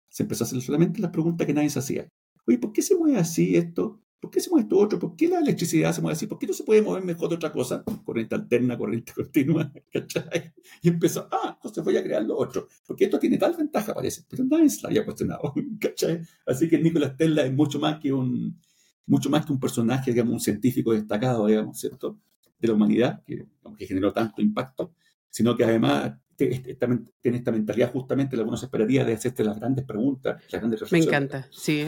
Se 0.08 0.22
empezó 0.22 0.44
a 0.44 0.46
hacer 0.46 0.60
solamente 0.60 1.00
las 1.00 1.10
preguntas 1.10 1.46
que 1.46 1.54
nadie 1.54 1.70
se 1.70 1.78
hacía. 1.78 2.08
Oye, 2.46 2.58
¿por 2.58 2.72
qué 2.72 2.82
se 2.82 2.96
mueve 2.96 3.18
así 3.18 3.56
esto? 3.56 4.00
¿Por 4.20 4.30
qué 4.30 4.40
se 4.40 4.50
mueve 4.50 4.64
esto 4.64 4.78
otro? 4.78 4.98
¿Por 4.98 5.14
qué 5.14 5.28
la 5.28 5.38
electricidad 5.38 5.92
se 5.92 6.00
mueve 6.00 6.14
así? 6.14 6.26
¿Por 6.26 6.38
qué 6.38 6.46
no 6.46 6.52
se 6.52 6.64
puede 6.64 6.82
mover 6.82 7.04
mejor 7.04 7.32
otra 7.32 7.52
cosa? 7.52 7.84
Corriente 8.04 8.34
alterna, 8.34 8.76
corriente 8.76 9.12
continua, 9.16 9.72
¿cachai? 9.92 10.52
Y 10.82 10.88
empezó, 10.88 11.28
ah, 11.30 11.52
entonces 11.56 11.84
voy 11.84 11.96
a 11.96 12.02
crear 12.02 12.24
lo 12.24 12.36
otro. 12.36 12.66
Porque 12.86 13.04
esto 13.04 13.18
tiene 13.18 13.38
tal 13.38 13.54
ventaja, 13.56 13.94
parece, 13.94 14.24
pero 14.28 14.44
nadie 14.44 14.70
se 14.70 14.82
la 14.82 14.88
había 14.88 15.04
cuestionado, 15.04 15.54
¿cachai? 15.80 16.20
Así 16.46 16.68
que 16.68 16.78
Nicolás 16.78 17.16
Tesla 17.16 17.44
es 17.44 17.52
mucho 17.52 17.78
más 17.78 18.00
que 18.00 18.12
un, 18.12 18.58
mucho 19.06 19.30
más 19.30 19.46
que 19.46 19.52
un 19.52 19.60
personaje, 19.60 20.10
digamos, 20.10 20.32
un 20.34 20.40
científico 20.40 20.92
destacado, 20.92 21.46
digamos, 21.46 21.78
¿cierto? 21.78 22.18
De 22.58 22.66
la 22.66 22.74
humanidad, 22.74 23.22
que, 23.24 23.46
que 23.76 23.86
generó 23.86 24.12
tanto 24.12 24.42
impacto, 24.42 24.94
sino 25.38 25.56
que 25.56 25.62
además 25.62 26.14
tiene 26.36 27.38
esta 27.38 27.52
mentalidad 27.52 27.92
justamente 27.92 28.36
la 28.36 28.42
que 28.42 28.48
uno 28.48 28.56
se 28.56 28.66
esperaría 28.66 29.04
de 29.04 29.12
hacerte 29.12 29.44
las 29.44 29.56
grandes 29.56 29.84
preguntas, 29.84 30.42
las 30.50 30.60
grandes 30.60 30.80
reflexiones. 30.80 31.06
Me 31.06 31.26
encanta, 31.26 31.48
sí. 31.52 31.86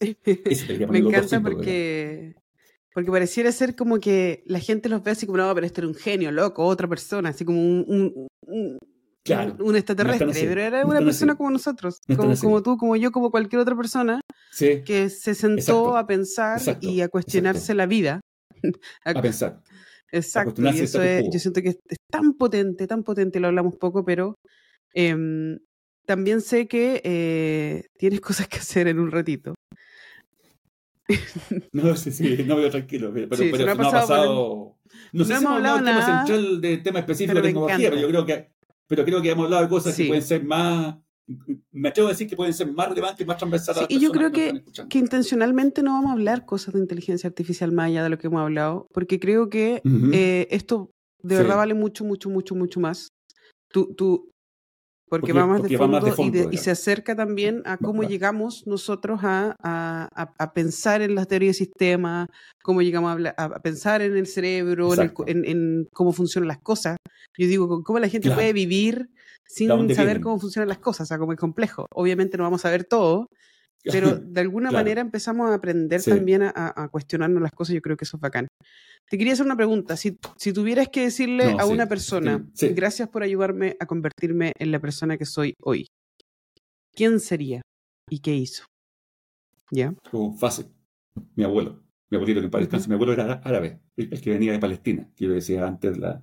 Me 0.90 0.98
encanta 0.98 1.40
porque, 1.40 2.34
porque 2.92 3.10
pareciera 3.10 3.50
ser 3.52 3.74
como 3.74 3.98
que 4.00 4.42
la 4.44 4.60
gente 4.60 4.90
los 4.90 5.02
ve 5.02 5.12
así 5.12 5.24
como, 5.24 5.38
no, 5.38 5.54
pero 5.54 5.66
este 5.66 5.80
era 5.80 5.88
un 5.88 5.94
genio, 5.94 6.30
loco, 6.30 6.62
otra 6.62 6.86
persona, 6.86 7.30
así 7.30 7.46
como 7.46 7.58
un, 7.58 8.28
un, 8.42 8.78
un 9.60 9.76
extraterrestre, 9.76 10.46
pero 10.46 10.60
era 10.60 10.84
una 10.84 11.00
persona 11.00 11.36
como 11.36 11.50
nosotros, 11.50 12.00
como, 12.06 12.36
como, 12.36 12.62
tú, 12.62 12.76
como 12.76 12.96
yo, 12.96 13.12
como 13.12 13.30
cualquier 13.30 13.62
otra 13.62 13.76
persona, 13.76 14.20
que 14.58 15.08
se 15.08 15.34
sentó 15.34 15.96
a 15.96 16.06
pensar 16.06 16.60
y 16.82 17.00
a 17.00 17.08
cuestionarse 17.08 17.72
la 17.72 17.86
vida. 17.86 18.20
a, 19.06 19.22
pensar. 19.22 19.62
Exacto, 20.10 20.62
y 20.62 20.68
eso 20.80 21.02
es, 21.02 21.24
yo 21.30 21.38
siento 21.38 21.60
que 21.60 21.68
es 21.68 21.78
tan 22.10 22.34
potente, 22.34 22.86
tan 22.86 23.02
potente, 23.02 23.40
lo 23.40 23.48
hablamos 23.48 23.76
poco, 23.76 24.04
pero 24.04 24.38
em, 24.94 25.58
también 26.06 26.40
sé 26.40 26.66
que 26.66 27.02
eh, 27.04 27.84
tienes 27.98 28.20
cosas 28.22 28.48
que 28.48 28.58
hacer 28.58 28.88
en 28.88 28.98
un 28.98 29.10
ratito. 29.10 29.54
No, 31.72 31.96
sí, 31.96 32.12
sí, 32.12 32.44
no 32.46 32.56
veo 32.56 32.70
tranquilo, 32.70 33.10
pero, 33.14 33.28
pero, 33.30 33.64
no, 33.64 33.72
ha 33.72 33.76
pasado. 33.76 34.76
No, 35.12 35.24
sé 35.24 35.32
si 35.32 35.38
hemos 35.38 35.52
hablado 35.52 35.76
del 35.76 35.86
tema 35.86 36.04
central 36.04 36.60
de 36.60 36.76
tema 36.78 36.98
específico 36.98 37.34
de 37.36 37.42
tecnología, 37.42 37.90
pero 37.90 38.00
yo 38.00 38.08
creo 38.08 38.26
que, 38.26 38.50
pero 38.86 39.04
creo 39.04 39.22
que 39.22 39.30
hemos 39.30 39.44
hablado 39.46 39.62
de 39.62 39.68
cosas 39.68 39.96
que 39.96 40.06
pueden 40.06 40.22
ser 40.22 40.44
más, 40.44 40.96
me 41.72 41.90
atrevo 41.90 42.08
a 42.08 42.12
decir 42.12 42.26
que 42.26 42.36
pueden 42.36 42.54
ser 42.54 42.72
más 42.72 42.88
relevantes 42.88 43.20
y 43.20 43.26
más 43.26 43.36
transversales. 43.36 43.86
y 43.88 44.00
yo 44.00 44.10
creo 44.12 44.32
que, 44.32 44.62
que, 44.88 44.98
intencionalmente 44.98 45.82
no 45.82 45.92
vamos 45.92 46.10
a 46.10 46.12
hablar 46.12 46.46
cosas 46.46 46.74
de 46.74 46.80
inteligencia 46.80 47.28
artificial 47.28 47.72
más 47.72 47.86
allá 47.86 48.02
de 48.02 48.08
lo 48.08 48.18
que 48.18 48.28
hemos 48.28 48.40
hablado, 48.40 48.86
porque 48.92 49.20
creo 49.20 49.50
que 49.50 49.82
eh, 50.12 50.48
esto 50.50 50.90
de 51.22 51.36
verdad 51.36 51.56
vale 51.56 51.74
mucho, 51.74 52.04
mucho, 52.04 52.30
mucho, 52.30 52.54
mucho 52.54 52.80
más. 52.80 53.08
Tú, 53.70 53.94
tú, 53.94 54.30
porque, 55.08 55.32
va, 55.32 55.46
más 55.46 55.62
de 55.62 55.76
fondo, 55.76 56.50
y, 56.50 56.56
se 56.56 56.70
acerca 56.70 57.14
también 57.16 57.62
a 57.64 57.76
cómo 57.76 58.02
llegamos 58.02 58.66
nosotros 58.66 59.20
a, 59.22 59.54
a, 59.62 60.08
a, 60.38 60.52
pensar 60.52 61.02
en 61.02 61.14
las 61.14 61.28
teorías 61.28 61.56
de 61.58 61.64
sistemas, 61.64 62.28
cómo 62.62 62.82
llegamos 62.82 63.18
a, 63.36 63.44
a 63.44 63.60
pensar 63.60 64.02
en 64.02 64.16
el 64.16 64.26
cerebro, 64.26 64.92
en, 65.26 65.44
en, 65.44 65.88
cómo 65.92 66.12
funcionan 66.12 66.48
las 66.48 66.58
cosas. 66.58 66.96
Yo 67.38 67.46
digo, 67.46 67.82
cómo 67.82 67.98
la 67.98 68.08
gente 68.08 68.30
puede 68.30 68.52
vivir 68.52 69.08
sin 69.48 69.94
saber 69.94 70.20
cómo 70.20 70.38
funcionan 70.38 70.68
las 70.68 70.78
cosas, 70.78 71.06
o 71.06 71.08
sea, 71.08 71.18
como 71.18 71.32
es 71.32 71.38
complejo. 71.38 71.86
Obviamente 71.94 72.36
no 72.36 72.44
vamos 72.44 72.64
a 72.64 72.70
ver 72.70 72.84
todo, 72.84 73.28
pero 73.84 74.16
de 74.18 74.40
alguna 74.40 74.70
manera 74.70 75.00
empezamos 75.00 75.50
a 75.50 75.54
aprender 75.54 76.02
también 76.02 76.42
a, 76.42 76.88
cuestionarnos 76.90 77.42
las 77.42 77.52
cosas, 77.52 77.74
yo 77.74 77.80
creo 77.80 77.96
que 77.96 78.04
eso 78.04 78.16
es 78.16 78.20
bacán. 78.20 78.48
Te 79.10 79.16
quería 79.16 79.32
hacer 79.32 79.46
una 79.46 79.56
pregunta, 79.56 79.96
si, 79.96 80.18
si 80.36 80.52
tuvieras 80.52 80.88
que 80.88 81.02
decirle 81.02 81.56
a 81.58 81.66
una 81.66 81.86
persona, 81.86 82.46
gracias 82.74 83.08
por 83.08 83.22
ayudarme 83.22 83.76
a 83.80 83.86
convertirme 83.86 84.52
en 84.58 84.70
la 84.70 84.80
persona 84.80 85.16
que 85.16 85.24
soy 85.24 85.54
hoy, 85.62 85.86
¿quién 86.94 87.20
sería 87.20 87.62
y 88.10 88.20
qué 88.20 88.34
hizo? 88.34 88.64
¿Ya? 89.70 89.94
Como 90.10 90.36
fácil, 90.36 90.66
mi 91.36 91.44
abuelo, 91.44 91.82
mi 92.10 92.16
abuelito 92.16 92.40
que 92.42 92.48
parece, 92.48 92.88
mi 92.88 92.94
abuelo 92.94 93.14
era 93.14 93.34
árabe, 93.44 93.80
el, 93.96 94.20
que 94.20 94.30
venía 94.30 94.52
de 94.52 94.58
Palestina, 94.58 95.10
que 95.16 95.26
yo 95.26 95.32
decía 95.32 95.66
antes, 95.66 95.96
la, 95.96 96.22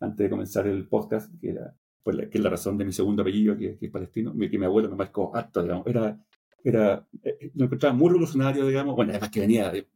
antes 0.00 0.24
de 0.24 0.30
comenzar 0.30 0.66
el 0.66 0.88
podcast, 0.88 1.32
que 1.40 1.50
era 1.50 1.76
pues, 2.04 2.28
que 2.28 2.38
es 2.38 2.44
la 2.44 2.50
razón 2.50 2.78
de 2.78 2.84
mi 2.84 2.92
segundo 2.92 3.22
apellido, 3.22 3.56
que, 3.56 3.78
es 3.80 3.90
palestino, 3.90 4.32
que 4.32 4.58
mi 4.58 4.64
abuelo 4.64 4.88
me 4.90 4.96
marcó 4.96 5.34
harto, 5.34 5.62
digamos, 5.62 5.86
era 5.88 6.16
era, 6.64 7.06
eh, 7.22 7.50
lo 7.54 7.66
encontraba 7.66 7.94
muy 7.94 8.08
revolucionario, 8.08 8.66
digamos, 8.66 8.96
bueno, 8.96 9.12
además 9.12 9.30
que 9.30 9.40
venía 9.40 9.70
de, 9.70 9.86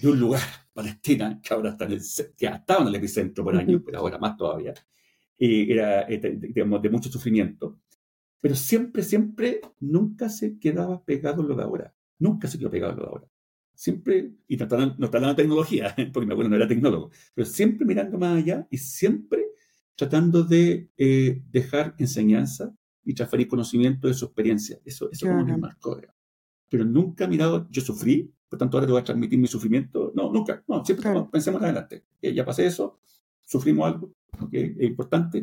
de 0.00 0.08
un 0.08 0.18
lugar, 0.18 0.42
Palestina, 0.72 1.40
que 1.42 1.52
ahora 1.52 1.70
está 1.70 1.86
en 1.86 1.92
el, 1.92 2.00
que 2.36 2.46
estaba 2.46 2.82
en 2.82 2.88
el 2.88 2.94
epicentro 2.94 3.42
por 3.42 3.56
años, 3.56 3.82
pero 3.84 3.98
ahora 3.98 4.16
más 4.16 4.36
todavía, 4.36 4.72
y 5.36 5.72
era, 5.72 6.02
eh, 6.02 6.20
digamos, 6.38 6.80
de 6.80 6.88
mucho 6.88 7.10
sufrimiento. 7.10 7.80
Pero 8.40 8.54
siempre, 8.54 9.02
siempre, 9.02 9.60
nunca 9.80 10.28
se 10.28 10.58
quedaba 10.58 11.04
pegado 11.04 11.42
en 11.42 11.48
lo 11.48 11.56
de 11.56 11.62
ahora. 11.64 11.94
Nunca 12.18 12.46
se 12.48 12.58
quedó 12.58 12.70
pegado 12.70 12.92
en 12.92 12.98
lo 12.98 13.02
de 13.04 13.08
ahora. 13.08 13.26
Siempre, 13.74 14.30
y 14.46 14.56
no 14.56 14.64
está, 14.64 14.76
hablando 14.76 15.28
de 15.28 15.34
tecnología, 15.34 15.94
porque 16.12 16.26
mi 16.26 16.32
abuelo 16.32 16.50
no 16.50 16.56
era 16.56 16.68
tecnólogo, 16.68 17.10
pero 17.34 17.44
siempre 17.44 17.84
mirando 17.84 18.18
más 18.18 18.38
allá 18.38 18.66
y 18.70 18.78
siempre 18.78 19.46
tratando 19.96 20.44
de 20.44 20.90
eh, 20.96 21.42
dejar 21.50 21.94
enseñanza 21.98 22.74
y 23.04 23.14
transferir 23.14 23.48
conocimiento 23.48 24.08
de 24.08 24.14
su 24.14 24.26
experiencia. 24.26 24.78
Eso, 24.84 25.08
eso 25.10 25.26
como 25.26 25.44
me 25.44 25.56
marcó. 25.56 26.00
Pero 26.68 26.84
nunca 26.84 27.26
mirado, 27.26 27.68
yo 27.70 27.80
sufrí, 27.80 28.32
por 28.48 28.58
tanto 28.58 28.76
ahora 28.76 28.86
te 28.86 28.92
voy 28.92 29.00
a 29.00 29.04
transmitir 29.04 29.38
mi 29.38 29.46
sufrimiento. 29.46 30.12
No, 30.14 30.32
nunca. 30.32 30.62
No, 30.68 30.84
siempre 30.84 31.10
pensemos 31.30 31.62
adelante. 31.62 32.04
Eh, 32.20 32.34
ya 32.34 32.44
pasé 32.44 32.66
eso, 32.66 33.00
sufrimos 33.44 33.86
algo, 33.86 34.12
que 34.50 34.74
es 34.78 34.88
importante, 34.88 35.42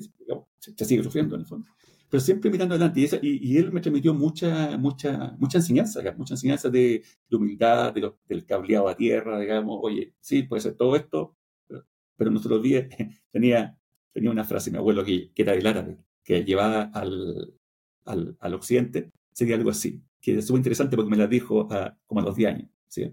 se, 0.60 0.86
sigue 0.86 1.04
sufriendo 1.04 1.36
en 1.36 1.42
el 1.42 1.48
fondo. 1.48 1.68
Pero 2.10 2.22
siempre 2.22 2.52
mirando 2.52 2.76
adelante. 2.76 3.20
Y, 3.24 3.54
y, 3.54 3.58
él 3.58 3.72
me 3.72 3.82
transmitió 3.82 4.14
mucha, 4.14 4.78
mucha, 4.78 5.36
mucha 5.40 5.58
enseñanza, 5.58 6.00
mucha 6.16 6.36
enseñanza 6.36 6.70
de, 6.70 7.04
humildad, 7.32 7.94
de 7.94 8.14
del 8.28 8.46
cableado 8.46 8.88
a 8.88 8.96
tierra, 8.96 9.40
digamos, 9.40 9.80
oye, 9.82 10.14
sí, 10.20 10.44
puede 10.44 10.62
ser 10.62 10.76
todo 10.76 10.96
esto, 10.96 11.36
pero, 12.16 12.30
no 12.30 12.40
se 12.40 12.50
lo 12.50 12.56
olvide, 12.56 12.90
tenía, 13.32 13.78
tenía 14.14 14.32
una 14.32 14.44
frase, 14.44 14.72
mi 14.72 14.78
abuelo, 14.78 15.04
que, 15.04 15.32
que 15.34 15.42
era 15.42 15.54
del 15.54 15.68
árabe, 15.68 15.98
que 16.24 16.46
llevaba 16.46 16.84
al, 16.84 17.54
al, 18.06 18.38
al, 18.40 18.54
occidente, 18.54 19.10
sería 19.34 19.56
algo 19.56 19.72
así, 19.72 20.02
que 20.22 20.38
es 20.38 20.50
muy 20.50 20.60
interesante 20.60 20.96
porque 20.96 21.12
me 21.12 21.18
la 21.18 21.28
dijo 21.28 21.68
a, 21.72 21.98
como 22.06 22.22
a 22.22 22.24
los 22.24 22.36
10 22.36 22.50
años. 22.54 22.70
¿sí? 22.88 23.12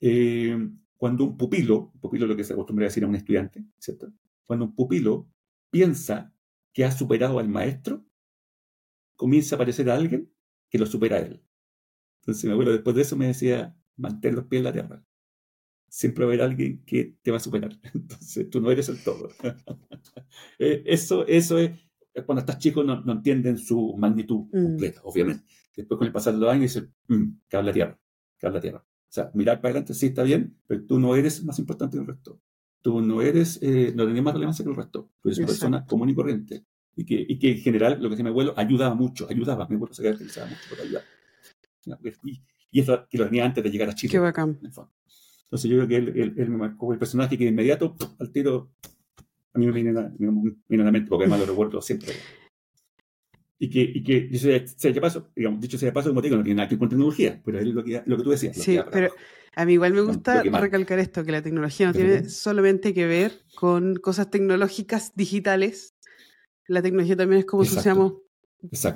Eh, 0.00 0.58
cuando 0.96 1.24
un 1.24 1.36
pupilo, 1.36 1.92
pupilo 2.00 2.24
es 2.24 2.30
lo 2.30 2.36
que 2.36 2.44
se 2.44 2.52
acostumbra 2.52 2.84
a 2.84 2.88
decir 2.88 3.04
a 3.04 3.06
un 3.06 3.14
estudiante, 3.14 3.64
¿cierto? 3.78 4.12
Cuando 4.44 4.66
un 4.66 4.74
pupilo 4.74 5.28
piensa 5.70 6.34
que 6.72 6.84
ha 6.84 6.90
superado 6.90 7.38
al 7.38 7.48
maestro, 7.48 8.04
comienza 9.16 9.54
a 9.54 9.56
aparecer 9.56 9.90
a 9.90 9.94
alguien 9.94 10.32
que 10.68 10.78
lo 10.78 10.86
supera 10.86 11.16
a 11.16 11.20
él. 11.20 11.42
Entonces 12.20 12.44
mi 12.44 12.52
abuelo 12.52 12.72
después 12.72 12.96
de 12.96 13.02
eso 13.02 13.16
me 13.16 13.26
decía, 13.26 13.76
mantén 13.96 14.34
los 14.34 14.46
pies 14.46 14.60
en 14.60 14.64
la 14.64 14.72
tierra. 14.72 15.04
Siempre 15.94 16.24
va 16.24 16.30
a 16.30 16.34
haber 16.34 16.42
alguien 16.42 16.82
que 16.86 17.16
te 17.20 17.30
va 17.30 17.36
a 17.36 17.40
superar. 17.40 17.78
Entonces 17.94 18.48
tú 18.48 18.62
no 18.62 18.70
eres 18.70 18.88
el 18.88 19.02
todo. 19.02 19.30
Eh, 20.58 20.82
eso, 20.86 21.26
eso 21.26 21.58
es, 21.58 21.72
cuando 22.24 22.40
estás 22.40 22.58
chico 22.58 22.82
no, 22.82 23.02
no 23.02 23.12
entienden 23.12 23.58
su 23.58 23.94
magnitud 23.98 24.46
mm. 24.50 24.62
completa, 24.62 25.00
obviamente. 25.04 25.44
Después 25.76 25.98
con 25.98 26.06
el 26.06 26.12
pasar 26.12 26.34
de 26.34 26.40
los 26.40 26.50
años 26.50 26.74
dicen, 26.74 26.94
que 27.48 27.56
habla 27.56 27.72
tierra, 27.72 27.98
que 28.38 28.46
habla 28.46 28.60
tierra. 28.60 28.78
O 28.78 29.12
sea, 29.12 29.30
mirar 29.34 29.60
para 29.60 29.72
adelante 29.72 29.92
sí 29.92 30.06
está 30.06 30.22
bien, 30.22 30.56
pero 30.66 30.84
tú 30.84 30.98
no 30.98 31.14
eres 31.14 31.44
más 31.44 31.58
importante 31.58 31.96
que 31.96 32.00
el 32.00 32.06
resto. 32.06 32.40
Tú 32.80 33.02
no 33.02 33.20
eres, 33.20 33.58
eh, 33.60 33.92
no 33.94 34.04
tienes 34.04 34.22
más 34.22 34.32
relevancia 34.32 34.64
que 34.64 34.70
el 34.70 34.76
resto. 34.76 35.10
Tú 35.20 35.28
eres 35.28 35.38
una 35.38 35.46
persona 35.46 35.84
común 35.84 36.08
y 36.08 36.14
corriente. 36.14 36.64
Y 36.96 37.04
que, 37.04 37.26
y 37.28 37.38
que 37.38 37.52
en 37.52 37.58
general, 37.58 37.98
lo 38.00 38.08
que 38.08 38.10
decía 38.10 38.24
mi 38.24 38.30
abuelo, 38.30 38.54
ayudaba 38.56 38.94
mucho, 38.94 39.28
ayudaba. 39.28 39.66
Mi 39.68 39.76
abuelo 39.76 39.92
se 39.92 40.02
caracterizaba 40.02 40.46
mucho 40.46 40.62
por 40.70 40.80
ayudar. 40.80 41.02
Y, 42.70 42.80
eso 42.80 43.06
que 43.10 43.18
lo 43.18 43.26
tenía 43.26 43.44
antes 43.44 43.62
de 43.62 43.70
llegar 43.70 43.90
a 43.90 43.94
Chile. 43.94 44.10
Qué 44.10 44.18
bacán. 44.18 44.58
Entonces 45.52 45.70
yo 45.70 45.76
creo 45.76 45.88
que 45.88 45.96
él, 45.96 46.48
me 46.48 46.56
marcó 46.56 46.94
el 46.94 46.98
personaje 46.98 47.36
que 47.36 47.44
de 47.44 47.50
inmediato, 47.50 47.94
al 48.18 48.32
tiro, 48.32 48.70
a 49.52 49.58
mí 49.58 49.66
me 49.66 49.72
viene, 49.72 49.90
a, 49.90 50.10
la 50.84 50.90
mente, 50.90 51.10
porque 51.10 51.24
además 51.24 51.40
lo 51.40 51.46
recuerdo 51.46 51.82
siempre. 51.82 52.14
Y 53.58 53.68
que, 53.68 53.82
y 53.82 54.02
que 54.02 54.22
dicho 54.22 54.48
sea, 54.48 55.00
paso, 55.02 55.28
digamos, 55.36 55.60
dicho 55.60 55.76
sea 55.76 55.90
de 55.90 55.92
paso, 55.92 56.08
como 56.08 56.22
digo, 56.22 56.36
no 56.36 56.42
tiene 56.42 56.56
nada 56.56 56.70
que 56.70 56.76
ver 56.76 56.78
con 56.78 56.88
tecnología, 56.88 57.38
pero 57.44 57.58
es 57.58 57.66
lo 57.66 57.84
que, 57.84 58.02
lo 58.06 58.16
que 58.16 58.22
tú 58.22 58.30
decías. 58.30 58.56
Sí, 58.56 58.78
pero 58.90 59.12
a 59.54 59.66
mí 59.66 59.74
igual 59.74 59.92
me 59.92 60.00
gusta 60.00 60.42
recalcar 60.42 60.98
esto, 60.98 61.22
que 61.22 61.32
la 61.32 61.42
tecnología 61.42 61.88
no 61.88 61.92
tiene 61.92 62.30
solamente 62.30 62.94
que 62.94 63.04
ver 63.04 63.32
con 63.54 63.96
cosas 63.96 64.30
tecnológicas 64.30 65.14
digitales. 65.14 65.92
La 66.66 66.80
tecnología 66.80 67.14
también 67.14 67.40
es 67.40 67.44
como 67.44 67.64
asociamos 67.64 68.14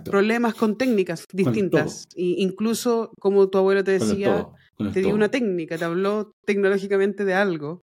problemas 0.06 0.54
con 0.54 0.78
técnicas 0.78 1.26
distintas. 1.30 2.08
Y 2.14 2.42
incluso, 2.42 3.12
como 3.20 3.50
tu 3.50 3.58
abuelo 3.58 3.84
te 3.84 3.90
decía, 3.90 4.48
te 4.92 5.00
dio 5.00 5.14
una 5.14 5.30
técnica, 5.30 5.78
te 5.78 5.84
habló 5.84 6.32
tecnológicamente 6.44 7.24
de 7.24 7.34
algo. 7.34 7.82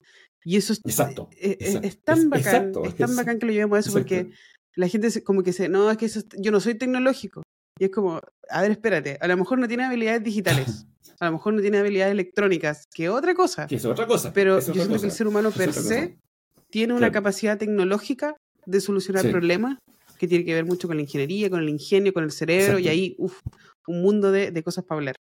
Y 0.43 0.57
eso 0.57 0.73
es, 0.73 0.81
exacto, 0.85 1.27
eh, 1.31 1.57
eh, 1.59 1.79
es, 1.81 2.03
tan 2.03 2.29
bacán, 2.29 2.71
es 2.85 2.95
tan 2.95 3.15
bacán 3.15 3.39
que 3.39 3.47
lo 3.47 3.51
llevemos 3.51 3.77
a 3.77 3.79
eso, 3.79 3.91
porque 3.91 4.29
la 4.75 4.87
gente 4.87 5.23
como 5.23 5.41
que 5.41 5.49
dice, 5.49 5.69
no, 5.69 5.89
es 5.89 5.97
que 5.97 6.07
yo 6.37 6.51
no 6.51 6.59
soy 6.59 6.75
tecnológico. 6.75 7.41
Y 7.79 7.85
es 7.85 7.91
como, 7.91 8.21
a 8.49 8.61
ver, 8.61 8.71
espérate, 8.71 9.17
a 9.19 9.27
lo 9.27 9.37
mejor 9.37 9.57
no 9.57 9.67
tiene 9.67 9.85
habilidades 9.85 10.23
digitales, 10.23 10.85
a 11.19 11.25
lo 11.25 11.31
mejor 11.33 11.55
no 11.55 11.61
tiene 11.61 11.79
habilidades 11.79 12.11
electrónicas, 12.11 12.83
que 12.93 13.09
otra 13.09 13.33
cosa. 13.33 13.65
Que 13.65 13.75
es 13.75 13.85
otra 13.85 14.05
cosa. 14.05 14.31
Pero 14.33 14.59
yo 14.59 14.73
siento 14.73 14.99
que 14.99 15.07
el 15.07 15.11
ser 15.11 15.27
humano 15.27 15.49
per 15.49 15.73
se 15.73 16.19
tiene 16.69 16.93
una 16.93 17.11
capacidad 17.11 17.57
tecnológica 17.57 18.35
de 18.67 18.81
solucionar 18.81 19.29
problemas 19.31 19.79
que 20.19 20.27
tiene 20.27 20.45
que 20.45 20.53
ver 20.53 20.65
mucho 20.65 20.87
con 20.87 20.97
la 20.97 21.03
ingeniería, 21.03 21.49
con 21.49 21.59
el 21.59 21.69
ingenio, 21.69 22.13
con 22.13 22.23
el 22.23 22.31
cerebro, 22.31 22.77
y 22.77 22.87
ahí, 22.87 23.15
uff, 23.17 23.39
un 23.87 24.01
mundo 24.01 24.31
de, 24.31 24.51
de 24.51 24.63
cosas 24.63 24.85
para 24.85 24.99
hablar. 24.99 25.15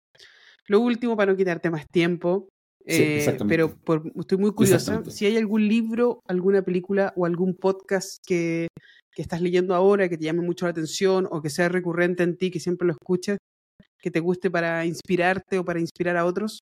Lo 0.71 0.79
último, 0.79 1.17
para 1.17 1.33
no 1.33 1.37
quitarte 1.37 1.69
más 1.69 1.85
tiempo, 1.91 2.49
eh, 2.87 3.37
pero 3.49 3.77
estoy 4.15 4.39
muy 4.39 4.53
curiosa, 4.53 5.03
si 5.11 5.27
hay 5.27 5.37
algún 5.37 5.67
libro, 5.67 6.21
alguna 6.29 6.63
película 6.63 7.13
o 7.17 7.27
algún 7.27 7.57
podcast 7.57 8.19
que, 8.25 8.69
que, 9.13 9.21
estás 9.21 9.43
leyendo 9.43 9.75
ahora 9.75 10.09
que 10.09 10.17
te 10.17 10.27
llame 10.27 10.43
mucho 10.43 10.67
la 10.67 10.71
atención 10.71 11.27
o 11.29 11.43
que 11.43 11.51
sea 11.51 11.69
recurrente 11.69 12.23
en 12.23 12.37
ti, 12.37 12.53
que 12.53 12.61
siempre 12.61 12.87
lo 12.87 12.93
escuches, 12.93 13.39
que 13.99 14.13
te 14.13 14.21
guste 14.21 14.49
para 14.49 14.87
inspirarte 14.87 15.59
o 15.59 15.65
para 15.65 15.81
inspirar 15.81 16.17
a 16.17 16.25
otros. 16.25 16.61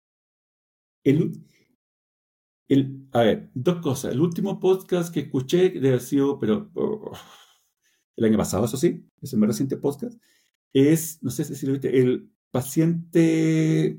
El, 1.06 1.42
el, 2.68 3.08
a 3.14 3.22
ver, 3.22 3.52
dos 3.54 3.82
cosas. 3.82 4.12
El 4.12 4.20
último 4.20 4.60
podcast 4.60 5.14
que 5.14 5.22
escuché 5.22 5.70
debe 5.70 5.88
haber 5.88 6.02
sido, 6.02 6.40
pero 6.40 6.70
oh, 6.74 7.14
el 8.18 8.26
año 8.26 8.38
pasado, 8.38 8.66
eso 8.66 8.76
sí, 8.76 9.10
es 9.22 9.32
el 9.32 9.40
más 9.40 9.48
reciente 9.48 9.78
podcast, 9.78 10.22
es, 10.74 11.24
no 11.24 11.30
sé 11.30 11.46
si 11.46 11.66
lo 11.66 11.72
viste, 11.72 11.98
el 11.98 12.33
paciente 12.54 13.98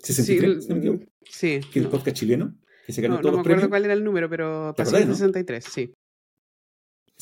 63, 0.00 0.68
mm, 0.70 0.94
sí, 1.24 1.60
que 1.72 1.80
es 1.80 1.84
el 1.84 1.88
podcast 1.88 2.16
chileno, 2.16 2.54
que 2.86 2.92
se 2.92 3.02
ganó 3.02 3.16
no, 3.16 3.22
no 3.22 3.32
me 3.32 3.40
acuerdo 3.40 3.68
cuál 3.68 3.84
era 3.84 3.94
el 3.94 4.04
número, 4.04 4.30
pero 4.30 4.72
paciente 4.76 5.08
63, 5.08 5.64
sí. 5.64 5.92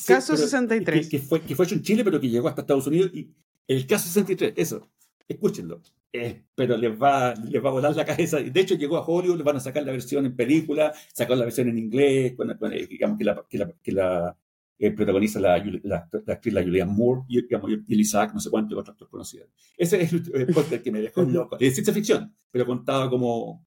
caso 0.05 0.37
63. 0.37 1.09
Que, 1.09 1.17
fue, 1.17 1.41
que 1.41 1.55
fue 1.55 1.65
hecho 1.65 1.73
en 1.73 1.81
Chile, 1.81 2.03
pero 2.03 2.21
que 2.21 2.29
llegó 2.29 2.47
hasta 2.47 2.61
Estados 2.61 2.85
Unidos. 2.85 3.09
Y 3.15 3.33
el 3.67 3.87
caso 3.87 4.05
63, 4.05 4.53
eso, 4.57 4.91
escúchenlo. 5.27 5.81
Eh, 6.13 6.43
pero 6.53 6.77
les 6.77 6.91
va, 7.01 7.33
les 7.33 7.63
va 7.63 7.69
a 7.69 7.73
volar 7.73 7.95
la 7.95 8.05
cabeza. 8.05 8.37
De 8.37 8.59
hecho, 8.59 8.75
llegó 8.75 8.97
a 8.97 9.05
Hollywood, 9.05 9.37
le 9.37 9.43
van 9.43 9.55
a 9.55 9.59
sacar 9.59 9.83
la 9.83 9.91
versión 9.91 10.27
en 10.27 10.35
película, 10.35 10.93
sacar 11.13 11.35
la 11.35 11.45
versión 11.45 11.67
en 11.67 11.79
inglés, 11.79 12.35
digamos 12.87 13.17
que 13.17 13.23
la, 13.23 13.43
que 13.49 13.57
la, 13.57 13.73
que 13.81 13.91
la 13.91 14.37
eh, 14.81 14.89
protagoniza 14.89 15.39
la, 15.39 15.57
la, 15.83 16.09
la, 16.11 16.33
actriz 16.33 16.53
la 16.55 16.63
Julianne 16.63 16.91
Moore 16.91 17.21
y, 17.27 17.39
digamos, 17.43 17.69
y 17.87 17.99
Isaac, 17.99 18.33
no 18.33 18.39
sé 18.39 18.49
cuántos 18.49 18.75
otros 18.75 18.93
actores 18.93 19.11
conocidos. 19.11 19.49
Ese 19.77 20.01
es 20.01 20.11
el, 20.11 20.47
podcast 20.47 20.83
que 20.83 20.91
me 20.91 21.01
dejó 21.01 21.21
loco. 21.21 21.55
Es 21.59 21.75
ciencia 21.75 21.93
ficción, 21.93 22.35
pero 22.49 22.65
contaba 22.65 23.07
como 23.07 23.63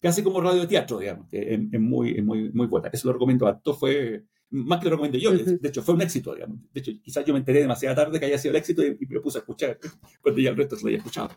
casi 0.00 0.22
como 0.22 0.40
radio 0.40 0.62
de 0.62 0.66
teatro, 0.66 0.98
digamos, 0.98 1.28
que 1.28 1.54
es, 1.54 1.80
muy, 1.80 2.22
muy, 2.22 2.50
muy 2.52 2.66
buena. 2.68 2.88
Eso 2.90 3.08
lo 3.08 3.12
recomiendo 3.12 3.46
a 3.46 3.60
todos. 3.60 3.78
Fue 3.78 4.24
más 4.48 4.78
que 4.78 4.86
lo 4.86 4.92
recomiendo 4.92 5.18
yo, 5.18 5.32
de 5.32 5.68
hecho, 5.68 5.82
fue 5.82 5.94
un 5.94 6.00
éxito, 6.00 6.34
digamos. 6.34 6.58
De 6.72 6.80
hecho, 6.80 6.92
quizás 7.02 7.22
yo 7.26 7.34
me 7.34 7.40
enteré 7.40 7.60
demasiado 7.60 7.94
tarde 7.94 8.18
que 8.18 8.24
haya 8.24 8.38
sido 8.38 8.52
el 8.52 8.56
éxito 8.56 8.82
y, 8.82 8.96
me 9.06 9.20
puse 9.20 9.36
a 9.36 9.40
escuchar 9.40 9.78
cuando 10.22 10.40
ya 10.40 10.48
el 10.48 10.56
resto 10.56 10.76
se 10.76 10.84
lo 10.84 10.88
había 10.88 10.98
escuchado. 10.98 11.30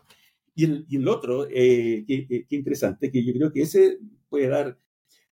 Y 0.54 0.64
el, 0.64 0.86
y 0.88 0.96
el 0.96 1.06
otro, 1.06 1.46
eh, 1.50 2.04
que, 2.06 2.46
interesante, 2.56 3.10
que 3.10 3.22
yo 3.22 3.34
creo 3.34 3.52
que 3.52 3.62
ese 3.62 3.98
puede 4.30 4.48
dar 4.48 4.78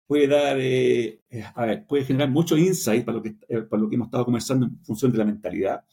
puede 0.08 0.28
dar, 0.28 0.58
eh, 0.60 1.22
a 1.56 1.66
ver, 1.66 1.86
puede 1.86 2.06
generar 2.06 2.30
mucho 2.30 2.58
insight 2.58 3.04
para 3.06 3.18
lo, 3.18 3.24
que, 3.24 3.36
eh, 3.48 3.62
para 3.62 3.82
lo 3.82 3.90
que 3.90 3.96
hemos 3.96 4.08
estado 4.08 4.26
conversando 4.26 4.66
en 4.66 4.84
función 4.84 5.12
de 5.12 5.18
la 5.18 5.26
mentalidad, 5.26 5.84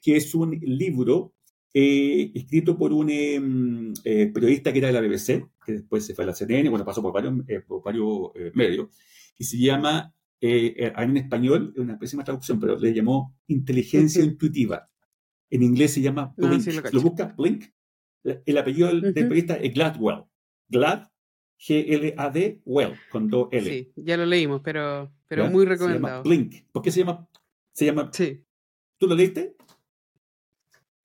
que 0.00 0.16
es 0.16 0.34
un 0.34 0.58
libro 0.60 1.34
eh, 1.72 2.30
escrito 2.34 2.76
por 2.76 2.92
un 2.92 3.10
em, 3.10 3.92
periodista 4.04 4.72
que 4.72 4.78
era 4.78 4.88
de 4.88 4.94
la 4.94 5.00
BBC, 5.00 5.48
que 5.64 5.72
después 5.72 6.04
se 6.04 6.14
fue 6.14 6.24
a 6.24 6.28
la 6.28 6.34
CNN, 6.34 6.68
bueno, 6.68 6.84
pasó 6.84 7.02
por 7.02 7.12
varios, 7.12 7.34
por 7.66 7.82
varios 7.82 8.30
medios, 8.54 8.88
y 9.36 9.44
se 9.44 9.58
llama, 9.58 10.14
en 10.40 11.16
español, 11.16 11.72
es 11.74 11.80
una 11.80 11.98
pésima 11.98 12.22
traducción, 12.22 12.60
pero 12.60 12.78
le 12.78 12.92
llamó 12.92 13.34
inteligencia 13.48 14.22
intuitiva. 14.22 14.88
En 15.50 15.62
inglés 15.62 15.94
se 15.94 16.02
llama 16.02 16.34
ah, 16.38 16.46
Blink. 16.48 16.92
lo, 16.92 17.00
busca? 17.00 17.34
Blink. 17.36 17.64
El 18.22 18.58
apellido 18.58 18.88
del, 18.88 19.12
periodista 19.14 19.56
es 19.56 19.72
Gladwell. 19.74 20.24
Glad 20.68 21.08
G-L-A-D, 21.66 22.60
Well, 22.66 22.94
con 23.10 23.28
dos 23.28 23.48
L. 23.50 23.70
Sí, 23.70 23.92
ya 23.96 24.18
lo 24.18 24.26
leímos, 24.26 24.60
pero, 24.62 25.10
pero 25.26 25.48
muy 25.48 25.64
recomendado. 25.64 26.22
Se 26.22 26.28
llama 26.28 26.36
Blink. 26.42 26.66
¿Por 26.70 26.82
qué 26.82 26.90
se 26.90 27.00
llama? 27.00 27.26
Se 27.72 27.86
llama 27.86 28.10
sí. 28.12 28.44
¿Tú 28.98 29.06
lo 29.06 29.14
leíste? 29.14 29.56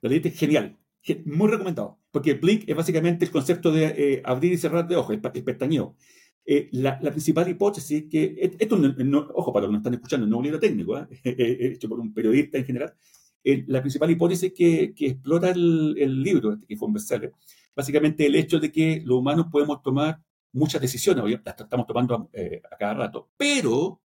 Lo 0.01 0.09
leíste 0.09 0.31
genial. 0.31 0.77
Muy 1.25 1.49
recomendado. 1.49 1.97
Porque 2.11 2.33
Blink 2.33 2.67
es 2.67 2.75
básicamente 2.75 3.23
el 3.23 3.31
concepto 3.31 3.71
de 3.71 3.85
eh, 3.85 4.21
abrir 4.25 4.51
y 4.51 4.57
cerrar 4.57 4.85
de 4.85 4.97
ojos, 4.97 5.15
el, 5.15 5.21
pestañeo. 5.21 5.95
Eh, 6.45 6.67
la, 6.73 6.99
la, 7.01 7.11
principal 7.11 7.47
hipótesis 7.47 8.03
es 8.03 8.09
que, 8.09 8.51
esto 8.59 8.75
no, 8.75 9.19
ojo 9.35 9.53
para 9.53 9.67
los 9.67 9.69
que 9.69 9.73
nos 9.73 9.79
están 9.79 9.93
escuchando, 9.93 10.25
no 10.25 10.35
es 10.35 10.37
un 10.39 10.43
libro 10.43 10.59
técnico, 10.59 10.97
¿eh? 10.97 11.07
hecho 11.73 11.87
por 11.87 11.99
un 11.99 12.13
periodista 12.13 12.57
en 12.57 12.65
general, 12.65 12.93
la 13.43 13.81
principal 13.81 14.09
hipótesis 14.09 14.51
que, 14.53 14.93
que 14.93 15.07
explora 15.07 15.51
el, 15.51 15.95
el, 15.97 16.21
libro, 16.21 16.53
este 16.53 16.65
que 16.65 16.75
fue 16.75 16.87
un 16.87 16.95
bestseller, 16.95 17.31
básicamente 17.75 18.25
el 18.25 18.35
hecho 18.35 18.59
de 18.59 18.71
que 18.71 19.01
los 19.05 19.19
humanos 19.19 19.45
podemos 19.51 19.81
tomar 19.83 20.19
muchas 20.51 20.81
decisiones, 20.81 21.23
las 21.43 21.59
estamos 21.59 21.87
tomando 21.87 22.29
eh, 22.33 22.61
a 22.71 22.77
cada 22.77 22.93
rato, 22.93 23.29
pero 23.37 24.01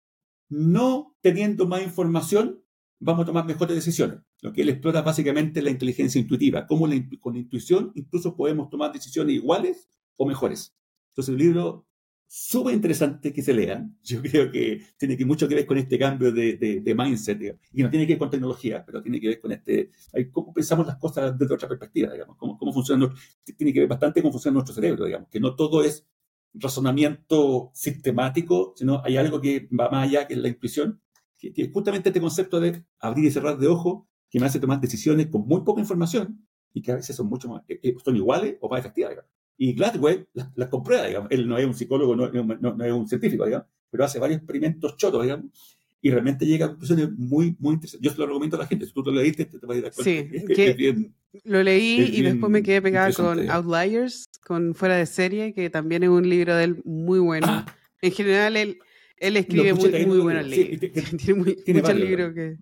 no 0.48 1.16
teniendo 1.20 1.66
más 1.66 1.82
información, 1.82 2.62
vamos 3.00 3.22
a 3.22 3.26
tomar 3.26 3.44
mejores 3.44 3.74
decisiones. 3.74 4.20
Lo 4.40 4.52
que 4.52 4.62
él 4.62 4.68
explora 4.68 5.02
básicamente 5.02 5.62
la 5.62 5.70
inteligencia 5.70 6.20
intuitiva, 6.20 6.66
cómo 6.66 6.88
con 7.20 7.34
la 7.34 7.40
intuición 7.40 7.92
incluso 7.94 8.36
podemos 8.36 8.70
tomar 8.70 8.92
decisiones 8.92 9.34
iguales 9.34 9.88
o 10.16 10.26
mejores. 10.26 10.74
Entonces, 11.10 11.32
el 11.32 11.38
libro 11.38 11.88
súper 12.28 12.74
interesante 12.74 13.32
que 13.32 13.42
se 13.42 13.54
lean. 13.54 13.98
Yo 14.04 14.20
creo 14.22 14.52
que 14.52 14.82
tiene 14.96 15.16
que 15.16 15.24
mucho 15.24 15.48
que 15.48 15.54
ver 15.54 15.66
con 15.66 15.78
este 15.78 15.98
cambio 15.98 16.30
de, 16.30 16.56
de, 16.56 16.94
mindset, 16.94 17.58
y 17.72 17.82
no 17.82 17.90
tiene 17.90 18.06
que 18.06 18.12
ver 18.12 18.18
con 18.18 18.30
tecnología, 18.30 18.84
pero 18.84 19.02
tiene 19.02 19.20
que 19.20 19.28
ver 19.28 19.40
con 19.40 19.50
este, 19.50 19.90
cómo 20.30 20.52
pensamos 20.52 20.86
las 20.86 20.96
cosas 20.96 21.36
desde 21.36 21.54
otra 21.54 21.68
perspectiva, 21.68 22.12
digamos, 22.12 22.36
cómo, 22.36 22.58
cómo 22.58 22.72
funciona, 22.72 23.12
tiene 23.56 23.72
que 23.72 23.80
ver 23.80 23.88
bastante 23.88 24.22
con 24.22 24.30
funciona 24.30 24.54
nuestro 24.54 24.74
cerebro, 24.74 25.06
digamos, 25.06 25.28
que 25.28 25.40
no 25.40 25.56
todo 25.56 25.82
es 25.82 26.06
razonamiento 26.54 27.70
sistemático, 27.74 28.72
sino 28.76 29.02
hay 29.04 29.16
algo 29.16 29.40
que 29.40 29.68
va 29.78 29.90
más 29.90 30.08
allá, 30.08 30.26
que 30.26 30.34
es 30.34 30.40
la 30.40 30.48
intuición, 30.48 31.00
que, 31.38 31.52
es 31.54 31.70
justamente 31.72 32.08
este 32.08 32.20
concepto 32.20 32.60
de 32.60 32.84
abrir 32.98 33.26
y 33.26 33.30
cerrar 33.30 33.58
de 33.58 33.68
ojo, 33.68 34.08
que 34.30 34.40
me 34.40 34.46
hace 34.46 34.60
tomar 34.60 34.80
decisiones 34.80 35.28
con 35.28 35.46
muy 35.46 35.62
poca 35.62 35.80
información 35.80 36.46
y 36.74 36.82
que 36.82 36.92
a 36.92 36.96
veces 36.96 37.16
son 37.16 37.28
mucho 37.28 37.48
más, 37.48 37.62
eh, 37.68 37.80
eh, 37.82 37.94
son 38.04 38.16
iguales 38.16 38.56
o 38.60 38.68
más 38.68 38.80
efectivas. 38.80 39.16
Y 39.56 39.72
Gladwell 39.72 40.28
las, 40.54 40.68
comprueba, 40.68 41.06
digamos. 41.06 41.30
Él 41.30 41.48
no 41.48 41.58
es 41.58 41.66
un 41.66 41.74
psicólogo, 41.74 42.14
no, 42.14 42.28
no, 42.30 42.84
es 42.84 42.92
un 42.92 43.08
científico, 43.08 43.44
digamos, 43.44 43.66
pero 43.90 44.04
hace 44.04 44.18
varios 44.18 44.38
experimentos 44.38 44.96
chotos, 44.96 45.22
digamos, 45.22 45.77
y 46.00 46.10
realmente 46.10 46.46
llega 46.46 46.66
a 46.66 46.68
conclusiones 46.68 47.10
muy, 47.16 47.56
muy 47.58 47.74
interesantes. 47.74 48.04
Yo 48.04 48.12
se 48.12 48.18
lo 48.18 48.26
recomiendo 48.26 48.56
a 48.56 48.60
la 48.60 48.66
gente. 48.66 48.86
Si 48.86 48.92
tú 48.92 49.02
lo 49.02 49.12
leíste, 49.12 49.46
te, 49.46 49.58
vas 49.66 49.78
a 49.78 49.80
dar 49.80 49.92
cuenta. 49.92 50.02
Sí, 50.04 51.12
lo 51.44 51.62
leí 51.62 52.10
y 52.14 52.22
después 52.22 52.50
me 52.50 52.62
quedé 52.62 52.80
pegada 52.80 53.12
con 53.12 53.50
Outliers, 53.50 54.24
con 54.46 54.74
Fuera 54.74 54.96
de 54.96 55.06
Serie, 55.06 55.52
que 55.52 55.70
también 55.70 56.02
es 56.02 56.08
un 56.08 56.28
libro 56.28 56.54
de 56.54 56.64
él 56.64 56.82
muy 56.84 57.18
bueno. 57.18 57.46
Ah. 57.48 57.66
en 58.00 58.12
general, 58.12 58.56
él, 58.56 58.78
él 59.16 59.36
escribe 59.36 59.74
muy, 59.74 60.06
muy 60.06 60.18
buenos 60.18 60.46
libros. 60.46 60.80
tiene, 61.18 61.34
muy, 61.34 61.56
muchos 61.66 61.96
libros 61.96 62.34
que... 62.34 62.56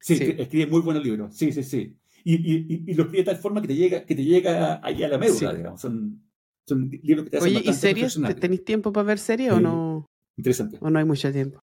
Sí, 0.00 0.14
escribe 0.38 0.66
muy 0.66 0.80
buenos 0.80 1.02
libros. 1.02 1.36
Sí, 1.36 1.50
sí, 1.52 1.62
sí. 1.62 1.96
Y, 2.24 2.34
y, 2.34 2.84
y, 2.86 2.94
lo 2.94 3.04
escribe 3.04 3.24
de 3.24 3.32
tal 3.32 3.38
forma 3.38 3.62
que 3.62 3.68
te 3.68 3.74
llega, 3.74 4.04
que 4.04 4.14
te 4.14 4.24
llega 4.24 4.80
ahí 4.84 5.02
a 5.02 5.08
la 5.08 5.18
médula, 5.18 5.54
digamos. 5.54 5.80
Son, 5.80 6.22
son 6.66 6.90
libros 7.02 7.24
que 7.24 7.30
te 7.30 7.38
hacen 7.38 7.56
Oye, 7.56 7.70
¿y 7.70 7.72
series? 7.72 8.20
¿Tenéis 8.38 8.64
tiempo 8.64 8.92
para 8.92 9.06
ver 9.06 9.18
series 9.18 9.52
o 9.52 9.60
no? 9.60 10.06
Interesante. 10.36 10.76
¿O 10.80 10.90
no 10.90 10.98
hay 10.98 11.04
mucho 11.04 11.32
tiempo? 11.32 11.60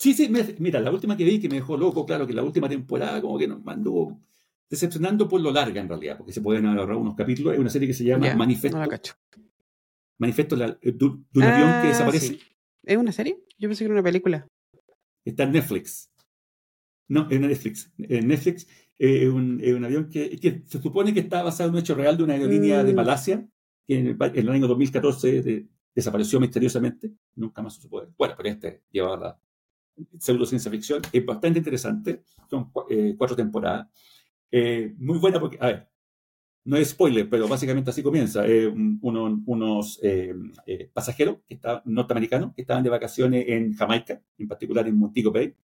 Sí, 0.00 0.14
sí, 0.14 0.32
mira, 0.60 0.80
la 0.80 0.90
última 0.90 1.14
que 1.14 1.24
vi 1.24 1.38
que 1.38 1.50
me 1.50 1.56
dejó 1.56 1.76
loco, 1.76 2.06
claro 2.06 2.26
que 2.26 2.32
la 2.32 2.42
última 2.42 2.70
temporada 2.70 3.20
como 3.20 3.38
que 3.38 3.46
nos 3.46 3.62
mandó 3.62 4.18
decepcionando 4.70 5.28
por 5.28 5.42
lo 5.42 5.50
larga 5.52 5.78
en 5.78 5.88
realidad, 5.88 6.16
porque 6.16 6.32
se 6.32 6.40
pueden 6.40 6.64
ahorrar 6.64 6.96
unos 6.96 7.14
capítulos. 7.14 7.52
Es 7.52 7.60
una 7.60 7.68
serie 7.68 7.86
que 7.86 7.92
se 7.92 8.04
llama 8.04 8.34
Manifesto. 8.34 8.78
Manifesto 10.16 10.56
de, 10.56 10.64
un 10.64 11.42
avión 11.42 11.68
que 11.82 11.86
ah, 11.86 11.86
desaparece. 11.86 12.38
¿Es 12.82 12.96
una 12.96 13.12
serie? 13.12 13.44
Yo 13.58 13.68
pensé 13.68 13.80
que 13.80 13.84
era 13.86 13.94
una 13.94 14.02
película. 14.02 14.48
Está 15.22 15.42
en 15.42 15.52
Netflix. 15.52 16.10
No, 17.06 17.30
en 17.30 17.42
Netflix. 17.42 17.92
En 17.98 18.28
Netflix 18.28 18.68
es, 18.96 19.28
un, 19.28 19.60
es, 19.62 19.74
un, 19.74 19.84
avión 19.84 20.08
que, 20.08 20.30
que, 20.38 20.62
se 20.64 20.80
supone 20.80 21.12
que 21.12 21.20
está 21.20 21.42
basado 21.42 21.68
en 21.68 21.74
un 21.74 21.80
hecho 21.80 21.94
real 21.94 22.16
de 22.16 22.22
una 22.22 22.32
aerolínea 22.32 22.82
mm. 22.82 22.86
de 22.86 22.94
Malasia, 22.94 23.48
que 23.86 23.98
en 23.98 24.06
el, 24.06 24.16
en 24.18 24.38
el 24.38 24.48
año 24.48 24.66
2014 24.66 25.42
de, 25.42 25.66
desapareció 25.94 26.40
misteriosamente, 26.40 27.12
nunca 27.34 27.60
más 27.60 27.74
se 27.74 27.86
puede. 27.86 28.08
Bueno, 28.16 28.32
pero 28.34 28.48
este 28.48 28.80
llevaba 28.90 29.16
la 29.18 29.40
pseudo 30.18 30.46
ciencia 30.46 30.70
ficción, 30.70 31.02
es 31.12 31.24
bastante 31.24 31.58
interesante, 31.58 32.22
son 32.48 32.70
eh, 32.88 33.14
cuatro 33.16 33.36
temporadas, 33.36 33.88
eh, 34.50 34.94
muy 34.98 35.18
buena 35.18 35.38
porque, 35.38 35.58
a 35.60 35.66
ver, 35.66 35.90
no 36.64 36.76
es 36.76 36.90
spoiler, 36.90 37.28
pero 37.28 37.48
básicamente 37.48 37.90
así 37.90 38.02
comienza. 38.02 38.46
Eh, 38.46 38.68
uno, 38.68 39.42
unos 39.46 39.98
eh, 40.02 40.34
eh, 40.66 40.90
pasajeros 40.92 41.38
que 41.46 41.54
estaban, 41.54 41.82
norteamericanos 41.84 42.54
que 42.54 42.62
estaban 42.62 42.82
de 42.82 42.90
vacaciones 42.90 43.44
en 43.48 43.74
Jamaica, 43.74 44.22
en 44.38 44.48
particular 44.48 44.86
en 44.86 44.96
Montego 44.98 45.32
Bay, 45.32 45.54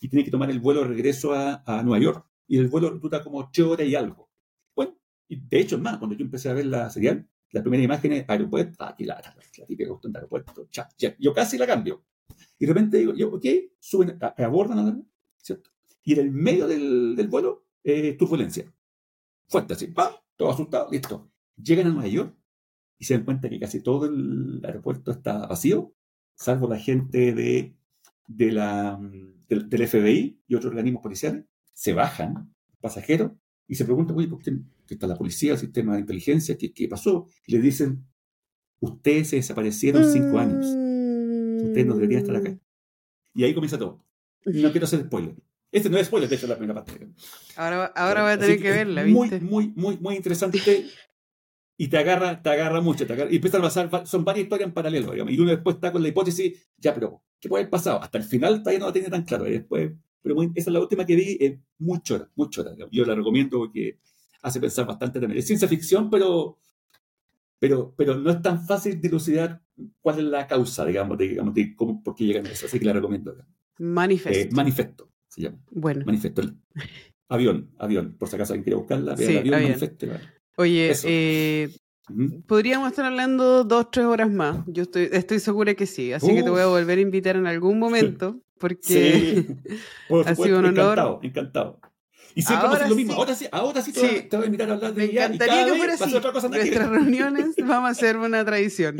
y 0.00 0.08
tienen 0.08 0.24
que 0.24 0.30
tomar 0.30 0.50
el 0.50 0.60
vuelo 0.60 0.82
de 0.82 0.88
regreso 0.88 1.32
a, 1.34 1.62
a 1.66 1.82
Nueva 1.82 2.02
York. 2.02 2.26
Y 2.46 2.58
el 2.58 2.68
vuelo 2.68 2.90
dura 2.90 3.22
como 3.22 3.38
ocho 3.38 3.70
horas 3.70 3.86
y 3.86 3.94
algo. 3.94 4.30
Bueno, 4.74 4.96
y 5.28 5.36
de 5.36 5.60
hecho, 5.60 5.76
es 5.76 5.82
más, 5.82 5.98
cuando 5.98 6.16
yo 6.16 6.24
empecé 6.24 6.48
a 6.48 6.54
ver 6.54 6.66
la 6.66 6.88
serial, 6.88 7.28
la 7.50 7.60
primera 7.60 7.82
imagen 7.82 8.12
es 8.12 8.24
aeropuerto, 8.28 8.84
aquí 8.84 9.04
la, 9.04 9.16
la, 9.16 9.34
típica 9.66 9.88
cuestión 9.88 10.12
de 10.12 10.18
aeropuerto, 10.18 10.66
cha, 10.70 10.88
ya, 10.96 11.14
yo 11.18 11.32
casi 11.34 11.58
la 11.58 11.66
cambio. 11.66 12.04
Y 12.58 12.66
de 12.66 12.72
repente 12.72 12.98
digo, 12.98 13.14
yo, 13.14 13.32
ok, 13.34 13.44
suben, 13.78 14.18
abordan, 14.36 15.08
¿cierto? 15.36 15.70
Y 16.02 16.14
en 16.14 16.20
el 16.20 16.30
medio 16.30 16.66
del, 16.66 17.28
vuelo, 17.28 17.66
eh, 17.84 18.14
turbulencia. 18.14 18.72
Fuerte 19.46 19.74
así, 19.74 19.88
¡pam! 19.88 20.12
todo 20.36 20.50
asustado, 20.50 20.88
listo. 20.90 21.30
Llegan 21.56 21.88
a 21.88 21.90
Nueva 21.90 22.08
York 22.08 22.34
y 22.98 23.04
se 23.04 23.14
dan 23.14 23.24
cuenta 23.24 23.48
que 23.50 23.58
casi 23.58 23.82
todo 23.82 24.06
el 24.06 24.60
aeropuerto 24.64 25.10
está 25.10 25.46
vacío, 25.46 25.94
salvo 26.34 26.68
la 26.68 26.78
gente 26.78 27.34
de, 27.34 27.76
de 28.26 28.52
la, 28.52 28.98
del, 29.48 29.88
FBI 29.88 30.40
y 30.46 30.54
otros 30.54 30.70
organismos 30.70 31.02
policiales. 31.02 31.44
Se 31.74 31.92
bajan 31.92 32.54
pasajeros 32.80 33.32
y 33.66 33.74
se 33.74 33.84
preguntan, 33.84 34.16
oye, 34.16 34.28
¿por 34.28 34.40
qué 34.42 34.52
está 34.88 35.06
la 35.06 35.16
policía, 35.16 35.52
el 35.52 35.58
sistema 35.58 35.94
de 35.94 36.00
inteligencia? 36.00 36.56
¿Qué, 36.56 36.72
qué 36.72 36.88
pasó? 36.88 37.26
Y 37.46 37.52
le 37.52 37.60
dicen, 37.60 38.06
ustedes 38.80 39.28
se 39.28 39.36
desaparecieron 39.36 40.10
cinco 40.10 40.38
años. 40.38 40.87
No 41.84 41.94
deberían 41.94 42.22
estar 42.22 42.36
acá. 42.36 42.58
Y 43.34 43.44
ahí 43.44 43.54
comienza 43.54 43.78
todo. 43.78 44.02
No 44.44 44.70
quiero 44.70 44.84
hacer 44.84 45.00
spoiler. 45.00 45.34
Este 45.70 45.90
no 45.90 45.98
es 45.98 46.06
spoiler, 46.06 46.28
de 46.28 46.36
hecho, 46.36 46.46
la 46.46 46.56
primera 46.56 46.82
parte. 46.82 47.06
Ahora, 47.56 47.86
ahora 47.94 48.22
voy 48.22 48.32
a 48.32 48.38
tener 48.38 48.60
que, 48.60 48.70
verla, 48.70 49.02
¿viste? 49.02 49.40
Muy, 49.40 49.68
muy, 49.68 49.72
muy, 49.76 49.96
muy 49.98 50.16
interesante. 50.16 50.58
y 51.76 51.88
te 51.88 51.98
agarra, 51.98 52.42
te 52.42 52.48
agarra 52.48 52.80
mucho. 52.80 53.06
Te 53.06 53.12
agarra, 53.12 53.30
y 53.30 53.36
empiezan 53.36 53.60
a 53.60 53.64
pasar, 53.64 54.06
son 54.06 54.24
varias 54.24 54.44
historias 54.44 54.68
en 54.68 54.74
paralelo, 54.74 55.12
digamos, 55.12 55.32
y 55.32 55.38
uno 55.38 55.50
después 55.50 55.76
está 55.76 55.92
con 55.92 56.02
la 56.02 56.08
hipótesis, 56.08 56.70
ya, 56.78 56.94
pero, 56.94 57.22
¿qué 57.38 57.48
puede 57.48 57.64
haber 57.64 57.70
pasado? 57.70 58.02
Hasta 58.02 58.18
el 58.18 58.24
final 58.24 58.62
todavía 58.62 58.78
no 58.80 58.86
lo 58.86 58.92
tiene 58.92 59.10
tan 59.10 59.24
claro. 59.24 59.46
Y 59.46 59.52
después, 59.52 59.92
pero 60.22 60.42
esa 60.42 60.70
es 60.70 60.72
la 60.72 60.80
última 60.80 61.04
que 61.04 61.16
vi, 61.16 61.36
es 61.38 61.58
muy 61.78 62.00
chora, 62.00 62.30
muy 62.34 62.48
chora. 62.48 62.72
Yo 62.90 63.04
la 63.04 63.14
recomiendo 63.14 63.58
porque 63.58 63.98
hace 64.42 64.60
pensar 64.60 64.86
bastante 64.86 65.20
también. 65.20 65.38
Es 65.38 65.46
ciencia 65.46 65.68
ficción, 65.68 66.08
pero, 66.08 66.58
pero, 67.58 67.94
pero 67.96 68.16
no 68.16 68.30
es 68.30 68.42
tan 68.42 68.64
fácil 68.66 69.00
dilucidar 69.00 69.62
cuál 70.00 70.18
es 70.18 70.24
la 70.24 70.46
causa, 70.46 70.84
digamos, 70.84 71.18
de, 71.18 71.28
digamos, 71.28 71.54
de 71.54 71.74
cómo, 71.74 72.02
por 72.02 72.14
qué 72.14 72.24
llegan 72.24 72.46
a 72.46 72.50
eso. 72.50 72.66
Así 72.66 72.78
que 72.78 72.84
la 72.84 72.92
recomiendo. 72.92 73.36
Manifesto. 73.78 74.38
Eh, 74.38 74.48
manifesto 74.52 75.10
se 75.28 75.42
llama. 75.42 75.58
Bueno. 75.70 76.04
Manifesto. 76.04 76.42
Avión, 77.30 77.70
avión. 77.78 78.16
Por 78.18 78.28
si 78.28 78.36
acaso 78.36 78.54
alguien 78.54 78.64
quiere 78.64 78.76
buscarla, 78.76 79.14
sí, 79.14 79.36
avión, 79.36 79.52
avión. 79.52 79.70
manifesto. 79.70 80.06
Oye, 80.56 80.94
eh, 81.04 81.68
podríamos 82.46 82.88
estar 82.88 83.04
hablando 83.04 83.64
dos, 83.64 83.90
tres 83.90 84.06
horas 84.06 84.30
más. 84.30 84.64
Yo 84.66 84.84
estoy, 84.84 85.10
estoy 85.12 85.38
segura 85.38 85.74
que 85.74 85.84
sí. 85.84 86.14
Así 86.14 86.34
que 86.34 86.42
te 86.42 86.48
voy 86.48 86.62
a 86.62 86.66
volver 86.66 86.96
a 86.96 87.02
invitar 87.02 87.36
en 87.36 87.46
algún 87.46 87.78
momento. 87.78 88.40
Porque 88.58 88.78
sí, 88.80 89.46
ha 90.24 90.34
sido 90.34 90.58
un 90.58 90.64
honor. 90.64 90.98
Encantado, 90.98 91.20
encantado. 91.22 91.80
Y 92.38 92.42
siempre 92.42 92.68
ahora 92.68 92.78
pasa 92.78 92.88
lo 92.88 92.94
mismo. 92.94 93.14
Ahora 93.14 93.34
sí, 93.34 93.48
ahora 93.50 93.82
sí, 93.82 93.92
te, 93.92 93.98
sí. 93.98 94.06
Voy, 94.06 94.22
te, 94.28 94.36
voy 94.36 94.44
a 94.44 94.46
invitar 94.46 94.70
a 94.70 94.74
hablar 94.74 94.94
de 94.94 95.06
Me 95.06 95.12
encantaría 95.12 95.64
que 95.64 95.74
fuera 95.74 95.94
así. 95.94 96.12
Nuestras 96.12 96.88
reuniones 96.88 97.56
vamos 97.58 97.88
a 97.88 97.90
hacer 97.90 98.16
una 98.16 98.44
tradición. 98.44 98.96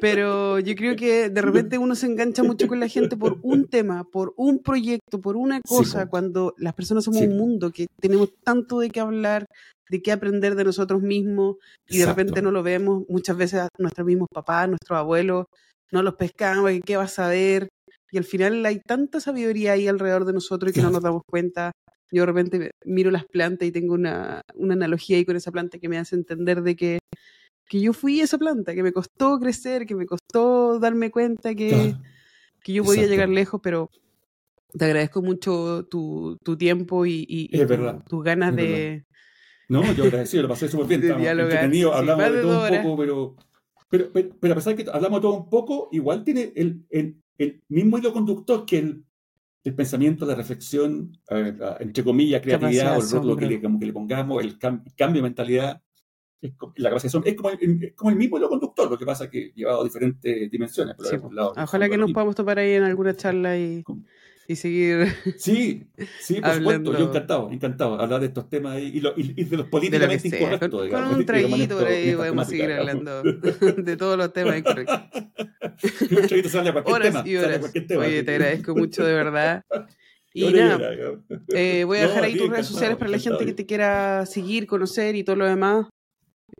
Pero 0.00 0.58
yo 0.58 0.74
creo 0.74 0.96
que 0.96 1.30
de 1.30 1.40
repente 1.40 1.78
uno 1.78 1.94
se 1.94 2.06
engancha 2.06 2.42
mucho 2.42 2.66
con 2.66 2.80
la 2.80 2.88
gente 2.88 3.16
por 3.16 3.38
un 3.42 3.68
tema, 3.68 4.02
por 4.02 4.34
un 4.36 4.58
proyecto, 4.58 5.20
por 5.20 5.36
una 5.36 5.60
cosa, 5.60 6.02
sí, 6.02 6.08
cuando 6.10 6.52
las 6.58 6.74
personas 6.74 7.04
somos 7.04 7.22
un 7.22 7.36
mundo 7.36 7.70
que 7.70 7.86
tenemos 8.00 8.30
tanto 8.42 8.80
de 8.80 8.90
qué 8.90 8.98
hablar, 8.98 9.46
de 9.88 10.02
qué 10.02 10.10
aprender 10.10 10.56
de 10.56 10.64
nosotros 10.64 11.00
mismos 11.00 11.58
y 11.86 11.98
Exacto. 11.98 11.98
de 11.98 12.06
repente 12.06 12.42
no 12.42 12.50
lo 12.50 12.64
vemos. 12.64 13.04
Muchas 13.08 13.36
veces 13.36 13.60
a 13.60 13.68
nuestros 13.78 14.04
mismos 14.04 14.26
papás, 14.34 14.68
nuestros 14.68 14.98
abuelos, 14.98 15.46
no 15.92 16.02
los 16.02 16.16
pescamos, 16.16 16.72
¿qué 16.84 16.96
vas 16.96 17.20
a 17.20 17.28
ver? 17.28 17.68
Y 18.10 18.18
al 18.18 18.24
final 18.24 18.66
hay 18.66 18.80
tanta 18.80 19.20
sabiduría 19.20 19.72
ahí 19.72 19.86
alrededor 19.86 20.24
de 20.24 20.32
nosotros 20.32 20.72
y 20.72 20.74
que 20.74 20.82
no 20.82 20.90
nos 20.90 21.02
damos 21.02 21.22
cuenta. 21.24 21.70
Yo 22.14 22.22
de 22.22 22.26
repente 22.26 22.70
miro 22.84 23.10
las 23.10 23.24
plantas 23.24 23.66
y 23.66 23.72
tengo 23.72 23.94
una, 23.94 24.42
una 24.54 24.74
analogía 24.74 25.16
ahí 25.16 25.24
con 25.24 25.36
esa 25.36 25.50
planta 25.50 25.78
que 25.78 25.88
me 25.88 25.98
hace 25.98 26.14
entender 26.14 26.62
de 26.62 26.76
que 26.76 26.98
que 27.68 27.80
yo 27.80 27.92
fui 27.92 28.20
esa 28.20 28.38
planta, 28.38 28.74
que 28.74 28.82
me 28.82 28.92
costó 28.92 29.38
crecer, 29.38 29.86
que 29.86 29.94
me 29.94 30.06
costó 30.06 30.78
darme 30.78 31.10
cuenta 31.10 31.54
que, 31.54 31.94
que 32.62 32.72
yo 32.72 32.84
podía 32.84 33.02
Exacto. 33.02 33.12
llegar 33.12 33.28
lejos, 33.30 33.60
pero 33.62 33.90
te 34.76 34.84
agradezco 34.84 35.22
mucho 35.22 35.86
tu, 35.90 36.36
tu 36.42 36.56
tiempo 36.56 37.06
y, 37.06 37.24
y, 37.28 37.48
y 37.50 37.66
tus 37.66 38.04
tu 38.06 38.20
ganas 38.20 38.54
de... 38.54 39.04
No, 39.68 39.82
yo 39.94 40.04
agradecido, 40.04 40.42
lo 40.42 40.48
pasé 40.50 40.68
súper 40.68 40.86
bien. 40.86 41.00
de 41.16 41.16
dialogar. 41.16 41.72
Sí, 41.72 41.82
hablamos 41.82 42.32
de 42.32 42.40
todo 42.42 42.68
un 42.70 42.82
poco, 42.82 42.96
pero, 42.98 43.36
pero, 43.88 44.12
pero, 44.12 44.28
pero, 44.38 44.52
a 44.52 44.56
pesar 44.56 44.76
de 44.76 44.84
que 44.84 44.90
hablamos 44.90 45.20
de 45.20 45.22
todo 45.22 45.38
un 45.38 45.48
poco, 45.48 45.88
igual 45.92 46.22
tiene 46.22 46.52
el, 46.54 46.84
el, 46.90 47.16
el 47.38 47.62
mismo 47.68 47.96
hilo 47.96 48.12
conductor 48.12 48.66
que 48.66 48.78
el, 48.78 49.04
el 49.64 49.74
pensamiento, 49.74 50.26
la 50.26 50.34
reflexión, 50.34 51.18
eh, 51.30 51.56
entre 51.80 52.04
comillas, 52.04 52.42
creatividad, 52.42 52.98
o 52.98 53.02
el 53.02 53.10
rótulo 53.10 53.36
que 53.36 53.46
le, 53.46 53.62
como 53.62 53.78
que 53.78 53.86
le 53.86 53.92
pongamos, 53.92 54.42
el, 54.42 54.58
cam, 54.58 54.84
cambio 54.96 55.22
de 55.22 55.28
mentalidad 55.28 55.80
la 56.76 56.90
capacitación 56.90 57.22
es 57.26 57.34
como 57.34 57.50
el, 57.50 57.94
como 57.94 58.10
el 58.10 58.16
mismo 58.16 58.38
hilo 58.38 58.48
conductor, 58.48 58.90
lo 58.90 58.98
que 58.98 59.06
pasa 59.06 59.30
que 59.30 59.52
llevado 59.54 59.80
a 59.80 59.84
diferentes 59.84 60.50
dimensiones. 60.50 60.96
Sí, 60.98 61.16
lado, 61.32 61.54
ojalá 61.56 61.88
que 61.88 61.96
nos 61.96 62.12
podamos 62.12 62.34
topar 62.34 62.58
ahí 62.58 62.72
en 62.72 62.82
alguna 62.82 63.14
charla 63.16 63.56
y, 63.58 63.82
y 64.46 64.56
seguir. 64.56 65.14
Sí, 65.36 65.86
sí, 66.20 66.40
por 66.40 66.54
supuesto, 66.54 66.98
yo 66.98 67.08
encantado, 67.08 67.50
encantado, 67.50 68.00
hablar 68.00 68.20
de 68.20 68.26
estos 68.26 68.48
temas 68.48 68.78
y, 68.78 69.00
lo, 69.00 69.14
y, 69.16 69.34
y 69.36 69.44
de 69.44 69.56
los 69.56 69.68
políticamente 69.68 70.28
de 70.28 70.36
incorrectos. 70.36 70.70
Con, 70.70 70.84
digamos, 70.84 71.08
con 71.08 71.18
un 71.18 71.26
traguito 71.26 71.78
por 71.78 71.88
ahí 71.88 72.14
podemos 72.14 72.48
seguir 72.48 72.72
hablando 72.72 73.22
de 73.76 73.96
todos 73.96 74.18
los 74.18 74.32
temas 74.32 74.58
incorrectos. 74.58 75.00
un 76.10 76.26
traguito 76.26 76.48
sale 76.48 76.70
a 76.70 76.72
cualquier 76.72 76.94
horas 76.94 77.12
tema. 77.12 77.28
Y 77.28 77.36
horas. 77.36 77.58
Cualquier 77.58 77.86
tema 77.86 78.04
Oye, 78.04 78.22
te 78.22 78.30
agradezco 78.32 78.74
mucho 78.74 79.04
de 79.04 79.14
verdad. 79.14 79.62
Y 80.36 80.52
nada, 80.52 80.90
eh, 81.54 81.84
voy 81.84 81.98
a 81.98 82.08
dejar 82.08 82.24
ahí 82.24 82.36
tus 82.36 82.50
redes 82.50 82.66
sociales 82.66 82.96
para 82.96 83.10
la 83.10 83.18
gente 83.18 83.46
que 83.46 83.52
te 83.52 83.66
quiera 83.66 84.26
seguir, 84.26 84.66
conocer 84.66 85.14
y 85.14 85.22
todo 85.22 85.36
lo 85.36 85.46
demás. 85.46 85.86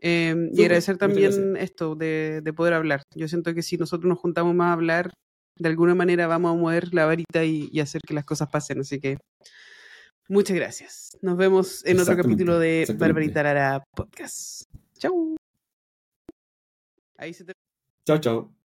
Eh, 0.00 0.50
y 0.52 0.62
agradecer 0.62 0.96
también 0.96 1.56
esto 1.56 1.94
de, 1.94 2.40
de, 2.42 2.52
poder 2.52 2.74
hablar. 2.74 3.02
Yo 3.14 3.26
siento 3.26 3.54
que 3.54 3.62
si 3.62 3.76
nosotros 3.76 4.08
nos 4.08 4.18
juntamos 4.18 4.54
más 4.54 4.68
a 4.68 4.72
hablar, 4.74 5.12
de 5.56 5.68
alguna 5.68 5.94
manera 5.94 6.26
vamos 6.26 6.52
a 6.52 6.54
mover 6.58 6.92
la 6.92 7.06
varita 7.06 7.44
y, 7.44 7.68
y 7.72 7.80
hacer 7.80 8.00
que 8.06 8.14
las 8.14 8.24
cosas 8.24 8.48
pasen. 8.48 8.80
Así 8.80 9.00
que 9.00 9.18
muchas 10.28 10.56
gracias. 10.56 11.16
Nos 11.22 11.36
vemos 11.36 11.84
en 11.84 12.00
otro 12.00 12.16
capítulo 12.16 12.58
de 12.58 12.86
Barbarita 12.98 13.42
Lara 13.42 13.84
Podcast. 13.94 14.64
Chau. 14.98 15.36
Ahí 17.16 17.32
se 17.32 17.44
te... 17.44 17.52
Chao, 18.06 18.18
chao. 18.18 18.63